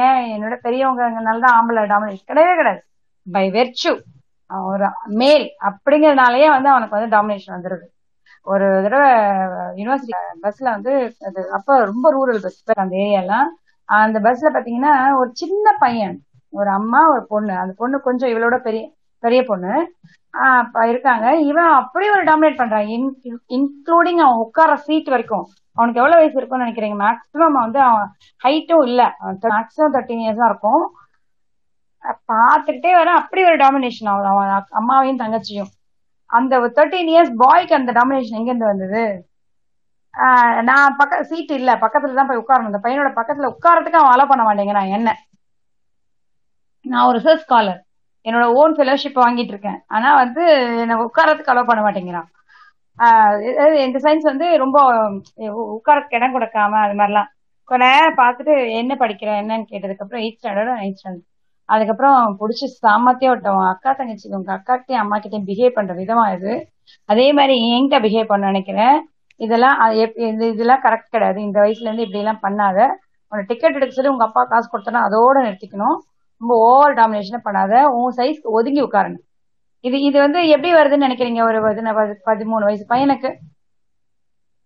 ஏன் 0.00 0.20
என்னோட 0.34 0.54
பெரியவங்கனால 0.64 1.42
தான் 1.44 1.56
ஆம்பளை 1.58 1.82
டாமினேஷன் 1.92 2.30
கிடையவே 2.30 2.54
கிடையாது. 2.60 2.80
பை 3.26 3.44
வெர்ச்சு 3.56 3.90
ஒரு 4.66 4.86
மேல் 5.20 5.46
அப்படிங்கறதுனாலயே 5.68 6.48
வந்து 6.54 6.68
அவனுக்கு 6.72 6.96
வந்து 6.96 7.14
டாமினேஷன் 7.16 7.56
வந்துருது. 7.56 7.86
ஒரு 8.46 8.66
தடவை 8.84 9.08
யூனிவர்சிட்டி 9.78 10.14
பஸ்ல 10.44 10.66
வந்து 10.76 10.92
அது 11.28 11.40
அப்ப 11.58 11.78
ரொம்ப 11.90 12.10
ரூரல் 12.16 12.42
பஸ் 12.44 12.60
அந்த 12.84 12.96
ஏரியாலாம் 13.04 13.48
அந்த 13.88 14.18
பஸ்ல 14.20 14.50
பாத்தீங்கன்னா 14.54 14.92
ஒரு 15.20 15.30
சின்ன 15.34 15.72
பையன் 15.78 16.16
ஒரு 16.60 16.70
அம்மா 16.78 17.00
ஒரு 17.14 17.22
பொண்ணு. 17.32 17.54
அந்த 17.62 17.72
பொண்ணு 17.80 17.96
கொஞ்சம் 18.08 18.32
இவளோட 18.34 18.56
பெரிய 18.66 18.82
பெரிய 19.22 19.40
பொண்ணு. 19.50 19.72
இருக்காங்க. 20.92 21.26
இவன் 21.50 21.70
அப்படி 21.80 22.06
ஒரு 22.14 22.24
டாமினேட் 22.30 22.58
பண்றான் 22.60 22.88
இன்க்ளூடிங் 23.56 24.20
அவன் 24.24 24.42
உட்கார 24.44 24.72
சீட் 24.86 25.12
வரைக்கும். 25.14 25.46
அவனுக்கு 25.76 26.00
எவ்வளவு 26.02 26.20
வயசு 26.20 26.38
இருக்கும்னு 26.38 26.64
நினைக்கிறீங்க? 26.64 26.98
மேக்ஸிமம் 27.04 27.58
வந்து 27.62 27.80
அவன் 27.88 28.08
ஹைட்டும் 28.42 28.84
இல்ல. 28.88 29.02
மேக்ஸிமம் 29.54 29.94
தேர்ட்டின் 29.96 30.22
இயர்ஸ் 30.24 30.40
தான் 30.42 30.50
இருக்கும். 30.52 30.84
பார்த்துக்கிட்டே 32.30 32.92
வர 32.98 33.10
அப்படி 33.20 33.42
ஒரு 33.50 33.56
டாமினேஷன் 33.64 34.10
அவன் 34.12 34.30
அவன் 34.32 34.50
அம்மாவையும் 34.80 35.22
தங்கச்சியும். 35.22 35.70
அந்த 36.30 36.54
தேர்ட்டீன் 36.76 37.10
இயர்ஸ் 37.14 37.32
பாய்க்கு 37.42 37.78
அந்த 37.80 37.92
டாமினேஷன் 37.98 38.38
எங்க 38.40 38.50
இருந்து 38.52 38.72
வந்தது 38.72 39.02
நான் 40.68 40.96
பக்க 41.00 41.14
சீட் 41.30 41.52
இல்ல. 41.58 41.70
பக்கத்துல 41.82 42.18
தான் 42.18 42.28
போய் 42.30 42.42
உட்காரணும். 42.42 42.70
அந்த 42.72 42.80
பையனோட 42.84 43.10
பக்கத்துல 43.18 43.50
உட்காரத்துக்கு 43.54 44.00
அவன் 44.00 44.14
அலோ 44.14 44.26
பண்ண 44.30 44.42
மாட்டேங்கிறான். 44.46 44.92
என்ன? 44.98 45.10
நான் 46.88 47.06
ஒரு 47.06 47.18
ரிசர்ச் 47.18 47.50
ஸ்காலர் 47.50 47.78
என்னோட 48.24 48.44
ஓன் 48.44 48.72
ஃபெலோஷிப் 48.72 49.14
வாங்கிட்டு 49.14 49.44
இருக்கேன். 49.44 49.82
ஆனா 49.86 50.14
வந்து 50.14 50.52
என்ன 50.78 50.94
உட்காரத்துக்கு 50.94 51.52
அலோவ் 51.52 51.66
பண்ண 51.66 51.90
மாட்டேங்கிறான். 51.90 52.34
இந்த 53.78 53.98
சயின்ஸ் 53.98 54.20
வந்து 54.20 54.56
ரொம்ப 54.56 54.92
உட்காரத்துக்கு 55.38 56.14
இடம் 56.14 56.40
கொடுக்காம 56.40 56.70
அது 56.70 56.92
மாதிரிலாம். 56.92 57.26
கொஞ்ச 57.64 57.86
நேரம் 57.86 58.16
பார்த்துட்டு 58.16 58.70
என்ன 58.70 58.94
படிக்கிற 58.94 59.44
என்னன்னு 59.44 59.64
கேட்டதுக்கு 59.70 59.96
அப்புறம் 59.96 60.22
எயிட் 60.22 60.36
ஸ்டாண்டர்ட் 60.42 60.82
நைன்த் 60.82 60.92
ஸ்டாண்டர்ட் 60.92 61.34
அதுக்கப்புறம் 61.64 62.36
பிடிச்சி 62.40 62.86
சாமத்தையே 62.86 63.30
விட்டோம் 63.30 63.68
அக்கா 63.68 63.92
தங்கச்சி 63.92 64.28
உங்க 64.30 64.54
அக்காட்டையும் 64.54 64.96
அம்மா 64.96 65.16
கிட்டையும் 65.16 65.46
பிஹேவ் 65.46 65.74
பண்ற 65.74 65.94
விதமா 65.94 66.34
இது. 66.34 66.68
அதே 67.06 67.32
மாதிரி 67.32 67.58
என்கிட்ட 67.58 67.92
பிஹேவ் 67.92 68.26
பண்ண 68.26 68.46
நினைக்கிறேன். 68.46 69.08
இதெல்லாம் 69.36 69.78
அது 69.78 69.94
எப்- 69.94 70.42
இதெல்லாம் 70.52 70.82
கரெக்ட் 70.82 71.10
கிடையாது. 71.10 71.42
இந்த 71.42 71.60
வயசுல 71.60 71.80
இருந்து 71.80 72.02
இப்படி 72.02 72.18
எல்லாம் 72.18 72.40
பண்ணாத. 72.42 72.86
உன 73.28 73.42
டிக்கெட் 73.46 73.74
எடுக்க 73.74 73.94
சொல்லி 73.94 74.10
உங்க 74.10 74.24
அப்பா 74.24 74.44
காசு 74.44 74.78
கொடுத்தனா 74.78 75.00
அதோட 75.00 75.46
நிறுத்திக்கணும். 75.46 76.15
ரொம்ப 76.38 76.56
ஓவர் 76.56 76.94
டாமினேஷன் 76.94 77.40
பண்ணாத 77.44 77.84
உன் 77.84 78.14
சைஸ் 78.16 78.40
ஒதுங்கி 78.42 78.82
உட்காரணும் 78.82 79.24
இது 79.80 80.00
இது 80.00 80.20
வந்து 80.20 80.48
எப்படி 80.48 80.74
வருதுன்னு 80.74 81.08
நினைக்கிறீங்க? 81.08 81.42
ஒரு 81.42 81.70
பதி- 81.70 82.16
பதிமூணு 82.26 82.64
வயசு 82.64 82.86
பையனுக்கு. 82.88 83.34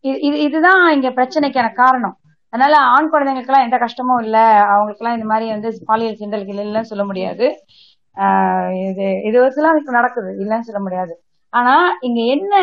இது 0.01 0.21
இது 0.21 0.41
இதுதான் 0.41 0.93
இங்க 0.93 1.11
பிரச்சனைக்கான 1.11 1.73
காரணம். 1.73 2.17
அதனால 2.49 2.79
ஆண் 2.79 3.09
குழந்தைங்களுக்குலாம் 3.13 3.63
எந்த 3.63 3.79
கஷ்டமும் 3.79 4.19
இல்ல. 4.19 4.39
அவங்களுக்குலாம் 4.61 5.13
இந்த 5.13 5.25
மாதிரி 5.25 5.51
வந்து 5.51 5.83
பாலியல் 5.85 6.17
சீண்டல்கள் 6.21 6.67
இல்லைன்னு 6.67 6.81
சொல்ல 6.81 7.05
முடியாது. 7.05 7.65
இது 8.73 9.23
இது 9.25 9.39
வரைக்கும் 9.39 9.65
அதுக்கு 9.65 9.93
நடக்குது. 9.93 10.37
இல்லைன்னு 10.39 10.61
சொல்ல 10.61 10.81
முடியாது. 10.83 11.23
ஆனா 11.49 11.97
இங்க 12.01 12.21
என்ன 12.23 12.57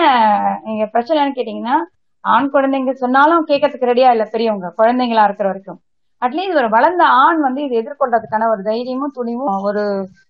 இங்க 0.66 0.90
பிரச்சனைன்னு 0.94 1.32
கேட்டீங்கன்னா 1.36 1.76
ஆண் 2.20 2.50
குழந்தைங்க 2.54 2.92
சொன்னாலும் 2.92 3.48
கேட்கறதுக்கு 3.48 3.90
ரெடியா 3.92 4.10
இல்ல 4.10 4.28
பெரியவங்க 4.32 4.74
குழந்தைங்களா 4.78 5.24
இருக்கிற 5.24 5.50
வரைக்கும். 5.50 5.82
அட்லீஸ்ட் 6.22 6.60
ஒரு 6.62 6.70
வளர்ந்த 6.76 7.04
ஆண் 7.24 7.40
வந்து 7.42 7.62
இதை 7.66 7.76
எதிர்கொள்றதுக்கான 7.82 8.48
ஒரு 8.54 8.62
தைரியமும் 8.70 9.16
துணிவும் 9.18 9.66
ஒரு 9.70 9.84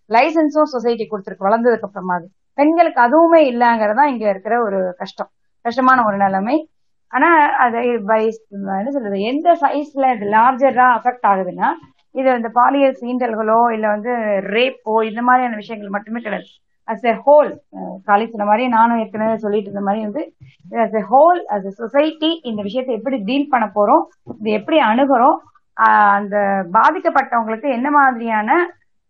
லைசன்ஸும் 0.09 0.73
சொசைட்டி 0.73 1.05
கொடுத்துருக்கு 1.05 1.47
வளர்ந்ததுக்கு 1.47 1.87
அப்புறமா 1.87 2.15
அது. 2.17 2.27
பெண்களுக்கு 2.57 2.99
அதுவுமே 3.05 3.41
இல்லங்கிறதா 3.51 4.03
இங்க 4.13 4.25
இருக்கிற 4.33 4.55
ஒரு 4.67 4.79
கஷ்டம். 5.01 5.29
கஷ்டமான 5.65 6.03
ஒரு 6.09 6.17
நிலைமை. 6.25 6.55
ஆனா 7.11 7.29
அது 7.65 7.79
வைஸ் 8.09 8.39
என்ன 8.55 8.91
சொல்றது 8.95 9.19
எந்த 9.31 9.49
சைஸ்ல 9.61 10.07
இது 10.15 10.25
லார்ஜரா 10.35 10.87
அஃபெக்ட் 10.97 11.27
ஆகுதுன்னா 11.31 11.69
இது 12.15 12.29
இந்த 12.39 12.49
பாலியல் 12.57 12.99
சீண்டல்களோ 13.01 13.59
இல்ல 13.75 13.85
வந்து 13.95 14.11
ரேப்போ 14.55 14.93
இந்த 15.09 15.21
மாதிரியான 15.27 15.59
விஷயங்கள் 15.61 15.95
மட்டுமே 15.95 16.19
கிடையாது. 16.19 16.47
அஸ் 16.87 17.05
எ 17.11 17.15
ஹோல் 17.25 17.49
காலேஜ் 18.07 18.33
சொன்ன 18.33 18.47
மாதிரி 18.49 18.65
நானும் 18.75 18.99
ஏற்கனவே 19.03 19.35
சொல்லிட்டு 19.43 19.69
இருந்த 19.69 19.83
மாதிரி 19.87 20.01
வந்து 20.07 20.21
as 20.83 20.97
a 20.99 21.03
whole 21.11 21.39
as 21.55 21.67
a 21.69 21.73
society 21.81 22.31
இந்த 22.49 22.61
விஷயத்தை 22.67 22.93
எப்படி 22.99 23.17
டீல் 23.29 23.51
பண்ண 23.53 23.65
போறோம் 23.77 24.03
இது 24.39 24.51
எப்படி 24.59 24.77
அணுகுறோம் 24.89 25.37
அந்த 26.17 26.35
பாதிக்கப்பட்டவங்களுக்கு 26.73 27.67
என்ன 27.77 27.89
மாதிரியான 27.91 28.51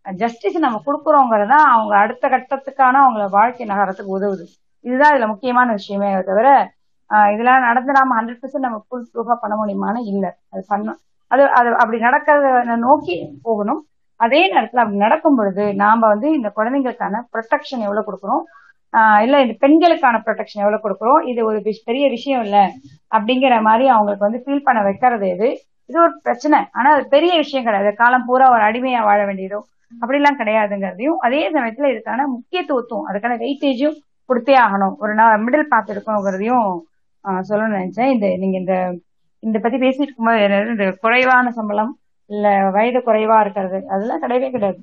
ஜஸ்டிஸ் 0.05 0.57
நம்ம 0.57 0.77
கொடுக்குறோங்கிறதா 0.85 1.59
அவங்க 1.71 1.93
அடுத்த 1.97 2.25
கட்டத்துக்கான 2.29 3.01
அவங்கள 3.03 3.25
வாழ்க்கை 3.31 3.65
நகரத்துக்கு 3.65 4.15
உதவுது. 4.17 4.45
இதுதான் 4.85 5.13
இதுல 5.13 5.27
முக்கியமான 5.31 5.67
விஷயமே 5.79 6.09
தவிர 6.23 6.49
இதெல்லாம் 7.09 7.33
இதெல்லாம் 7.33 7.65
நடந்துடாம 7.67 8.15
ஹண்ட்ரட் 8.17 8.41
பர்சன்ட் 8.41 8.65
நம்ம 8.65 8.79
ஃபுல் 8.85 9.05
ப்ரூஃபா 9.11 9.35
பண்ண 9.43 9.55
முடியுமான்னு 9.59 9.99
இல்ல. 10.11 10.25
அது 10.53 10.63
பண்ண 10.67 10.95
அது 11.31 11.43
அது 11.59 11.69
அப்படி 11.81 11.97
நடக்கிறத 11.99 12.47
நோக்கி 12.85 13.15
போகணும். 13.43 13.81
அதே 14.19 14.41
நேரத்துல 14.53 14.83
அப்படி 14.83 14.97
நடக்கும் 14.97 15.37
பொழுது 15.37 15.63
நாம 15.81 16.07
வந்து 16.07 16.27
இந்த 16.37 16.49
குழந்தைங்களுக்கான 16.57 17.21
ப்ரொடெக்ஷன் 17.33 17.83
எவ்வளவு 17.85 18.07
கொடுக்குறோம்? 18.07 18.43
ஆஹ் 18.93 19.21
இல்ல 19.25 19.35
இந்த 19.41 19.55
பெண்களுக்கான 19.63 20.21
ப்ரொடெக்ஷன் 20.25 20.63
எவ்வளவு 20.63 20.83
கொடுக்குறோம்? 20.83 21.21
இது 21.31 21.41
ஒரு 21.45 21.57
பெரிய 21.87 22.05
விஷயம் 22.09 22.43
இல்ல. 22.45 22.57
அப்படிங்கிற 23.11 23.55
மாதிரி 23.61 23.85
அவங்களுக்கு 23.89 24.27
வந்து 24.27 24.43
ஃபீல் 24.45 24.65
பண்ண 24.65 24.79
வைக்கிறது 24.87 25.27
எது? 25.35 25.49
இது 25.89 25.97
ஒரு 26.03 26.13
பிரச்சனை. 26.25 26.59
ஆனா 26.77 26.89
அது 26.95 27.03
பெரிய 27.15 27.33
விஷயம் 27.41 27.65
கிடையாது. 27.67 27.89
காலம் 28.01 28.25
பூரா 28.27 28.45
ஒரு 28.55 28.63
அடிமையா 28.67 29.01
வாழ 29.05 29.19
வேண்டியதோ 29.27 29.59
அப்படிலாம் 29.93 30.39
கிடையாதுங்கிறதையும் 30.39 31.19
அதே 31.25 31.41
சமயத்துல 31.55 31.91
இதுக்கான 31.93 32.25
முக்கியத்துவத்துவம் 32.33 33.07
அதுக்கான 33.09 33.37
வெயிட்டேஜும் 33.43 33.97
கொடுத்தே 34.29 34.55
ஆகணும். 34.63 34.95
ஒரு 34.97 35.11
நான் 35.19 35.43
மிடில் 35.45 35.71
பாத் 35.73 35.93
இருக்கணுங்கிறதையும் 35.93 36.65
சொல்லணும்னு 37.45 37.77
நினைச்சேன். 37.77 38.11
இந்த 38.15 38.27
நீங்க 38.41 38.57
இந்த 38.63 38.75
இந்த 39.43 39.57
பத்தி 39.59 39.77
பேசிட்டு 39.77 40.05
இருக்கும்போது 40.05 40.43
இந்த 40.73 40.85
குறைவான 41.03 41.51
சம்பளம் 41.57 41.91
இல்ல 42.29 42.45
வயது 42.75 42.99
குறைவா 43.03 43.37
இருக்கிறது 43.43 43.77
அதெல்லாம் 43.89 44.23
கிடையவே 44.23 44.49
கிடையாது. 44.49 44.79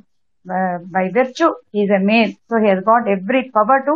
by 0.94 1.04
virtue 1.14 1.46
is 1.80 1.94
a 1.96 2.02
male 2.08 2.32
so 2.44 2.58
he 2.62 2.70
has 2.70 2.84
got 2.84 3.06
every 3.14 3.40
power 3.56 3.86
to 3.86 3.94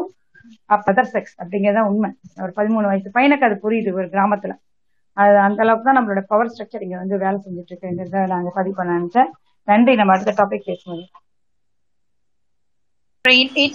other 0.86 1.10
sex 1.12 1.34
அப்படிங்கறத 1.40 1.82
உண்மை. 1.90 2.10
ஒரு 2.44 2.52
பதிமூணு 2.56 2.90
வயசு 2.90 3.16
பையனுக்கு 3.16 3.48
அது 3.48 3.56
புரியுது 3.64 3.90
ஒரு 3.98 4.08
கிராமத்துல. 4.14 4.54
அது 5.22 5.36
அந்த 5.46 5.60
அளவுக்கு 5.64 5.86
தான் 5.88 5.98
நம்மளோட 5.98 6.22
பவர் 6.32 6.50
ஸ்ட்ரக்சர் 6.52 6.84
இங்க 6.86 6.96
வந்து 7.02 7.16
வேலை 7.24 7.36
செஞ்சுட்டு 7.44 7.72
இருக்குங்கிறத 7.72 8.26
நாங்க 8.34 8.50
பதிவு 8.58 8.76
பண்ண 8.80 8.98
நினைச்சேன். 8.98 9.30
நன்றி 9.68 9.94
நம்ம 10.00 10.14
அடுத்த 10.16 10.34
டாபிக் 10.40 10.68
பேசுவோம். 10.70 11.06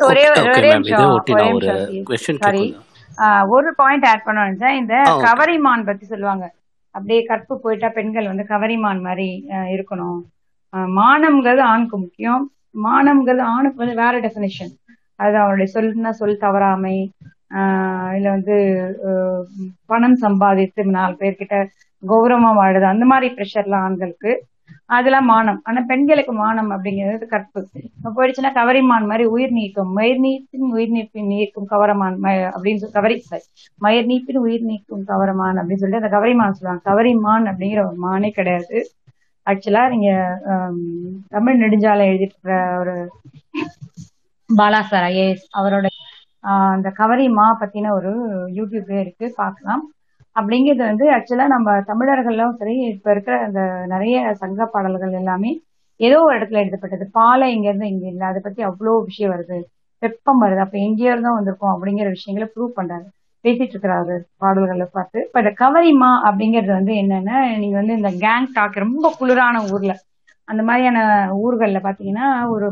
ஒரே 0.10 0.24
ஒரே 0.34 0.50
ஒரே 0.58 0.70
சாரி 2.44 2.66
பாயிண்ட் 3.82 4.06
ஆட் 4.12 4.26
பண்ண 4.28 4.46
நினைச்சேன். 4.46 4.78
இந்த 4.82 4.94
ஓகே 5.12 5.24
கவரிமான் 5.26 5.88
பத்தி 5.90 6.06
சொல்லுவாங்க. 6.14 6.46
அப்படியே 6.96 7.22
கற்பு 7.32 7.54
போயிட்டா 7.64 7.90
பெண்கள் 7.98 8.30
வந்து 8.32 8.46
கவரிமான் 8.54 9.02
மாதிரி 9.08 9.28
இருக்கணும். 9.76 10.20
மானம்ங்கிறது 11.00 11.62
ஆணுக்கு 11.72 11.98
முக்கியம். 12.06 12.44
மானம்ங்கிறது 12.86 13.44
ஆணுக்கு 13.56 13.82
வந்து 13.84 13.96
வேற 14.04 14.14
டெஃபினேஷன் 14.26 14.74
அது 15.24 15.36
அவருடைய 15.44 15.68
சொல்லுனா 15.76 16.12
சொல் 16.20 16.44
தவறாமை. 16.46 16.96
இல்ல 18.16 18.30
வந்து 18.30 18.56
பணம் 19.86 20.16
சம்பாதித்து 20.16 20.86
நாலு 20.86 21.16
பேர்கிட்ட 21.20 21.68
கௌரவமா 22.08 22.54
வாழுது 22.54 22.82
அந்த 22.82 23.06
மாதிரி 23.06 23.34
ப்ரெஷர்லாம் 23.34 23.76
ஆண்களுக்கு. 23.76 24.44
அதெல்லாம் 24.86 25.26
மானம். 25.26 25.62
ஆனா 25.64 25.82
பெண்களுக்கு 25.88 26.34
மானம் 26.34 26.72
அப்படிங்கிறது 26.72 27.26
கற்பு. 27.26 27.68
போயிடுச்சுன்னா 28.04 28.52
கவரிமான் 28.56 29.06
மாதிரி 29.08 29.26
உயிர் 29.26 29.52
நீக்கும். 29.52 29.92
மயிர் 29.92 30.20
நீப்பின் 30.20 30.72
உயிர் 30.72 30.92
நீப்பின் 30.92 31.26
நீக்கும் 31.26 31.66
கவரமான். 31.66 32.18
ம- 32.22 32.28
அப்படின்னு 32.28 32.76
சொல்லி 32.76 32.92
கவரி 32.92 33.20
சார் 33.20 33.42
மயிர் 33.78 34.06
நீப்பின் 34.06 34.38
உயிர் 34.38 34.64
நீக்கும் 34.64 35.04
கவரமான் 35.04 35.58
அப்படின்னு 35.58 35.76
சொல்லிட்டு 35.76 36.06
அந்த 36.06 36.18
கவரிமான் 36.18 36.52
சொல்லுவாங்க. 36.52 36.82
கவரிமான் 36.84 37.54
அப்படிங்கிற 37.54 37.86
ஒரு 37.86 37.96
மானே 37.96 38.30
கிடையாது. 38.30 38.88
ஆக்சுவலா 39.46 39.90
நீங்க 39.90 40.40
தமிழ் 41.30 41.62
நெடுஞ்சாலை 41.62 42.04
எழுதிட்டு 42.04 42.32
இருக்கிற 42.32 42.80
ஒரு 42.80 43.12
பாலா 44.58 44.82
சார் 44.82 45.04
ஐஏஎஸ் 45.04 45.46
அவரோட 45.58 45.86
அந்த 46.44 46.90
கவரி 47.00 47.26
மா 47.32 47.48
பத்தின 47.62 47.92
ஒரு 47.98 48.12
யூடியூப்ல 48.58 48.96
இருக்கு 49.04 49.26
பார்க்கலாம். 49.38 49.84
அப்படிங்கிறது 50.36 50.84
வந்து 50.90 51.06
ஆக்சுவலா 51.16 51.48
நம்ம 51.48 51.76
தமிழர்களும் 51.90 52.56
சரி 52.60 52.76
இப்ப 52.94 53.08
இருக்கிற 53.12 53.36
அந்த 53.48 53.62
நிறைய 53.94 54.18
சங்க 54.42 54.66
பாடல்கள் 54.74 55.20
எல்லாமே 55.22 55.52
ஏதோ 56.00 56.18
ஒரு 56.26 56.36
இடத்துல 56.38 56.62
எழுதப்பட்டது 56.64 57.06
பாலை 57.18 57.48
இங்க 57.56 57.68
இருந்து 57.70 57.92
இங்க 57.94 58.06
இல்லை 58.08 58.26
அதை 58.30 58.40
பத்தி 58.42 58.62
அவ்வளோ 58.70 58.94
விஷயம் 59.10 59.34
வருது. 59.34 59.58
வெப்பம் 60.02 60.42
வருது. 60.44 60.62
அப்ப 60.66 60.78
எங்கேயோ 60.88 61.12
இருந்தும் 61.14 61.38
வந்திருக்கோம் 61.40 61.74
அப்படிங்கிற 61.76 62.08
விஷயங்களை 62.10 62.48
ப்ரூவ் 62.54 62.78
பண்றாரு. 62.80 63.06
பேசிட்டு 63.46 63.74
இருக்கிறாரு 63.76 64.14
பாடல்களை 64.42 64.88
பார்த்து. 64.92 65.18
இப்ப 65.28 65.40
இந்த 65.44 65.52
கவரிமா 65.62 66.12
அப்படிங்கிறது 66.28 66.72
வந்து 66.80 66.94
என்னன்னா 67.02 67.38
நீங்க 67.62 67.76
வந்து 67.82 67.98
இந்த 68.00 68.12
கேங் 68.24 68.48
டாக் 68.54 68.84
ரொம்ப 68.86 69.08
குளிரான 69.20 69.62
ஊர்ல 69.72 69.94
அந்த 70.48 70.62
மாதிரியான 70.68 71.00
ஊர்கள்ல 71.42 71.80
பாத்தீங்கன்னா 71.86 72.26
ஒரு 72.54 72.68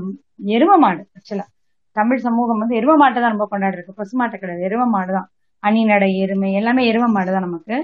எரும 0.54 0.78
மாடு 0.84 1.02
ஆக்சுவலா 1.18 1.46
தமிழ் 1.96 2.24
சமூகம் 2.26 2.62
வந்து 2.62 2.78
எருவ 2.80 2.94
மாட்டை 3.02 3.20
தான் 3.20 3.34
ரொம்ப 3.36 3.48
கொண்டாடி 3.48 3.78
இருக்கு 3.78 3.94
பசு 3.96 4.14
மாட்டை 4.20 4.38
கிடையாது. 4.38 4.66
எருவ 4.68 4.84
மாடு 4.88 5.12
தான் 5.14 5.28
அணிநடை 5.64 6.10
எருமை 6.24 6.50
எல்லாமே 6.60 6.84
எருவ 6.92 7.06
மாடு 7.10 7.32
தான் 7.32 7.48
நமக்கு. 7.48 7.76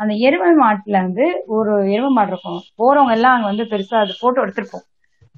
அந்த 0.00 0.12
எருமை 0.26 0.50
மாட்டுல 0.58 0.96
வந்து 1.06 1.24
ஒரு 1.56 1.72
எருவ 1.94 2.08
மாடு 2.10 2.30
இருக்கும். 2.32 2.60
போறவங்க 2.80 3.14
எல்லாம் 3.16 3.34
அங்க 3.36 3.48
வந்து 3.52 3.66
பெருசா 3.72 3.96
அது 4.04 4.14
போட்டோ 4.20 4.42
எடுத்திருப்போம். 4.44 4.84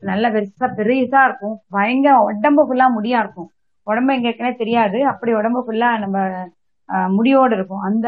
நல்லா 0.03 0.29
பெருசா 0.35 0.67
பெருசா 0.79 1.21
இருக்கும். 1.29 1.57
பயங்கர 1.71 2.15
உடம்பு 2.29 2.63
ஃபுல்லா 2.69 2.87
முடியா 2.97 3.19
இருக்கும். 3.25 3.49
உடம்பு 3.87 4.15
எங்க 4.17 4.27
இருக்குன்னே 4.29 4.55
தெரியாது. 4.57 4.99
அப்படி 5.13 5.31
உடம்பு 5.41 5.61
ஃபுல்லா 5.65 5.91
நம்ம 6.05 6.19
முடியோடு 7.17 7.55
இருக்கும். 7.57 7.85
அந்த 7.89 8.07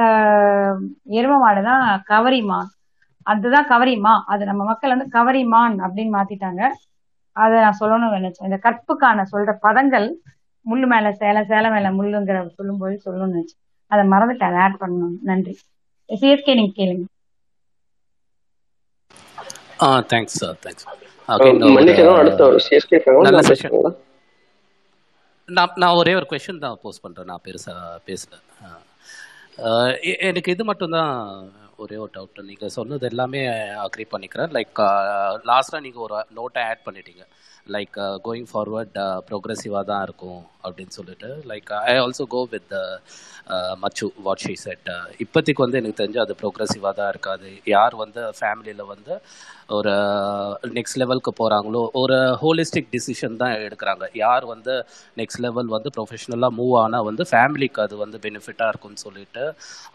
எரும 1.18 1.34
மாடு 1.38 1.60
தான் 1.64 1.82
கவரிமான் 2.10 2.68
அதுதான் 3.26 3.70
கவரிமா. 3.70 4.14
அது 4.32 4.42
நம்ம 4.50 4.64
மக்கள் 4.70 4.94
வந்து 4.94 5.08
கவரிமான் 5.14 5.76
அப்படின்னு 5.84 6.12
மாத்திட்டாங்க. 6.16 6.62
அதை 7.42 7.56
நான் 7.64 7.78
சொல்லணும்னு 7.80 8.18
நினைச்சேன். 8.18 8.48
இந்த 8.48 8.58
கற்புக்கான 8.66 9.26
சொல்ற 9.32 9.52
பதங்கள் 9.66 10.06
முள்ளு 10.66 10.86
மேல 10.92 11.12
சேலை 11.22 11.42
சேலை 11.50 11.68
மேல 11.74 11.90
முள்ளுங்கிற 11.98 12.38
சொல்லும்போது 12.58 12.94
சொல்லணும்னு 13.06 13.34
நினைச்சேன். 13.36 13.60
அதை 13.90 14.04
மறந்துட்டேன் 14.14 14.60
ஆட் 14.64 14.80
பண்ணணும். 14.82 15.16
நன்றி. 15.30 15.54
சிஎஸ்கே 16.10 16.54
நீங்க 16.60 16.74
கேளுங்க. 16.80 17.06
Ah 19.84 19.88
thanks 20.12 20.36
sir 20.42 20.56
thanks 20.64 20.86
again 21.28 21.62
ஒரு 21.66 21.74
மன்னிக்கணும் 21.76 22.18
அடுத்த 22.22 22.42
ஒரு 22.50 22.58
சிஎஸ்கே 22.66 22.98
நல்ல 23.28 23.40
நான் 23.48 23.96
நான் 25.48 25.74
நான் 25.82 25.98
ஒரே 26.00 26.12
ஒரு 26.18 26.26
கொஷின் 26.30 26.62
தான் 26.64 26.78
போஸ்ட் 26.84 27.02
பண்ணுறேன் 27.04 27.30
நான் 27.30 27.44
பெருசாக 27.46 28.00
பேசல. 28.08 28.34
எனக்கு 30.28 30.54
இது 30.54 30.64
மட்டும்தான் 30.70 31.12
ஒரே 31.84 31.96
ஒரு 32.04 32.10
டவுட் 32.14 32.40
நீங்கள் 32.50 32.74
சொன்னது 32.76 33.06
எல்லாமே 33.10 33.40
அக்ரி 33.86 34.06
பண்ணிக்கிறேன். 34.14 34.50
லைக் 34.56 34.80
லாஸ்ட்டாக 35.50 35.84
நீங்கள் 35.86 36.04
ஒரு 36.06 36.16
நோட்டை 36.38 36.62
ஆட் 36.70 36.86
பண்ணிட்டீங்க. 36.88 37.24
லைக் 37.74 37.96
கோயிங் 38.26 38.48
ஃபார்வர்ட் 38.50 38.98
ப்ரோக்ரெசிவாக 39.28 39.84
தான் 39.90 40.04
இருக்கும் 40.06 40.42
அப்படின்னு 40.64 40.94
சொல்லிட்டு 40.98 41.28
like 41.50 41.70
I 41.82 41.94
also 42.04 42.24
go 42.34 42.40
with 42.52 42.72
much 43.82 44.06
what 44.26 44.42
she 44.44 44.54
said 44.62 44.88
இப்போதைக்கு 45.24 45.64
வந்து 45.64 45.78
எனக்கு 45.80 45.98
தெரிஞ்சு 46.00 46.20
அது 46.22 46.34
ப்ரோக்ரெசிவாக 46.40 46.92
தான் 47.00 47.10
இருக்காது. 47.12 47.48
யார் 47.74 47.94
வந்து 48.02 48.22
ஃபேமிலியில் 48.38 48.82
வந்து 48.92 49.14
ஒரு 49.76 49.92
uh, 49.92 50.72
நெக்ஸ்ட் 50.76 50.98
லெவலுக்கு 51.02 51.32
போகிறாங்களோ 51.38 51.82
ஒரு 52.00 52.16
ஹோலிஸ்டிக் 52.42 52.90
டிசிஷன் 52.92 53.38
தான் 53.40 53.54
எடுக்கிறாங்க. 53.66 54.04
யார் 54.22 54.44
வந்து 54.52 54.74
நெக்ஸ்ட் 55.20 55.42
லெவல் 55.46 55.70
வந்து 55.76 55.90
ப்ரொஃபஷனலாக 55.96 56.56
மூவ் 56.58 56.74
ஆனால் 56.82 57.06
வந்து 57.08 57.24
ஃபேமிலிக்கு 57.32 57.80
அது 57.86 57.96
வந்து 58.04 58.18
பெனிஃபிட்டாக 58.26 58.72
இருக்கும்னு 58.72 59.04
சொல்லிட்டு 59.06 59.44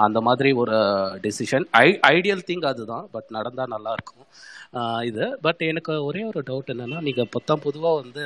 அந்த 0.08 0.22
மாதிரி 0.28 0.52
ஒரு 0.64 0.80
டிசிஷன் 1.28 1.68
ஐ 1.84 1.88
ஐடியல் 2.16 2.44
திங் 2.50 2.66
அதுதான் 2.72 3.08
பட் 3.16 3.30
நடந்தால் 3.38 3.74
நல்லாயிருக்கும் 3.76 4.28
இது. 5.10 5.26
பட் 5.46 5.62
எனக்கு 5.70 5.94
ஒரே 6.10 6.22
ஒரு 6.32 6.42
டவுட் 6.50 6.70
என்னென்னா 6.74 7.00
நீங்கள் 7.08 7.32
பொத்தம் 7.36 7.64
பொதுவாக 7.66 8.02
வந்து 8.02 8.24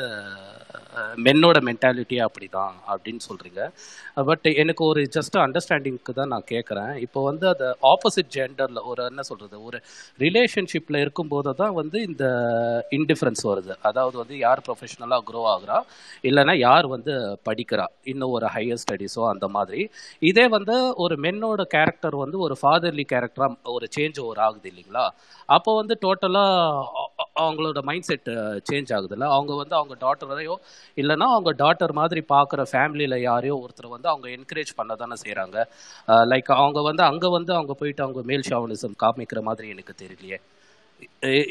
மென்னோட 1.25 1.57
மென்டாலிட்டி 1.67 2.17
அப்படிதான் 2.25 2.75
அப்படின்னு 2.91 3.21
சொல்றீங்க. 3.27 3.61
பட் 4.27 4.45
எனக்கு 4.61 4.83
ஒரு 4.89 5.01
ஜஸ்ட் 5.15 5.35
அண்டர்ஸ்டாண்டிங்க்கு 5.45 6.13
தான் 6.19 6.31
நான் 6.33 6.45
கேட்குறேன் 6.51 6.91
இப்போ 7.05 7.19
வந்து 7.29 7.45
அது 7.53 7.65
ஆப்போசிட் 7.91 8.29
ஜெண்டரில் 8.35 8.79
ஒரு 8.91 9.01
என்ன 9.11 9.23
சொல்றது 9.29 9.55
ஒரு 9.67 9.77
ரிலேஷன்ஷிப்பில் 10.23 10.99
இருக்கும்போது 11.03 11.53
தான் 11.61 11.73
வந்து 11.79 11.97
இந்த 12.09 12.25
இன்டிஃபரன்ஸ் 12.97 13.43
வருது. 13.51 13.73
அதாவது 13.89 14.15
வந்து 14.21 14.37
யார் 14.45 14.63
ப்ரொஃபஷனலாக 14.67 15.25
க்ரோ 15.29 15.41
ஆகுறா 15.55 15.79
இல்லைன்னா 16.29 16.55
யார் 16.67 16.87
வந்து 16.95 17.15
படிக்கிறா 17.49 17.87
இன்னும் 18.13 18.35
ஒரு 18.37 18.49
ஹையர் 18.55 18.81
ஸ்டடீஸோ 18.83 19.23
அந்த 19.33 19.49
மாதிரி. 19.57 19.81
இதே 20.31 20.45
வந்து 20.57 20.77
ஒரு 21.05 21.17
மென்னோட 21.25 21.63
கேரக்டர் 21.75 22.17
வந்து 22.23 22.39
ஒரு 22.47 22.57
ஃபாதர்லி 22.61 23.07
கேரக்டராக 23.15 23.75
ஒரு 23.77 23.87
சேஞ்ச் 23.97 24.21
ஓவர் 24.25 24.43
ஆகுது 24.47 24.69
இல்லைங்களா? 24.73 25.05
அப்போ 25.49 25.73
வந்து 25.81 25.95
டோட்டலாக 26.05 26.33
அவங்களோட 27.39 27.79
மைண்ட் 27.81 28.07
செட் 28.09 28.29
சேஞ்ச் 28.69 28.91
ஆகுதுல்ல. 28.97 29.25
அவங்க 29.35 29.53
வந்து 29.55 29.75
அவங்க 29.75 29.95
டாட்டரையோ 30.05 30.55
இல்லைன்னா 30.97 31.27
அவங்க 31.35 31.51
டாட்டர் 31.63 31.93
மாதிரி 31.99 32.23
பார்க்குற 32.29 32.63
ஃபேமிலியில் 32.71 33.17
யாரையோ 33.21 33.55
ஒருத்தர் 33.63 33.93
வந்து 33.95 34.09
அவங்க 34.09 34.27
என்கரேஜ் 34.37 34.73
பண்ண 34.75 34.95
தானே 34.95 35.17
செய்கிறாங்க 35.25 35.57
லைக் 36.33 36.51
அவங்க 36.61 36.81
வந்து 36.81 37.03
அங்கே 37.03 37.31
வந்து 37.37 37.53
அவங்க 37.53 37.73
போயிட்டு 37.73 38.03
அவங்க 38.03 38.23
மேல் 38.31 38.47
ஷாவனிசம் 38.49 38.99
காமிக்கிற 39.03 39.41
மாதிரி 39.41 39.69
எனக்கு 39.69 39.95
தெரியலையே. 40.03 40.39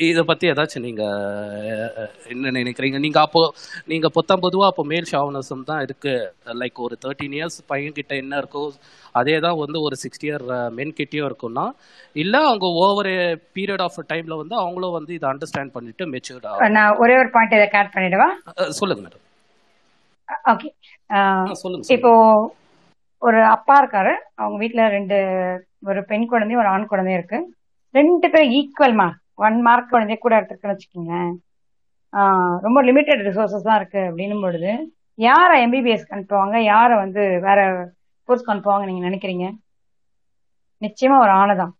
இதை 0.07 0.23
பற்றி 0.29 0.45
ஏதாச்சும் 0.51 0.85
நீங்கள் 0.87 1.95
என்ன 2.33 2.51
நினைக்கிறீங்க? 2.59 2.99
நீங்கள் 3.05 3.25
அப்போ 3.27 3.41
நீங்கள் 3.91 4.13
பொத்தாம் 4.17 4.43
பொதுவாக 4.45 4.71
அப்போ 4.71 4.83
மேல் 4.93 5.09
ஷாவனிசம் 5.13 5.65
தான் 5.71 5.83
இருக்குது 5.87 6.29
லைக் 6.61 6.79
ஒரு 6.87 6.95
தேர்ட்டீன் 7.03 7.35
இயர்ஸ் 7.39 7.59
பையன்கிட்ட 7.71 8.15
என்ன 8.23 8.39
இருக்கோ 8.43 8.63
அதே 9.21 9.35
தான் 9.45 9.59
வந்து 9.63 9.79
ஒரு 9.87 9.97
சிக்ஸ்டி 10.03 10.27
இயர் 10.29 10.45
மென் 10.79 10.95
கிட்டேயும் 10.99 11.29
இருக்கும்னா 11.29 11.65
இல்லை 12.17 12.41
அவங்க 12.49 12.69
ஓவர் 12.85 13.11
பீரியட் 13.57 13.85
ஆஃப் 13.87 13.99
டைமில் 14.13 14.41
வந்து 14.43 14.57
அவங்களும் 14.63 14.97
வந்து 14.99 15.13
இதை 15.19 15.29
அண்டர்ஸ்டாண்ட் 15.33 15.75
பண்ணிட்டு 15.77 16.07
மெச்சூர்ட் 16.15 16.47
ஆகும் 16.51 16.77
நான் 16.79 16.99
ஒரே 17.05 17.17
ஒரு 17.23 17.31
பாயிண்ட் 17.37 17.57
இதை 17.59 17.69
கேட் 17.75 17.93
பண்ணிடவா? 17.97 18.29
சொல்லுங்க 18.81 19.03
மேடம் 19.07 19.25
ஓகே 20.53 20.71
சொல்லுங்க 21.63 21.93
இப்போ 21.97 22.13
ஒரு 23.23 23.41
அப்பா 23.55 23.75
இருக்காரு. 23.81 24.15
அவங்க 24.41 24.57
வீட்ல 24.63 24.83
ரெண்டு 24.97 25.19
ஒரு 25.91 26.01
பெண் 26.11 26.31
குழந்தையும் 26.33 26.63
ஒரு 26.63 26.73
ஆண் 26.73 26.91
குழந்தையும் 26.91 27.21
இருக்கு. 27.21 27.39
ரெண்டு 27.95 28.27
பேரும் 28.33 28.55
ஈக்குவல் 28.59 28.97
மார்க் 29.01 29.21
ஒன் 29.39 29.57
மார்க் 29.67 29.93
குழந்தைய 29.93 30.19
கூட 30.21 30.35
எடுத்துருக்குன்னு 30.39 30.75
வச்சுக்கோங்களேன். 30.75 31.33
ரொம்ப 32.67 32.79
லிமிட்டெட் 32.89 33.23
ரிசோர்ஸஸ் 33.29 33.67
தான் 33.69 33.79
இருக்கு 33.81 34.01
அப்படின்னும் 34.11 34.45
பொழுது 34.45 34.73
யாரை 35.19 35.57
எம்பிபிஎஸ் 35.65 36.13
அனுப்புவாங்க 36.15 36.57
யாரை 36.73 36.95
வந்து 37.05 37.23
வேற 37.47 37.59
கோர்ஸ்க்கு 38.29 38.53
அனுப்புவாங்க 38.55 38.85
நீங்க 38.91 39.03
நினைக்கிறீங்க? 39.09 39.47
நிச்சயமா 40.83 41.17
ஒரு 41.25 41.33
ஆணை 41.41 41.55
தான். 41.63 41.73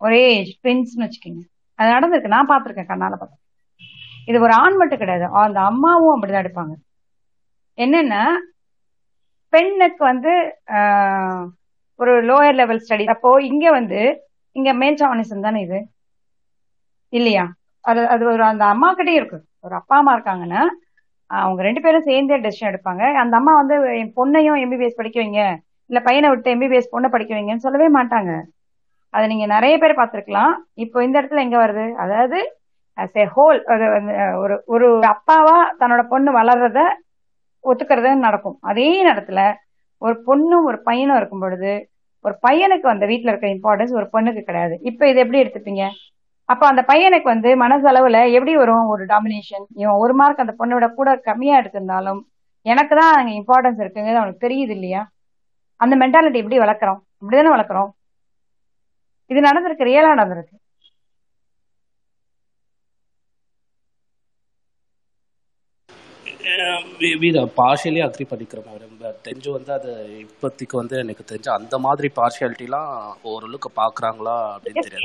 ஒரே 0.00 0.20
ஏஜ் 0.36 0.52
ட்வின்ஸ்னு 0.62 1.04
வச்சுக்கோங்க. 1.06 1.42
அது 1.78 1.94
நடந்திருக்கு. 1.96 2.34
நான் 2.36 2.50
பார்த்துருக்கேன் 2.50 2.90
கண்ணால 2.92 3.16
பார்த்தேன் 3.20 3.42
இது 4.30 4.38
ஒரு 4.46 4.54
ஆண் 4.62 4.76
மட்டும் 4.80 5.00
கிடையாது. 5.02 5.26
அந்த 5.42 5.58
அம்மாவும் 5.70 6.14
அப்படிதான் 6.14 6.44
எடுப்பாங்க. 6.44 6.74
என்னன்னா 7.78 8.22
பெண்ணுக்கு 9.52 10.02
வந்து 10.12 10.32
ஒரு 12.00 12.12
லோயர் 12.30 12.58
லெவல் 12.60 12.82
ஸ்டடி 12.84 13.04
அப்போ 13.14 13.30
இங்க 13.50 13.66
வந்து 13.78 14.00
இங்க 14.56 14.70
மேல் 14.82 14.98
சாவனிசம் 15.02 15.46
தானே 15.46 15.60
இது? 15.66 15.78
இல்லையா? 17.12 17.44
அது 17.84 18.00
அது 18.14 18.24
ஒரு 18.32 18.42
அந்த 18.44 18.64
அம்மா 18.74 18.88
கிட்டே 18.98 19.14
இருக்கு. 19.20 19.38
ஒரு 19.66 19.74
அப்பா 19.80 19.96
அம்மா 20.00 20.12
இருக்காங்கன்னா 20.16 20.62
அவங்க 21.30 21.60
ரெண்டு 21.66 21.80
பேரும் 21.84 22.06
சேர்ந்தே 22.08 22.36
டெசிஷன் 22.44 22.70
எடுப்பாங்க. 22.72 23.04
அந்த 23.22 23.34
அம்மா 23.40 23.52
வந்து 23.60 23.76
என் 24.00 24.12
பொண்ணையும் 24.18 24.60
எம்பிபிஎஸ் 24.64 24.98
படிக்க 25.00 25.18
வைங்க. 25.22 25.42
இல்ல 25.90 25.98
பையனை 26.08 26.28
விட்டு 26.32 26.54
எம்பிபிஎஸ் 26.54 26.92
பொண்ணை 26.94 27.08
படிக்க 27.14 27.32
வைங்கன்னு 27.36 27.64
சொல்லவே 27.66 27.88
மாட்டாங்க. 27.98 28.32
அதை 29.14 29.24
நீங்க 29.32 29.46
நிறைய 29.54 29.74
பேர் 29.82 29.98
பார்த்துருக்கலாம். 30.00 30.52
இப்போ 30.84 30.98
இந்த 31.06 31.16
இடத்துல 31.20 31.44
எங்க 31.46 31.58
வருது? 31.64 31.86
அதாவது 32.04 32.38
as 32.98 33.12
a 33.22 33.26
ஹோல் 33.34 33.58
ஒரு 34.42 34.54
ஒரு 34.74 34.86
அப்பாவா 35.12 35.56
தன்னோட 35.80 36.02
பொண்ணு 36.12 36.30
வளர்றத 36.38 36.80
ஒத்துக்கிறது 37.64 38.10
நடக்கும். 38.26 38.56
அதே 38.70 38.88
நேரத்துல 39.08 39.40
ஒரு 40.02 40.16
பொண்ணும் 40.28 40.66
ஒரு 40.70 40.78
பையனும் 40.88 41.18
இருக்கும் 41.20 41.44
பொழுது 41.44 41.72
ஒரு 42.24 42.34
பையனுக்கு 42.46 42.86
அந்த 42.94 43.04
வீட்டுல 43.06 43.32
இருக்க 43.32 43.48
இம்பார்ட்டன்ஸ் 43.56 43.96
ஒரு 43.98 44.06
பொண்ணுக்கு 44.14 44.42
கிடையாது. 44.48 44.74
இப்ப 44.90 45.08
இது 45.10 45.18
எப்படி 45.24 45.42
எடுத்துப்பீங்க? 45.42 45.84
அப்ப 46.48 46.62
அந்த 46.66 46.82
பையனுக்கு 46.88 47.28
வந்து 47.28 47.50
மனசளவுல 47.62 48.18
எப்படி 48.36 48.52
வரும் 48.56 48.86
ஒரு 48.86 49.04
டாமினேஷன் 49.06 49.64
இவன் 49.74 50.00
ஒரு 50.02 50.14
மார்க் 50.14 50.42
அந்த 50.44 50.54
பொண்ணை 50.58 50.74
விட 50.74 50.88
கூட 50.90 51.10
கம்மியா 51.28 51.54
எடுத்திருந்தாலும் 51.60 52.20
எனக்கு 52.66 52.94
தான் 52.94 53.14
அங்க 53.18 53.32
இம்பார்ட்டன்ஸ் 53.32 53.80
இருக்குங்கிறது 53.82 54.20
அவனுக்கு 54.20 54.44
தெரியுது 54.46 54.72
இல்லையா? 54.76 55.02
அந்த 55.80 55.94
மென்டாலிட்டி 56.02 56.38
எப்படி 56.42 56.58
வளர்க்குறோம்? 56.58 57.00
இப்படிதானே 57.22 57.50
வளர்க்குறோம்? 57.54 57.90
இது 59.30 59.40
நடந்திருக்கு 59.48 59.88
ரியலா 59.90 60.10
நடந்திருக்கு. 60.12 60.54
இதை 67.26 67.42
பார்ஷியலி 67.58 68.00
அக்ரி 68.04 68.24
பண்ணிக்கிறேன் 68.30 68.66
மேடம் 68.68 68.92
தெரிஞ்சு 69.26 69.50
வந்து 69.56 69.72
அது 69.76 69.90
இப்போதைக்கு 70.22 70.76
வந்து 70.76 70.96
எனக்கு 71.04 71.24
தெரிஞ்சு 71.30 71.50
அந்த 71.56 71.78
மாதிரி 71.78 72.08
பார்ஷியாலிட்டிலாம் 72.18 72.90
ஓரளவுக்கு 73.24 73.70
பார்க்குறாங்களா 73.80 74.36
அப்படின்னு 74.54 74.84
தெரியாது. 74.86 75.02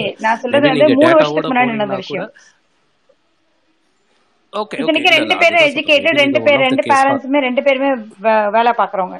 ஓகே 4.53 4.77
ரெண்டு 5.17 5.35
பேரும் 5.41 5.65
எஜுகேட்டட் 5.67 6.21
ரெண்டு 6.21 6.39
பேர் 6.47 6.63
ரெண்டு 6.65 6.83
பேரண்ட்ஸுமே 6.91 7.41
ரெண்டு 7.45 7.61
பேருமே 7.67 7.91
வேலை 8.55 8.71
பாக்குறவங்க 8.79 9.19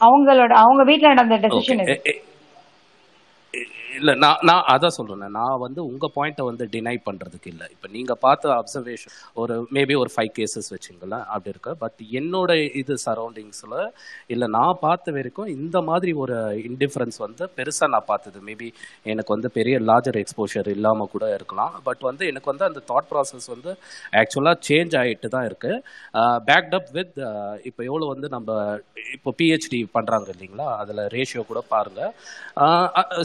அவங்களோட 0.00 0.52
அவங்க 0.62 0.82
வீட்ல 0.84 1.12
நடந்த 1.12 1.36
டெசிஷன் 1.44 1.82
இல்லை 3.98 4.12
நான் 4.24 4.42
நான் 4.48 4.64
அதான் 4.72 4.94
சொல்கிறேன் 4.96 5.34
நான் 5.38 5.60
வந்து 5.64 5.80
உங்கள் 5.90 6.12
பாயிண்ட்டை 6.16 6.44
வந்து 6.48 6.64
டினை 6.74 6.94
பண்ணுறதுக்கு 7.08 7.48
இல்லை. 7.52 7.66
இப்போ 7.74 7.88
நீங்கள் 7.96 8.18
பார்த்த 8.24 8.52
அப்சர்வேஷன் 8.60 9.14
ஒரு 9.42 9.54
மேபி 9.76 9.94
ஒரு 10.02 10.10
ஃபைவ் 10.14 10.32
கேசஸ் 10.38 10.68
வச்சுங்களேன் 10.74 11.24
அப்படி 11.32 11.52
இருக்கு. 11.54 11.72
பட் 11.82 12.00
என்னோட 12.20 12.50
இது 12.80 12.96
சரௌண்டிங்ஸில் 13.06 13.76
இல்லை 14.34 14.48
நான் 14.56 14.80
பார்த்த 14.84 15.16
வரைக்கும் 15.18 15.50
இந்த 15.56 15.80
மாதிரி 15.90 16.14
ஒரு 16.24 16.36
இன்டிஃபரன்ஸ் 16.68 17.18
வந்து 17.26 17.44
பெருசாக 17.58 17.90
நான் 17.94 18.08
பார்த்தது. 18.12 18.40
மேபி 18.48 18.70
எனக்கு 19.14 19.34
வந்து 19.36 19.50
பெரிய 19.58 19.76
லார்ஜர் 19.90 20.20
எக்ஸ்போஷர் 20.22 20.70
இல்லாமல் 20.76 21.12
கூட 21.14 21.24
இருக்கலாம். 21.36 21.74
பட் 21.88 22.02
வந்து 22.08 22.24
எனக்கு 22.32 22.50
வந்து 22.52 22.66
அந்த 22.70 22.82
தாட் 22.92 23.10
ப்ராசஸ் 23.12 23.48
வந்து 23.54 23.70
ஆக்சுவலாக 24.22 24.58
சேஞ்ச் 24.70 24.96
ஆகிட்டு 25.02 25.32
தான் 25.36 25.48
இருக்குது 25.50 25.80
பேக்டப் 26.50 26.90
வித் 26.98 27.16
இப்போ 27.68 27.80
எவ்வளோ 27.90 28.08
வந்து 28.14 28.28
நம்ம 28.36 28.50
இப்போ 29.16 29.30
பிஹெச்டி 29.40 29.78
பண்ணுறாங்க 29.96 30.28
இல்லைங்களா? 30.34 30.68
அதில் 30.82 31.02
ரேஷியோ 31.16 31.42
கூட 31.50 31.60
பாருங்கள் 31.74 32.12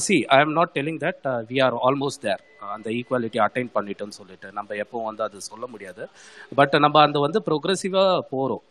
see 0.06 0.16
I 0.36 0.40
am 0.46 0.56
not 0.60 0.74
telling 0.76 1.02
that 1.06 1.26
we 1.50 1.60
are 1.68 1.78
almost 1.90 2.24
there 2.28 2.44
அந்த 2.76 2.88
ஈக்குவாலிட்டி 2.98 3.40
அட்டைன் 3.46 3.72
பண்ணிட்டோம்னு 3.76 4.18
சொல்லிட்டு 4.20 4.48
நம்ம 4.58 4.76
எப்பவும் 4.84 5.08
வந்து 5.10 5.24
அது 5.28 5.38
சொல்ல 5.50 5.66
முடியாது. 5.74 6.04
பட் 6.60 6.76
நம்ம 6.86 6.98
அந்த 7.08 7.18
வந்து 7.26 7.40
ப்ரோக்ரெசிவாக 7.48 8.16
போகிறோம் 8.34 8.64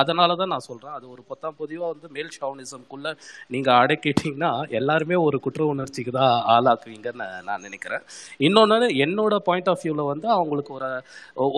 அதனால 0.00 0.36
தான் 0.40 0.52
நான் 0.54 0.66
சொல்கிறேன் 0.68 0.94
அது 0.98 1.06
ஒரு 1.14 1.22
பொத்தாம் 1.30 1.56
பொதுவாக 1.60 1.90
வந்து 1.92 2.08
மேல் 2.16 2.32
ஷாவனிசம்குள்ளே 2.36 3.12
நீங்கள் 3.54 3.76
அடக்கிட்டீங்கன்னா 3.82 4.52
எல்லாருமே 4.80 5.18
ஒரு 5.26 5.38
குற்ற 5.46 5.62
உணர்ச்சிக்கு 5.74 6.14
தான் 6.18 6.34
ஆளாக்குவீங்கன்னு 6.54 7.28
நான் 7.48 7.64
நினைக்கிறேன். 7.66 8.04
இன்னொன்று 8.46 8.88
என்னோட 9.06 9.34
பாயிண்ட் 9.48 9.70
ஆஃப் 9.72 9.82
வியூவில் 9.84 10.10
வந்து 10.12 10.28
அவங்களுக்கு 10.36 10.72
ஒரு 10.76 10.90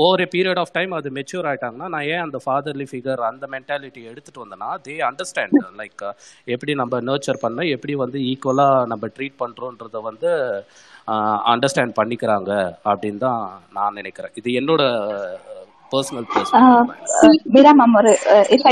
ஓவர் 0.03 0.25
பீரியட் 0.35 0.63
ஆஃப் 0.63 0.75
டைம் 0.77 0.93
அது 0.99 1.09
மெச்சூர் 1.19 1.49
ஆகிட்டாங்கன்னா 1.51 1.89
நான் 1.95 2.09
ஏன் 2.13 2.25
அந்த 2.27 2.41
ஃபாதர்லி 2.45 2.87
ஃபிகர் 2.91 3.23
அந்த 3.31 3.47
மென்டாலிட்டி 3.55 4.03
எடுத்துகிட்டு 4.11 4.45
வந்தேன்னா 4.45 4.71
தே 4.87 4.97
அண்டர்ஸ்டாண்ட் 5.11 5.59
லைக் 5.81 6.05
எப்படி 6.55 6.75
நம்ம 6.83 7.01
நர்ச்சர் 7.11 7.43
பண்ண 7.45 7.67
எப்படி 7.77 7.95
வந்து 8.05 8.21
ஈக்குவலாக 8.31 8.87
நம்ம 8.93 9.11
ட்ரீட் 9.17 9.41
பண்ணுறோன்றத 9.43 10.01
வந்து 10.09 10.31
அண்டர்ஸ்டாண்ட் 11.53 11.97
பண்ணிக்கிறாங்க 11.99 12.51
அப்படின்னு 12.91 13.23
தான் 13.27 13.43
நான் 13.77 13.97
நினைக்கிறேன். 14.01 14.35
இது 14.41 14.51
என்னோட 14.61 14.83
personal 15.93 16.27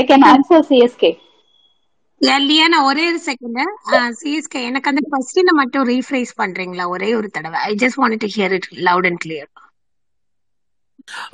I 0.01 0.05
can 0.11 0.23
answer 0.33 0.59
CSK. 0.69 1.03
Liana 2.21 2.79
ஒரே 2.89 3.03
ஒரு 3.11 3.19
செகண்ட் 3.27 3.59
சிஎஸ்கே 4.21 4.61
எனக்கு 4.69 4.89
அந்த 4.91 5.01
கொஸ்டினை 5.13 5.53
மட்டும் 5.59 5.87
ரீஃப்ரைஸ் 5.93 6.31
பண்றீங்களா? 6.41 6.85
ஒரே 6.95 7.09
ஒரு 7.19 7.29
தடவை. 7.37 7.59
I 7.69 7.71
just 7.83 7.99
want 8.01 8.21
to 8.23 8.29
hear 8.37 8.55
it 8.57 8.69
loud 8.89 9.09
and 9.09 9.21
clear 9.25 9.49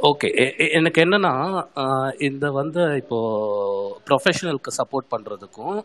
okay 0.09 0.27
எனக்கு 0.77 0.99
என்னன்னா 1.03 1.32
இந்த 2.27 2.45
வந்து 2.57 2.82
இப்போ 3.01 3.17
ப்ரொஃபஷனலுக்கு 4.09 4.72
சப்போர்ட் 4.77 5.07
பண்ணுறதுக்கும் 5.14 5.80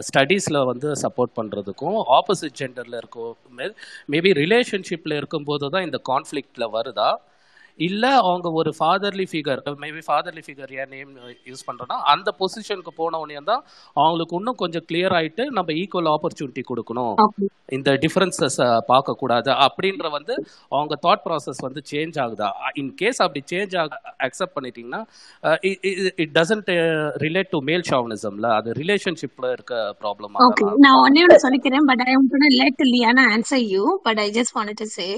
ஸ்டடீஸில் 0.00 0.58
வந்து 0.64 0.88
சப்போர்ட் 1.02 1.32
பண்ணுறதுக்கும் 1.36 1.98
ஆப்போசிட் 2.18 2.58
ஜெண்டரில் 2.60 2.96
இருக்கும் 2.96 3.32
மேபி 4.10 4.32
ரிலேஷன்ஷிப்பில் 4.42 5.16
இருக்கும்போது 5.16 5.70
தான் 5.70 5.82
இந்த 5.82 6.00
கான்ஃப்ளிக்டில் 6.10 6.72
வருதா? 6.76 7.10
இல்லை 7.80 8.12
அவங்க 8.22 8.48
ஒரு 8.60 8.70
fatherly 8.78 9.26
figure 9.30 9.60
maybe 9.82 10.02
fatherly 10.06 10.42
figure 10.46 10.72
ஏன் 10.80 10.92
நேம் 10.94 11.10
யூஸ் 11.50 11.64
பண்ணுறோன்னா 11.68 11.96
அந்த 12.12 12.28
பொசிஷனுக்கு 12.40 12.92
போன 12.96 13.18
உடனே 13.22 13.42
தான் 13.50 13.62
அவங்களுக்கு 13.96 14.36
இன்னும் 14.40 14.58
கொஞ்சம் 14.62 14.86
கிளியர் 14.90 15.14
ஆயிட்டு 15.18 15.44
நம்ம 15.58 15.70
ஈக்குவல் 15.82 16.10
ஆப்பர்ச்சுனிட்டி 16.14 16.64
கொடுக்கணும். 16.70 17.14
இந்த 17.76 17.90
டிஃபரன்சஸ் 18.04 18.58
பார்க்கக்கூடாது 18.90 19.50
அப்படின்ற 19.66 20.06
வந்து 20.16 20.34
அவங்க 20.72 20.94
தாட் 21.04 21.24
ப்ராசஸ் 21.26 21.60
வந்து 21.66 21.80
சேஞ்ச் 21.90 22.16
ஆகுதா? 22.24 22.48
இன் 22.80 22.92
கேஸ் 23.00 23.20
அப்படி 23.24 23.42
சேஞ்ச் 23.52 23.74
ஆக 23.82 23.98
அக்செப்ட் 24.26 24.54
பண்ணிட்டீங்கன்னா 24.56 25.02
it 26.22 26.34
doesn't 26.38 26.70
relate 27.26 27.52
to 27.54 27.60
male 27.70 27.86
ஷாவனிசம்ல 27.90 28.50
அது 28.58 28.70
ரிலேஷன்ஷிப்ல 28.80 29.52
இருக்க 29.56 29.74
தான் 30.00 30.74
நான் 30.84 30.98
ஒன்னே 31.04 31.22
ஒன்று 31.26 31.44
சொல்லிக்கிறேன் 31.46 31.86
but 31.90 32.02
I 32.06 32.14
want 32.14 32.58
let 32.62 32.82
Liana 32.94 33.24
answer 33.34 33.64
you 33.74 33.84
but 34.08 34.20
I 34.20 34.28
just 34.38 34.54
want 34.58 34.76
to 34.82 34.88
say 34.98 35.08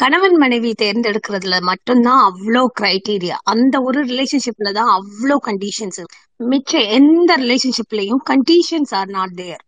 கணவன் 0.00 0.36
மனைவி 0.42 0.70
தேர்ந்தெடுக்கிறதுல 0.82 1.56
மட்டும்தான் 1.70 2.20
அவ்வளோ 2.28 2.62
கிரைட்டீரியா 2.78 3.36
அந்த 3.52 3.76
ஒரு 3.88 4.00
ரிலேஷன்ஷிப்ல 4.10 4.70
தான் 4.78 4.90
அவ்வளோ 4.96 5.36
கண்டிஷன்ஸ் 5.48 6.00
மிச்ச 6.44 6.72
எந்த 6.98 7.30
ரிலேஷன்ஷிப்லயும் 7.42 8.22
கண்டிஷன்ஸ் 8.30 8.94
ஆர் 9.00 9.12
நாட் 9.16 9.36
தேர் 9.40 9.62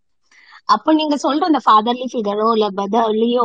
அப்ப 0.74 0.92
நீங்க 0.92 1.16
சொல்ற 1.22 1.44
அந்த 1.50 1.60
ஃபாதர்லி 1.64 2.06
ஃபிகரோ 2.12 2.48
இல்ல 2.56 2.66
பதர்லியோ 2.80 3.44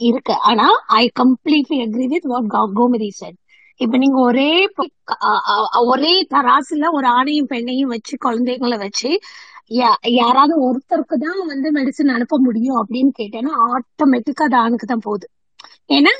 இருக்கு. 0.00 0.34
ஆனா 0.50 0.66
I 1.00 1.04
completely 1.20 1.78
agree 1.84 2.06
with 2.12 2.28
what 2.32 2.48
Gomathi 2.78 3.10
said 3.20 3.38
இப்ப 3.80 3.96
நீங்க 3.96 4.18
ஒரே 4.28 4.50
ஒரே 5.92 6.12
தராசுல 6.34 6.90
ஒரு 6.98 7.06
ஆணையும் 7.18 7.50
பெண்ணையும் 7.52 7.92
வச்சு 7.94 8.14
குழந்தைங்களை 8.26 8.76
வச்சு 8.84 9.10
யாராவது 10.18 10.54
ஒருத்தருக்கு 10.66 11.16
தான் 11.24 11.40
வந்து 11.52 11.68
மெடிசன் 11.78 12.14
அனுப்ப 12.16 12.38
முடியும் 12.46 12.80
அப்படின்னு 12.82 13.12
கேட்டேன்னா 13.20 13.52
ஆட்டோமேட்டிக்கா 13.70 14.46
அது 14.48 14.56
ஆணுக்கு 14.64 14.86
தான் 14.86 15.04
போகுது. 15.06 15.26
ஏன்னா 15.90 16.12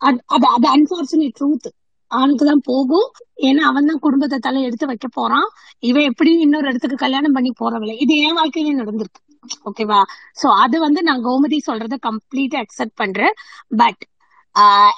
அது 0.00 0.18
அது 0.34 0.46
அது 0.56 0.66
அன்பார்ச்சுனேட் 0.74 1.36
ட்ரூத் 1.38 1.68
அவனுக்கு 2.10 2.44
தான் 2.44 2.64
போகும். 2.70 3.08
ஏன்னா 3.48 3.62
அவன் 3.70 3.88
தான் 3.90 4.02
குடும்பத்தை 4.06 4.38
தலை 4.38 4.62
எடுத்து 4.68 4.88
வைக்க 4.90 5.06
போறான். 5.10 5.46
இவன் 5.82 6.08
எப்படி 6.10 6.30
இன்னொரு 6.44 6.66
இடத்துக்கு 6.70 6.98
கல்யாணம் 7.04 7.36
பண்ணி 7.36 7.52
போறவள 7.60 7.92
இது 8.04 8.14
என் 8.26 8.38
வாழ்க்கையிலே 8.40 8.74
நடந்திருக்கு. 8.80 9.20
ஓகேவா 9.68 10.00
சோ 10.40 10.46
அது 10.64 10.76
வந்து 10.86 11.00
நான் 11.08 11.24
கோமதி 11.28 11.58
சொல்றத 11.68 11.94
கம்ப்ளீட்டா 12.08 12.58
அக்செப்ட் 12.64 13.00
பண்றேன். 13.02 13.34
பட் 13.80 14.02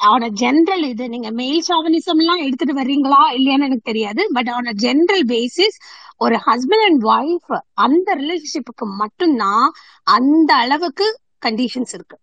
அவன 0.07 0.29
ஜென்ரல் 0.41 0.85
இது 0.93 1.05
நீங்க 1.09 1.29
மெயில் 1.41 1.61
ஷாவனிசம் 1.69 2.21
எல்லாம் 2.23 2.43
எடுத்துட்டு 2.47 2.75
வர்றீங்களா? 2.81 3.21
இல்லையான்னு 3.37 3.67
எனக்கு 3.69 3.91
தெரியாது. 3.91 4.23
பட் 4.37 4.51
ஆன் 4.55 4.71
ஜென்ரல் 4.85 5.25
பேசிஸ் 5.33 5.77
ஒரு 6.25 6.37
ஹஸ்பண்ட் 6.49 6.87
அண்ட் 6.89 7.05
ஒய்ஃப் 7.13 7.53
அந்த 7.85 8.09
ரிலேஷன்ஷிப்புக்கு 8.23 8.87
மட்டும்தான் 9.03 9.67
அந்த 10.07 10.51
அளவுக்கு 10.65 11.07
கண்டிஷன்ஸ் 11.47 11.95
இருக்கு. 11.99 12.17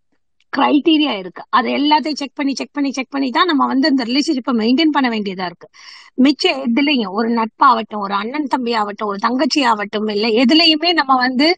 கிரைட்டீரியா 0.52 1.12
இருக்கு. 1.18 1.42
அது 1.50 1.68
எல்லாத்தையும் 1.78 2.20
செக் 2.20 2.36
பண்ணி 2.38 2.52
செக் 2.54 2.74
பண்ணி 2.74 2.90
செக் 2.92 3.10
பண்ணி 3.10 3.28
தான் 3.30 3.48
நம்ம 3.50 3.66
வந்து 3.66 3.86
அந்த 3.88 4.02
ரிலேஷன்ஷிப்பை 4.04 4.54
மெயின்டைன் 4.60 4.94
பண்ண 4.96 5.08
வேண்டியதா 5.14 5.46
இருக்கு. 5.50 5.68
மிச்ச 6.18 6.44
எதுலயும் 6.66 7.14
ஒரு 7.18 7.28
நட்பாகட்டும் 7.38 8.02
ஒரு 8.06 8.14
அண்ணன் 8.14 8.50
தம்பி 8.54 8.72
ஆகட்டும் 8.80 9.10
ஒரு 9.12 9.18
தங்கச்சி 9.18 9.62
ஆகட்டும் 9.70 10.08
இல்ல 10.16 10.28
எதுலயுமே 10.42 10.90
நம்ம 11.00 11.16
வந்து 11.26 11.48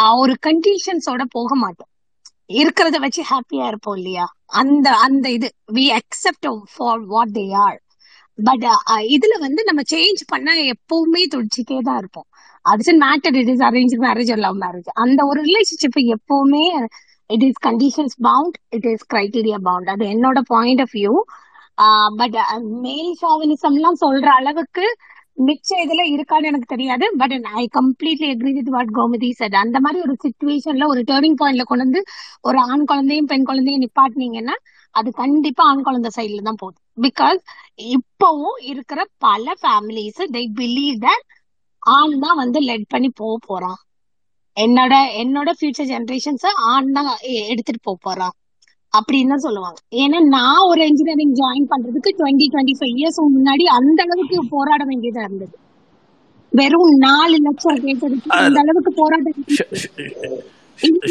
ஆஹ், 0.00 0.16
ஒரு 0.18 0.34
கண்டிஷன்ஸோட 0.46 1.22
போக 1.30 1.50
மாட்டோம். 1.56 1.90
இருக்கிறத 2.52 2.96
வச்சு 2.98 3.22
ஹாப்பியா 3.30 3.64
இருப்போம் 3.68 3.96
இல்லையா? 3.96 4.26
அந்த 4.60 4.88
அந்த 5.06 5.26
இது 5.30 5.48
we 5.74 5.84
accept 5.98 6.46
for 6.74 7.02
what 7.08 7.34
they 7.34 7.46
are 7.64 7.78
but 8.38 8.64
இதுல 9.14 9.34
வந்து 9.40 9.62
நம்ம 9.64 9.82
சேஞ்ச் 9.92 10.20
பண்ண 10.26 10.48
எப்பவுமே 10.72 11.22
துடிச்சிட்டே 11.32 11.78
தான் 11.80 11.98
இருப்போம். 11.98 12.28
அது 12.64 12.92
matter 13.04 13.36
it 13.40 13.50
is 13.50 13.64
arrange 13.68 13.94
marriage 14.04 14.32
love 14.38 14.58
marriage 14.62 14.90
அந்த 15.04 15.20
ஒரு 15.26 15.40
ரிலேஷன்ஷிப் 15.42 15.98
எப்பவுமே 16.16 16.64
it 17.30 17.44
is 17.48 17.60
conditions 17.66 18.16
bound 18.28 18.56
it 18.76 18.88
is 18.92 19.04
criteria 19.14 19.58
bound 19.68 19.90
அது 19.94 20.04
என்னோட 20.14 20.40
பாயிண்ட் 20.54 20.82
ஆஃப் 20.86 20.94
வியூ 20.98 21.14
பட் 22.20 22.36
மேல் 22.86 23.12
ஷாவினிசம் 23.22 23.78
சொல்ற 24.04 24.28
அளவுக்கு 24.38 24.86
மிச்ச 25.48 25.68
இதுல 25.84 26.02
இருக்கான்னு 26.14 26.48
எனக்கு 26.50 26.68
தெரியாது. 26.72 27.04
But 27.16 27.34
I 27.60 27.64
completely 27.76 28.28
agree 28.34 28.52
with 28.56 28.70
what 28.76 28.92
Gomathi 28.96 29.28
sir 29.32 29.54
அந்த 29.56 29.78
மாதிரி 29.80 29.98
ஒரு 30.06 30.14
சுச்சுவேஷன்ல 30.24 30.86
ஒரு 30.86 31.00
டேர்னிங் 31.10 31.38
பாயிண்ட்ல 31.40 31.64
கொண்டு 31.64 31.86
வந்து 31.86 32.02
ஒரு 32.48 32.58
ஆண் 32.70 32.84
குழந்தையும் 32.84 33.30
பெண் 33.32 33.46
குழந்தையும் 33.50 33.84
நிப்பாட்டினீங்கன்னா 33.84 34.56
அது 34.94 35.08
கண்டிப்பா 35.12 35.64
ஆண் 35.64 35.82
குழந்தை 35.82 36.10
சைட்ல 36.16 36.42
தான் 36.42 36.60
போகுது 36.60 36.78
பிகாஸ் 36.98 37.40
இப்பவும் 37.94 38.58
இருக்கிற 38.72 39.00
பல 39.18 39.54
ஃபேமிலிஸ் 39.62 40.22
தே 40.36 40.42
பிலீவ் 40.60 40.96
தட் 41.06 41.26
ஆண் 41.82 42.16
தான் 42.18 42.40
வந்து 42.42 42.60
லெட் 42.60 42.88
பண்ணி 42.88 43.10
போக 43.14 43.34
போறான். 43.46 43.78
என்னோட 44.58 44.94
என்னோட 45.22 45.50
ஃபியூச்சர் 45.56 45.90
ஜெனரேஷன்ஸ் 45.92 46.46
ஆண் 46.72 46.92
தான் 46.96 47.10
எடுத்துட்டு 47.50 47.80
போக 47.82 47.98
போறான் 48.06 48.34
அப்படின்னு 48.92 49.32
தான் 49.32 49.44
சொல்லுவாங்க. 49.46 49.78
ஏன்னா 50.02 50.18
நான் 50.36 50.66
ஒரு 50.70 50.82
இன்ஜினியரிங் 50.90 51.34
ஜாயின் 51.40 51.70
பண்றதுக்கு 51.72 52.10
டுவெண்ட்டி 52.20 52.46
டுவெண்ட்டி 52.52 52.76
ஃபைவ் 52.78 52.94
இயர்ஸ் 53.00 53.18
முன்னாடி 53.36 53.64
அந்த 53.78 53.98
அளவுக்கு 54.06 54.38
போராட 54.54 54.82
வேண்டியதா 54.90 55.22
இருந்தது. 55.26 55.54
வெறும் 56.52 56.92
நாலு 57.06 57.36
லட்சம் 57.46 57.82
கேட்டதுக்கு 57.84 58.30
அந்த 58.40 58.60
அளவுக்கு 58.64 58.92
போராட 59.00 59.32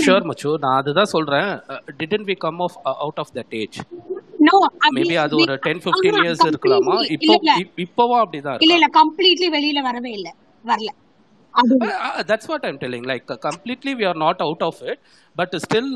ஷுர் 0.04 0.28
மச்சு 0.28 0.50
நான் 0.64 0.78
அதுதான் 0.82 1.14
சொல்றேன். 1.16 1.50
Didn't 2.00 2.28
we 2.30 2.36
come 2.46 2.62
off 2.68 2.78
out 3.04 3.20
of 3.24 3.34
that 3.38 3.56
age 3.62 3.78
no 4.48 4.58
maybe 4.96 5.16
அது 5.26 5.36
ஒரு 5.44 5.54
டென் 5.66 5.82
ஃபிஃப்டீன் 5.84 6.20
இயர்ஸ் 6.24 6.46
இருக்கலாமா? 6.50 6.96
இப்போ 7.16 7.34
இப்போவும் 7.86 8.22
அப்படிதான் 8.24 8.64
இல்ல 8.66 8.76
இல்ல 8.80 8.90
கம்ப்ளீட்லி 9.00 9.50
வெளியில 9.58 9.82
வரவே 9.90 10.12
இல்ல. 10.20 10.30
வரல. 10.64 10.90
அது 11.55 11.75
that's 12.29 12.49
what 12.51 12.65
I'm 12.69 12.79
telling 12.83 13.07
like 13.11 13.25
completely 13.45 13.93
we 13.97 14.05
are 14.11 14.21
not 14.23 14.43
out 14.45 14.63
of 14.69 14.81
it 14.87 15.01
but 15.37 15.55
still 15.65 15.91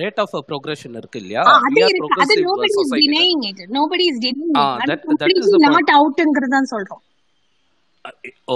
rate 0.00 0.20
of 0.24 0.34
progression 0.48 0.96
இருக்கு 1.00 1.20
இல்லையா 1.22 1.42
ஆ, 1.44 1.54
அது 1.58 1.74
வி 1.74 1.82
ஆர் 1.84 1.92
இருக்கு 1.92 2.22
அது 2.24 2.34
progressive 2.36 2.46
nobody 2.48 2.70
is 2.70 2.78
society 2.80 3.06
denying 3.06 3.44
it 3.50 3.62
nobody 3.76 4.06
is 4.10 4.20
denying 4.24 4.56
ah 4.58 4.64
it 4.78 4.82
அது 4.86 4.90
that 4.92 5.04
that 5.22 5.34
is 5.34 5.46
completely 5.46 5.52
the 5.56 5.66
not 5.66 5.76
point 5.76 5.94
அவுட்ங்கிறது 5.98 6.54
தான் 6.56 6.70
சொல்றோம் 6.72 7.02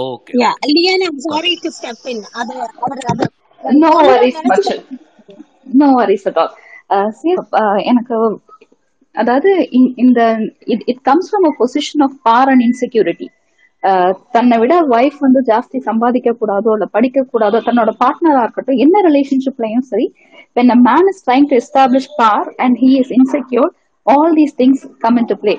okay 0.03 0.35
yeah 0.41 0.51
okay 0.55 0.73
லியன் 0.75 1.05
I'm 1.07 1.21
sorry 1.27 1.53
to 1.63 1.71
step 1.77 2.05
in 2.13 2.23
அது 2.35 2.53
அவர் 2.79 3.05
அது 3.13 3.25
No 3.61 3.89
சொல்லணும்னு 3.89 4.07
worries 4.09 4.37
much. 4.43 4.67
நினைச்சு 4.67 4.75
No 5.75 5.87
worries 5.93 6.23
at 6.25 6.37
all. 6.37 6.49
Uh, 6.89 7.07
see, 7.19 7.33
uh, 7.59 7.77
எனக்கு 7.89 8.15
அதாவது 9.15 9.49
இ- 9.77 9.93
இந்த 10.03 10.19
it 10.73 10.83
it 10.91 11.01
comes 11.05 11.29
from 11.29 11.45
a 11.45 11.53
position 11.59 12.03
of 12.05 12.15
power 12.27 12.49
and 12.51 12.63
insecurity 12.65 13.27
தன்னை 14.30 14.58
விட 14.58 14.74
ஒய்ஃப் 14.88 15.18
வந்து 15.20 15.40
ஜாஸ்தி 15.42 15.78
சம்பாதிக்க 15.80 16.30
கூடாதோ 16.32 16.72
இல்ல 16.72 16.86
படிக்க 16.86 17.26
கூடாதோ 17.32 17.60
தன்னோட 17.60 17.92
பார்ட்னரா 17.98 18.42
இருக்கட்டும் 18.42 18.76
என்ன 18.76 19.02
ரிலேஷன்ஷிப்லயும் 19.08 19.86
சரி 19.88 20.06
when 20.56 20.70
a 20.70 20.78
man 20.78 21.04
is 21.08 21.18
trying 21.22 21.46
to 21.48 21.56
establish 21.56 22.06
power 22.18 22.46
and 22.58 22.76
he 22.78 22.90
all 24.08 24.34
these 24.34 24.54
things 24.58 24.96
come 24.98 25.16
into 25.24 25.36
play 25.36 25.54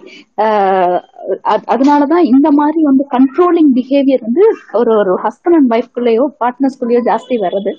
அது- 1.43 1.67
அதனாலதான் 1.67 2.23
இந்த 2.25 2.51
மாதிரி 2.51 2.81
வந்து 2.81 3.07
கண்ட்ரோலிங் 3.11 3.71
பிஹேவியர் 3.73 4.21
வந்து 4.21 4.43
ஒரு 4.73 4.97
ஒரு 4.97 5.13
ஹஸ்பண்ட் 5.15 5.55
அண்ட் 5.55 5.71
ஒய்ஃப்குள்ளேயோ 5.73 6.25
பார்ட்னர்ஸ்குள்ளேயோ 6.39 7.01
ஜாஸ்தி 7.05 7.35
வர்றது. 7.39 7.71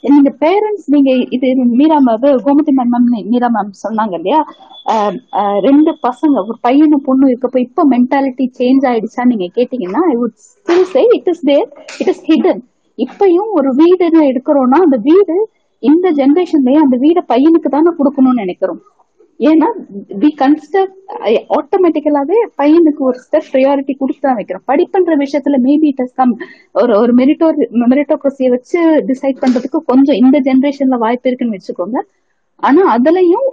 நீங்க 0.00 0.30
பேரண்ட்ஸ் 0.40 0.86
நீங்க 0.86 1.10
இது 1.30 1.48
Meera 1.54 1.98
ma'am 2.00 2.44
Gomathi 2.46 2.72
ma'am 2.72 2.92
ma'am 2.94 3.26
Meera 3.28 3.48
ma'am 3.48 3.70
சொன்னாங்க 3.82 4.12
இல்லையா? 4.12 4.40
ரெண்டு 5.60 5.98
பசங்க 6.02 6.34
ஒரு 6.42 6.58
பையனும் 6.60 7.02
பொண்ணு 7.02 7.28
இருக்கப்போ 7.28 7.58
இப்போ 7.58 7.84
மென்டாலிட்டி 7.88 8.50
சேஞ்ச் 8.58 8.86
ஆயிடுச்சா 8.86 9.24
நீங்க 9.24 9.48
கேட்டீங்கன்னா 9.54 10.02
I 10.08 10.16
would 10.16 10.36
still 10.44 10.82
say 10.82 11.02
it 11.12 11.28
is 11.28 11.40
there 11.40 11.68
it 11.98 12.08
is 12.08 12.24
hidden 12.26 12.62
இப்பயும் 12.98 13.50
ஒரு 13.50 13.74
வீடு 13.74 14.08
எடுக்கிறோம்னா 14.24 14.80
அந்த 14.80 14.96
வீடு 15.02 15.36
இந்த 15.78 16.12
ஜென்ரேஷன்லயே 16.12 16.78
அந்த 16.78 16.96
வீடை 16.96 17.22
பையனுக்கு 17.28 17.68
தானே 17.68 17.90
கொடுக்கணும்னு 17.98 18.42
நினைக்கிறோம். 18.44 18.82
ஏன்னா 19.40 19.68
வி 20.22 20.28
கன்சிடர் 20.40 20.90
ஆட்டோமேட்டிக்கலாவே 21.56 22.38
பையனுக்கு 22.60 23.02
ஒரு 23.08 23.18
ஸ்டெப் 23.24 23.48
ப்ரையாரிட்டி 23.52 23.94
கொடுத்து 23.96 24.22
தான் 24.26 24.36
வைக்கிறோம். 24.38 24.64
படிப்புன்ற 24.70 25.14
விஷயத்துல 25.22 25.58
மேபி 25.66 25.88
இட் 25.92 26.02
ஹஸ் 26.02 26.16
கம் 26.20 26.34
ஒரு 26.82 26.92
ஒரு 27.02 27.12
மெரிட்டோ 27.20 27.48
மெரிட்டோக்ரஸியை 27.92 28.50
வச்சு 28.56 28.78
டிசைட் 29.10 29.42
பண்றதுக்கு 29.44 29.80
கொஞ்சம் 29.90 30.20
இந்த 30.22 30.38
ஜென்ரேஷன்ல 30.48 30.98
வாய்ப்பு 31.04 31.28
இருக்குன்னு 31.30 31.58
வச்சுக்கோங்க. 31.58 31.98
ஆனா 32.62 32.82
அதுலயும் 32.96 33.48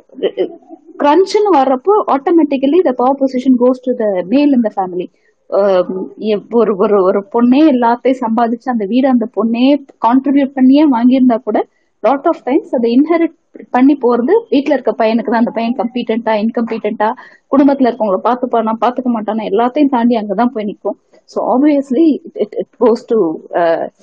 கிரன்ச்னு 1.01 1.51
வர்றப்போ 1.59 1.93
automatically 2.15 2.79
the 2.87 2.91
power 3.01 3.19
position 3.21 3.57
goes 3.63 3.85
to 3.87 3.93
the 4.01 4.05
male 4.33 4.51
இந்த 4.59 4.69
ஃபேமிலி 4.75 5.07
ஒரு 6.59 6.73
ஒரு 6.83 6.97
ஒரு 7.07 7.19
பொண்ணே 7.33 7.61
எல்லாத்தையும் 7.73 8.21
சம்பாதிச்சு 8.25 8.67
அந்த 8.73 8.85
வீடு 8.91 9.07
அந்த 9.13 9.25
பொண்ணே 9.37 9.65
கான்ட்ரிபியூட் 10.05 10.57
பண்ணியே 10.57 10.83
வாங்கியிருந்தா 10.95 11.37
கூட 11.47 11.59
லாட் 12.03 12.27
ஆஃப் 12.31 12.43
டைம்ஸ் 12.45 12.75
அதை 12.77 12.89
இன்ஹெரிட் 12.97 13.35
பண்ணி 13.71 13.95
போறது 13.97 14.33
வீட்ல 14.49 14.75
இருக்க 14.75 14.91
பையனுக்கு 14.97 15.31
தான் 15.31 15.41
அந்த 15.41 15.51
பையன் 15.51 15.77
கம்பீட்டண்டா 15.79 16.33
இன்கம்பீட்டண்டா 16.41 17.09
குடும்பத்துல 17.51 17.89
இருக்கவங்கள 17.89 18.19
பாத்துப்பானா 18.23 18.73
பாத்துக்க 18.83 19.11
மாட்டானா 19.11 19.45
எல்லாத்தையும் 19.49 19.89
தாண்டி 19.89 20.15
அங்கதான் 20.15 20.53
போய் 20.53 20.67
நிற்கும் 20.69 20.97
so 21.29 21.39
obviously 21.51 22.07
it 22.43 22.55
it 22.55 22.73
goes 22.79 23.05
to 23.05 23.19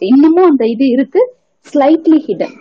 இன்னமும் 0.08 0.48
அந்த 0.50 0.66
இது 0.68 0.86
இருக்கு 0.88 1.22
slightly 1.66 2.20
hidden 2.26 2.56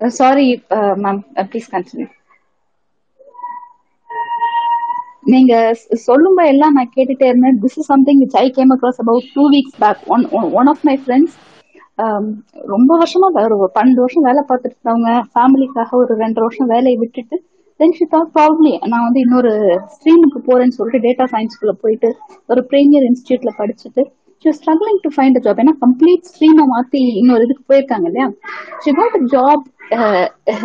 sorry 0.00 0.46
ma'am 1.02 1.20
please 1.48 1.72
continue 1.72 2.08
நீங்க 5.30 5.52
ஸ்- 5.74 5.88
எல்லாம் 6.46 6.74
நான் 6.74 6.92
கேட்டுட்டே 6.92 7.26
இருந்தேன். 7.28 7.56
This 7.62 7.78
is 7.78 7.90
something 7.92 8.20
which 8.22 8.36
I 8.38 8.46
came 8.50 8.72
across 8.74 9.00
about 9.00 9.26
two 9.34 9.44
weeks 9.48 9.78
back 9.80 10.02
one 10.08 10.24
one 10.54 10.68
of 10.68 10.84
my 10.84 10.96
friends 11.00 11.34
ரொம்ப 12.68 12.90
வருஷமா 12.98 13.28
வே- 13.34 13.44
ஒரு 13.56 13.70
பன்னெண்டு 13.76 14.00
வருஷம் 14.00 14.22
வேலை 14.22 14.42
பார்த்துட்டு 14.48 14.76
இருந்தவங்க 14.76 15.12
ஃபேமிலிக்காக 15.32 15.96
ஒரு 15.96 16.14
ரெண்டு 16.16 16.40
வருஷம் 16.40 16.66
வேலையை 16.66 16.96
விட்டுட்டு 16.98 17.36
தென் 17.80 17.94
ஷி 17.94 18.04
தாட் 18.10 18.30
ப்ராப்ளி 18.34 18.72
நான் 18.86 19.06
வந்து 19.06 19.20
இன்னொரு 19.20 19.52
ஸ்ட்ரீமுக்கு 19.94 20.40
போறேன்னு 20.46 20.76
சொல்லிட்டு 20.76 21.04
டேட்டா 21.06 21.24
சயின்ஸ்குள்ள 21.32 21.74
போயிட்டு 21.80 22.08
ஒரு 22.48 22.62
பிரீமியர் 22.70 23.06
இன்ஸ்டியூட்ல 23.08 23.52
படிச்சுட்டு 23.58 24.02
she 24.44 24.50
struggling 24.52 25.00
to 25.02 25.10
find 25.12 25.40
job 25.44 25.58
ஏன்னா 25.58 25.74
கம்ப்ளீட் 25.80 26.24
ஸ்ட்ரீமை 26.24 26.64
மாத்தி 26.66 27.00
இன்னொரு 27.14 27.44
இதுக்கு 27.44 27.64
போயிருக்காங்க 27.68 28.06
இல்லையா? 28.06 28.26
She 28.80 28.90
got 28.92 29.16
job 29.30 29.64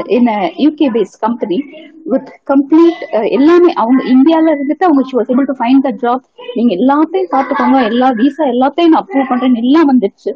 in 0.09 0.29
UK 0.57 0.87
based 0.89 1.19
company 1.19 1.57
with 2.05 2.31
complete 2.47 3.01
எல்லாமே 3.31 3.71
அவங்க 3.75 4.01
இந்தியால 4.13 4.53
இருந்துட்டு 4.55 4.83
அவங்க 4.83 5.03
she 5.03 5.15
was 5.17 5.31
able 5.31 5.45
to 5.45 5.57
find 5.59 5.83
the 5.83 5.93
job 6.03 6.23
நீங்க 6.55 6.71
எல்லாத்தையும் 6.77 7.31
பார்த்துக்கோங்க 7.31 7.79
எல்லா 7.85 8.09
விசா 8.19 8.45
எல்லாத்தையும் 8.47 8.93
நான் 8.93 9.03
அப்ரூவ் 9.03 9.29
பண்றேன்னு 9.29 9.61
எல்லாம் 9.63 9.89
வந்துடுச்சு. 9.91 10.31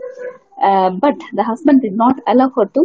But 0.99 1.23
the 1.35 1.43
husband 1.47 1.81
did 1.83 1.99
not 2.03 2.19
allow 2.25 2.49
her 2.57 2.67
to 2.73 2.83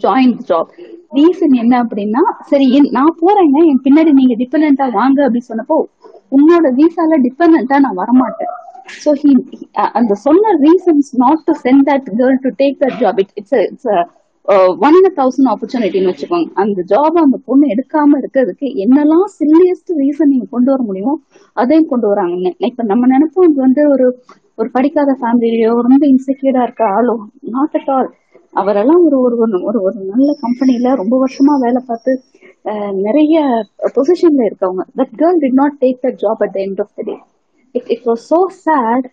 join 0.00 0.34
job 0.48 0.70
reason 1.18 1.54
என்ன 1.54 1.74
அப்படின்னா 1.84 2.22
சரி 2.42 2.66
என்- 2.76 2.90
நான் 2.90 3.18
போறேங்க 3.20 3.58
என் 3.70 3.82
பின்னாடி 3.84 4.12
நீங்க 4.12 4.34
டிபெண்டா 4.34 4.86
வாங்க 4.92 5.18
அப்படின்னு 5.26 5.50
சொன்னப்போ 5.50 5.76
உன்னோட 6.32 6.66
விசால 6.74 7.18
டிபெண்டா 7.26 7.78
நான் 7.78 8.00
வரமாட்டேன். 8.02 8.52
ஸோ 9.04 9.10
ஹி 9.20 9.30
uh, 9.74 9.90
அந்த 9.92 10.14
சொன்ன 10.24 10.54
reasons 10.60 11.10
not 11.16 11.42
to 11.44 11.52
send 11.64 11.84
that 11.90 12.08
girl 12.18 12.38
to 12.42 12.50
take 12.58 12.76
that 12.80 12.98
job 13.02 13.20
it 13.20 13.34
it's 13.36 13.56
it's 13.60 13.88
one 14.86 14.96
in 15.00 15.14
thousand 15.18 15.48
ஆப்பர்ச்சுனிட்டின்னு 15.52 16.10
வச்சுக்கோங்க. 16.12 16.48
அந்த 16.54 16.82
ஜாப் 16.92 17.18
அந்த 17.22 17.36
பொண்ணு 17.46 17.66
எடுக்காம 17.74 18.18
இருக்கிறதுக்கு 18.22 18.68
என்னெல்லாம் 18.84 19.28
சில்லியஸ்ட் 19.38 19.92
ரீசன் 20.00 20.32
நீங்க 20.32 20.46
கொண்டு 20.50 20.70
வர 20.70 20.82
முடியுமோ 20.82 21.14
அதையும் 21.56 21.86
கொண்டு 21.86 22.08
வராங்க. 22.08 22.34
இப்ப 22.70 22.82
நம்ம 22.82 23.06
நினைப்போம் 23.06 23.48
இது 23.50 23.60
வந்து 23.60 23.84
ஒரு 23.88 24.06
ஒரு 24.58 24.68
படிக்காத 24.70 25.10
ஃபேமிலியோ 25.20 25.72
ரொம்ப 25.86 26.04
இன்செக்யூர்டா 26.08 26.62
இருக்க 26.64 26.84
ஆளோ 26.96 27.14
நாட் 27.52 27.76
அட் 27.78 27.90
ஆல் 27.90 28.10
அவரெல்லாம் 28.54 29.02
ஒரு 29.06 29.16
ஒரு 29.24 29.36
ஒரு 29.68 29.78
ஒரு 29.82 29.98
நல்ல 30.08 30.30
கம்பெனில 30.42 30.94
ரொம்ப 30.96 31.14
வருஷமா 31.22 31.54
வேலை 31.62 31.80
பார்த்து 31.86 32.12
அஹ், 32.64 32.94
நிறைய 33.04 33.36
பொசிஷன்ல 33.94 34.42
இருக்கவங்க. 34.48 34.82
That 34.98 35.14
girl 35.20 35.40
did 35.42 35.58
not 35.60 35.76
take 35.80 36.02
the 36.02 36.12
job 36.20 36.42
at 36.44 36.54
the 36.54 36.64
end 36.64 36.80
of 36.84 36.92
the 36.92 37.04
day 37.04 37.14
it 37.74 37.88
it 37.94 38.04
was 38.08 38.24
so 38.30 38.38
sad 38.60 39.08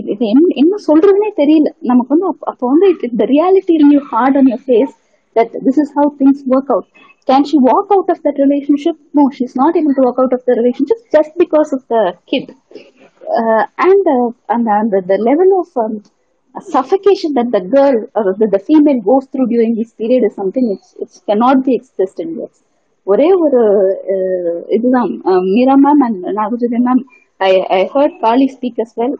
இது 0.00 0.24
என்ன 0.54 0.76
சொல்றதுனே 0.86 1.30
தெரியல. 1.36 1.68
நமக்கு 1.82 2.12
வந்து 2.14 2.28
அப்போ 2.50 2.64
வந்து 2.66 2.86
it 3.02 3.16
the 3.16 3.26
reality 3.32 3.74
in 3.78 3.92
you 3.92 4.02
hard 4.10 4.36
on 4.36 4.50
your 4.50 4.64
face 4.66 4.94
that 5.36 5.54
this 5.66 5.80
is 5.82 5.92
how 5.96 6.10
things 6.20 6.42
work 6.52 6.72
out 6.74 6.88
can 7.28 7.46
she 7.50 7.58
walk 7.66 7.92
out 7.94 8.10
of 8.14 8.22
that 8.26 8.40
relationship 8.44 9.00
no 9.18 9.24
she 9.36 9.44
is 9.44 9.56
not 9.60 9.76
able 9.80 9.96
to 9.98 10.04
walk 10.06 10.20
out 10.22 10.36
of 10.38 10.44
the 10.44 10.56
relationship 10.60 11.04
just 11.14 11.34
because 11.42 11.72
of 11.76 11.86
the 11.90 11.98
kid 12.32 12.50
and 13.79 14.07
uh, 14.07 14.27
and, 14.49 14.67
and 14.69 14.91
the, 14.91 15.01
the 15.03 15.17
level 15.19 15.49
of 15.55 15.67
um, 15.77 16.03
suffocation 16.55 17.33
that 17.33 17.51
the 17.51 17.61
girl 17.69 17.95
or 18.15 18.35
the, 18.35 18.47
the 18.47 18.59
female 18.61 19.01
goes 19.01 19.25
through 19.27 19.47
during 19.47 19.75
this 19.75 19.93
period 19.93 20.23
is 20.23 20.35
something 20.35 20.67
which, 20.67 20.87
which 20.97 21.15
cannot 21.27 21.63
be 21.63 21.75
expressed 21.75 22.19
in 22.19 22.35
words. 22.35 22.59
ஒரே 23.07 23.27
ஒரு 23.43 23.61
அஹ், 24.13 24.57
இதுதான் 24.69 25.11
அஹ், 25.29 25.43
Meera 25.47 25.75
ma'am 25.79 26.01
and 26.05 26.25
Nagajothi 26.37 26.79
ma'am 26.85 27.01
I 27.39 27.49
I 27.71 27.81
heard 27.93 28.17
Kali 28.19 28.47
speak 28.55 28.81
as 28.83 28.93
well 28.99 29.15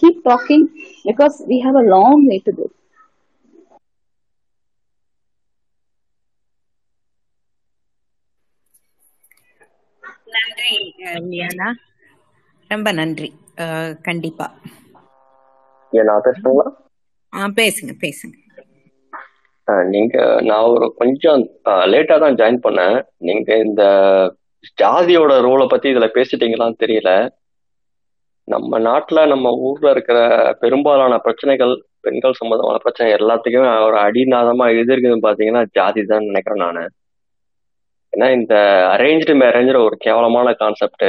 keep 0.00 0.20
talking 0.26 0.66
because 1.04 1.36
we 1.50 1.58
have 1.66 1.78
a 1.78 1.86
long 1.94 2.24
way 2.30 2.38
to 2.46 2.54
go 2.58 2.66
நன்றி 10.34 10.74
அஹ், 11.08 11.20
Liana 11.30 11.68
ரொம்ப 12.73 12.91
நன்றி. 12.99 13.29
கண்டிப்பா. 14.07 14.47
நான் 17.33 17.55
பேசுங்க 17.59 17.93
பேசுங்க. 18.05 18.35
நீங்க 19.93 20.15
நான் 20.47 20.69
ஒரு 20.73 20.87
கொஞ்சம் 21.01 21.41
லேட்டா 21.91 22.15
தான் 22.23 22.37
ஜாயின் 22.39 22.63
பண்ணேன். 22.65 22.97
நீங்க 23.27 23.49
இந்த 23.67 23.83
ஜாதியோட 24.81 25.33
ரோலை 25.45 25.65
பத்தி 25.69 25.87
இதுல 25.93 26.07
பேசிட்டீங்களான்னு 26.17 26.81
தெரியல. 26.83 27.11
நம்ம 28.47 28.79
நாட்டுல 28.87 29.19
நம்ம 29.33 29.47
ஊர்ல 29.67 29.91
இருக்கிற 29.95 30.19
பெரும்பாலான 30.63 31.17
பிரச்சனைகள் 31.25 31.73
பெண்கள் 32.05 32.39
சம்பந்தமான 32.39 32.79
பிரச்சனை 32.85 33.09
எல்லாத்துக்குமே 33.17 33.69
ஒரு 33.87 33.97
அடிநாதமா 34.05 34.65
எழுதிருக்குதுன்னு 34.75 35.27
பாத்தீங்கன்னா 35.27 35.61
ஜாதி 35.77 36.01
தான் 36.11 36.27
நினைக்கிறேன் 36.29 36.63
நானு. 36.65 36.83
ஏன்னா 38.13 38.27
இந்த 38.39 38.55
அரேഞ്ച്டு 38.93 39.35
மேரேஜ்ற 39.43 39.77
ஒரு 39.87 39.97
கேவலமான 40.05 40.47
கான்செப்ட் 40.63 41.07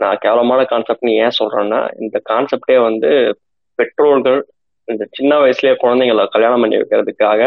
நான் 0.00 0.20
கேவலமான 0.20 0.60
கான்செப்ட்னு 0.64 1.12
ஏன் 1.18 1.36
சொல்றேன்னா 1.38 1.80
இந்த 1.98 2.16
கான்செப்டே 2.30 2.76
வந்து 2.80 3.10
பெற்றோர்கள் 3.78 4.40
இந்த 4.88 5.04
சின்ன 5.10 5.32
வயசுலயே 5.38 5.74
குழந்தைங்களை 5.76 6.24
கல்யாணம் 6.26 6.60
பண்ணி 6.60 6.76
வைக்கிறதுக்காக 6.76 7.40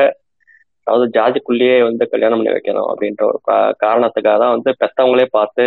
அதாவது 0.87 1.05
ஜாதிக்குள்ளேயே 1.17 1.77
வந்து 1.83 2.03
கல்யாணம் 2.09 2.39
பண்ணி 2.39 2.53
வைக்கணும் 2.53 2.89
அப்படின்ற 2.91 3.23
ஒரு 3.23 3.39
காரணத்துக்காக 3.79 4.37
தான் 4.37 4.55
வந்து 4.55 4.71
பெத்தவங்களே 4.81 5.25
பார்த்து 5.31 5.65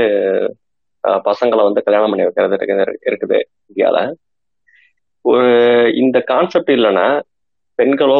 பசங்களை 1.24 1.62
வந்து 1.62 1.82
கல்யாணம் 1.82 2.10
பண்ணி 2.10 2.26
வைக்கிறது 2.26 2.56
இருக்குது 2.58 2.84
இருக்குது 3.06 3.38
இந்தியால. 3.68 3.98
ஒரு 5.24 5.50
இந்த 5.94 6.18
கான்செப்ட் 6.26 6.72
இல்லைன்னா 6.76 7.06
பெண்களோ 7.82 8.18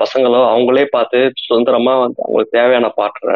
பசங்களோ 0.00 0.40
அவங்களே 0.52 0.84
பார்த்து 0.94 1.18
சுதந்திரமா 1.42 1.92
வந்து 2.02 2.20
அவங்களுக்கு 2.24 2.56
தேவையான 2.58 2.86
பாற்ற 2.98 3.26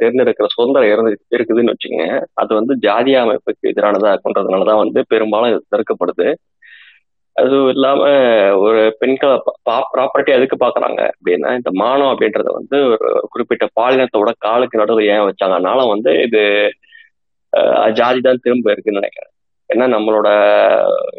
தேர்ந்தெடுக்கிற 0.00 0.46
சுதந்திரம் 0.54 0.90
இருந்து 0.92 1.12
இருக்குதுன்னு 1.36 1.74
வச்சுங்க 1.74 2.04
அது 2.42 2.52
வந்து 2.60 2.74
ஜாதிய 2.86 3.18
அமைப்புக்கு 3.24 3.70
எதிரானதா 3.72 4.12
கொண்டதுனாலதான் 4.24 4.82
வந்து 4.84 5.02
பெரும்பாலும் 5.12 5.50
இது 5.52 5.60
தடுக்கப்படுது. 5.74 6.28
அதுவும் 7.36 7.70
இல்லாம 7.74 8.00
ஒரு 8.64 8.80
பெண்களை 9.00 9.36
ப்ராப்பர்ட்டி 9.96 10.30
எதுக்கு 10.36 10.56
பாக்குறாங்க 10.64 11.00
அப்படின்னா 11.12 11.50
இந்த 11.58 11.70
மானம் 11.82 12.10
அப்படின்றத 12.12 12.50
வந்து 12.58 12.78
ஒரு 12.94 13.08
குறிப்பிட்ட 13.32 13.66
பாலினத்தோட 13.80 14.30
காலுக்கு 14.46 14.80
நடுவில் 14.80 15.10
ஏன் 15.14 15.26
வச்சாங்கனால 15.28 15.86
வந்து 15.92 16.12
இது 16.26 16.42
ஜாதி 18.00 18.20
தான் 18.20 18.42
திரும்ப 18.44 18.66
இருக்குன்னு 18.72 19.00
நினைக்கிறேன். 19.00 19.32
ஏன்னா 19.70 19.86
நம்மளோட 19.94 20.28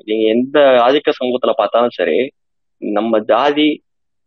நீங்க 0.08 0.24
எந்த 0.36 0.58
ஆதிக்க 0.86 1.12
சமூகத்துல 1.20 1.54
பார்த்தாலும் 1.62 1.98
சரி 2.00 2.18
நம்ம 2.82 3.20
ஜாதி 3.20 3.84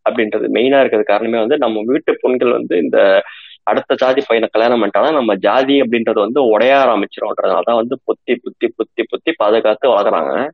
அப்படின்றது 0.06 0.46
மெயினா 0.52 0.78
இருக்கிறது 0.80 1.04
காரணமே 1.04 1.38
வந்து 1.38 1.58
நம்ம 1.58 1.82
வீட்டு 1.84 2.18
பெண்கள் 2.20 2.50
வந்து 2.50 2.78
இந்த 2.78 2.98
அடுத்த 3.62 3.94
ஜாதி 3.94 4.22
பையனை 4.26 4.48
கல்யாணம் 4.52 4.82
பண்ணிட்டாலும் 4.82 5.12
நம்ம 5.12 5.36
ஜாதி 5.36 5.80
அப்படின்றது 5.80 6.20
வந்து 6.20 6.44
உடைய 6.44 6.72
ஆரம்பிச்சிரும்ன்றதுனால 6.76 7.62
தான் 7.62 7.76
வந்து 7.76 7.98
புத்தி 8.04 8.36
புத்தி 8.36 8.68
புத்தி 8.76 9.02
புத்தி 9.02 9.32
பாதுகாத்து 9.32 9.88
வளர்க்குறாங்க. 9.88 10.50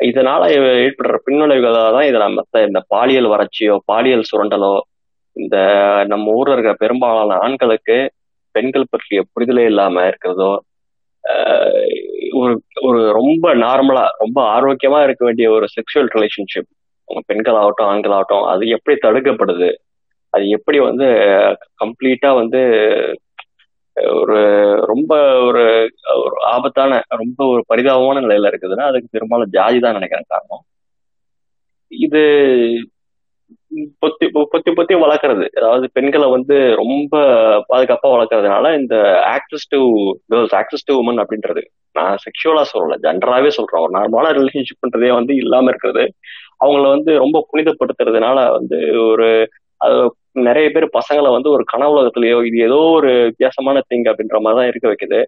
இதனால 0.00 0.42
ஏற்படுற 0.84 1.16
பின்னடைவுகளால 1.26 1.92
தான் 1.92 2.08
இதுல 2.10 2.40
மத்த 2.40 2.66
இந்த 2.66 2.80
பாலியல் 2.88 3.26
வறட்சியோ 3.26 3.76
பாலியல் 3.84 4.28
சுரண்டலோ 4.30 4.80
இந்த 5.36 5.56
நம்ம 6.06 6.32
ஊர்ல 6.32 6.52
இருக்கிற 6.52 6.74
பெரும்பாலான 6.74 7.38
ஆண்களுக்கு 7.38 8.10
பெண்கள் 8.50 8.90
பற்றிய 8.90 9.22
புரிதலே 9.32 9.64
இல்லாம 9.64 10.06
இருக்கிறதோ 10.06 10.50
ஒரு 12.32 12.62
ஒரு 12.80 13.12
ரொம்ப 13.12 13.54
நார்மலா 13.54 14.06
ரொம்ப 14.18 14.38
ஆரோக்கியமா 14.52 15.02
இருக்க 15.02 15.24
வேண்டிய 15.24 15.50
ஒரு 15.50 15.66
செக்ஷுவல் 15.76 16.10
ரிலேஷன்ஷிப் 16.14 16.70
பெண்கள் 17.26 17.54
ஆகட்டும் 17.54 17.86
ஆண்கள் 17.86 18.10
ஆகட்டும் 18.10 18.42
அது 18.42 18.68
எப்படி 18.68 18.98
தடுக்கப்படுது? 19.02 19.74
அது 20.30 20.48
எப்படி 20.48 20.78
வந்து 20.78 21.04
கம்ப்ளீட்டா 21.84 22.34
வந்து 22.34 22.60
ஒரு 23.94 24.38
ரொம்ப 24.86 25.40
ஒரு 25.40 25.64
ஒரு 26.24 26.36
ஆபத்தான 26.52 27.02
ரொம்ப 27.08 27.46
ஒரு 27.46 27.64
பரிதாபமான 27.66 28.20
நிலையில 28.20 28.52
இருக்குதுன்னா 28.52 28.80
அதுக்கு 28.80 29.08
பெரும்பாலும் 29.10 29.50
ஜாதி 29.50 29.78
தான் 29.80 29.92
நினைக்கிறேன் 29.92 30.24
காரணம். 30.28 30.64
இது 31.88 32.22
பொத்தி 34.02 34.26
பொத்தி 34.52 34.70
பொத்தி 34.78 34.94
வளர்க்கறது. 35.02 35.44
அதாவது 35.58 35.86
பெண்களை 35.92 36.26
வந்து 36.30 36.56
ரொம்ப 36.80 37.14
பாதுகாப்பா 37.70 38.08
வளர்க்கறதுனால 38.14 38.72
இந்த 38.80 38.96
access 39.34 39.66
to 39.68 39.80
girls 40.32 40.56
access 40.60 40.86
to 40.86 40.94
woman 41.02 41.22
அப்படின்றது 41.22 41.62
நான் 41.96 42.16
செக்ஷுவலா 42.24 42.64
சொல்லல 42.72 42.98
ஜென்ரலாவே 43.06 43.50
சொல்றேன். 43.56 43.82
ஒரு 43.84 43.92
நார்மலான 43.98 44.34
ரிலேஷன்ஷிப்ன்றதே 44.38 45.10
வந்து 45.18 45.32
இல்லாம 45.34 45.70
இருக்கிறது. 45.72 46.04
அவங்கள 46.64 46.84
வந்து 46.88 47.12
ரொம்ப 47.24 47.38
புனிதப்படுத்துறதுனால 47.50 48.38
வந்து 48.52 48.78
ஒரு 49.10 49.28
நிறைய 50.46 50.66
பேர் 50.70 50.86
பசங்களை 50.98 51.30
வந்து 51.36 51.48
ஒரு 51.50 51.64
கனவுலகத்திலேயோ 51.72 52.38
இது 52.48 52.58
ஏதோ 52.68 52.78
ஒரு 52.98 53.10
வித்தியாசமான 53.28 53.78
திங் 53.90 54.06
அப்படின்ற 54.10 54.38
மாதிரி 54.40 54.58
தான் 54.60 54.70
இருக்க 54.70 54.86
வைக்குது. 54.92 55.20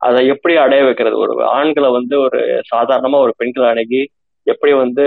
அதை 0.00 0.20
எப்படி 0.26 0.54
அடைய 0.56 0.82
வைக்கிறது? 0.84 1.16
ஒரு 1.18 1.34
ஆண்களை 1.58 1.88
வந்து 1.90 2.14
ஒரு 2.20 2.40
சாதாரணமா 2.72 3.18
ஒரு 3.26 3.32
பெண்களை 3.36 3.68
அணுகி 3.68 4.02
எப்படி 4.46 4.72
வந்து 4.82 5.04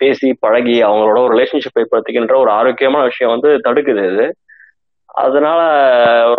பேசி 0.00 0.28
பழகி 0.44 0.76
அவங்களோட 0.88 1.18
ஒரு 1.26 1.32
ரிலேஷன்ஷிப் 1.34 1.80
ஏற்படுத்திக்கின்ற 1.82 2.34
ஒரு 2.44 2.50
ஆரோக்கியமான 2.58 3.02
விஷயம் 3.10 3.32
வந்து 3.34 3.50
தடுக்குது 3.66 4.04
இது. 4.12 4.26
அதனால 5.24 5.60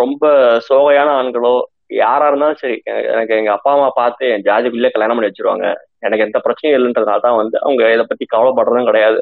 ரொம்ப 0.02 0.24
சோகையான 0.68 1.08
ஆண்களோ 1.20 1.54
யாரா 2.02 2.24
இருந்தாலும் 2.30 2.60
சரி 2.62 2.76
எனக்கு 3.12 3.34
எங்க 3.40 3.50
அப்பா 3.56 3.70
அம்மா 3.76 3.88
பார்த்து 4.00 4.24
என் 4.34 4.44
ஜாதிக்குள்ளே 4.48 4.90
கல்யாணம் 4.94 5.16
பண்ணி 5.16 5.30
வச்சிருவாங்க. 5.30 5.66
எனக்கு 6.06 6.26
எந்த 6.26 6.38
பிரச்சனையும் 6.46 6.76
இல்லைன்றதுனால 6.78 7.22
தான் 7.26 7.38
வந்து 7.40 7.56
அவங்க 7.64 7.82
இதை 7.94 8.04
பத்தி 8.10 8.24
கவலைப்படுறதும் 8.34 8.88
கிடையாது. 8.90 9.20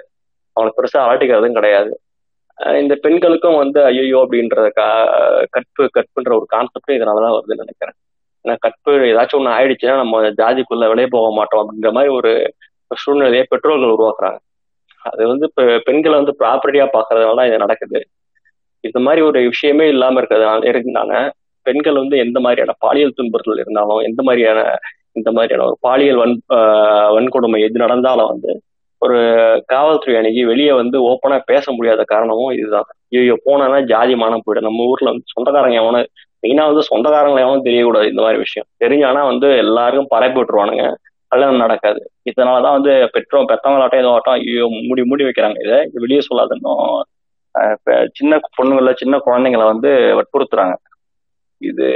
அவங்களுக்கு 0.56 0.80
பெருசா 0.80 1.04
அலட்டிக்கிறதும் 1.06 1.58
கிடையாது. 1.58 1.92
இந்த 2.82 2.94
பெண்களுக்கும் 3.04 3.60
வந்து 3.62 3.78
ஐயோ 3.90 4.18
அப்படின்ற 4.24 4.60
கற்பு 5.54 5.82
கற்புன்ற 5.96 6.30
ஒரு 6.38 6.46
கான்செப்டும் 6.54 6.96
இதனாலதான் 6.98 7.34
வருதுன்னு 7.36 7.64
நினைக்கிறேன். 7.64 7.96
ஏன்னா 8.44 8.54
கற்பு 8.64 8.92
ஏதாச்சும் 9.10 9.40
ஒண்ணு 9.40 9.56
ஆயிடுச்சுன்னா 9.56 9.96
நம்ம 10.02 10.20
ஜாதிக்குள்ள 10.40 10.86
வெளியே 10.92 11.08
போக 11.16 11.28
மாட்டோம் 11.38 11.62
அப்படின்ற 11.62 11.90
மாதிரி 11.96 12.10
ஒரு 12.18 12.32
சூழ்நிலையை 12.90 13.44
பெற்றோர்கள் 13.52 13.94
உருவாக்குறாங்க. 13.96 14.38
அது 15.04 15.22
வந்து 15.26 15.44
இப்போ 15.50 15.64
பெண்களை 15.86 16.14
வந்து 16.20 16.34
ப்ராப்பர்ட்டியா 16.40 16.86
பாக்குறதுனால 16.96 17.46
இது 17.48 17.58
நடக்குது. 17.64 17.98
இந்த 18.84 18.98
மாதிரி 19.06 19.20
ஒரு 19.28 19.38
விஷயமே 19.52 19.86
இல்லாம 19.94 20.20
இருக்கிறதுனால 20.20 20.68
இருந்தாங்க 20.72 21.14
பெண்கள் 21.66 22.00
வந்து 22.02 22.16
எந்த 22.24 22.38
மாதிரியான 22.40 22.74
பாலியல் 22.84 23.16
துன்புறுத்தல் 23.18 23.62
இருந்தாலும் 23.62 24.00
எந்த 24.08 24.20
மாதிரியான 24.22 24.60
இந்த 25.18 25.30
மாதிரியான 25.36 25.64
ஒரு 25.68 25.76
பாலியல் 25.86 26.20
வன் 26.22 26.34
வன்கொடுமை 27.16 27.58
எது 27.66 27.78
நடந்தாலும் 27.84 28.30
வந்து 28.32 28.50
ஒரு 29.02 29.18
காவல்துறை 29.72 30.14
அன்னைக்கு 30.18 30.42
வெளியே 30.50 30.72
வந்து 30.72 30.96
ஓப்பனா 31.10 31.36
பேச 31.50 31.72
முடியாத 31.76 32.02
காரணமும் 32.12 32.52
இதுதான். 32.58 32.88
ஐயோ 33.20 33.34
போனா 33.46 33.78
ஜாதி 33.92 34.14
மானம் 34.22 34.44
போயிடும். 34.46 34.68
நம்ம 34.68 34.86
ஊர்ல 34.92 35.12
வந்து 35.12 35.32
சொந்தக்காரங்க 35.34 35.78
எவனும் 35.82 36.08
மெயினா 36.42 36.64
வந்து 36.70 36.82
சொந்தக்காரங்களை 36.90 37.42
எவனும் 37.44 37.66
தெரியக்கூடாது 37.68 38.10
இந்த 38.12 38.22
மாதிரி 38.24 38.38
விஷயம். 38.44 38.68
தெரிஞ்சானா 38.84 39.22
வந்து 39.30 39.48
எல்லாருக்கும் 39.64 40.12
பரப்பி 40.14 40.38
விட்டுருவானுங்க. 40.40 40.84
கல்யாணம் 41.36 41.64
நடக்காது. 41.64 42.00
இதனாலதான் 42.30 42.76
வந்து 42.78 42.92
பெற்றோர் 43.14 43.50
பெற்றவங்களாட்டம் 43.52 44.02
ஏதோ 44.02 44.12
ஆட்டம் 44.16 44.38
ஐயோ 44.38 44.66
மூடி 44.88 45.02
மூடி 45.10 45.24
வைக்கிறாங்க. 45.28 45.58
இதை 45.66 45.78
இது 45.88 46.04
வெளியே 46.06 46.22
சொல்லாதுன்னும் 46.30 46.88
சின்ன 48.18 48.32
பொண்ணுங்கள 48.56 48.90
சின்ன 49.02 49.14
குழந்தைங்களை 49.26 49.66
வந்து 49.72 49.90
வற்புறுத்துறாங்க. 50.18 50.74
இது 51.60 51.86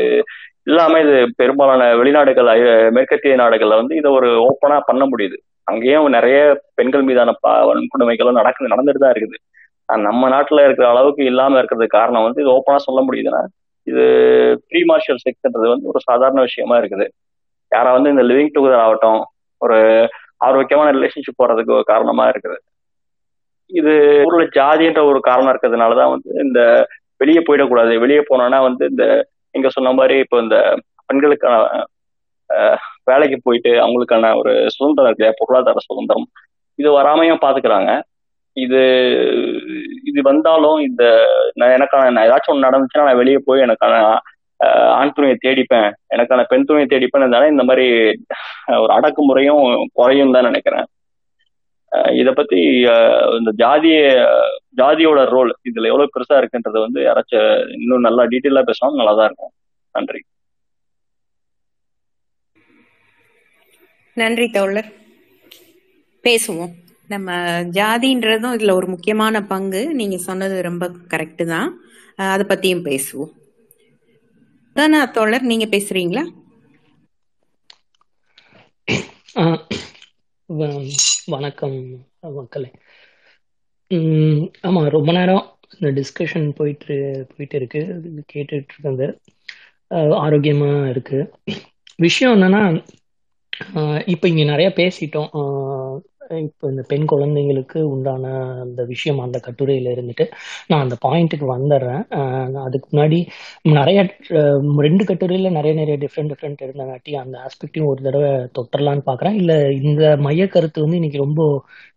இல்லாம 0.69 0.99
இது 1.05 1.15
பெரும்பாலான 1.41 1.83
வெளிநாடுகள் 2.01 2.49
மேற்கத்திய 2.97 3.35
நாடுகள்ல 3.43 3.79
வந்து 3.81 3.95
இதை 4.01 4.11
ஒரு 4.19 4.29
ஓப்பனா 4.49 4.77
பண்ண 4.89 5.05
முடியுது. 5.13 5.37
அங்கேயும் 5.71 6.09
நிறைய 6.17 6.39
பெண்கள் 6.79 7.07
மீதான 7.09 7.31
பா 7.45 7.53
வன்கொடுமைகளும் 7.71 8.39
நடக்குது 8.41 8.73
நடந்துட்டு 8.73 9.03
தான் 9.05 9.15
இருக்குது. 9.15 9.39
நம்ம 9.89 10.29
நாட்டுல 10.35 10.65
இருக்கிற 10.67 10.87
அளவுக்கு 10.93 11.23
இல்லாம 11.31 11.59
இருக்கிறதுக்கு 11.61 11.99
காரணம் 12.01 12.27
வந்து 12.27 12.43
இது 12.43 12.51
ஓப்பனா 12.57 12.81
சொல்ல 12.89 13.01
முடியுதுன்னா 13.09 13.43
இது 13.87 14.05
ப்ரீ 14.69 14.81
மார்ஷியல் 14.91 15.23
செக்ஸ்ன்றது 15.25 15.67
வந்து 15.75 15.89
ஒரு 15.93 16.01
சாதாரண 16.09 16.41
விஷயமா 16.49 16.77
இருக்குது. 16.81 17.07
யாரா 17.73 17.91
வந்து 17.97 18.13
இந்த 18.15 18.25
லிவிங் 18.31 18.55
டுகெதர் 18.55 18.85
ஆகட்டும் 18.87 19.21
ஒரு 19.61 19.79
ஆரோக்கியமான 20.47 20.93
ரிலேஷன்ஷிப் 20.97 21.41
போறதுக்கு 21.41 21.77
ஒரு 21.79 21.87
காரணமா 21.93 22.25
இருக்குது. 22.33 22.59
இது 23.71 23.93
ஊர்ல 24.27 24.45
ஜாதின்ற 24.59 25.01
ஒரு 25.11 25.19
காரணம் 25.29 25.51
இருக்கிறதுனாலதான் 25.53 26.13
வந்து 26.15 26.31
இந்த 26.45 26.61
வெளியே 27.23 27.41
போயிடக்கூடாது. 27.49 27.93
வெளியே 28.05 28.23
போனோம்னா 28.31 28.61
வந்து 28.69 28.85
இந்த 28.93 29.05
நீங்க 29.55 29.69
சொன்ன 29.77 29.93
மாதிரி 29.99 30.17
இப்போ 30.25 30.37
இந்த 30.45 30.57
பெண்களுக்கான 31.09 31.57
வேலைக்கு 33.11 33.37
போயிட்டு 33.47 33.73
அவங்களுக்கான 33.85 34.31
ஒரு 34.41 34.53
சுதந்திரம் 34.75 35.09
இருக்கு 35.09 35.23
இல்லையா, 35.23 35.39
பொருளாதார 35.41 35.83
சுதந்திரம். 35.89 36.27
இது 36.79 36.89
வராமையும் 36.99 37.43
பாத்துக்கிறாங்க. 37.45 37.91
இது 38.57 38.81
இது 40.11 40.21
வந்தாலும் 40.29 40.79
இந்த 40.87 41.03
நான் 41.59 41.75
எனக்கான 41.77 42.11
நான் 42.15 42.27
ஏதாச்சும் 42.29 42.53
ஒன்று 42.55 42.67
நடந்துச்சுன்னா 42.69 43.07
நான் 43.09 43.21
வெளியே 43.23 43.39
போய் 43.49 43.65
எனக்கான 43.67 43.95
ஆண் 44.69 45.13
துணையை 45.13 45.37
தேடிப்பேன். 45.43 45.93
எனக்கான 46.17 46.45
பெண் 46.49 46.65
துணையை 46.65 46.89
தேடிப்பேன். 46.89 47.51
இந்த 47.51 47.65
மாதிரி 47.65 47.87
ஒரு 48.83 48.93
அடக்குமுறையும் 48.93 49.85
குறையும் 49.93 50.33
தான் 50.33 50.49
நினைக்கிறேன். 50.49 50.87
இதை 51.93 52.19
இத 52.23 52.33
பத்தி 52.33 52.59
இந்த 53.39 53.51
ஜாதிய 53.59 54.01
ஜாதியோட 54.77 55.21
ரோல் 55.35 55.51
இதுல 55.71 55.91
எவ்வளவு 55.93 56.11
பெருசா 56.15 56.35
இருக்குன்றது 56.35 56.79
வந்து 56.85 57.01
யாராச்சும் 57.07 57.73
இன்னும் 57.81 58.07
நல்லா 58.07 58.25
டீட்டெயிலா 58.25 58.63
பேசணும் 58.71 58.99
நல்லா 59.01 59.15
தான் 59.15 59.27
இருக்கும். 59.27 59.53
நன்றி. 59.93 60.21
நன்றி 64.15 64.49
தோழர். 64.51 64.91
பேசுவோம். 66.25 66.73
நம்ம 67.09 67.33
ஜாதின்றதும் 67.79 68.57
இதுல 68.59 68.73
ஒரு 68.73 68.87
முக்கியமான 68.87 69.43
பங்கு. 69.53 69.95
நீங்க 69.95 70.17
சொன்னது 70.17 70.63
ரொம்ப 70.63 70.91
கரெக்டு 71.15 71.45
தான். 71.45 71.71
அதை 72.15 72.45
பத்தியும் 72.51 72.87
பேசுவோம். 72.89 73.33
தானா 74.81 75.05
தோழர் 75.05 75.43
நீங்க 75.43 75.65
பேசுறீங்களா? 75.65 76.23
ஆ, 79.37 79.67
வ- 80.49 80.91
வணக்கம் 81.27 82.07
மக்களே. 82.21 82.71
ஆமா 84.63 84.89
ரொம்ப 84.89 85.13
நேரம் 85.13 85.59
இந்த 85.79 86.01
டிஸ்கஷன் 86.01 86.51
போயிட்டு 86.51 87.27
போயிட்டு 87.37 87.57
இருக்கு 87.57 88.01
கேட்டுட்டு 88.33 88.53
இருக்கிறது 88.53 89.21
ஆரோக்கியமா 89.91 90.89
இருக்கு. 90.89 91.35
விஷயம் 91.97 92.41
என்னன்னா 92.41 92.85
இப்போ 94.09 94.29
இங்க 94.29 94.45
நிறைய 94.45 94.73
பேசிட்டோம். 94.77 96.01
இப்போ 96.31 96.65
இந்த 96.71 96.83
பெண் 96.89 97.07
குழந்தைங்களுக்கு 97.09 97.79
உண்டான 97.91 98.25
அந்த 98.61 98.81
விஷயம் 98.85 99.19
அந்த 99.19 99.39
கட்டுரையில 99.47 99.93
இருந்துட்டு 99.95 100.25
நான் 100.69 100.83
அந்த 100.83 100.97
பாயிண்ட்டுக்கு 101.03 101.47
வந்துடுறேன் 101.49 102.03
அதுக்கு 102.63 102.89
முன்னாடி 102.93 103.19
நிறைய 103.71 104.01
ரெண்டு 104.81 105.05
கட்டுரையில 105.05 105.51
நிறைய 105.51 105.75
நிறைய 105.75 105.97
டிஃப்ரெண்ட் 106.05 106.33
டிஃப்ரெண்ட் 106.33 106.63
இருந்தங்காட்டி 106.63 107.15
அந்த 107.17 107.37
ஆஸ்பெக்டையும் 107.47 107.89
ஒரு 107.89 108.01
தடவை 108.03 108.31
தொட்டரலான்னு 108.59 109.05
பார்க்குறேன் 109.07 109.39
இல்லை 109.41 109.57
இந்த 109.83 110.05
மைய 110.21 110.47
கருத்து 110.47 110.85
வந்து 110.85 111.01
இன்னைக்கு 111.01 111.19
ரொம்ப 111.19 111.43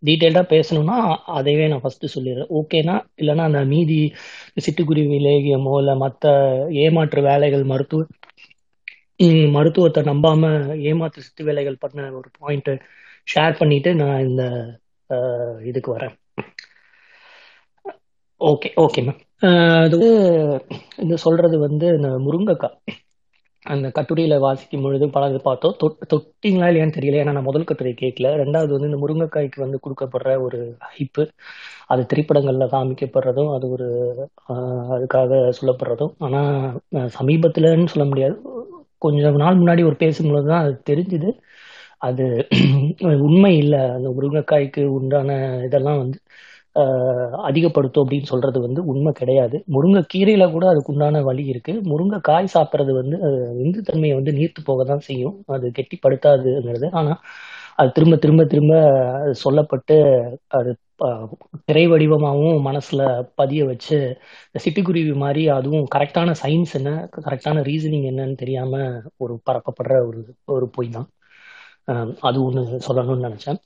டீட்டெயில்டாக 0.03 0.51
பேசணும்னா 0.53 0.97
அதைவே 1.35 1.67
நான் 1.67 1.83
ஃபர்ஸ்ட் 1.83 2.07
சொல்லிடுறேன் 2.15 2.51
ஓகேனா 2.55 2.97
இல்லைன்னா 3.17 3.45
அந்த 3.45 3.63
மீதி 3.67 4.01
சிட்டுக்குருவி 4.65 5.19
லேகியமோ 5.27 5.75
இல்லை 5.79 5.95
மற்ற 5.97 6.27
ஏமாற்று 6.83 7.21
வேலைகள் 7.21 7.65
மருத்துவ 7.65 8.03
மருத்துவத்தை 9.53 10.01
நம்பாம 10.07 10.45
ஏமாத்து 10.87 11.25
சித்து 11.25 11.43
வேலைகள் 11.43 11.81
பண்ண 11.81 12.07
ஒரு 12.11 12.29
பாயிண்ட் 12.39 12.71
ஷேர் 13.27 13.59
பண்ணிட்டு 13.59 13.91
நான் 14.01 14.25
இந்த 14.27 14.43
இதுக்கு 15.69 15.89
வரேன். 15.95 16.15
ஓகே 18.41 18.69
ஓகே 18.83 19.01
மேம் 19.07 19.21
அது 19.83 19.95
வந்து 19.95 20.11
இது 21.03 21.15
சொல்றது 21.25 21.55
வந்து 21.65 21.87
இந்த 21.97 22.09
முருங்கைக்காய். 22.25 22.77
அந்த 23.65 23.87
கட்டுரையில 23.97 24.35
வாசிக்கும் 24.45 24.83
பொழுது 24.85 25.05
பலது 25.15 25.37
பார்த்தோம். 25.45 25.75
தொட் 25.81 26.01
தொட்டிங்களா 26.13 26.67
இல்லையான்னு 26.69 26.95
தெரியல. 26.97 27.19
ஏன்னா 27.21 27.35
நான் 27.37 27.47
முதல் 27.49 27.67
கட்டுரை 27.69 27.93
கேட்கல. 28.01 28.31
ரெண்டாவது 28.41 28.71
வந்து 28.75 28.89
இந்த 28.91 28.99
முருங்கைக்காய்க்கு 29.03 29.59
வந்து 29.65 29.77
கொடுக்கப்படுற 29.83 30.33
ஒரு 30.45 30.59
ஹைப்பு 30.89 31.23
அது 31.93 32.01
திரைப்படங்கள்ல 32.11 32.67
காமிக்கப்படுறதும் 32.75 33.51
அது 33.55 33.65
ஒரு 33.75 33.87
அதுக்காக 34.95 35.31
சொல்லப்படுறதும். 35.59 36.13
ஆனா 36.25 36.41
சமீபத்துலன்னு 37.19 37.91
சொல்ல 37.93 38.07
முடியாது. 38.11 38.37
கொஞ்சம் 39.05 39.41
நாள் 39.43 39.59
முன்னாடி 39.61 39.81
ஒரு 39.89 39.97
பேசும்பொழுது 40.03 40.47
தான் 40.51 40.63
அது 40.65 40.75
தெரிஞ்சுது. 40.89 41.29
அது 42.03 42.25
உண்மை 43.27 43.51
இல்லை. 43.57 43.81
அந்த 43.95 44.07
முருங்கைக்காய்க்கு 44.15 44.83
உண்டான 44.97 45.29
இதெல்லாம் 45.67 45.99
வந்து 46.03 46.17
அதிகப்படுத்தும் 47.47 48.03
அப்படின்னு 48.03 48.29
சொல்றது 48.31 48.59
வந்து 48.65 48.81
உண்மை 48.91 49.11
கிடையாது. 49.19 49.57
முருங்கைக்கீரையில 49.75 50.45
கூட 50.51 50.65
அதுக்கு 50.71 50.91
உண்டான 50.93 51.21
வழி 51.29 51.43
இருக்கு. 51.53 51.73
முருங்கைக்காய் 51.91 52.53
சாப்பிட்றது 52.55 52.93
வந்து 52.99 53.17
இந்து 53.65 53.81
தன்மையை 53.89 54.15
வந்து 54.19 54.33
நீர்த்து 54.39 54.61
போக 54.69 54.83
தான் 54.85 55.05
செய்யும். 55.09 55.35
அது 55.55 55.67
கெட்டிப்படுத்தாதுங்கிறது. 55.79 56.89
ஆனா 57.01 57.13
அது 57.79 57.89
திரும்ப 57.95 58.15
திரும்ப 58.23 58.43
திரும்ப 58.47 58.73
அது 59.19 59.33
சொல்லப்பட்டு 59.45 59.95
அது 60.57 60.71
ப- 60.99 61.09
திரை 61.67 61.83
வடிவமாகவும் 61.91 62.59
மனசுல 62.67 63.01
பதிய 63.39 63.61
வச்சு 63.69 63.97
இந்த 64.47 64.59
சிட்டுக்குருவி 64.65 65.13
மாதிரி 65.23 65.43
அதுவும் 65.57 65.87
கரெக்டான 65.95 66.31
சயின்ஸ் 66.41 66.73
என்ன 66.73 66.91
கரெக்டான 67.21 67.63
ரீசனிங் 67.69 68.07
என்னன்னு 68.11 68.37
தெரியாம 68.37 68.73
ஒரு 69.19 69.35
பரப்பப்படுற 69.47 69.97
ஒரு 70.09 70.21
ஒரு 70.55 70.67
பொய் 70.75 70.89
தான் 70.89 71.07
அது 72.27 72.37
ஒன்று 72.45 72.61
சொல்லணும்னு 72.87 73.27
நினைச்சேன். 73.27 73.59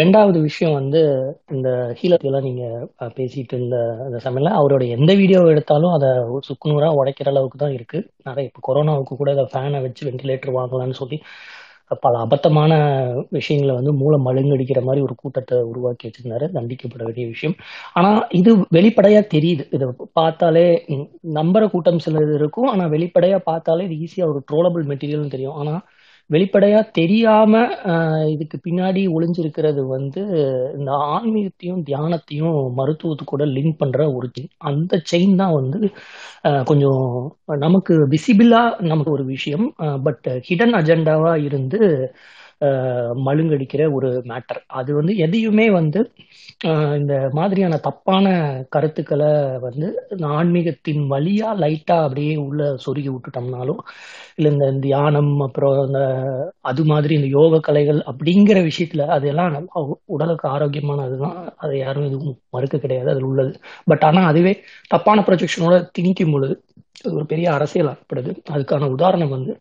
ரெண்டாவது 0.00 0.38
விஷயம் 0.40 0.74
வந்து 0.78 1.00
இந்த 1.54 1.68
ஹீலத்திலாம் 2.00 2.46
நீங்க 2.48 2.64
பேசிட்டு 3.18 3.54
இருந்த 3.56 3.78
அந்த 4.06 4.18
சமயம்ல 4.26 4.52
அவரோட 4.60 4.82
எந்த 4.96 5.14
வீடியோ 5.14 5.40
எடுத்தாலும் 5.54 5.94
அதை 5.96 6.10
சுக்குநூறா 6.48 6.88
உடைக்கிற 7.00 7.30
அளவுக்கு 7.32 7.58
தான் 7.64 7.76
இருக்கு. 7.78 7.98
நிறைய 8.28 8.50
இப்போ 8.50 8.62
கொரோனாவுக்கு 8.68 9.16
கூட 9.22 9.32
அதை 9.36 9.46
ஃபேனை 9.54 9.80
வச்சு 9.86 10.04
வென்டிலேட்டர் 10.10 10.56
வாங்கலாம்னு 10.58 11.00
சொல்லி 11.02 11.18
பல 12.02 12.18
அபத்தமான 12.24 12.72
விஷயங்களை 13.36 13.72
வந்து 13.74 13.92
மூளை 13.92 14.18
மழுங்கடிக்கிற 14.26 14.80
மாதிரி 14.88 15.00
ஒரு 15.06 15.14
கூட்டத்தை 15.22 15.56
உருவாக்கி 15.70 16.04
வச்சிருந்தாரு. 16.08 16.46
தண்டிக்கப்பட 16.56 17.02
வேண்டிய 17.04 17.26
விஷயம். 17.26 17.56
ஆனா 17.92 18.10
இது 18.40 18.50
வெளிப்படையா 18.76 19.20
தெரியுது. 19.34 19.64
இதை 19.76 19.86
பார்த்தாலே 20.12 20.66
நம்புற 21.38 21.70
கூட்டம் 21.70 22.02
சிலது 22.06 22.34
இருக்கும். 22.40 22.68
ஆனா 22.68 22.84
வெளிப்படையா 22.84 23.38
பார்த்தாலே 23.50 23.84
இது 23.88 23.96
ஈஸியா 24.06 24.28
ஒரு 24.32 24.42
ட்ரோலபிள் 24.52 24.84
மெட்டீரியல்னு 24.92 25.34
தெரியும். 25.36 25.58
ஆனா 25.62 25.74
வெளிப்படையா 26.30 26.80
தெரியாம 26.92 27.52
இதுக்கு 28.28 28.56
பின்னாடி 28.66 29.02
ஒளிஞ்சிருக்கிறது 29.10 29.82
வந்து 29.86 30.20
இந்த 30.78 30.90
ஆன்மீகத்தையும் 31.08 31.82
தியானத்தையும் 31.86 32.58
மருத்துவத்து 32.76 33.24
கூட 33.24 33.44
லிங்க் 33.48 33.78
பண்ற 33.78 34.06
ஒரு 34.12 34.28
செயின் 34.28 34.50
அந்த 34.62 35.00
செயின் 35.10 35.34
தான் 35.36 35.54
வந்து 35.54 35.78
கொஞ்சம் 36.64 37.02
நமக்கு 37.58 37.94
விசிபிளா 38.08 38.62
நமக்கு 38.84 39.12
ஒரு 39.12 39.24
விஷயம். 39.26 39.66
பட் 40.02 40.26
ஹிடன் 40.48 40.74
அஜெண்டாவா 40.80 41.32
இருந்து 41.44 41.80
மழுங்கடிக்கிற 43.24 43.82
ஒரு 43.96 44.08
மேட்டர் 44.26 44.60
அது 44.78 44.90
வந்து 44.94 45.12
எதையுமே 45.24 45.66
வந்து 45.72 46.00
இந்த 46.98 47.14
மாதிரியான 47.32 47.74
தப்பான 47.86 48.24
கருத்துக்களை 48.70 49.30
வந்து 49.64 49.86
இந்த 50.10 50.26
ஆன்மீகத்தின் 50.38 51.02
வழியா 51.12 51.50
லைட்டா 51.62 51.96
அப்படியே 52.04 52.34
உள்ள 52.44 52.62
சொருகி 52.84 53.10
விட்டுட்டோம்னாலும் 53.10 53.80
இல்ல 54.38 54.50
இந்த 54.54 54.66
தியானம் 54.80 55.32
அப்புறம் 55.46 55.78
இந்த 55.86 56.00
அது 56.70 56.84
மாதிரி 56.90 57.14
இந்த 57.14 57.28
யோக 57.36 57.60
கலைகள் 57.62 58.00
அப்படிங்கிற 58.10 58.58
விஷயத்துல 58.68 59.06
அதெல்லாம் 59.16 59.56
உடலுக்கு 60.14 60.46
ஆரோக்கியமான 60.50 61.04
அதுதான் 61.08 61.36
அதை 61.58 61.74
யாரும் 61.80 62.08
எதுவும் 62.08 62.36
மறுக்க 62.50 62.78
கிடையாது 62.78 63.10
அதில் 63.12 63.28
உள்ளது. 63.30 63.52
பட் 63.86 64.04
ஆனா 64.08 64.22
அதுவே 64.30 64.52
தப்பான 64.90 65.24
ப்ரொஜெக்ஷனோட 65.28 65.76
திணிக்கும் 65.96 66.32
பொழுது 66.32 66.54
அது 67.00 67.14
ஒரு 67.14 67.26
பெரிய 67.26 67.46
அரசியல் 67.52 67.90
ஆகப்படுது 67.92 68.32
அதுக்கான 68.52 68.88
உதாரணம் 68.96 69.34
வந்து 69.36 69.52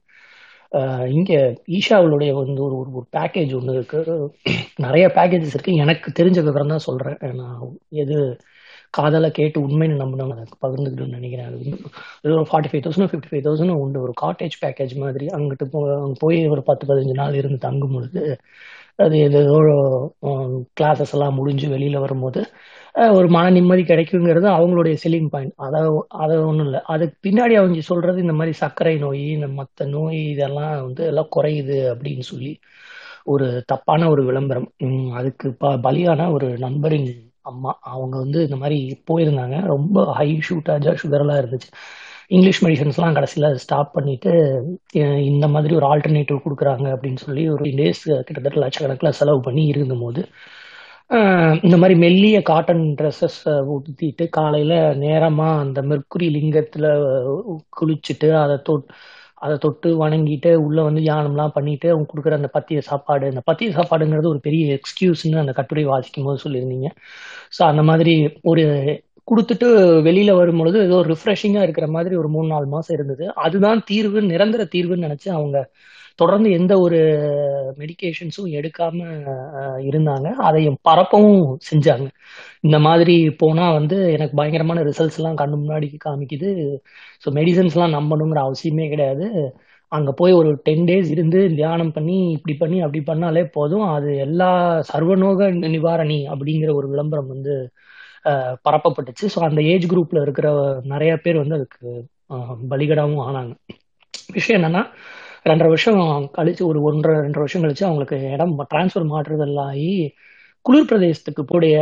இங்க 1.17 1.31
ஈஷாவுடைய 1.77 2.31
வந்து 2.39 2.61
ஒரு 2.67 2.75
ஒரு 2.79 3.05
பேக்கேஜ் 3.17 3.51
ஒன்று 3.59 3.73
இருக்கு. 3.77 3.99
நிறைய 4.85 5.05
பேக்கேஜஸ் 5.17 5.55
இருக்கு. 5.55 5.73
எனக்கு 5.83 6.09
தெரிஞ்ச 6.19 6.39
விவரம் 6.47 6.73
தான் 6.73 6.87
சொல்றேன். 6.87 7.17
நான் 7.41 7.61
எது 8.03 8.17
காதல 8.97 9.25
கேட்டு 9.37 9.57
உண்மைன்னு 9.67 10.01
நம்பினவங்க 10.01 10.35
அதை 10.37 10.55
பகிர்ந்துக்கணும்னு 10.65 11.17
நினைக்கிறேன். 11.17 11.47
அது 11.49 11.57
வந்து 11.61 11.77
ஒரு 12.37 12.47
forty 12.51 12.69
five 12.71 12.83
thousand 12.85 13.09
fifty 13.11 13.29
five 13.31 13.43
thousand 13.47 13.75
உண்டு. 13.83 13.99
ஒரு 14.05 14.13
காட்டேஜ் 14.23 14.55
பேக்கேஜ் 14.63 14.93
மாதிரி 15.03 15.25
அங்கிட்டு 15.37 15.65
போ 15.73 15.79
அங்கே 15.97 16.17
போய் 16.23 16.39
ஒரு 16.53 16.63
பத்து 16.69 16.85
பதினஞ்சு 16.89 17.15
நாள் 17.21 17.39
இருந்து 17.41 17.59
தங்கும் 17.67 17.95
பொழுது 17.97 18.23
அது 19.05 19.17
ஏதோ 19.27 19.41
கிளாஸஸ் 20.79 21.13
எல்லாம் 21.15 21.37
முடிஞ்சு 21.39 21.67
வெளியில 21.75 21.99
வரும்போது 22.05 22.41
ஒரு 23.07 23.27
மன 23.29 23.49
நிம்மதி 23.49 23.81
கிடைக்குங்கிறது 23.81 24.47
அவங்களுடைய 24.59 24.97
செல்லிங் 25.03 25.27
பாயிண்ட் 25.27 25.53
அதை 25.55 25.81
அதை 26.07 26.37
ஒன்றும் 26.37 26.65
இல்லை. 26.65 26.81
அதுக்கு 26.85 27.29
பின்னாடி 27.29 27.53
அவங்க 27.53 27.79
சொல்றது 27.81 28.21
இந்த 28.21 28.33
மாதிரி 28.33 28.51
சர்க்கரை 28.51 28.97
நோய் 28.97 29.23
இந்த 29.31 29.47
மற்ற 29.47 29.85
நோய் 29.85 30.29
இதெல்லாம் 30.29 30.83
வந்து 30.83 31.05
எல்லாம் 31.05 31.29
குறையுது 31.35 31.77
அப்படின்னு 31.93 32.19
சொல்லி 32.19 32.59
ஒரு 33.23 33.63
தப்பான 33.67 34.09
ஒரு 34.09 34.23
விளம்பரம். 34.25 34.71
அதுக்கு 35.13 35.53
ப 35.53 35.73
பலியான 35.77 36.31
ஒரு 36.33 36.47
நண்பரின் 36.57 37.09
அம்மா. 37.41 37.79
அவங்க 37.81 38.17
வந்து 38.17 38.43
இந்த 38.43 38.55
மாதிரி 38.55 39.03
போயிருந்தாங்க. 39.11 39.61
ரொம்ப 39.65 40.03
ஹை 40.17 40.39
ஷூட்டாஜா 40.49 40.95
சுகர்லாம் 41.03 41.41
இருந்துச்சு. 41.41 41.69
இங்கிலீஷ் 42.27 42.63
மெடிசன்ஸ்லாம் 42.65 43.13
கடைசியில் 43.13 43.55
ஸ்டாப் 43.55 43.93
பண்ணிட்டு 43.93 44.31
இந்த 45.23 45.47
மாதிரி 45.47 45.75
ஒரு 45.75 45.87
ஆல்டர்னேட்டிவ் 45.87 46.39
கொடுக்குறாங்க 46.45 46.87
அப்படின்னு 46.95 47.15
சொல்லி 47.15 47.49
ஒரு 47.49 47.63
டேஸ் 47.63 48.21
கிட்டத்தட்ட 48.21 48.59
லட்சக்கணக்கில் 48.59 49.09
செலவு 49.09 49.39
பண்ணி 49.39 49.65
இருந்தபோது 49.65 50.21
போது 50.21 50.29
இந்த 51.63 51.75
மாதிரி 51.77 51.95
மெல்லிய 52.03 52.37
காட்டன் 52.41 52.83
ட்ரெஸ்ஸஸ் 52.99 53.39
ஊற்றிட்டு 53.73 54.25
காலையில் 54.29 54.75
நேரமாக 54.97 55.61
அந்த 55.61 55.79
மெர்க்குரி 55.81 56.27
லிங்கத்தில் 56.35 56.87
குளிச்சுட்டு 57.79 58.29
அதை 58.43 58.57
தொட் 58.69 58.85
அதை 59.41 59.55
தொட்டு 59.57 59.89
வணங்கிட்டு 60.03 60.51
உள்ளே 60.65 60.81
வந்து 60.81 61.01
யானம்லாம் 61.01 61.53
பண்ணிட்டு 61.53 61.87
அவங்க 61.91 62.07
கொடுக்குற 62.11 62.33
அந்த 62.39 62.49
பத்திய 62.57 62.79
சாப்பாடு. 62.89 63.25
அந்த 63.33 63.41
பத்திய 63.49 63.69
சாப்பாடுங்கிறது 63.77 64.31
ஒரு 64.33 64.41
பெரிய 64.47 64.63
எக்ஸ்கியூஸ்னு 64.77 65.43
அந்த 65.43 65.53
கட்டுரை 65.59 65.83
வாசிக்கும் 65.85 66.27
போது 66.27 66.43
சொல்லியிருந்தீங்க. 66.45 66.89
ஸோ 67.57 67.61
அந்த 67.63 67.83
மாதிரி 67.83 68.13
ஒரு 68.43 68.63
கொடுத்துட்டு 69.27 69.67
வெளியில 70.07 70.31
வரும்பொழுது 70.35 70.77
ஏதோ 70.87 70.97
ரிஃப்ரெஷிங்கா 71.11 71.61
இருக்கிற 71.65 71.87
மாதிரி 71.87 72.15
ஒரு 72.15 72.29
மூணு 72.29 72.47
நாலு 72.47 72.67
மாசம் 72.67 72.95
இருந்தது. 72.97 73.25
அதுதான் 73.45 73.81
தீர்வு 73.85 74.21
நிரந்தர 74.31 74.63
தீர்வுன்னு 74.75 75.07
நினைச்சு 75.07 75.29
அவங்க 75.37 75.57
தொடர்ந்து 76.19 76.49
எந்த 76.51 76.73
ஒரு 76.79 76.99
மெடிக்கேஷன்ஸும் 77.79 78.49
எடுக்காம 78.57 78.97
இருந்தாங்க. 79.89 80.27
அதையும் 80.47 80.77
பரப்பவும் 80.87 81.39
செஞ்சாங்க. 81.69 82.07
இந்த 82.63 82.77
மாதிரி 82.87 83.15
போனா 83.41 83.65
வந்து 83.77 83.97
எனக்கு 84.15 84.35
பயங்கரமான 84.35 84.83
ரிசல்ட்ஸ் 84.89 85.19
எல்லாம் 85.19 85.39
கண்ணு 85.41 85.57
முன்னாடி 85.61 85.89
காமிக்குது. 86.05 86.49
ஸோ 87.23 87.29
மெடிசன்ஸ்லாம் 87.39 87.97
நம்பணுங்கிற 87.97 88.41
அவசியமே 88.47 88.87
கிடையாது. 88.89 89.27
அங்க 89.91 90.09
போய் 90.13 90.33
ஒரு 90.33 90.49
டென் 90.65 90.85
டேஸ் 90.85 91.09
இருந்து 91.11 91.39
தியானம் 91.55 91.93
பண்ணி 91.93 92.17
இப்படி 92.35 92.53
பண்ணி 92.57 92.77
அப்படி 92.85 93.01
பண்ணாலே 93.03 93.43
போதும். 93.55 93.85
அது 93.95 94.09
எல்லா 94.25 94.49
சர்வநோக 94.91 95.39
நிவாரணி 95.67 96.19
அப்படிங்கிற 96.33 96.71
ஒரு 96.79 96.87
விளம்பரம் 96.93 97.31
வந்து 97.33 97.53
பரப்பப்பட்டுச்சு. 98.65 99.25
ஸோ 99.33 99.39
அந்த 99.47 99.61
ஏஜ் 99.71 99.85
குரூப்ல 99.91 100.21
இருக்கிற 100.25 100.47
நிறைய 100.93 101.11
பேர் 101.25 101.41
வந்து 101.43 101.57
அதுக்கு 101.59 101.87
பலிகடாவும் 102.71 103.23
ஆனாங்க. 103.27 103.53
விஷயம் 104.35 104.57
என்னன்னா 104.59 104.83
ரெண்டரை 105.45 105.69
வருஷம் 105.73 105.99
கழிச்சு 106.37 106.63
ஒரு 106.63 106.79
ஒன்றரை 106.81 107.17
ரெண்டரை 107.19 107.43
வருஷம் 107.45 107.63
கழிச்சு 107.63 107.83
அவங்களுக்கு 107.83 108.17
இடம் 108.31 108.65
டிரான்ஸ்ஃபர் 108.73 109.07
மாற்றுதல் 109.11 109.59
ஆகி 109.67 109.91
குளிர் 110.65 110.89
பிரதேசத்துக்கு 110.89 111.43
போடைய 111.51 111.77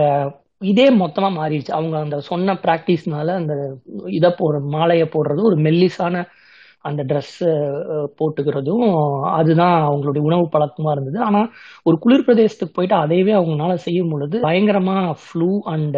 இதே 0.71 0.87
மொத்தமா 0.93 1.29
மாறிடுச்சு. 1.39 1.71
அவங்க 1.71 1.95
அந்த 1.99 2.19
சொன்ன 2.19 2.53
பிராக்டிஸ்னால 2.53 3.27
அந்த 3.41 3.53
இதை 4.17 4.29
போடுற 4.39 4.59
மாலையை 4.75 5.07
போடுறது 5.07 5.41
ஒரு 5.41 5.57
மெல்லிசான 5.57 6.23
அந்த 6.85 7.01
ட்ரெஸ் 7.03 7.37
போட்டுக்கிறதும் 8.19 8.83
அதுதான் 9.31 9.75
அவங்களுடைய 9.87 10.21
உணவு 10.21 10.45
பழக்கமா 10.51 10.91
இருந்தது. 10.91 11.17
ஆனா 11.19 11.41
ஒரு 11.83 11.97
குளிர் 11.97 12.25
பிரதேசத்துக்கு 12.25 12.75
போயிட்டு 12.75 12.95
அதையவே 12.95 13.33
அவங்களால 13.33 13.73
செய்யும் 13.85 14.11
பொழுது 14.11 14.37
பயங்கரமா 14.41 14.95
ஃப்ளூ 15.23 15.49
அண்ட் 15.73 15.97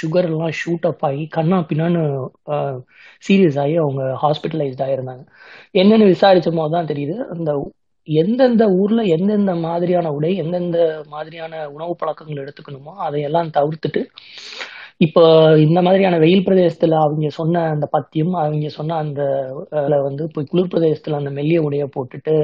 சுகர் 0.00 0.28
எல்லாம் 0.30 0.54
ஷூட் 0.60 0.86
அப் 0.86 1.04
ஆகி 1.04 1.24
கண்ணா 1.28 1.58
பின்னான்னு 1.70 2.02
சீரியஸ் 3.22 3.58
ஆகி 3.64 3.76
அவங்க 3.76 4.02
ஹாஸ்பிட்டலைஸ்ட் 4.24 4.84
ஆயிருந்தாங்க. 4.86 5.24
என்னன்னு 5.74 6.12
விசாரிச்ச 6.12 6.50
போது 6.52 6.74
தான் 6.76 6.90
தெரியுது 6.92 7.16
அந்த 7.34 7.50
எந்தெந்த 8.08 8.64
ஊர்ல 8.80 9.00
எந்தெந்த 9.14 9.52
மாதிரியான 9.64 10.10
உடை 10.16 10.32
எந்தெந்த 10.36 10.78
மாதிரியான 11.08 11.54
உணவு 11.68 11.94
பழக்கங்கள் 11.98 12.42
எடுத்துக்கணுமோ 12.42 12.92
அதையெல்லாம் 13.06 13.50
தவிர்த்துட்டு 13.56 14.00
இப்போ 15.00 15.22
இந்த 15.58 15.82
மாதிரியான 15.82 16.18
வெயில் 16.18 16.44
பிரதேசத்துல 16.44 16.98
அவங்க 17.00 17.28
சொன்ன 17.30 17.62
அந்த 17.70 17.86
பத்தியம் 17.90 18.34
அவங்க 18.34 18.68
சொன்ன 18.68 18.96
அந்த 18.96 19.20
வந்து 20.06 20.24
போய் 20.34 20.50
குளிர் 20.50 20.70
பிரதேசத்துல 20.72 21.18
அந்த 21.20 21.30
மெல்லிய 21.30 21.60
உடைய 21.62 21.84
போட்டுட்டு 21.96 22.34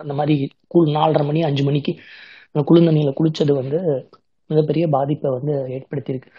அந்த 0.00 0.12
மாதிரி 0.14 0.34
கூழ் 0.66 0.88
நாலரை 0.88 1.24
மணி 1.26 1.40
அஞ்சு 1.42 1.62
மணிக்கு 1.64 1.92
அந்த 2.50 2.62
குளிர்ந்தண்ணியில 2.68 3.12
குளிச்சது 3.20 3.52
வந்து 3.60 3.78
மிகப்பெரிய 4.50 4.84
பாதிப்பை 4.88 5.30
வந்து 5.30 5.54
ஏற்படுத்தியிருக்கு. 5.76 6.30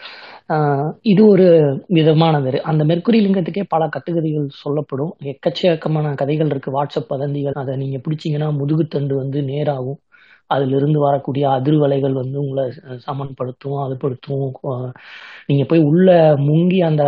இது 1.02 1.22
ஒரு 1.26 1.46
விதமானது. 1.88 2.60
அந்த 2.70 2.82
மெர்குரி 2.84 3.18
லிங்கத்துக்கே 3.24 3.64
பல 3.74 3.82
கட்டுகதைகள் 3.96 4.48
சொல்லப்படும். 4.62 5.12
எக்கச்சக்கமான 5.32 6.14
கதைகள் 6.22 6.50
இருக்கு. 6.52 6.70
வாட்ஸ்அப் 6.76 7.12
வதந்திகள் 7.14 7.60
அதை 7.62 7.74
நீங்க 7.82 7.98
பிடிச்சீங்கன்னா 8.06 8.48
முதுகுத்தண்டு 8.60 9.14
வந்து 9.22 9.40
நேராகும். 9.52 9.98
அதிலிருந்து 10.50 10.98
வரக்கூடிய 11.00 11.48
அதிர்வலைகள் 11.48 12.12
வந்து 12.12 12.40
உங்களை 12.40 12.64
சமன்படுத்தும் 13.06 13.78
அதுபடுத்தும் 13.80 14.44
அஹ் 14.70 14.92
நீங்க 15.46 15.64
போய் 15.64 15.80
உள்ள 15.82 16.08
முங்கி 16.40 16.78
அந்த 16.80 17.04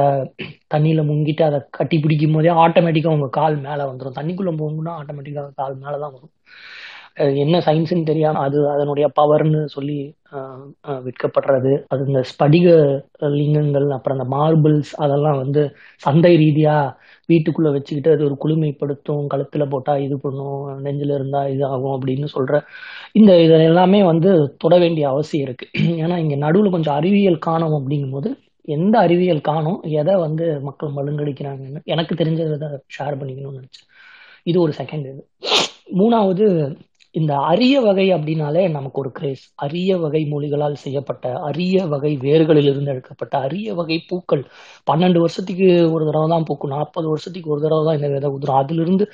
தண்ணியில 0.74 1.00
முங்கிட்டு 1.06 1.42
அதை 1.42 1.58
கட்டி 1.70 1.98
பிடிக்கும் 1.98 2.32
போதே 2.32 2.50
ஆட்டோமேட்டிக்கா 2.62 3.08
உங்க 3.08 3.28
கால் 3.32 3.56
மேல 3.58 3.84
வந்துடும் 3.84 4.18
தண்ணிக்குள்ள 4.18 4.52
போகணும்னா 4.56 4.94
ஆட்டோமேட்டிக்கா 5.00 5.44
கால் 5.54 5.76
மேலதான் 5.76 6.14
வரும். 6.14 6.32
என்ன 7.42 7.56
சயின்ஸ்ன்னு 7.66 8.08
தெரியாம 8.10 8.40
அது 8.46 8.58
அதனுடைய 8.74 9.06
பவர்னு 9.18 9.60
சொல்லி 9.74 9.96
விற்கப்படுறது. 11.06 11.72
அது 11.92 12.02
இந்த 12.08 12.20
ஸ்படிக 12.30 12.68
லிங்கங்கள் 13.38 13.88
அப்புறம் 13.96 14.16
அந்த 14.18 14.26
மார்பிள்ஸ் 14.36 14.92
அதெல்லாம் 15.04 15.38
வந்து 15.42 15.62
சந்தை 16.04 16.32
ரீதியா 16.42 16.76
வீட்டுக்குள்ள 17.28 17.70
வச்சுக்கிட்டு 17.74 18.14
அது 18.14 18.22
ஒரு 18.28 18.36
குளுமைப்படுத்தும் 18.44 19.26
கழுத்துல 19.32 19.64
போட்டா 19.72 19.94
இது 20.06 20.16
பண்ணும் 20.22 20.62
நெஞ்சில 20.86 21.16
இருந்தா 21.18 21.42
இது 21.54 21.64
ஆகும் 21.72 21.94
அப்படின்னு 21.96 22.28
சொல்ற 22.36 22.60
இந்த 23.20 23.32
இது 23.42 23.58
எல்லாமே 23.70 24.00
வந்து 24.12 24.30
தொட 24.64 24.76
வேண்டிய 24.84 25.04
அவசியம் 25.14 25.46
இருக்கு. 25.48 25.68
ஏன்னா 26.04 26.16
இங்க 26.24 26.38
நடுவுல 26.46 26.72
கொஞ்சம் 26.76 26.98
அறிவியல் 27.00 27.44
காணும் 27.48 27.76
அப்படிங்கும்போது 27.78 28.30
எந்த 28.68 28.94
அறிவியல் 29.06 29.46
காணும் 29.50 29.78
எதை 30.00 30.14
வந்து 30.24 30.46
மக்கள் 30.68 30.96
மழுங்கடிக்கிறாங்கன்னு 30.96 31.80
எனக்கு 31.94 32.14
தெரிஞ்சதை 32.20 32.68
ஷேர் 32.96 33.18
பண்ணிக்கணும்னு 33.20 33.60
நினைச்சேன். 33.60 33.88
இது 34.50 34.58
ஒரு 34.64 34.72
செகண்ட் 34.80 35.06
இது. 35.12 35.22
மூணாவது 36.00 36.46
இந்த 37.14 37.32
அரிய 37.48 37.74
வகை 37.80 38.04
அப்படின்னாலே 38.14 38.62
நமக்கு 38.74 38.98
ஒரு 39.00 39.10
கிரேஸ் 39.16 39.42
அரிய 39.64 39.96
வகை 40.02 40.20
மொழிகளால் 40.30 40.76
செய்யப்பட்ட 40.84 41.24
அரிய 41.48 41.82
வகை 41.90 42.12
வேர்களிலிருந்து 42.22 42.92
எடுக்கப்பட்ட 42.94 43.34
அரிய 43.46 43.74
வகை 43.80 43.98
பூக்கள். 44.10 44.42
பன்னெண்டு 44.86 45.18
வருஷத்துக்கு 45.24 45.66
ஒரு 45.94 46.04
தடவை 46.08 46.28
தான் 46.32 46.46
பூக்கும். 46.50 46.72
நாற்பது 46.76 47.06
வருஷத்துக்கு 47.12 47.52
ஒரு 47.54 47.62
தடவை 47.64 47.82
தான் 47.88 47.98
இந்த 48.00 48.08
விதை 48.14 48.30
உதிரும். 48.36 48.60
அதிலிருந்து 48.62 49.06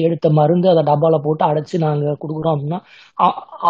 எடுத்த 0.00 0.26
மருந்து 0.38 0.68
அதை 0.72 0.84
டப்பால 0.90 1.18
போட்டு 1.26 1.44
அடைச்சு 1.50 1.78
நாங்க 1.86 2.16
கொடுக்குறோம் 2.22 2.54
அப்படின்னா 2.56 2.80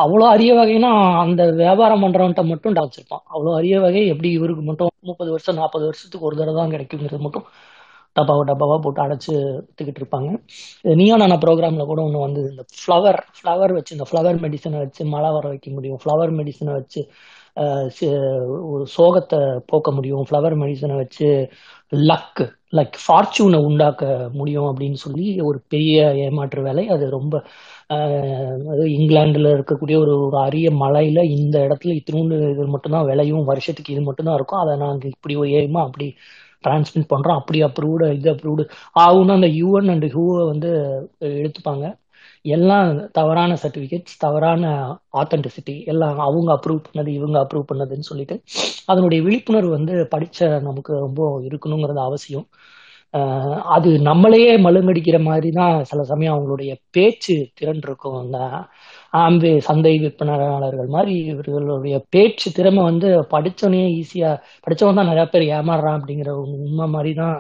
அவ்வளோ 0.03 0.27
அரிய 0.35 0.53
வகைனா 0.61 0.91
அந்த 1.25 1.43
வியாபாரம் 1.63 2.05
பண்றவன்ட்ட 2.05 2.45
மட்டும் 2.53 2.77
டாச்சிருப்பான் 2.79 3.25
அவ்வளோ 3.35 3.53
அரிய 3.61 3.77
வகை 3.81 4.03
எப்படி 4.13 4.31
இவருக்கு 4.39 4.65
மட்டும் 4.71 4.91
முப்பது 5.05 5.31
வருஷம் 5.35 5.59
நாற்பது 5.61 5.85
வருஷத்துக்கு 5.89 6.29
ஒரு 6.31 6.37
தடவை 6.37 6.59
தான் 6.61 6.75
கிடைக்குங்கிறது 6.75 7.25
மட்டும் 7.27 7.47
டப்பாவை 8.17 8.43
டப்பாவாக 8.51 8.81
போட்டு 8.85 9.01
அடைச்சு 9.05 9.33
வித்துக்கிட்டு 9.35 10.01
இருப்பாங்க. 10.03 10.31
நியோனான 11.01 11.39
ப்ரோக்ராம்ல 11.45 11.85
கூட 11.91 12.01
ஒன்று 12.07 12.27
வந்து 12.27 12.43
இந்த 12.51 12.65
ஃப்ளவர் 12.81 13.21
ஃப்ளவர் 13.39 13.77
வச்சு 13.79 13.97
இந்த 13.97 14.07
ஃப்ளவர் 14.11 14.43
மெடிசனை 14.45 14.79
வச்சு 14.85 15.05
மழை 15.15 15.31
வர 15.37 15.47
வைக்க 15.53 15.71
முடியும். 15.77 16.01
ஃப்ளவர் 16.03 16.33
மெடிசனை 16.41 16.75
வச்சு 16.81 17.03
ஒரு 18.73 18.85
சோகத்தை 18.97 19.41
போக்க 19.71 19.89
முடியும். 19.97 20.25
ஃப்ளவர் 20.29 20.57
மெடிசனை 20.63 20.95
வச்சு 21.03 21.29
லக் 22.11 22.43
லைக் 22.77 22.97
ஃபார்ச்சூனை 23.03 23.59
உண்டாக்க 23.69 24.05
முடியும் 24.39 24.69
அப்படின்னு 24.71 24.99
சொல்லி 25.03 25.27
ஒரு 25.49 25.59
பெரிய 25.73 25.99
ஏமாற்று 26.25 26.61
வேலை. 26.63 26.85
அது 26.95 27.05
ரொம்ப 27.17 27.35
அது 28.69 28.85
இங்கிலாந்துல 28.99 29.53
இருக்கக்கூடிய 29.57 29.97
ஒரு 30.05 30.15
ஒரு 30.27 30.39
அரிய 30.47 30.69
மலையில 30.83 31.23
இந்த 31.37 31.57
இடத்துல 31.67 31.95
இத்தினூண்டு 31.99 32.37
இது 32.53 32.67
மட்டும்தான் 32.75 33.09
விளையும். 33.11 33.45
வருஷத்துக்கு 33.51 33.95
இது 33.95 34.03
மட்டும்தான் 34.09 34.39
இருக்கும். 34.39 34.63
அதை 34.65 34.75
நாங்கள் 34.85 35.13
இப்படி 35.15 35.37
ஒரு 35.43 35.51
ஏமா 35.63 35.83
அப்படி 35.89 36.09
டிரான்ஸ்மிட் 36.65 37.11
பண்றோம் 37.13 37.39
அப்படி 37.41 37.59
அப்ரூவ்டு 37.69 38.07
இது 38.19 38.29
அப்ரூவ்டு 38.35 38.65
ஆகும்னு 39.05 39.37
அந்த 39.39 39.49
யூஎன் 39.61 39.93
அண்ட் 39.95 40.07
ஹூவை 40.17 40.43
வந்து 40.53 40.71
எடுத்துப்பாங்க. 41.41 41.85
எல்லாம் 42.55 42.89
தவறான 43.19 43.53
சர்டிபிகேட்ஸ் 43.63 44.17
தவறான 44.25 44.65
ஆத்தென்டிசிட்டி 45.21 45.77
எல்லாம் 45.93 46.19
அவங்க 46.27 46.51
அப்ரூவ் 46.57 46.81
பண்ணது 46.89 47.11
இவங்க 47.19 47.37
அப்ரூவ் 47.45 47.71
பண்ணதுன்னு 47.71 48.09
சொல்லிட்டு 48.11 48.37
அதனுடைய 48.93 49.21
விழிப்புணர்வு 49.27 49.73
வந்து 49.79 49.95
படிச்ச 50.15 50.39
நமக்கு 50.69 50.93
ரொம்ப 51.07 51.21
இருக்கணுங்கிறது 51.49 52.03
அவசியம். 52.09 52.47
அது 53.75 53.91
நம்மளையே 54.09 54.53
மழுங்கடிக்கிற 54.67 55.19
மாதிரி 55.29 55.49
தான் 55.59 55.75
சில 55.91 56.01
சமயம் 56.11 56.35
அவங்களுடைய 56.35 56.71
பேச்சு 56.97 57.37
திறன் 57.59 57.83
இருக்கும். 57.87 58.19
அந்த 58.23 58.39
ஆம்பே 59.15 59.51
சந்தை 59.67 59.93
விற்பனையாளர்கள் 60.03 60.89
மாதிரி 60.95 61.15
இவர்களுடைய 61.33 61.97
பேச்சு 62.11 62.49
திறமை 62.53 62.83
வந்து 62.83 63.09
படித்தவனே 63.33 63.83
ஈஸியா 64.01 64.31
படிச்சவன் 64.67 64.99
தான் 64.99 65.11
நிறைய 65.11 65.27
பேர் 65.29 65.45
ஏமாறுறான் 65.53 65.99
அப்படிங்கிற 65.99 66.31
ஒரு 66.41 66.53
உண்மை 66.61 66.87
மாதிரி 66.95 67.13
தான் 67.23 67.37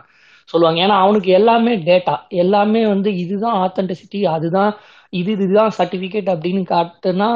சொல்லுவாங்க. 0.48 0.78
ஏன்னா 0.84 0.96
அவனுக்கு 1.04 1.30
எல்லாமே 1.38 1.72
டேட்டா 1.86 2.14
எல்லாமே 2.42 2.82
வந்து 2.86 3.10
இதுதான் 3.22 3.58
ஆத்தென்டிசிட்டி 3.64 4.18
அதுதான் 4.34 4.72
இது 5.12 5.30
இதுதான் 5.36 5.72
சர்டிபிகேட் 5.78 6.28
அப்படின்னு 6.34 6.62
காட்டுனா 6.70 7.30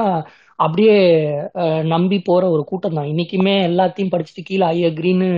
அப்படியே 0.59 0.95
நம்பி 1.93 2.17
போற 2.21 2.45
ஒரு 2.55 2.63
கூட்டம் 2.71 2.97
தான் 2.97 3.11
இன்னைக்குமே 3.11 3.55
எல்லாத்தையும் 3.69 4.13
படிச்சுட்டு 4.15 4.43
கீழே 4.43 4.65
ஐ 4.69 4.79
அக்ரின்னு 4.89 5.29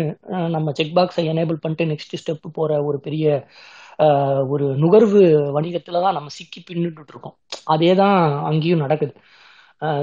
நம்ம 0.54 0.72
செக் 0.78 0.94
பாக்ஸை 0.96 1.24
எனேபிள் 1.32 1.62
பண்ணிட்டு 1.62 1.90
நெக்ஸ்ட் 1.92 2.16
ஸ்டெப் 2.22 2.46
போற 2.52 2.78
ஒரு 2.88 2.98
பெரிய 3.00 3.26
ஒரு 4.52 4.66
நுகர்வு 4.82 5.20
வணிகத்துல 5.56 6.02
தான் 6.04 6.16
நம்ம 6.18 6.30
சிக்கி 6.38 6.60
பின்னுட்டு 6.62 7.12
இருக்கோம் 7.14 7.36
அதே 7.66 7.90
தான் 7.94 8.16
அங்கேயும் 8.50 8.84
நடக்குது. 8.84 9.12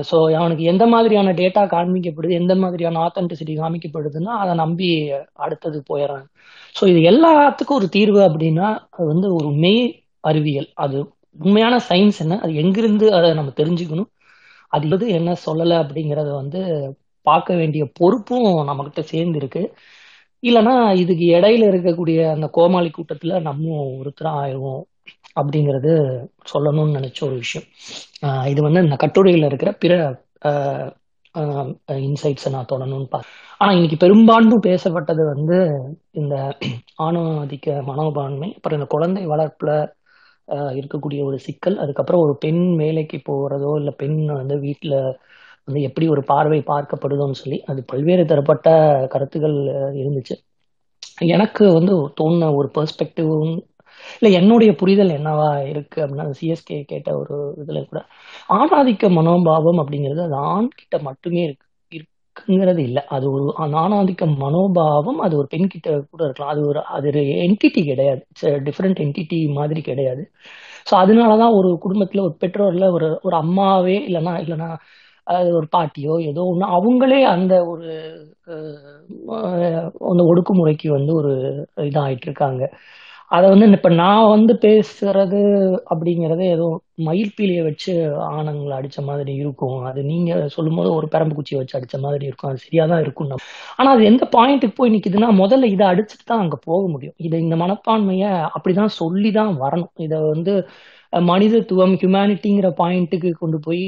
ஸோ 0.10 0.18
அவனுக்கு 0.40 0.64
எந்த 0.64 0.84
மாதிரியான 0.88 1.34
டேட்டா 1.40 1.64
காமிக்கப்படுது 1.74 2.34
எந்த 2.34 2.54
மாதிரியான 2.56 3.02
ஆத்தென்டிசிட்டி 3.08 3.54
காமிக்கப்படுதுன்னா 3.58 4.34
அதை 4.44 4.54
நம்பி 4.56 4.88
அடுத்தது 5.46 5.80
போயிடுறாங்க. 5.90 6.26
ஸோ 6.76 6.84
இது 6.92 7.00
எல்லாத்துக்கும் 7.12 7.80
ஒரு 7.82 7.90
தீர்வு 7.90 8.22
அப்படின்னா 8.28 8.68
அது 8.92 9.08
வந்து 9.08 9.28
ஒரு 9.38 9.50
மெய் 9.64 9.84
அறிவியல். 10.24 10.70
அது 10.76 10.98
உண்மையான 11.40 11.76
சயின்ஸ் 11.90 12.20
என்ன 12.20 12.38
அது 12.44 12.54
எங்கிருந்து 12.56 13.08
அதை 13.18 13.28
நம்ம 13.34 13.52
தெரிஞ்சுக்கணும் 13.58 14.10
அது 14.72 14.86
என்ன 15.20 15.32
சொல்லலை 15.46 15.76
அப்படிங்கிறத 15.84 16.30
வந்து 16.42 16.60
பார்க்க 17.26 17.54
வேண்டிய 17.56 17.84
பொறுப்பும் 18.00 18.50
நம்மகிட்ட 18.70 19.02
சேர்ந்து 19.14 19.40
இருக்கு 19.42 19.62
இல்லைன்னா 20.48 20.76
இதுக்கு 20.96 21.26
இடையில 21.34 21.70
இருக்கக்கூடிய 21.70 22.20
அந்த 22.32 22.48
கோமாளி 22.52 22.92
கூட்டத்துல 22.92 23.42
நம்ம 23.42 23.66
ஒருத்தர் 23.98 24.30
ஆயிடுவோம் 24.36 24.84
அப்படிங்கிறது 25.40 25.92
சொல்லணும்னு 26.52 26.98
நினைச்ச 26.98 27.20
ஒரு 27.24 27.36
விஷயம். 27.36 27.68
இது 28.46 28.62
வந்து 28.62 28.84
இந்த 28.84 28.96
கட்டுரையில 28.96 29.46
இருக்கிற 29.46 29.72
பிற 29.78 29.94
இன்சைட்ஸை 32.02 32.50
நான் 32.50 32.72
தொடணும்னு 32.72 33.10
பார்த்து 33.10 33.34
ஆனா 33.58 33.72
இன்னைக்கு 33.72 33.98
பெரும்பான்மை 33.98 34.58
பேசப்பட்டது 34.64 35.24
வந்து 35.34 35.58
இந்த 36.12 36.36
ஆணவாதிக்க 37.04 37.84
மனோபான்மை 37.84 38.50
அப்புறம் 38.54 38.78
இந்த 38.80 38.90
குழந்தை 38.90 39.24
வளர்ப்புல 39.28 39.72
இருக்கக்கூடிய 40.74 41.22
ஒரு 41.24 41.38
சிக்கல் 41.40 41.78
அதுக்கப்புறம் 41.78 42.22
ஒரு 42.22 42.34
பெண் 42.40 42.64
வேலைக்கு 42.76 43.18
போறதோ 43.24 43.72
இல்ல 43.80 43.92
பெண் 43.98 44.20
வந்து 44.34 44.56
வீட்டுல 44.60 44.96
வந்து 45.68 45.82
எப்படி 45.88 46.06
ஒரு 46.10 46.22
பார்வை 46.26 46.60
பார்க்கப்படுதுன்னு 46.68 47.40
சொல்லி 47.40 47.58
அது 47.68 47.80
பல்வேறு 47.92 48.24
தரப்பட்ட 48.26 48.68
கருத்துக்கள் 49.14 49.58
இருந்துச்சு. 50.02 50.36
எனக்கு 51.28 51.66
வந்து 51.78 51.94
தோணுன 52.20 52.50
ஒரு 52.58 52.68
பெர்ஸ்பெக்டிவும் 52.76 53.54
இல்லை 54.16 54.32
என்னுடைய 54.40 54.72
புரிதல் 54.82 55.16
என்னவா 55.16 55.50
இருக்கு 55.72 55.98
அப்படின்னா 56.04 56.26
சிஎஸ்கே 56.40 56.78
கேட்ட 56.86 57.10
ஒரு 57.22 57.36
இதுல 57.62 57.80
கூட 57.86 58.02
ஆணாதிக்க 58.58 59.10
மனோபாவம் 59.12 59.80
அப்படிங்கிறது 59.84 60.22
அது 60.28 60.38
ஆண் 60.52 60.70
கிட்ட 60.76 60.98
மட்டுமே 61.08 61.42
இருக்கு 61.44 61.66
இருக்குங்கிறது 61.92 62.82
இல்லை. 62.88 63.02
அது 63.08 63.26
ஒரு 63.32 63.46
அந்த 63.58 63.76
ஆணாதிக்க 63.78 64.24
மனோபாவம் 64.42 65.20
அது 65.26 65.34
ஒரு 65.38 65.48
பெண் 65.48 65.72
கிட்ட 65.74 65.88
கூட 66.12 66.22
இருக்கலாம். 66.26 66.52
அது 66.54 66.62
ஒரு 66.68 66.82
அது 66.96 67.08
ஒரு 67.08 67.22
என்டிட்டி 67.46 67.82
கிடையாது. 67.84 68.22
டிஃப்ரெண்ட் 68.68 69.00
என்டிட்டி 69.06 69.40
மாதிரி 69.54 69.82
கிடையாது. 69.82 70.24
ஸோ 70.90 70.96
அதனாலதான் 71.04 71.56
ஒரு 71.60 71.70
குடும்பத்துல 71.84 72.24
ஒரு 72.28 72.36
பெற்றோர்ல 72.44 72.88
ஒரு 72.92 73.08
ஒரு 73.22 73.36
அம்மாவே 73.38 73.98
இல்லைன்னா 74.08 74.34
இல்லைன்னா 74.44 74.70
ஒரு 75.58 75.68
பாட்டியோ 75.76 76.16
ஏதோ 76.30 76.42
ஒன்று 76.52 76.68
அவங்களே 76.78 77.20
அந்த 77.36 77.54
ஒரு 77.72 77.90
அந்த 80.12 80.24
ஒடுக்குமுறைக்கு 80.32 80.90
வந்து 80.98 81.14
ஒரு 81.22 81.34
இதாகிட்டு 81.88 82.28
இருக்காங்க 82.30 82.64
அதை 83.32 83.46
வந்து 83.52 83.68
இப்ப 83.78 83.90
நான் 84.02 84.30
வந்து 84.34 84.54
பேசுறது 84.66 85.40
அப்படிங்கறது 85.94 86.44
ஏதோ 86.56 86.68
மயிர்பீலியை 87.08 87.64
வச்சு 87.64 87.94
ஆணங்களை 88.36 88.76
அடிச்ச 88.80 89.00
மாதிரி 89.10 89.34
இருக்கும். 89.36 89.80
அது 89.90 90.00
நீங்க 90.04 90.32
சொல்லும்போது 90.56 90.90
ஒரு 90.94 91.08
பெரம்பு 91.16 91.36
குச்சியை 91.36 91.60
வச்சு 91.62 91.78
அடிச்ச 91.80 91.98
மாதிரி 92.06 92.26
இருக்கும். 92.26 92.50
அது 92.52 92.66
சரியாதான் 92.68 93.04
இருக்கும் 93.06 93.30
நம்ம 93.32 93.44
ஆனா 93.80 93.90
அது 93.96 94.04
எந்த 94.12 94.26
பாயிண்ட்டுக்கு 94.38 94.80
போய் 94.80 94.94
நிக்குதுன்னா 94.96 95.30
முதல்ல 95.44 95.72
இதை 95.76 95.88
அடிச்சுட்டு 95.88 96.26
தான் 96.26 96.44
அங்க 96.46 96.58
போக 96.70 96.84
முடியும். 96.88 97.16
இதை 97.28 97.40
இந்த 97.46 97.58
மனப்பான்மைய 97.64 98.26
அப்படிதான் 98.58 98.98
சொல்லி 99.02 99.32
தான் 99.32 99.54
வரணும். 99.64 99.94
இதை 100.08 100.20
வந்து 100.34 100.56
மனிதத்துவம் 101.12 101.94
ஹியூமனிட்டிங்கிற 101.94 102.68
பாயிண்ட்டுக்கு 102.78 103.32
கொண்டு 103.32 103.60
போய் 103.60 103.84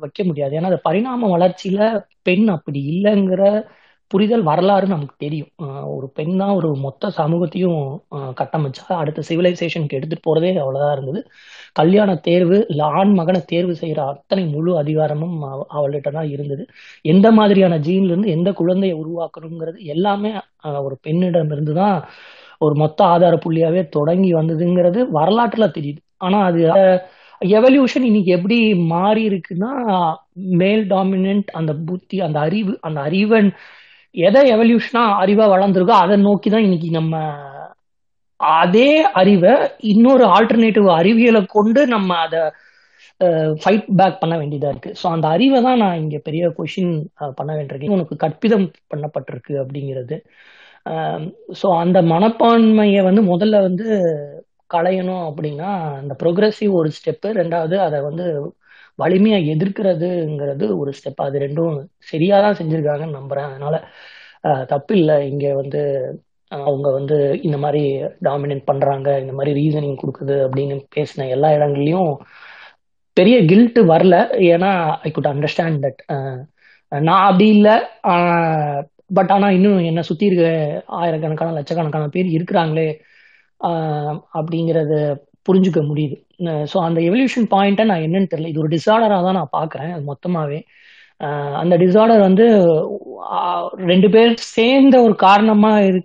வைக்க 0.00 0.24
முடியாது. 0.24 0.58
ஏன்னா 0.58 0.62
அந்த 0.62 0.80
பரிணாம 0.82 1.38
வளர்ச்சியில 1.38 2.02
பெண் 2.22 2.48
அப்படி 2.48 2.80
இல்லைங்கிற 2.90 3.62
புரிதல் 4.06 4.42
வரலாறு 4.42 4.86
நமக்கு 4.86 5.14
தெரியும். 5.18 5.48
ஒரு 5.86 6.10
பெண் 6.14 6.36
தான் 6.36 6.50
ஒரு 6.50 6.76
மொத்த 6.76 7.10
சமூகத்தையும் 7.10 8.02
கட்டமைச்சா 8.10 8.92
அடுத்த 8.92 9.22
சிவிலைசேஷனுக்கு 9.28 9.88
எடுத்துட்டு 9.88 10.24
போறதே 10.28 10.58
அவ்வளவுதான் 10.58 10.92
இருந்தது. 10.92 11.20
கல்யாண 11.72 12.14
தேர்வு 12.16 12.66
இல்ல 12.68 12.84
ஆண் 12.84 13.12
மகனை 13.12 13.40
தேர்வு 13.46 13.76
செய்யற 13.80 13.98
அத்தனை 14.06 14.44
முழு 14.46 14.76
அதிகாரமும் 14.76 15.42
அவ- 15.42 15.66
அவள்கிட்ட 15.74 16.10
தான் 16.12 16.28
இருந்தது. 16.28 16.66
எந்த 17.02 17.32
மாதிரியான 17.32 17.78
ஜீன்ல 17.78 18.04
இருந்து 18.04 18.28
எந்த 18.28 18.52
குழந்தையை 18.52 18.98
உருவாக்கணுங்கிறது 18.98 19.78
எல்லாமே 19.84 20.32
ஒரு 20.82 20.98
பெண்ணிடம் 21.02 21.50
இருந்து 21.50 21.74
தான் 21.74 21.96
ஒரு 22.58 22.74
மொத்த 22.74 23.04
ஆதார 23.04 23.36
புள்ளியாவே 23.36 23.88
தொடங்கி 23.88 24.34
வந்ததுங்கிறது 24.34 25.00
வரலாற்றுல 25.14 25.66
தெரியுது. 25.78 26.00
ஆனா 26.20 26.38
அது 26.48 26.62
எவல்யூஷன் 27.40 28.06
இன்னைக்கு 28.08 28.30
எப்படி 28.38 28.56
மாறி 28.92 29.22
இருக்குன்னா 29.30 29.70
மேல் 30.62 30.82
டாமினன்ட் 30.90 31.50
அந்த 31.58 31.72
புத்தி 31.88 32.16
அந்த 32.26 32.38
அறிவு 32.46 32.72
அந்த 32.88 32.98
அறிவன் 33.00 33.48
எதை 34.14 34.42
எவல்யூஷனா 34.54 35.02
அறிவா 35.22 35.44
வளர்ந்துருக்கோ 35.52 35.96
அதை 36.04 36.16
நோக்கி 36.26 36.48
தான் 36.50 36.66
இன்னைக்கு 36.68 36.88
நம்ம 36.98 37.14
அதே 38.60 38.90
அறிவை 39.20 39.54
இன்னொரு 39.92 40.24
ஆல்டர்னேட்டிவ் 40.36 40.86
அறிவியலை 41.00 41.42
கொண்டு 41.56 41.80
நம்ம 41.94 42.10
அதை 42.26 42.42
ஃபைட் 43.62 43.88
பேக் 43.98 44.20
பண்ண 44.22 44.34
வேண்டியதா 44.40 44.68
இருக்கு. 44.72 44.90
ஸோ 45.00 45.06
அந்த 45.14 45.26
அறிவை 45.34 45.58
தான் 45.66 45.80
நான் 45.82 46.00
இங்க 46.02 46.16
பெரிய 46.28 46.44
கொஷின் 46.58 46.92
பண்ண 47.38 47.50
வேண்டியிருக்கேன். 47.56 47.94
உனக்கு 47.96 48.14
கற்பிதம் 48.24 48.66
பண்ணப்பட்டிருக்கு 48.92 49.54
அப்படிங்கிறது. 49.62 50.16
ஸோ 51.60 51.66
அந்த 51.82 51.98
மனப்பான்மையை 52.12 53.02
வந்து 53.08 53.22
முதல்ல 53.32 53.56
வந்து 53.68 53.86
களையணும் 54.74 55.24
அப்படின்னா 55.30 55.70
அந்த 56.00 56.14
ப்ரோக்ரஸிவ் 56.22 56.72
ஒரு 56.80 56.90
ஸ்டெப்பு 56.98 57.28
ரெண்டாவது 57.40 57.76
அதை 57.86 57.98
வந்து 58.08 58.26
வலிமையா 59.02 59.38
எதிர்க்கிறதுங்கிறது 59.52 60.66
ஒரு 60.80 60.90
ஸ்டெப் 60.98 61.22
அது 61.26 61.38
ரெண்டும் 61.44 61.76
சரியா 62.10 62.36
தான் 62.44 62.58
செஞ்சிருக்காங்கன்னு 62.60 63.18
நம்புறேன். 63.20 63.48
அதனால 63.50 63.76
தப்பு 64.72 64.92
இல்லை. 65.00 65.16
இங்க 65.30 65.46
வந்து 65.60 65.80
அவங்க 66.52 66.88
வந்து 66.98 67.16
இந்த 67.46 67.56
மாதிரி 67.64 67.82
டாமினேட் 68.28 68.62
பண்றாங்க. 68.70 69.08
இந்த 69.22 69.32
மாதிரி 69.38 69.52
ரீசனிங் 69.60 70.00
கொடுக்குது 70.02 70.36
அப்படின்னு 70.46 70.76
பேசின 70.96 71.28
எல்லா 71.36 71.48
இடங்கள்லயும் 71.56 72.12
பெரிய 73.16 73.36
கில்ட் 73.50 73.80
வரல. 73.92 74.16
ஏன்னா 74.52 74.70
ஐ 75.06 75.10
குட் 75.16 75.30
அண்டர்ஸ்டாண்ட் 75.32 75.78
தட் 75.86 76.00
நான் 76.92 77.26
அப்படி 77.28 77.46
இல்லை. 77.56 77.74
பட் 79.18 79.30
ஆனா 79.34 79.46
இன்னும் 79.56 79.78
என்னை 79.90 80.02
சுத்தி 80.08 80.24
இருக்க 80.30 80.46
ஆயிரக்கணக்கான 81.00 81.54
லட்சக்கணக்கான 81.58 82.08
பேர் 82.16 82.28
இருக்கிறாங்களே. 82.36 82.88
அப்படிங்கிறத 84.38 84.94
புரிஞ்சுக்க 85.48 85.80
முடியுது. 85.90 86.16
ஸோ 86.72 86.76
அந்த 86.86 86.98
எவல்யூஷன் 87.08 87.46
பாயிண்ட்டை 87.54 87.84
நான் 87.90 88.04
என்னன்னு 88.06 88.30
தெரியல. 88.32 88.50
இது 88.52 88.62
ஒரு 88.64 88.70
டிசார்டராக 88.76 89.22
தான் 89.26 89.38
நான் 89.40 89.56
பார்க்குறேன். 89.58 89.92
அது 89.96 90.04
மொத்தமாகவே 90.12 90.60
அந்த 91.62 91.74
டிசார்டர் 91.82 92.22
வந்து 92.28 92.44
ரெண்டு 93.90 94.08
பேர் 94.14 94.30
சேர்ந்த 94.56 94.96
ஒரு 95.06 95.14
காரணமாக 95.26 95.86
இரு 95.88 96.00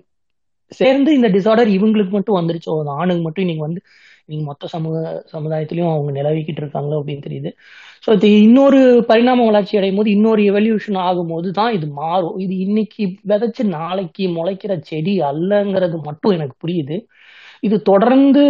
சேர்ந்து 0.71 1.09
இந்த 1.17 1.27
டிசார்டர் 1.35 1.69
இவங்களுக்கு 1.77 2.13
மட்டும் 2.17 2.37
வந்துருச்சோ. 2.39 2.73
அந்த 2.81 2.93
ஆணுக்கு 3.01 3.23
மட்டும் 3.27 3.47
நீங்கள் 3.49 3.67
வந்து 3.67 3.81
நீங்கள் 4.29 4.47
மொத்த 4.49 4.67
சமூக 4.73 4.95
சமுதாயத்துலையும் 5.33 5.91
அவங்க 5.93 6.11
நிலவிக்கிட்டு 6.19 6.61
இருக்காங்களோ 6.63 6.99
அப்படின்னு 6.99 7.25
தெரியுது. 7.27 7.49
ஸோ 8.05 8.09
இது 8.17 8.29
இன்னொரு 8.47 8.79
பரிணாம 9.09 9.45
வளர்ச்சி 9.49 9.77
அடையும் 9.79 9.99
போது 9.99 10.09
இன்னொரு 10.17 10.41
எவல்யூஷன் 10.51 10.97
ஆகும்போது 11.07 11.49
தான் 11.59 11.73
இது 11.77 11.87
மாறும். 12.01 12.37
இது 12.45 12.53
இன்னைக்கு 12.65 13.03
விதைச்சு 13.31 13.63
நாளைக்கு 13.77 14.25
முளைக்கிற 14.37 14.73
செடி 14.89 15.13
அல்லங்கிறது 15.31 15.99
மட்டும் 16.07 16.35
எனக்கு 16.37 16.55
புரியுது. 16.63 16.97
இது 17.65 17.77
தொடர்ந்து 17.89 18.41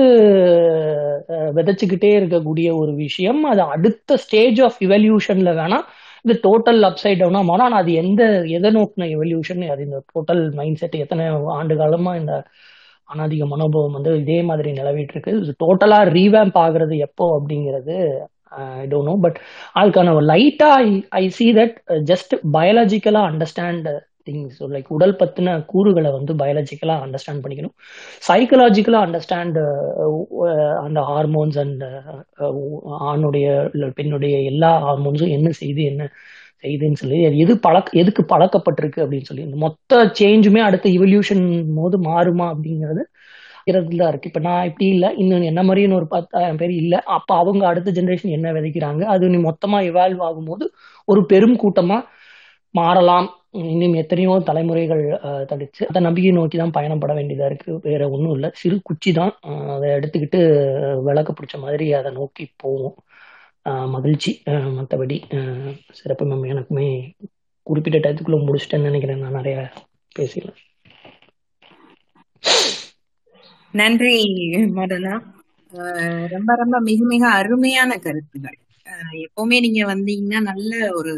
விதைச்சுக்கிட்டே 1.58 2.10
இருக்கக்கூடிய 2.20 2.68
ஒரு 2.82 2.92
விஷயம். 3.06 3.42
அது 3.52 3.62
அடுத்த 3.76 4.18
ஸ்டேஜ் 4.24 4.60
ஆஃப் 4.68 4.80
இவல்யூஷன்ல 4.86 5.52
வேணா 5.60 5.80
இது 6.26 6.34
டோட்டல் 6.46 6.82
அப்சைட் 6.90 7.20
டவுனா 7.22 7.42
மாறும். 7.42 7.66
ஆனால் 7.66 7.82
அது 7.82 7.92
எந்த 8.04 8.22
எதை 8.58 8.70
நோக்கின 8.78 9.08
எவல்யூஷன் 9.16 9.64
அது 9.74 9.82
இந்த 9.88 10.00
டோட்டல் 10.14 10.44
மைண்ட் 10.60 10.80
செட் 10.82 10.96
எத்தனை 11.04 11.26
ஆண்டு 11.58 11.76
காலமா 11.82 12.14
இந்த 12.22 12.34
அனாதிக 13.10 13.44
மனோபாவம் 13.52 13.96
வந்து 13.98 14.12
இதே 14.22 14.38
மாதிரி 14.44 14.70
நிலவிட்டு 14.78 15.14
இருக்கு 15.16 15.34
இது 15.40 15.54
டோட்டலா 15.64 16.00
ரீவேம்ப் 16.16 16.58
ஆகுறது 16.64 16.96
எப்போ 17.08 17.26
அப்படிங்கிறது 17.38 17.98
ஐ 18.78 18.86
டோன்ட் 18.88 19.10
நோ 19.10 19.16
பட் 19.26 19.38
அதுக்கான 19.80 20.14
ஒரு 20.18 20.26
லைட்டா 20.32 20.70
ஐ 21.20 21.26
சி 21.38 21.48
தட் 21.60 21.76
ஜஸ்ட் 22.12 22.34
பயாலஜிக்கலா 22.56 23.22
அண்டர்ஸ்டாண்ட் 23.32 23.90
திங்ஸ் 24.28 24.62
லைக் 24.74 24.90
உடல் 24.96 25.16
பத்தின 25.20 25.56
கூறுகளை 25.66 26.10
வந்து 26.12 26.34
பயாலஜிக்கலா 26.34 26.96
அண்டர்ஸ்டாண்ட் 27.06 27.44
பண்ணிக்கணும். 27.44 27.76
சைக்கலாஜிக்கலா 28.28 29.02
அண்டர்ஸ்டாண்ட் 29.08 29.60
அந்த 30.86 31.00
ஹார்மோன்ஸ் 31.10 31.60
அண்ட் 31.64 31.84
ஆணுடைய 33.12 33.48
பெண்ணுடைய 34.00 34.38
எல்லா 34.52 34.72
ஹார்மோன்ஸும் 34.88 35.36
என்ன 35.38 35.52
செய்து 35.62 35.84
என்ன 35.84 36.04
செய்யுதுன்னு 36.64 37.00
சொல்லி 37.02 37.18
அது 37.26 37.38
எது 37.46 37.54
பழக்க 37.60 38.00
எதுக்கு 38.02 38.22
பழக்கப்பட்டிருக்கு 38.34 39.04
அப்படின்னு 39.04 39.28
சொல்லி 39.30 39.48
இந்த 39.48 39.58
மொத்த 39.66 40.00
சேஞ்சுமே 40.20 40.62
அடுத்த 40.68 40.90
இவல்யூஷன் 40.90 41.44
போது 41.80 41.98
மாறுமா 42.10 42.46
அப்படிங்கிறது 42.54 43.04
தான் 44.00 44.10
இருக்கு. 44.12 44.30
இப்ப 44.32 44.40
நான் 44.40 44.66
இப்படி 44.66 44.88
இல்லை 44.88 45.10
இன்னும் 45.18 45.46
என்ன 45.52 45.62
மாதிரி 45.64 45.82
ஒரு 46.00 46.08
பத்தாயிரம் 46.08 46.60
பேர் 46.62 46.74
இல்லை 46.82 47.00
அப்ப 47.16 47.30
அவங்க 47.36 47.64
அடுத்த 47.68 47.92
ஜெனரேஷன் 47.92 48.36
என்ன 48.38 48.52
விதைக்கிறாங்க 48.52 49.04
அது 49.14 49.30
நீ 49.30 49.38
மொத்தமா 49.48 49.78
இவால்வ் 49.90 50.22
ஆகும்போது 50.28 50.66
ஒரு 51.08 51.22
பெரும் 51.26 51.58
கூட்டமா 51.64 51.98
மாறலாம். 52.76 53.28
இன்னும் 53.66 53.94
எத்தனையோ 53.96 54.32
தலைமுறைகள் 54.48 55.04
அஹ், 55.20 55.44
தடிச்சு 55.50 55.82
அந்த 55.88 56.00
நம்பிக்கை 56.00 56.32
நோக்கி 56.32 56.58
தான் 56.58 56.74
பயணப்பட 56.74 57.14
வேண்டியதா 57.18 57.46
இருக்கு. 57.46 57.72
வேற 57.86 58.02
ஒன்றும் 58.10 58.36
இல்லை. 58.36 58.50
சிறு 58.56 58.78
குச்சி 58.84 59.12
தான். 59.14 59.34
அதை 59.76 59.90
எடுத்துக்கிட்டு 59.98 60.40
விளக்கு 61.08 61.34
பிடிச்ச 61.34 61.58
மாதிரி 61.60 61.88
அதை 62.00 62.12
நோக்கி 62.14 62.46
போவோம். 62.64 62.96
மகிழ்ச்சி. 63.94 64.32
மற்றபடி 64.78 65.18
மத்தபடி 65.18 65.18
சிறப்பு 66.00 66.26
மேம் 66.26 66.46
எனக்குமே 66.52 66.88
குறிப்பிட்ட 67.68 67.98
டயத்துக்குள்ள 68.00 68.40
முடிச்சிட்டேன்னு 68.44 68.90
நினைக்கிறேன். 68.90 69.24
நான் 69.24 69.38
நிறைய 69.40 69.58
பேசிடலாம் 70.12 70.62
நன்றி 73.74 74.14
மதனா. 74.78 75.14
ரொம்ப 76.34 76.50
ரொம்ப 76.62 76.76
மிக 76.88 77.00
மிக 77.06 77.24
அருமையான 77.40 77.92
கருத்துகள். 78.00 78.58
எப்பவுமே 79.26 79.58
நீங்க 79.66 79.82
வந்தீங்கன்னா 79.92 80.40
நல்ல 80.50 80.72
ஒரு 81.00 81.14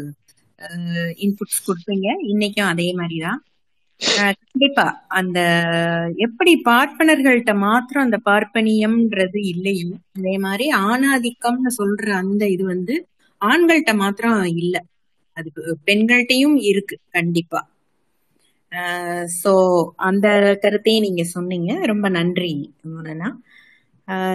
இன்புட்ஸ் 1.24 1.66
கொடுப்பீங்க. 1.66 2.08
இன்னைக்கும் 2.32 2.70
அதே 2.72 2.88
மாதிரிதான். 2.92 3.40
கண்டிப்பா. 4.00 4.84
அந்த 5.18 5.38
எப்படி 6.26 6.52
பார்ப்பனர்கள்ட்ட 6.68 7.52
மாத்திரம் 7.64 8.06
அந்த 8.06 8.18
பார்ப்பனியம்ன்றது 8.28 9.40
இல்லையோ 9.52 9.88
அதே 10.18 10.34
மாதிரி 10.46 10.66
ஆணாதிக்கம்னு 10.88 11.72
சொல்ற 11.80 12.06
அந்த 12.22 12.42
இது 12.54 12.64
வந்து 12.74 12.94
ஆண்கள்கிட்ட 13.40 13.92
மாத்திரம் 14.02 14.38
இல்ல. 14.62 14.76
அது 15.36 15.48
பெண்கள்கிட்டயும் 15.88 16.56
இருக்கு 16.70 16.96
கண்டிப்பா. 17.16 17.60
சோ 19.40 19.52
அந்த 20.08 20.26
கருத்தையும் 20.64 21.04
நீங்க 21.06 21.22
சொன்னீங்க. 21.34 21.70
ரொம்ப 21.92 22.06
நன்றி 22.18 22.52
முரணா 22.92 23.28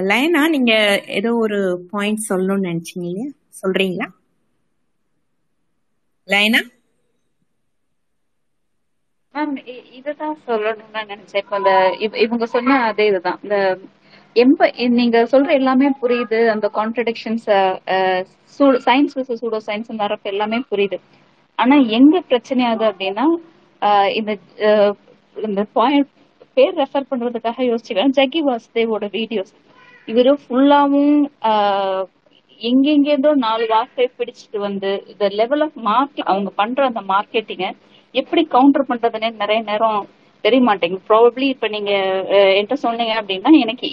லயனா 0.10 0.42
நீங்க 0.56 0.74
ஏதோ 1.19 1.30
ஒரு 1.45 1.60
பாயிண்ட் 1.92 2.27
சொல்லணும்னு 2.30 2.68
நினைச்சீங்க 2.69 3.06
இல்லையா? 3.10 3.30
சொல்றீங்களா? 3.61 4.08
லைனா? 6.27 6.61
மேம் 9.34 9.53
இதுதான் 9.92 10.38
சொல்லணும்னு 10.48 10.93
நான் 10.93 11.08
நினைச்சேன். 11.08 11.42
இப்போ 11.42 11.58
இந்த 11.58 11.72
இவங்க 12.26 12.45
சொன்ன 12.45 12.80
அதே 12.84 13.06
இதுதான். 13.08 13.40
இந்த 13.43 13.58
எம்ப 14.35 14.68
நீங்க 14.92 15.18
சொல்ற 15.32 15.50
எல்லாமே 15.52 15.88
புரியுது. 16.02 16.40
அந்த 16.48 16.68
கான்ட்ரடிக்ஷன்ஸ் 16.74 17.48
சயின்ஸ் 18.85 19.16
சூடோ 19.42 19.60
சயின்ஸ் 19.68 20.02
வரப்ப 20.03 20.26
எல்லாமே 20.26 20.60
புரியுது. 20.72 20.98
ஆனா 21.60 21.76
எங்க 21.98 22.16
பிரச்சனை 22.22 22.64
ஆகுது 22.66 22.85
அப்படின்னா 22.92 23.26
ஆஹ் 23.82 24.11
இந்த 24.19 24.32
ஆஹ் 24.68 24.93
இந்த 25.43 25.61
பாயிண்ட் 25.74 26.10
பேர் 26.58 26.76
ரெஃபர் 26.77 27.10
பண்றதுக்காக 27.11 27.66
யோசிச்சுக்கிறேன் 27.69 28.16
ஜக்கி 28.18 28.42
வாசுதேவோட 28.48 29.06
வீடியோஸ் 29.14 29.53
இவரு 30.08 30.32
ஃபுல்லாவும் 30.43 31.18
எங்கெங்கேதோ 32.64 33.32
நாலு 33.43 33.66
வார்த்தை 33.69 34.06
பிடிச்சிட்டு 34.17 34.58
வந்து 34.59 34.90
இந்த 35.11 35.25
லெவல் 35.40 35.64
ஆஃப் 35.66 35.77
மார்க்கெட் 35.88 36.30
அவங்க 36.30 36.51
பண்ற 36.59 36.85
அந்த 36.90 37.01
மார்க்கெட்டிங்க 37.09 37.67
எப்படி 38.16 38.42
கவுண்டர் 38.51 38.90
பண்றதுன்னே 38.90 39.30
நிறைய 39.42 39.61
நேரம் 39.69 40.01
தெரிய 40.43 40.61
மாட்டேங்குது 40.61 41.08
ப்ராபப்ளி 41.09 41.45
இப்ப 41.53 41.67
நீங்க 41.67 41.92
என்கிட்ட 42.51 42.77
சொன்னீங்க 42.83 43.14
அப்படின்னா 43.19 43.51
எனக்கு 43.64 43.88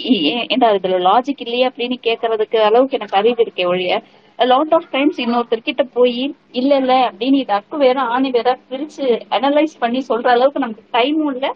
ஏன்டா 0.45 0.69
இதுல 0.77 0.97
லாஜிக் 1.05 1.43
இல்லையா 1.45 1.69
அப்படின்னு 1.69 1.97
கேட்கறதுக்கு 2.07 2.59
அளவுக்கு 2.61 2.97
எனக்கு 2.99 3.19
அறிவு 3.19 3.43
இருக்கே 3.45 3.65
ஒழிய 3.65 3.95
லாட் 4.39 4.73
ஆஃப் 4.73 4.89
டைம்ஸ் 4.91 5.19
இன்னொருத்தர் 5.23 5.67
கிட்ட 5.67 5.83
போய் 5.95 6.19
இல்ல 6.59 6.71
இல்ல 6.81 6.93
அப்படின்னு 7.09 7.39
இது 7.41 7.53
அக்கு 7.59 7.77
வேற 7.77 7.97
ஆணி 8.13 8.29
வேற 8.31 8.51
பிரிச்சு 8.69 9.07
அனலைஸ் 9.37 9.75
பண்ணி 9.79 9.99
சொல்ற 10.09 10.29
அளவுக்கு 10.31 10.63
நமக்கு 10.65 10.85
டைமும் 10.93 11.31
இல்ல 11.33 11.47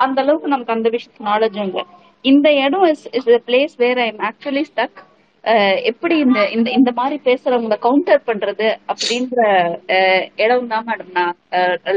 அந்த 0.00 0.18
அளவுக்கு 0.22 0.48
நமக்கு 0.48 0.72
அந்த 0.72 0.88
விஷயத்து 0.88 1.28
நாலேஜும் 1.28 1.68
இல்லை. 1.68 1.84
இந்த 2.24 2.48
இடம் 2.64 2.86
is 2.88 3.04
is 3.12 3.28
place 3.46 3.76
where 3.78 4.00
I 4.00 4.08
am 4.08 4.22
actually 4.28 4.64
stuck 4.70 4.98
எப்படி 5.90 6.14
இந்த 6.18 6.40
இந்த 6.50 6.68
இந்த 6.78 6.90
மாதிரி 6.94 7.16
பேசுறவங்களை 7.24 7.76
கவுண்டர் 7.78 8.26
பண்றது 8.26 8.68
அப்படின்ற 8.90 9.38
அஹ், 9.96 10.24
இடம் 10.36 10.68
தான் 10.68 10.86
மேடம் 10.88 11.12
நான் 11.14 11.36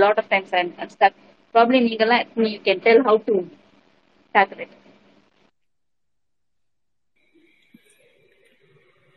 lot 0.02 0.20
of 0.20 0.32
times 0.32 0.54
I 0.56 0.64
stuck 0.92 1.18
problem 1.56 1.88
நீங்கெல்லாம் 1.88 2.24
you 2.48 2.60
can 2.68 2.84
tell 2.84 3.04
how 3.06 3.22
to 3.28 3.36
tackle 4.36 4.62
it 4.62 4.76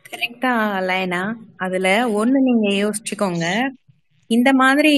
கரெக்டா 0.05 0.51
லைனா 0.87 1.21
அதுல 1.59 1.87
ஒண்ணு 2.19 2.39
நீங்க 2.47 2.67
யோசிச்சுக்கோங்க. 2.79 3.45
இந்த 4.29 4.49
மாதிரி 4.59 4.93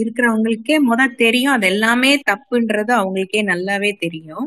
இருக்கிறவங்களுக்கே 0.00 0.76
முத 0.86 1.00
தெரியும் 1.20 1.54
அது 1.54 1.66
எல்லாமே 1.72 2.10
தப்புன்றது 2.30 2.92
அவங்களுக்கே 2.98 3.40
நல்லாவே 3.50 3.90
தெரியும். 4.04 4.46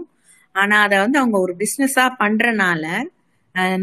ஆனா 0.55 0.75
அத 0.85 0.93
வந்து 1.03 1.19
அவங்க 1.19 1.37
ஒரு 1.39 1.53
பிசினஸா 1.61 2.05
பண்றனால 2.21 2.85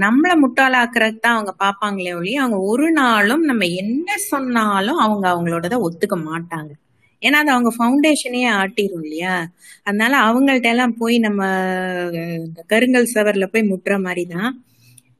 நம்மள 0.02 0.32
முட்டாளாக்குறதுக்கு 0.42 1.20
தான் 1.20 1.36
அவங்க 1.36 1.52
பாப்பாங்களே 1.62 2.12
ஒழிய 2.18 2.42
அவங்க 2.42 2.58
ஒரு 2.70 2.86
நாளும் 2.98 3.44
நம்ம 3.44 3.64
என்ன 3.82 4.10
சொன்னாலும் 4.30 5.00
அவங்க 5.04 5.26
அவங்களோடத 5.32 5.76
ஒத்துக்க 5.86 6.16
மாட்டாங்க. 6.28 6.70
ஏன்னா 7.22 7.38
அது 7.42 7.50
அவங்க 7.54 7.70
ஃபவுண்டேஷனே 7.76 8.42
ஆட்டிரும் 8.58 9.04
இல்லையா? 9.04 9.34
அதனால 9.86 10.14
அவங்கள்ட்ட 10.28 10.68
எல்லாம் 10.68 10.94
போய் 11.00 11.16
நம்ம 11.18 11.42
கருங்கல் 12.72 13.12
சவர்ல 13.14 13.46
போய் 13.52 13.70
முட்டுற 13.70 13.94
மாதிரி 14.06 14.24
தான். 14.34 14.50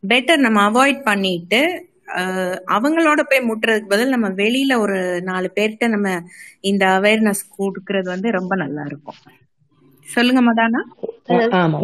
பெட்டர் 0.03 0.45
நம்ம 0.47 0.59
அவாய்ட் 0.69 1.01
பண்ணிட்டு 1.09 1.61
அவங்களோட 2.75 3.21
போய் 3.31 3.49
முட்டுறதுக்கு 3.49 3.93
பதில் 3.95 4.15
நம்ம 4.15 4.29
வெளியில 4.39 4.77
ஒரு 4.85 4.99
நாலு 5.23 5.49
பேர்கிட்ட 5.57 5.89
நம்ம 5.95 6.09
இந்த 6.71 6.85
அவேர்னஸ் 6.99 7.43
கொடுக்கறது 7.59 8.09
வந்து 8.15 8.29
ரொம்ப 8.39 8.55
நல்லா 8.57 8.85
இருக்கும். 8.85 9.19
சொல்லுங்க 10.09 10.43
மதானா? 10.43 10.81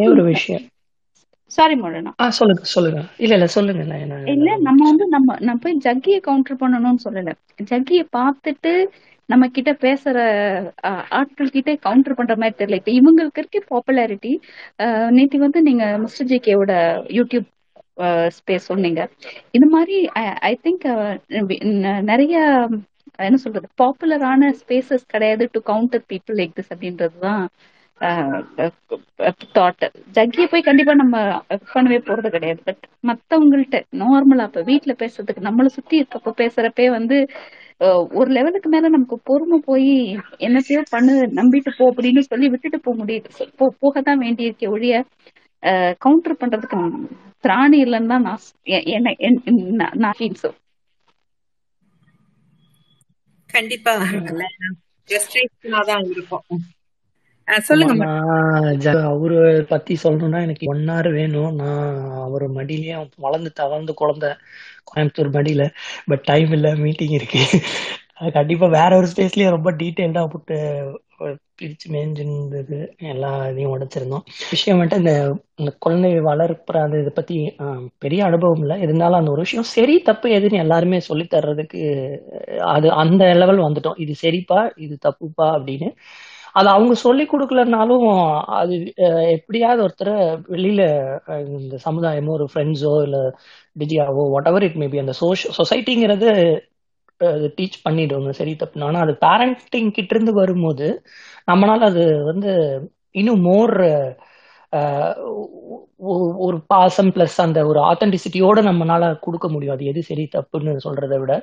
ஒரு 0.07 0.23
விஷயம். 0.31 0.65
சாரி 1.51 1.75
மோழனா 1.75 2.11
ஆ 2.19 2.27
சொல்லுங்க 2.37 2.63
சொல்லுங்க. 2.73 3.01
இல்ல 3.17 3.33
இல்ல 3.37 3.47
சொல்லுங்க 3.55 3.83
நான் 3.85 4.29
இல்ல 4.33 4.49
நம்ம 4.67 4.79
வந்து 4.89 5.05
நம்ம 5.07 5.35
நம்ம 5.39 5.59
போய் 5.63 5.81
ஜக்கிய 5.85 6.17
கவுண்டர் 6.19 6.61
பண்ணணும்னு 6.61 7.03
சொல்லல. 7.05 7.31
ஜக்கிய 7.63 8.01
பார்த்துட்டு 8.17 8.71
நம்ம 9.29 9.43
கிட்ட 9.47 9.71
பேசுற 9.83 10.17
ஆட்கள் 11.19 11.53
கிட்ட 11.55 11.71
கவுண்டர் 11.85 12.17
பண்ற 12.17 12.33
மாதிரி 12.35 12.55
தெரியல. 12.59 12.79
இப்ப 12.81 12.91
இவங்களுக்கு 12.91 13.41
இருக்க 13.43 13.61
பாப்புலாரிட்டி 13.71 14.31
நேத்தி 15.17 15.37
வந்து 15.45 15.61
நீங்க 15.61 15.85
மிஸ்டர் 16.03 16.29
ஜிகேவோட 16.31 16.73
யூடியூப் 17.17 17.47
ஸ்பேஸ் 18.37 18.69
சொன்னீங்க. 18.69 19.01
இது 19.57 19.67
மாதிரி 19.75 19.97
ஐ 20.43 20.53
திங்க் 20.63 20.85
நிறைய 22.11 22.35
என்ன 23.19 23.37
சொல்றது 23.37 23.67
பாப்புலரான 23.81 24.49
ஸ்பேசஸ் 24.61 25.05
கிடையாது 25.13 25.43
to 25.53 25.59
counter 25.69 26.03
people 26.11 26.37
like 26.39 26.57
this 26.57 26.71
அப்படின்றதுதான் 26.73 27.43
தாட் 29.55 29.83
ஜக்கிய 30.15 30.45
போய் 30.47 30.65
கண்டிப்பா 30.65 30.93
நம்ம 30.93 31.17
பண்ணவே 31.73 31.99
போறது 32.07 32.29
கிடையாது. 32.29 32.59
பட் 32.67 32.81
மத்தவங்கள்ட்ட 33.09 33.79
நார்மலா 34.01 34.45
இப்ப 34.49 34.63
வீட்டுல 34.69 34.93
பேசுறதுக்கு 35.01 35.47
நம்மள 35.47 35.67
சுத்தி 35.77 35.95
இருக்கப்ப 35.99 36.33
பேசுறப்பே 36.41 36.87
வந்து 36.97 37.17
ஒரு 38.19 38.29
லெவலுக்கு 38.37 38.69
மேல 38.69 38.89
நமக்கு 38.89 39.15
பொறுமை 39.29 39.57
போய் 39.65 39.89
என்னத்தையோ 40.39 40.81
பண்ணு 40.91 41.13
நம்பிட்டு 41.39 41.71
போ 41.77 41.85
அப்படின்னு 41.91 42.21
சொல்லி 42.27 42.47
விட்டுட்டு 42.53 42.79
போக 42.79 42.95
முடியுது 43.01 43.29
போ 43.53 43.65
போகத்தான் 43.81 44.21
வேண்டியிருக்கே 44.23 44.69
ஒழிய 44.73 44.95
கவுண்டர் 46.01 46.39
பண்றதுக்கு 46.41 46.79
திராணி 47.43 47.79
இல்லைன்னு 47.85 48.13
தான் 48.13 48.27
நான் 48.27 48.45
என்ன 48.95 49.89
நான் 49.97 50.17
ஃபீல் 50.17 50.41
சோ 50.43 50.51
கண்டிப்பா 53.49 53.93
தான் 55.85 56.05
இருக்கும் 56.09 56.63
சொல்லுங்க 57.47 58.05
அவரு 59.09 59.39
பத்தி 59.69 59.93
சொல்லணும்னா 60.03 60.39
எனக்கு 60.45 60.69
ஒன் 60.73 60.83
hour 60.93 61.07
வேணும். 61.17 61.51
நான் 61.61 61.89
அவர் 62.25 62.45
மடியிலயே 62.57 62.95
வளர்ந்து 63.25 63.51
தவழ்ந்து 63.61 63.93
குழந்தை 64.01 64.29
கோயம்புத்தூர் 64.89 65.35
மடியில 65.37 65.63
பட் 66.11 66.25
டைம் 66.31 66.51
இல்ல 66.57 66.69
மீட்டிங் 66.83 67.15
இருக்கு. 67.19 67.41
கண்டிப்பா 68.37 68.67
வேற 68.79 68.91
ஒரு 68.99 69.07
ஸ்பேஸ்லயே 69.13 69.55
ரொம்ப 69.55 69.69
டீட்டெயில்டா 69.81 70.23
போட்டு 70.33 70.57
பிரிச்சு 71.59 71.87
மேஞ்சிருந்தது. 71.93 72.77
எல்லா 73.11 73.29
இதையும் 73.49 73.73
உடைச்சிருந்தோம். 73.75 74.25
விஷயம் 74.53 74.79
மட்டும் 74.79 75.01
இந்த 75.03 75.13
இந்த 75.61 75.71
குழந்தை 75.83 76.11
வளர்ப்புற 76.29 76.77
அந்த 76.85 76.95
இதை 77.01 77.11
பத்தி 77.15 77.37
பெரிய 78.03 78.21
அனுபவம் 78.29 78.63
இல்லை. 78.63 78.77
இருந்தாலும் 78.85 79.19
அந்த 79.19 79.31
ஒரு 79.31 79.43
விஷயம் 79.45 79.67
சரி 79.75 79.95
தப்பு 80.09 80.29
எதுன்னு 80.37 80.63
எல்லாருமே 80.65 80.99
சொல்லி 81.09 81.25
தர்றதுக்கு 81.35 81.81
அது 82.75 82.87
அந்த 83.03 83.23
லெவல் 83.41 83.65
வந்துட்டோம். 83.67 83.99
இது 84.05 84.15
சரிப்பா 84.23 84.59
இது 84.85 84.97
தப்புப்பா 85.07 85.47
அப்படின்னு 85.57 85.89
அது 86.55 86.67
அவங்க 86.71 86.93
சொல்லி 87.01 87.23
கொடுக்கலனாலும் 87.25 88.05
அது 88.59 88.75
எப்படியாவது 89.35 89.81
ஒருத்தரை 89.85 90.13
வெளியில 90.53 90.81
இந்த 91.57 91.77
சமுதாயமோ 91.85 92.35
ஒரு 92.37 92.45
ஃப்ரெண்ட்ஸோ 92.51 92.93
இல்ல 93.05 93.17
டிஜியாவோ 93.75 94.23
வாட் 94.33 94.49
எவர் 94.51 94.65
இட் 94.67 94.79
மேபி 94.83 95.01
அந்த 95.01 95.15
சோஷ 95.21 95.51
சொசைட்டிங்கிறது 95.59 96.29
டீச் 97.57 97.77
பண்ணிடுவாங்க. 97.85 98.31
சரி 98.39 98.53
தப்பு 98.55 98.85
ஆனா 98.85 98.99
அது 99.05 99.13
பேரண்டிங் 99.21 99.89
கிட்ட 99.97 100.13
இருந்து 100.15 100.33
வரும்போது 100.35 100.87
நம்மளால 101.49 101.87
அது 101.91 102.01
வந்து 102.31 102.51
இன்னும் 103.15 103.41
மோர் 103.41 103.73
ஒரு 106.45 106.57
பாசம் 106.71 107.11
பிளஸ் 107.13 107.37
அந்த 107.43 107.59
ஒரு 107.69 107.79
ஆத்தென்டிசிட்டியோட 107.89 108.59
நம்மளால 108.67 109.03
கொடுக்க 109.21 109.47
முடியும். 109.49 109.75
அது 109.75 109.85
எது 109.85 110.01
சரி 110.09 110.23
தப்புன்னு 110.33 110.73
சொல்றதை 110.85 111.17
விட. 111.21 111.33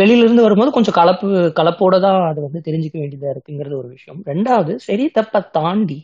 வெளியில 0.00 0.24
இருந்து 0.24 0.46
வரும்போது 0.46 0.70
கொஞ்சம் 0.76 0.98
கலப்பு 0.98 1.28
கலப்போட 1.58 1.96
தான் 2.06 2.20
அது 2.30 2.40
வந்து 2.46 2.60
தெரிஞ்சுக்க 2.68 2.96
வேண்டியதா 3.02 3.30
இருக்குங்கிறது 3.34 3.76
ஒரு 3.80 3.88
விஷயம். 3.96 4.20
ரெண்டாவது 4.30 4.74
சரி 4.88 5.06
தப்பை 5.18 5.40
தாண்டி 5.56 6.00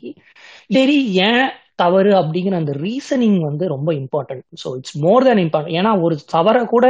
சரி 0.71 0.97
ஏன் 1.23 1.45
தவறு 1.83 2.11
அப்படிங்கிற 2.21 2.57
அந்த 2.61 2.73
ரீசனிங் 2.83 3.39
வந்து 3.49 3.65
ரொம்ப 3.75 3.91
important 4.01 4.45
so 4.63 4.71
it's 4.79 4.97
more 5.05 5.27
than 5.29 5.43
important 5.45 5.79
ஏன்னா 5.79 5.93
ஒரு 6.07 6.17
தவறை 6.35 6.63
கூட 6.67 6.87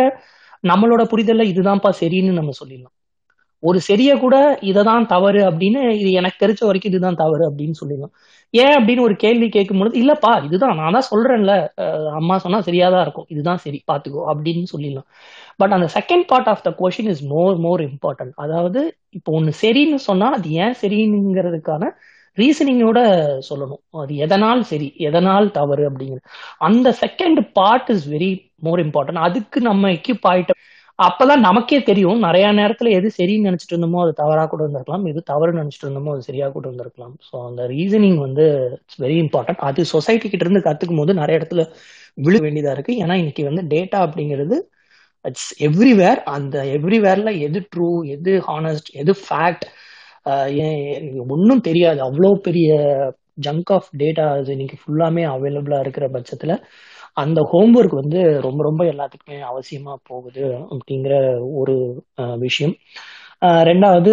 நம்மளோட 0.65 1.03
புரிதல்ல 1.13 1.45
இதுதான்ப்பா 1.53 1.91
சரின்னு 2.01 2.39
நம்ம 2.39 2.53
சொல்லிடலாம். 2.61 2.95
ஒரு 3.63 3.79
சரிய 3.87 4.11
கூட 4.19 4.37
இததான் 4.71 5.05
தவறு 5.07 5.41
அப்படின்னு 5.51 5.81
இது 6.01 6.11
எனக்கு 6.21 6.39
தெரிஞ்ச 6.41 6.63
வரைக்கும் 6.69 6.93
இதுதான் 6.93 7.21
தவறு 7.23 7.45
அப்படின்னு 7.49 7.77
சொல்லிடலாம். 7.81 8.15
ஏன் 8.55 8.75
அப்படின்னு 8.79 9.05
ஒரு 9.09 9.15
கேள்வி 9.23 9.47
கேட்கும் 9.57 9.81
பொழுது 9.81 9.97
இல்லப்பா 10.03 10.33
இதுதான் 10.47 10.77
நான் 10.81 10.97
தான் 10.97 11.09
சொல்றேன்ல. 11.13 11.53
அம்மா 12.19 12.35
சொன்னா 12.45 12.59
சரியாதான் 12.69 13.05
இருக்கும். 13.07 13.27
இதுதான் 13.35 13.63
சரி 13.65 13.79
பாத்துக்கோ 13.91 14.23
அப்படின்னு 14.33 14.73
சொல்லிடலாம். 14.75 15.09
பட் 15.61 15.75
அந்த 15.77 15.89
second 15.97 16.27
part 16.33 16.51
of 16.53 16.65
the 16.67 16.71
question 16.83 17.11
is 17.15 17.25
more 17.35 17.57
more 17.67 17.83
important 17.91 18.35
அதாவது 18.45 18.81
இப்போ 19.19 19.33
ஒன்னு 19.39 19.53
சரின்னு 19.63 20.01
சொன்னா 20.09 20.29
அது 20.39 20.51
ஏன் 20.65 20.77
சரிங்கிறதுக்கான 20.83 21.91
ரீசனிங்கோட 22.39 23.01
சொல்லணும். 23.49 23.83
அது 24.03 24.13
எதனால் 24.25 24.63
சரி 24.71 24.89
எதனால் 25.09 25.47
தவறு 25.59 25.83
அப்படிங்கிறது. 25.91 26.25
அந்த 26.69 26.89
second 27.03 27.41
part 27.59 27.91
is 27.95 28.07
very 28.15 28.31
more 28.67 28.81
important 28.87 29.25
அதுக்கு 29.27 29.59
நம்ம 29.71 29.91
எக்யூப் 29.99 30.27
ஆயிட்ட 30.33 30.55
அப்பதான் 30.99 31.41
நமக்கே 31.41 31.79
தெரியும் 31.83 32.25
நிறைய 32.25 32.47
நேரத்துல 32.59 32.91
எது 32.99 33.09
சரின்னு 33.17 33.49
நினைச்சிட்டு 33.49 33.75
இருந்தோமோ 33.75 34.01
அது 34.05 34.13
தவறா 34.21 34.43
கூட 34.45 34.61
இருந்திருக்கலாம். 34.65 35.07
எது 35.13 35.21
தவறு 35.31 35.53
நினைச்சிட்டு 35.53 35.87
இருந்தோமோ 35.87 36.13
அது 36.15 36.23
சரியா 36.29 36.47
கூட 36.55 36.65
இருந்திருக்கலாம். 36.69 37.15
ஸோ 37.29 37.35
அந்த 37.49 37.63
ரீசனிங் 37.73 38.19
வந்து 38.27 38.45
இட்ஸ் 38.77 39.01
வெரி 39.05 39.17
இம்பார்ட்டன்ட் 39.25 39.63
அது 39.69 39.85
சொசைட்டி 39.95 40.27
கிட்ட 40.27 40.47
இருந்து 40.47 40.67
கத்துக்கும் 40.69 41.01
போது 41.03 41.15
நிறைய 41.21 41.41
இடத்துல 41.41 41.65
விழு 42.19 42.39
வேண்டியதா 42.45 42.75
இருக்கு. 42.77 42.95
ஏன்னா 43.03 43.17
இன்னைக்கு 43.23 43.45
வந்து 43.51 43.65
டேட்டா 43.75 43.99
அப்படிங்கிறது 44.07 44.59
இட்ஸ் 45.25 45.51
எவ்ரிவேர் 45.69 46.21
அந்த 46.35 46.57
எவ்ரிவேர்ல 46.77 47.31
எது 47.47 47.61
ட்ரூ 47.73 47.89
எது 48.17 48.33
ஹானஸ்ட் 48.49 48.91
எது 49.03 49.13
ஃபேக்ட் 49.23 49.67
ஒன்றும் 51.35 51.65
தெரியாது. 51.69 52.01
அவ்வளோ 52.09 52.31
பெரிய 52.47 52.69
ஜங்க் 53.47 53.71
ஆஃப் 53.77 53.89
டேட்டா 54.03 54.25
இன்னைக்கு 54.55 54.77
ஃபுல்லாமே 54.83 55.23
அவைலபிளா 55.33 55.79
இருக்கிற 55.85 56.07
பட்சத்துல. 56.15 56.53
அந்த 57.17 57.41
ஹோம்ஒர்க் 57.51 57.95
வந்து 57.95 58.21
ரொம்ப 58.41 58.61
ரொம்ப 58.63 58.83
எல்லாத்துக்குமே 58.85 59.39
அவசியமா 59.51 59.95
போகுது 60.03 60.45
அப்படிங்கிற 60.71 61.15
ஒரு 61.57 61.75
விஷயம். 62.39 62.75
ரெண்டாவது 63.69 64.13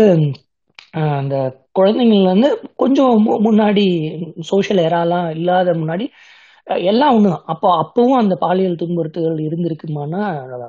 அந்த 1.15 1.35
குழந்தைங்கள்ல 1.75 2.33
வந்து 2.33 2.49
கொஞ்சம் 2.75 3.13
முன்னாடி 3.45 3.85
சோஷியல் 4.47 4.85
எராலாம் 4.85 5.30
இல்லாத 5.35 5.73
முன்னாடி 5.73 6.05
எல்லாம் 6.88 7.15
ஒன்று 7.15 7.30
அப்போ 7.45 7.67
அப்பவும் 7.77 8.19
அந்த 8.19 8.35
பாலியல் 8.35 8.77
துன்புறுத்துகள் 8.77 9.38
இருந்திருக்குமானா 9.39 10.19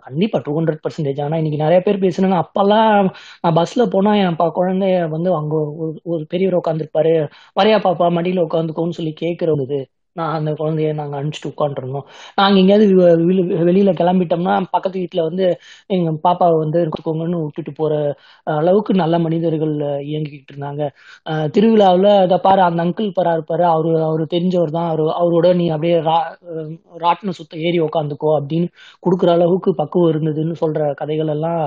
கண்டிப்பா 0.06 0.38
டூ 0.38 0.52
ஹண்ட்ரட் 0.58 0.82
பர்சன்டேஜ் 0.84 1.20
ஆனா 1.22 1.36
இன்னைக்கு 1.36 1.62
நிறைய 1.62 1.80
பேர் 1.80 2.00
பேசுனாங்க 2.00 2.38
அப்பெல்லாம் 2.42 3.08
நான் 3.42 3.56
பஸ்ல 3.56 3.84
போனா 3.88 4.12
என் 4.20 4.38
பா- 4.38 4.54
குழந்தைய 4.54 4.96
வந்து 5.10 5.30
அங்க 5.34 5.54
ஒரு 5.82 5.92
ஒரு 6.12 6.22
பெரியவர் 6.26 6.58
உட்காந்துருப்பாரு 6.58 7.12
வரையா 7.56 7.78
பாப்பா 7.84 8.08
மடியில 8.16 8.44
உட்காந்துக்கோன்னு 8.44 8.98
சொல்லி 8.98 9.14
கேட்கறது 9.20 9.80
நான் 10.16 10.34
அந்த 10.34 10.50
குழந்தைய 10.52 10.94
நாங்கள் 10.94 11.18
அனுப்பிச்சிட்டு 11.20 11.50
உட்காந்துருந்தோம் 11.50 12.06
நாங்க 12.34 12.58
எங்கேயாவது 12.58 12.86
வெளியில் 13.20 13.50
வெளியில 13.68 13.92
கிளம்பிட்டோம்னா 13.92 14.54
பக்கத்து 14.70 14.98
வீட்டில் 14.98 15.22
வந்து 15.22 15.44
எங்க 15.86 16.10
பாப்பாவை 16.24 16.58
வந்து 16.58 16.78
இருக்கோங்கன்னு 16.84 17.42
விட்டுட்டு 17.42 17.72
போற 17.72 17.92
அளவுக்கு 18.56 18.94
நல்ல 18.94 19.18
மனிதர்கள் 19.18 19.74
இயங்கிக்கிட்டு 20.04 20.52
இருந்தாங்க. 20.52 20.82
அஹ் 21.30 21.48
திருவிழாவுல 21.54 22.08
அதை 22.18 22.38
பாரு 22.42 22.62
அந்த 22.62 22.82
அங்கிள் 22.84 23.10
பரா 23.18 23.32
இருப்பாரு. 23.36 23.64
அவரு 23.72 24.02
அவரு 24.02 24.26
தெரிஞ்சவர் 24.30 24.70
தான். 24.70 24.88
அவர் 24.88 25.02
அவரோட 25.22 25.54
நீ 25.54 25.66
அப்படியே 25.68 25.98
ரா- 26.00 26.30
ராட்டின 26.98 27.30
சுத்த 27.30 27.56
ஏறி 27.58 27.80
உக்காந்துக்கோ 27.80 28.30
அப்படின்னு 28.38 28.68
கொடுக்குற 29.02 29.30
அளவுக்கு 29.30 29.74
பக்குவம் 29.74 30.12
இருந்ததுன்னு 30.12 30.54
சொல்ற 30.60 30.94
கதைகள் 30.94 31.28
எல்லாம் 31.28 31.62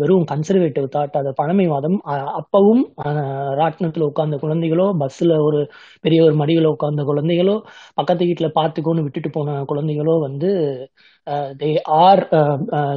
வெறும் 0.00 0.26
கன்சர்வேட்டிவ் 0.30 0.86
தாட் 0.92 1.16
அது 1.16 1.30
பழமைவாதம். 1.34 1.96
அஹ், 2.06 2.28
அப்பவும் 2.38 2.82
அஹ், 3.02 3.20
ராட்டினத்துல 3.60 4.08
உட்கார்ந்த 4.08 4.36
குழந்தைகளோ 4.38 4.86
பஸ்ல 5.00 5.38
ஒரு 5.42 5.60
பெரிய 6.04 6.20
ஒரு 6.24 6.34
மடியில 6.36 6.72
உட்கார்ந்த 6.74 7.04
குழந்தைகளோ 7.04 7.56
பக்கத்து 7.98 8.28
வீட்டுல 8.28 8.50
பார்த்துக்கோன்னு 8.54 9.06
விட்டுட்டு 9.06 9.30
போன 9.30 9.56
குழந்தைகளோ 9.70 10.14
வந்து 10.20 10.50
they 11.60 11.68
are 12.04 12.22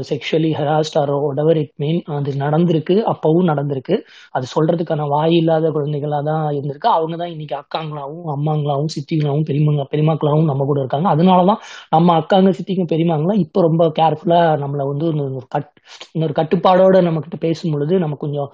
sexually 0.09 0.51
harassed 0.59 0.97
or 1.01 1.11
whatever 1.29 1.59
it 1.63 1.75
mean 1.83 1.99
அது 2.17 2.31
நடந்திருக்கு 2.43 2.95
அப்பவும் 3.13 3.49
நடந்திருக்கு. 3.51 3.95
அது 4.37 4.45
சொல்றதுக்கான 4.55 5.07
வாய் 5.13 5.35
இல்லாத 5.39 5.71
குழந்தைகளாக 5.77 6.23
தான் 6.29 6.45
இருந்திருக்கு. 6.57 6.89
அவங்க 6.97 7.15
தான் 7.21 7.33
இன்னைக்கு 7.35 7.55
அக்காங்களாவும் 7.61 8.29
அம்மாங்களாவும் 8.35 8.91
சித்திங்களாவும் 8.95 9.47
பெரியமாங்க 9.49 9.85
பெரியமாக்களாவும் 9.93 10.49
நம்ம 10.51 10.65
கூட 10.71 10.79
இருக்காங்க. 10.83 11.09
அதனால 11.15 11.45
தான் 11.51 11.61
நம்ம 11.95 12.15
அக்காங்க 12.21 12.51
சித்திங்க 12.59 12.85
பெரியமாங்களாம் 12.93 13.43
இப்போ 13.45 13.61
ரொம்ப 13.69 13.83
கேர்ஃபுல்லாக 13.99 14.59
நம்மளை 14.63 14.85
வந்து 14.91 15.07
ஒரு 15.11 15.27
ஒரு 15.39 15.47
கட் 15.55 15.69
இன்னொரு 16.15 16.33
கட்டுப்பாடோட 16.39 16.97
நம்ம 17.07 17.19
கிட்ட 17.25 17.37
பேசும் 17.45 17.73
பொழுது 17.73 17.93
நமக்கு 18.03 18.25
கொஞ்சம் 18.25 18.49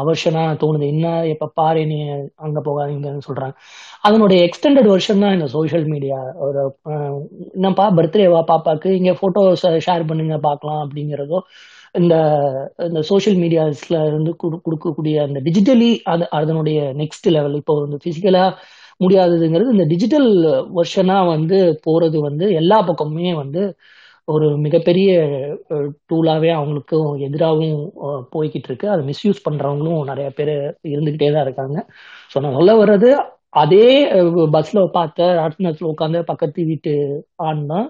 அவர்ஷனாக 0.00 0.52
தோணுது. 0.62 0.86
என்ன 0.94 1.06
எப்போ 1.32 1.46
பாரு 1.60 1.82
நீ 1.92 1.98
அங்கே 2.46 2.60
போகாதீங்கன்னு 2.68 3.26
சொல்கிறாங்க 3.28 3.54
அதனுடைய 4.08 4.38
எக்ஸ்டெண்டட் 4.48 4.88
வருஷன் 4.92 5.22
தான் 5.24 5.34
இந்த 5.36 5.46
சோஷியல் 5.56 5.86
மீடியா 5.94 6.18
ஒரு 6.46 6.60
என்னப்பா 7.56 7.84
பர்த்டேவா 7.98 8.40
பாப்பாக்கு 8.50 8.90
நீங்கள் 9.02 9.20
போட்டோ 9.20 9.42
ஷேர் 9.86 10.08
பண்ணுங்க 10.08 10.36
பார்க்கலாம் 10.40 10.82
அப்படிங்கிறதோ 10.84 11.40
இந்த 11.94 12.14
இந்த 12.86 13.00
சோஷியல் 13.08 13.38
மீடியாஸ்ல 13.38 13.96
இருந்து 14.06 14.30
குடு- 14.42 14.62
கொடுக்கக்கூடிய 14.64 15.16
அந்த 15.24 15.38
டிஜிட்டலி 15.40 15.90
அது 16.12 16.24
அதனுடைய 16.38 16.78
நெக்ஸ்ட் 17.00 17.28
லெவல் 17.30 17.58
இப்போ 17.58 17.74
வந்து 17.80 17.98
பிசிக்கலா 18.04 18.44
முடியாததுங்கிறது 19.00 19.74
இந்த 19.74 19.86
டிஜிட்டல் 19.86 20.28
வெர்ஷனா 20.76 21.16
வந்து 21.28 21.58
போறது 21.86 22.18
வந்து 22.20 22.46
எல்லா 22.60 22.78
பக்கமுமே 22.88 23.32
வந்து 23.36 23.62
ஒரு 24.28 24.46
மிகப்பெரிய 24.58 25.10
டூலாவே 26.10 26.50
அவங்களுக்கும் 26.56 27.08
எதிராகவும் 27.26 27.80
போய்கிட்டு 28.32 28.68
இருக்கு 28.68 28.86
அதை 28.88 29.02
மிஸ்யூஸ் 29.06 29.44
பண்றவங்களும் 29.46 30.04
நிறைய 30.04 30.28
பேர் 30.30 30.52
இருந்துகிட்டே 30.92 31.30
தான் 31.32 31.46
இருக்காங்க. 31.46 31.78
ஸோ 32.32 32.42
நான் 32.42 32.54
சொல்ல 32.54 32.74
வர்றது 32.82 33.10
அதே 33.62 33.86
பஸ்ல 34.54 34.84
பார்த்த 34.92 35.26
ராட்டினத்துல 35.40 35.90
உட்காந்து 35.90 36.20
பக்கத்து 36.22 36.60
வீட்டு 36.64 36.92
ஆண் 37.42 37.66
தான். 37.66 37.88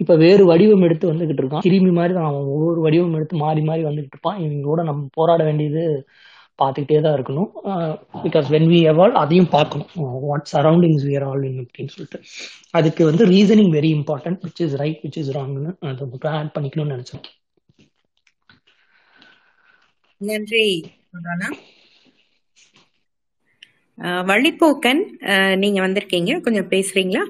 இப்ப 0.00 0.16
வேறு 0.24 0.42
வடிவம் 0.50 0.84
எடுத்து 0.86 1.10
வந்துகிட்டு 1.10 1.42
இருக்கான். 1.42 1.64
கிருமி 1.66 1.90
மாதிரி 1.98 2.12
தான். 2.18 2.28
அவன் 2.30 2.50
ஒவ்வொரு 2.56 2.80
வடிவம் 2.86 3.16
எடுத்து 3.18 3.36
மாறி 3.44 3.62
மாறி 3.70 3.82
வந்துகிட்டு 3.88 4.16
இருப்பான். 4.16 4.38
இவங்களோட 4.46 4.82
நம்ம 4.90 5.08
போராட 5.18 5.40
வேண்டியது 5.48 5.82
பார்த்துக்கிட்டே 6.58 7.00
தான் 7.04 7.16
இருக்கணும். 7.18 7.50
பிகாஸ் 8.24 8.48
வென் 8.54 8.68
வி 8.72 8.78
எவால் 8.92 9.14
அதையும் 9.22 9.50
பார்க்கணும். 9.54 9.90
What 10.28 10.48
surroundings 10.54 11.04
we 11.08 11.14
are 11.18 11.26
all 11.30 11.44
in 11.48 11.60
அப்படின்னு 11.64 11.94
சொல்லிட்டு. 11.94 12.18
அதுக்கு 12.78 13.02
வந்து 13.10 13.24
reasoning 13.34 13.72
very 13.78 13.90
important 13.98 14.42
which 14.46 14.62
is 14.66 14.76
right 14.82 15.00
which 15.04 15.18
is 15.22 15.32
ராங்னு 15.38 15.72
அதை 15.90 16.08
மட்டும் 16.12 16.34
ஆட் 16.40 16.54
பண்ணிக்கணும்னு 16.56 16.94
நினைச்சேன் 16.96 17.24
நன்றி 20.20 20.66
வழிப்போக்கன் 24.28 25.00
நீங்க 25.62 25.78
வந்திருக்கீங்க. 25.84 26.32
கொஞ்சம் 26.44 26.68
பேசுறீங்களா? 26.72 27.22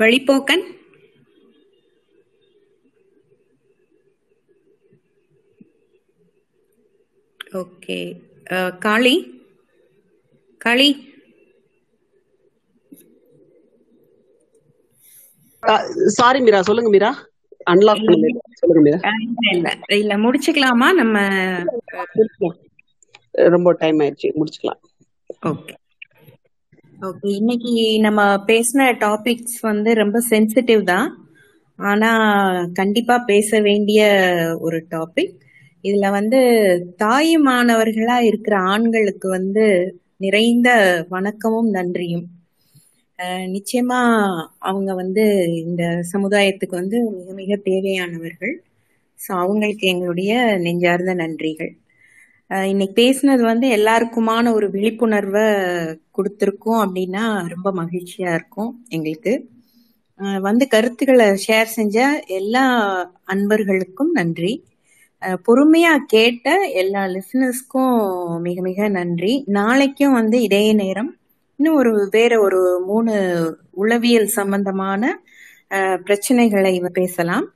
வழிப்போக்கன் 0.00 0.64
ஓகே. 7.60 7.98
காளி. 8.80 9.14
காளி. 10.60 10.88
சாரி 16.14 16.38
மீரா 16.40 16.60
சொல்லுங்க 16.62 16.90
மீரா. 16.90 17.10
அன்லாக் 17.66 18.04
சொல்லுங்க 18.60 18.82
மீரா. 18.82 19.00
இல்ல 19.54 19.68
இல்ல. 19.98 20.14
முடிச்சுக்கலாமா? 20.24 20.88
நம்ம. 20.94 21.16
ரொம்ப 23.50 23.72
டைம் 23.78 24.00
ஆயிடுச்சு. 24.00 24.30
முடிச்சுக்கலாம். 24.36 24.80
ஓகே. 25.48 25.74
ஓகே 27.00 27.28
இன்னைக்கு 27.36 27.72
நம்ம 28.04 28.20
பேசின 28.48 28.86
டாபிக்ஸ் 29.00 29.58
வந்து 29.62 29.90
ரொம்ப 29.94 30.18
சென்சிட்டிவ் 30.28 30.82
தான். 30.84 31.08
ஆனா 31.78 32.10
கண்டிப்பா 32.74 33.16
பேச 33.26 33.60
வேண்டிய 33.60 34.00
ஒரு 34.60 34.78
டாபிக் 34.90 35.34
இதுல 35.84 36.06
வந்து 36.10 36.40
தாயுமானவர்களா 37.02 38.18
இருக்கிற 38.28 38.56
ஆண்களுக்கு 38.72 39.28
வந்து 39.30 39.64
நிறைந்த 40.18 40.68
வணக்கமும் 41.10 41.70
நன்றியும். 41.76 42.26
நிச்சயமா 43.54 43.98
அவங்க 44.68 44.90
வந்து 45.00 45.24
இந்த 45.62 45.82
சமுதாயத்துக்கு 46.12 46.74
வந்து 46.76 46.98
மிக 47.10 47.32
மிக 47.40 47.56
தேவையானவர்கள். 47.66 48.54
ஸோ 49.18 49.30
அவங்களுக்கு 49.40 49.84
எங்களுடைய 49.86 50.32
நெஞ்சார்ந்த 50.64 51.14
நன்றிகள். 51.20 51.72
இன்னைக்கு 52.50 52.94
பேசுனது 53.02 53.42
வந்து 53.42 53.66
எல்லாருக்குமான 53.68 54.52
ஒரு 54.52 54.70
விழிப்புணர்வை 54.70 55.42
கொடுத்துருக்கோம் 56.16 56.80
அப்படின்னா 56.84 57.24
ரொம்ப 57.48 57.68
மகிழ்ச்சியா 57.72 58.30
இருக்கும் 58.34 58.84
எங்களுக்கு. 58.88 59.32
வந்து 60.40 60.64
கருத்துக்களை 60.68 61.26
ஷேர் 61.46 61.68
செஞ்ச 61.76 61.98
எல்லா 62.38 62.64
அன்பர்களுக்கும் 63.24 64.10
நன்றி. 64.12 64.52
பொறுமையா 65.46 65.92
கேட்ட 66.06 66.56
எல்லா 66.80 67.04
லிசனர்ஸ்க்கும் 67.04 67.94
மிக 68.40 68.60
மிக 68.60 68.88
நன்றி. 68.88 69.44
நாளைக்கும் 69.46 70.12
வந்து 70.12 70.42
இதே 70.42 70.72
நேரம் 70.72 71.12
இன்னும் 71.58 71.76
ஒரு 71.76 72.08
வேற 72.10 72.32
ஒரு 72.40 72.60
மூணு 72.86 73.14
உளவியல் 73.70 74.28
சம்பந்தமான 74.38 75.02
பிரச்சனைகளை 76.06 76.74
பேசலாம். 76.92 77.46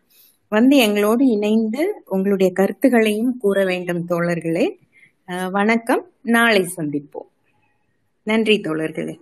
வந்து 0.53 0.77
எங்களோடு 0.77 1.27
இணைந்து 1.27 1.83
உங்களுடைய 2.07 2.53
கருத்துகளையும் 2.53 3.37
கூற 3.39 3.65
வேண்டும் 3.65 4.03
தோழர்களே. 4.09 4.67
வணக்கம். 5.51 6.11
நாளை 6.23 6.73
சந்திப்போம். 6.77 7.29
நன்றி 8.23 8.61
தோழர்களே. 8.61 9.21